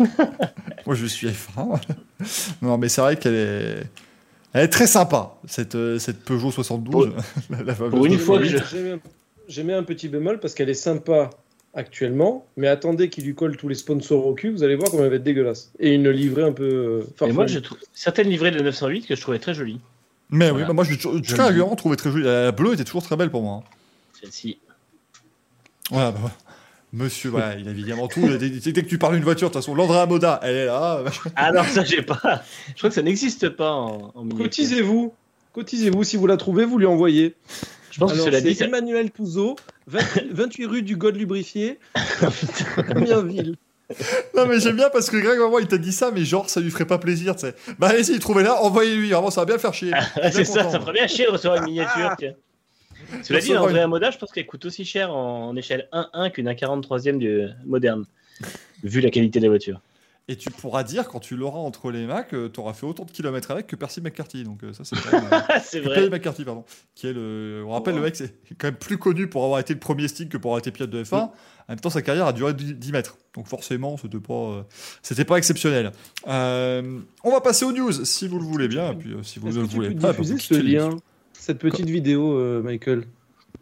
Moi, 0.86 0.94
je 0.94 1.07
suis 1.07 1.28
F1. 1.28 1.81
non, 2.62 2.78
mais 2.78 2.89
c'est 2.89 3.01
vrai 3.01 3.16
qu'elle 3.16 3.35
est... 3.35 3.82
Elle 4.52 4.65
est 4.65 4.69
très 4.69 4.89
sympa, 4.89 5.36
cette, 5.47 5.77
euh, 5.77 6.01
cette 6.01 6.24
Peugeot 6.24 6.51
72. 6.51 7.12
la- 7.51 7.62
la 7.62 7.73
fameuse 7.74 7.90
pour 7.93 8.05
une 8.07 8.19
fois 8.19 8.39
que 8.39 8.44
2008. 8.44 8.59
je- 8.73 8.97
J'ai 9.47 9.62
mis 9.62 9.73
un- 9.73 9.82
petit 9.85 10.09
bémol 10.09 10.40
parce 10.40 10.55
qu'elle 10.55 10.69
est 10.70 10.74
sympa 10.74 11.31
actuellement, 11.73 12.47
mais 12.57 12.66
attendez 12.66 13.11
qu'il 13.11 13.24
lui 13.27 13.36
colle 13.36 13.57
tous 13.57 13.69
les 13.69 13.77
sponsors 13.77 14.27
au 14.27 14.35
cul, 14.35 14.51
vous 14.51 14.65
allez 14.65 14.74
voir 14.74 14.90
comment 14.90 15.05
elle 15.05 15.11
va 15.11 15.16
être 15.16 15.23
dégueulasse. 15.23 15.70
Et 15.78 15.94
une 15.94 16.09
livrée 16.11 16.43
un 16.43 16.51
peu 16.51 17.05
euh, 17.20 17.27
Et 17.28 17.32
moi, 17.32 17.47
je 17.47 17.61
trouve 17.61 17.78
certaines 17.94 18.28
livrées 18.28 18.51
de 18.51 18.57
la 18.57 18.65
908 18.65 19.07
que 19.07 19.15
je 19.15 19.20
trouvais 19.20 19.39
très 19.39 19.55
jolies. 19.55 19.78
Mais 20.31 20.51
oui, 20.51 20.62
bah, 20.66 20.73
moi, 20.73 20.82
je 20.82 20.90
l'ai 20.93 20.97
toujours- 20.97 21.15
Je 21.23 21.28
très 21.28 21.36
le 21.36 21.44
régulièrement 21.44 21.77
trouvé 21.77 21.97
très 21.97 22.11
jolie. 22.11 22.24
La 22.24 22.51
bleue 22.51 22.73
était 22.74 22.82
toujours 22.85 23.05
très 23.05 23.15
belle 23.16 23.31
pour 23.31 23.43
moi. 23.43 23.62
Celle-ci. 24.20 24.59
Voilà, 25.90 26.12
bah, 26.12 26.30
Monsieur, 26.92 27.30
voilà, 27.30 27.54
il 27.56 27.68
a 27.68 27.70
évidemment 27.70 28.08
tout. 28.08 28.26
Dès, 28.36 28.50
que 28.50 28.80
tu 28.80 28.98
parles 28.98 29.14
d'une 29.14 29.22
voiture, 29.22 29.48
de 29.48 29.52
toute 29.52 29.62
façon, 29.62 29.76
Landra 29.76 30.06
Moda, 30.06 30.40
elle 30.42 30.56
est 30.56 30.66
là. 30.66 31.04
Ah 31.36 31.52
non, 31.52 31.62
ça, 31.62 31.84
j'ai 31.84 32.02
pas. 32.02 32.42
Je 32.70 32.74
crois 32.78 32.88
que 32.90 32.94
ça 32.94 33.02
n'existe 33.02 33.48
pas 33.50 33.70
en, 33.70 34.12
en. 34.14 34.28
Cotisez-vous, 34.28 35.14
cotisez-vous, 35.52 36.02
si 36.02 36.16
vous 36.16 36.26
la 36.26 36.36
trouvez, 36.36 36.64
vous 36.64 36.78
lui 36.78 36.86
envoyez. 36.86 37.36
Je 37.92 37.98
pense 38.00 38.12
Alors, 38.12 38.24
que 38.24 38.30
cela 38.30 38.40
c'est 38.42 38.48
dit, 38.48 38.54
ça- 38.56 38.64
Emmanuel 38.64 39.10
Touzeau, 39.12 39.54
20 39.86 40.00
28 40.32 40.66
rue 40.66 40.82
du 40.82 40.96
God 40.96 41.16
Lubrifié, 41.16 41.78
Amiens-Ville. 42.88 43.56
Non, 44.36 44.46
mais 44.46 44.60
j'aime 44.60 44.76
bien 44.76 44.88
parce 44.92 45.10
que 45.10 45.16
Greg, 45.16 45.38
vraiment, 45.38 45.58
il 45.58 45.66
t'a 45.66 45.78
dit 45.78 45.92
ça, 45.92 46.10
mais 46.12 46.24
genre, 46.24 46.48
ça 46.48 46.60
lui 46.60 46.70
ferait 46.70 46.86
pas 46.86 46.98
plaisir, 46.98 47.34
tu 47.34 47.42
sais. 47.42 47.54
Bah, 47.78 47.88
allez-y, 47.88 48.18
trouvez-la, 48.20 48.62
envoyez-lui. 48.62 49.10
Vraiment, 49.10 49.30
ça 49.30 49.40
va 49.42 49.44
bien 49.46 49.56
le 49.56 49.60
faire 49.60 49.74
chier. 49.74 49.92
Ah, 49.94 50.30
c'est 50.30 50.44
ça, 50.44 50.58
content. 50.64 50.70
ça 50.72 50.80
ferait 50.80 50.92
bien 50.92 51.06
chier 51.08 51.26
de 51.26 51.30
recevoir 51.30 51.58
une 51.58 51.64
miniature. 51.66 52.14
tiens. 52.18 52.34
Cela 53.22 53.40
dit, 53.40 53.52
vrai, 53.52 53.80
un 53.80 53.86
modage, 53.86 54.14
je 54.14 54.18
pense 54.18 54.32
qu'elle 54.32 54.46
coûte 54.46 54.64
aussi 54.64 54.84
cher 54.84 55.14
en, 55.14 55.48
en 55.48 55.56
échelle 55.56 55.88
1-1 55.92 56.30
qu'une 56.30 56.48
1,43e 56.48 57.18
du 57.18 57.46
moderne, 57.66 58.04
vu 58.82 59.00
la 59.00 59.10
qualité 59.10 59.38
de 59.40 59.44
la 59.44 59.50
voiture. 59.50 59.80
Et 60.28 60.36
tu 60.36 60.48
pourras 60.48 60.84
dire, 60.84 61.08
quand 61.08 61.18
tu 61.18 61.34
l'auras 61.34 61.58
entre 61.58 61.90
les 61.90 62.06
mains, 62.06 62.22
que 62.22 62.46
tu 62.46 62.60
auras 62.60 62.72
fait 62.72 62.86
autant 62.86 63.04
de 63.04 63.10
kilomètres 63.10 63.50
avec 63.50 63.66
que 63.66 63.74
Percy 63.74 64.00
McCarthy. 64.00 64.44
Donc, 64.44 64.62
euh, 64.62 64.72
ça, 64.72 64.84
c'est 64.84 64.94
euh, 64.94 65.18
Ah, 65.32 65.58
c'est 65.58 65.80
Percy 65.80 66.00
vrai. 66.02 66.08
McCarthy, 66.08 66.44
pardon. 66.44 66.64
Qui 66.94 67.08
est 67.08 67.12
le. 67.12 67.64
On 67.66 67.72
rappelle, 67.72 67.96
le 67.96 68.02
mec, 68.02 68.14
c'est 68.14 68.32
quand 68.56 68.68
même 68.68 68.76
plus 68.76 68.96
connu 68.96 69.26
pour 69.26 69.42
avoir 69.42 69.58
été 69.58 69.74
le 69.74 69.80
premier 69.80 70.06
stick 70.06 70.28
que 70.28 70.36
pour 70.36 70.52
avoir 70.52 70.60
été 70.60 70.70
pilote 70.70 70.90
de 70.90 71.02
F1. 71.02 71.30
En 71.70 71.72
même 71.74 71.80
temps, 71.80 71.90
sa 71.90 72.02
carrière 72.02 72.26
a 72.26 72.32
duré 72.32 72.52
10 72.52 72.92
mètres. 72.92 73.16
Donc, 73.34 73.46
forcément, 73.46 73.96
c'était 73.96 74.18
pas, 74.18 74.34
euh, 74.34 74.62
c'était 75.02 75.24
pas 75.24 75.36
exceptionnel. 75.36 75.92
Euh, 76.26 76.98
on 77.22 77.30
va 77.30 77.40
passer 77.40 77.64
aux 77.64 77.72
news, 77.72 77.92
si 78.04 78.26
vous 78.26 78.38
le 78.38 78.44
voulez 78.44 78.66
bien. 78.68 78.92
Et 78.92 78.96
puis, 78.96 79.12
euh, 79.12 79.22
si 79.22 79.38
vous 79.38 79.48
ne 79.48 79.54
le 79.54 79.62
voulez 79.62 79.90
pas, 79.94 80.12
diffuser 80.12 80.34
bah, 80.34 80.40
ce 80.40 80.54
lien, 80.54 80.90
cette 81.40 81.58
petite 81.58 81.88
vidéo, 81.88 82.32
euh, 82.34 82.62
Michael 82.62 83.04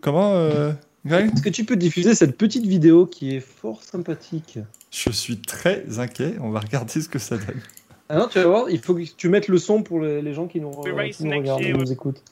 Comment, 0.00 0.34
euh, 0.34 0.72
Greg 1.06 1.32
Est-ce 1.32 1.42
que 1.42 1.48
tu 1.48 1.64
peux 1.64 1.76
diffuser 1.76 2.14
cette 2.14 2.36
petite 2.36 2.66
vidéo 2.66 3.06
qui 3.06 3.36
est 3.36 3.40
fort 3.40 3.82
sympathique 3.82 4.58
Je 4.90 5.10
suis 5.10 5.38
très 5.38 5.98
inquiet. 5.98 6.34
On 6.40 6.50
va 6.50 6.60
regarder 6.60 7.00
ce 7.00 7.08
que 7.08 7.18
ça 7.18 7.36
donne. 7.36 7.60
Ah 8.08 8.18
non, 8.18 8.28
tu 8.28 8.38
vas 8.38 8.46
voir, 8.46 8.70
il 8.70 8.80
faut 8.80 8.94
que 8.94 9.02
tu 9.02 9.28
mettes 9.28 9.48
le 9.48 9.58
son 9.58 9.82
pour 9.82 10.00
les, 10.00 10.22
les 10.22 10.34
gens 10.34 10.46
qui 10.46 10.60
nous, 10.60 10.70
qui 10.70 11.24
nous 11.24 11.30
regardent, 11.30 11.60
qui 11.60 11.72
nous 11.72 11.92
écoutent. 11.92 12.22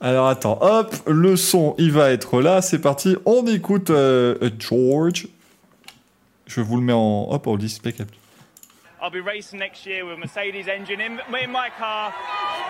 Alors 0.00 0.28
attends, 0.28 0.58
hop, 0.60 0.94
le 1.06 1.36
son, 1.36 1.74
il 1.76 1.90
va 1.90 2.12
être 2.12 2.40
là, 2.40 2.62
c'est 2.62 2.78
parti. 2.78 3.16
On 3.24 3.46
écoute 3.46 3.90
euh, 3.90 4.50
George. 4.58 5.28
Je 6.46 6.60
vous 6.60 6.76
le 6.76 6.82
mets 6.82 6.92
en, 6.92 7.28
hop, 7.30 7.46
en 7.48 7.56
display 7.56 7.92
cap. 7.92 8.08
I'll 9.00 9.10
be 9.10 9.20
racing 9.20 9.58
next 9.58 9.84
year 9.84 10.04
with 10.06 10.14
a 10.14 10.16
Mercedes 10.18 10.66
engine 10.68 11.00
in, 11.00 11.18
in 11.36 11.50
my 11.50 11.68
car. 11.78 12.12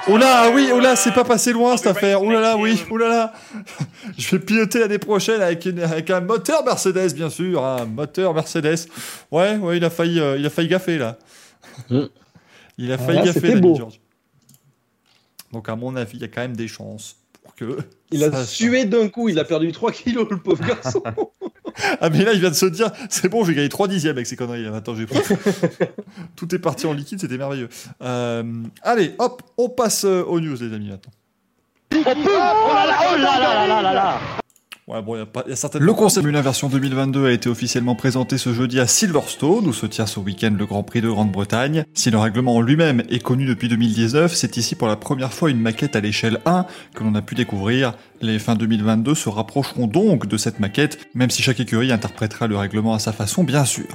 Oula, 0.08 0.50
oui, 0.52 0.70
oula, 0.72 0.96
c'est 0.96 1.12
pas 1.12 1.22
passé 1.24 1.52
loin 1.52 1.76
cette 1.76 1.86
affaire. 1.86 2.20
Oulala, 2.22 2.56
oui, 2.56 2.82
oulala. 2.90 3.32
Je 4.18 4.30
vais 4.36 4.40
piloter 4.44 4.80
l'année 4.80 4.98
prochaine 4.98 5.40
avec, 5.40 5.64
une- 5.66 5.80
avec 5.80 6.10
un 6.10 6.20
moteur 6.20 6.64
Mercedes, 6.64 7.14
bien 7.14 7.30
sûr, 7.30 7.64
un 7.64 7.84
moteur 7.86 8.34
Mercedes. 8.34 8.88
Ouais, 9.30 9.56
ouais, 9.56 9.76
il 9.76 9.84
a 9.84 9.90
failli, 9.90 10.18
euh, 10.20 10.36
il 10.36 10.44
a 10.46 10.50
failli 10.50 10.68
gaffer 10.68 10.98
là. 10.98 11.16
Mm. 11.90 12.00
Il 12.78 12.90
a 12.92 12.94
Ah, 12.94 12.98
failli 12.98 13.18
là, 13.18 13.24
gaffer, 13.24 13.56
beau. 13.56 13.76
George. 13.76 14.00
Donc 15.52 15.68
à 15.68 15.76
mon 15.76 15.94
avis, 15.96 16.16
il 16.16 16.22
y 16.22 16.24
a 16.24 16.28
quand 16.28 16.40
même 16.42 16.56
des 16.56 16.68
chances 16.68 17.16
que. 17.56 17.78
Il 18.12 18.22
a 18.22 18.44
sué 18.44 18.84
d'un 18.84 19.08
coup, 19.08 19.28
il 19.28 19.38
a 19.40 19.44
perdu 19.44 19.72
3 19.72 19.90
kilos, 19.90 20.28
le 20.30 20.36
pauvre 20.36 20.64
garçon. 20.64 21.02
Ah 22.00 22.08
mais 22.08 22.24
là, 22.24 22.32
il 22.32 22.40
vient 22.40 22.48
de 22.48 22.54
se 22.54 22.64
dire, 22.64 22.90
c'est 23.10 23.28
bon, 23.28 23.44
j'ai 23.44 23.54
gagné 23.54 23.68
3 23.68 23.86
dixièmes 23.88 24.16
avec 24.16 24.26
ces 24.26 24.34
conneries. 24.34 24.62
là. 24.62 24.76
Attends, 24.76 24.94
j'ai 24.94 25.04
Tout 26.36 26.54
est 26.54 26.58
parti 26.58 26.86
en 26.86 26.94
liquide, 26.94 27.20
c'était 27.20 27.36
merveilleux. 27.36 27.68
Euh, 28.00 28.62
allez, 28.80 29.14
hop, 29.18 29.42
on 29.58 29.68
passe 29.68 30.06
euh, 30.06 30.22
aux 30.24 30.40
news, 30.40 30.56
les 30.58 30.72
amis, 30.72 30.88
maintenant. 30.88 31.12
Ouais, 34.88 35.02
bon, 35.02 35.16
y 35.16 35.20
a, 35.20 35.26
pas- 35.26 35.42
y 35.48 35.52
a 35.52 35.56
certainement... 35.56 35.84
Le 35.84 35.94
concept 35.94 36.22
Formule 36.22 36.36
1 36.36 36.42
version 36.42 36.68
2022 36.68 37.26
a 37.26 37.32
été 37.32 37.48
officiellement 37.48 37.96
présenté 37.96 38.38
ce 38.38 38.52
jeudi 38.54 38.78
à 38.78 38.86
Silverstone, 38.86 39.66
où 39.66 39.72
se 39.72 39.84
tient 39.84 40.06
ce 40.06 40.20
week-end 40.20 40.54
le 40.56 40.64
Grand 40.64 40.84
Prix 40.84 41.00
de 41.00 41.08
Grande-Bretagne. 41.08 41.84
Si 41.92 42.08
le 42.12 42.18
règlement 42.18 42.54
en 42.54 42.60
lui-même 42.60 43.02
est 43.10 43.18
connu 43.18 43.46
depuis 43.46 43.68
2019, 43.68 44.32
c'est 44.32 44.56
ici 44.56 44.76
pour 44.76 44.86
la 44.86 44.94
première 44.94 45.32
fois 45.32 45.50
une 45.50 45.58
maquette 45.60 45.96
à 45.96 46.00
l'échelle 46.00 46.38
1 46.46 46.66
que 46.94 47.02
l'on 47.02 47.16
a 47.16 47.22
pu 47.22 47.34
découvrir. 47.34 47.94
Les 48.20 48.38
fins 48.38 48.54
2022 48.54 49.16
se 49.16 49.28
rapprocheront 49.28 49.88
donc 49.88 50.28
de 50.28 50.36
cette 50.36 50.60
maquette, 50.60 51.00
même 51.14 51.30
si 51.30 51.42
chaque 51.42 51.58
écurie 51.58 51.90
interprétera 51.90 52.46
le 52.46 52.56
règlement 52.56 52.94
à 52.94 53.00
sa 53.00 53.10
façon, 53.12 53.42
bien 53.42 53.64
sûr. 53.64 53.86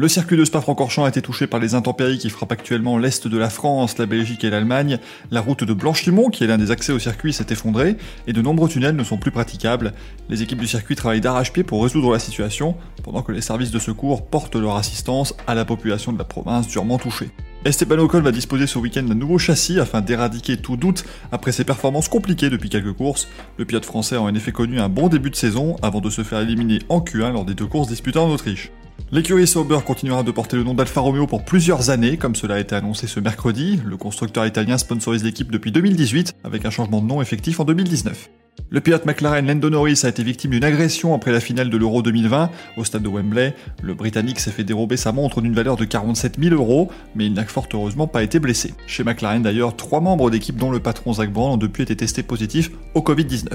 Le 0.00 0.08
circuit 0.08 0.38
de 0.38 0.46
Spa-Francorchamps 0.46 1.04
a 1.04 1.10
été 1.10 1.20
touché 1.20 1.46
par 1.46 1.60
les 1.60 1.74
intempéries 1.74 2.16
qui 2.16 2.30
frappent 2.30 2.52
actuellement 2.52 2.96
l'est 2.96 3.28
de 3.28 3.36
la 3.36 3.50
France, 3.50 3.98
la 3.98 4.06
Belgique 4.06 4.44
et 4.44 4.48
l'Allemagne. 4.48 4.98
La 5.30 5.42
route 5.42 5.62
de 5.62 5.74
Blanchimont, 5.74 6.30
qui 6.30 6.42
est 6.42 6.46
l'un 6.46 6.56
des 6.56 6.70
accès 6.70 6.94
au 6.94 6.98
circuit, 6.98 7.34
s'est 7.34 7.44
effondrée 7.50 7.98
et 8.26 8.32
de 8.32 8.40
nombreux 8.40 8.70
tunnels 8.70 8.96
ne 8.96 9.04
sont 9.04 9.18
plus 9.18 9.30
praticables. 9.30 9.92
Les 10.30 10.40
équipes 10.42 10.60
du 10.60 10.66
circuit 10.66 10.96
travaillent 10.96 11.20
d'arrache-pied 11.20 11.64
pour 11.64 11.82
résoudre 11.82 12.14
la 12.14 12.18
situation, 12.18 12.76
pendant 13.04 13.20
que 13.20 13.32
les 13.32 13.42
services 13.42 13.72
de 13.72 13.78
secours 13.78 14.24
portent 14.24 14.56
leur 14.56 14.76
assistance 14.76 15.34
à 15.46 15.54
la 15.54 15.66
population 15.66 16.14
de 16.14 16.18
la 16.18 16.24
province 16.24 16.66
durement 16.66 16.96
touchée. 16.96 17.28
Esteban 17.66 17.98
Ocon 17.98 18.22
va 18.22 18.32
disposer 18.32 18.66
ce 18.66 18.78
week-end 18.78 19.02
d'un 19.02 19.14
nouveau 19.14 19.36
châssis 19.36 19.78
afin 19.78 20.00
d'éradiquer 20.00 20.56
tout 20.56 20.78
doute 20.78 21.04
après 21.30 21.52
ses 21.52 21.64
performances 21.64 22.08
compliquées 22.08 22.48
depuis 22.48 22.70
quelques 22.70 22.94
courses. 22.94 23.28
Le 23.58 23.66
pilote 23.66 23.84
français 23.84 24.16
a 24.16 24.22
en 24.22 24.34
effet 24.34 24.52
connu 24.52 24.80
un 24.80 24.88
bon 24.88 25.08
début 25.08 25.28
de 25.28 25.36
saison 25.36 25.76
avant 25.82 26.00
de 26.00 26.08
se 26.08 26.22
faire 26.22 26.40
éliminer 26.40 26.78
en 26.88 27.00
Q1 27.00 27.34
lors 27.34 27.44
des 27.44 27.52
deux 27.52 27.66
courses 27.66 27.88
disputées 27.88 28.18
en 28.18 28.30
Autriche. 28.30 28.72
L'écurie 29.12 29.48
Sauber 29.48 29.80
continuera 29.84 30.22
de 30.22 30.30
porter 30.30 30.56
le 30.56 30.62
nom 30.62 30.72
d'Alfa 30.72 31.00
Romeo 31.00 31.26
pour 31.26 31.44
plusieurs 31.44 31.90
années, 31.90 32.16
comme 32.16 32.36
cela 32.36 32.54
a 32.54 32.60
été 32.60 32.76
annoncé 32.76 33.08
ce 33.08 33.18
mercredi. 33.18 33.80
Le 33.84 33.96
constructeur 33.96 34.46
italien 34.46 34.78
sponsorise 34.78 35.24
l'équipe 35.24 35.50
depuis 35.50 35.72
2018, 35.72 36.36
avec 36.44 36.64
un 36.64 36.70
changement 36.70 37.02
de 37.02 37.08
nom 37.08 37.20
effectif 37.20 37.58
en 37.58 37.64
2019. 37.64 38.30
Le 38.68 38.80
pilote 38.80 39.06
McLaren 39.06 39.44
Lando 39.44 39.68
Norris 39.68 40.02
a 40.04 40.10
été 40.10 40.22
victime 40.22 40.52
d'une 40.52 40.62
agression 40.62 41.12
après 41.12 41.32
la 41.32 41.40
finale 41.40 41.70
de 41.70 41.76
l'Euro 41.76 42.02
2020 42.02 42.50
au 42.76 42.84
stade 42.84 43.02
de 43.02 43.08
Wembley. 43.08 43.52
Le 43.82 43.94
Britannique 43.94 44.38
s'est 44.38 44.52
fait 44.52 44.62
dérober 44.62 44.96
sa 44.96 45.10
montre 45.10 45.40
d'une 45.40 45.54
valeur 45.54 45.74
de 45.74 45.84
47 45.84 46.38
000 46.40 46.54
euros, 46.54 46.88
mais 47.16 47.26
il 47.26 47.32
n'a 47.32 47.44
fort 47.46 47.66
heureusement 47.74 48.06
pas 48.06 48.22
été 48.22 48.38
blessé. 48.38 48.74
Chez 48.86 49.02
McLaren 49.02 49.42
d'ailleurs, 49.42 49.74
trois 49.74 50.00
membres 50.00 50.30
d'équipe 50.30 50.54
dont 50.54 50.70
le 50.70 50.78
patron 50.78 51.14
Zach 51.14 51.32
Brown 51.32 51.54
ont 51.54 51.56
depuis 51.56 51.82
été 51.82 51.96
testés 51.96 52.22
positifs 52.22 52.70
au 52.94 53.00
Covid-19. 53.00 53.48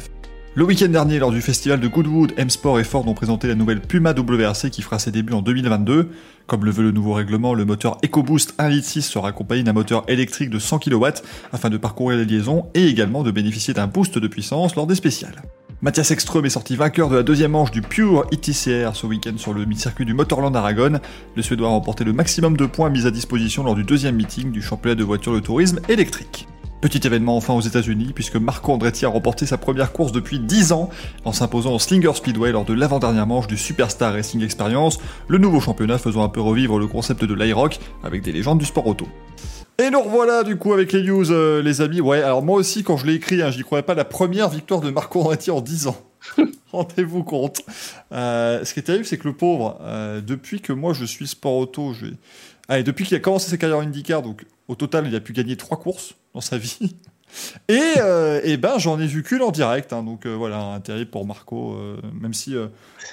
Le 0.58 0.64
week-end 0.64 0.88
dernier, 0.88 1.20
lors 1.20 1.34
du 1.34 1.42
festival 1.42 1.82
de 1.82 1.88
Goodwood, 1.90 2.32
M-Sport 2.38 2.80
et 2.80 2.86
Ford 2.86 3.06
ont 3.10 3.14
présenté 3.14 3.50
la 3.50 3.56
nouvelle 3.56 3.82
Puma 3.82 4.14
WRC 4.14 4.70
qui 4.70 4.82
fera 4.82 5.00
ses 5.00 5.12
débuts 5.12 5.34
en 5.34 5.42
2022. 5.42 6.08
Comme 6.48 6.64
le 6.64 6.72
veut 6.72 6.84
le 6.84 6.92
nouveau 6.92 7.12
règlement, 7.12 7.54
le 7.54 7.66
moteur 7.66 7.98
EcoBoost 8.06 8.58
1.6 8.58 8.70
litre 8.70 8.88
sera 8.88 9.28
accompagné 9.28 9.64
d'un 9.64 9.74
moteur 9.74 10.06
électrique 10.08 10.50
de 10.50 10.58
100 10.58 10.80
kW 10.80 11.08
afin 11.52 11.70
de 11.70 11.76
parcourir 11.76 12.18
les 12.18 12.24
liaisons 12.24 12.68
et 12.74 12.88
également 12.88 13.22
de 13.22 13.32
bénéficier 13.32 13.74
d'un 13.74 13.88
boost 13.88 14.18
de 14.18 14.28
puissance 14.30 14.78
lors 14.78 14.88
des 14.88 14.96
spéciales. 14.96 15.42
Mathias 15.82 16.12
Ekström 16.12 16.46
est 16.46 16.50
sorti 16.50 16.78
vainqueur 16.78 17.10
de 17.10 17.18
la 17.18 17.24
deuxième 17.24 17.52
manche 17.52 17.72
du 17.72 17.82
Pure 17.82 18.26
ITCR 18.32 18.92
ce 18.96 19.08
week-end 19.08 19.34
sur 19.36 19.54
le 19.54 19.66
circuit 19.76 20.06
du 20.06 20.14
Motorland 20.14 20.56
Aragon. 20.56 21.02
Le 21.36 21.42
Suédois 21.42 21.68
a 21.68 21.72
remporté 21.72 22.06
le 22.06 22.14
maximum 22.14 22.56
de 22.56 22.66
points 22.66 22.90
mis 22.90 23.06
à 23.06 23.12
disposition 23.12 23.62
lors 23.66 23.76
du 23.76 23.84
deuxième 23.84 24.16
meeting 24.16 24.54
du 24.54 24.62
championnat 24.62 24.96
de 24.96 25.04
voitures 25.04 25.34
de 25.34 25.42
tourisme 25.42 25.82
électrique. 25.90 26.48
Petit 26.82 27.08
événement 27.08 27.38
enfin 27.38 27.54
aux 27.54 27.62
États-Unis, 27.62 28.12
puisque 28.14 28.36
Marco 28.36 28.72
Andretti 28.72 29.06
a 29.06 29.10
remporté 29.10 29.46
sa 29.46 29.58
première 29.58 29.92
course 29.92 30.12
depuis 30.12 30.40
10 30.40 30.72
ans 30.72 30.90
en 31.24 31.32
s'imposant 31.32 31.74
au 31.74 31.80
Slinger 31.80 32.14
Speedway 32.14 32.52
lors 32.52 32.66
de 32.66 32.74
l'avant-dernière 32.74 33.26
manche 33.26 33.48
du 33.48 33.58
Superstar 33.58 34.14
Racing 34.14 34.44
Experience, 34.44 35.00
le 35.28 35.38
nouveau 35.38 35.60
championnat 35.60 35.98
faisant 35.98 36.24
un 36.24 36.30
peu 36.30 36.42
revivre 36.42 36.78
le 36.78 36.88
concept 36.88 37.24
de 37.24 37.34
l'Irock 37.34 37.80
avec 38.04 38.22
des 38.22 38.32
légendes 38.32 38.60
du 38.60 38.66
sport 38.66 38.86
auto. 38.86 39.08
Et 39.78 39.90
nous 39.90 40.02
revoilà 40.02 40.44
du 40.44 40.56
coup 40.56 40.72
avec 40.72 40.94
les 40.94 41.04
news, 41.04 41.32
euh, 41.32 41.62
les 41.62 41.82
amis. 41.82 42.00
Ouais, 42.00 42.22
alors 42.22 42.42
moi 42.42 42.58
aussi, 42.58 42.84
quand 42.84 42.96
je 42.96 43.06
l'ai 43.06 43.16
écrit, 43.16 43.42
hein, 43.42 43.52
j'y 43.52 43.64
croyais 43.64 43.84
pas, 43.84 43.94
la 43.94 44.06
première 44.06 44.50
victoire 44.50 44.80
de 44.80 44.90
Marco 44.90 45.20
Andretti 45.20 45.52
en 45.52 45.60
10 45.60 45.88
ans. 45.88 45.98
Rendez-vous 46.72 47.24
compte. 47.24 47.62
Euh, 48.14 48.64
ce 48.64 48.74
qui 48.74 48.80
est 48.80 48.84
terrible, 48.84 49.06
c'est 49.06 49.18
que 49.18 49.28
le 49.28 49.36
pauvre, 49.36 49.78
euh, 49.82 50.22
depuis 50.22 50.62
que 50.62 50.72
moi 50.72 50.94
je 50.94 51.04
suis 51.04 51.28
sport 51.28 51.56
auto, 51.56 51.94
j'ai... 51.94 52.14
Allez, 52.68 52.84
depuis 52.84 53.06
qu'il 53.06 53.16
a 53.16 53.20
commencé 53.20 53.50
sa 53.50 53.58
carrière 53.58 53.80
IndyCar, 53.80 54.22
donc 54.22 54.46
au 54.68 54.76
total, 54.76 55.08
il 55.08 55.16
a 55.16 55.20
pu 55.20 55.34
gagner 55.34 55.56
trois 55.56 55.78
courses 55.78 56.16
dans 56.34 56.42
sa 56.42 56.58
vie. 56.58 56.78
Et, 57.68 57.82
euh, 57.98 58.40
et 58.44 58.56
ben, 58.56 58.78
j'en 58.78 59.00
ai 59.00 59.08
vu 59.08 59.24
qu'une 59.24 59.42
en 59.42 59.52
direct, 59.52 59.92
hein, 59.92 60.04
donc 60.04 60.26
euh, 60.26 60.36
voilà, 60.36 60.60
un 60.60 60.80
terrible 60.80 61.10
pour 61.10 61.26
Marco. 61.26 61.74
euh, 61.74 61.98
même 62.14 62.34
si 62.34 62.56
euh, 62.56 62.68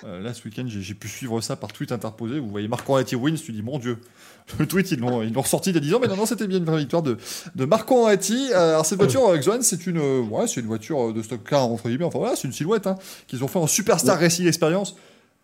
là, 0.04 0.32
ce 0.32 0.44
week-end, 0.44 0.64
j'ai 0.66 0.94
pu 0.94 1.08
suivre 1.08 1.40
ça 1.40 1.56
par 1.56 1.72
tweet 1.72 1.90
interposé. 1.90 2.38
Vous 2.38 2.48
voyez 2.48 2.68
Marco 2.68 2.92
Andretti 2.92 3.16
wins, 3.16 3.34
tu 3.34 3.50
dis 3.52 3.62
mon 3.62 3.78
Dieu. 3.78 3.98
Le 4.58 4.66
tweet, 4.66 4.92
ils 4.92 5.00
l'ont 5.00 5.22
ressorti 5.40 5.70
il 5.70 5.74
y 5.74 5.78
a 5.78 5.80
10 5.80 5.94
ans, 5.94 5.98
mais 6.00 6.08
non, 6.08 6.16
non, 6.16 6.26
c'était 6.26 6.46
bien 6.46 6.58
une 6.58 6.64
vraie 6.64 6.78
victoire 6.78 7.02
de, 7.02 7.16
de 7.54 7.64
Marco. 7.64 8.06
Euh, 8.08 8.16
alors, 8.52 8.86
cette 8.86 8.98
voiture, 8.98 9.34
Xoan, 9.38 9.62
c'est 9.62 9.86
une, 9.86 9.98
ouais, 9.98 10.46
c'est 10.46 10.60
une 10.60 10.66
voiture 10.66 11.12
de 11.12 11.22
stock 11.22 11.40
car, 11.48 11.66
entre 11.66 11.88
guillemets. 11.88 12.04
Enfin, 12.04 12.18
voilà, 12.18 12.36
c'est 12.36 12.46
une 12.46 12.52
silhouette 12.52 12.86
hein, 12.86 12.96
qu'ils 13.26 13.42
ont 13.42 13.48
fait 13.48 13.58
en 13.58 13.66
Superstar 13.66 14.18
Racing 14.20 14.46
Experience. 14.46 14.94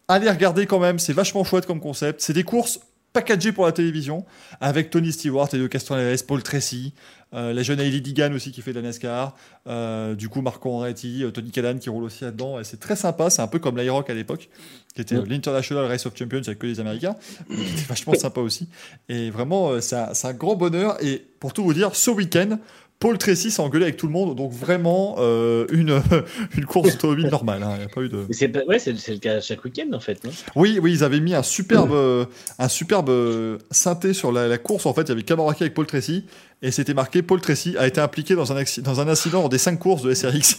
Allez 0.09 0.30
regarder 0.30 0.66
quand 0.66 0.78
même, 0.78 0.98
c'est 0.98 1.12
vachement 1.12 1.43
chouette 1.43 1.66
comme 1.66 1.80
concept. 1.80 2.20
C'est 2.20 2.32
des 2.32 2.44
courses 2.44 2.80
packagées 3.19 3.51
pour 3.51 3.66
la 3.66 3.73
télévision, 3.73 4.24
avec 4.61 4.90
Tony 4.90 5.11
Stewart, 5.11 5.49
Elio 5.53 5.66
Castroneves, 5.66 6.24
Paul 6.24 6.40
Tracy, 6.40 6.95
euh, 7.35 7.53
la 7.53 7.65
jeune 7.65 7.81
Hailey 7.81 8.01
Digan 8.01 8.32
aussi 8.32 8.53
qui 8.53 8.62
fait 8.62 8.73
de 8.73 8.78
la 8.78 8.86
NASCAR, 8.86 9.35
euh, 9.66 10.15
du 10.15 10.28
coup 10.28 10.40
Marco 10.40 10.70
Andretti, 10.70 11.24
euh, 11.24 11.32
Tony 11.32 11.51
Callan 11.51 11.78
qui 11.78 11.90
roule 11.90 12.05
aussi 12.05 12.23
là-dedans. 12.23 12.61
Et 12.61 12.65
C'est 12.65 12.78
très 12.78 12.95
sympa, 12.95 13.28
c'est 13.28 13.43
un 13.43 13.49
peu 13.49 13.59
comme 13.59 13.77
l'IROC 13.77 14.09
à 14.09 14.15
l'époque, 14.15 14.49
qui 14.95 15.01
était 15.01 15.16
euh, 15.16 15.24
l'International 15.27 15.86
Race 15.86 16.07
of 16.07 16.16
Champions 16.16 16.43
avec 16.47 16.61
que 16.61 16.66
les 16.69 16.78
Américains, 16.78 17.16
mais 17.51 17.57
qui 17.65 17.73
était 17.73 17.89
vachement 17.89 18.15
sympa 18.15 18.40
aussi. 18.40 18.69
Et 19.09 19.31
vraiment, 19.31 19.70
euh, 19.70 19.81
c'est 19.81 19.97
un, 19.97 20.15
c'est 20.15 20.28
un 20.28 20.32
grand 20.32 20.55
bonheur. 20.55 20.97
Et 21.05 21.27
pour 21.40 21.53
tout 21.53 21.65
vous 21.65 21.74
dire, 21.74 21.97
ce 21.97 22.12
week-end, 22.12 22.59
Paul 23.01 23.16
Tracy 23.16 23.53
s'est 23.53 23.62
engueulé 23.62 23.85
avec 23.85 23.97
tout 23.97 24.07
le 24.09 24.12
monde, 24.12 24.35
donc 24.35 24.51
vraiment 24.53 25.15
euh, 25.19 25.66
une, 25.70 26.03
une 26.57 26.65
course 26.65 26.95
automobile 26.95 27.29
normale. 27.29 27.62
hein. 27.62 27.75
Il 27.75 27.79
n'y 27.79 27.85
a 27.85 27.89
pas 27.89 28.01
eu 28.01 28.09
de. 28.09 28.27
C'est 28.33 28.53
ouais, 28.66 28.79
le 28.87 29.19
cas 29.19 29.41
chaque 29.41 29.65
week-end 29.65 29.87
en 29.93 30.01
fait. 30.01 30.23
non? 30.25 30.31
Oui, 30.57 30.81
oui, 30.83 30.93
ils 30.95 31.05
avaient 31.05 31.20
mis 31.20 31.35
un 31.35 31.45
superbe, 31.45 31.93
euh, 31.93 32.25
un 32.59 32.69
superbe 32.69 33.09
euh, 33.11 33.59
synthé 33.70 34.12
sur 34.15 34.33
la, 34.33 34.49
la 34.49 34.59
course. 34.59 34.85
En 34.87 34.95
fait, 34.95 35.03
il 35.03 35.09
y 35.11 35.12
avait 35.12 35.23
Camaraki 35.23 35.62
avec 35.62 35.75
Paul 35.75 35.87
Tracy 35.87 36.25
et 36.61 36.73
c'était 36.73 36.95
marqué 36.95 37.23
Paul 37.23 37.41
Tracy 37.41 37.77
a 37.79 37.87
été 37.87 38.01
impliqué 38.01 38.35
dans 38.35 38.53
un, 38.53 38.62
dans 38.83 39.01
un 39.01 39.07
incident 39.09 39.49
des 39.49 39.59
cinq 39.59 39.79
courses 39.79 40.03
de 40.03 40.12
SRX. 40.12 40.59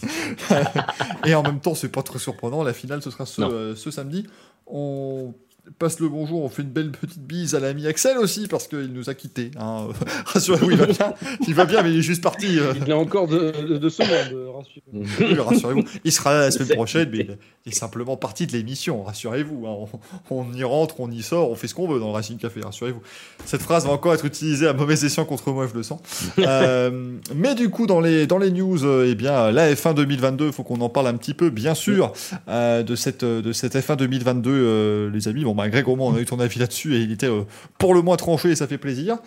et 1.26 1.34
en 1.34 1.42
même 1.42 1.60
temps, 1.60 1.74
c'est 1.74 1.90
pas 1.92 2.02
très 2.02 2.18
surprenant. 2.18 2.62
La 2.62 2.72
finale, 2.72 3.02
ce 3.02 3.10
sera 3.10 3.26
ce, 3.26 3.42
euh, 3.42 3.76
ce 3.76 3.90
samedi. 3.90 4.26
On 4.66 5.34
passe 5.78 6.00
le 6.00 6.08
bonjour, 6.08 6.42
on 6.42 6.48
fait 6.48 6.62
une 6.62 6.68
belle 6.70 6.90
petite 6.90 7.22
bise 7.22 7.54
à 7.54 7.60
l'ami 7.60 7.86
Axel 7.86 8.18
aussi 8.18 8.46
parce 8.48 8.66
qu'il 8.68 8.92
nous 8.92 9.08
a 9.10 9.14
quittés. 9.14 9.50
hein. 9.58 9.88
Rassurez-vous, 10.26 10.70
il 10.70 10.76
va 10.76 10.86
bien, 10.86 11.14
il 11.48 11.54
va 11.54 11.64
bien, 11.64 11.82
mais 11.82 11.90
il 11.92 11.98
est 11.98 12.02
juste 12.02 12.22
parti. 12.22 12.58
euh. 12.58 12.72
Il 12.76 12.88
est 12.90 12.92
encore 12.94 13.28
de, 13.28 13.52
de, 13.68 13.78
de 13.78 13.88
ce 13.88 14.02
monde, 14.02 14.54
rassurez-vous. 14.56 15.24
Oui, 15.34 15.38
rassurez-vous. 15.38 15.84
Il 16.04 16.12
sera 16.12 16.32
là 16.34 16.40
la 16.42 16.50
semaine 16.50 16.68
prochaine, 16.76 17.08
mais 17.12 17.26
il 17.66 17.72
est 17.72 17.74
simplement 17.74 18.16
parti 18.16 18.46
de 18.46 18.52
l'émission, 18.52 19.02
rassurez-vous. 19.04 19.66
hein. 19.66 19.88
On, 20.30 20.36
on 20.44 20.52
y 20.54 20.64
rentre, 20.64 21.00
on 21.00 21.10
y 21.10 21.22
sort, 21.22 21.50
on 21.50 21.54
fait 21.54 21.68
ce 21.68 21.74
qu'on 21.74 21.88
veut 21.88 22.00
dans 22.00 22.08
le 22.08 22.12
Racing 22.14 22.38
Café, 22.38 22.60
rassurez-vous. 22.62 23.02
Cette 23.44 23.62
phrase 23.62 23.86
va 23.86 23.92
encore 23.92 24.14
être 24.14 24.24
utilisée 24.24 24.66
à 24.66 24.72
mauvais 24.72 24.94
escient 25.04 25.24
contre 25.24 25.50
moi, 25.52 25.66
je 25.70 25.76
le 25.76 25.82
sens. 25.82 26.00
Euh, 26.38 26.90
mais 27.34 27.54
du 27.54 27.68
coup, 27.70 27.86
dans 27.86 28.00
les, 28.00 28.26
dans 28.26 28.38
les 28.38 28.50
news, 28.50 28.84
euh, 28.84 29.06
eh 29.08 29.14
bien, 29.14 29.50
la 29.50 29.72
F1 29.72 29.94
2022, 29.94 30.46
il 30.46 30.52
faut 30.52 30.62
qu'on 30.64 30.80
en 30.80 30.88
parle 30.88 31.06
un 31.06 31.14
petit 31.14 31.34
peu, 31.34 31.50
bien 31.50 31.74
sûr, 31.74 32.12
euh, 32.48 32.82
de, 32.82 32.96
cette, 32.96 33.24
de 33.24 33.52
cette 33.52 33.74
F1 33.76 33.96
2022, 33.96 34.50
euh, 34.50 35.10
les 35.10 35.28
amis. 35.28 35.44
Bon, 35.44 35.54
bah, 35.60 35.68
Greg, 35.68 35.88
au 35.88 35.96
moins, 35.96 36.12
on 36.12 36.16
a 36.16 36.20
eu 36.20 36.24
ton 36.24 36.40
avis 36.40 36.58
là-dessus 36.58 36.96
et 36.96 37.00
il 37.00 37.12
était 37.12 37.28
euh, 37.28 37.44
pour 37.78 37.94
le 37.94 38.02
moins 38.02 38.16
tranché 38.16 38.50
et 38.50 38.56
ça 38.56 38.66
fait 38.66 38.78
plaisir. 38.78 39.18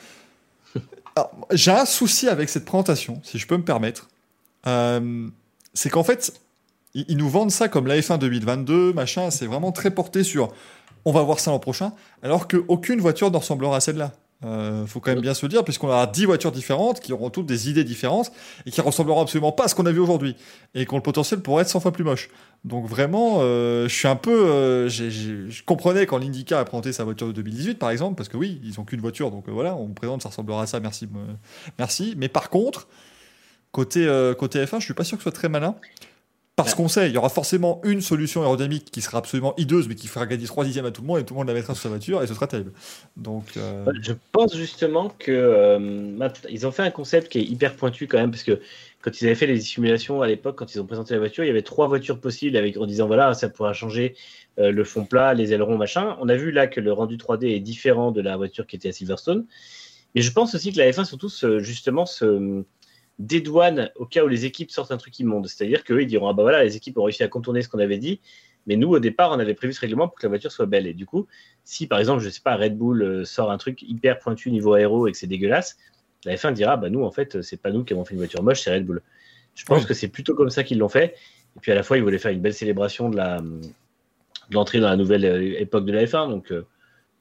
J'ai 1.52 1.72
un 1.72 1.86
souci 1.86 2.28
avec 2.28 2.50
cette 2.50 2.66
présentation, 2.66 3.22
si 3.24 3.38
je 3.38 3.48
peux 3.48 3.58
me 3.58 3.64
permettre. 3.64 4.10
Euh, 4.68 5.28
c'est 5.74 5.90
qu'en 5.90 6.04
fait, 6.04 6.34
ils, 6.94 7.06
ils 7.08 7.18
nous 7.18 7.30
vendent 7.30 7.52
ça 7.52 7.68
comme 7.68 7.88
la 7.88 8.00
F1 8.00 8.18
2022, 8.18 8.94
machin, 8.94 9.30
c'est 9.30 9.46
vraiment 9.46 9.72
très 9.72 9.92
porté 9.92 10.24
sur 10.24 10.52
on 11.06 11.12
va 11.12 11.22
voir 11.22 11.40
ça 11.40 11.52
l'an 11.52 11.60
prochain, 11.60 11.94
alors 12.22 12.48
qu'aucune 12.48 13.00
voiture 13.00 13.30
ne 13.30 13.38
ressemblera 13.38 13.76
à 13.76 13.80
celle-là. 13.80 14.14
Euh, 14.46 14.86
faut 14.86 15.00
quand 15.00 15.12
même 15.12 15.22
bien 15.22 15.34
se 15.34 15.46
le 15.46 15.50
dire, 15.50 15.64
puisqu'on 15.64 15.88
aura 15.88 16.06
10 16.08 16.26
voitures 16.26 16.52
différentes 16.52 17.00
qui 17.00 17.14
auront 17.14 17.30
toutes 17.30 17.46
des 17.46 17.70
idées 17.70 17.84
différentes 17.84 18.32
et 18.66 18.72
qui 18.72 18.82
ressembleront 18.82 19.22
absolument 19.22 19.52
pas 19.52 19.66
à 19.66 19.68
ce 19.68 19.76
qu'on 19.76 19.86
a 19.86 19.92
vu 19.92 20.00
aujourd'hui 20.00 20.36
et 20.76 20.86
qui 20.86 20.94
ont 20.94 20.98
le 20.98 21.04
potentiel 21.04 21.40
pour 21.42 21.62
être 21.62 21.70
100 21.70 21.80
fois 21.80 21.92
plus 21.92 22.04
moche. 22.04 22.30
Donc 22.66 22.86
vraiment, 22.88 23.38
euh, 23.42 23.88
je 23.88 23.94
suis 23.96 24.08
un 24.08 24.16
peu. 24.16 24.32
euh, 24.50 24.90
je 24.90 25.64
comprenais 25.64 26.06
quand 26.06 26.18
l'Indica 26.18 26.60
a 26.60 26.66
présenté 26.66 26.92
sa 26.94 27.04
voiture 27.04 27.28
de 27.28 27.32
2018, 27.34 27.76
par 27.80 27.90
exemple, 27.90 28.16
parce 28.16 28.30
que 28.30 28.38
oui, 28.38 28.60
ils 28.64 28.80
ont 28.80 28.84
qu'une 28.84 29.02
voiture, 29.02 29.32
donc 29.32 29.48
euh, 29.48 29.52
voilà, 29.52 29.76
on 29.76 29.88
présente, 29.90 30.22
ça 30.24 30.30
ressemblera 30.30 30.64
à 30.64 30.66
ça, 30.66 30.80
merci. 30.80 31.08
me- 31.08 31.36
merci. 31.80 32.14
Mais 32.18 32.28
par 32.30 32.50
contre, 32.50 32.88
côté, 33.72 34.06
côté 34.38 34.64
F1, 34.66 34.80
je 34.80 34.86
suis 34.86 34.94
pas 34.94 35.04
sûr 35.04 35.18
que 35.18 35.24
ce 35.24 35.30
soit 35.30 35.32
très 35.38 35.50
malin. 35.50 35.76
Parce 36.56 36.76
qu'on 36.76 36.88
sait, 36.88 37.10
il 37.10 37.14
y 37.14 37.18
aura 37.18 37.30
forcément 37.30 37.82
une 37.84 38.02
solution 38.02 38.42
aérodynamique 38.42 38.92
qui 38.92 39.02
sera 39.02 39.18
absolument 39.18 39.56
hideuse, 39.58 39.88
mais 39.88 39.96
qui 39.96 40.08
fera 40.08 40.28
gagner 40.28 40.46
3 40.46 40.66
dixièmes 40.66 40.86
à 40.86 40.92
tout 40.92 41.02
le 41.02 41.08
monde 41.08 41.20
et 41.20 41.26
tout 41.26 41.34
le 41.34 41.40
monde 41.40 41.48
la 41.48 41.54
mettra 41.56 41.74
sur 41.74 41.82
sa 41.82 41.90
voiture 41.90 42.22
et 42.22 42.28
ce 42.28 42.36
sera 42.36 42.46
terrible. 42.46 42.74
Donc, 43.18 43.58
euh, 43.58 43.84
Je 44.04 44.14
pense 44.32 44.56
justement 44.56 45.10
que 45.18 45.32
euh, 45.32 46.30
ont 46.64 46.72
fait 46.72 46.84
un 46.84 46.92
concept 46.92 47.32
qui 47.32 47.40
est 47.40 47.44
hyper 47.44 47.76
pointu 47.76 48.08
quand 48.08 48.20
même 48.20 48.30
parce 48.30 48.44
que 48.44 48.62
quand 49.02 49.20
ils 49.20 49.26
avaient 49.26 49.36
fait 49.36 49.48
les 49.48 49.60
simulations 49.62 50.22
à 50.22 50.28
l'époque, 50.28 50.56
quand 50.56 50.76
ils 50.76 50.80
ont 50.80 50.86
présenté 50.86 51.16
la 51.16 51.20
voiture, 51.20 51.44
il 51.44 51.48
y 51.48 51.50
avait 51.50 51.64
trois 51.64 51.88
voitures 51.88 52.20
possibles 52.20 52.56
en 52.78 52.86
disant 52.86 53.08
voilà 53.08 53.34
ça 53.34 53.50
pourra 53.50 53.74
changer 53.74 54.16
euh, 54.60 54.72
le 54.72 54.84
fond 54.84 55.06
plat, 55.06 55.34
les 55.34 55.54
ailerons 55.54 55.80
machin. 55.80 56.16
On 56.22 56.30
a 56.30 56.36
vu 56.36 56.52
là 56.52 56.68
que 56.68 56.80
le 56.80 56.94
rendu 56.94 57.18
3D 57.18 57.48
est 57.48 57.62
différent 57.62 58.12
de 58.12 58.22
la 58.22 58.38
voiture 58.38 58.68
qui 58.68 58.76
était 58.76 58.90
à 58.90 58.92
Silverstone. 58.92 59.48
Mais 60.14 60.22
je 60.22 60.32
pense 60.32 60.54
aussi 60.54 60.72
que 60.72 60.78
la 60.78 60.92
F1 60.92 61.06
surtout 61.06 61.32
justement 61.64 62.06
se 62.06 62.64
dédouane 63.20 63.92
au 63.96 64.06
cas 64.06 64.24
où 64.24 64.28
les 64.28 64.46
équipes 64.46 64.72
sortent 64.72 64.92
un 64.92 64.98
truc 64.98 65.18
immonde. 65.20 65.48
C'est-à-dire 65.48 65.84
qu'eux 65.84 66.02
ils 66.02 66.08
diront 66.08 66.28
ah 66.28 66.34
bah 66.34 66.44
voilà 66.44 66.64
les 66.64 66.76
équipes 66.76 66.98
ont 66.98 67.04
réussi 67.04 67.24
à 67.24 67.28
contourner 67.28 67.62
ce 67.62 67.70
qu'on 67.70 67.80
avait 67.80 67.98
dit. 67.98 68.20
Mais 68.66 68.78
nous, 68.78 68.90
au 68.90 69.00
départ, 69.00 69.32
on 69.32 69.40
avait 69.40 69.56
prévu 69.56 69.74
ce 69.74 69.82
règlement 69.82 70.08
pour 70.08 70.18
que 70.18 70.24
la 70.24 70.30
voiture 70.30 70.50
soit 70.52 70.66
belle. 70.66 70.88
Et 70.88 70.94
du 70.94 71.06
coup, 71.06 71.28
si 71.66 71.86
par 71.86 72.00
exemple, 72.00 72.24
je 72.24 72.30
sais 72.30 72.40
pas, 72.42 72.56
Red 72.56 72.78
Bull 72.78 73.02
euh, 73.04 73.26
sort 73.26 73.52
un 73.52 73.58
truc 73.58 73.82
hyper 73.82 74.20
pointu 74.20 74.52
niveau 74.52 74.74
aéro 74.74 75.06
et 75.08 75.12
que 75.12 75.18
c'est 75.18 75.28
dégueulasse, 75.28 75.78
la 76.24 76.36
F1 76.36 76.54
dira 76.54 76.78
bah 76.78 76.90
nous 76.90 77.04
en 77.04 77.12
fait 77.12 77.42
c'est 77.42 77.62
pas 77.62 77.72
nous 77.72 77.84
qui 77.84 77.92
avons 77.94 78.06
fait 78.06 78.14
une 78.14 78.20
voiture 78.20 78.42
moche, 78.42 78.62
c'est 78.62 78.74
Red 78.74 78.86
Bull. 78.86 79.02
Je 79.56 79.66
pense 79.66 79.82
Oui. 79.82 79.88
que 79.88 79.94
c'est 79.94 80.08
plutôt 80.08 80.34
comme 80.34 80.50
ça 80.50 80.64
qu'ils 80.64 80.78
l'ont 80.80 80.88
fait. 80.90 81.16
Et 81.58 81.60
puis 81.62 81.72
à 81.72 81.76
la 81.76 81.84
fois 81.84 81.98
ils 81.98 82.04
voulaient 82.04 82.18
faire 82.18 82.32
une 82.32 82.40
belle 82.42 82.54
célébration 82.54 83.10
de 83.10 83.18
la 83.18 83.42
de 83.42 84.56
l'entrée 84.56 84.80
dans 84.80 84.90
la 84.90 84.96
nouvelle 84.98 85.26
euh, 85.26 85.60
époque 85.60 85.86
de 85.86 85.92
la 85.92 86.06
F1 86.06 86.30
donc 86.30 86.52
euh, 86.52 86.66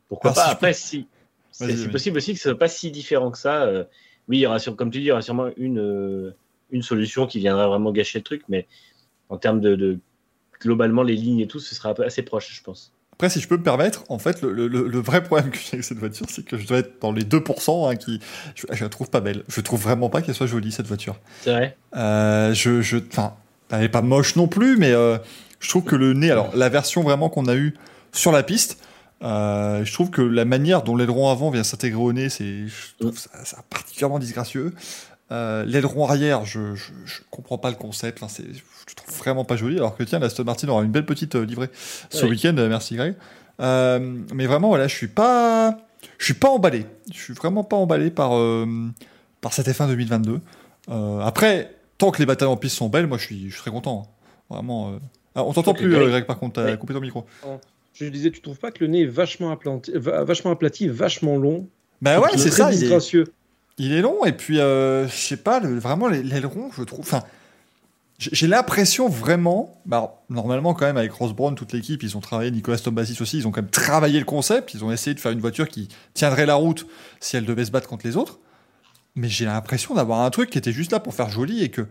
pourquoi 0.08 0.30
Alors, 0.30 0.44
pas? 0.44 0.48
si 0.48 0.52
Après 0.52 0.68
peux- 0.68 0.74
si 0.74 1.06
c'est 1.50 1.90
possible 1.90 2.16
aussi 2.18 2.32
que 2.34 2.38
ce 2.38 2.48
soit 2.50 2.58
pas 2.58 2.68
si 2.68 2.90
différent 2.92 3.30
que 3.32 3.38
ça. 3.38 3.64
euh, 3.64 3.84
oui, 4.28 4.38
il 4.38 4.40
y 4.40 4.46
aura 4.46 4.58
sur- 4.58 4.76
comme 4.76 4.90
tu 4.90 4.98
dis, 4.98 5.04
il 5.04 5.08
y 5.08 5.12
aura 5.12 5.22
sûrement 5.22 5.48
une 5.56 5.78
euh, 5.78 6.30
une 6.70 6.82
solution 6.82 7.26
qui 7.26 7.38
viendra 7.38 7.68
vraiment 7.68 7.92
gâcher 7.92 8.18
le 8.18 8.24
truc, 8.24 8.42
mais 8.48 8.66
en 9.28 9.36
termes 9.36 9.60
de, 9.60 9.74
de- 9.76 9.98
globalement 10.60 11.02
les 11.02 11.16
lignes 11.16 11.40
et 11.40 11.46
tout, 11.46 11.58
ce 11.60 11.74
sera 11.74 11.94
assez 12.04 12.22
proche, 12.22 12.54
je 12.54 12.62
pense. 12.62 12.92
Après, 13.14 13.28
si 13.28 13.40
je 13.40 13.48
peux 13.48 13.56
me 13.56 13.62
permettre, 13.62 14.04
en 14.08 14.18
fait, 14.18 14.40
le, 14.42 14.52
le- 14.52 14.68
le- 14.68 14.88
le 14.88 14.98
vrai 15.00 15.22
problème 15.22 15.50
que 15.50 15.58
j'ai 15.58 15.74
avec 15.74 15.84
cette 15.84 15.98
voiture, 15.98 16.26
c'est 16.28 16.44
que 16.44 16.56
je 16.56 16.66
dois 16.66 16.78
être 16.78 17.00
dans 17.00 17.12
les 17.12 17.24
2% 17.24 17.88
hein, 17.90 17.96
qui. 17.96 18.20
Je, 18.54 18.66
je 18.72 18.82
la 18.84 18.88
trouve 18.88 19.10
pas 19.10 19.20
belle. 19.20 19.44
Je 19.48 19.60
trouve 19.60 19.80
vraiment 19.82 20.08
pas 20.08 20.22
qu'elle 20.22 20.34
soit 20.34 20.46
jolie, 20.46 20.72
cette 20.72 20.86
voiture. 20.86 21.16
C'est 21.42 21.52
vrai. 21.52 21.76
Euh, 21.96 22.54
je, 22.54 22.80
je, 22.80 22.96
enfin, 22.96 23.34
elle 23.70 23.84
est 23.84 23.88
pas 23.88 24.02
moche 24.02 24.34
non 24.36 24.48
plus, 24.48 24.76
mais 24.78 24.92
euh, 24.92 25.18
je 25.60 25.68
trouve 25.68 25.84
que 25.84 25.94
le 25.96 26.14
nez, 26.14 26.30
alors 26.30 26.56
la 26.56 26.68
version 26.68 27.02
vraiment 27.02 27.28
qu'on 27.28 27.46
a 27.46 27.54
eue 27.54 27.74
sur 28.12 28.32
la 28.32 28.42
piste, 28.42 28.82
euh, 29.22 29.84
je 29.84 29.92
trouve 29.92 30.10
que 30.10 30.22
la 30.22 30.44
manière 30.44 30.82
dont 30.82 30.96
l'aileron 30.96 31.30
avant 31.30 31.50
vient 31.50 31.62
s'intégrer 31.64 32.00
au 32.00 32.12
nez, 32.12 32.28
c'est, 32.28 32.64
ça, 33.14 33.44
ça 33.44 33.58
particulièrement 33.70 34.18
disgracieux. 34.18 34.72
Euh, 35.30 35.64
l'aileron 35.64 36.06
arrière, 36.06 36.44
je, 36.44 36.74
je, 36.74 36.90
je 37.06 37.20
comprends 37.30 37.56
pas 37.58 37.70
le 37.70 37.76
concept. 37.76 38.22
Enfin, 38.22 38.32
c'est, 38.34 38.44
je 38.52 38.94
trouve 38.94 39.14
vraiment 39.16 39.44
pas 39.44 39.56
joli. 39.56 39.76
Alors 39.76 39.96
que 39.96 40.02
tiens, 40.02 40.18
l'Aston 40.18 40.44
Martin 40.44 40.68
aura 40.68 40.82
une 40.82 40.90
belle 40.90 41.06
petite 41.06 41.36
euh, 41.36 41.44
livrée 41.46 41.70
ce 42.10 42.26
week-end. 42.26 42.54
euh, 42.58 42.68
Merci 42.68 42.96
Greg. 42.96 43.14
Euh, 43.60 44.18
mais 44.34 44.46
vraiment, 44.46 44.68
voilà, 44.68 44.88
je 44.88 44.94
suis 44.94 45.08
pas, 45.08 45.78
je 46.18 46.24
suis 46.24 46.34
pas 46.34 46.48
emballé. 46.48 46.86
Je 47.12 47.18
suis 47.18 47.32
vraiment 47.34 47.64
pas 47.64 47.76
emballé 47.76 48.10
par 48.10 48.32
par 49.40 49.52
cette 49.52 49.68
F1 49.68 49.88
2022. 49.88 50.40
Euh, 50.90 51.20
après, 51.20 51.74
tant 51.98 52.10
que 52.10 52.18
les 52.18 52.26
batailles 52.26 52.48
en 52.48 52.56
piste 52.56 52.76
sont 52.76 52.88
belles, 52.88 53.06
moi 53.06 53.18
je 53.18 53.24
suis, 53.24 53.48
je 53.48 53.52
suis 53.54 53.60
très 53.62 53.70
content. 53.70 54.02
hein. 54.06 54.54
Vraiment. 54.54 54.98
Ah, 55.34 55.44
on 55.44 55.52
t'entend 55.52 55.72
plus, 55.72 55.90
Greg. 55.90 56.26
par 56.26 56.38
contre, 56.38 56.62
t'as 56.62 56.76
coupé 56.76 56.92
ton 56.92 57.00
micro. 57.00 57.24
Je 57.94 58.06
disais, 58.06 58.30
tu 58.30 58.40
trouves 58.40 58.58
pas 58.58 58.70
que 58.70 58.82
le 58.82 58.86
nez 58.90 59.02
est 59.02 59.06
vachement, 59.06 59.50
aplati, 59.50 59.92
va- 59.94 60.24
vachement 60.24 60.50
aplati, 60.52 60.88
vachement 60.88 61.36
long? 61.36 61.68
Bah 62.00 62.20
ouais, 62.20 62.28
c'est 62.36 62.50
ça. 62.50 62.72
Il 62.72 62.84
est, 62.84 62.98
il 63.78 63.92
est 63.92 64.00
long 64.00 64.24
et 64.24 64.32
puis 64.32 64.60
euh, 64.60 65.06
je 65.08 65.14
sais 65.14 65.36
pas, 65.36 65.60
le- 65.60 65.78
vraiment 65.78 66.08
l'aileron, 66.08 66.70
je 66.76 66.82
trouve. 66.82 67.00
Enfin, 67.00 67.22
j'ai 68.18 68.46
l'impression 68.46 69.08
vraiment. 69.08 69.80
Bah, 69.84 70.22
normalement, 70.30 70.74
quand 70.74 70.86
même, 70.86 70.96
avec 70.96 71.12
Ross 71.12 71.32
Brown, 71.32 71.54
toute 71.54 71.72
l'équipe, 71.72 72.02
ils 72.02 72.16
ont 72.16 72.20
travaillé. 72.20 72.50
Nicolas 72.50 72.78
Tombasis 72.78 73.20
aussi, 73.20 73.38
ils 73.38 73.46
ont 73.48 73.50
quand 73.50 73.62
même 73.62 73.70
travaillé 73.70 74.18
le 74.18 74.24
concept. 74.24 74.74
Ils 74.74 74.84
ont 74.84 74.92
essayé 74.92 75.14
de 75.14 75.20
faire 75.20 75.32
une 75.32 75.40
voiture 75.40 75.68
qui 75.68 75.88
tiendrait 76.14 76.46
la 76.46 76.54
route 76.54 76.86
si 77.20 77.36
elle 77.36 77.44
devait 77.44 77.64
se 77.64 77.70
battre 77.72 77.88
contre 77.88 78.06
les 78.06 78.16
autres. 78.16 78.38
Mais 79.16 79.28
j'ai 79.28 79.44
l'impression 79.44 79.94
d'avoir 79.94 80.20
un 80.20 80.30
truc 80.30 80.50
qui 80.50 80.58
était 80.58 80.72
juste 80.72 80.92
là 80.92 81.00
pour 81.00 81.14
faire 81.14 81.28
joli 81.30 81.62
et 81.62 81.68
que 81.68 81.82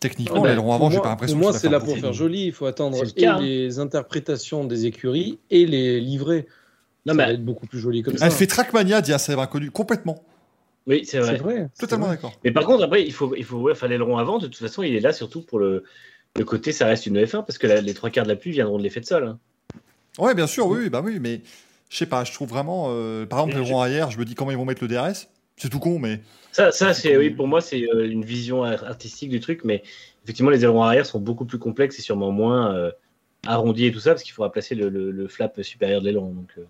techniquement, 0.00 0.36
Ah 0.38 0.42
bah, 0.42 0.48
l'aileron 0.50 0.72
avant, 0.74 0.78
pour 0.84 0.90
j'ai 0.90 0.96
moi- 0.96 1.02
pas 1.04 1.08
l'impression 1.10 1.36
Pour 1.38 1.42
moi, 1.50 1.52
c'est 1.58 1.68
là 1.68 1.80
pour 1.80 1.96
faire 1.96 2.12
joli. 2.12 2.46
Il 2.46 2.52
faut 2.52 2.66
attendre 2.66 3.02
le 3.02 3.08
et 3.16 3.26
hein. 3.26 3.40
les 3.40 3.78
interprétations 3.78 4.64
des 4.64 4.86
écuries 4.86 5.38
et 5.50 5.66
les 5.66 6.00
livrets. 6.00 6.46
Non, 7.06 7.12
ça 7.12 7.16
mais- 7.18 7.24
va 7.26 7.32
être 7.32 7.44
beaucoup 7.44 7.66
plus 7.66 7.78
joli 7.78 8.02
comme 8.02 8.16
ça. 8.16 8.26
Elle 8.26 8.32
fait 8.32 8.46
Trackmania, 8.46 9.00
dit 9.00 9.12
un 9.12 9.18
célèbre 9.18 9.42
inconnu, 9.42 9.70
complètement. 9.70 10.22
Oui, 10.86 11.04
c'est 11.04 11.18
vrai. 11.18 11.40
Totalement 11.78 12.08
d'accord. 12.08 12.32
Mais 12.44 12.52
par 12.52 12.64
contre, 12.64 12.84
après, 12.84 13.04
il 13.04 13.12
faut, 13.12 13.34
il 13.36 13.44
faut, 13.44 13.58
ouais, 13.58 13.74
l'aileron 13.88 14.18
avant, 14.18 14.38
de 14.38 14.46
toute 14.46 14.56
façon, 14.56 14.82
il 14.82 14.94
est 14.94 15.00
là 15.00 15.12
surtout 15.12 15.42
pour 15.42 15.58
le, 15.58 15.82
le 16.36 16.44
côté, 16.44 16.70
ça 16.72 16.86
reste 16.86 17.06
une 17.06 17.16
F1, 17.18 17.44
parce 17.44 17.58
que 17.58 17.66
la- 17.66 17.80
les 17.80 17.94
trois 17.94 18.10
quarts 18.10 18.24
de 18.24 18.28
la 18.28 18.36
pluie 18.36 18.52
viendront 18.52 18.78
de 18.78 18.82
l'effet 18.84 19.00
de 19.00 19.06
sol. 19.06 19.24
hein. 19.26 19.38
Ouais, 20.18 20.34
bien 20.34 20.46
sûr, 20.46 20.66
oui, 20.68 20.78
oui, 20.84 20.88
bah 20.90 21.02
oui, 21.04 21.18
mais 21.20 21.40
je 21.90 21.96
sais 21.96 22.06
pas, 22.06 22.24
je 22.24 22.32
trouve 22.32 22.48
vraiment. 22.48 22.86
euh, 22.90 23.26
par 23.26 23.40
exemple, 23.40 23.60
l'aileron 23.60 23.80
arrière, 23.80 24.10
je 24.10 24.18
me 24.18 24.24
dis 24.24 24.34
comment 24.34 24.50
ils 24.50 24.56
vont 24.56 24.64
mettre 24.64 24.82
le 24.82 24.88
DRS. 24.88 25.28
C'est 25.56 25.68
tout 25.70 25.78
con, 25.80 25.98
mais. 25.98 26.20
Ça, 26.56 26.72
ça 26.72 26.94
c'est, 26.94 27.16
oui, 27.18 27.28
pour 27.30 27.46
moi, 27.48 27.60
c'est 27.60 27.82
euh, 27.92 28.10
une 28.10 28.24
vision 28.24 28.64
ar- 28.64 28.84
artistique 28.84 29.28
du 29.30 29.40
truc, 29.40 29.60
mais 29.64 29.82
effectivement, 30.24 30.50
les 30.50 30.62
ailerons 30.64 30.82
arrière 30.82 31.04
sont 31.04 31.20
beaucoup 31.20 31.44
plus 31.44 31.58
complexes 31.58 31.98
et 31.98 32.02
sûrement 32.02 32.30
moins 32.32 32.74
euh, 32.74 32.90
arrondis 33.46 33.86
et 33.86 33.92
tout 33.92 34.00
ça, 34.00 34.12
parce 34.12 34.22
qu'il 34.22 34.32
faudra 34.32 34.50
placer 34.50 34.74
le, 34.74 34.88
le- 34.88 35.10
le 35.10 35.28
flap 35.28 35.60
supérieur 35.62 36.00
de 36.00 36.06
l'aileron. 36.06 36.30
Donc, 36.32 36.50
euh, 36.56 36.62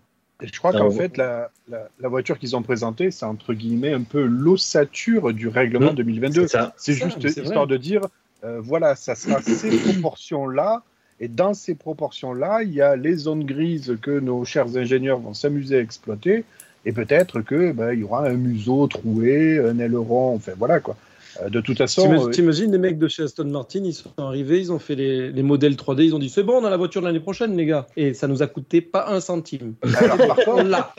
Et 0.42 0.48
je 0.48 0.58
crois 0.58 0.72
qu'en 0.72 0.90
fait, 0.90 1.16
la, 1.16 1.50
la, 1.68 1.88
la 2.00 2.08
voiture 2.08 2.36
qu'ils 2.40 2.56
ont 2.56 2.62
présentée, 2.62 3.12
c'est 3.12 3.26
entre 3.26 3.54
guillemets 3.54 3.92
un 3.92 4.02
peu 4.02 4.24
l'ossature 4.24 5.32
du 5.32 5.46
règlement 5.46 5.92
Mmh, 5.92 5.96
2022. 5.96 6.42
c'est 6.42 6.48
ça. 6.48 6.74
C'est 6.76 6.94
Ça, 6.94 7.04
juste 7.08 7.22
histoire 7.24 7.66
vrai. 7.66 7.74
de 7.74 7.76
dire, 7.76 8.00
euh, 8.44 8.60
voilà, 8.60 8.96
ça 8.96 9.14
sera 9.14 9.40
ces 9.60 9.70
proportions-là. 9.78 10.82
Et 11.20 11.28
dans 11.28 11.54
ces 11.54 11.74
proportions-là, 11.76 12.62
il 12.64 12.74
y 12.74 12.82
a 12.82 12.96
les 12.96 13.14
zones 13.14 13.44
grises 13.44 13.96
que 14.02 14.18
nos 14.18 14.44
chers 14.44 14.76
ingénieurs 14.76 15.20
vont 15.20 15.32
s'amuser 15.32 15.76
à 15.78 15.80
exploiter. 15.80 16.44
Et 16.86 16.92
peut-être 16.92 17.40
que 17.42 17.72
ben, 17.72 17.92
il 17.92 18.00
y 18.00 18.04
aura 18.04 18.26
un 18.26 18.34
museau 18.34 18.86
troué, 18.86 19.58
un 19.58 19.78
aileron, 19.78 20.36
enfin 20.36 20.52
voilà 20.56 20.80
quoi. 20.80 20.96
Euh, 21.42 21.48
de 21.50 21.60
toute 21.60 21.76
façon, 21.76 22.02
T'imagines 22.02 22.28
euh, 22.28 22.30
t'imagines 22.30 22.72
les 22.72 22.78
mecs 22.78 22.98
de 22.98 23.08
chez 23.08 23.24
Aston 23.24 23.44
Martin, 23.46 23.82
ils 23.84 23.92
sont 23.92 24.12
arrivés, 24.16 24.60
ils 24.60 24.72
ont 24.72 24.78
fait 24.78 24.94
les, 24.94 25.32
les 25.32 25.42
modèles 25.42 25.74
3D, 25.74 26.04
ils 26.04 26.14
ont 26.14 26.18
dit 26.20 26.30
c'est 26.30 26.44
bon, 26.44 26.62
on 26.62 26.64
a 26.64 26.70
la 26.70 26.76
voiture 26.76 27.00
de 27.02 27.06
l'année 27.06 27.20
prochaine, 27.20 27.56
les 27.56 27.66
gars. 27.66 27.86
Et 27.96 28.14
ça 28.14 28.28
nous 28.28 28.40
a 28.42 28.46
coûté 28.46 28.80
pas 28.80 29.08
un 29.10 29.20
centime. 29.20 29.74
alors, 29.96 30.16
par, 30.16 30.38
On 30.46 30.52
contre, 30.52 30.62
l'a. 30.68 30.94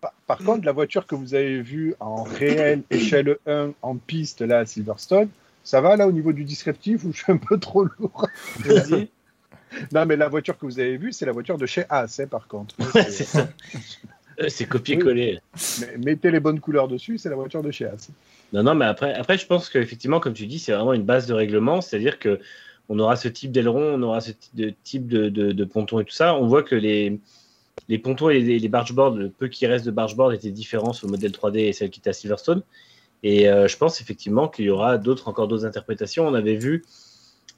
par, 0.00 0.12
par 0.26 0.38
contre, 0.38 0.66
la 0.66 0.72
voiture 0.72 1.06
que 1.06 1.14
vous 1.14 1.34
avez 1.34 1.62
vue 1.62 1.94
en 1.98 2.22
réel 2.22 2.82
échelle 2.90 3.38
1 3.46 3.70
en 3.82 3.96
piste 3.96 4.42
là 4.42 4.58
à 4.58 4.66
Silverstone, 4.66 5.28
ça 5.64 5.80
va 5.80 5.96
là 5.96 6.06
au 6.06 6.12
niveau 6.12 6.32
du 6.32 6.44
descriptif 6.44 7.04
ou 7.04 7.12
je 7.12 7.22
suis 7.22 7.32
un 7.32 7.38
peu 7.38 7.58
trop 7.58 7.84
lourd? 7.84 8.28
Vas-y. 8.60 9.08
Non, 9.92 10.06
mais 10.06 10.16
la 10.16 10.28
voiture 10.28 10.56
que 10.56 10.64
vous 10.64 10.78
avez 10.78 10.96
vue, 10.96 11.12
c'est 11.12 11.26
la 11.26 11.32
voiture 11.32 11.58
de 11.58 11.66
chez 11.66 11.84
As, 11.88 12.20
hein, 12.20 12.26
par 12.30 12.46
contre. 12.46 12.76
Ouais, 12.94 13.02
c'est 13.10 13.24
ça. 13.24 13.48
C'est 14.48 14.66
copier-coller. 14.66 15.38
Mais 15.80 15.96
mettez 15.98 16.30
les 16.30 16.40
bonnes 16.40 16.60
couleurs 16.60 16.88
dessus, 16.88 17.18
c'est 17.18 17.30
la 17.30 17.36
voiture 17.36 17.62
de 17.62 17.70
chez 17.70 17.86
As. 17.86 18.10
Non, 18.52 18.62
non, 18.62 18.74
mais 18.74 18.84
après, 18.84 19.14
après 19.14 19.38
je 19.38 19.46
pense 19.46 19.68
qu'effectivement, 19.68 20.20
comme 20.20 20.34
tu 20.34 20.46
dis, 20.46 20.58
c'est 20.58 20.72
vraiment 20.72 20.92
une 20.92 21.04
base 21.04 21.26
de 21.26 21.34
règlement, 21.34 21.80
c'est-à-dire 21.80 22.18
que 22.18 22.40
on 22.88 22.98
aura 22.98 23.16
ce 23.16 23.28
type 23.28 23.50
d'aileron, 23.50 23.94
on 23.94 24.02
aura 24.02 24.20
ce 24.20 24.30
type 24.84 25.08
de, 25.08 25.28
de, 25.28 25.64
ponton 25.64 25.98
et 25.98 26.04
tout 26.04 26.14
ça. 26.14 26.36
On 26.36 26.46
voit 26.46 26.62
que 26.62 26.76
les, 26.76 27.18
les 27.88 27.98
pontons 27.98 28.30
et 28.30 28.40
les, 28.40 28.58
les 28.58 28.68
bargeboards, 28.68 29.16
le 29.16 29.28
peu 29.28 29.48
qui 29.48 29.66
reste 29.66 29.84
de 29.84 29.90
bargeboard 29.90 30.32
étaient 30.32 30.52
différents 30.52 30.92
sur 30.92 31.08
le 31.08 31.12
modèle 31.12 31.32
3D 31.32 31.58
et 31.58 31.72
celle 31.72 31.90
qui 31.90 31.98
était 31.98 32.10
à 32.10 32.12
Silverstone. 32.12 32.62
Et 33.22 33.48
euh, 33.48 33.66
je 33.66 33.76
pense 33.76 34.00
effectivement 34.00 34.46
qu'il 34.46 34.66
y 34.66 34.70
aura 34.70 34.98
d'autres, 34.98 35.26
encore 35.26 35.48
d'autres 35.48 35.66
interprétations. 35.66 36.28
On 36.28 36.34
avait 36.34 36.54
vu 36.54 36.84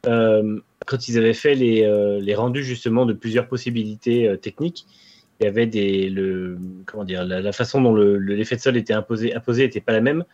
euh, 0.06 0.60
quand 0.86 1.08
ils 1.08 1.18
avaient 1.18 1.34
fait 1.34 1.54
les, 1.54 1.82
euh, 1.82 2.20
les 2.20 2.34
rendus 2.34 2.64
justement 2.64 3.04
de 3.04 3.12
plusieurs 3.12 3.48
possibilités 3.48 4.34
techniques, 4.40 4.86
il 5.40 5.44
y 5.44 5.46
avait 5.46 5.66
des, 5.66 6.10
le, 6.10 6.58
comment 6.86 7.04
dire, 7.04 7.24
la, 7.24 7.40
la 7.40 7.52
façon 7.52 7.80
dont 7.80 7.94
le- 7.94 8.18
le- 8.18 8.34
l'effet 8.34 8.56
de 8.56 8.60
sol 8.60 8.76
était 8.76 8.92
imposé, 8.94 9.34
imposé 9.34 9.62
n'était 9.64 9.80
pas 9.80 9.92
la 9.92 10.00
même. 10.00 10.24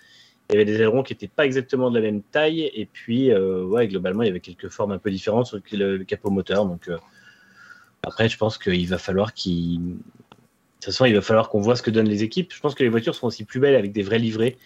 Il 0.50 0.54
y 0.54 0.56
avait 0.56 0.64
des 0.64 0.74
ailerons 0.74 1.02
qui 1.02 1.12
n'étaient 1.14 1.28
pas 1.28 1.44
exactement 1.46 1.90
de 1.90 1.98
la 1.98 2.02
même 2.10 2.22
taille, 2.22 2.70
et 2.74 2.86
puis, 2.90 3.30
euh, 3.30 3.64
ouais, 3.64 3.88
globalement, 3.88 4.22
il 4.22 4.26
y 4.26 4.30
avait 4.30 4.40
quelques 4.40 4.68
formes 4.68 4.92
un 4.92 4.98
peu 4.98 5.10
différentes 5.10 5.46
sur 5.46 5.58
le, 5.72 5.96
le 5.98 6.04
capot 6.04 6.30
moteur. 6.30 6.66
Donc, 6.66 6.88
euh, 6.88 6.98
après, 8.02 8.28
je 8.28 8.36
pense 8.36 8.58
qu'il 8.58 8.86
va 8.88 8.98
falloir 8.98 9.32
qu'il. 9.32 9.78
De 9.80 9.92
toute 10.86 10.92
façon, 10.92 11.06
il 11.06 11.14
va 11.14 11.22
falloir 11.22 11.48
qu'on 11.48 11.60
voit 11.60 11.76
ce 11.76 11.82
que 11.82 11.90
donnent 11.90 12.08
les 12.08 12.22
équipes. 12.22 12.52
Je 12.52 12.60
pense 12.60 12.74
que 12.74 12.82
les 12.82 12.90
voitures 12.90 13.14
seront 13.14 13.28
aussi 13.28 13.44
plus 13.44 13.58
belles 13.58 13.74
avec 13.74 13.92
des 13.92 14.02
vrais 14.02 14.18
livrets. 14.18 14.58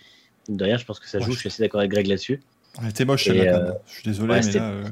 De 0.48 0.65
rien, 0.65 0.77
je 0.78 0.85
pense 0.85 0.98
que 0.98 1.06
ça 1.09 1.20
joue. 1.20 1.27
Ouais, 1.28 1.35
Je 1.35 1.39
suis 1.39 1.47
assez 1.48 1.62
d'accord 1.62 1.78
avec 1.78 1.93
Greg 1.93 2.09
là-dessus. 2.09 2.40
Elle 2.82 2.89
était 2.89 3.05
moche, 3.05 3.28
Et, 3.28 3.48
euh. 3.48 3.70
Je 3.86 3.93
suis 3.93 4.02
désolé, 4.02 4.32
ouais, 4.35 4.40
mais 4.44 4.52
là. 4.52 4.82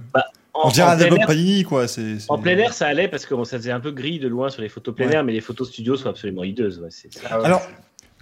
On 0.64 0.70
dirait 0.70 0.88
un 0.88 1.00
album 1.00 1.18
Panini, 1.26 1.62
quoi. 1.64 1.86
en 2.28 2.38
plein 2.38 2.56
air, 2.58 2.72
ça 2.72 2.86
allait 2.86 3.08
parce 3.08 3.26
que 3.26 3.34
bon, 3.34 3.44
ça 3.44 3.58
faisait 3.58 3.70
un 3.72 3.80
peu 3.80 3.90
gris 3.90 4.18
de 4.18 4.28
loin 4.28 4.48
sur 4.48 4.62
les 4.62 4.68
photos 4.68 4.94
plein 4.94 5.06
Ouais. 5.08 5.14
air, 5.14 5.24
mais 5.24 5.32
les 5.32 5.40
photos 5.40 5.68
studio 5.68 5.96
sont 5.96 6.08
absolument 6.08 6.44
hideuses. 6.44 6.78
ouais, 6.80 6.88
ouais. 6.88 7.44
Alors, 7.44 7.62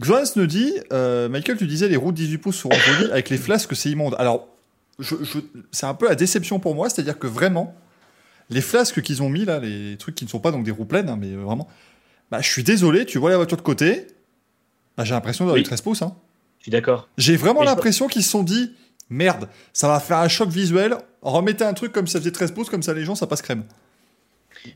Johannes 0.01 0.27
nous 0.37 0.47
dit, 0.47 0.73
euh, 0.93 1.29
Michael, 1.29 1.57
tu 1.57 1.67
disais 1.67 1.89
les 1.89 1.97
roues 1.97 2.11
de 2.13 2.17
18 2.17 2.39
pouces 2.39 2.57
seront 2.57 2.73
jolies 2.75 3.11
avec 3.13 3.31
les 3.31 3.37
flasques, 3.39 3.77
c'est 3.77 3.91
immonde. 3.91 4.17
Alors, 4.19 4.49
je, 4.99 5.15
je- 5.23 5.39
c'est 5.71 5.87
un 5.87 5.95
peu 5.95 6.09
la 6.09 6.15
déception 6.17 6.59
pour 6.59 6.75
moi, 6.75 6.89
c'est-à-dire 6.91 7.19
que 7.19 7.27
vraiment, 7.27 7.75
les 8.51 8.61
flasques 8.61 9.01
qu'ils 9.03 9.23
ont 9.23 9.29
mis 9.29 9.45
là, 9.45 9.59
les 9.61 9.97
trucs 9.97 10.15
qui 10.15 10.25
ne 10.25 10.31
sont 10.31 10.41
pas 10.41 10.51
donc 10.51 10.65
des 10.65 10.71
roues 10.71 10.85
pleines, 10.85 11.09
hein, 11.09 11.19
mais 11.21 11.33
vraiment, 11.35 11.69
bah, 12.31 12.41
je 12.41 12.49
suis 12.51 12.65
désolé, 12.65 13.05
tu 13.07 13.19
vois 13.19 13.31
la 13.31 13.37
voiture 13.37 13.57
de 13.57 13.63
côté, 13.63 14.07
bah, 14.97 15.05
j'ai 15.05 15.15
l'impression 15.15 15.45
d'avoir 15.45 15.55
Oui. 15.57 15.63
du 15.63 15.69
13 15.69 15.81
pouces. 15.81 16.03
Hein. 16.03 16.15
Je 16.59 16.65
suis 16.65 16.73
d'accord. 16.73 17.09
J'ai 17.19 17.37
vraiment 17.37 17.63
l'impression 17.63 18.07
qu'ils 18.09 18.23
se 18.25 18.31
sont 18.31 18.43
dit, 18.43 18.73
merde, 19.11 19.49
ça 19.73 19.89
va 19.89 20.01
faire 20.01 20.19
un 20.19 20.29
choc 20.29 20.49
visuel, 20.49 20.97
remettez 21.23 21.65
un 21.65 21.75
truc 21.75 21.93
comme 21.93 22.07
ça 22.07 22.19
faisait 22.19 22.31
13 22.33 22.53
pouces, 22.53 22.71
comme 22.71 22.83
ça 22.83 22.95
les 22.95 23.05
gens, 23.05 23.15
ça 23.15 23.27
passe 23.27 23.43
crème. 23.43 23.65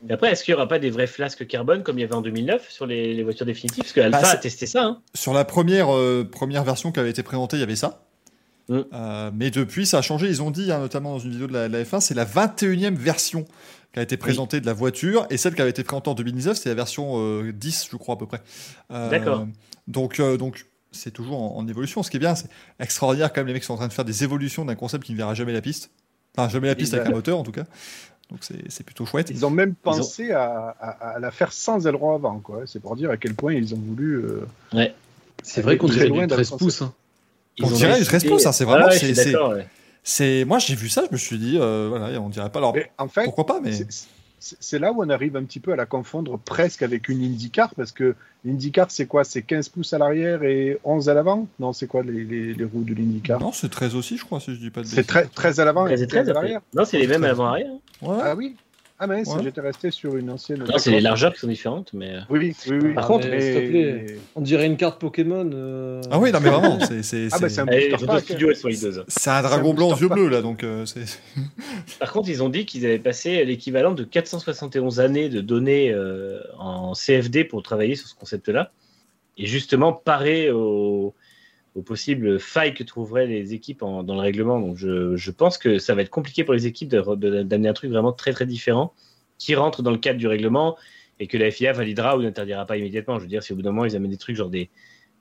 Mais 0.03 0.13
après, 0.13 0.31
est-ce 0.31 0.43
qu'il 0.43 0.53
n'y 0.53 0.57
aura 0.57 0.67
pas 0.67 0.79
des 0.79 0.91
vrais 0.91 1.07
flasques 1.07 1.47
carbone 1.47 1.83
comme 1.83 1.97
il 1.97 2.01
y 2.01 2.03
avait 2.03 2.13
en 2.13 2.21
2009 2.21 2.69
sur 2.69 2.85
les, 2.85 3.13
les 3.13 3.23
voitures 3.23 3.45
définitives? 3.45 3.83
Parce 3.83 3.93
que 3.93 4.01
Alpha 4.01 4.21
Bah, 4.21 4.29
a 4.29 4.37
testé 4.37 4.67
ça. 4.67 4.83
Hein. 4.83 5.01
Sur 5.15 5.33
la 5.33 5.45
première, 5.45 5.93
euh, 5.93 6.27
première 6.29 6.63
version 6.63 6.91
qui 6.91 6.99
avait 6.99 7.09
été 7.09 7.23
présentée, 7.23 7.57
il 7.57 7.61
y 7.61 7.63
avait 7.63 7.75
ça. 7.75 8.03
Mm. 8.69 8.79
Euh, 8.93 9.31
mais 9.33 9.49
depuis, 9.49 9.85
ça 9.85 9.97
a 9.97 10.01
changé. 10.01 10.27
Ils 10.27 10.41
ont 10.41 10.51
dit, 10.51 10.71
hein, 10.71 10.79
notamment 10.79 11.13
dans 11.13 11.19
une 11.19 11.31
vidéo 11.31 11.47
de 11.47 11.53
la, 11.53 11.67
de 11.67 11.73
la 11.73 11.83
F1, 11.83 11.99
c'est 11.99 12.13
la 12.13 12.25
21e 12.25 12.95
version 12.95 13.45
qui 13.93 13.99
a 13.99 14.03
été 14.03 14.17
présentée 14.17 14.61
de 14.61 14.65
la 14.65 14.73
voiture. 14.73 15.25
Et 15.31 15.37
celle 15.37 15.55
qui 15.55 15.61
avait 15.61 15.71
été 15.71 15.83
présentée 15.83 16.09
en 16.09 16.13
2019, 16.13 16.55
c'est 16.55 16.69
la 16.69 16.75
version 16.75 17.13
euh, 17.17 17.51
10, 17.51 17.89
je 17.91 17.97
crois, 17.97 18.15
à 18.15 18.17
peu 18.17 18.27
près. 18.27 18.41
Euh, 18.91 19.09
D'accord. 19.09 19.47
Donc, 19.87 20.21
donc 20.21 20.67
c'est 20.91 21.11
toujours 21.11 21.41
en, 21.41 21.57
en 21.57 21.67
évolution. 21.67 22.03
Ce 22.03 22.09
qui 22.09 22.17
est 22.17 22.19
bien, 22.19 22.35
c'est 22.35 22.47
extraordinaire 22.79 23.31
quand 23.31 23.41
même, 23.41 23.47
les 23.47 23.53
mecs 23.53 23.63
sont 23.63 23.73
en 23.73 23.77
train 23.77 23.87
de 23.87 23.93
faire 23.93 24.05
des 24.05 24.23
évolutions 24.23 24.65
d'un 24.65 24.75
concept 24.75 25.03
qui 25.03 25.11
ne 25.13 25.17
verra 25.17 25.33
jamais 25.33 25.53
la 25.53 25.61
piste. 25.61 25.91
Enfin, 26.37 26.49
jamais 26.49 26.67
la 26.67 26.75
piste 26.75 26.93
avec 26.93 27.07
a- 27.07 27.09
un 27.09 27.13
moteur, 27.13 27.37
en 27.39 27.43
tout 27.43 27.51
cas. 27.51 27.63
Donc, 28.29 28.39
c'est 28.41 28.69
c'est 28.69 28.83
plutôt 28.85 29.05
chouette. 29.05 29.29
Ils 29.31 29.45
ont 29.45 29.49
même 29.49 29.73
pensé 29.73 30.31
à, 30.31 30.75
à- 30.79 31.15
à 31.15 31.19
la 31.19 31.31
faire 31.31 31.51
sans 31.51 31.87
aileron 31.87 32.13
avant, 32.15 32.39
quoi. 32.39 32.61
C'est 32.67 32.79
pour 32.79 32.95
dire 32.95 33.09
à 33.09 33.17
quel 33.17 33.33
point 33.33 33.53
ils 33.53 33.73
ont 33.73 33.79
voulu. 33.79 34.17
euh, 34.17 34.45
C'est 35.41 35.61
vrai 35.61 35.77
qu'on 35.77 35.87
Très 35.87 35.95
dirait 35.95 36.09
du 36.09 36.13
dans 36.13 36.21
le 36.21 36.27
13 36.43 36.47
sens- 36.49 36.59
pouces. 36.59 36.81
hein. 36.83 36.93
Ils 37.57 37.65
On 37.65 37.71
dirait 37.71 37.93
du 37.93 37.99
décidé- 37.99 38.17
13 38.19 38.23
pouces, 38.25 38.45
hein, 38.45 38.51
c'est 38.51 38.65
vraiment- 38.65 38.85
Ah 38.87 38.89
ouais, 38.89 38.97
c'est- 38.99 39.35
ouais. 39.35 40.45
Moi, 40.45 40.59
j'ai 40.59 40.75
vu 40.75 40.89
ça, 40.89 41.03
je 41.07 41.11
me 41.11 41.17
suis 41.17 41.37
dit, 41.39 41.57
euh, 41.59 41.87
voilà, 41.89 42.21
on 42.21 42.29
dirait 42.29 42.49
pas. 42.51 42.59
Alors, 42.59 42.73
Mais 42.75 42.91
en 42.97 43.07
fait, 43.07 43.23
pourquoi 43.25 43.45
pas, 43.45 43.59
mais. 43.61 43.71
C'est- 44.39 44.79
là 44.79 44.91
où 44.91 45.03
on 45.03 45.09
arrive 45.09 45.35
un 45.35 45.43
petit 45.43 45.59
peu 45.59 45.71
à 45.73 45.75
la 45.75 45.85
confondre 45.85 46.39
presque 46.39 46.81
avec 46.81 47.09
une 47.09 47.21
IndyCar, 47.23 47.73
parce 47.75 47.91
que 47.91 48.15
l'IndyCar, 48.45 48.89
c'est 48.89 49.05
quoi? 49.05 49.23
C'est 49.23 49.41
15 49.41 49.69
pouces 49.69 49.93
à 49.93 49.97
l'arrière 49.97 50.43
et 50.43 50.79
11 50.83 51.09
à 51.09 51.13
l'avant? 51.13 51.47
Non, 51.59 51.73
c'est 51.73 51.87
quoi 51.87 52.03
les, 52.03 52.23
les- 52.23 52.53
les 52.53 52.63
roues 52.63 52.83
de 52.83 52.93
l'IndyCar? 52.93 53.39
Non, 53.39 53.51
c'est 53.51 53.69
13 53.69 53.95
aussi, 53.95 54.17
je 54.17 54.25
crois, 54.25 54.39
si 54.39 54.53
je 54.55 54.59
dis 54.59 54.69
pas 54.69 54.81
de 54.81 54.85
C'est 54.87 54.97
bêtises. 54.97 55.07
13, 55.07 55.29
13 55.33 55.59
à 55.59 55.65
l'avant 55.65 55.85
et 55.87 55.89
13 55.89 56.01
et 56.03 56.07
13 56.07 56.19
15 56.25 56.29
à 56.29 56.33
l'arrière 56.33 56.61
Non, 56.73 56.85
c'est 56.85 56.97
les 56.99 57.07
mêmes 57.07 57.21
13. 57.21 57.31
avant-arrière. 57.31 57.71
Ouais. 58.01 58.17
Ah 58.23 58.35
oui 58.35 58.55
Ah 59.01 59.07
mince, 59.07 59.27
Ouais. 59.29 59.41
j'étais 59.43 59.61
resté 59.61 59.91
sur 59.91 60.17
une 60.17 60.29
ancienne. 60.29 60.59
Non, 60.59 60.77
c'est 60.77 60.91
les 60.91 60.99
largeurs 60.99 61.33
qui 61.33 61.39
sont 61.39 61.47
différentes. 61.47 61.93
Mais... 61.93 62.15
euh, 62.15 62.19
Oui, 62.29 62.53
oui, 62.67 62.77
oui. 62.81 62.93
Par 62.93 63.05
Ah, 63.05 63.07
contre, 63.07 63.27
mais- 63.29 63.39
s'il 63.39 63.53
te 63.53 63.69
plaît. 63.69 64.05
On 64.35 64.41
dirait 64.41 64.65
une 64.65 64.75
carte 64.75 64.99
Pokémon. 64.99 65.49
euh, 65.53 66.01
Ah 66.11 66.19
oui, 66.19 66.33
non, 66.33 66.39
mais 66.41 66.49
vraiment, 66.49 66.79
c'est. 66.81 67.01
c'est- 67.03 67.29
Ah 67.31 67.39
bah 67.39 67.47
c'est- 67.47 67.61
un 67.61 67.67
Allez, 67.67 67.91
studio. 68.19 68.51
C'est 69.07 69.29
un 69.29 69.41
dragon 69.41 69.71
un 69.71 69.73
blanc 69.73 69.89
aux 69.91 69.95
yeux 69.95 70.09
bleus, 70.09 70.27
là, 70.27 70.41
donc 70.41 70.63
euh, 70.65 70.85
c'est. 70.85 71.05
Par 71.99 72.11
contre, 72.11 72.27
ils 72.29 72.43
ont 72.43 72.49
dit 72.49 72.65
qu'ils 72.65 72.85
avaient 72.85 72.99
passé 72.99 73.45
l'équivalent 73.45 73.93
de 73.93 74.03
471 74.03 74.99
années 74.99 75.29
de 75.29 75.39
données 75.39 75.93
euh, 75.93 76.41
en 76.57 76.93
CFD 76.93 77.45
pour 77.45 77.63
travailler 77.63 77.95
sur 77.95 78.07
ce 78.07 78.15
concept-là. 78.15 78.71
Et 79.37 79.45
justement, 79.45 79.93
parer 79.93 80.51
aux, 80.51 81.13
aux 81.75 81.81
possibles 81.81 82.39
failles 82.39 82.73
que 82.73 82.83
trouveraient 82.83 83.27
les 83.27 83.53
équipes 83.53 83.79
dans 83.79 84.03
le 84.03 84.19
règlement. 84.19 84.59
Donc, 84.59 84.77
je, 84.77 85.31
pense 85.31 85.57
que 85.57 85.77
ça 85.77 85.95
va 85.95 86.01
être 86.01 86.09
compliqué 86.09 86.43
pour 86.43 86.53
les 86.53 86.67
équipes 86.67 86.89
d'amener 86.89 87.69
un 87.69 87.73
truc 87.73 87.91
vraiment 87.91 88.11
très, 88.11 88.33
très 88.33 88.45
différent 88.45 88.93
qui 89.37 89.55
rentre 89.55 89.81
dans 89.81 89.91
le 89.91 89.97
cadre 89.97 90.19
du 90.19 90.27
règlement 90.27 90.77
et 91.19 91.27
que 91.27 91.37
la 91.37 91.51
FIA 91.51 91.73
validera 91.73 92.17
ou 92.17 92.21
n'interdira 92.21 92.65
pas 92.65 92.77
immédiatement. 92.77 93.17
Je 93.17 93.23
veux 93.23 93.29
dire, 93.29 93.43
si 93.43 93.53
au 93.53 93.55
bout 93.55 93.61
d'un 93.61 93.71
moment, 93.71 93.85
ils 93.85 93.95
amènent 93.95 94.11
des 94.11 94.17
trucs 94.17 94.35
genre 94.35 94.49
des 94.49 94.69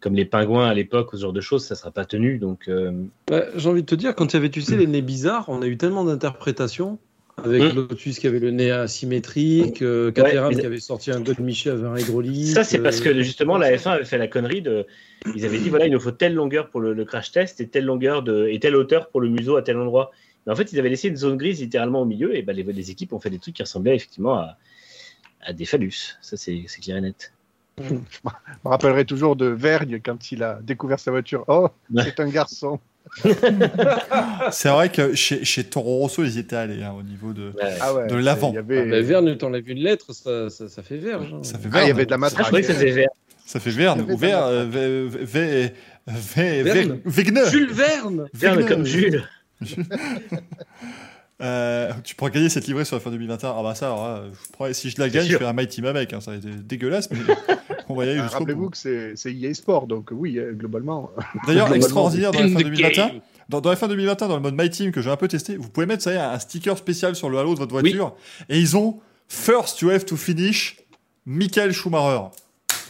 comme 0.00 0.14
les 0.14 0.24
pingouins 0.24 0.68
à 0.68 0.74
l'époque, 0.74 1.08
ce 1.12 1.18
genre 1.18 1.32
de 1.32 1.40
choses, 1.40 1.64
ça 1.64 1.74
sera 1.74 1.90
pas 1.90 2.04
tenu. 2.04 2.38
Donc, 2.38 2.68
euh, 2.68 2.92
Ouais, 3.30 3.48
J'ai 3.56 3.68
envie 3.68 3.82
de 3.82 3.86
te 3.86 3.94
dire, 3.94 4.14
quand 4.14 4.32
il 4.32 4.36
y 4.36 4.36
avait, 4.36 4.48
les 4.76 4.86
nez 4.86 5.02
bizarres, 5.02 5.48
on 5.48 5.60
a 5.60 5.66
eu 5.66 5.76
tellement 5.76 6.04
d'interprétations. 6.04 6.98
Avec 7.44 7.62
Mm. 7.62 7.76
Lotus 7.76 8.18
qui 8.18 8.26
avait 8.26 8.38
le 8.40 8.50
nez 8.50 8.70
asymétrique, 8.70 9.82
euh, 9.82 10.10
Caterham 10.10 10.52
mais- 10.54 10.60
qui 10.60 10.66
avait 10.66 10.80
sorti 10.80 11.10
un 11.10 11.20
God 11.20 11.38
Michel 11.40 11.84
avec 11.84 11.86
un 11.86 11.96
hydraulique. 12.06 12.48
Ça, 12.54 12.64
c'est 12.64 12.78
parce 12.80 13.00
euh, 13.00 13.04
que 13.04 13.22
justement, 13.22 13.56
la 13.58 13.70
F1 13.76 13.90
avait 13.92 14.04
fait 14.04 14.18
la 14.18 14.28
connerie 14.28 14.62
de. 14.62 14.86
Ils 15.34 15.44
avaient 15.44 15.58
dit 15.58 15.68
voilà, 15.68 15.86
il 15.86 15.92
nous 15.92 16.00
faut 16.00 16.10
telle 16.10 16.34
longueur 16.34 16.68
pour 16.70 16.80
le, 16.80 16.92
le 16.94 17.04
crash 17.04 17.30
test 17.32 17.60
et 17.60 17.68
telle 17.68 17.84
longueur 17.84 18.22
de, 18.22 18.46
et 18.48 18.58
telle 18.60 18.76
hauteur 18.76 19.08
pour 19.08 19.20
le 19.20 19.28
museau 19.28 19.56
à 19.56 19.62
tel 19.62 19.76
endroit. 19.76 20.10
Mais 20.46 20.52
en 20.52 20.56
fait, 20.56 20.72
ils 20.72 20.78
avaient 20.78 20.88
laissé 20.88 21.08
une 21.08 21.16
zone 21.16 21.36
grise 21.36 21.60
littéralement 21.60 22.02
au 22.02 22.04
milieu 22.06 22.36
et 22.36 22.42
ben, 22.42 22.54
les, 22.56 22.62
les 22.62 22.90
équipes 22.90 23.12
ont 23.12 23.20
fait 23.20 23.30
des 23.30 23.38
trucs 23.38 23.54
qui 23.54 23.62
ressemblaient 23.62 23.96
effectivement 23.96 24.34
à, 24.38 24.56
à 25.42 25.52
des 25.52 25.64
phallus. 25.64 26.16
Ça, 26.20 26.36
c'est 26.36 26.62
c'est 26.66 26.80
clair 26.80 26.96
et 26.96 27.00
net. 27.00 27.32
Je 27.78 27.94
me 27.94 28.00
rappellerai 28.64 29.04
toujours 29.04 29.36
de 29.36 29.46
Vergne 29.46 30.00
quand 30.04 30.32
il 30.32 30.42
a 30.42 30.58
découvert 30.62 30.98
sa 30.98 31.10
voiture. 31.12 31.44
Oh, 31.46 31.68
Ouais. 31.92 32.02
c'est 32.04 32.18
un 32.20 32.28
garçon. 32.28 32.80
C'est 34.50 34.68
vrai 34.68 34.88
que 34.90 35.14
chez, 35.14 35.44
chez 35.44 35.64
Toro 35.64 35.98
Rosso, 35.98 36.22
ils 36.24 36.36
y 36.36 36.38
étaient 36.38 36.56
allés 36.56 36.82
hein, 36.82 36.94
au 36.98 37.02
niveau 37.02 37.32
de. 37.32 37.48
Ouais. 37.50 37.74
Ah 37.80 37.94
ouais. 37.94 38.06
De 38.06 38.16
l'avant. 38.16 38.50
Il 38.52 38.56
y 38.56 38.58
avait, 38.58 38.80
Ah, 38.80 38.90
bah, 38.90 39.00
Verne, 39.00 39.36
t'enlèves 39.36 39.68
une 39.68 39.78
lettre, 39.78 40.12
ça, 40.14 40.50
ça, 40.50 40.68
ça 40.68 40.82
fait 40.82 40.96
verge. 40.98 41.32
hein. 41.32 41.40
Ça 41.42 41.58
fait 41.58 41.68
Ah, 41.72 41.78
il 41.78 41.82
y 41.82 41.86
Verne. 41.86 41.90
avait 41.96 42.06
de 42.06 42.10
la 42.10 42.14
Ah, 42.16 42.18
je 42.18 42.20
matraque. 42.20 42.46
croyais 42.46 42.66
que 42.66 42.72
ça 42.72 42.78
faisait 42.78 42.90
vert. 42.90 43.08
Ça 43.46 43.60
fait 43.60 43.70
Verne. 43.70 44.02
Ou 44.10 44.16
Verne. 44.16 44.70
Jules 47.50 47.72
Verne 47.72 48.28
mais 48.32 48.48
Wegener. 48.48 48.66
comme 48.66 48.84
Jules. 48.86 49.22
Euh, 51.40 51.92
tu 52.02 52.14
pourras 52.16 52.30
gagner 52.30 52.48
cette 52.48 52.66
livrée 52.66 52.84
sur 52.84 52.96
la 52.96 53.00
fin 53.00 53.10
2021. 53.10 53.54
Ah 53.56 53.62
bah 53.62 53.74
ça, 53.74 53.86
alors 53.86 54.04
là, 54.08 54.22
je 54.32 54.52
pourrais- 54.56 54.74
si 54.74 54.90
je 54.90 54.98
la 55.00 55.08
gagne, 55.08 55.28
je 55.28 55.36
fais 55.38 55.44
un 55.44 55.52
My 55.52 55.68
Team 55.68 55.84
avec. 55.84 56.12
hein. 56.12 56.20
Ça 56.20 56.32
va 56.32 56.36
être 56.38 56.66
dégueulasse, 56.66 57.08
mais 57.12 57.18
on 57.88 57.94
va 57.94 58.06
y 58.06 58.08
aller 58.10 58.18
Ah, 58.18 58.24
jusqu'au 58.24 58.38
Rappelez-vous 58.40 58.70
que 58.70 58.76
c'est 58.76 59.14
EA 59.32 59.54
Sport, 59.54 59.86
donc 59.86 60.08
oui, 60.10 60.38
euh, 60.38 60.52
globalement. 60.52 61.10
D'ailleurs, 61.46 61.72
extraordinaire 61.72 62.32
dans 62.32 62.40
la 62.40 62.48
fin 62.48 62.54
In 62.56 62.58
the 62.58 62.62
2021. 62.64 63.06
game. 63.08 63.20
Dans, 63.48 63.60
dans 63.60 63.70
la 63.70 63.76
fin 63.76 63.86
2021, 63.88 64.28
dans 64.28 64.34
le 64.36 64.42
mode 64.42 64.54
My 64.58 64.68
Team 64.68 64.90
que 64.90 65.00
j'ai 65.00 65.10
un 65.10 65.16
peu 65.16 65.28
testé, 65.28 65.56
vous 65.56 65.68
pouvez 65.68 65.86
mettre 65.86 66.02
ça 66.02 66.12
y 66.12 66.16
est, 66.16 66.18
un 66.18 66.38
sticker 66.38 66.76
spécial 66.76 67.14
sur 67.14 67.30
le 67.30 67.38
halo 67.38 67.54
de 67.54 67.58
votre 67.60 67.72
voiture. 67.72 68.14
Et 68.48 68.58
ils 68.58 68.76
ont 68.76 69.00
First 69.28 69.80
you 69.80 69.90
have 69.90 70.04
to 70.06 70.16
finish 70.16 70.76
Michael 71.24 71.72
Schumacher. 71.72 72.28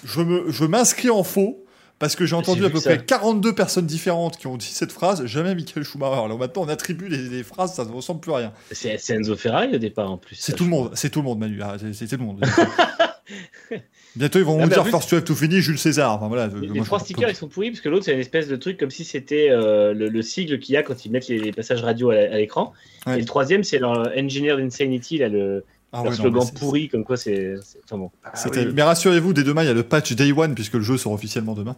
Je 0.04 0.20
me, 0.22 0.50
je 0.50 0.64
m'inscris 0.64 1.10
en 1.10 1.22
faux 1.22 1.64
parce 1.98 2.14
que 2.16 2.26
j'ai 2.26 2.36
entendu 2.36 2.64
à 2.64 2.70
peu 2.70 2.78
ça. 2.80 2.90
près 2.96 3.04
42 3.04 3.54
personnes 3.54 3.86
différentes 3.86 4.36
qui 4.36 4.46
ont 4.46 4.56
dit 4.56 4.66
cette 4.66 4.92
phrase, 4.92 5.24
jamais 5.26 5.54
Michael 5.54 5.84
Schumacher. 5.84 6.24
Alors 6.24 6.38
maintenant, 6.38 6.62
on 6.62 6.68
attribue 6.68 7.08
des, 7.08 7.42
phrases, 7.42 7.74
ça 7.74 7.84
ne 7.84 7.90
ressemble 7.90 8.20
plus 8.20 8.32
à 8.32 8.36
rien. 8.36 8.52
C'est 8.70 9.10
Enzo 9.10 9.36
Ferrari 9.36 9.74
au 9.74 9.78
départ 9.78 10.10
en 10.10 10.16
plus. 10.18 10.36
C'est 10.36 10.54
tout 10.54 10.64
le 10.64 10.70
monde, 10.70 10.90
c'est 10.94 11.10
tout 11.10 11.20
le 11.20 11.24
monde, 11.24 11.38
Manu. 11.38 11.60
Ah, 11.62 11.76
c'est- 11.92 12.06
tout 12.06 12.16
le 12.16 12.24
monde. 12.24 12.44
Bientôt, 14.16 14.38
ils 14.38 14.44
vont 14.44 14.58
Ah, 14.58 14.64
nous 14.64 14.68
dire 14.70 14.82
plus- 14.82 14.90
First 14.90 15.10
you 15.10 15.18
have 15.18 15.24
to 15.24 15.34
finish 15.34 15.64
Jules 15.64 15.78
César. 15.78 16.14
Enfin 16.14 16.28
voilà. 16.28 16.46
Les, 16.46 16.68
moi, 16.68 16.78
je- 16.78 16.82
trois 16.84 16.98
stickers, 16.98 17.28
ils 17.28 17.36
sont 17.36 17.48
pourris 17.48 17.70
parce 17.70 17.80
que 17.80 17.88
l'autre, 17.88 18.04
c'est 18.06 18.14
une 18.14 18.20
espèce 18.20 18.48
de 18.48 18.56
truc 18.56 18.78
comme 18.78 18.90
si 18.90 19.04
c'était 19.04 19.48
euh, 19.50 19.92
le, 19.92 20.08
le 20.08 20.22
sigle 20.22 20.58
qu'il 20.58 20.74
y 20.74 20.78
a 20.78 20.82
quand 20.82 21.04
ils 21.04 21.12
mettent 21.12 21.28
les, 21.28 21.38
les 21.38 21.52
passages 21.52 21.82
radio 21.82 22.10
à, 22.10 22.26
l'écran. 22.28 22.72
Ouais. 23.06 23.16
Et 23.16 23.20
le 23.20 23.26
troisième, 23.26 23.64
c'est 23.64 23.78
leur 23.78 24.08
Engineered 24.16 24.60
Insanity, 24.60 25.18
là, 25.18 25.28
le, 25.28 25.64
Ah 25.90 26.02
leur 26.02 26.04
ouais, 26.04 26.10
non, 26.10 26.14
slogan 26.16 26.48
pourri, 26.58 26.88
comme 26.88 27.02
quoi 27.04 27.16
c'est. 27.16 27.54
Enfin 27.84 27.96
bon. 27.96 28.10
Ah 28.22 28.32
oui. 28.52 28.68
Mais 28.74 28.82
rassurez-vous, 28.82 29.32
dès 29.32 29.42
demain, 29.42 29.62
il 29.62 29.66
y 29.66 29.70
a 29.70 29.74
le 29.74 29.82
patch 29.82 30.12
Day 30.12 30.32
One, 30.32 30.54
puisque 30.54 30.74
le 30.74 30.82
jeu 30.82 30.98
sort 30.98 31.12
officiellement 31.12 31.54
demain. 31.54 31.76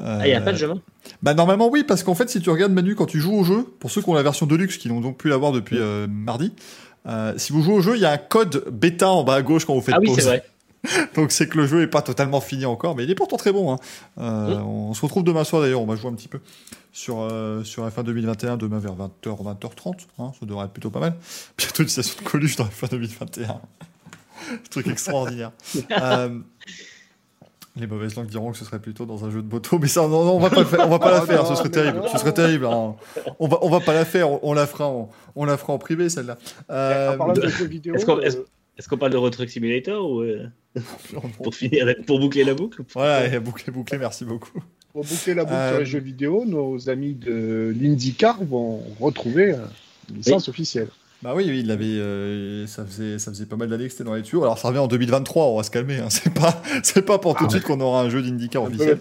Euh, 0.00 0.18
Ah, 0.20 0.26
il 0.26 0.30
n'y 0.30 0.36
a 0.36 0.40
pas 0.40 0.52
de 0.52 0.56
jeu, 0.58 0.66
non 0.66 0.80
Bah 1.22 1.34
normalement 1.34 1.68
oui, 1.70 1.84
parce 1.84 2.02
qu'en 2.02 2.14
fait, 2.16 2.28
si 2.28 2.40
tu 2.40 2.50
regardes 2.50 2.72
Manu, 2.72 2.96
quand 2.96 3.06
tu 3.06 3.20
joues 3.20 3.34
au 3.34 3.44
jeu, 3.44 3.64
pour 3.78 3.90
ceux 3.92 4.02
qui 4.02 4.08
ont 4.08 4.14
la 4.14 4.22
version 4.24 4.46
Deluxe, 4.46 4.78
qui 4.78 4.88
n'ont 4.88 5.00
donc 5.00 5.16
pu 5.18 5.28
l'avoir 5.28 5.52
depuis 5.52 5.76
euh, 5.78 6.06
mardi, 6.08 6.52
euh, 7.06 7.34
si 7.36 7.52
vous 7.52 7.62
jouez 7.62 7.74
au 7.74 7.80
jeu, 7.80 7.94
il 7.96 8.00
y 8.02 8.04
a 8.04 8.10
un 8.12 8.18
code 8.18 8.64
bêta 8.72 9.08
en 9.10 9.22
bas 9.22 9.34
à 9.34 9.42
gauche 9.42 9.64
quand 9.64 9.74
vous 9.74 9.80
faites 9.80 9.94
Ah 9.96 10.00
oui, 10.00 10.06
pause. 10.08 10.16
c'est 10.16 10.22
vrai. 10.24 10.42
Donc 11.14 11.30
c'est 11.32 11.48
que 11.48 11.56
le 11.58 11.66
jeu 11.66 11.82
est 11.82 11.86
pas 11.86 12.02
totalement 12.02 12.40
fini 12.40 12.66
encore, 12.66 12.96
mais 12.96 13.04
il 13.04 13.10
est 13.10 13.14
pourtant 13.14 13.36
très 13.36 13.52
bon. 13.52 13.72
Hein. 13.72 13.78
Euh. 14.18 14.58
On 14.58 14.94
se 14.94 15.02
retrouve 15.02 15.22
demain 15.24 15.44
soir 15.44 15.62
d'ailleurs, 15.62 15.80
on 15.80 15.86
va 15.86 15.96
jouer 15.96 16.10
un 16.10 16.14
petit 16.14 16.28
peu 16.28 16.40
sur, 16.92 17.20
euh, 17.20 17.62
sur 17.64 17.86
F1 17.88 18.02
2021, 18.04 18.56
demain 18.56 18.78
vers 18.78 18.94
20h, 18.94 19.10
20h30. 19.42 19.94
Hein, 20.18 20.32
ça 20.38 20.46
devrait 20.46 20.64
être 20.66 20.72
plutôt 20.72 20.90
pas 20.90 21.00
mal. 21.00 21.14
Bientôt 21.58 21.82
une 21.82 21.88
station 21.88 22.14
de 22.22 22.28
Coluche 22.28 22.56
dans 22.56 22.64
F1 22.64 22.90
2021. 22.90 23.60
truc 24.70 24.88
extraordinaire. 24.88 25.52
Euh, 25.92 26.38
les 27.76 27.86
mauvaises 27.86 28.16
langues 28.16 28.26
diront 28.26 28.52
que 28.52 28.58
ce 28.58 28.64
serait 28.66 28.80
plutôt 28.80 29.06
dans 29.06 29.24
un 29.24 29.30
jeu 29.30 29.40
de 29.40 29.50
moto, 29.50 29.78
mais 29.78 29.88
ça, 29.88 30.02
non, 30.02 30.24
non, 30.24 30.32
on 30.36 30.40
va 30.40 30.50
pas 30.50 30.60
le 30.60 30.66
faire, 30.66 30.86
on 30.86 30.90
va 30.90 30.98
pas 30.98 31.10
la 31.10 31.22
faire, 31.22 31.42
non, 31.42 31.48
ce 31.48 31.54
serait 31.54 31.70
terrible, 31.70 32.02
ce 32.12 32.18
serait 32.18 32.34
terrible. 32.34 32.66
hein. 32.66 32.96
On 33.38 33.48
va, 33.48 33.58
on 33.62 33.70
va 33.70 33.80
pas 33.80 33.94
la 33.94 34.04
faire, 34.04 34.30
on, 34.30 34.40
on 34.42 34.52
la 34.52 34.66
fera, 34.66 34.88
en, 34.88 35.08
on 35.36 35.44
la 35.46 35.56
fera 35.56 35.72
en 35.72 35.78
privé 35.78 36.10
celle-là. 36.10 36.36
Euh, 36.70 37.14
En 37.14 37.16
parlant 37.18 37.32
de 37.32 37.48
jeux 37.48 37.64
vidéo, 37.66 37.94
Est-ce 37.94 38.04
qu'on 38.04 38.20
est 38.20 38.36
est-ce 38.78 38.88
qu'on 38.88 38.96
parle 38.98 39.12
de 39.12 39.16
Road 39.16 39.32
Truck 39.32 39.48
Simulator 39.48 40.10
ou 40.10 40.20
euh, 40.22 40.46
pour 41.42 41.54
finir, 41.54 41.86
pour 42.06 42.18
boucler 42.20 42.44
la 42.44 42.54
boucle 42.54 42.82
voilà, 42.94 43.26
et 43.26 43.38
bouclé, 43.40 43.72
bouclé, 43.72 43.98
merci 43.98 44.24
beaucoup. 44.24 44.60
pour 44.92 45.04
boucler 45.04 45.34
la 45.34 45.44
boucle 45.44 45.54
Euh, 45.56 45.70
sur 45.70 45.78
les 45.80 45.86
jeux 45.86 46.00
vidéo, 46.00 46.44
nos 46.46 46.88
amis 46.88 47.14
de 47.14 47.74
l'IndyCar 47.78 48.42
vont 48.44 48.82
retrouver 49.00 49.52
euh, 49.52 49.58
une 50.10 50.16
licence 50.16 50.48
officielle. 50.48 50.88
Bah 51.22 51.34
oui, 51.36 51.44
oui, 51.46 51.60
il 51.60 51.70
avait, 51.70 51.84
euh, 51.84 52.66
ça 52.66 52.84
faisait, 52.84 53.18
ça 53.20 53.30
faisait 53.30 53.46
pas 53.46 53.54
mal 53.56 53.68
d'années 53.68 53.84
que 53.84 53.92
c'était 53.92 54.02
dans 54.02 54.14
les 54.14 54.22
tuyaux. 54.22 54.42
Alors 54.42 54.58
ça 54.58 54.68
revient 54.68 54.80
en 54.80 54.88
2023, 54.88 55.46
on 55.46 55.56
va 55.56 55.62
se 55.62 55.70
calmer. 55.70 55.98
Hein. 55.98 56.08
C'est 56.10 56.34
pas, 56.34 56.60
c'est 56.82 57.02
pas 57.02 57.18
pour 57.18 57.36
tout 57.36 57.46
de 57.46 57.50
suite 57.52 57.62
qu'on 57.62 57.80
aura 57.80 58.02
un 58.02 58.10
jeu 58.10 58.22
d'IndyCar 58.22 58.64
officiel. 58.64 58.98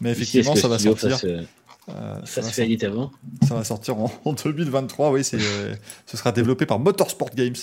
Mais 0.00 0.10
effectivement, 0.10 0.56
ça 0.56 0.66
va 0.66 0.78
sortir. 0.80 1.16
euh, 1.24 1.42
euh, 1.90 2.16
ça, 2.24 2.42
se 2.42 2.50
fait 2.50 2.66
sortir 2.66 2.90
avant. 2.90 3.12
ça 3.46 3.54
va 3.54 3.62
sortir 3.64 3.98
en, 3.98 4.10
en 4.24 4.32
2023. 4.32 5.10
Oui, 5.10 5.22
c'est, 5.22 5.36
euh, 5.40 5.74
ce 6.06 6.16
sera 6.16 6.32
développé 6.32 6.66
par 6.66 6.78
Motorsport 6.80 7.30
Games. 7.36 7.54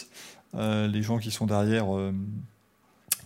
Euh, 0.55 0.87
les 0.87 1.01
gens 1.01 1.17
qui 1.17 1.31
sont 1.31 1.45
derrière, 1.45 1.95
euh, 1.95 2.11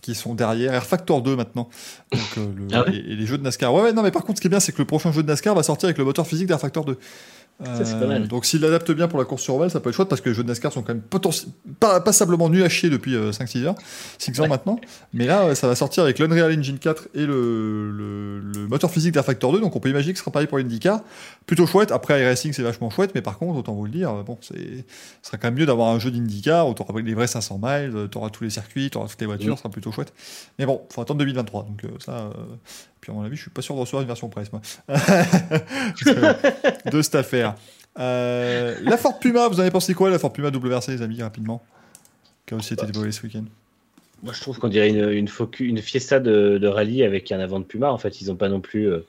qui 0.00 0.14
sont 0.14 0.34
derrière. 0.34 0.72
Air 0.74 0.84
Factor 0.86 1.22
2 1.22 1.34
maintenant. 1.36 1.68
Donc, 2.12 2.20
euh, 2.38 2.46
le- 2.56 2.66
Ah 2.72 2.84
ouais 2.84 2.94
et, 2.96 3.12
et 3.12 3.16
les 3.16 3.26
jeux 3.26 3.38
de 3.38 3.42
NASCAR. 3.42 3.74
Ouais, 3.74 3.82
ouais, 3.82 3.92
non, 3.92 4.02
mais 4.02 4.10
par 4.12 4.22
contre, 4.24 4.38
ce 4.38 4.40
qui 4.42 4.46
est 4.46 4.50
bien, 4.50 4.60
c'est 4.60 4.72
que 4.72 4.78
le 4.78 4.84
prochain 4.84 5.10
jeu 5.12 5.22
de 5.22 5.28
NASCAR 5.28 5.54
va 5.54 5.62
sortir 5.64 5.86
avec 5.88 5.98
le 5.98 6.04
moteur 6.04 6.26
physique 6.26 6.46
d'Air 6.46 6.60
Factor 6.60 6.84
2. 6.84 6.98
Ça, 7.64 7.96
pas 7.98 8.06
mal. 8.06 8.28
donc 8.28 8.44
s'il 8.44 8.60
l'adapte 8.60 8.90
bien 8.90 9.08
pour 9.08 9.18
la 9.18 9.24
course 9.24 9.42
sur 9.42 9.54
ovale, 9.54 9.70
ça 9.70 9.80
peut 9.80 9.88
être 9.88 9.96
chouette 9.96 10.08
parce 10.10 10.20
que 10.20 10.28
les 10.28 10.34
jeux 10.34 10.42
de 10.42 10.48
NASCAR 10.48 10.72
sont 10.72 10.82
quand 10.82 10.92
même 10.92 11.02
pas, 11.80 12.00
passablement 12.00 12.50
nuls 12.50 12.62
à 12.62 12.68
chier 12.68 12.90
depuis 12.90 13.14
5-6 13.16 13.64
heures, 13.64 13.74
6 14.18 14.40
ans 14.42 14.48
maintenant. 14.48 14.78
Mais 15.14 15.24
là, 15.24 15.54
ça 15.54 15.66
va 15.66 15.74
sortir 15.74 16.02
avec 16.02 16.18
l'Unreal 16.18 16.52
Engine 16.58 16.78
4 16.78 17.08
et 17.14 17.24
le, 17.24 17.90
le, 17.90 18.40
le 18.40 18.68
moteur 18.68 18.90
physique 18.90 19.12
d'Air 19.14 19.24
Factor 19.24 19.52
2, 19.54 19.60
donc 19.60 19.74
on 19.74 19.80
peut 19.80 19.88
imaginer 19.88 20.12
que 20.12 20.18
ce 20.18 20.24
sera 20.24 20.32
pareil 20.32 20.46
pour 20.48 20.58
l'IndyCar. 20.58 21.00
Plutôt 21.46 21.66
chouette. 21.66 21.92
Après, 21.92 22.20
iRacing, 22.20 22.52
c'est 22.52 22.62
vachement 22.62 22.90
chouette, 22.90 23.12
mais 23.14 23.22
par 23.22 23.38
contre, 23.38 23.58
autant 23.58 23.72
vous 23.72 23.86
le 23.86 23.90
dire, 23.90 24.12
bon, 24.24 24.36
c'est, 24.42 24.54
ce 25.22 25.28
sera 25.28 25.38
quand 25.38 25.46
même 25.48 25.54
mieux 25.54 25.64
d'avoir 25.66 25.88
un 25.94 25.98
jeu 25.98 26.10
d'IndyCar 26.10 26.68
où 26.68 26.74
tu 26.74 26.82
auras 26.82 27.00
les 27.00 27.14
vrais 27.14 27.26
500 27.26 27.58
miles, 27.62 28.08
tu 28.12 28.18
auras 28.18 28.28
tous 28.28 28.44
les 28.44 28.50
circuits, 28.50 28.90
tu 28.90 28.98
auras 28.98 29.08
toutes 29.08 29.20
les 29.20 29.26
voitures, 29.26 29.48
Oui. 29.52 29.56
ce 29.56 29.60
sera 29.62 29.70
plutôt 29.70 29.92
chouette. 29.92 30.12
Mais 30.58 30.66
bon, 30.66 30.82
faut 30.92 31.00
attendre 31.00 31.20
2023, 31.20 31.62
donc 31.62 31.84
euh, 31.84 31.88
ça. 32.04 32.30
Puis 33.00 33.12
à 33.12 33.14
mon 33.14 33.22
avis, 33.22 33.36
je 33.36 33.42
suis 33.42 33.50
pas 33.50 33.62
sûr 33.62 33.74
de 33.74 33.80
recevoir 33.80 34.02
une 34.02 34.08
version 34.08 34.28
presse, 34.28 34.50
moi. 34.52 34.60
de 36.90 37.02
cette 37.02 37.14
affaire. 37.14 37.54
Euh, 37.98 38.76
la 38.82 38.96
Ford 38.96 39.18
Puma, 39.18 39.48
vous 39.48 39.56
en 39.56 39.60
avez 39.60 39.70
pensé 39.70 39.94
quoi, 39.94 40.10
la 40.10 40.18
Ford 40.18 40.32
Puma 40.32 40.50
WRC, 40.50 40.88
les 40.88 41.02
amis, 41.02 41.22
rapidement? 41.22 41.62
Qui 42.46 42.54
a 42.54 42.56
aussi 42.58 42.74
été 42.74 42.86
dévoilée 42.86 43.12
ce 43.12 43.22
week-end. 43.22 43.44
Moi, 44.22 44.32
je 44.32 44.40
trouve 44.40 44.58
qu'on 44.58 44.68
dirait 44.68 44.88
une, 44.88 45.10
une, 45.10 45.28
focu- 45.28 45.64
une 45.64 45.78
fiesta 45.78 46.20
de, 46.20 46.58
de 46.58 46.66
rallye 46.66 47.02
avec 47.04 47.30
un 47.32 47.40
avant 47.40 47.60
de 47.60 47.64
Puma. 47.64 47.90
En 47.92 47.98
fait, 47.98 48.20
ils 48.20 48.28
n'ont 48.28 48.36
pas 48.36 48.48
non 48.48 48.60
plus 48.60 48.88
euh, 48.88 49.04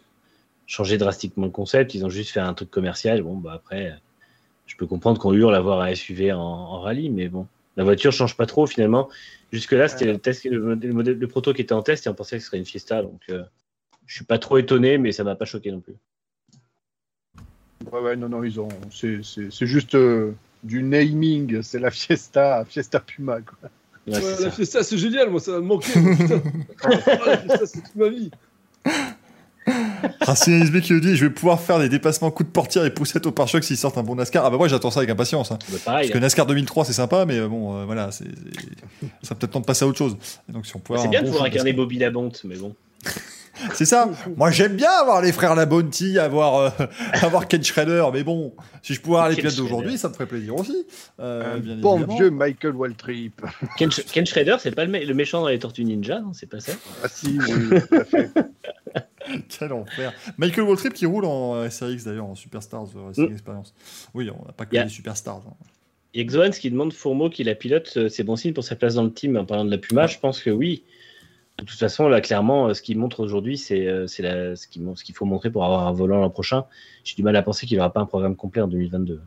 changé 0.67 0.97
drastiquement 0.97 1.45
le 1.45 1.51
concept. 1.51 1.95
Ils 1.95 2.05
ont 2.05 2.09
juste 2.09 2.31
fait 2.31 2.39
un 2.39 2.53
truc 2.53 2.69
commercial. 2.69 3.21
Bon, 3.21 3.35
bah 3.35 3.53
après, 3.55 3.87
euh, 3.87 3.91
je 4.65 4.75
peux 4.75 4.85
comprendre 4.85 5.19
qu'on 5.19 5.33
hurle 5.33 5.55
à 5.55 5.61
voir 5.61 5.81
un 5.81 5.93
SUV 5.93 6.33
en, 6.33 6.39
en 6.39 6.81
rallye, 6.81 7.09
mais 7.09 7.29
bon, 7.29 7.47
la 7.77 7.83
voiture 7.83 8.11
change 8.11 8.35
pas 8.35 8.45
trop 8.45 8.67
finalement. 8.67 9.07
Jusque-là, 9.53 9.87
c'était 9.87 10.05
le, 10.05 10.17
test, 10.17 10.43
le, 10.45 10.59
modèle- 10.59 10.89
le 10.89 10.93
modèle- 10.93 11.19
le 11.19 11.27
proto 11.27 11.53
qui 11.53 11.61
était 11.61 11.73
en 11.73 11.81
test 11.83 12.05
et 12.05 12.09
on 12.09 12.13
pensait 12.13 12.37
que 12.37 12.41
ce 12.43 12.47
serait 12.47 12.57
une 12.57 12.65
fiesta. 12.65 13.01
Donc, 13.01 13.21
euh, 13.29 13.43
je 14.07 14.15
suis 14.15 14.25
pas 14.25 14.39
trop 14.39 14.57
étonné, 14.57 14.97
mais 14.97 15.11
ça 15.11 15.23
m'a 15.23 15.35
pas 15.35 15.45
choqué 15.45 15.71
non 15.71 15.79
plus. 15.81 15.93
Ouais, 17.91 17.99
ouais, 18.01 18.15
non, 18.15 18.27
non, 18.29 18.43
ils 18.43 18.59
ont. 18.59 18.67
C'est 18.91 19.23
c'est- 19.23 19.51
c'est 19.51 19.67
juste 19.67 19.93
euh, 19.95 20.31
du 20.63 20.81
naming. 20.81 21.61
C'est 21.61 21.79
la 21.79 21.91
Fiesta, 21.91 22.65
Fiesta 22.65 22.99
Puma, 22.99 23.41
quoi. 23.41 23.69
Ouais, 24.07 24.15
Ouais, 24.15 24.21
c'est 24.21 24.43
la 24.45 24.51
fiesta, 24.51 24.83
c'est 24.83 24.97
génial, 24.97 25.29
moi, 25.29 25.39
ça 25.41 25.51
va 25.51 25.59
me 25.59 25.65
manquer. 25.65 25.91
la 25.99 27.37
fiesta, 27.37 27.65
c'est 27.65 27.81
toute 27.83 27.95
ma 27.95 28.07
vie. 28.09 28.31
Racing 30.21 30.61
SB 30.63 30.79
qui 30.81 30.93
nous 30.93 31.01
dit 31.01 31.15
je 31.17 31.25
vais 31.25 31.33
pouvoir 31.33 31.59
faire 31.59 31.77
des 31.79 31.89
dépassements 31.89 32.31
coups 32.31 32.47
de 32.47 32.53
portière 32.53 32.85
et 32.85 32.93
poussettes 32.93 33.25
au 33.25 33.33
pare-choc 33.33 33.63
s'ils 33.65 33.75
sortent 33.75 33.97
un 33.97 34.03
bon 34.03 34.15
NASCAR. 34.15 34.45
Ah 34.45 34.49
bah 34.49 34.55
moi 34.55 34.69
j'attends 34.69 34.91
ça 34.91 35.01
avec 35.01 35.09
impatience. 35.09 35.51
hein. 35.51 35.59
Bah, 35.69 35.77
pareil. 35.83 36.07
Parce 36.07 36.13
que 36.17 36.21
NASCAR 36.23 36.45
2003 36.45 36.85
c'est 36.85 36.93
sympa, 36.93 37.25
mais 37.25 37.37
euh, 37.37 37.49
bon, 37.49 37.75
euh, 37.77 37.83
voilà, 37.85 38.11
c'est, 38.11 38.23
ça 39.23 39.29
va 39.31 39.35
peut-être 39.35 39.51
temps 39.51 39.59
de 39.59 39.65
passer 39.65 39.83
à 39.83 39.87
autre 39.89 39.97
chose. 39.97 40.15
Et 40.47 40.53
donc 40.53 40.65
si 40.65 40.73
on 40.75 40.79
peut 40.79 40.93
hein. 40.93 40.97
avoir 40.97 41.03
C'est 41.03 41.09
bien 41.09 41.19
de 41.21 41.25
bon 41.25 41.31
pouvoir 41.31 41.47
incarner. 41.49 41.73
Bobby 41.73 41.97
Labonte, 41.99 42.41
mais 42.45 42.55
bon. 42.55 42.73
C'est 43.73 43.85
ça. 43.85 44.09
Moi 44.35 44.51
j'aime 44.51 44.75
bien 44.75 44.89
avoir 44.91 45.21
les 45.21 45.31
frères 45.31 45.55
La 45.55 45.65
Bounty, 45.65 46.17
avoir, 46.19 46.55
euh, 46.57 46.69
avoir 47.21 47.47
Ken 47.47 47.63
Schrader, 47.63 48.05
mais 48.13 48.23
bon, 48.23 48.53
si 48.81 48.93
je 48.93 49.01
pouvais 49.01 49.15
avoir 49.17 49.29
les 49.29 49.35
Ken 49.35 49.41
pilotes 49.43 49.53
Schrader. 49.55 49.69
d'aujourd'hui, 49.69 49.97
ça 49.97 50.09
me 50.09 50.13
ferait 50.13 50.25
plaisir 50.27 50.55
aussi. 50.55 50.85
Euh, 51.19 51.57
bien 51.59 51.75
bon 51.77 51.97
évidemment. 51.97 52.17
vieux 52.17 52.29
Michael 52.29 52.75
Waltrip. 52.75 53.41
Ken, 53.77 53.89
Sh- 53.89 54.05
Ken 54.11 54.25
Schrader, 54.25 54.57
c'est 54.59 54.71
pas 54.75 54.85
le, 54.85 54.91
mé- 54.91 55.05
le 55.05 55.13
méchant 55.13 55.41
dans 55.41 55.47
les 55.47 55.59
Tortues 55.59 55.83
Ninja, 55.85 56.19
non 56.19 56.33
C'est 56.33 56.49
pas 56.49 56.59
ça? 56.59 56.73
Ah 57.03 57.07
si, 57.07 57.37
oui, 57.39 57.79
tout 57.89 57.95
à 57.95 58.03
fait. 58.05 58.31
Quel 59.49 59.73
enfer. 59.73 60.13
Michael 60.37 60.63
Waltrip 60.63 60.93
qui 60.93 61.05
roule 61.05 61.25
en 61.25 61.55
euh, 61.55 61.69
SRX 61.69 62.05
d'ailleurs, 62.05 62.25
en 62.27 62.35
Superstars 62.35 62.87
euh, 62.95 63.07
Racing 63.07 63.29
Mm. 63.29 63.33
Experience. 63.33 63.73
Oui, 64.13 64.29
on 64.29 64.45
n'a 64.45 64.53
pas 64.53 64.65
que 64.65 64.73
Yeah. 64.75 64.83
les 64.85 64.89
Superstars. 64.89 65.41
hein. 65.47 65.53
Il 66.13 66.21
y 66.21 66.23
a 66.23 66.27
Xoans 66.27 66.51
qui 66.51 66.71
demande 66.71 66.93
Fourmeau 66.93 67.29
qui 67.29 67.43
la 67.43 67.53
pilote, 67.53 67.97
c'est 68.09 68.23
bon 68.23 68.35
signe 68.37 68.53
pour 68.53 68.63
sa 68.63 68.75
place 68.75 68.95
dans 68.95 69.03
le 69.03 69.11
team 69.11 69.35
en 69.37 69.45
parlant 69.45 69.65
de 69.65 69.69
la 69.71 69.77
Puma. 69.77 70.07
Je 70.07 70.17
pense 70.17 70.41
que 70.41 70.49
oui. 70.49 70.83
De 71.59 71.65
toute 71.65 71.79
façon, 71.79 72.07
là, 72.07 72.21
clairement, 72.21 72.67
euh, 72.67 72.73
ce 72.73 72.83
qu'il 72.83 72.99
montre 72.99 73.19
aujourd'hui, 73.19 73.57
c'est 73.57 73.87
euh, 73.87 74.05
ce 74.05 74.67
qu'il 74.67 75.15
faut 75.15 75.25
montrer 75.25 75.49
pour 75.49 75.65
avoir 75.65 75.87
un 75.87 75.91
volant 75.91 76.19
l'an 76.19 76.29
prochain. 76.29 76.65
J'ai 77.03 77.15
du 77.15 77.23
mal 77.23 77.35
à 77.35 77.41
penser 77.41 77.65
qu'il 77.65 77.77
n'y 77.77 77.79
aura 77.79 77.91
pas 77.91 78.01
un 78.01 78.05
programme 78.05 78.35
complet 78.35 78.61
en 78.61 78.67
2022. 78.67 79.21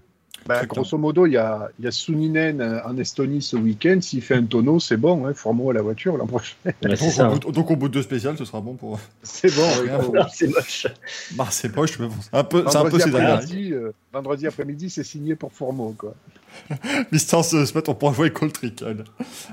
Bah, 0.46 0.64
grosso 0.66 0.96
modo, 0.98 1.26
il 1.26 1.32
y 1.32 1.36
a, 1.36 1.68
il 1.78 1.84
y 1.84 1.88
a 1.88 1.90
Suninen 1.90 2.60
euh, 2.60 2.80
en 2.84 2.96
Estonie 2.96 3.42
ce 3.42 3.56
week-end. 3.56 3.98
S'il 4.00 4.22
fait 4.22 4.34
un 4.34 4.44
tonneau, 4.44 4.80
c'est 4.80 4.96
bon. 4.96 5.26
Hein, 5.26 5.34
Formons 5.34 5.70
à 5.70 5.74
la 5.74 5.82
voiture 5.82 6.16
l'an 6.16 6.26
prochain. 6.26 6.54
Ouais, 6.64 6.74
Donc, 6.82 6.96
ça. 6.96 7.28
au 7.28 7.32
hein. 7.32 7.36
bout, 7.36 7.52
donc 7.52 7.70
au 7.70 7.76
bout 7.76 7.88
de 7.88 7.94
deux 7.94 8.02
spéciales, 8.02 8.36
ce 8.36 8.44
sera 8.44 8.60
bon 8.60 8.74
pour. 8.74 8.98
C'est 9.22 9.54
bon. 9.54 9.68
Faut- 10.00 10.14
Non, 10.14 10.26
c'est 10.32 10.48
moche. 10.48 10.86
Bah, 11.32 11.46
c'est 11.50 11.74
moche, 11.76 11.98
mais 11.98 12.06
bon, 12.06 12.14
c'est 12.20 12.36
un 12.36 12.44
peu, 12.44 12.64
c'est 12.68 12.76
un 12.76 12.84
peu 12.88 13.00
après-midi, 13.00 13.72
euh, 13.72 13.92
vendredi 14.12 14.46
après-midi, 14.46 14.90
c'est 14.90 15.04
signé 15.04 15.34
pour 15.36 15.52
Formaux, 15.52 15.94
quoi. 15.96 16.14
Mister 17.12 17.42
Spot, 17.42 17.88
on 17.88 17.94
pourra 17.94 18.12
jouer 18.12 18.26
avec 18.26 18.34
Cold 18.34 18.52
Trickle. 18.52 19.04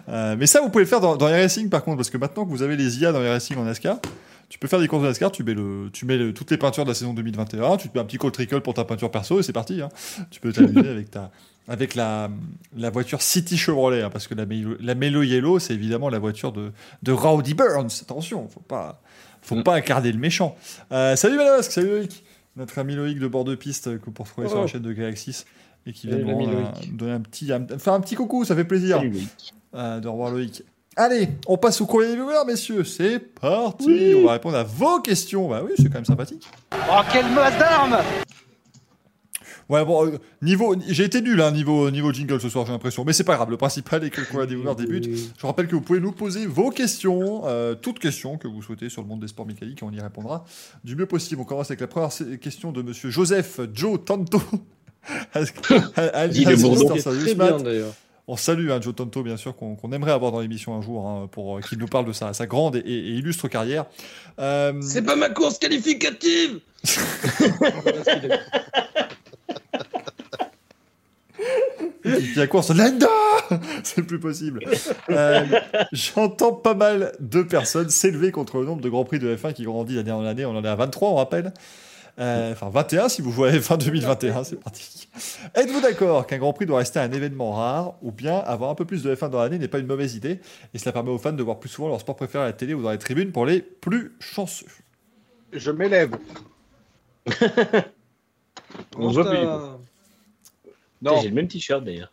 Euh, 0.10 0.36
mais 0.40 0.48
ça, 0.48 0.62
vous 0.62 0.70
pouvez 0.70 0.84
le 0.84 0.90
faire 0.90 1.00
dans, 1.02 1.16
dans 1.16 1.28
iRacing 1.30 1.70
par 1.70 1.84
contre, 1.84 1.98
parce 1.98 2.10
que 2.10 2.18
maintenant 2.18 2.46
que 2.46 2.50
vous 2.50 2.64
avez 2.64 2.76
les 2.76 3.00
IA 3.00 3.12
dans 3.12 3.22
iRacing 3.22 3.58
en 3.58 3.64
NASCAR, 3.66 3.98
tu 4.50 4.60
peux 4.60 4.68
faire 4.68 4.80
des 4.80 4.88
courses 4.88 5.04
de 5.04 5.08
NASCAR, 5.08 5.32
tu 5.32 5.44
mets, 5.44 5.54
le, 5.54 5.90
tu 5.92 6.06
mets 6.06 6.18
le- 6.18 6.34
toutes 6.34 6.52
les 6.52 6.58
peintures 6.58 6.84
de 6.86 6.90
la 6.90 6.96
saison 6.96 7.14
2021, 7.14 7.78
tu 7.78 7.90
te 7.90 7.98
mets 7.98 8.02
un 8.02 8.06
petit 8.06 8.18
Cold 8.18 8.34
Trickle 8.34 8.62
pour 8.62 8.74
ta 8.74 8.86
peinture 8.86 9.12
perso 9.12 9.40
et 9.40 9.44
c'est 9.44 9.54
parti. 9.54 9.82
hein. 9.82 9.90
Tu 10.32 10.40
peux 10.40 10.54
t'amuser 10.54 10.90
avec, 10.90 11.12
ta, 11.12 11.32
avec 11.68 11.96
la, 11.96 12.30
la 12.78 12.90
voiture 12.90 13.22
City 13.22 13.58
Chevrolet, 13.58 14.02
hein, 14.04 14.10
parce 14.10 14.28
que 14.28 14.36
la, 14.36 14.46
Melo- 14.46 14.78
la 14.80 14.96
Melo 14.96 15.22
Yellow, 15.24 15.60
c'est 15.60 15.74
évidemment 15.74 16.10
la 16.10 16.20
voiture 16.20 16.52
de, 16.54 16.72
de 17.04 17.12
Rowdy 17.12 17.54
Burns. 17.56 17.90
Attention, 18.02 18.48
faut 18.48 18.60
pas, 18.62 19.02
faut 19.42 19.62
pas 19.64 19.76
incarner 19.76 20.12
le 20.12 20.20
méchant. 20.20 20.56
Euh, 20.92 21.16
salut 21.16 21.38
Manosque, 21.38 21.72
salut 21.72 21.90
Loïc. 21.90 22.24
Notre 22.56 22.80
ami 22.80 22.96
Loïc 22.96 23.20
de 23.20 23.28
bord 23.28 23.44
de 23.44 23.54
piste 23.56 23.88
euh, 23.88 23.98
que 23.98 24.10
pour 24.10 24.28
trouver 24.28 24.48
sur 24.48 24.58
la 24.58 24.64
Oh. 24.64 24.68
chaîne 24.68 24.82
de 24.82 24.92
Galaxis 24.94 25.46
et 25.86 25.94
qui 25.94 26.08
vient 26.08 26.18
de 26.18 26.24
nous 26.24 26.98
donner 26.98 27.12
un 27.12 27.20
petit, 27.22 27.52
un- 27.54 27.68
faire 27.78 27.94
un 27.94 28.00
petit 28.00 28.16
coucou, 28.16 28.46
ça 28.46 28.56
fait 28.56 28.64
plaisir 28.66 29.02
euh, 29.76 30.00
de 30.00 30.08
revoir 30.08 30.32
Loïc. 30.32 30.64
Allez, 31.00 31.30
on 31.46 31.58
passe 31.58 31.80
au 31.80 31.86
courrier 31.86 32.10
des 32.10 32.16
viewers, 32.16 32.44
messieurs. 32.48 32.84
C'est 32.84 33.20
parti. 33.20 34.16
On 34.18 34.26
va 34.26 34.32
répondre 34.34 34.58
à 34.58 34.64
vos 34.64 35.00
questions. 35.00 35.48
Bah 35.48 35.62
oui, 35.64 35.74
c'est 35.78 35.90
quand 35.90 35.96
même 35.96 36.06
sympathique. 36.06 36.48
Oh, 36.74 37.02
quelle 37.14 37.30
masse 37.30 37.56
d'armes 37.60 37.98
Ouais, 39.70 39.86
bon, 39.86 40.08
euh, 40.08 40.18
niveau, 40.42 40.76
j'ai 40.88 41.04
été 41.04 41.22
nul, 41.22 41.40
hein, 41.40 41.52
niveau, 41.52 41.92
niveau 41.92 42.12
jingle 42.12 42.42
ce 42.42 42.50
soir, 42.50 42.66
j'ai 42.66 42.72
l'impression. 42.72 43.04
Mais 43.06 43.14
c'est 43.14 43.26
pas 43.26 43.36
grave. 43.36 43.52
Le 43.52 43.58
principal 43.58 44.04
est 44.06 44.10
que 44.10 44.22
le 44.22 44.26
courrier 44.26 44.48
des 44.48 44.56
viewers 44.56 44.74
débute. 44.76 45.08
Je 45.38 45.46
rappelle 45.46 45.68
que 45.68 45.76
vous 45.76 45.82
pouvez 45.82 46.00
nous 46.00 46.14
poser 46.14 46.48
vos 46.48 46.72
questions, 46.72 47.44
euh, 47.46 47.76
toutes 47.76 48.00
questions 48.00 48.38
que 48.38 48.48
vous 48.48 48.64
souhaitez 48.64 48.90
sur 48.90 49.04
le 49.04 49.08
monde 49.08 49.20
des 49.20 49.28
sports 49.28 49.46
mécaniques, 49.46 49.84
et 49.84 49.86
on 49.86 49.92
y 49.92 50.00
répondra 50.00 50.46
du 50.84 50.96
mieux 50.96 51.06
possible. 51.06 51.42
On 51.42 51.46
commence 51.46 51.70
avec 51.70 51.82
la 51.82 51.88
première 51.88 52.10
question 52.42 52.72
de 52.72 52.82
monsieur 52.82 53.12
Joseph 53.12 53.60
Joe 53.72 54.00
Tanto. 54.04 54.42
Dis 56.32 56.46
le 56.46 56.56
bourdon. 56.56 56.96
Bien, 57.36 57.58
d'ailleurs. 57.60 57.94
On 58.30 58.36
salue 58.36 58.72
hein, 58.72 58.80
Joe 58.82 58.94
Tonto, 58.94 59.24
bien 59.24 59.38
sûr, 59.38 59.56
qu'on 59.56 59.92
aimerait 59.94 60.12
avoir 60.12 60.34
dans 60.34 60.42
l'émission 60.42 60.76
un 60.76 60.82
jour, 60.82 61.08
hein, 61.08 61.30
pour 61.32 61.58
euh, 61.58 61.62
qu'il 61.62 61.78
nous 61.78 61.88
parle 61.88 62.06
de 62.06 62.12
sa, 62.12 62.34
sa 62.34 62.46
grande 62.46 62.76
et, 62.76 62.80
et 62.80 63.10
illustre 63.12 63.48
carrière. 63.48 63.86
Euh, 64.40 64.74
C'est 64.82 65.02
pas 65.02 65.16
ma 65.16 65.30
course 65.30 65.58
qualificative 65.60 66.60
il 72.06 72.36
y 72.36 72.42
a 72.42 72.48
course 72.48 72.72
Landa 72.72 73.08
C'est 73.84 74.04
plus 74.04 74.20
possible. 74.20 74.62
Euh, 75.10 75.46
J'entends 75.92 76.54
pas 76.54 76.74
mal 76.74 77.14
de 77.20 77.44
personnes 77.44 77.90
s'élever 77.90 78.32
contre 78.32 78.60
le 78.60 78.66
nombre 78.66 78.82
de 78.82 78.90
Grands 78.90 79.06
Prix 79.06 79.20
de 79.20 79.36
F1 79.36 79.54
qui 79.54 79.64
grandit 79.64 79.96
d'année 79.96 80.12
en 80.12 80.26
année. 80.26 80.46
On 80.46 80.56
en 80.56 80.64
est 80.64 80.68
à 80.68 80.76
23, 80.76 81.10
on 81.10 81.16
rappelle. 81.16 81.54
Euh, 82.20 82.52
Enfin, 82.52 82.70
21 82.70 83.10
si 83.10 83.22
vous 83.22 83.32
jouez 83.32 83.52
F1 83.60 83.78
2021, 83.78 84.44
c'est 84.44 84.56
pratique. 84.56 85.10
Êtes-vous 85.54 85.82
d'accord 85.82 86.26
qu'un 86.26 86.38
Grand 86.40 86.54
Prix 86.54 86.66
doit 86.66 86.80
rester 86.80 87.00
un 87.00 87.12
événement 87.12 87.54
rare 87.54 87.94
ou 88.02 88.12
bien 88.12 88.38
avoir 88.40 88.72
un 88.72 88.76
peu 88.76 88.86
plus 88.86 89.04
de 89.04 89.14
F1 89.14 89.30
dans 89.30 89.40
l'année 89.40 89.60
n'est 89.60 89.68
pas 89.68 89.80
une 89.80 89.86
mauvaise 89.88 90.16
idée 90.16 90.40
et 90.74 90.78
cela 90.80 90.92
permet 90.94 91.12
aux 91.12 91.20
fans 91.20 91.32
de 91.34 91.44
voir 91.44 91.60
plus 91.60 91.70
souvent 91.70 91.90
leur 91.90 92.00
sport 92.00 92.16
préféré 92.16 92.44
à 92.44 92.48
la 92.48 92.54
télé 92.54 92.74
ou 92.74 92.82
dans 92.82 92.92
les 92.92 92.98
tribunes 92.98 93.32
pour 93.32 93.46
les 93.46 93.62
plus 93.62 94.16
chanceux? 94.20 94.66
Je 95.54 95.72
m'élève. 95.72 96.16
On 98.98 99.10
voit 99.12 99.30
plus. 99.30 99.38
Non, 101.02 101.22
J'ai 101.22 101.30
le 101.30 101.36
même 101.36 101.48
t-shirt 101.48 101.84
d'ailleurs. 101.84 102.10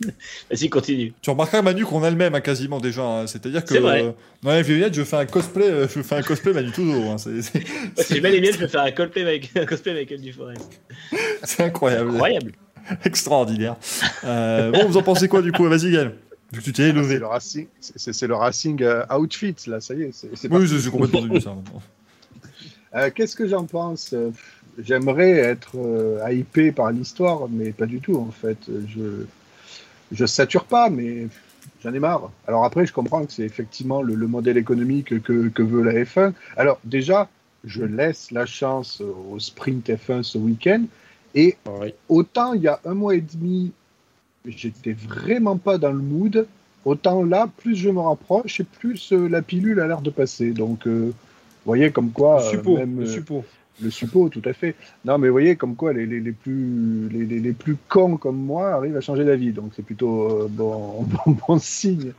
Vas-y, 0.50 0.68
continue. 0.68 1.12
Tu 1.22 1.30
remarqueras 1.30 1.62
Manu 1.62 1.84
qu'on 1.84 2.02
a 2.02 2.10
le 2.10 2.16
même 2.16 2.34
hein, 2.34 2.40
quasiment 2.40 2.80
déjà. 2.80 3.02
hein. 3.02 3.26
C'est-à-dire 3.26 3.62
que 3.64 3.70
C'est 3.74 3.80
vrai. 3.80 4.02
euh, 4.04 4.12
dans 4.42 4.50
la 4.50 4.62
vignette, 4.62 4.94
je 4.94 5.02
fais 5.04 5.16
un 5.16 5.26
cosplay, 5.26 5.64
euh, 5.70 5.86
je 5.88 6.02
fais 6.02 6.16
un 6.16 6.22
cosplay 6.22 6.52
Manu 6.52 6.70
Tuzo. 6.72 7.10
hein. 7.10 7.18
C'est- 7.18 7.42
C'est 7.42 7.62
Si 8.04 8.14
j'ai 8.14 8.20
mal 8.20 8.32
les 8.32 8.40
miennes, 8.40 8.52
je 8.54 8.58
vais 8.58 8.68
faire 8.68 8.82
un 8.82 8.90
cosplay 8.90 9.22
avec, 9.22 9.50
un 9.56 9.64
cosplay 9.66 9.92
avec 9.92 10.10
elle 10.12 10.20
du 10.20 10.32
Forest. 10.32 10.80
c'est 11.44 11.62
incroyable, 11.62 12.10
Incroyable. 12.10 12.52
extraordinaire. 13.04 13.76
Euh, 14.24 14.70
bon, 14.72 14.86
vous 14.86 14.96
en 14.96 15.02
pensez 15.02 15.28
quoi 15.28 15.42
du 15.42 15.52
coup? 15.52 15.64
Vas-y, 15.68 15.90
Gaël. 15.92 16.14
Vu 16.52 16.60
que 16.60 16.64
tu 16.66 16.72
t'es 16.72 16.82
c'est 16.84 16.88
élevé. 16.90 17.18
le 17.18 17.26
Racing, 17.26 17.66
c'est 17.80 18.12
c'est 18.12 18.26
le 18.28 18.34
Racing 18.34 18.80
euh, 18.82 19.04
outfit, 19.16 19.56
là, 19.66 19.80
ça 19.80 19.94
y 19.94 20.02
est. 20.02 20.10
c'est- 20.12 20.28
c'est 20.34 20.52
Oui, 20.52 20.68
c'est 20.68 20.78
c'est 20.78 20.90
complètement 20.90 21.22
devenu 21.22 21.40
ça. 21.40 21.54
Euh, 22.94 23.10
Qu'est-ce 23.14 23.34
que 23.34 23.48
j'en 23.48 23.64
pense? 23.64 24.14
J'aimerais 24.78 25.30
être 25.32 25.72
euh, 25.76 26.20
hypé 26.32 26.70
par 26.72 26.90
l'histoire, 26.92 27.48
mais 27.50 27.70
pas 27.72 27.86
du 27.86 28.00
tout, 28.00 28.16
en 28.16 28.30
fait. 28.30 28.58
Je 28.68 29.24
je 30.14 30.24
sature 30.26 30.64
pas, 30.64 30.88
mais 30.88 31.28
j'en 31.82 31.92
ai 31.92 31.98
marre. 31.98 32.30
Alors 32.48 32.64
après, 32.64 32.86
je 32.86 32.92
comprends 32.92 33.24
que 33.24 33.32
c'est 33.32 33.44
effectivement 33.44 34.00
le, 34.00 34.14
le 34.14 34.26
modèle 34.26 34.56
économique 34.56 35.22
que, 35.22 35.48
que 35.48 35.62
veut 35.62 35.82
la 35.82 35.92
F1. 35.92 36.32
Alors 36.56 36.80
déjà, 36.84 37.28
je 37.64 37.82
laisse 37.82 38.30
la 38.30 38.46
chance 38.46 39.00
au 39.00 39.38
sprint 39.38 39.88
F1 39.88 40.22
ce 40.22 40.38
week-end. 40.38 40.84
Et 41.34 41.56
autant 42.08 42.54
il 42.54 42.62
y 42.62 42.68
a 42.68 42.80
un 42.84 42.94
mois 42.94 43.16
et 43.16 43.20
demi, 43.20 43.72
j'étais 44.46 44.92
vraiment 44.92 45.56
pas 45.56 45.78
dans 45.78 45.92
le 45.92 45.98
mood. 45.98 46.46
autant 46.84 47.24
là, 47.24 47.48
plus 47.56 47.74
je 47.74 47.90
me 47.90 48.00
rapproche 48.00 48.60
et 48.60 48.64
plus 48.64 49.12
euh, 49.12 49.28
la 49.28 49.42
pilule 49.42 49.80
a 49.80 49.86
l'air 49.86 50.00
de 50.00 50.10
passer. 50.10 50.50
Donc, 50.50 50.86
euh, 50.86 51.06
vous 51.08 51.70
voyez 51.70 51.90
comme 51.90 52.12
quoi. 52.12 52.40
Le 52.40 52.46
euh, 52.46 52.50
suppo, 52.50 52.76
même, 52.76 53.00
le 53.00 53.06
euh, 53.06 53.12
suppo. 53.12 53.44
Le 53.82 53.90
suppôt, 53.90 54.28
tout 54.28 54.42
à 54.44 54.52
fait. 54.52 54.74
Non, 55.04 55.18
mais 55.18 55.28
vous 55.28 55.34
voyez 55.34 55.56
comme 55.56 55.74
quoi 55.76 55.92
les, 55.92 56.06
les, 56.06 56.20
les 56.20 56.32
plus, 56.32 57.08
les, 57.08 57.24
les, 57.40 57.52
plus 57.52 57.76
cons 57.88 58.16
comme 58.16 58.36
moi 58.36 58.70
arrivent 58.72 58.96
à 58.96 59.00
changer 59.00 59.24
d'avis. 59.24 59.52
Donc, 59.52 59.72
c'est 59.74 59.82
plutôt 59.82 60.44
euh, 60.44 60.48
bon, 60.48 61.02
bon, 61.26 61.36
bon 61.48 61.58
signe. 61.58 62.12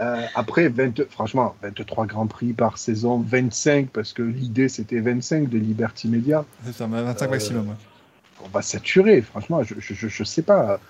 Euh, 0.00 0.22
après, 0.34 0.68
20 0.68 1.08
franchement, 1.10 1.54
23 1.62 2.06
Grands 2.06 2.26
Prix 2.26 2.52
par 2.52 2.78
saison, 2.78 3.20
25, 3.20 3.90
parce 3.90 4.12
que 4.12 4.22
l'idée 4.22 4.68
c'était 4.68 4.98
25 5.00 5.48
de 5.48 5.58
Liberty 5.58 6.08
Media. 6.08 6.44
C'est 6.64 6.72
ça, 6.72 6.86
25 6.86 7.26
Euh, 7.26 7.30
maximum. 7.30 7.68
ouais. 7.68 7.74
On 8.44 8.48
va 8.48 8.62
saturer, 8.62 9.20
franchement, 9.20 9.62
je, 9.62 9.74
je, 9.78 9.92
je, 9.94 10.08
je 10.08 10.24
sais 10.24 10.42
pas. 10.42 10.80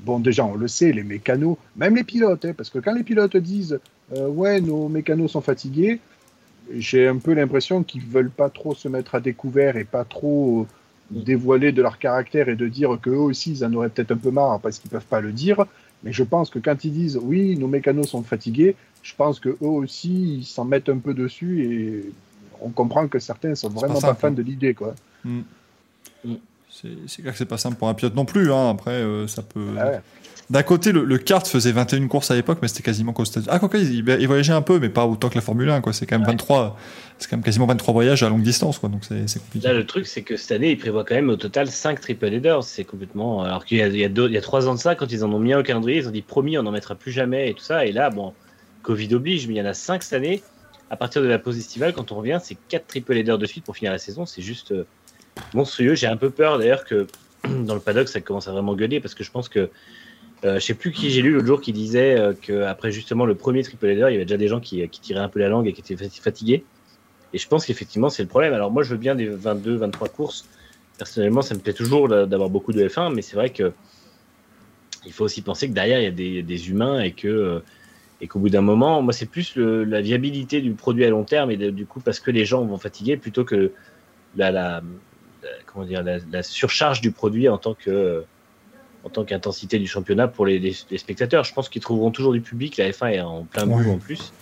Bon, 0.00 0.18
déjà, 0.18 0.44
on 0.44 0.56
le 0.56 0.66
sait, 0.66 0.90
les 0.90 1.04
mécanos, 1.04 1.56
même 1.76 1.94
les 1.94 2.02
pilotes, 2.02 2.44
hein, 2.44 2.52
parce 2.56 2.68
que 2.68 2.80
quand 2.80 2.92
les 2.94 3.04
pilotes 3.04 3.36
disent 3.36 3.78
Ouais, 4.10 4.60
nos 4.60 4.88
mécanos 4.88 5.30
sont 5.30 5.40
fatigués, 5.40 6.00
j'ai 6.74 7.06
un 7.08 7.18
peu 7.18 7.32
l'impression 7.32 7.82
qu'ils 7.82 8.02
veulent 8.02 8.30
pas 8.30 8.50
trop 8.50 8.74
se 8.74 8.88
mettre 8.88 9.14
à 9.14 9.20
découvert 9.20 9.76
et 9.76 9.84
pas 9.84 10.04
trop 10.04 10.66
dévoiler 11.10 11.72
de 11.72 11.82
leur 11.82 11.98
caractère 11.98 12.48
et 12.48 12.56
de 12.56 12.66
dire 12.68 12.98
qu'eux 13.00 13.16
aussi, 13.16 13.52
ils 13.52 13.64
en 13.64 13.72
auraient 13.74 13.90
peut-être 13.90 14.12
un 14.12 14.16
peu 14.16 14.30
marre 14.30 14.60
parce 14.60 14.78
qu'ils 14.78 14.90
peuvent 14.90 15.04
pas 15.04 15.20
le 15.20 15.32
dire. 15.32 15.66
Mais 16.04 16.12
je 16.12 16.22
pense 16.22 16.50
que 16.50 16.58
quand 16.58 16.84
ils 16.84 16.92
disent 16.92 17.18
Oui, 17.20 17.56
nos 17.56 17.68
mécanos 17.68 18.08
sont 18.08 18.22
fatigués, 18.22 18.76
je 19.02 19.14
pense 19.14 19.40
que 19.40 19.50
eux 19.50 19.56
aussi, 19.66 20.38
ils 20.38 20.44
s'en 20.44 20.64
mettent 20.64 20.88
un 20.88 20.98
peu 20.98 21.14
dessus 21.14 21.64
et 21.64 22.12
on 22.60 22.70
comprend 22.70 23.08
que 23.08 23.18
certains 23.18 23.54
sont 23.54 23.68
vraiment 23.68 24.00
pas, 24.00 24.14
fans 24.14 24.28
hein. 24.28 24.30
de 24.32 24.42
l'idée, 24.42 24.74
quoi. 24.74 24.94
C'est 26.70 26.88
c'est 27.06 27.22
clair 27.22 27.32
que 27.32 27.38
c'est 27.38 27.44
pas 27.44 27.58
simple 27.58 27.76
pour 27.76 27.88
un 27.88 27.94
pilote 27.94 28.14
non 28.14 28.24
plus. 28.24 28.50
Hein. 28.50 28.70
Après, 28.70 28.92
euh, 28.92 29.26
ça 29.26 29.42
peut. 29.42 29.74
Ah 29.78 29.86
ouais. 29.90 30.00
D'un 30.52 30.62
côté, 30.62 30.92
le, 30.92 31.04
le 31.04 31.16
kart 31.16 31.46
faisait 31.48 31.72
21 31.72 32.06
courses 32.08 32.30
à 32.30 32.34
l'époque, 32.34 32.58
mais 32.60 32.68
c'était 32.68 32.82
quasiment 32.82 33.14
qu'aux 33.14 33.24
États-Unis. 33.24 33.48
Ah, 33.50 33.58
quoi, 33.58 33.70
il, 33.74 33.90
il 34.06 34.26
voyageait 34.26 34.52
un 34.52 34.60
peu, 34.60 34.78
mais 34.78 34.90
pas 34.90 35.06
autant 35.06 35.30
que 35.30 35.34
la 35.34 35.40
Formule 35.40 35.70
1, 35.70 35.80
quoi. 35.80 35.94
C'est 35.94 36.04
quand 36.04 36.18
même 36.18 36.26
23. 36.26 36.78
C'est 37.18 37.30
quand 37.30 37.36
même 37.38 37.44
quasiment 37.44 37.64
23 37.66 37.94
voyages 37.94 38.22
à 38.22 38.28
longue 38.28 38.42
distance, 38.42 38.78
quoi. 38.78 38.90
Donc 38.90 39.00
c'est 39.08 39.38
compliqué. 39.42 39.66
Là, 39.66 39.72
le 39.72 39.86
truc, 39.86 40.06
c'est 40.06 40.20
que 40.20 40.36
cette 40.36 40.52
année, 40.52 40.72
ils 40.72 40.76
prévoient 40.76 41.04
quand 41.04 41.14
même 41.14 41.30
au 41.30 41.36
total 41.36 41.68
5 41.68 41.98
triple 42.02 42.26
headers. 42.26 42.64
C'est 42.64 42.84
complètement. 42.84 43.42
Alors 43.42 43.64
qu'il 43.64 43.78
y 43.78 43.82
a, 43.82 43.86
il 43.88 43.96
y, 43.96 44.04
a 44.04 44.10
deux- 44.10 44.26
il 44.28 44.34
y 44.34 44.36
a 44.36 44.42
3 44.42 44.68
ans 44.68 44.74
de 44.74 44.78
ça, 44.78 44.94
quand 44.94 45.10
ils 45.10 45.24
en 45.24 45.32
ont 45.32 45.38
mis 45.38 45.54
un 45.54 45.60
au 45.60 45.62
calendrier, 45.62 45.96
ils 46.00 46.06
ont 46.08 46.12
dit 46.12 46.20
promis, 46.20 46.58
on 46.58 46.62
n'en 46.64 46.70
mettra 46.72 46.96
plus 46.96 47.12
jamais 47.12 47.48
et 47.48 47.54
tout 47.54 47.64
ça. 47.64 47.86
Et 47.86 47.92
là, 47.92 48.10
bon, 48.10 48.34
Covid 48.82 49.14
oblige, 49.14 49.46
mais 49.48 49.54
il 49.54 49.56
y 49.56 49.62
en 49.62 49.66
a 49.66 49.72
5 49.74 50.02
cette 50.02 50.12
année. 50.12 50.42
À 50.90 50.96
partir 50.96 51.22
de 51.22 51.28
la 51.28 51.38
pause 51.38 51.56
estivale, 51.56 51.94
quand 51.94 52.12
on 52.12 52.16
revient, 52.16 52.38
c'est 52.42 52.58
4 52.68 52.86
triple 52.88 53.16
headers 53.16 53.38
de 53.38 53.46
suite 53.46 53.64
pour 53.64 53.74
finir 53.74 53.90
la 53.92 53.98
saison. 53.98 54.26
C'est 54.26 54.42
juste 54.42 54.72
euh, 54.72 54.84
monstrueux. 55.54 55.94
J'ai 55.94 56.08
un 56.08 56.18
peu 56.18 56.28
peur 56.28 56.58
d'ailleurs 56.58 56.84
que 56.84 57.06
dans 57.64 57.72
le 57.74 57.80
paddock, 57.80 58.08
ça 58.10 58.20
commence 58.20 58.48
à 58.48 58.52
vraiment 58.52 58.74
gueuler 58.74 59.00
parce 59.00 59.14
que 59.14 59.24
je 59.24 59.30
pense 59.30 59.48
que. 59.48 59.70
Euh, 60.44 60.58
je 60.58 60.64
sais 60.64 60.74
plus 60.74 60.90
qui 60.90 61.10
j'ai 61.10 61.22
lu 61.22 61.32
l'autre 61.32 61.46
jour 61.46 61.60
qui 61.60 61.72
disait 61.72 62.18
euh, 62.18 62.32
qu'après 62.34 62.90
justement 62.90 63.26
le 63.26 63.36
premier 63.36 63.62
triple 63.62 63.86
header, 63.86 64.06
il 64.08 64.12
y 64.12 64.16
avait 64.16 64.24
déjà 64.24 64.36
des 64.36 64.48
gens 64.48 64.60
qui, 64.60 64.86
qui 64.88 65.00
tiraient 65.00 65.20
un 65.20 65.28
peu 65.28 65.38
la 65.38 65.48
langue 65.48 65.68
et 65.68 65.72
qui 65.72 65.80
étaient 65.80 65.94
fati- 65.94 66.20
fatigués. 66.20 66.64
Et 67.32 67.38
je 67.38 67.46
pense 67.48 67.64
qu'effectivement, 67.64 68.10
c'est 68.10 68.22
le 68.22 68.28
problème. 68.28 68.52
Alors, 68.52 68.70
moi, 68.70 68.82
je 68.82 68.90
veux 68.90 68.96
bien 68.98 69.14
des 69.14 69.28
22, 69.28 69.76
23 69.76 70.08
courses. 70.08 70.46
Personnellement, 70.98 71.42
ça 71.42 71.54
me 71.54 71.60
plaît 71.60 71.72
toujours 71.72 72.08
d'avoir 72.08 72.50
beaucoup 72.50 72.72
de 72.72 72.86
F1, 72.86 73.10
mais 73.14 73.22
c'est 73.22 73.36
vrai 73.36 73.50
que 73.50 73.72
il 75.06 75.12
faut 75.12 75.24
aussi 75.24 75.42
penser 75.42 75.68
que 75.68 75.72
derrière, 75.72 75.98
il 76.00 76.04
y 76.04 76.06
a 76.06 76.10
des, 76.10 76.42
des 76.42 76.70
humains 76.70 77.00
et 77.00 77.12
que 77.12 77.28
euh, 77.28 77.60
et 78.20 78.28
qu'au 78.28 78.38
bout 78.38 78.50
d'un 78.50 78.60
moment, 78.60 79.02
moi, 79.02 79.12
c'est 79.12 79.26
plus 79.26 79.56
le- 79.56 79.84
la 79.84 80.00
viabilité 80.00 80.60
du 80.60 80.74
produit 80.74 81.04
à 81.04 81.10
long 81.10 81.24
terme 81.24 81.50
et 81.50 81.56
du 81.56 81.86
coup, 81.86 82.00
parce 82.00 82.20
que 82.20 82.30
les 82.30 82.44
gens 82.44 82.64
vont 82.64 82.78
fatiguer 82.78 83.16
plutôt 83.16 83.44
que 83.44 83.72
la, 84.36 84.52
la, 84.52 84.82
comment 85.66 85.84
dire, 85.84 86.04
la, 86.04 86.18
la 86.30 86.42
surcharge 86.44 87.00
du 87.00 87.10
produit 87.10 87.48
en 87.48 87.58
tant 87.58 87.74
que 87.74 88.24
en 89.04 89.08
tant 89.10 89.24
qu'intensité 89.24 89.78
du 89.78 89.86
championnat 89.86 90.28
pour 90.28 90.46
les, 90.46 90.58
les- 90.58 90.76
les 90.90 90.98
spectateurs. 90.98 91.44
Je 91.44 91.52
pense 91.52 91.68
qu'ils 91.68 91.82
trouveront 91.82 92.10
toujours 92.10 92.32
du 92.32 92.40
public. 92.40 92.76
La 92.76 92.90
F1 92.90 93.10
est 93.12 93.20
en 93.20 93.44
plein 93.44 93.66
boom 93.66 93.80
Oui. 93.86 93.90
en 93.90 93.98
plus. 93.98 94.32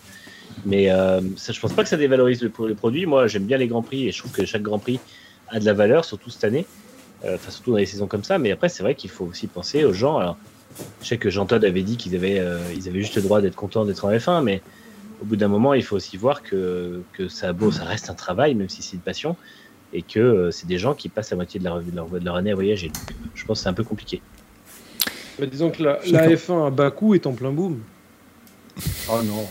Mais 0.66 0.91
euh, 0.91 1.20
ça, 1.37 1.53
je 1.53 1.61
pense 1.61 1.73
pas 1.73 1.82
que 1.82 1.89
ça 1.89 1.97
dévalorise 1.97 2.43
le, 2.43 2.53
le 2.66 2.74
produit. 2.74 3.07
Moi, 3.07 3.27
j'aime 3.27 3.45
bien 3.45 3.57
les 3.57 3.66
grands 3.69 3.82
prix 3.82 4.09
et 4.09 4.12
je 4.12 4.19
trouve 4.19 4.32
que 4.32 4.45
chaque 4.45 4.62
grand 4.62 4.78
prix 4.78 5.01
a 5.49 5.59
de 5.61 5.65
la 5.65 5.73
valeur, 5.73 6.05
surtout 6.05 6.31
cette 6.31 6.45
année, 6.45 6.66
Euh, 7.24 7.35
enfin 7.37 7.51
surtout 7.51 7.73
dans 7.73 7.77
les 7.78 7.87
saisons 7.87 8.07
comme 8.07 8.24
ça. 8.24 8.39
Mais 8.39 8.51
après, 8.51 8.69
c'est 8.69 8.82
vrai 8.82 8.95
qu'il 8.95 9.11
faut 9.11 9.27
aussi 9.27 9.47
penser 9.47 9.85
aux 9.85 9.93
gens. 9.93 10.16
Alors, 10.19 10.37
je 11.03 11.07
sais 11.09 11.19
que 11.19 11.28
Jean 11.31 11.47
Todt 11.47 11.65
avait 11.66 11.82
dit 11.82 11.97
qu'ils 11.97 12.15
avaient, 12.15 12.39
euh, 12.39 12.59
ils 12.74 12.89
avaient 12.89 13.01
juste 13.03 13.16
le 13.16 13.23
droit 13.23 13.41
d'être 13.41 13.57
contents 13.57 13.85
d'être 13.85 14.05
en 14.05 14.11
F1, 14.11 14.43
mais 14.43 14.61
au 15.23 15.24
bout 15.27 15.37
d'un 15.37 15.49
moment, 15.49 15.74
il 15.74 15.82
faut 15.82 15.97
aussi 15.97 16.16
voir 16.16 16.43
que, 16.43 17.03
que 17.12 17.28
ça, 17.28 17.53
beau, 17.53 17.70
ça 17.70 17.85
reste 17.85 18.09
un 18.11 18.15
travail, 18.15 18.55
même 18.55 18.69
si 18.70 18.81
c'est 18.82 18.97
une 18.97 19.03
passion, 19.03 19.37
et 19.93 20.03
que 20.03 20.19
euh, 20.20 20.51
c'est 20.51 20.66
des 20.66 20.78
gens 20.78 20.95
qui 20.95 21.09
passent 21.11 21.31
la 21.31 21.37
moitié 21.37 21.61
de 21.61 21.65
leur, 21.65 21.81
de 21.82 21.95
leur, 21.95 22.09
de 22.09 22.24
leur 22.24 22.37
année 22.37 22.53
à 22.53 22.55
voyager. 22.55 22.89
Donc, 22.89 23.32
je 23.35 23.45
pense 23.45 23.59
que 23.59 23.62
c'est 23.65 23.69
un 23.69 23.74
peu 23.74 23.85
compliqué. 23.85 24.23
Bah, 25.40 25.46
disons 25.46 25.70
que 25.70 25.82
la, 25.82 25.98
Je 26.00 26.08
suis 26.08 26.12
la 26.12 26.28
d'accord. 26.28 26.64
F1 26.64 26.66
à 26.66 26.70
bas 26.70 26.90
coût 26.90 27.14
est 27.14 27.26
en 27.26 27.32
plein 27.32 27.50
boom. 27.50 27.80
Oh 29.08 29.20
non. 29.24 29.48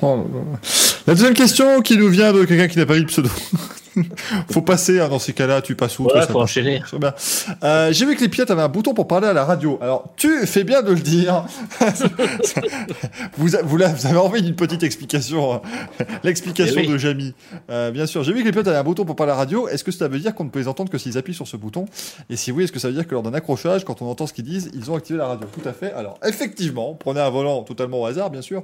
Oh 0.00 0.16
là. 0.16 0.58
La 1.06 1.14
deuxième 1.14 1.34
question 1.34 1.80
qui 1.80 1.96
nous 1.96 2.08
vient 2.08 2.32
de 2.32 2.44
quelqu'un 2.44 2.68
qui 2.68 2.78
n'a 2.78 2.86
pas 2.86 2.96
eu 2.96 3.00
le 3.00 3.06
pseudo. 3.06 3.30
faut 4.50 4.62
passer, 4.62 5.00
hein, 5.00 5.08
dans 5.08 5.18
ces 5.18 5.32
cas-là, 5.32 5.62
tu 5.62 5.74
passes 5.74 5.98
où 5.98 6.04
toi, 6.04 6.12
Voilà, 6.12 6.26
ça 6.26 6.32
faut 6.32 6.40
enchaîner. 6.40 6.82
Euh, 7.62 7.92
J'ai 7.92 8.06
vu 8.06 8.16
que 8.16 8.20
les 8.20 8.28
pilotes 8.28 8.50
avaient 8.50 8.62
un 8.62 8.68
bouton 8.68 8.94
pour 8.94 9.06
parler 9.08 9.28
à 9.28 9.32
la 9.32 9.44
radio. 9.44 9.78
Alors, 9.80 10.12
tu 10.16 10.46
fais 10.46 10.64
bien 10.64 10.82
de 10.82 10.90
le 10.92 11.00
dire. 11.00 11.44
vous, 13.36 13.54
avez 13.84 14.16
envie 14.18 14.42
d'une 14.42 14.54
petite 14.56 14.82
explication. 14.82 15.54
euh, 16.00 16.04
L'explication 16.24 16.76
Eh 16.78 16.86
oui. 16.86 16.92
de 16.92 16.98
Jamie. 16.98 17.34
Euh, 17.70 17.90
bien 17.90 18.06
sûr. 18.06 18.22
J'ai 18.22 18.32
vu 18.32 18.40
que 18.40 18.44
les 18.46 18.50
pilotes 18.52 18.68
avaient 18.68 18.76
un 18.76 18.84
bouton 18.84 19.04
pour 19.04 19.16
parler 19.16 19.32
à 19.32 19.34
la 19.34 19.38
radio. 19.38 19.68
Est-ce 19.68 19.84
que 19.84 19.92
ça 19.92 20.08
veut 20.08 20.18
dire 20.18 20.34
qu'on 20.34 20.44
ne 20.44 20.50
peut 20.50 20.58
les 20.58 20.68
entendre 20.68 20.90
que 20.90 20.98
s'ils 20.98 21.18
appuient 21.18 21.34
sur 21.34 21.46
ce 21.48 21.56
bouton? 21.56 21.86
Et 22.30 22.36
si 22.36 22.52
oui, 22.52 22.64
est-ce 22.64 22.72
que 22.72 22.78
ça 22.78 22.88
veut 22.88 22.94
dire 22.94 23.06
que 23.06 23.12
lors 23.14 23.22
d'un 23.22 23.34
accrochage, 23.34 23.84
quand 23.84 24.02
on 24.02 24.06
entend 24.06 24.26
ce 24.26 24.32
qu'ils 24.32 24.44
disent, 24.44 24.70
ils 24.74 24.90
ont 24.90 24.96
activé 24.96 25.18
la 25.18 25.26
radio? 25.26 25.48
Tout 25.52 25.68
à 25.68 25.72
fait. 25.72 25.92
Alors, 25.92 26.18
effectivement, 26.26 26.94
prenez 26.94 27.20
un 27.20 27.30
volant 27.30 27.62
totalement 27.62 28.00
au 28.02 28.06
hasard, 28.06 28.30
bien 28.30 28.42
sûr. 28.42 28.62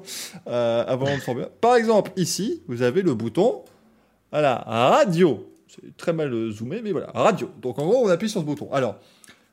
Euh, 0.48 0.85
un 0.86 0.97
volant 0.97 1.16
de 1.16 1.20
Formule 1.20 1.44
1. 1.44 1.48
Par 1.61 1.77
exemple, 1.77 2.11
ici, 2.16 2.62
vous 2.69 2.82
avez 2.82 3.02
le 3.02 3.15
bouton. 3.15 3.62
Voilà, 4.35 4.65
radio. 4.66 5.48
C'est 5.69 5.97
très 5.97 6.12
mal 6.12 6.51
zoomé, 6.51 6.81
mais 6.82 6.90
voilà, 6.90 7.06
radio. 7.15 7.48
Donc 7.62 7.78
en 7.78 7.86
gros, 7.86 8.05
on 8.05 8.09
appuie 8.09 8.28
sur 8.28 8.40
ce 8.40 8.44
bouton. 8.44 8.69
Alors, 8.73 8.97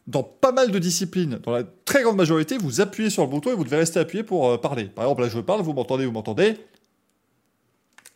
dans 0.07 0.23
pas 0.23 0.51
mal 0.51 0.71
de 0.71 0.79
disciplines, 0.79 1.39
dans 1.43 1.51
la 1.51 1.61
très 1.85 2.01
grande 2.01 2.17
majorité, 2.17 2.57
vous 2.57 2.81
appuyez 2.81 3.11
sur 3.11 3.21
le 3.21 3.29
bouton 3.29 3.51
et 3.51 3.53
vous 3.53 3.63
devez 3.63 3.77
rester 3.77 3.99
appuyé 3.99 4.23
pour 4.23 4.49
euh, 4.49 4.57
parler. 4.57 4.85
Par 4.85 5.05
exemple, 5.05 5.21
là, 5.21 5.29
je 5.29 5.39
parle, 5.39 5.61
vous 5.61 5.73
m'entendez, 5.73 6.07
vous 6.07 6.11
m'entendez. 6.11 6.57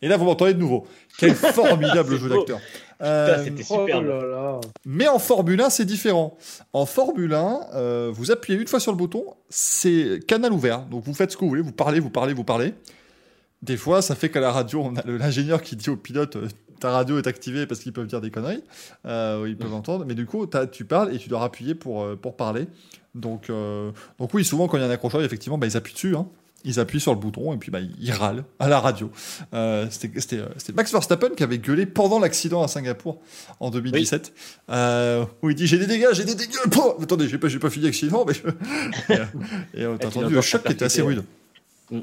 Et 0.02 0.08
là, 0.08 0.16
vous 0.16 0.24
m'entendez 0.24 0.54
de 0.54 0.58
nouveau. 0.58 0.88
Quel 1.18 1.34
formidable 1.36 2.18
jeu 2.18 2.28
d'acteur. 2.28 2.58
Euh, 3.00 3.46
Oh 3.70 4.60
mais 4.84 5.06
en 5.06 5.20
Formule 5.20 5.60
1, 5.60 5.70
c'est 5.70 5.84
différent. 5.84 6.36
En 6.72 6.84
Formule 6.84 7.32
1, 7.32 7.60
euh, 7.74 8.10
vous 8.12 8.32
appuyez 8.32 8.58
une 8.58 8.66
fois 8.66 8.80
sur 8.80 8.90
le 8.90 8.98
bouton, 8.98 9.24
c'est 9.48 10.18
canal 10.26 10.52
ouvert. 10.52 10.80
Donc 10.80 11.04
vous 11.04 11.14
faites 11.14 11.30
ce 11.30 11.36
que 11.36 11.42
vous 11.42 11.50
voulez, 11.50 11.62
vous 11.62 11.70
parlez, 11.70 12.00
vous 12.00 12.10
parlez, 12.10 12.34
vous 12.34 12.42
parlez. 12.42 12.74
Des 13.62 13.76
fois, 13.76 14.02
ça 14.02 14.14
fait 14.14 14.28
qu'à 14.30 14.40
la 14.40 14.52
radio, 14.52 14.82
on 14.84 14.96
a 14.96 15.02
l'ingénieur 15.06 15.62
qui 15.62 15.76
dit 15.76 15.88
au 15.90 15.96
pilote 15.96 16.36
euh, 16.36 16.48
ta 16.78 16.90
radio 16.90 17.18
est 17.18 17.26
activée 17.26 17.66
parce 17.66 17.80
qu'ils 17.80 17.92
peuvent 17.94 18.06
dire 18.06 18.20
des 18.20 18.30
conneries, 18.30 18.62
euh, 19.06 19.46
ils 19.48 19.56
peuvent 19.56 19.72
entendre. 19.72 20.04
Mais 20.06 20.14
du 20.14 20.26
coup, 20.26 20.46
tu 20.70 20.84
parles 20.84 21.14
et 21.14 21.18
tu 21.18 21.28
dois 21.30 21.42
appuyer 21.42 21.74
pour, 21.74 22.02
euh, 22.02 22.16
pour 22.16 22.36
parler. 22.36 22.66
Donc, 23.14 23.50
donc 24.18 24.34
oui, 24.34 24.44
souvent 24.44 24.68
quand 24.68 24.76
il 24.76 24.80
y 24.80 24.84
a 24.84 24.86
un 24.86 24.90
accrochage, 24.90 25.24
effectivement, 25.24 25.56
bah, 25.56 25.66
ils 25.66 25.76
appuient 25.76 25.94
dessus. 25.94 26.14
hein. 26.16 26.26
Ils 26.64 26.80
appuient 26.80 27.00
sur 27.00 27.14
le 27.14 27.18
bouton 27.20 27.52
et 27.54 27.56
puis 27.56 27.70
bah, 27.70 27.78
ils 27.80 28.12
râlent 28.12 28.44
à 28.58 28.68
la 28.68 28.78
radio. 28.78 29.10
C'était 29.88 30.42
Max 30.74 30.92
Verstappen 30.92 31.30
qui 31.36 31.42
avait 31.42 31.58
gueulé 31.58 31.86
pendant 31.86 32.18
l'accident 32.18 32.62
à 32.62 32.68
Singapour 32.68 33.20
en 33.60 33.70
2017. 33.70 34.34
Euh, 34.68 35.24
où 35.42 35.48
il 35.48 35.54
dit 35.56 35.66
j'ai 35.66 35.78
des 35.78 35.86
dégâts, 35.86 36.08
j'ai 36.12 36.24
des 36.24 36.34
dégâts. 36.34 36.56
Pouah 36.70 36.96
Attendez, 37.00 37.26
j'ai 37.28 37.38
pas, 37.38 37.48
pas 37.58 37.70
fini 37.70 37.86
l'accident, 37.86 38.24
mais 38.26 38.34
je- 38.34 39.14
et, 39.74 39.82
et, 39.82 39.86
t'as 39.98 40.08
entendu 40.08 40.34
le 40.34 40.40
choc 40.42 40.62
qui 40.64 40.72
était 40.72 40.84
assez 40.84 41.00
rude. 41.02 41.24
Mm. 41.90 42.00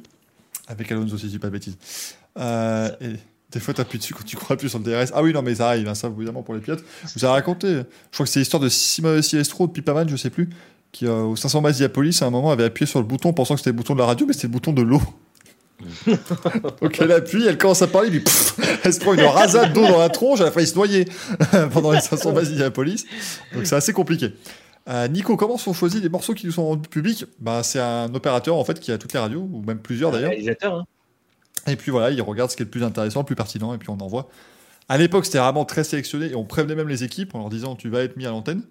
Avec 0.68 0.92
Alonso, 0.92 1.18
si 1.18 1.26
je 1.26 1.32
dis 1.32 1.40
pas 1.40 1.48
de 1.48 1.54
bêtises. 1.54 1.78
Euh, 2.40 2.90
et 3.02 3.14
des 3.52 3.60
fois, 3.60 3.74
t'appuies 3.74 4.00
dessus 4.00 4.14
quand 4.14 4.24
tu 4.24 4.36
crois 4.36 4.58
plus 4.58 4.70
sur 4.70 4.80
le 4.80 4.86
DRS. 4.86 5.12
Ah 5.14 5.22
oui, 5.22 5.34
non, 5.34 5.42
mais 5.42 5.56
ça 5.56 5.70
arrive, 5.70 5.88
hein, 5.88 5.96
ça, 5.96 6.08
évidemment, 6.16 6.42
pour 6.42 6.54
les 6.54 6.62
pilotes. 6.62 6.84
Je 7.04 7.14
vous 7.16 7.26
ai 7.26 7.28
raconté, 7.28 7.68
je 7.68 7.84
crois 8.14 8.26
que 8.26 8.32
c'est 8.32 8.40
l'histoire 8.40 8.62
de 8.62 8.70
Silvestro 8.70 9.68
de 9.68 9.72
Pipaman, 9.72 10.08
je 10.08 10.16
sais 10.16 10.30
plus, 10.30 10.50
qui, 10.92 11.06
euh, 11.06 11.24
au 11.24 11.36
500 11.36 11.62
miles 11.62 11.74
Diapolis, 11.74 12.22
à 12.22 12.26
un 12.26 12.30
moment, 12.30 12.52
avait 12.52 12.64
appuyé 12.64 12.88
sur 12.90 13.00
le 13.00 13.06
bouton 13.06 13.34
pensant 13.34 13.56
que 13.56 13.60
c'était 13.60 13.72
le 13.72 13.76
bouton 13.76 13.94
de 13.94 14.00
la 14.00 14.06
radio, 14.06 14.26
mais 14.26 14.34
c'était 14.34 14.48
le 14.48 14.54
bouton 14.54 14.74
de 14.74 14.82
l'eau. 14.82 15.02
Donc 16.82 17.00
elle 17.00 17.12
appuie, 17.12 17.46
elle 17.46 17.58
commence 17.58 17.82
à 17.82 17.88
parler, 17.88 18.10
puis 18.10 18.22
pff, 18.22 18.56
elle 18.84 18.94
se 18.94 19.00
prend 19.00 19.14
une 19.14 19.22
rasade 19.22 19.74
d'eau 19.74 19.86
dans 19.86 20.00
la 20.00 20.08
tronche, 20.10 20.40
elle 20.40 20.48
a 20.48 20.52
failli 20.52 20.68
se 20.68 20.76
noyer 20.76 21.06
pendant 21.74 21.92
les 21.92 22.00
500 22.00 22.32
miles 22.32 22.56
Diapolis. 22.56 23.06
Donc 23.54 23.66
c'est 23.66 23.76
assez 23.76 23.92
compliqué. 23.92 24.34
Euh, 24.90 25.08
Nico, 25.08 25.38
comment 25.38 25.58
sont 25.58 25.74
choisis 25.74 26.02
les 26.02 26.10
morceaux 26.10 26.34
qui 26.34 26.46
nous 26.46 26.52
sont 26.52 26.66
rendus 26.68 26.90
publics 26.90 27.26
bah, 27.40 27.64
C'est 27.64 27.80
un 27.80 28.14
opérateur 28.14 28.56
en 28.56 28.66
fait 28.66 28.80
qui 28.80 28.92
a 28.92 28.98
toutes 28.98 29.14
les 29.14 29.20
radios, 29.20 29.48
ou 29.52 29.62
même 29.62 29.80
plusieurs 29.80 30.12
d'ailleurs. 30.12 30.30
réalisateur, 30.32 30.76
hein. 30.76 30.86
Et 31.68 31.78
puis 31.78 31.92
voilà, 31.92 32.12
il 32.12 32.22
regarde 32.22 32.52
ce 32.52 32.58
qui 32.58 32.64
est 32.64 32.66
le 32.66 32.70
plus 32.72 32.84
intéressant, 32.84 33.22
le 33.22 33.26
plus 33.26 33.36
pertinent, 33.36 33.74
et 33.74 33.78
puis 33.78 33.90
on 33.90 33.98
envoie. 34.00 34.28
À 34.90 34.98
l'époque, 34.98 35.24
c'était 35.26 35.38
vraiment 35.38 35.64
très 35.64 35.86
sélectionné, 35.86 36.32
et 36.32 36.36
on 36.36 36.44
prévenait 36.44 36.76
même 36.76 36.90
les 36.90 37.06
équipes 37.06 37.34
en 37.36 37.40
leur 37.40 37.50
disant 37.50 37.76
tu 37.76 37.88
vas 37.88 38.04
être 38.04 38.18
mis 38.18 38.26
à 38.26 38.32
l'antenne. 38.32 38.64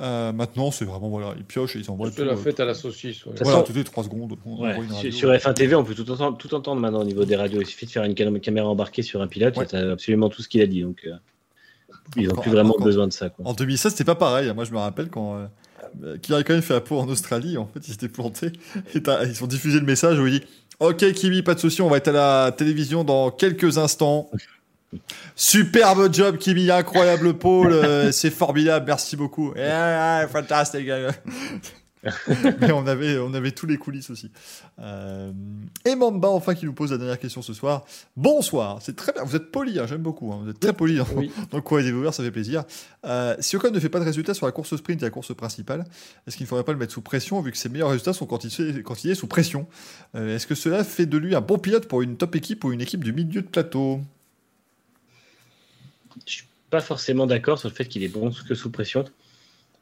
Euh, 0.00 0.32
maintenant, 0.32 0.72
c'est 0.72 0.84
vraiment 0.84 1.08
voilà, 1.08 1.34
ils 1.36 1.44
piochent 1.44 1.76
et 1.76 1.78
ils 1.78 1.88
envoient 1.88 2.10
C'est 2.10 2.16
tout. 2.16 2.24
la 2.24 2.32
euh, 2.32 2.36
fête 2.36 2.58
à 2.58 2.64
la 2.64 2.74
saucisse. 2.74 3.24
ouais. 3.26 3.34
voilà, 3.42 3.62
toutes 3.62 3.76
les 3.76 3.84
3 3.84 4.02
secondes. 4.02 4.36
On 4.44 4.60
Ouais. 4.60 4.72
envoie 4.72 4.82
une 4.82 4.88
Sur, 4.90 4.96
radio. 4.96 5.12
sur 5.12 5.30
F1 5.32 5.54
TV, 5.54 5.76
on 5.76 5.84
peut 5.84 5.94
tout 5.94 6.10
entendre, 6.10 6.36
tout 6.36 6.52
entendre 6.52 6.80
maintenant 6.80 7.02
au 7.02 7.04
niveau 7.04 7.24
des 7.24 7.36
radios. 7.36 7.60
Il 7.60 7.66
suffit 7.66 7.86
de 7.86 7.92
faire 7.92 8.02
une 8.02 8.16
cam- 8.16 8.40
caméra 8.40 8.66
embarquée 8.68 9.02
sur 9.02 9.22
un 9.22 9.28
pilote, 9.28 9.56
Ouais. 9.56 9.62
et 9.62 9.68
t'as 9.68 9.92
absolument 9.92 10.28
tout 10.28 10.42
ce 10.42 10.48
qu'il 10.48 10.60
a 10.62 10.66
dit. 10.66 10.82
Donc, 10.82 11.02
euh, 11.06 11.12
ils 12.16 12.28
n'ont 12.28 12.34
plus 12.36 12.50
vraiment 12.50 12.74
besoin 12.80 13.06
de 13.06 13.12
ça. 13.12 13.28
Quoi. 13.28 13.46
En 13.46 13.52
2016, 13.54 13.92
c'était 13.92 14.04
pas 14.04 14.14
pareil. 14.14 14.52
Moi, 14.54 14.64
je 14.64 14.72
me 14.72 14.78
rappelle 14.78 15.08
quand, 15.08 15.36
euh, 15.36 15.46
euh, 16.04 16.16
Kimi 16.18 16.36
Raikkonen 16.36 16.62
fait 16.62 16.74
la 16.74 16.80
peau 16.80 16.98
en 16.98 17.08
Australie, 17.08 17.56
en 17.58 17.66
fait, 17.66 17.80
il 17.86 17.92
s'était 17.92 18.08
planté. 18.08 18.52
Et 18.94 19.02
t'as- 19.02 19.24
ils 19.24 19.42
ont 19.42 19.46
diffusé 19.46 19.78
le 19.80 19.86
message 19.86 20.18
où 20.18 20.26
il 20.26 20.40
dit 20.40 20.46
Ok, 20.80 21.12
Kimi, 21.12 21.42
pas 21.42 21.54
de 21.54 21.60
souci, 21.60 21.82
on 21.82 21.88
va 21.88 21.98
être 21.98 22.08
à 22.08 22.12
la 22.46 22.52
télévision 22.52 23.04
dans 23.04 23.30
quelques 23.30 23.78
instants. 23.78 24.28
Superbe 25.36 26.12
job, 26.12 26.36
Kimi, 26.38 26.70
incroyable 26.70 27.34
pôle, 27.34 27.72
euh, 27.72 28.12
c'est 28.12 28.30
formidable, 28.30 28.84
merci 28.86 29.16
beaucoup. 29.16 29.52
Yeah, 29.56 30.20
yeah, 30.20 30.28
fantastic. 30.28 30.88
Mais 32.60 32.72
on 32.72 32.86
avait, 32.86 33.18
on 33.18 33.32
avait 33.34 33.52
tous 33.52 33.66
les 33.66 33.76
coulisses 33.78 34.10
aussi. 34.10 34.30
Euh, 34.78 35.32
et 35.84 35.94
Mamba, 35.96 36.28
enfin, 36.28 36.54
qui 36.54 36.66
nous 36.66 36.72
pose 36.72 36.90
la 36.92 36.98
dernière 36.98 37.18
question 37.18 37.40
ce 37.42 37.52
soir. 37.54 37.84
Bonsoir, 38.16 38.78
c'est 38.82 38.94
très 38.96 39.12
bien, 39.12 39.24
vous 39.24 39.36
êtes 39.36 39.50
poli, 39.50 39.78
hein, 39.78 39.86
j'aime 39.86 40.02
beaucoup, 40.02 40.32
hein, 40.32 40.40
vous 40.42 40.50
êtes 40.50 40.60
très 40.60 40.72
poli 40.72 40.96
dans, 40.96 41.06
Oui. 41.16 41.30
dans 41.50 41.58
le 41.58 41.62
courrier 41.62 41.84
des 41.86 41.92
viewers, 41.92 42.12
ça 42.12 42.22
fait 42.22 42.30
plaisir. 42.30 42.64
Euh, 43.06 43.34
si 43.40 43.56
Ocon 43.56 43.70
ne 43.70 43.80
fait 43.80 43.88
pas 43.88 44.00
de 44.00 44.04
résultats 44.04 44.34
sur 44.34 44.46
la 44.46 44.52
course 44.52 44.76
sprint 44.76 45.00
et 45.02 45.04
la 45.06 45.10
course 45.10 45.34
principale, 45.34 45.84
est-ce 46.26 46.36
qu'il 46.36 46.44
ne 46.44 46.48
faudrait 46.48 46.64
pas 46.64 46.72
le 46.72 46.78
mettre 46.78 46.92
sous 46.92 47.00
pression 47.02 47.40
vu 47.40 47.52
que 47.52 47.58
ses 47.58 47.68
meilleurs 47.68 47.90
résultats 47.90 48.12
sont 48.12 48.26
quand 48.26 48.44
il, 48.44 48.50
fait- 48.50 48.82
quand 48.82 49.04
il 49.04 49.10
est 49.10 49.14
sous 49.14 49.26
pression? 49.26 49.66
Euh, 50.14 50.34
Est-ce 50.36 50.46
que 50.46 50.54
cela 50.54 50.84
fait 50.84 51.06
de 51.06 51.16
lui 51.18 51.34
un 51.34 51.40
bon 51.40 51.58
pilote 51.58 51.86
pour 51.88 52.02
une 52.02 52.16
top 52.16 52.36
équipe 52.36 52.64
ou 52.64 52.72
une 52.72 52.80
équipe 52.80 53.02
du 53.04 53.12
milieu 53.12 53.42
de 53.42 53.46
plateau? 53.48 54.00
Je 56.26 56.32
suis 56.32 56.44
pas 56.70 56.80
forcément 56.80 57.26
d'accord 57.26 57.58
sur 57.58 57.68
le 57.68 57.74
fait 57.74 57.86
qu'il 57.86 58.02
est 58.02 58.08
bon 58.08 58.30
que 58.48 58.54
sous 58.54 58.70
pression. 58.70 59.04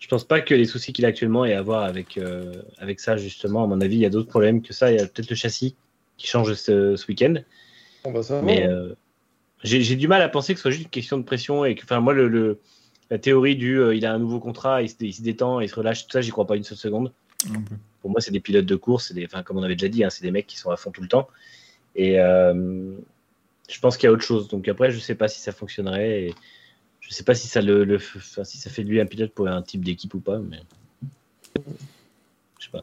Je 0.02 0.08
pense 0.08 0.24
pas 0.24 0.40
que 0.40 0.52
les 0.52 0.64
soucis 0.64 0.92
qu'il 0.92 1.04
a 1.04 1.08
actuellement 1.08 1.44
aient 1.44 1.54
à 1.54 1.62
voir 1.62 1.84
avec, 1.84 2.18
euh, 2.18 2.52
avec 2.78 2.98
ça, 2.98 3.16
justement. 3.16 3.62
À 3.62 3.68
mon 3.68 3.80
avis, 3.80 3.94
il 3.94 4.00
y 4.00 4.04
a 4.04 4.10
d'autres 4.10 4.28
problèmes 4.28 4.60
que 4.60 4.72
ça. 4.72 4.90
Il 4.90 4.98
y 4.98 5.00
a 5.00 5.06
peut-être 5.06 5.30
le 5.30 5.36
châssis 5.36 5.76
qui 6.16 6.26
change 6.26 6.52
ce, 6.54 6.96
ce 6.96 7.06
week-end. 7.06 7.34
Bon, 8.02 8.10
bah, 8.10 8.24
ça. 8.24 8.42
Mais 8.42 8.66
euh, 8.66 8.94
j'ai 9.62 9.80
j'ai 9.80 9.94
du 9.94 10.08
mal 10.08 10.20
à 10.20 10.28
penser 10.28 10.54
que 10.54 10.58
ce 10.58 10.62
soit 10.62 10.70
juste 10.72 10.82
une 10.86 10.90
question 10.90 11.18
de 11.18 11.22
pression. 11.22 11.64
Et 11.64 11.76
que, 11.76 11.84
enfin, 11.84 12.00
moi, 12.00 12.14
le, 12.14 12.26
le- 12.26 12.58
la 13.10 13.18
théorie 13.18 13.54
du 13.54 13.78
euh, 13.78 13.94
il 13.94 14.04
a 14.04 14.12
un 14.12 14.18
nouveau 14.18 14.40
contrat, 14.40 14.82
il 14.82 14.88
se, 14.88 14.96
il 14.98 15.12
se 15.14 15.22
détend, 15.22 15.60
il 15.60 15.68
se 15.68 15.76
relâche, 15.76 16.04
tout 16.04 16.10
ça, 16.10 16.20
j'y 16.20 16.30
crois 16.32 16.48
pas 16.48 16.56
une 16.56 16.64
seule 16.64 16.78
seconde. 16.78 17.12
Pour 18.00 18.10
moi, 18.10 18.20
c'est 18.20 18.32
des 18.32 18.40
pilotes 18.40 18.66
de 18.66 18.74
course, 18.74 19.06
c'est 19.06 19.14
des, 19.14 19.24
enfin, 19.24 19.44
comme 19.44 19.58
on 19.58 19.62
avait 19.62 19.76
déjà 19.76 19.88
dit, 19.88 20.02
hein, 20.02 20.10
c'est 20.10 20.24
des 20.24 20.32
mecs 20.32 20.48
qui 20.48 20.58
sont 20.58 20.70
à 20.70 20.76
fond 20.76 20.90
tout 20.90 21.02
le 21.02 21.08
temps. 21.08 21.28
Et 21.94 22.18
euh, 22.18 22.92
je 23.70 23.78
pense 23.78 23.96
qu'il 23.96 24.08
y 24.08 24.10
a 24.10 24.12
autre 24.12 24.24
chose. 24.24 24.48
Donc 24.48 24.66
après, 24.66 24.90
je 24.90 24.98
sais 24.98 25.14
pas 25.14 25.28
si 25.28 25.40
ça 25.40 25.52
fonctionnerait. 25.52 26.24
Et 26.24 26.34
je 27.12 27.16
sais 27.18 27.24
pas 27.24 27.34
si 27.34 27.46
ça 27.46 27.60
le, 27.60 27.84
le 27.84 27.96
enfin, 27.96 28.42
si 28.42 28.56
ça 28.56 28.70
fait 28.70 28.84
de 28.84 28.88
lui 28.88 28.98
un 28.98 29.04
pilote 29.04 29.32
pour 29.34 29.46
un 29.46 29.60
type 29.60 29.84
d'équipe 29.84 30.14
ou 30.14 30.20
pas, 30.20 30.38
mais 30.38 30.56
je 32.58 32.64
sais 32.64 32.70
pas. 32.72 32.82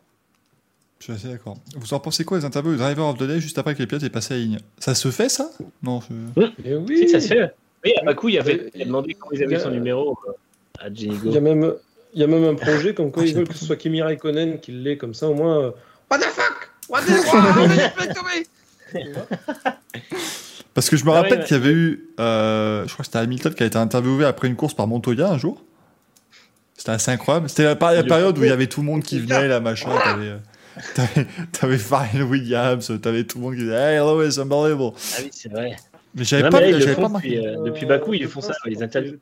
Je 1.00 1.06
suis 1.06 1.14
assez 1.14 1.30
d'accord. 1.30 1.58
Vous 1.76 1.94
en 1.96 2.00
pensez 2.00 2.24
quoi 2.26 2.38
des 2.38 2.46
interviews 2.46 2.74
du 2.74 2.78
Driver 2.78 3.08
of 3.08 3.18
the 3.18 3.24
Day 3.24 3.40
juste 3.40 3.58
après 3.58 3.74
que 3.74 3.80
les 3.80 3.88
pilotes 3.88 4.04
aient 4.04 4.10
passé 4.12 4.36
la 4.36 4.40
ligne? 4.42 4.60
Ça 4.78 4.94
se 4.94 5.10
fait 5.10 5.30
ça? 5.30 5.50
Non. 5.82 6.02
je- 6.02 6.44
Eh 6.64 6.76
oui. 6.76 7.00
Si 7.00 7.10
ça 7.10 7.20
se 7.20 7.28
fait. 7.30 7.52
Oui, 7.84 7.92
à 8.00 8.04
Bakou, 8.06 8.30
il 8.30 8.38
avait 8.38 8.60
Euh, 8.60 8.70
il 8.76 8.82
a 8.84 8.86
demandé 8.86 9.16
comment 9.16 9.32
ils 9.32 9.44
avaient 9.44 9.56
a- 9.56 9.60
son 9.62 9.72
numéro 9.72 10.16
euh, 10.28 10.32
à 10.80 10.94
Genigo. 10.94 11.30
Il 11.30 11.34
y 11.34 11.38
a 11.38 11.42
même, 11.42 11.74
il 12.14 12.20
y 12.20 12.24
a 12.24 12.28
même 12.28 12.44
un 12.44 12.54
projet 12.56 12.94
comme 12.94 13.12
quoi 13.12 13.24
Ah, 13.24 13.26
ils 13.26 13.34
veulent 13.34 13.48
que 13.48 13.56
ce 13.56 13.66
soit 13.66 13.78
Kimi 13.78 14.02
Raikkonen 14.04 14.60
qui 14.60 14.74
l'ait 14.74 14.98
comme 14.98 15.16
ça 15.16 15.28
au 15.28 15.34
moins. 15.34 15.58
euh, 15.60 15.72
What 16.12 16.20
the 16.20 16.26
fuck? 16.26 16.70
What 16.88 17.02
the 17.02 17.16
fuck? 17.24 18.46
Parce 20.80 20.90
que 20.90 20.96
je 20.96 21.04
me 21.04 21.10
Ah 21.10 21.16
ouais, 21.16 21.20
rappelle 21.24 21.40
ouais. 21.40 21.46
qu'il 21.46 21.58
y 21.58 21.60
avait 21.60 21.74
eu, 21.74 22.08
euh, 22.22 22.88
je 22.88 22.94
crois 22.94 23.04
que 23.04 23.08
c'était 23.08 23.18
Hamilton 23.18 23.54
qui 23.54 23.64
a 23.64 23.66
été 23.66 23.78
interviewé 23.78 24.24
après 24.24 24.48
une 24.48 24.56
course 24.56 24.74
par 24.74 24.88
Montoya 24.88 25.30
un 25.30 25.38
jour. 25.38 25.62
C'était 26.78 26.92
assez 26.92 27.12
incroyable. 27.12 27.50
C'était 27.50 27.64
la, 27.66 27.76
la 27.76 28.04
période 28.04 28.38
où 28.38 28.44
il 28.46 28.48
y 28.48 28.52
avait 28.54 28.68
tout 28.68 28.80
le 28.80 28.86
monde 28.86 29.04
qui 29.04 29.20
venait, 29.20 29.50
là, 29.50 29.60
machin. 29.60 29.90
T'avais, 30.06 30.28
euh, 30.30 31.24
t'avais, 31.52 31.78
Pharrell 31.78 32.24
Williams, 32.24 32.94
t'avais 33.02 33.26
tout 33.26 33.40
le 33.40 33.44
monde 33.44 33.56
qui 33.56 33.64
disait 33.64 33.74
Hey, 33.74 33.98
hello, 33.98 34.26
it's 34.26 34.38
unbelievable. 34.38 34.94
Ah 34.96 35.22
oui, 35.22 35.30
c'est 35.34 35.52
vrai. 35.52 35.76
Mais 36.16 36.24
j'avais 36.24 36.44
Non, 36.44 36.50
pas, 36.50 36.62
mais 36.62 36.72
là, 36.72 36.80
j'avais 36.80 36.96
pas 36.96 37.10
depuis, 37.10 37.46
euh, 37.46 37.64
depuis 37.66 37.86
Bakou, 37.86 38.14
ils 38.14 38.28
font 38.30 38.40
ça, 38.40 38.54
les 38.64 38.82
interviews. 38.82 39.18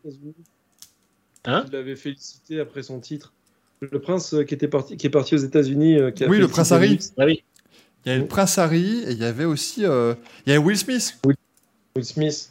Hein 1.45 1.63
Il 1.65 1.73
l'avait 1.73 1.95
félicité 1.95 2.59
après 2.59 2.83
son 2.83 2.99
titre. 2.99 3.33
Le 3.79 3.99
prince 3.99 4.35
qui, 4.47 4.53
était 4.53 4.67
parti, 4.67 4.95
qui 4.95 5.07
est 5.07 5.09
parti 5.09 5.33
aux 5.33 5.39
États-Unis. 5.39 5.97
qui 6.13 6.23
a 6.23 6.27
Oui, 6.27 6.37
le 6.37 6.47
prince 6.47 6.71
Harry. 6.71 6.99
Ah 7.17 7.25
oui. 7.25 7.41
Il 8.07 8.09
y 8.09 8.11
avait 8.13 8.21
le 8.21 8.27
Prince 8.27 8.57
Harry 8.57 9.03
et 9.05 9.11
il 9.11 9.17
y 9.17 9.25
avait 9.25 9.43
aussi, 9.43 9.85
euh, 9.85 10.13
il 10.45 10.53
y 10.53 10.55
avait 10.55 10.63
Will 10.63 10.77
Smith. 10.77 11.19
Will 11.25 11.35
Smith. 12.05 12.49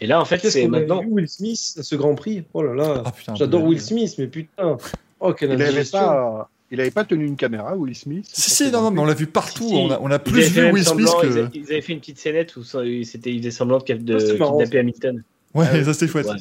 Et 0.00 0.06
là, 0.06 0.20
en 0.20 0.24
fait, 0.24 0.38
c'est 0.38 0.62
qu'on 0.62 0.72
a 0.74 0.78
maintenant. 0.80 1.00
vu 1.02 1.08
Will 1.10 1.28
Smith 1.28 1.74
à 1.78 1.82
ce 1.82 1.94
Grand 1.94 2.14
Prix? 2.14 2.42
Oh 2.54 2.62
là 2.62 2.74
là. 2.74 3.02
Ah. 3.06 3.12
J'adore 3.34 3.64
Will 3.64 3.80
Smith, 3.80 4.14
mais 4.18 4.26
putain. 4.26 4.76
Oh, 5.20 5.32
quelle 5.32 5.52
Il 5.52 5.62
avait 5.62 5.84
pas, 5.84 6.50
il 6.72 6.80
avait 6.80 6.90
pas 6.90 7.04
tenu 7.04 7.24
une 7.26 7.36
caméra, 7.36 7.76
Will 7.76 7.94
Smith? 7.94 8.28
Si, 8.32 8.50
si, 8.50 8.70
non, 8.72 8.82
non, 8.82 8.90
mais 8.90 9.00
on 9.00 9.04
l'a 9.04 9.14
vu 9.14 9.26
partout. 9.28 9.62
Si, 9.62 9.68
si. 9.68 9.74
On 9.76 9.90
a, 9.90 9.98
on 10.00 10.10
a 10.10 10.18
plus 10.18 10.48
vu 10.48 10.72
Will 10.72 10.84
Smith 10.84 11.06
semblant, 11.06 11.22
ils, 11.22 11.28
que. 11.28 11.38
avaient, 11.38 11.48
ils 11.54 11.64
avaient 11.66 11.80
fait 11.82 11.92
une 11.92 12.00
petite 12.00 12.18
scénette 12.18 12.56
où 12.56 12.64
ça- 12.64 12.80
c'était, 13.04 13.30
ils 13.32 13.38
faisaient 13.38 13.50
semblant 13.52 13.78
de, 13.78 13.94
de 13.94 14.32
marrant, 14.38 14.58
kidnapper. 14.58 14.78
Hamilton. 14.80 15.22
Ouais, 15.54 15.66
Ah 15.70 15.84
ça 15.84 15.92
c'était 15.94 16.08
chouette. 16.10 16.26
Ouais. 16.26 16.36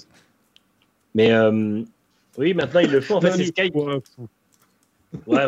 Mais 1.14 1.32
euh, 1.32 1.82
oui, 2.38 2.54
maintenant 2.54 2.80
ils 2.80 2.90
le 2.90 3.02
font. 3.02 3.16
En 3.18 3.22
fait, 3.22 3.32
c'est 3.34 3.46
Sky. 3.46 3.72
Ouais. 3.76 4.00
Ouais, 5.28 5.42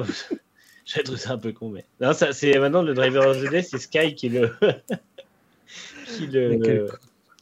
j'avais 0.85 1.03
trouvé 1.03 1.17
ça 1.17 1.31
un 1.31 1.37
peu 1.37 1.53
con, 1.53 1.69
mais 1.69 1.85
non, 2.01 2.11
ça, 2.11 2.33
c'est 2.33 2.59
maintenant 2.59 2.81
le 2.81 2.93
driver 2.93 3.25
of 3.29 3.41
the 3.41 3.49
day, 3.49 3.61
c'est 3.63 3.77
Sky 3.77 4.13
qui 4.13 4.27
le 4.27 4.51
qui 6.17 6.27
le 6.27 6.87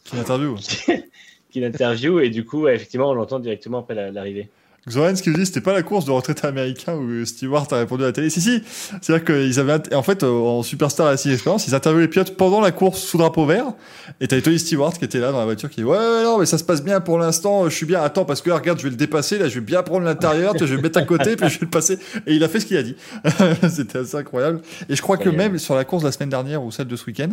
Qui 0.04 0.16
l'interview. 0.16 0.56
qui 1.52 1.60
l'interview 1.60 2.20
et 2.20 2.30
du 2.30 2.46
coup, 2.46 2.68
effectivement, 2.68 3.10
on 3.10 3.14
l'entend 3.14 3.40
directement 3.40 3.80
après 3.80 3.96
la- 3.96 4.12
l'arrivée. 4.12 4.50
Xoran, 4.90 5.16
ce 5.16 5.22
qu'il 5.22 5.34
dit, 5.34 5.46
c'était 5.46 5.62
pas 5.62 5.74
la 5.74 5.84
course 5.84 6.06
de 6.06 6.12
retraité 6.12 6.48
américain 6.48 6.96
où 6.96 7.24
Stewart 7.24 7.68
a 7.70 7.78
répondu 7.78 8.02
à 8.02 8.08
la 8.08 8.14
télé. 8.14 8.32
Si, 8.32 8.42
si. 8.42 8.64
C'est-à-dire 9.00 9.24
qu'ils 9.26 9.60
avaient, 9.60 9.94
en 9.94 10.02
fait, 10.02 10.24
euh, 10.24 10.28
en 10.32 10.64
Superstar 10.64 11.06
à 11.06 11.18
6 11.18 11.34
expérience, 11.34 11.68
ils 11.68 11.76
interviewaient 11.76 12.06
les 12.06 12.10
pilotes 12.10 12.36
pendant 12.36 12.60
la 12.62 12.72
course 12.72 13.00
sous 13.00 13.20
drapeau 13.20 13.46
vert. 13.46 13.74
Et 14.20 14.28
t'avais 14.28 14.42
Tony 14.42 14.58
Stewart 14.58 14.92
qui 14.94 15.06
était 15.06 15.20
là 15.20 15.32
dans 15.32 15.38
la 15.38 15.46
voiture 15.46 15.70
qui 15.70 15.82
dit, 15.82 15.84
ouais, 15.84 15.96
ouais, 15.96 16.24
non, 16.24 16.40
mais 16.40 16.48
ça 16.48 16.58
se 16.58 16.64
passe 16.64 16.84
bien 16.84 17.00
pour 17.00 17.20
l'instant, 17.20 17.70
je 17.70 17.76
suis 17.76 17.86
bien. 17.86 18.02
Attends, 18.02 18.26
parce 18.26 18.42
que 18.42 18.50
là, 18.50 18.56
regarde, 18.56 18.80
je 18.80 18.86
vais 18.86 18.90
le 18.90 18.96
dépasser, 18.96 19.38
là, 19.38 19.50
je 19.50 19.54
vais 19.60 19.66
bien 19.66 19.84
prendre 19.84 20.04
l'intérieur, 20.04 20.58
je 20.58 20.66
vais 20.66 20.78
le 20.78 20.82
mettre 20.82 20.98
à 20.98 21.04
côté, 21.04 21.36
puis 21.36 21.48
je 21.48 21.60
vais 21.60 21.66
le 21.66 21.70
passer. 21.70 22.00
Et 22.26 22.34
il 22.34 22.44
a 22.44 22.48
fait 22.48 22.60
ce 22.60 22.66
qu'il 22.66 22.78
a 22.78 22.82
dit. 22.84 22.96
c'était 23.70 24.00
assez 24.00 24.18
incroyable. 24.18 24.62
Et 24.90 24.96
je 24.96 25.02
crois 25.04 25.18
que 25.18 25.30
même 25.30 25.60
sur 25.60 25.76
la 25.76 25.86
course 25.86 26.02
de 26.02 26.08
la 26.08 26.12
semaine 26.12 26.30
dernière 26.30 26.64
ou 26.64 26.72
celle 26.72 26.88
de 26.88 26.96
ce 26.96 27.06
week-end, 27.06 27.30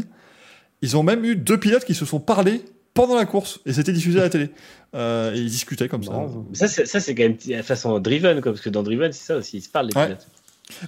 ils 0.82 0.96
ont 0.96 1.02
même 1.02 1.24
eu 1.24 1.36
deux 1.36 1.58
pilotes 1.58 1.84
qui 1.84 1.94
se 1.94 2.04
sont 2.04 2.20
parlé 2.20 2.62
pendant 2.94 3.16
la 3.16 3.26
course. 3.26 3.60
Et 3.66 3.72
c'était 3.72 3.92
diffusé 3.92 4.18
à 4.18 4.22
la 4.22 4.30
télé. 4.30 4.50
Euh, 4.94 5.34
et 5.34 5.38
ils 5.38 5.50
discutaient 5.50 5.88
comme. 5.88 6.02
Mais 6.50 6.56
Ça, 6.56 6.68
c'est, 6.68 6.86
ça, 6.86 7.00
c'est 7.00 7.14
quand 7.14 7.22
même 7.24 7.36
la 7.48 7.62
façon 7.62 7.98
driven, 7.98 8.40
quoi, 8.40 8.52
parce 8.52 8.62
que 8.62 8.70
dans 8.70 8.82
driven, 8.82 9.12
c'est 9.12 9.24
ça 9.26 9.36
aussi, 9.36 9.58
ils 9.58 9.62
se 9.62 9.68
parlent 9.68 9.88
les 9.88 9.96
Ouais. 9.96 10.06
pilotes. 10.06 10.26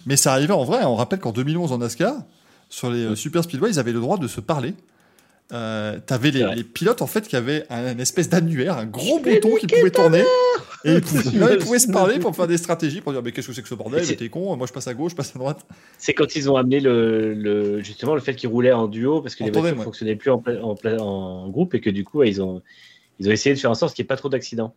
Mais 0.07 0.17
ça 0.17 0.33
arrivait 0.33 0.53
en 0.53 0.65
vrai. 0.65 0.85
On 0.85 0.95
rappelle 0.97 1.21
qu'en 1.21 1.33
2011 1.33 1.73
en 1.73 1.79
NASCAR, 1.79 2.15
sur 2.69 2.91
les 2.91 3.01
euh, 3.05 3.15
Super 3.15 3.45
Speedway, 3.45 3.71
ils 3.71 3.79
avaient 3.79 3.93
le 3.93 4.01
droit 4.01 4.19
de 4.19 4.29
se 4.29 4.41
parler. 4.41 4.75
Euh, 5.53 5.99
T'avais 6.05 6.31
les, 6.31 6.47
C'est 6.57 6.63
pilotes 6.65 7.03
en 7.03 7.07
fait 7.07 7.27
qui 7.27 7.35
avaient 7.37 7.67
un, 7.71 7.99
espèce 7.99 8.29
d'annuaire, 8.29 8.79
un 8.79 8.87
gros 8.87 9.19
bouton 9.19 9.57
qui 9.57 9.67
pouvait 9.67 9.91
tourner 9.91 10.23
et 10.85 10.95
ils 10.95 11.01
pouvaient, 11.01 11.31
là, 11.39 11.53
ils 11.55 11.59
pouvaient 11.59 11.79
se 11.81 11.91
parler 11.91 12.19
pour 12.21 12.35
faire 12.37 12.47
des 12.47 12.57
stratégies 12.57 13.01
pour 13.01 13.13
dire 13.13 13.21
mais 13.23 13.33
qu'est-ce 13.33 13.49
que 13.49 13.53
c'est 13.53 13.63
que 13.63 13.69
ce 13.69 13.75
bordel, 13.75 14.05
c'est- 14.05 14.17
t'es 14.17 14.29
con, 14.29 14.57
moi 14.57 14.67
je 14.69 14.73
passe 14.73 14.87
à 14.87 14.95
gauche, 14.95 15.11
je 15.13 15.17
passe 15.17 15.35
à 15.35 15.39
droite. 15.39 15.67
C'est 15.99 16.15
quand 16.15 16.37
ils 16.37 16.49
ont 16.51 16.57
amené 16.57 16.79
le, 16.81 17.35
le- 17.35 17.81
justement 17.83 18.15
le 18.15 18.21
fait 18.21 18.35
qu'ils 18.35 18.49
roulaient 18.49 18.73
en 18.73 18.87
duo 18.87 19.21
parce 19.23 19.35
que 19.35 19.43
En 19.43 19.47
les 19.47 19.53
voitures 19.53 19.77
ouais. 19.79 19.85
fonctionnaient 19.85 20.17
plus 20.17 20.31
en, 20.31 20.39
pla- 20.39 20.65
en, 20.65 20.75
pla- 20.77 21.03
en 21.03 21.49
groupe 21.49 21.75
et 21.75 21.81
que 21.81 21.91
du 21.91 22.05
coup, 22.05 22.23
ils 22.23 22.41
ont 22.41 22.63
ils 23.19 23.29
ont 23.29 23.33
essayé 23.33 23.55
de 23.55 23.61
faire 23.61 23.71
en 23.71 23.75
sorte 23.75 23.95
qu'il 23.95 24.03
n'y 24.03 24.07
ait 24.07 24.09
pas 24.09 24.17
trop 24.17 24.29
d'accidents. 24.29 24.73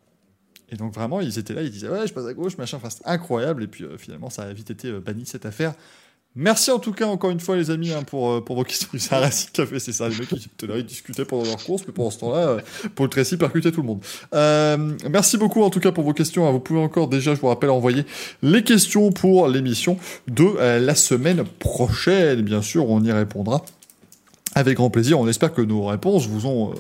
Et 0.72 0.76
donc 0.76 0.94
vraiment 0.94 1.22
ils 1.22 1.38
étaient 1.38 1.54
là, 1.54 1.62
ils 1.62 1.70
disaient 1.70 1.88
ouais 1.90 2.08
je 2.08 2.14
passe 2.14 2.26
à 2.26 2.34
gauche, 2.34 2.58
machin, 2.58 2.78
enfin 2.78 2.90
c'était 2.90 3.08
incroyable 3.08 3.64
et 3.64 3.68
puis 3.68 3.84
euh, 3.84 3.98
finalement 3.98 4.32
ça 4.32 4.42
a 4.44 4.54
vite 4.54 4.72
été 4.72 4.88
euh, 4.88 5.00
banni 5.00 5.26
cette 5.28 5.46
affaire. 5.46 5.76
Merci 6.36 6.72
en 6.72 6.80
tout 6.80 6.94
cas 6.94 7.06
encore 7.06 7.30
une 7.30 7.40
fois 7.40 7.56
les 7.56 7.70
amis 7.70 7.92
hein, 7.92 8.02
pour, 8.02 8.32
euh, 8.32 8.42
pour 8.42 8.56
vos 8.56 8.64
questions. 8.64 8.88
C'est 8.98 9.14
un 9.14 9.20
Racing 9.20 9.50
Café, 9.52 9.80
c'est 9.80 9.92
ça. 9.92 10.10
Les 10.10 10.18
mecs 10.18 10.32
là, 10.32 10.78
ils 10.78 10.86
discutaient 10.86 11.26
pendant 11.26 11.44
leur 11.44 11.64
course, 11.64 11.84
mais 11.86 11.94
pendant 11.94 12.10
ce 12.10 12.20
temps-là, 12.20 12.48
euh, 12.48 12.62
Paul 12.96 13.08
Tracy 13.10 13.38
percutait 13.38 13.72
tout 13.72 13.82
le 13.82 13.88
monde. 13.88 14.02
Euh, 14.34 14.96
merci 15.12 15.38
beaucoup 15.38 15.62
en 15.62 15.70
tout 15.70 15.80
cas 15.80 15.92
pour 15.92 16.04
vos 16.04 16.14
questions. 16.14 16.48
hein. 16.48 16.52
Vous 16.52 16.60
pouvez 16.60 16.80
encore 16.80 17.08
déjà, 17.08 17.36
je 17.36 17.40
vous 17.40 17.48
rappelle, 17.48 17.70
envoyer 17.70 18.06
les 18.42 18.64
questions 18.64 19.12
pour 19.12 19.48
l'émission 19.48 19.98
de 20.28 20.58
la 20.58 20.96
semaine 20.96 21.44
prochaine. 21.60 22.42
Bien 22.42 22.64
sûr, 22.64 22.90
on 22.90 23.04
y 23.04 23.12
répondra 23.12 23.64
avec 24.56 24.78
grand 24.78 24.90
plaisir. 24.90 25.20
On 25.20 25.28
espère 25.28 25.54
que 25.54 25.62
nos 25.62 25.86
réponses 25.86 26.28
vous 26.28 26.48
ont 26.48 26.74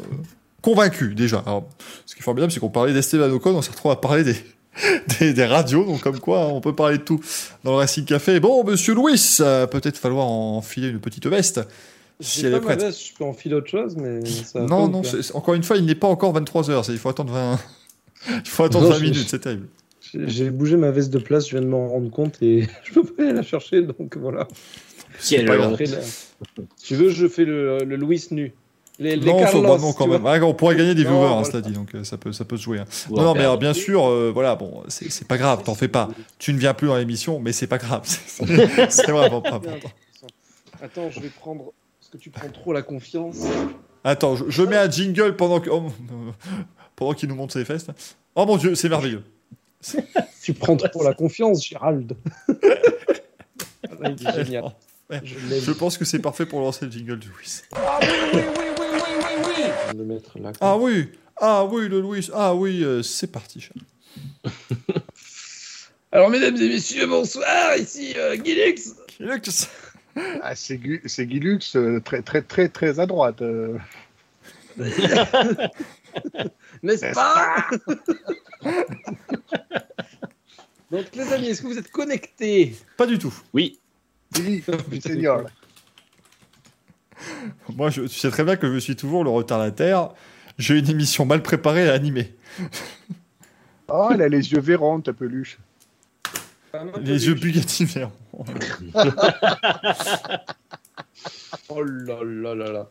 convaincu 0.63 1.13
déjà. 1.13 1.43
Alors, 1.45 1.67
ce 2.05 2.15
qui 2.15 2.21
est 2.21 2.23
formidable, 2.23 2.51
c'est 2.51 2.59
qu'on 2.59 2.69
parlait 2.69 2.93
d'Esteban 2.93 3.30
Ocon, 3.30 3.51
on 3.55 3.61
s'est 3.61 3.71
retrouvé 3.71 3.93
à 3.93 3.97
parler 3.97 4.23
des, 4.23 4.35
des, 5.20 5.34
des 5.34 5.45
radios, 5.45 5.86
donc 5.86 6.02
comme 6.02 6.20
quoi 6.20 6.48
on 6.48 6.62
peut 6.62 6.74
parler 6.76 6.98
de 6.98 7.04
tout 7.04 7.20
dans 7.64 7.72
le 7.72 7.78
Racing 7.78 8.06
Café. 8.06 8.40
Bon, 8.40 8.64
monsieur 8.64 8.94
Louis, 8.94 9.22
euh, 9.40 9.68
peut-être 9.68 9.98
falloir 9.98 10.28
enfiler 10.28 10.88
une 10.90 11.00
petite 11.00 11.28
veste. 11.28 11.62
Si 12.20 12.45
elle 12.45 12.52
pas 12.52 12.58
est 12.58 12.60
ma 12.62 12.66
prête. 12.68 12.82
veste, 12.82 13.08
je 13.08 13.14
peux 13.16 13.24
enfiler 13.24 13.56
autre 13.56 13.70
chose, 13.70 13.95
mais 13.98 14.24
ça 14.26 14.62
Non, 14.62 14.88
non, 14.88 15.02
encore 15.34 15.54
une 15.56 15.64
fois, 15.64 15.78
il 15.78 15.86
n'est 15.86 15.95
pas 15.95 16.08
encore 16.08 16.34
23h, 16.40 16.86
il 16.91 16.98
faut 16.98 17.10
attendre 17.10 17.34
20, 17.34 17.60
il 18.45 18.50
faut 18.50 18.64
attendre 18.64 18.86
Non, 18.86 18.91
20 18.91 18.98
je- 19.00 19.04
minutes, 19.04 19.28
c'est 19.30 19.40
terrible. 19.40 19.68
J'ai 20.14 20.52
bougé 20.52 20.78
ma 20.78 20.91
veste 20.91 21.10
de 21.12 21.18
place, 21.18 21.48
je 21.50 21.58
viens 21.58 21.62
de 21.66 21.70
m'en 21.72 21.88
rendre 21.88 22.12
compte 22.12 22.38
et 22.41 22.68
je 22.84 22.94
peux 22.94 23.04
pas 23.04 23.24
aller 23.24 23.34
la 23.34 23.41
chercher, 23.44 23.82
donc 23.82 24.16
voilà. 24.18 24.48
Honte. 24.48 25.44
grave. 25.45 25.72
Après, 25.74 25.86
là, 25.86 25.98
si 26.76 26.86
tu 26.86 26.95
veux, 26.95 27.10
je 27.10 27.28
fais 27.28 27.45
le, 27.45 27.80
le 27.80 27.95
Louis 27.95 28.24
nu. 28.32 28.54
Les, 28.99 29.15
les 29.15 29.26
non, 29.26 29.40
faut- 29.40 29.44
Carlos, 29.44 29.61
bah 29.64 29.78
non, 29.80 29.94
quand 29.94 30.07
même. 30.07 30.24
Ouais, 30.24 30.40
on 30.41 30.53
pourrait 30.53 30.76
gagner 30.76 30.94
des 30.94 31.03
viewers, 31.03 31.26
hein, 31.34 31.44
cela 31.44 31.61
dit, 31.61 31.72
donc 31.72 31.95
euh, 31.95 32.03
ça 32.03 32.18
peut, 32.18 32.32
ça 32.32 32.45
peut 32.45 32.57
se 32.57 32.61
jouer. 32.64 32.80
hein. 32.80 32.86
Non, 33.10 33.24
non, 33.24 33.34
mais 33.34 33.40
alors, 33.40 33.57
perdre. 33.57 33.60
bien 33.60 33.74
sûr, 33.74 34.06
euh, 34.07 34.32
voilà, 34.32 34.56
bon, 34.56 34.84
c'est 34.88 35.28
pas 35.28 35.38
grave, 35.38 35.64
t'en 35.64 35.74
fais 35.74 35.88
pas. 35.88 36.10
Tu 36.38 36.53
ne 36.53 36.60
viens 36.60 36.74
plus 36.76 36.88
dans 36.88 36.98
l'émission, 36.98 37.40
mais 37.40 37.53
c'est 37.53 37.65
pas 37.68 37.80
grave. 37.80 38.02
C'est 38.90 39.11
vraiment 39.11 39.41
pas 39.41 39.53
important. 39.56 39.90
Attends, 40.82 41.10
je 41.10 41.20
vais 41.22 41.30
prendre. 41.30 41.74
Parce 41.99 42.11
que 42.11 42.18
tu 42.18 42.30
prends 42.30 42.49
trop 42.49 42.72
la 42.74 42.82
confiance. 42.84 43.38
Attends, 44.03 44.36
je, 44.36 44.44
je 44.49 44.61
mets 44.61 44.78
un 44.78 44.90
jingle 44.91 45.36
pendant 45.38 45.60
que. 45.60 45.70
oh, 45.72 45.86
pendant 46.95 47.14
qu'il 47.14 47.30
nous 47.30 47.36
montre 47.36 47.53
ses 47.53 47.65
fesses. 47.65 47.88
Oh 48.36 48.45
mon 48.45 48.57
dieu, 48.57 48.76
c'est 48.76 48.90
merveilleux. 48.90 49.24
Tu 50.44 50.53
prends 50.53 50.76
trop 50.78 51.03
la 51.03 51.14
confiance, 51.15 51.65
Gérald. 51.65 52.15
Ah, 54.06 54.10
il 54.10 54.28
est 54.28 54.45
génial. 54.45 54.65
Je 55.24 55.72
pense 55.72 55.98
que 55.98 56.03
c'est 56.06 56.20
parfait 56.20 56.45
pour 56.45 56.60
lancer 56.61 56.86
le 56.86 56.91
jingle 56.91 57.20
du 57.20 57.28
Louis. 57.30 57.61
Je 57.72 58.38
vais 58.38 58.44
le 58.44 58.76
mettre 59.95 60.40
là. 60.40 60.52
Ah 60.62 60.78
oui, 60.78 61.10
ah 61.38 61.66
oui, 61.66 61.88
le 61.90 62.00
Louis, 62.02 62.30
ah 62.34 62.54
oui, 62.56 62.84
euh, 62.84 63.02
c'est 63.04 63.32
parti. 63.32 63.68
Alors, 66.12 66.30
mesdames 66.30 66.56
et 66.58 66.70
messieurs, 66.70 67.08
bonsoir. 67.08 67.76
Ici 67.78 68.14
euh, 68.18 68.36
Gilix. 68.44 68.95
Lux. 69.20 69.68
Ah, 70.44 70.56
c'est 70.56 70.78
Gu- 70.78 71.02
c'est 71.08 71.26
Guilux 71.26 71.60
euh, 71.76 72.00
très, 72.00 72.22
très, 72.22 72.41
très, 72.44 72.70
très 72.70 73.00
à 73.00 73.06
droite. 73.08 73.41
euh. 73.41 73.78
N'est-ce 76.84 77.14
pas? 77.14 77.68
Donc, 80.91 81.06
les 81.16 81.34
amis, 81.34 81.48
est-ce 81.48 81.62
que 81.64 81.68
vous 81.68 81.78
êtes 81.80 81.90
connectés? 81.91 82.76
Pas 82.98 83.08
du 83.08 83.18
tout. 83.18 83.34
Oui, 83.54 83.80
Oui, 84.38 84.64
putain, 84.91 85.10
senior. 85.10 85.44
Moi, 87.76 87.90
je, 87.90 88.02
tu 88.02 88.20
sais 88.20 88.30
très 88.30 88.44
bien 88.44 88.56
que 88.56 88.72
je 88.74 88.80
suis 88.80 88.95
toujours 88.95 89.24
le 89.24 89.30
retardataire. 89.30 90.10
J'ai 90.58 90.78
une 90.78 90.90
émission 90.90 91.26
mal 91.26 91.41
préparée 91.41 91.90
à 91.90 91.94
animer. 91.94 92.36
Oh, 93.88 94.10
elle 94.14 94.22
a 94.22 94.30
les 94.30 94.52
yeux 94.52 94.60
verrons, 94.60 95.02
ta 95.02 95.14
peluche. 95.14 95.58
Les 97.02 97.28
yeux 97.28 97.36
Bugatti 97.36 97.86
verts. 97.86 98.12
Oh 101.70 101.82
là 101.84 102.20
là 102.24 102.56
là 102.56 102.72
là. 102.72 102.90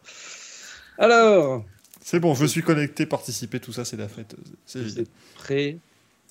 Alors, 0.99 1.65
C'est 2.01 2.21
bon, 2.21 2.35
je 2.35 2.47
suis 2.47 2.63
connecté, 2.63 3.07
participer, 3.07 3.61
tout 3.61 3.73
ça, 3.73 3.85
c'est 3.85 3.97
la 3.97 4.09
fête. 4.09 4.35
C'est 4.67 4.99
êtes 4.99 5.11
prêts? 5.37 5.79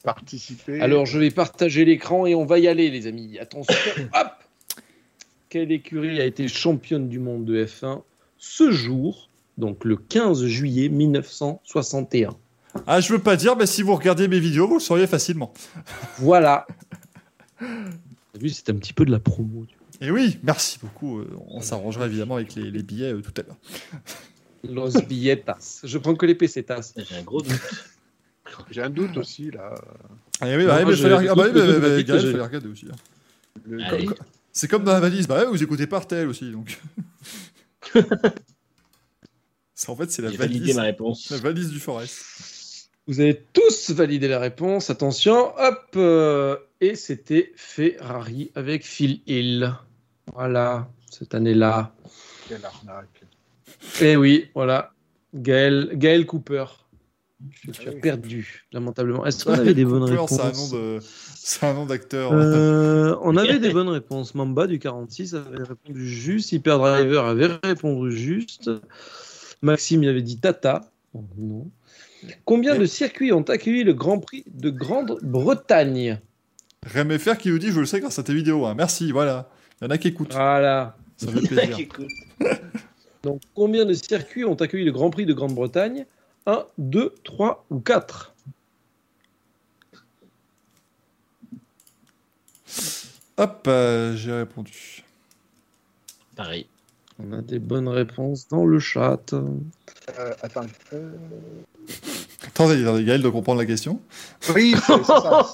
Participer. 0.04 0.82
Alors, 0.82 1.06
je 1.06 1.20
vais 1.20 1.32
partager 1.32 1.86
l'écran 1.86 2.26
et 2.26 2.36
on 2.36 2.46
va 2.46 2.60
y 2.60 2.68
aller, 2.68 2.90
les 2.90 3.08
amis. 3.08 3.38
Attention, 3.40 3.74
hop 4.14 4.41
Quelle 5.52 5.74
écurie 5.74 6.22
a 6.22 6.26
été 6.26 6.48
championne 6.48 7.10
du 7.10 7.20
monde 7.20 7.44
de 7.44 7.66
F1 7.66 8.04
ce 8.38 8.72
jour, 8.72 9.28
donc 9.58 9.84
le 9.84 9.98
15 9.98 10.46
juillet 10.46 10.88
1961 10.88 12.30
Ah, 12.88 13.02
je 13.02 13.12
veux 13.12 13.20
pas 13.20 13.36
dire, 13.36 13.58
mais 13.58 13.66
si 13.66 13.82
vous 13.82 13.94
regardez 13.94 14.30
mes 14.30 14.40
vidéos, 14.40 14.66
vous 14.66 14.76
le 14.76 14.80
sauriez 14.80 15.08
facilement. 15.08 15.52
Voilà. 16.20 16.66
T'as 17.60 18.40
vu, 18.40 18.48
c'est 18.48 18.70
un 18.70 18.76
petit 18.76 18.94
peu 18.94 19.04
de 19.04 19.12
la 19.12 19.20
promo. 19.20 19.66
tu 19.68 19.76
Et 20.08 20.10
oui, 20.10 20.40
merci 20.42 20.80
beaucoup. 20.82 21.20
euh, 21.20 21.28
On 21.50 21.60
s'arrangera 21.60 22.06
évidemment 22.06 22.36
avec 22.36 22.56
les, 22.56 22.72
les 22.72 22.82
billets 22.82 23.12
euh, 23.14 23.22
tout 23.22 23.34
à 23.42 23.44
l'heure. 23.44 23.58
Los 24.74 25.02
billetas. 25.06 25.82
Je 25.84 25.98
prends 25.98 26.16
que 26.16 26.26
les 26.26 26.36
pesetas. 26.36 26.94
j'ai 26.96 27.16
un 27.18 27.24
gros 27.24 27.42
doute. 27.42 27.60
J'ai 28.70 28.84
un 28.84 28.90
doute 28.90 29.18
aussi, 29.18 29.52
là. 29.52 29.76
Ah 30.40 30.46
oui, 30.48 30.64
Non, 30.64 30.68
bah, 30.68 30.86
mais 30.86 30.94
je- 30.96 31.04
fallait, 31.04 31.28
ah, 31.28 31.36
bah, 31.36 31.44
oui, 31.54 31.60
regarder 32.40 32.68
aussi. 32.70 32.86
hein. 32.90 32.96
Le- 33.66 33.84
Allez. 33.84 34.08
C'est 34.54 34.68
comme 34.68 34.84
dans 34.84 34.94
la 34.94 35.00
valise, 35.00 35.28
bah 35.28 35.40
ouais, 35.40 35.46
vous 35.50 35.64
écoutez 35.64 35.88
par 35.88 36.08
tel 36.08 36.28
aussi, 36.28 36.52
donc. 36.52 36.80
C'est- 39.74 39.90
en 39.90 39.96
fait, 39.96 40.12
c'est 40.12 40.22
la 40.22 40.30
valise, 40.32 40.76
ma 40.76 40.84
réponse. 40.84 41.30
la 41.32 41.38
valise 41.38 41.70
du 41.70 41.80
Forest. 41.80 42.90
Vous 43.08 43.20
avez 43.20 43.44
tous 43.52 43.90
validé 43.92 44.28
la 44.28 44.38
réponse. 44.40 44.90
Attention, 44.92 45.54
hop 45.58 45.86
euh, 45.96 46.56
Et 46.82 46.94
c'était 46.96 47.52
Ferrari 47.56 48.52
avec 48.54 48.86
Phil 48.86 49.22
Hill. 49.26 49.74
Voilà, 50.34 50.88
cette 51.10 51.34
année-là. 51.34 51.96
Quelle 52.48 52.64
arnaque. 52.64 53.24
Eh 54.02 54.16
oui, 54.16 54.50
voilà. 54.54 54.94
Gaël, 55.34 55.90
Gaël 55.96 56.26
Cooper. 56.28 56.66
Tu, 57.50 57.72
tu 57.72 57.82
Ah 57.88 57.90
as 57.90 57.94
oui. 57.96 58.00
perdu, 58.02 58.68
lamentablement. 58.72 59.26
Est-ce 59.26 59.46
qu'on 59.46 59.54
avait 59.54 59.74
des 59.74 59.84
bonnes 59.86 60.02
Cooper, 60.16 60.44
réponses 60.44 60.74
C'est 61.44 61.66
un 61.66 61.74
nom 61.74 61.88
d'acteur. 61.88 62.32
Euh, 62.34 63.16
on 63.24 63.36
avait 63.36 63.58
des 63.58 63.72
bonnes 63.72 63.90
réponses. 63.90 64.36
Mamba 64.36 64.68
du 64.68 64.78
46 64.78 65.34
avait 65.34 65.64
répondu 65.64 66.08
juste. 66.08 66.52
Hyper 66.52 66.78
Driver 66.78 67.26
avait 67.26 67.48
répondu 67.64 68.16
juste. 68.16 68.70
Maxime 69.64 70.04
avait 70.04 70.22
dit 70.22 70.38
Tata. 70.38 70.82
Non. 71.40 71.68
Combien 72.46 72.78
de 72.78 72.86
circuits 72.86 73.34
ont 73.34 73.42
accueilli 73.42 73.84
le 73.84 73.94
Grand 73.94 74.20
Prix 74.20 74.44
de 74.54 74.70
Grande-Bretagne? 74.70 76.20
Rémi 76.86 77.18
FR 77.18 77.38
qui 77.38 77.50
nous 77.50 77.58
dit, 77.58 77.72
je 77.72 77.80
le 77.80 77.88
sais 77.88 78.00
grâce 78.00 78.20
à 78.20 78.24
tes 78.24 78.36
vidéos. 78.36 78.68
hein. 78.68 78.76
Merci, 78.76 79.12
voilà. 79.12 79.50
Il 79.82 79.86
y 79.86 79.88
en 79.88 79.90
a 79.90 79.98
qui 79.98 80.10
écoutent. 80.10 80.34
Voilà. 80.34 80.96
Ça 81.18 81.28
fait 81.32 81.48
plaisir. 81.48 81.88
Donc, 83.24 83.42
combien 83.56 83.86
de 83.86 83.94
circuits 83.94 84.46
ont 84.46 84.54
accueilli 84.54 84.86
le 84.86 84.92
Grand 84.92 85.10
Prix 85.10 85.26
de 85.26 85.34
Grande-Bretagne? 85.34 86.06
1, 86.46 86.66
2, 86.78 87.16
3 87.24 87.66
ou 87.72 87.80
4 87.80 88.31
Hop, 93.38 93.66
euh, 93.68 94.16
j'ai 94.16 94.32
répondu. 94.34 95.04
Pareil. 96.36 96.68
On 97.24 97.34
a 97.34 97.42
des 97.42 97.60
bonnes 97.60 97.88
réponses 97.88 98.48
dans 98.48 98.66
le 98.66 98.80
chat. 98.80 99.34
Euh, 99.34 100.34
attends. 100.42 100.66
euh, 100.94 101.12
Attendez, 102.48 102.82
attendez, 102.84 103.04
Gaël 103.04 103.22
doit 103.22 103.32
comprendre 103.32 103.60
la 103.60 103.66
question. 103.68 104.00
Oui, 104.56 104.76
c'est 104.86 105.04
ça. 105.06 105.48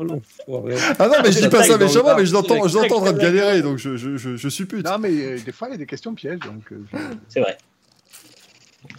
Oh, 0.00 0.04
l'enfoiré. 0.04 0.74
Ah 0.98 1.06
non, 1.06 1.14
mais 1.22 1.30
je 1.30 1.40
dis 1.40 1.48
pas 1.50 1.62
ça 1.64 1.76
méchamment, 1.76 2.16
mais 2.16 2.24
je 2.24 2.32
l'entends, 2.32 2.56
en 2.64 2.66
train 2.66 3.12
de 3.12 3.18
galérer, 3.18 3.60
donc 3.60 3.76
je, 3.76 3.98
je, 3.98 4.16
je, 4.16 4.36
je 4.36 4.48
suppute. 4.48 4.86
Non, 4.86 4.96
mais 4.98 5.10
euh, 5.10 5.38
des 5.38 5.52
fois, 5.52 5.68
il 5.68 5.72
y 5.72 5.74
a 5.74 5.76
des 5.76 5.84
questions 5.86 6.14
pièges. 6.14 6.38
Donc, 6.40 6.72
euh, 6.72 6.82
je- 6.90 6.96
C'est 7.28 7.40
vrai. 7.40 7.58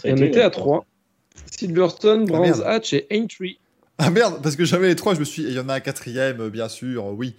On 0.05 0.15
était 0.17 0.41
à 0.41 0.51
3. 0.51 0.85
Silverstone, 1.49 2.21
Ah, 2.25 2.25
Brands 2.27 2.41
merde. 2.41 2.63
Hatch 2.63 2.93
et 2.93 3.07
Aintree. 3.11 3.57
Ah 4.05 4.09
merde, 4.09 4.41
parce 4.43 4.55
que 4.55 4.65
j'avais 4.65 4.87
les 4.87 4.95
trois, 4.95 5.13
je 5.15 5.19
me 5.19 5.25
suis. 5.25 5.43
Il 5.43 5.53
y 5.53 5.59
en 5.59 5.69
a 5.69 5.75
un 5.75 5.79
quatrième, 5.79 6.41
euh, 6.41 6.49
bien 6.49 6.67
sûr, 6.69 7.05
oui. 7.05 7.35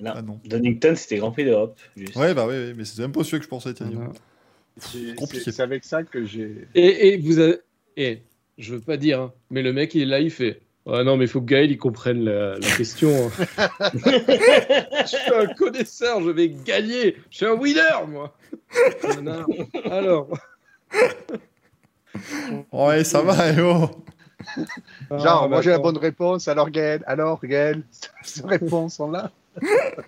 Non. 0.00 0.12
Ah 0.16 0.22
non. 0.22 0.40
Donington, 0.44 0.94
c'était 0.96 1.16
Grand 1.18 1.30
Prix 1.32 1.44
d'Europe. 1.44 1.78
juste. 1.96 2.16
Ouais, 2.16 2.34
bah 2.34 2.46
oui, 2.48 2.54
oui, 2.56 2.74
mais 2.76 2.84
c'est 2.84 3.00
même 3.02 3.12
pas 3.12 3.22
celui 3.24 3.38
que 3.38 3.44
je 3.44 3.48
pensais, 3.48 3.72
tiens. 3.74 3.90
C'est- 4.78 5.14
compliqué. 5.16 5.44
c'est 5.44 5.52
c'est 5.52 5.62
avec 5.62 5.84
ça 5.84 6.02
que 6.02 6.24
j'ai. 6.24 6.66
Et, 6.74 7.08
et 7.08 7.16
vous 7.18 7.38
avez. 7.38 7.58
Et 7.96 8.22
je 8.58 8.74
veux 8.74 8.80
pas 8.80 8.96
dire, 8.96 9.20
hein, 9.20 9.32
mais 9.50 9.62
le 9.62 9.72
mec 9.72 9.94
il 9.94 10.02
est 10.02 10.06
là, 10.06 10.18
il 10.20 10.30
fait. 10.30 10.60
Ah 10.86 11.04
non, 11.04 11.16
mais 11.16 11.26
il 11.26 11.28
faut 11.28 11.40
que 11.40 11.46
Gaël 11.46 11.70
il 11.70 11.78
comprenne 11.78 12.24
la, 12.24 12.58
la 12.58 12.70
question. 12.76 13.30
hein. 13.58 13.68
je 13.94 15.06
suis 15.06 15.34
un 15.34 15.46
connaisseur, 15.54 16.20
je 16.22 16.30
vais 16.30 16.48
gagner. 16.48 17.16
Je 17.30 17.36
suis 17.36 17.46
un 17.46 17.52
winner, 17.54 17.80
moi. 18.08 18.36
Alors. 19.84 20.28
Ouais, 22.72 23.04
ça 23.04 23.22
va, 23.22 23.50
eh 23.52 23.60
oh. 23.60 23.90
Genre, 25.10 25.42
Ah, 25.44 25.48
moi 25.48 25.62
j'ai 25.62 25.70
la 25.70 25.78
bonne 25.78 25.98
réponse, 25.98 26.48
alors 26.48 26.70
Gaël, 26.70 27.02
alors 27.06 27.40
Gaël, 27.44 27.82
ces 28.22 28.46
réponses 28.46 28.96
sont 28.96 29.10
là. 29.10 29.30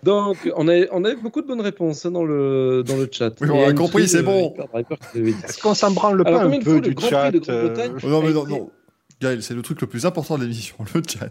Donc, 0.03 0.51
on 0.57 0.69
a, 0.69 0.87
on 0.93 1.05
a 1.05 1.11
eu 1.11 1.17
beaucoup 1.17 1.43
de 1.43 1.47
bonnes 1.47 1.61
réponses 1.61 2.07
hein, 2.07 2.11
dans, 2.11 2.25
le, 2.25 2.83
dans 2.87 2.97
le 2.97 3.09
chat. 3.11 3.33
Oui, 3.41 3.51
on 3.51 3.69
a 3.69 3.75
compris, 3.75 4.09
c'est 4.09 4.23
bon. 4.23 4.55
Est-ce 5.15 5.61
qu'on 5.61 5.75
s'en 5.75 5.91
branle 5.91 6.23
Alors, 6.27 6.41
pas 6.41 6.47
un 6.47 6.61
peu 6.61 6.81
du 6.81 6.91
le 6.95 7.01
chat 7.01 7.31
euh, 7.49 7.91
non, 8.05 8.23
mais 8.23 8.33
non, 8.33 8.47
non. 8.47 8.71
Gaël, 9.21 9.43
c'est 9.43 9.55
le 9.55 9.63
truc 9.63 9.81
le 9.81 9.87
plus 9.87 10.07
important 10.07 10.39
de 10.39 10.43
l'émission, 10.43 10.77
le 10.95 11.03
chat. 11.07 11.31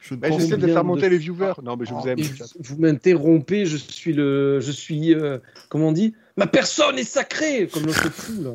Je 0.00 0.14
bah, 0.14 0.28
J'essaie 0.30 0.56
de 0.58 0.66
faire 0.66 0.82
de 0.82 0.86
monter 0.86 1.08
les 1.08 1.16
viewers. 1.16 1.54
Non, 1.62 1.76
mais 1.76 1.86
je 1.86 1.94
vous 1.94 2.06
aime, 2.06 2.18
le 2.18 2.24
chat. 2.24 2.44
vous 2.58 2.76
m'interrompez, 2.78 3.64
je 3.64 3.76
suis 3.76 4.12
le, 4.12 4.60
je 4.60 4.70
suis, 4.70 5.14
euh, 5.14 5.38
comment 5.70 5.88
on 5.88 5.92
dit, 5.92 6.14
ma 6.36 6.46
personne 6.46 6.98
est 6.98 7.04
sacrée, 7.04 7.68
comme 7.72 7.86
l'autre 7.86 8.10
fou 8.10 8.42
là. 8.42 8.50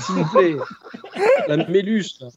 S'il 0.00 0.14
vous 0.16 0.30
plaît, 0.30 0.56
la 1.48 1.56
méluche. 1.68 2.20
là. 2.20 2.28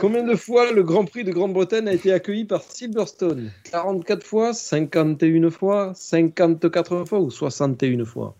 Combien 0.00 0.24
de 0.24 0.34
fois 0.34 0.72
le 0.72 0.82
Grand 0.82 1.04
Prix 1.04 1.24
de 1.24 1.30
Grande-Bretagne 1.32 1.86
a 1.88 1.92
été 1.92 2.12
accueilli 2.12 2.44
par 2.44 2.62
Silverstone? 2.62 3.50
44 3.70 4.24
fois, 4.26 4.52
51 4.52 5.50
fois, 5.50 5.92
54 5.94 7.04
fois 7.04 7.20
ou 7.20 7.30
61 7.30 8.04
fois? 8.04 8.34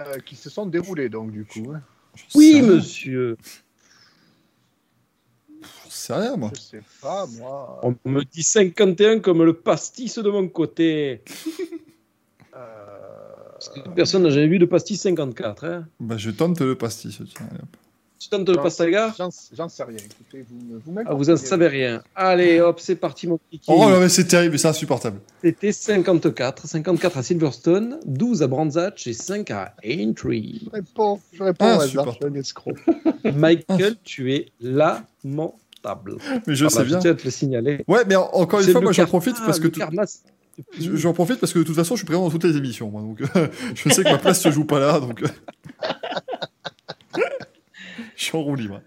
Euh, 0.00 0.18
qui 0.24 0.36
se 0.36 0.50
sont 0.50 0.66
déroulés, 0.66 1.08
donc, 1.08 1.30
du 1.30 1.44
coup. 1.44 1.72
hein. 1.74 1.82
Oui, 2.34 2.60
monsieur. 2.62 3.36
Rien, 6.08 6.36
moi. 6.36 6.50
Je 6.54 6.60
sais 6.60 6.82
pas, 7.00 7.26
moi. 7.38 7.80
On 7.82 7.94
me 8.10 8.22
dit 8.24 8.42
51 8.42 9.20
comme 9.20 9.42
le 9.44 9.52
pastis 9.52 10.18
de 10.18 10.28
mon 10.30 10.48
côté. 10.48 11.22
Euh, 12.54 13.01
Personne 13.94 14.22
n'a 14.24 14.30
jamais 14.30 14.48
vu 14.48 14.58
de 14.58 14.64
pastis 14.66 15.00
54. 15.00 15.64
Hein. 15.64 15.86
Bah, 16.00 16.16
je 16.16 16.30
tente 16.30 16.60
le 16.60 16.74
pastis. 16.76 17.16
Tiens. 17.34 17.46
Tu 18.18 18.28
tentes 18.28 18.48
le 18.48 18.54
pastaga 18.54 19.12
J'en 19.18 19.30
j'en 19.52 19.68
sais 19.68 19.82
rien. 19.82 19.96
Écoutez, 19.96 20.44
vous, 20.48 21.00
Ah, 21.04 21.12
vous 21.14 21.28
en 21.30 21.36
savez 21.36 21.66
rien. 21.66 22.02
Allez, 22.14 22.60
hop, 22.60 22.78
c'est 22.78 22.94
parti, 22.94 23.26
mon 23.26 23.40
kiki. 23.50 23.64
Oh 23.68 23.88
non, 23.90 23.98
mais 23.98 24.08
c'est 24.08 24.26
terrible, 24.26 24.56
c'est 24.60 24.68
insupportable. 24.68 25.18
C'était 25.42 25.72
54. 25.72 26.68
54 26.68 27.18
à 27.18 27.22
Silverstone, 27.24 27.98
12 28.06 28.42
à 28.44 28.46
Brands 28.46 28.76
Hatch 28.76 29.08
et 29.08 29.12
5 29.12 29.50
à 29.50 29.74
Aintree. 29.84 30.60
Je 30.66 30.70
réponds, 30.70 31.20
je 31.32 31.42
réponds 31.42 31.64
Ah, 31.66 31.78
au 31.78 31.80
hasard, 31.80 31.88
super. 31.88 32.12
je 32.12 32.16
suis 32.18 32.24
un 32.26 32.34
escroc. 32.40 32.74
Michael, 33.24 33.96
tu 34.04 34.32
es 34.32 34.52
lamentable. 34.60 36.16
Mais 36.46 36.54
je 36.54 36.66
Ah 36.66 36.70
sais 36.70 36.78
bah, 36.78 36.84
bien. 36.84 36.98
tiens 37.00 37.10
à 37.10 37.14
te 37.14 37.24
le 37.24 37.30
signaler. 37.30 37.84
Ouais, 37.88 38.04
mais 38.06 38.14
en- 38.14 38.30
encore 38.34 38.60
une 38.60 38.68
fois, 38.68 38.80
moi 38.80 38.92
j'en 38.92 39.06
profite 39.06 39.36
parce 39.44 39.58
que 39.58 39.64
le 39.64 39.70
tout- 39.72 39.80
je- 39.80 39.86
j'en 40.78 41.12
profite 41.12 41.38
parce 41.40 41.52
que 41.52 41.58
de 41.58 41.64
toute 41.64 41.74
façon, 41.76 41.94
je 41.94 42.00
suis 42.00 42.06
présent 42.06 42.22
dans 42.24 42.30
toutes 42.30 42.44
les 42.44 42.56
émissions, 42.56 42.90
moi. 42.90 43.02
Donc, 43.02 43.22
je 43.74 43.88
sais 43.88 44.04
que 44.04 44.10
ma 44.10 44.18
place 44.18 44.40
se 44.40 44.50
joue 44.50 44.64
pas 44.64 44.78
là, 44.80 45.00
donc. 45.00 45.22
je 48.16 48.24
suis 48.24 48.36
en 48.36 48.42
roue 48.42 48.54
libre. 48.56 48.80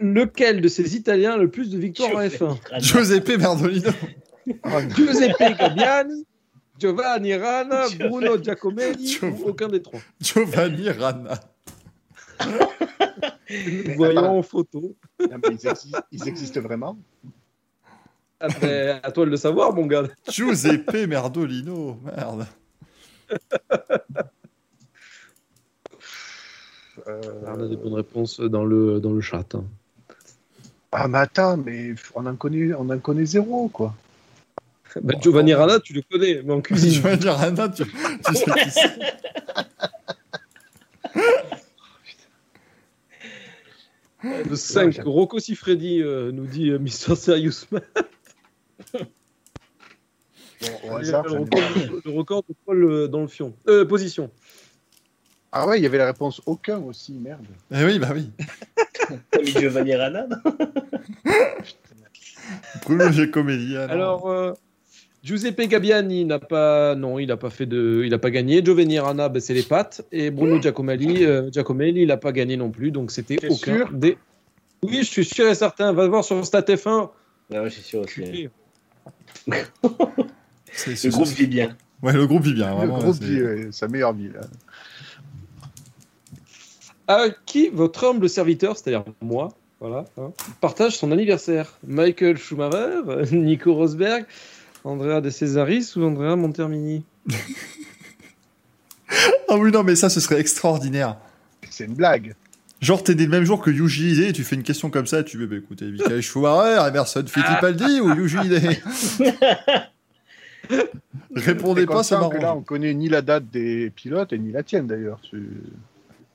lequel 0.00 0.60
de 0.60 0.68
ces 0.68 0.96
Italiens 0.96 1.32
a 1.32 1.36
le 1.38 1.50
plus 1.50 1.70
de 1.70 1.78
victoires 1.78 2.10
en 2.16 2.20
F1 2.20 2.58
Giuseppe 2.80 3.38
Merdolino. 3.38 3.90
Giuseppe 4.94 5.56
Gabbiani, 5.58 6.24
Giovanni 6.78 7.34
Rana, 7.34 7.84
Bruno 7.98 8.36
Giacomelli 8.42 9.18
ou 9.22 9.48
aucun 9.48 9.68
des 9.68 9.80
trois? 9.82 10.00
Giovanni 10.20 10.90
Rana. 10.90 11.40
Nous 13.50 13.94
voyons 13.96 14.38
en 14.38 14.42
photo. 14.42 14.96
Non, 15.20 15.38
mais 15.42 15.54
ils, 15.54 15.68
exi- 15.68 16.02
ils 16.10 16.28
existent 16.28 16.60
vraiment? 16.60 16.98
À 19.02 19.10
toi 19.12 19.24
de 19.24 19.30
le 19.30 19.36
savoir, 19.36 19.72
mon 19.74 19.86
gars. 19.86 20.04
Giuseppe 20.28 21.06
Merdolino. 21.08 21.98
Merde. 22.04 22.46
Euh, 27.08 27.20
On 27.46 27.62
a 27.64 27.68
des 27.68 27.76
bonnes 27.76 27.94
réponses 27.94 28.40
dans 28.40 28.64
le, 28.64 29.00
dans 29.00 29.12
le 29.12 29.20
chat. 29.20 29.54
hein. 29.54 29.64
Ah, 30.92 31.08
mais 31.08 31.18
attends, 31.18 31.56
mais 31.56 31.94
on 32.14 32.24
en 32.26 32.36
connaît, 32.36 32.72
on 32.74 32.88
en 32.88 32.98
connaît 32.98 33.24
zéro, 33.24 33.68
quoi. 33.68 33.94
Bah, 35.02 35.14
Giovanni 35.20 35.52
Rana, 35.54 35.80
tu 35.80 35.92
le 35.92 36.02
connais, 36.02 36.40
mais 36.44 36.52
en 36.52 36.60
cuisine. 36.62 36.92
Giovanni 36.92 37.28
Rana, 37.28 37.68
tu, 37.68 37.84
tu 37.84 38.34
sais 38.34 38.44
qui 38.44 38.70
c'est. 38.70 39.14
Le 44.22 44.56
5, 44.56 45.00
Rocco 45.04 45.38
Siffredi 45.38 46.00
euh, 46.00 46.32
nous 46.32 46.46
dit 46.46 46.70
euh, 46.70 46.78
Mr. 46.78 47.14
Serious 47.16 47.66
Man. 47.70 47.82
Bon, 50.60 50.98
le, 50.98 51.12
record, 51.12 51.46
marre. 51.52 52.00
le 52.04 52.10
record 52.12 52.44
de 52.48 52.54
Paul 52.64 52.84
euh, 52.84 53.08
dans 53.08 53.20
le 53.20 53.28
fion. 53.28 53.54
Euh, 53.68 53.84
position. 53.84 54.30
Ah 55.52 55.66
ouais, 55.66 55.78
il 55.78 55.82
y 55.82 55.86
avait 55.86 55.98
la 55.98 56.06
réponse 56.06 56.40
aucun 56.46 56.78
aussi, 56.78 57.12
merde. 57.12 57.44
Eh 57.70 57.84
oui, 57.84 57.98
bah 57.98 58.08
oui. 58.12 58.30
Comme 59.30 59.44
Giovanni 59.44 59.94
Rana. 59.94 60.26
non 60.26 60.36
Bruno 62.84 63.10
Giacomelli. 63.10 63.76
ah. 63.76 63.84
Alors, 63.84 64.28
euh, 64.30 64.52
Giuseppe 65.22 65.68
Gabbiani 65.68 66.24
n'a 66.24 66.38
pas, 66.38 66.94
non, 66.94 67.18
il 67.18 67.28
n'a 67.28 67.36
pas 67.36 67.50
fait 67.50 67.66
de, 67.66 68.02
il 68.04 68.10
n'a 68.10 68.18
pas 68.18 68.30
gagné. 68.30 68.64
Giovanni 68.64 68.98
Rana, 68.98 69.28
ben, 69.28 69.40
c'est 69.40 69.54
les 69.54 69.62
pattes. 69.62 70.04
Et 70.12 70.30
Bruno 70.30 70.60
Giacomelli, 70.60 71.24
euh, 71.24 71.50
Giacomelli, 71.50 72.02
il 72.02 72.08
n'a 72.08 72.16
pas 72.16 72.32
gagné 72.32 72.56
non 72.56 72.70
plus. 72.70 72.90
Donc 72.90 73.10
c'était 73.10 73.38
aucun 73.46 73.76
sûr? 73.76 73.92
des. 73.92 74.18
Oui, 74.82 74.98
je 74.98 75.08
suis 75.08 75.24
sûr 75.24 75.46
et 75.48 75.54
certain. 75.54 75.92
Va 75.92 76.06
voir 76.08 76.24
sur 76.24 76.44
Stat 76.44 76.62
F1. 76.62 77.10
Ah 77.52 77.62
ouais, 77.62 77.70
je 77.70 77.74
suis 77.74 77.82
sûr 77.82 78.00
aussi. 78.00 78.48
Culé. 79.44 79.58
C'est- 80.72 80.96
c'est- 80.96 81.08
Le 81.08 81.12
groupe 81.14 81.28
vit 81.28 81.46
bien. 81.46 81.76
Ouais, 82.02 82.12
le 82.12 82.26
groupe 82.26 82.42
vit 82.42 82.54
bien, 82.54 82.78
le 82.80 82.88
groupe 82.88 83.02
là, 83.02 83.10
vit 83.26 83.38
c'est- 83.38 83.72
sa 83.72 83.88
meilleure 83.88 84.12
vie. 84.12 84.28
Là. 84.28 84.40
À 87.06 87.26
qui 87.46 87.68
votre 87.68 88.04
humble 88.04 88.28
serviteur, 88.28 88.76
c'est-à-dire 88.76 89.04
moi, 89.20 89.48
voilà, 89.80 90.04
hein, 90.18 90.32
partage 90.60 90.96
son 90.96 91.12
anniversaire? 91.12 91.72
Michael 91.86 92.36
Schumacher, 92.38 93.00
Nico 93.32 93.74
Rosberg, 93.74 94.24
Andrea 94.84 95.20
De 95.20 95.30
Cesaris 95.30 95.92
ou 95.96 96.02
Andrea 96.04 96.36
Montermini? 96.36 97.04
Ah 99.48 99.56
oui, 99.56 99.70
non, 99.70 99.84
mais 99.84 99.94
ça, 99.94 100.08
ce 100.08 100.18
serait 100.18 100.40
extraordinaire. 100.40 101.16
C'est 101.70 101.84
une 101.84 101.94
blague. 101.94 102.34
Genre, 102.80 103.02
t'es 103.02 103.14
né 103.14 103.24
le 103.24 103.30
même 103.30 103.44
jour 103.44 103.62
que 103.62 103.70
Yuji 103.70 104.10
Ide, 104.12 104.20
et 104.24 104.32
tu 104.32 104.44
fais 104.44 104.56
une 104.56 104.62
question 104.62 104.90
comme 104.90 105.06
ça, 105.06 105.22
tu 105.22 105.38
veux, 105.38 105.46
bah 105.46 105.56
écoutez, 105.56 105.86
Michael 105.86 106.20
Schumacher, 106.20 106.86
Emerson 106.88 107.24
Fittipaldi 107.26 108.00
ou 108.00 108.14
Yuji 108.14 108.36
Ide? 108.44 108.60
Répondez 111.34 111.86
pas, 111.86 112.02
ça 112.02 112.16
que 112.16 112.22
là, 112.36 112.40
m'arrange. 112.42 112.58
on 112.58 112.62
connaît 112.62 112.94
ni 112.94 113.08
la 113.08 113.22
date 113.22 113.50
des 113.50 113.90
pilotes 113.90 114.32
et 114.32 114.38
ni 114.38 114.52
la 114.52 114.62
tienne 114.62 114.86
d'ailleurs. 114.86 115.20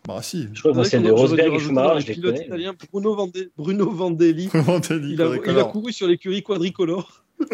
Bah 0.08 0.20
si. 0.22 0.48
Je 0.54 0.60
crois 0.62 0.74
que 0.74 0.84
C'est 0.84 1.00
de 1.00 1.12
Rosberg 1.12 1.54
et 1.54 1.60
Schumacher, 1.60 2.02
je 2.02 2.08
les 2.14 2.22
connais. 2.22 2.46
italiens, 2.46 2.74
Bruno, 2.92 3.16
Vande- 3.16 3.50
Bruno 3.58 3.90
Vandelli. 3.92 4.48
Comment 4.52 4.80
t'as 4.80 4.98
dit 4.98 5.14
Il 5.14 5.22
a, 5.22 5.30
il 5.46 5.58
a 5.60 5.64
couru 5.66 5.92
sur 5.94 6.08
l'écurie 6.08 6.42
quadricolore. 6.44 7.24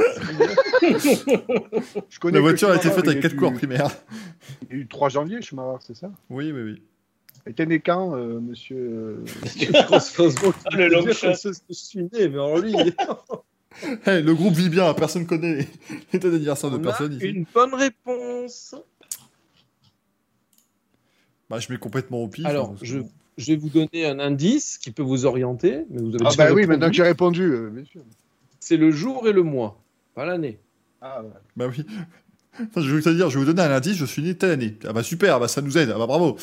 Je 2.10 2.20
connais 2.20 2.36
La 2.36 2.42
voiture 2.42 2.70
a 2.72 2.76
été 2.76 2.90
faite 2.90 3.06
avec 3.08 3.20
est 3.20 3.22
4 3.22 3.32
du- 3.34 3.38
cours 3.38 3.54
primaires. 3.54 3.90
Il 4.70 4.76
y 4.78 4.80
a 4.80 4.82
eu 4.84 4.88
3 4.88 5.10
janvier, 5.10 5.42
Schumacher, 5.42 5.78
c'est 5.86 5.96
ça? 5.96 6.10
Oui, 6.30 6.52
oui, 6.52 6.62
oui. 6.64 6.82
Et 7.48 7.54
t'es 7.54 7.66
né 7.66 7.80
quand, 7.80 8.16
euh, 8.16 8.40
monsieur 8.40 8.78
euh, 8.78 9.26
Ah, 9.90 10.00
le 10.76 10.88
long 10.88 11.14
shot. 11.14 11.52
Je 11.70 11.74
suis 11.74 12.04
né, 12.04 12.10
mais 12.28 12.34
alors 12.34 12.58
lui, 12.60 12.74
Hey, 14.06 14.24
le 14.24 14.34
groupe 14.34 14.54
vit 14.54 14.70
bien, 14.70 14.94
personne 14.94 15.26
connaît 15.26 15.68
les, 16.14 16.20
dates 16.20 16.32
d'anniversaire 16.32 16.72
de 16.72 16.78
on 16.78 16.80
a 16.80 16.84
personne 16.84 17.14
ici. 17.14 17.26
une 17.26 17.46
bonne 17.54 17.74
réponse. 17.74 18.76
Bah, 21.50 21.60
je 21.60 21.72
mets 21.72 21.78
complètement 21.78 22.24
au 22.24 22.28
pif. 22.28 22.46
Alors, 22.46 22.72
hein, 22.72 22.76
je, 22.82 23.00
vais 23.38 23.56
vous 23.56 23.70
donner 23.70 24.06
un 24.06 24.20
indice 24.20 24.78
qui 24.78 24.92
peut 24.92 25.04
vous 25.04 25.26
orienter. 25.26 25.86
Mais 25.90 26.02
vous 26.02 26.16
avez 26.16 26.26
Ah 26.26 26.32
bah 26.38 26.54
oui, 26.54 26.66
maintenant 26.66 26.88
que 26.88 26.94
j'ai 26.94 27.04
répondu, 27.04 27.44
euh, 27.44 27.70
bien 27.70 27.86
sûr. 27.86 28.02
C'est 28.60 28.78
le 28.78 28.92
jour 28.92 29.28
et 29.28 29.34
le 29.34 29.44
mois, 29.44 29.80
pas 30.16 30.26
l'année. 30.26 30.58
Ah, 31.02 31.22
ouais. 31.22 31.30
Bah 31.56 31.68
oui. 31.68 31.86
Enfin, 32.60 32.82
je 32.82 32.96
vais 32.96 33.02
te 33.02 33.10
dire, 33.10 33.30
je 33.30 33.38
vais 33.38 33.46
vous 33.46 33.52
donner 33.52 33.68
un 33.68 33.76
indice, 33.76 33.98
je 33.98 34.06
suis 34.06 34.24
né 34.24 34.36
telle 34.36 34.52
année. 34.52 34.78
Ah 34.88 34.94
bah 34.94 35.04
super, 35.04 35.40
bah 35.40 35.50
ça 35.50 35.62
nous 35.62 35.78
aide, 35.78 35.92
ah 35.94 36.00
bah 36.00 36.08
bravo. 36.08 36.38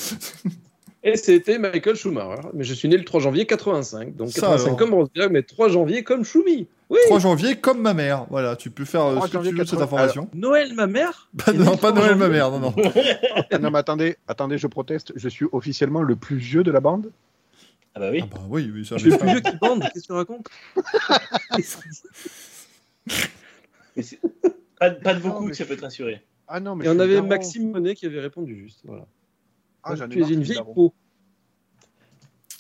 Et 1.05 1.17
c'était 1.17 1.59
Michael 1.59 1.97
Schumacher. 1.97 2.43
Mais 2.55 2.63
je 2.65 2.75
suis 2.75 2.89
né 2.89 2.97
le 2.97 3.05
3 3.05 3.21
janvier 3.21 3.45
85. 3.47 4.15
Donc 4.15 4.29
Ça 4.31 4.43
85 4.43 4.67
alors. 4.67 4.79
comme 4.79 4.95
Rosberg, 4.95 5.33
mais 5.33 5.43
3 5.43 5.69
janvier 5.69 6.05
comme 6.05 6.25
Schumi. 6.25 6.69
Oui. 6.91 6.99
3 7.07 7.19
janvier, 7.19 7.57
comme 7.57 7.81
ma 7.81 7.93
mère. 7.95 8.27
Voilà, 8.31 8.55
tu 8.55 8.71
peux 8.71 8.85
faire 8.85 9.03
euh, 9.07 9.17
3 9.17 9.27
ce 9.27 9.27
que 9.27 9.31
tu 9.31 9.37
janvier 9.39 9.53
veux 9.53 9.59
de 9.59 9.65
cette 9.65 9.79
80. 9.81 9.85
information. 9.97 10.31
Noël, 10.35 10.75
ma 10.75 10.87
mère 10.87 11.29
née 11.49 11.59
non, 11.59 11.77
pas 11.77 11.91
3 11.91 11.93
Noël, 11.93 12.15
ma 12.17 12.29
mère, 12.29 12.51
non, 12.53 12.61
non. 12.61 12.75
Non, 13.61 13.71
mais 13.71 13.79
attendez, 13.79 14.17
attendez, 14.29 14.59
je 14.59 14.67
proteste. 14.69 15.13
Je 15.17 15.29
suis 15.29 15.47
officiellement 15.51 16.03
le 16.03 16.15
plus 16.17 16.37
vieux 16.37 16.63
de 16.63 16.71
la 16.71 16.81
bande. 16.81 17.11
Ah 17.95 18.01
bah 18.01 18.11
oui. 18.11 18.21
Ah 18.23 18.27
bah 18.31 18.41
oui, 18.49 18.71
oui, 18.73 18.87
ça 18.87 18.97
Je 18.97 19.03
suis 19.03 19.11
le 19.11 19.19
plus 19.19 19.29
vieux 19.29 19.41
qui 19.41 19.57
bande, 19.57 19.83
qu'est-ce 19.93 20.03
que 20.03 20.07
tu 20.07 20.13
racontes? 20.13 20.47
Pas, 24.79 24.91
pas 24.91 25.15
de 25.15 25.23
Non, 25.23 25.29
beaucoup, 25.29 25.47
mais 25.47 25.55
ça 25.55 25.65
peut 25.65 25.77
te 25.77 25.83
rassurer. 25.83 26.23
Ah 26.49 26.59
non, 26.61 26.75
mais 26.75 26.87
Et 26.87 26.89
on 26.89 26.99
avait. 26.99 27.21
Maxime 27.23 27.71
Monet 27.71 27.95
qui 27.95 28.07
avait 28.07 28.21
répondu 28.21 28.57
juste. 28.57 28.81
Voilà. 28.85 29.07
Ah, 29.83 29.95
tu 30.09 30.23
es 30.23 30.29
une 30.29 30.43
vieille 30.43 30.61
peau. 30.75 30.93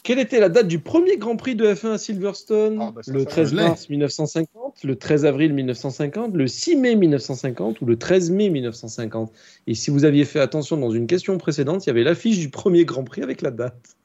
Quelle 0.03 0.19
était 0.19 0.41
la 0.41 0.49
date 0.49 0.67
du 0.67 0.81
premier 0.81 1.17
Grand 1.17 1.37
Prix 1.37 1.55
de 1.55 1.65
F1 1.65 1.93
à 1.93 1.99
Silverstone 1.99 2.79
Ah, 2.81 2.91
bah 2.93 3.03
ça, 3.05 3.13
Le 3.13 3.21
ça, 3.21 3.27
13 3.27 3.51
je 3.51 3.55
l'ai. 3.57 3.63
mars 3.63 3.89
1950, 3.89 4.83
le 4.83 4.97
13 4.97 5.25
avril 5.27 5.53
1950, 5.55 6.35
le 6.35 6.49
6 6.49 6.75
mai 6.75 6.97
1950 6.97 7.81
ou 7.81 7.87
le 7.87 7.97
13 7.97 8.33
mai 8.33 8.51
1950 8.51 9.33
Et 9.69 9.75
si 9.75 9.93
vous 9.93 10.05
aviez 10.05 10.25
fait 10.25 10.41
attention 10.41 10.77
dans 10.77 10.91
une 10.91 11.07
question 11.07 11.39
précédente, 11.39 11.87
il 11.87 11.89
y 11.89 11.91
avait 11.91 12.03
l'affiche 12.03 12.41
du 12.41 12.51
premier 12.51 12.85
Grand 12.85 13.05
Prix 13.05 13.23
avec 13.23 13.43
la 13.43 13.53
date. 13.53 13.97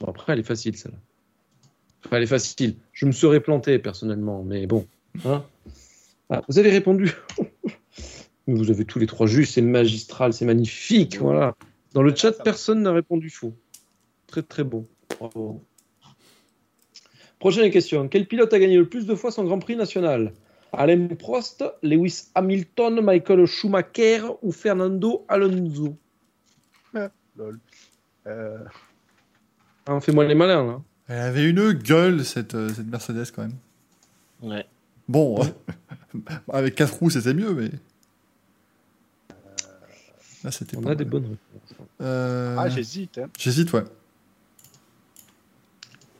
Bon, 0.00 0.08
après, 0.08 0.32
elle 0.32 0.40
est 0.40 0.42
facile, 0.42 0.76
celle-là. 0.76 0.98
Enfin, 2.04 2.16
elle 2.16 2.24
est 2.24 2.26
facile. 2.26 2.74
Je 2.92 3.06
me 3.06 3.12
serais 3.12 3.38
planté, 3.40 3.78
personnellement, 3.78 4.42
mais 4.42 4.66
bon. 4.66 4.84
Hein 5.24 5.44
Ah, 6.28 6.42
vous 6.48 6.58
avez 6.58 6.70
répondu. 6.70 7.12
vous 8.46 8.70
avez 8.70 8.84
tous 8.84 8.98
les 8.98 9.06
trois 9.06 9.26
justes, 9.26 9.54
c'est 9.54 9.62
magistral, 9.62 10.32
c'est 10.32 10.44
magnifique, 10.44 11.18
voilà. 11.18 11.54
Dans 11.92 12.02
le 12.02 12.14
chat, 12.14 12.32
personne 12.32 12.82
n'a 12.82 12.92
répondu 12.92 13.30
faux. 13.30 13.54
Très, 14.26 14.42
très 14.42 14.64
bon. 14.64 14.86
Bravo. 15.18 15.62
Prochaine 17.38 17.70
question. 17.70 18.08
Quel 18.08 18.26
pilote 18.26 18.52
a 18.52 18.58
gagné 18.58 18.76
le 18.76 18.88
plus 18.88 19.06
de 19.06 19.14
fois 19.14 19.30
son 19.30 19.44
Grand 19.44 19.58
Prix 19.58 19.76
national? 19.76 20.32
Alain 20.72 21.08
Prost, 21.08 21.64
Lewis 21.82 22.24
Hamilton, 22.34 23.00
Michael 23.00 23.46
Schumacher 23.46 24.22
ou 24.42 24.52
Fernando 24.52 25.24
Alonso? 25.28 25.96
Lol. 27.36 27.58
Euh, 28.26 28.58
Hein, 29.86 30.00
Fais-moi 30.00 30.24
les 30.24 30.34
malins, 30.34 30.66
là. 30.66 30.80
Elle 31.08 31.20
avait 31.20 31.48
une 31.48 31.72
gueule, 31.72 32.24
cette, 32.24 32.54
euh, 32.54 32.68
cette 32.70 32.88
Mercedes, 32.88 33.30
quand 33.34 33.42
même. 33.42 33.56
Ouais. 34.42 34.66
Bon, 35.08 35.38
avec 36.52 36.74
4 36.74 36.98
roues, 36.98 37.10
c'était 37.10 37.34
mieux, 37.34 37.54
mais. 37.54 37.70
Là, 40.46 40.52
c'était 40.52 40.76
On 40.76 40.80
pas 40.80 40.92
a 40.92 40.94
des 40.94 41.02
mal. 41.04 41.10
bonnes 41.10 41.24
réponses. 41.24 41.88
Euh, 42.00 42.54
Ah, 42.56 42.68
j'hésite. 42.68 43.18
Hein. 43.18 43.26
J'hésite, 43.36 43.72
ouais. 43.72 43.82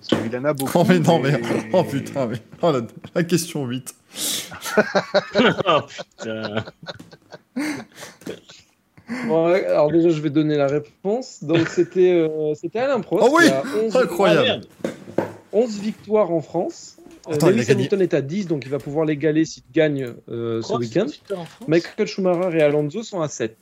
Parce 0.09 0.21
qu'il 0.23 0.37
en 0.37 0.45
a 0.45 0.53
beaucoup. 0.53 0.73
Oh, 0.75 0.85
mais 0.89 0.99
non, 0.99 1.21
mais. 1.21 1.31
mais- 1.31 1.71
Oh 1.73 1.85
putain, 1.85 2.27
mais. 2.27 2.39
Oh, 2.61 2.73
la, 2.73 2.81
la 3.15 3.23
question 3.23 3.65
8. 3.67 3.95
oh 5.69 5.81
putain. 6.19 6.65
Bon, 9.29 9.47
alors 9.47 9.93
déjà, 9.93 10.09
je 10.11 10.21
vais 10.21 10.31
donner 10.31 10.57
la 10.57 10.67
réponse. 10.67 11.45
Donc, 11.45 11.69
c'était 11.69 12.11
euh, 12.29 12.55
c'était 12.57 12.81
Alain 12.81 12.99
Prost. 13.01 13.25
Oh 13.31 13.37
oui 13.39 13.49
a 13.49 13.63
11, 13.85 13.95
Incroyable. 13.97 14.67
Ah, 14.85 14.89
merde. 14.89 14.97
11 15.53 15.79
victoires 15.79 16.33
en 16.33 16.41
France. 16.41 16.97
Euh, 17.29 17.35
Attends, 17.35 17.51
Lewis. 17.51 17.71
Hamilton 17.71 18.03
est 18.03 18.15
à 18.15 18.23
10, 18.23 18.49
donc 18.49 18.65
il 18.65 18.71
va 18.71 18.79
pouvoir 18.79 19.05
l'égaler 19.05 19.45
s'il 19.45 19.63
gagne 19.73 20.13
euh, 20.29 20.61
ce 20.63 20.73
week-end. 20.75 21.07
Michael 21.69 22.09
Schumacher 22.09 22.59
et 22.59 22.63
Alonso 22.63 23.05
sont 23.05 23.21
à 23.21 23.29
7. 23.29 23.57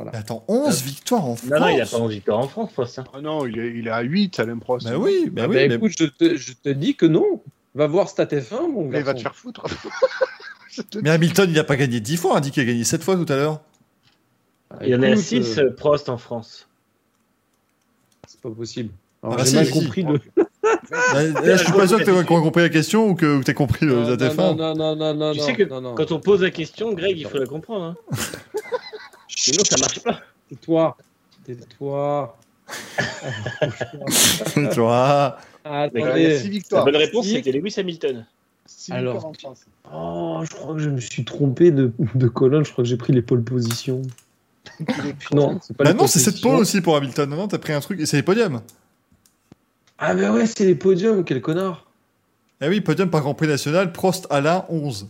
Voilà. 0.00 0.12
Mais 0.12 0.18
attends, 0.18 0.44
11 0.46 0.82
victoires 0.84 1.24
en 1.24 1.34
France 1.34 1.50
Non, 1.50 1.58
non, 1.58 1.68
il 1.70 1.80
a 1.80 1.86
pas 1.86 1.96
11 1.96 2.12
victoires 2.12 2.38
en 2.38 2.46
France, 2.46 2.70
Prost. 2.72 3.00
hein. 3.00 3.04
Ah 3.12 3.20
non, 3.20 3.46
il 3.46 3.58
est, 3.58 3.74
il 3.74 3.88
est 3.88 3.90
à 3.90 4.02
8, 4.02 4.38
Alain 4.38 4.58
Prost. 4.58 4.86
Bah 4.86 4.96
oui, 4.96 5.28
bah 5.28 5.42
Ah 5.44 5.48
oui. 5.48 5.56
bah, 5.56 5.66
mais- 5.68 5.74
écoute, 5.74 5.90
je 5.98 6.04
te, 6.04 6.36
je 6.36 6.52
te 6.52 6.68
dis 6.68 6.94
que 6.94 7.04
non. 7.04 7.42
Va 7.74 7.88
voir 7.88 8.08
Stat 8.08 8.26
F1, 8.26 8.70
mon 8.72 8.84
Mais 8.84 8.98
il 8.98 9.04
va 9.04 9.12
te 9.14 9.20
faire 9.22 9.34
foutre. 9.34 9.64
Te- 10.90 10.98
Mais 11.02 11.10
Hamilton, 11.10 11.50
il 11.50 11.58
a 11.58 11.64
pas 11.64 11.74
gagné 11.74 11.98
10 11.98 12.16
fois, 12.16 12.32
on 12.32 12.36
a 12.36 12.40
dit 12.40 12.52
qu'il 12.52 12.62
a 12.62 12.66
gagné 12.66 12.84
7 12.84 13.02
fois 13.02 13.16
tout 13.16 13.26
à 13.32 13.34
l'heure. 13.34 13.60
Ah, 14.70 14.76
Il 14.82 14.88
y 14.90 14.94
en 14.94 15.02
a 15.02 15.08
écoute, 15.08 15.24
6 15.24 15.58
euh, 15.58 15.74
Prost 15.76 16.08
en 16.08 16.16
France. 16.18 16.68
c'est 18.28 18.40
pas 18.40 18.50
possible. 18.50 18.90
Alors, 19.24 19.34
Ah 19.34 19.38
bah 19.38 19.44
j'ai 19.44 19.50
si, 19.50 19.56
mal 19.56 19.66
si. 19.66 19.72
compris 19.72 20.02
le. 20.04 20.20
Là, 21.12 21.22
là, 21.42 21.56
je 21.56 21.64
suis 21.64 21.72
pas 21.72 21.86
sûr 21.88 21.98
que 21.98 22.04
t'aies 22.04 22.24
compris 22.24 22.62
la 22.62 22.68
question 22.68 23.08
ou 23.08 23.14
que 23.14 23.42
t'aies 23.42 23.52
compris 23.54 23.84
le 23.86 23.94
non, 23.94 24.16
ZF1. 24.16 24.36
non, 24.36 24.54
non, 24.54 24.74
non, 24.74 24.96
non, 24.96 25.14
non, 25.14 25.32
Tu 25.32 25.38
non, 25.40 25.44
sais 25.46 25.54
que 25.54 25.62
non, 25.64 25.80
non. 25.80 25.94
Quand 25.94 26.12
on 26.12 26.20
pose 26.20 26.42
la 26.42 26.50
question, 26.50 26.92
Greg, 26.92 27.18
il 27.18 27.26
faut 27.26 27.38
la 27.38 27.46
comprendre. 27.46 27.96
Hein. 28.10 28.16
Sinon, 29.40 29.64
ça 29.64 29.76
marche 29.78 30.00
pas. 30.00 30.20
Tais-toi. 30.48 30.96
Tais-toi. 31.44 32.36
a 34.90 35.38
Attendez. 35.64 36.38
six 36.38 36.44
La 36.44 36.50
victoires. 36.50 36.84
bonne 36.84 36.96
réponse, 36.96 37.26
c'était 37.26 37.52
Lewis 37.52 37.74
Hamilton. 37.78 38.26
Alors. 38.90 39.32
Oh, 39.92 40.40
je 40.42 40.50
crois 40.54 40.74
que 40.74 40.80
je 40.80 40.90
me 40.90 41.00
suis 41.00 41.24
trompé 41.24 41.70
de, 41.70 41.92
de 42.14 42.28
colonne. 42.28 42.64
Je 42.64 42.72
crois 42.72 42.82
que 42.84 42.88
j'ai 42.90 42.96
pris 42.96 43.12
les 43.12 43.22
pôles 43.22 43.44
positions. 43.44 44.02
Non, 45.32 45.58
c'est 45.62 45.74
pas 45.76 45.84
Bah 45.84 45.92
les 45.92 45.96
non, 45.96 46.06
c'est 46.06 46.18
cette 46.18 46.40
pole 46.42 46.56
aussi 46.56 46.80
pour 46.82 46.94
Hamilton. 46.96 47.30
Non, 47.30 47.36
non, 47.36 47.48
t'as 47.48 47.58
pris 47.58 47.72
un 47.72 47.80
truc 47.80 48.00
et 48.00 48.06
c'est 48.06 48.18
les 48.18 48.22
podiums. 48.22 48.60
Ah, 49.98 50.14
bah 50.14 50.30
ouais, 50.30 50.46
c'est 50.46 50.66
les 50.66 50.74
podiums. 50.74 51.24
Quel 51.24 51.40
connard. 51.40 51.86
Eh 52.60 52.68
oui, 52.68 52.80
podium 52.80 53.08
par 53.08 53.22
Grand 53.22 53.34
Prix 53.34 53.48
national, 53.48 53.92
Prost 53.92 54.26
Alain 54.30 54.66
11. 54.68 55.08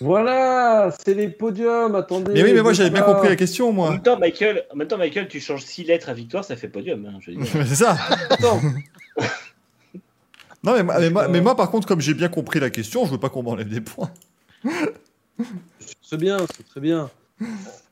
Voilà, 0.00 0.94
c'est 1.04 1.14
les 1.14 1.28
podiums. 1.28 1.94
Attendez. 1.96 2.32
Mais 2.32 2.42
oui, 2.44 2.52
mais 2.54 2.62
moi 2.62 2.72
j'avais 2.72 2.90
bien 2.90 3.02
compris 3.02 3.28
la 3.28 3.36
question, 3.36 3.70
En 3.70 3.72
moi. 3.72 3.90
même 3.90 4.02
temps, 4.02 4.18
Michael, 4.18 4.64
en 4.72 4.76
même 4.76 4.86
temps, 4.88 4.98
Michael, 4.98 5.28
tu 5.28 5.40
changes 5.40 5.62
6 5.62 5.84
lettres 5.84 6.08
à 6.08 6.14
victoire, 6.14 6.44
ça 6.44 6.56
fait 6.56 6.68
podium. 6.68 7.04
Hein, 7.06 7.18
c'est 7.44 7.74
ça. 7.74 7.96
Attends. 8.30 8.60
Non, 10.62 10.72
mais, 10.74 10.82
moi- 10.82 10.98
mais 11.00 11.10
moi, 11.10 11.28
mais 11.28 11.40
moi, 11.40 11.56
par 11.56 11.70
contre, 11.70 11.86
comme 11.86 12.00
j'ai 12.00 12.14
bien 12.14 12.28
compris 12.28 12.58
la 12.60 12.70
question, 12.70 13.04
je 13.04 13.10
veux 13.12 13.18
pas 13.18 13.28
qu'on 13.28 13.42
m'enlève 13.42 13.68
des 13.68 13.80
points. 13.82 14.10
C'est 16.00 16.16
bien, 16.16 16.38
c'est 16.56 16.66
très 16.66 16.80
bien. 16.80 17.10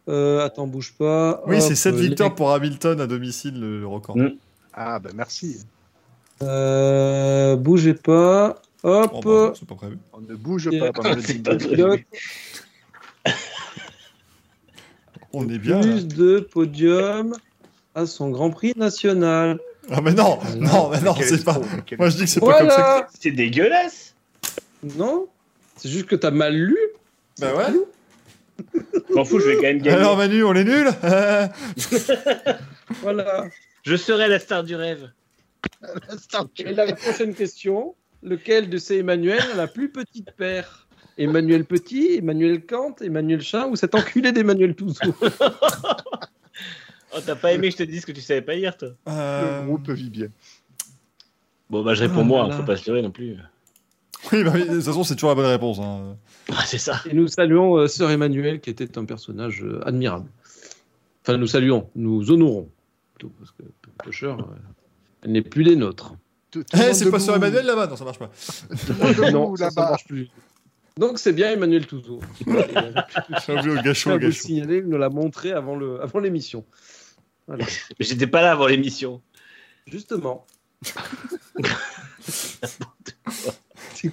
Euh, 0.08 0.44
attends, 0.44 0.66
bouge 0.66 0.94
pas. 0.98 1.42
Oui, 1.46 1.60
c'est 1.60 1.74
7 1.74 1.94
euh, 1.94 1.98
victoires 1.98 2.30
les- 2.30 2.34
pour 2.36 2.52
Hamilton 2.52 3.00
à 3.00 3.06
domicile, 3.06 3.60
le, 3.60 3.80
le 3.80 3.86
record. 3.86 4.16
Mm. 4.16 4.30
Ah, 4.72 4.98
bah 4.98 5.10
merci. 5.14 5.58
Euh, 6.42 7.56
bougez 7.56 7.94
pas. 7.94 8.62
Hop. 8.84 9.10
Oh, 9.14 9.20
bah, 9.22 9.52
c'est 9.58 9.66
pas 9.68 9.74
prévu. 9.76 9.98
On 10.12 10.20
ne 10.20 10.34
bouge 10.34 10.68
Et- 10.72 10.78
pas 10.78 10.92
pendant 10.92 11.14
le 11.14 11.22
On 15.32 15.48
est 15.48 15.58
bien. 15.58 15.76
là. 15.80 15.82
plus 15.82 16.06
de 16.06 16.40
podiums 16.40 17.34
à 17.94 18.06
son 18.06 18.30
Grand 18.30 18.50
Prix 18.50 18.72
national. 18.76 19.58
Ah, 19.90 20.00
mais 20.02 20.12
non, 20.12 20.38
non, 20.58 20.90
mais 20.90 21.00
non, 21.00 21.14
c'est 21.20 21.42
pas. 21.44 21.58
Moi 21.98 22.08
je 22.10 22.16
dis 22.16 22.22
que 22.24 22.28
c'est 22.30 22.40
pas 22.40 22.58
comme 22.58 22.68
ça. 22.70 22.76
Voilà. 22.76 23.08
C'est 23.18 23.30
dégueulasse. 23.30 24.14
Non, 24.96 25.26
c'est 25.76 25.88
juste 25.88 26.06
que 26.06 26.16
t'as 26.16 26.30
mal 26.30 26.54
lu. 26.54 26.76
que- 27.36 27.40
Bah 27.40 27.54
ouais. 27.56 27.72
Je 29.08 29.14
m'en 29.14 29.24
fous, 29.24 29.40
je 29.40 29.48
vais 29.48 29.56
quand 29.56 29.62
même 29.62 29.78
gagner. 29.78 29.96
Alors 29.98 30.16
Manu, 30.16 30.44
on 30.44 30.54
est 30.54 30.64
nul 30.64 30.88
Voilà. 33.02 33.46
Je 33.84 33.96
serai 33.96 34.28
la 34.28 34.38
star 34.38 34.62
du 34.64 34.76
rêve. 34.76 35.10
Et 36.58 36.72
la 36.74 36.92
prochaine 36.94 37.34
question 37.34 37.94
lequel 38.22 38.68
de 38.70 38.78
ces 38.78 38.98
Emmanuel 38.98 39.40
a 39.52 39.56
la 39.56 39.66
plus 39.66 39.90
petite 39.90 40.30
paire 40.32 40.86
Emmanuel 41.18 41.64
Petit, 41.64 42.16
Emmanuel 42.18 42.64
Kant, 42.64 42.96
Emmanuel 43.00 43.42
Chat 43.42 43.66
ou 43.68 43.76
cet 43.76 43.94
enculé 43.94 44.32
d'Emmanuel 44.32 44.74
Touzou 44.74 45.14
Oh, 47.14 47.18
t'as 47.26 47.36
pas 47.36 47.52
aimé 47.52 47.68
que 47.68 47.72
je 47.72 47.78
te 47.78 47.82
dise 47.82 48.04
que 48.06 48.12
tu 48.12 48.22
savais 48.22 48.40
pas 48.40 48.54
lire, 48.54 48.76
toi? 48.76 48.88
Euh, 49.08 49.60
Le 49.60 49.66
groupe 49.66 49.90
vit 49.90 50.08
bien. 50.08 50.28
Bon, 51.68 51.82
bah, 51.84 51.92
je 51.94 52.02
réponds 52.04 52.20
Ah 52.20 52.24
moi, 52.24 52.38
là 52.38 52.44
hein, 52.44 52.48
là. 52.48 52.56
faut 52.56 52.62
pas 52.62 52.76
se 52.76 52.88
leurrer 52.88 53.02
non 53.02 53.10
plus. 53.10 53.36
Oui, 54.32 54.44
bah 54.44 54.52
oui, 54.54 54.66
de 54.66 54.74
toute 54.76 54.82
façon, 54.84 55.04
c'est 55.04 55.14
toujours 55.14 55.30
la 55.30 55.34
bonne 55.34 55.46
réponse. 55.46 55.78
hein. 55.80 56.16
Ah, 56.50 56.64
c'est 56.66 56.78
ça. 56.78 57.00
Et 57.10 57.14
nous 57.14 57.28
saluons 57.28 57.76
euh, 57.76 57.86
Sœur 57.86 58.10
Emmanuel 58.10 58.60
qui 58.60 58.70
était 58.70 58.96
un 58.98 59.04
personnage 59.04 59.62
euh, 59.62 59.86
admirable. 59.86 60.28
Enfin, 61.22 61.36
nous 61.36 61.46
saluons, 61.46 61.88
nous 61.96 62.30
honorons. 62.30 62.68
Plutôt, 63.14 63.32
parce 63.38 63.50
que 63.52 64.26
euh, 64.26 64.36
elle 65.22 65.32
n'est 65.32 65.42
plus 65.42 65.64
des 65.64 65.76
nôtres. 65.76 66.14
Eh, 66.54 66.94
c'est 66.94 67.10
pas 67.10 67.20
sur 67.20 67.34
Emmanuel 67.34 67.64
là-bas 67.66 67.86
Non, 67.86 67.96
ça 67.96 68.04
marche 68.04 68.18
pas. 68.18 68.30
Non, 69.30 69.56
ça, 69.56 69.70
ça 69.70 69.80
marche 69.90 70.04
plus. 70.06 70.28
Donc 70.98 71.18
c'est 71.18 71.32
bien 71.32 71.50
Emmanuel 71.50 71.86
Touzou. 71.86 72.20
J'ai 73.46 73.54
oublié 73.54 74.18
le 74.18 74.32
signaler, 74.32 74.76
il 74.78 74.84
nous 74.88 74.98
l'a 74.98 75.08
montré 75.08 75.52
avant 75.52 75.74
le- 75.76 76.02
avant 76.02 76.18
l'émission. 76.18 76.64
Voilà. 77.46 77.64
Mais 77.98 78.04
j'étais 78.04 78.26
pas 78.26 78.42
là 78.42 78.52
avant 78.52 78.66
l'émission. 78.66 79.22
Justement. 79.86 80.46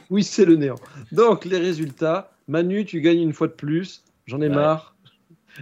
oui, 0.09 0.24
c'est 0.24 0.45
le 0.45 0.56
néant. 0.56 0.80
Donc, 1.11 1.45
les 1.45 1.58
résultats. 1.58 2.32
Manu, 2.48 2.85
tu 2.85 3.01
gagnes 3.01 3.22
une 3.22 3.34
fois 3.34 3.48
de 3.48 3.53
plus. 3.53 4.03
J'en 4.26 4.42
ai 4.42 4.48
Ouais. 4.50 4.56
marre. 4.56 4.95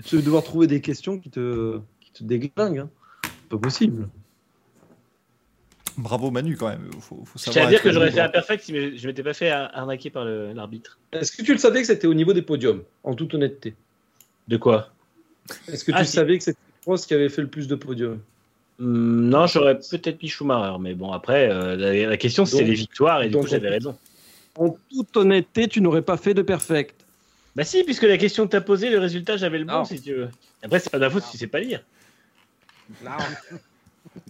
Je 0.05 0.17
vais 0.17 0.21
devoir 0.21 0.43
trouver 0.43 0.67
des 0.67 0.79
questions 0.81 1.17
qui 1.19 1.29
te, 1.29 1.79
qui 2.01 2.11
te 2.11 2.23
déglinguent. 2.23 2.79
hein. 2.79 2.89
Pas 3.49 3.57
possible. 3.57 4.07
Bravo 6.01 6.29
Manu 6.31 6.55
quand 6.55 6.69
même. 6.69 6.89
Faut, 6.99 7.23
faut 7.25 7.37
Je 7.37 7.43
savoir 7.43 7.53
tiens 7.53 7.65
à 7.65 7.69
dire 7.69 7.81
que 7.81 7.91
j'aurais 7.91 8.11
fait 8.11 8.19
un 8.19 8.29
perfect 8.29 8.63
si 8.63 8.97
je 8.97 9.07
m'étais 9.07 9.23
pas 9.23 9.33
fait 9.33 9.49
arnaquer 9.49 10.09
par 10.09 10.25
l'arbitre. 10.25 10.97
Est-ce 11.11 11.31
que 11.31 11.41
tu 11.41 11.51
le 11.53 11.57
savais 11.59 11.81
que 11.81 11.87
c'était 11.87 12.07
au 12.07 12.13
niveau 12.13 12.33
des 12.33 12.41
podiums, 12.43 12.83
en 13.03 13.13
toute 13.15 13.33
honnêteté? 13.33 13.73
De 14.47 14.57
quoi? 14.57 14.89
Est-ce 15.67 15.83
que 15.83 15.91
Ah, 15.95 15.99
tu 16.01 16.05
si. 16.05 16.11
savais 16.13 16.37
que 16.37 16.43
c'était 16.43 16.59
Prost 16.81 17.07
qui 17.07 17.13
avait 17.13 17.29
fait 17.29 17.41
le 17.41 17.47
plus 17.47 17.67
de 17.67 17.75
podiums? 17.75 18.19
Hum, 18.79 19.27
Non, 19.29 19.47
j'aurais 19.47 19.79
peut-être 19.79 20.21
mis 20.21 20.29
Schumacher, 20.29 20.77
mais 20.79 20.93
bon, 20.93 21.11
après, 21.11 21.49
euh, 21.49 21.75
la, 21.75 22.09
la 22.09 22.17
question 22.17 22.45
c'était 22.45 22.63
Donc- 22.63 22.69
les 22.69 22.75
victoires 22.75 23.21
et 23.23 23.27
du 23.27 23.31
donc, 23.31 23.43
coup 23.43 23.47
j'avais 23.49 23.69
raison. 23.69 23.97
En 24.55 24.75
toute 24.91 25.17
honnêteté, 25.17 25.67
tu 25.67 25.81
n'aurais 25.81 26.01
pas 26.03 26.17
fait 26.17 26.33
de 26.33 26.41
perfect. 26.43 26.95
Bah 27.55 27.63
si, 27.63 27.83
puisque 27.83 28.03
la 28.03 28.17
question 28.17 28.45
que 28.45 28.51
t'as 28.51 28.61
posée, 28.61 28.89
le 28.91 28.99
résultat 28.99 29.35
j'avais 29.37 29.57
le 29.57 29.65
bon 29.65 29.73
Non. 29.79 29.85
si 29.85 29.99
tu 30.01 30.13
veux. 30.13 30.29
Après, 30.61 30.79
c'est 30.79 30.91
pas 30.91 30.97
de 30.99 31.03
la 31.03 31.09
faute 31.09 31.23
si 31.23 31.31
tu 31.31 31.37
sais 31.37 31.47
pas 31.47 31.59
lire. 31.59 31.81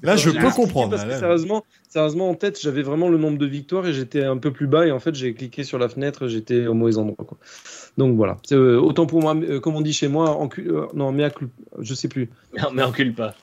Là, 0.03 0.15
je 0.15 0.29
peux 0.29 0.49
comprendre. 0.51 0.91
Parce 0.91 1.03
que 1.03 1.09
là. 1.09 1.19
sérieusement, 1.19 1.65
sérieusement, 1.89 2.29
en 2.29 2.35
tête, 2.35 2.59
j'avais 2.61 2.83
vraiment 2.83 3.09
le 3.09 3.17
nombre 3.17 3.37
de 3.37 3.45
victoires 3.45 3.87
et 3.87 3.93
j'étais 3.93 4.23
un 4.23 4.37
peu 4.37 4.51
plus 4.51 4.67
bas. 4.67 4.85
Et 4.85 4.91
en 4.91 4.99
fait, 4.99 5.15
j'ai 5.15 5.33
cliqué 5.33 5.63
sur 5.63 5.79
la 5.79 5.89
fenêtre, 5.89 6.27
j'étais 6.27 6.67
au 6.67 6.73
mauvais 6.73 6.97
endroit. 6.97 7.25
Quoi. 7.25 7.37
Donc 7.97 8.15
voilà. 8.15 8.37
C'est, 8.43 8.55
euh, 8.55 8.79
autant 8.79 9.05
pour 9.07 9.21
moi, 9.21 9.35
euh, 9.35 9.59
comme 9.59 9.75
on 9.75 9.81
dit 9.81 9.93
chez 9.93 10.07
moi, 10.07 10.31
en 10.31 10.47
cul- 10.47 10.69
euh, 10.69 10.85
non, 10.93 11.11
mais 11.11 11.23
à 11.23 11.29
cul- 11.29 11.49
je 11.79 11.93
sais 11.93 12.07
plus. 12.07 12.29
Non, 12.61 12.69
mais 12.73 12.83
encule 12.83 13.13
pas. 13.13 13.33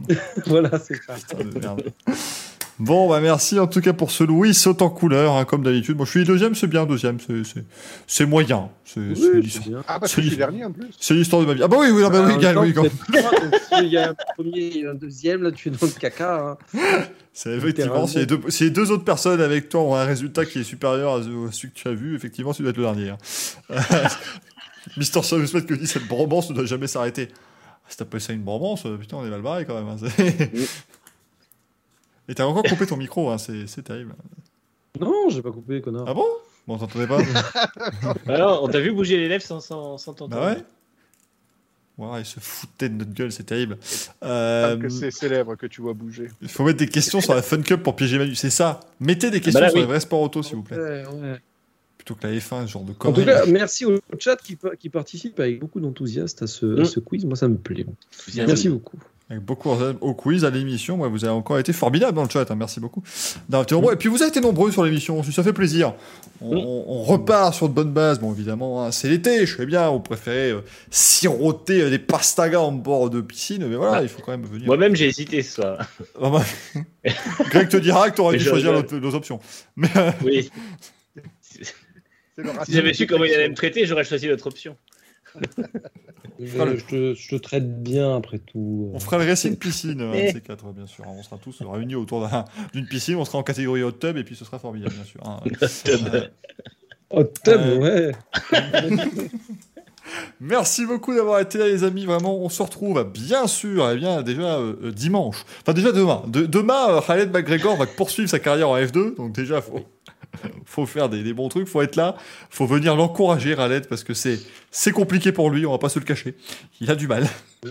voilà, 0.46 0.78
c'est 0.78 0.96
ça. 1.02 1.14
Bon, 2.78 3.08
bah 3.08 3.20
merci 3.20 3.58
en 3.58 3.66
tout 3.66 3.80
cas 3.80 3.94
pour 3.94 4.10
ce 4.10 4.22
Louis 4.22 4.52
saute 4.52 4.82
en 4.82 4.90
couleur, 4.90 5.34
hein, 5.34 5.46
comme 5.46 5.62
d'habitude. 5.62 5.96
Moi, 5.96 6.04
je 6.04 6.10
suis 6.10 6.24
deuxième, 6.24 6.54
c'est 6.54 6.66
bien, 6.66 6.84
deuxième, 6.84 7.16
c'est- 8.06 8.26
moyen. 8.26 8.68
C'est 8.84 9.00
Oui, 9.00 9.40
l'histoire-. 9.40 9.82
Ah, 9.88 10.06
suis 10.06 10.36
dernier 10.36 10.64
en 10.66 10.72
plus. 10.72 10.88
c'est 11.00 11.14
l'histoire 11.14 11.40
de 11.40 11.46
ma 11.46 11.54
vie. 11.54 11.62
Ah 11.62 11.68
bah 11.68 11.78
oui, 11.80 11.88
oui, 11.90 12.02
non, 12.02 12.10
bah 12.10 12.20
oui, 12.26 12.36
même 12.36 12.58
oui, 12.58 12.74
quand- 12.74 13.78
s'il 13.78 13.88
y 13.88 13.96
a 13.96 14.10
un 14.10 14.14
premier 14.36 14.78
et 14.78 14.86
un 14.86 14.94
deuxième, 14.94 15.42
là, 15.42 15.52
tu 15.52 15.68
es 15.68 15.70
dans 15.72 15.86
le 15.86 15.98
caca. 15.98 16.58
hein. 16.74 16.78
C'est 17.32 17.50
effectivement, 17.52 18.06
si 18.06 18.18
les, 18.18 18.26
deux, 18.26 18.40
si 18.48 18.64
les 18.64 18.70
deux 18.70 18.90
autres 18.90 19.04
personnes 19.04 19.40
avec 19.40 19.68
toi 19.70 19.80
ont 19.80 19.94
un 19.94 20.04
résultat 20.04 20.44
qui 20.44 20.58
est 20.60 20.64
supérieur 20.64 21.14
à 21.16 21.22
ce- 21.22 21.48
à 21.48 21.52
celui 21.52 21.70
que 21.70 21.78
tu 21.78 21.88
as 21.88 21.92
vu, 21.94 22.14
effectivement, 22.14 22.52
tu 22.52 22.60
dois 22.62 22.70
être 22.72 22.76
le 22.76 22.82
dernier. 22.84 23.10
hein. 23.10 23.18
Mister 24.96 25.22
Service 25.22 25.52
que 25.52 25.74
dit 25.74 25.86
cette 25.86 26.06
bromance 26.06 26.50
ne 26.50 26.54
doit 26.54 26.64
jamais 26.66 26.86
s'arrêter. 26.86 27.28
Ah, 27.32 27.78
Si 27.88 27.96
t'appelles 27.96 28.20
ça 28.20 28.32
une 28.32 28.42
bromance, 28.42 28.84
putain, 29.00 29.16
on 29.18 29.26
est 29.26 29.30
mal 29.30 29.42
barré 29.42 29.64
quand 29.64 29.74
même. 29.74 29.88
hein, 29.88 29.96
Et 32.28 32.34
t'as 32.34 32.44
encore 32.44 32.64
coupé 32.64 32.86
ton 32.86 32.96
micro, 32.96 33.30
hein, 33.30 33.38
c'est 33.38 33.66
c'est 33.66 33.82
terrible. 33.82 34.14
Non, 35.00 35.28
j'ai 35.28 35.42
pas 35.42 35.50
coupé, 35.52 35.80
connard. 35.80 36.04
Ah 36.08 36.14
bon? 36.14 36.24
Bon, 36.66 36.78
t'entendais 36.78 37.06
pas 37.06 37.18
Alors, 38.26 38.64
on 38.64 38.68
t'a 38.68 38.80
vu 38.80 38.92
bouger 38.92 39.16
les 39.18 39.28
lèvres 39.28 39.44
sans, 39.44 39.60
sans, 39.60 39.98
sans 39.98 40.14
t'entendre. 40.14 40.40
Bah 40.42 40.54
ouais 40.54 40.62
Ouais, 41.98 42.20
il 42.20 42.26
se 42.26 42.40
foutait 42.40 42.88
de 42.90 42.94
notre 42.94 43.14
gueule, 43.14 43.32
c'est 43.32 43.44
terrible. 43.44 43.78
Pas 44.20 44.26
Euh, 44.28 44.76
que 44.76 44.88
c'est 44.90 45.10
célèbre 45.10 45.54
que 45.56 45.66
tu 45.66 45.80
vois 45.80 45.94
bouger. 45.94 46.28
Il 46.42 46.48
faut 46.48 46.62
mettre 46.64 46.78
des 46.78 46.88
questions 46.88 47.20
sur 47.22 47.34
la 47.34 47.40
Fun 47.40 47.62
Cup 47.62 47.82
pour 47.82 47.96
piéger 47.96 48.18
Manu, 48.18 48.34
c'est 48.34 48.50
ça. 48.50 48.80
Mettez 49.00 49.30
des 49.30 49.40
questions 49.40 49.60
bah 49.60 49.66
là, 49.66 49.70
sur 49.70 49.76
oui. 49.76 49.82
les 49.82 49.86
vrais 49.86 50.00
sports 50.00 50.20
auto, 50.20 50.42
s'il 50.42 50.56
vous 50.56 50.62
plaît. 50.62 50.76
Ouais, 50.76 51.04
ouais. 51.06 51.40
Plutôt 51.96 52.14
que 52.16 52.26
la 52.26 52.34
F1, 52.34 52.66
ce 52.66 52.72
genre 52.72 52.82
de 52.82 52.90
En 52.90 52.94
tout 52.94 52.98
conneries. 52.98 53.24
cas, 53.24 53.46
merci 53.46 53.86
au 53.86 53.98
chat 54.18 54.36
qui, 54.36 54.56
pa- 54.56 54.76
qui 54.76 54.90
participe 54.90 55.40
avec 55.40 55.58
beaucoup 55.58 55.80
d'enthousiasme 55.80 56.44
à, 56.44 56.46
ce- 56.46 56.66
à 56.78 56.82
Mm. 56.82 56.84
ce 56.84 57.00
quiz. 57.00 57.24
Moi, 57.24 57.36
ça 57.36 57.48
me 57.48 57.56
plaît. 57.56 57.86
Merci 58.34 58.68
beaucoup. 58.68 58.98
Avec 59.28 59.42
beaucoup 59.42 59.70
au 59.70 60.14
quiz, 60.14 60.44
à 60.44 60.50
l'émission. 60.50 61.00
Ouais, 61.00 61.08
vous 61.08 61.24
avez 61.24 61.34
encore 61.34 61.58
été 61.58 61.72
formidable 61.72 62.14
dans 62.14 62.22
le 62.22 62.30
chat. 62.30 62.48
hein, 62.48 62.54
merci 62.54 62.78
beaucoup. 62.78 63.02
Et 63.52 63.96
puis 63.96 64.08
vous 64.08 64.22
avez 64.22 64.28
été 64.28 64.40
nombreux 64.40 64.70
sur 64.70 64.84
l'émission. 64.84 65.20
Ça 65.24 65.42
fait 65.42 65.52
plaisir. 65.52 65.94
On, 66.40 67.02
repart 67.02 67.52
sur 67.52 67.68
de 67.68 67.74
bonnes 67.74 67.92
bases. 67.92 68.20
Bon, 68.20 68.32
évidemment, 68.32 68.84
hein, 68.84 68.92
c'est 68.92 69.08
l'été. 69.08 69.44
Je 69.44 69.56
sais 69.56 69.66
bien. 69.66 69.88
On 69.90 69.98
préférait 69.98 70.52
euh, 70.52 70.60
siroter 70.90 71.82
euh, 71.82 71.90
des 71.90 71.98
pastagas 71.98 72.60
en 72.60 72.70
bord 72.70 73.10
de 73.10 73.20
piscine. 73.20 73.66
Mais 73.66 73.74
voilà, 73.74 74.02
il 74.02 74.08
faut 74.08 74.22
quand 74.22 74.30
même 74.30 74.46
venir. 74.46 74.66
Moi-même, 74.66 74.94
j'ai 74.94 75.06
hésité 75.06 75.42
ce 75.42 75.54
soir. 75.56 75.78
Ah 76.22 76.30
bah, 76.30 76.44
Greg 77.50 77.68
te 77.68 77.78
dira 77.78 78.10
que 78.10 78.14
tu 78.14 78.20
aurais 78.20 78.36
dû 78.36 78.44
choisir 78.44 78.72
nos 78.92 79.14
options. 79.16 79.40
Mais 79.74 79.88
euh, 79.96 80.12
Oui. 80.24 80.50
Si 82.66 82.72
j'avais 82.72 82.92
su 82.92 83.06
comment 83.06 83.24
il 83.24 83.32
allait 83.32 83.48
me 83.48 83.54
traiter, 83.54 83.86
j'aurais 83.86 84.04
choisi 84.04 84.26
l'autre 84.26 84.46
option. 84.46 84.76
Euh, 86.38 86.76
je, 86.76 86.84
te, 86.84 87.14
je 87.14 87.28
te 87.30 87.36
traite 87.36 87.82
bien 87.82 88.16
après 88.16 88.38
tout. 88.38 88.90
on 88.92 89.00
fera 89.00 89.16
le 89.18 89.24
racing 89.24 89.56
piscine, 89.56 90.00
euh, 90.02 90.12
Eh. 90.14 90.32
ces 90.32 90.40
quatre, 90.42 90.66
bien 90.72 90.86
sûr. 90.86 91.04
On 91.08 91.22
sera 91.22 91.38
tous 91.38 91.62
réunis 91.62 91.94
autour 91.94 92.20
d'un- 92.28 92.44
d'une 92.74 92.86
piscine. 92.86 93.16
On 93.16 93.24
sera 93.24 93.38
en 93.38 93.42
catégorie 93.42 93.82
hot 93.82 93.92
tub 93.92 94.16
et 94.18 94.24
puis 94.24 94.36
ce 94.36 94.44
sera 94.44 94.58
formidable, 94.58 94.94
bien 94.94 95.04
sûr. 95.04 95.20
hein. 95.24 95.40
Euh, 96.12 96.20
Oh, 97.08 97.22
Tom, 97.22 97.60
Euh, 97.60 97.78
ouais. 97.78 98.12
Merci 100.40 100.86
beaucoup 100.86 101.14
d'avoir 101.14 101.40
été 101.40 101.58
là, 101.58 101.66
les 101.66 101.82
amis. 101.84 102.04
Vraiment, 102.04 102.36
on 102.38 102.48
se 102.48 102.62
retrouve, 102.62 103.02
bien 103.04 103.46
sûr, 103.46 103.88
eh 103.90 103.96
bien, 103.96 104.22
déjà 104.22 104.58
euh, 104.58 104.74
euh, 104.84 104.92
dimanche. 104.92 105.44
Enfin, 105.62 105.72
déjà 105.72 105.90
demain. 105.92 106.22
De- 106.28 106.46
demain, 106.46 106.90
euh, 106.90 107.00
Khaled 107.00 107.32
McGregor 107.32 107.76
va 107.76 107.86
poursuivre 107.86 108.28
sa 108.28 108.38
carrière 108.38 108.68
en 108.68 108.76
F2. 108.78 109.16
Donc, 109.16 109.32
déjà, 109.32 109.60
faut, 109.60 109.80
faut 110.64 110.86
faire 110.86 111.08
des, 111.08 111.22
des 111.22 111.32
bons 111.32 111.48
trucs, 111.48 111.68
faut 111.68 111.82
être 111.82 111.96
là. 111.96 112.16
Faut 112.50 112.66
venir 112.66 112.96
l'encourager, 112.96 113.54
Khaled, 113.54 113.86
parce 113.88 114.04
que 114.04 114.14
c'est, 114.14 114.38
c'est 114.70 114.92
compliqué 114.92 115.32
pour 115.32 115.50
lui, 115.50 115.66
on 115.66 115.72
va 115.72 115.78
pas 115.78 115.88
se 115.88 115.98
le 115.98 116.04
cacher. 116.04 116.34
Il 116.80 116.90
a 116.90 116.94
du 116.94 117.08
mal. 117.08 117.26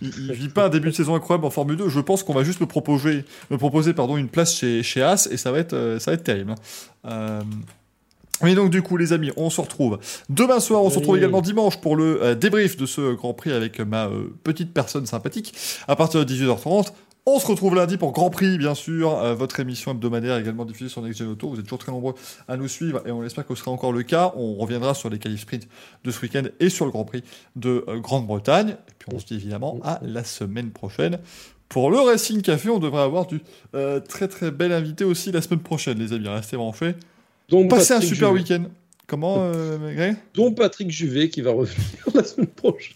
il, 0.00 0.12
il 0.18 0.32
vit 0.32 0.48
pas 0.48 0.66
un 0.66 0.68
début 0.68 0.90
de 0.90 0.94
saison 0.94 1.14
incroyable 1.14 1.46
en 1.46 1.50
Formule 1.50 1.76
2. 1.76 1.88
Je 1.88 2.00
pense 2.00 2.22
qu'on 2.22 2.34
va 2.34 2.44
juste 2.44 2.60
me 2.60 2.66
proposer, 2.66 3.24
me 3.50 3.58
proposer 3.58 3.94
pardon, 3.94 4.16
une 4.16 4.28
place 4.28 4.54
chez, 4.54 4.82
chez 4.82 5.02
As 5.02 5.28
et 5.30 5.36
ça 5.36 5.52
va 5.52 5.58
être, 5.58 5.74
euh, 5.74 5.98
ça 5.98 6.10
va 6.10 6.14
être 6.16 6.24
terrible. 6.24 6.54
Euh, 7.06 7.40
mais 8.42 8.54
donc 8.54 8.70
du 8.70 8.82
coup 8.82 8.96
les 8.96 9.12
amis, 9.12 9.30
on 9.36 9.50
se 9.50 9.60
retrouve 9.60 9.98
demain 10.28 10.60
soir, 10.60 10.82
on 10.82 10.90
se 10.90 10.98
retrouve 10.98 11.18
également 11.18 11.42
dimanche 11.42 11.80
pour 11.80 11.96
le 11.96 12.22
euh, 12.22 12.34
débrief 12.34 12.76
de 12.76 12.86
ce 12.86 13.14
Grand 13.14 13.34
Prix 13.34 13.52
avec 13.52 13.80
ma 13.80 14.06
euh, 14.06 14.32
petite 14.44 14.72
personne 14.72 15.06
sympathique 15.06 15.54
à 15.88 15.96
partir 15.96 16.24
de 16.24 16.32
18h30. 16.32 16.92
On 17.26 17.38
se 17.38 17.46
retrouve 17.46 17.74
lundi 17.74 17.98
pour 17.98 18.12
Grand 18.12 18.30
Prix, 18.30 18.56
bien 18.56 18.74
sûr, 18.74 19.18
euh, 19.18 19.34
votre 19.34 19.60
émission 19.60 19.90
hebdomadaire 19.92 20.38
également 20.38 20.64
diffusée 20.64 20.88
sur 20.88 21.02
Next 21.02 21.18
Gen 21.18 21.28
Auto. 21.28 21.50
Vous 21.50 21.56
êtes 21.58 21.64
toujours 21.64 21.78
très 21.78 21.92
nombreux 21.92 22.14
à 22.48 22.56
nous 22.56 22.66
suivre 22.66 23.02
et 23.06 23.10
on 23.10 23.22
espère 23.22 23.46
que 23.46 23.54
ce 23.54 23.60
sera 23.60 23.70
encore 23.70 23.92
le 23.92 24.02
cas. 24.02 24.32
On 24.36 24.54
reviendra 24.54 24.94
sur 24.94 25.10
les 25.10 25.18
qualifs 25.18 25.42
sprint 25.42 25.68
de 26.02 26.10
ce 26.10 26.20
week-end 26.22 26.44
et 26.60 26.70
sur 26.70 26.86
le 26.86 26.90
Grand 26.90 27.04
Prix 27.04 27.22
de 27.56 27.84
euh, 27.88 27.98
Grande-Bretagne. 27.98 28.70
Et 28.70 28.92
puis 28.98 29.08
on 29.14 29.18
se 29.18 29.26
dit 29.26 29.34
évidemment 29.34 29.78
à 29.84 30.00
la 30.02 30.24
semaine 30.24 30.70
prochaine. 30.70 31.18
Pour 31.68 31.90
le 31.90 32.00
Racing 32.00 32.40
Café, 32.40 32.70
on 32.70 32.78
devrait 32.78 33.02
avoir 33.02 33.26
du 33.26 33.42
euh, 33.74 34.00
très 34.00 34.26
très 34.26 34.50
bel 34.50 34.72
invité 34.72 35.04
aussi 35.04 35.30
la 35.30 35.42
semaine 35.42 35.60
prochaine, 35.60 35.98
les 35.98 36.14
amis. 36.14 36.26
Restez 36.26 36.56
branchés. 36.56 36.94
Dont 37.50 37.68
Passez 37.68 37.92
un 37.92 38.00
super 38.00 38.30
Juvet. 38.34 38.40
week-end. 38.40 38.64
Comment, 39.06 39.50
Greg 39.50 40.16
Dont 40.34 40.52
Patrick 40.54 40.90
Juvet 40.90 41.28
qui 41.28 41.42
va 41.42 41.50
revenir 41.50 41.84
la 42.14 42.24
semaine 42.24 42.46
prochaine. 42.46 42.94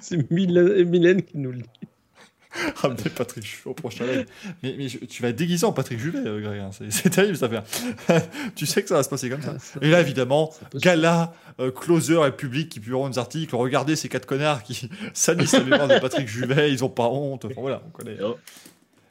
C'est 0.00 0.30
Mylène 0.30 1.22
qui 1.22 1.38
nous 1.38 1.52
le 1.52 1.58
dit. 1.58 1.79
Ramenez 2.76 3.10
Patrick 3.14 3.44
Juvet 3.44 3.62
au 3.70 3.74
prochain 3.74 4.04
live. 4.06 4.26
Mais, 4.62 4.76
tu 5.08 5.22
vas 5.22 5.28
être 5.28 5.36
déguisé 5.36 5.64
en 5.66 5.72
Patrick 5.72 5.98
Juvet, 5.98 6.18
euh, 6.26 6.40
Greg. 6.40 6.60
hein. 6.60 6.70
C'est- 6.90 7.10
terrible 7.10 7.36
cette 7.36 7.52
affaire. 7.52 7.62
tu 8.56 8.66
sais 8.66 8.82
que 8.82 8.88
ça 8.88 8.96
va 8.96 9.02
se 9.02 9.08
passer 9.08 9.30
comme 9.30 9.42
ça. 9.42 9.54
Et 9.80 9.88
là, 9.90 10.00
évidemment, 10.00 10.52
gala, 10.74 11.32
euh, 11.60 11.70
closer 11.70 12.18
et 12.26 12.30
public 12.32 12.68
qui 12.68 12.80
publieront 12.80 13.08
des 13.08 13.18
articles. 13.18 13.54
Regardez 13.54 13.94
ces 13.96 14.08
quatre 14.08 14.26
connards 14.26 14.62
qui 14.62 14.88
salissent 15.14 15.52
la 15.52 15.60
mémoire 15.64 15.88
de 15.88 15.98
Patrick 16.00 16.26
Juvet. 16.28 16.72
Ils 16.72 16.84
ont 16.84 16.88
pas 16.88 17.08
honte. 17.08 17.44
Enfin, 17.44 17.60
voilà, 17.60 17.82
on 17.86 17.90
connaît. 17.90 18.16
Oh. 18.22 18.36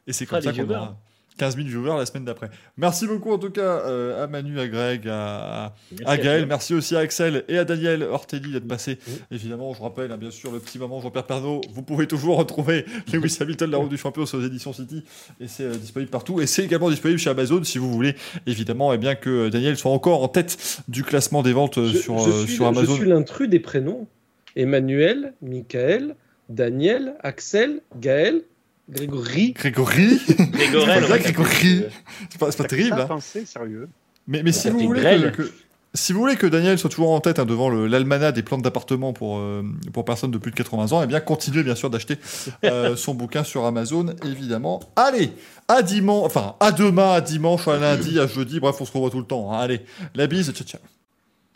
Et 0.07 0.13
c'est 0.13 0.25
Ah, 0.25 0.35
comme 0.35 0.41
ça 0.41 0.51
des 0.51 0.57
qu'on 0.63 0.69
aura 0.69 0.97
15 1.39 1.55
000 1.55 1.67
viewers 1.67 1.97
la 1.97 2.05
semaine 2.05 2.25
d'après. 2.25 2.49
Merci 2.77 3.07
beaucoup 3.07 3.31
en 3.31 3.37
tout 3.39 3.49
cas 3.49 3.61
euh, 3.61 4.23
à 4.23 4.27
Manu, 4.27 4.59
à 4.59 4.67
Greg, 4.67 5.07
à, 5.07 5.73
à 6.05 6.17
Gaël. 6.17 6.45
Merci 6.45 6.73
aussi 6.73 6.95
à 6.95 6.99
Axel 6.99 7.43
et 7.47 7.57
à 7.57 7.65
Daniel 7.65 8.03
Ortelli 8.03 8.51
d'être 8.51 8.67
passé. 8.67 8.99
Oui. 9.07 9.13
Évidemment, 9.31 9.73
je 9.73 9.81
rappelle, 9.81 10.11
hein, 10.11 10.17
bien 10.17 10.31
sûr, 10.31 10.51
le 10.51 10.59
petit 10.59 10.77
moment 10.77 11.01
Jean-Pierre 11.01 11.25
Pernaud. 11.25 11.61
Vous 11.73 11.81
pouvez 11.81 12.05
toujours 12.05 12.37
retrouver 12.37 12.85
Lewis 13.13 13.37
Hamilton, 13.39 13.71
la 13.71 13.77
route 13.77 13.89
du 13.89 13.97
champion, 13.97 14.25
sur 14.25 14.37
les 14.37 14.47
éditions 14.47 14.73
City. 14.73 15.03
Et 15.39 15.47
c'est 15.47 15.63
euh, 15.63 15.75
disponible 15.75 16.11
partout. 16.11 16.41
Et 16.41 16.45
c'est 16.45 16.63
également 16.65 16.89
disponible 16.89 17.19
chez 17.19 17.29
Amazon 17.29 17.63
si 17.63 17.77
vous 17.77 17.91
voulez, 17.91 18.15
évidemment, 18.45 18.91
eh 18.93 18.97
bien 18.97 19.15
que 19.15 19.47
Daniel 19.49 19.77
soit 19.77 19.91
encore 19.91 20.21
en 20.21 20.27
tête 20.27 20.81
du 20.89 21.03
classement 21.03 21.41
des 21.41 21.53
ventes 21.53 21.77
euh, 21.77 21.87
Je, 21.87 21.97
sur, 21.97 22.19
je 22.19 22.45
suis, 22.45 22.55
sur 22.55 22.65
je 22.65 22.69
Amazon. 22.77 22.95
suis 22.95 23.07
l'intrus 23.07 23.47
des 23.49 23.59
prénoms. 23.59 24.07
Emmanuel, 24.55 25.33
Michael, 25.41 26.15
Daniel, 26.49 27.13
Axel, 27.21 27.81
Gaël, 27.99 28.41
Grégory. 28.89 29.53
Grégory 29.53 30.19
Grégorel, 30.51 31.07
pas 31.07 31.19
Grégory. 31.19 31.83
C'est 32.29 32.39
pas, 32.39 32.51
pas 32.51 32.63
terrible. 32.63 32.97
ça 32.97 33.03
hein. 33.03 33.07
pensé, 33.07 33.45
sérieux 33.45 33.87
Mais, 34.27 34.41
mais 34.43 34.51
si, 34.51 34.69
vous 34.69 34.79
voulez 34.79 35.01
que, 35.01 35.43
que- 35.43 35.51
si 35.93 36.13
vous 36.13 36.19
voulez 36.19 36.35
que 36.35 36.45
Daniel 36.47 36.77
soit 36.77 36.89
toujours 36.89 37.11
en 37.11 37.19
tête 37.19 37.39
hein, 37.39 37.45
devant 37.45 37.69
l'almanach 37.69 38.33
des 38.33 38.43
plantes 38.43 38.61
d'appartement 38.61 39.11
pour, 39.13 39.39
euh, 39.39 39.63
pour 39.93 40.05
personnes 40.05 40.29
de 40.31 40.37
plus 40.37 40.51
de 40.51 40.55
80 40.55 40.91
ans, 40.91 41.01
eh 41.03 41.07
bien 41.07 41.19
continuez 41.19 41.63
bien 41.63 41.75
sûr 41.75 41.89
d'acheter 41.89 42.17
euh, 42.65 42.95
son 42.97 43.13
bouquin 43.15 43.43
sur 43.43 43.65
Amazon, 43.65 44.07
évidemment. 44.23 44.79
Allez, 44.95 45.31
à 45.67 45.81
dimanche, 45.81 46.25
enfin 46.25 46.55
à 46.59 46.71
demain, 46.71 47.13
à 47.13 47.21
dimanche, 47.21 47.67
à 47.67 47.77
lundi, 47.77 48.19
à 48.19 48.27
jeudi, 48.27 48.59
bref, 48.59 48.75
on 48.79 48.85
se 48.85 48.91
revoit 48.91 49.09
tout 49.09 49.19
le 49.19 49.25
temps. 49.25 49.51
hein. 49.53 49.57
Allez, 49.59 49.81
la 50.15 50.27
bise, 50.27 50.51
ciao 50.53 50.65
ciao. 50.67 50.81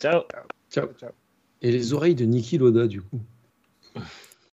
Ciao. 0.00 0.22
Ciao. 0.72 0.88
Ciao. 1.00 1.10
Et 1.62 1.70
les 1.70 1.92
oreilles 1.94 2.14
de 2.16 2.24
Niki 2.24 2.58
Loda, 2.58 2.86
du 2.86 3.02
coup. 3.02 3.20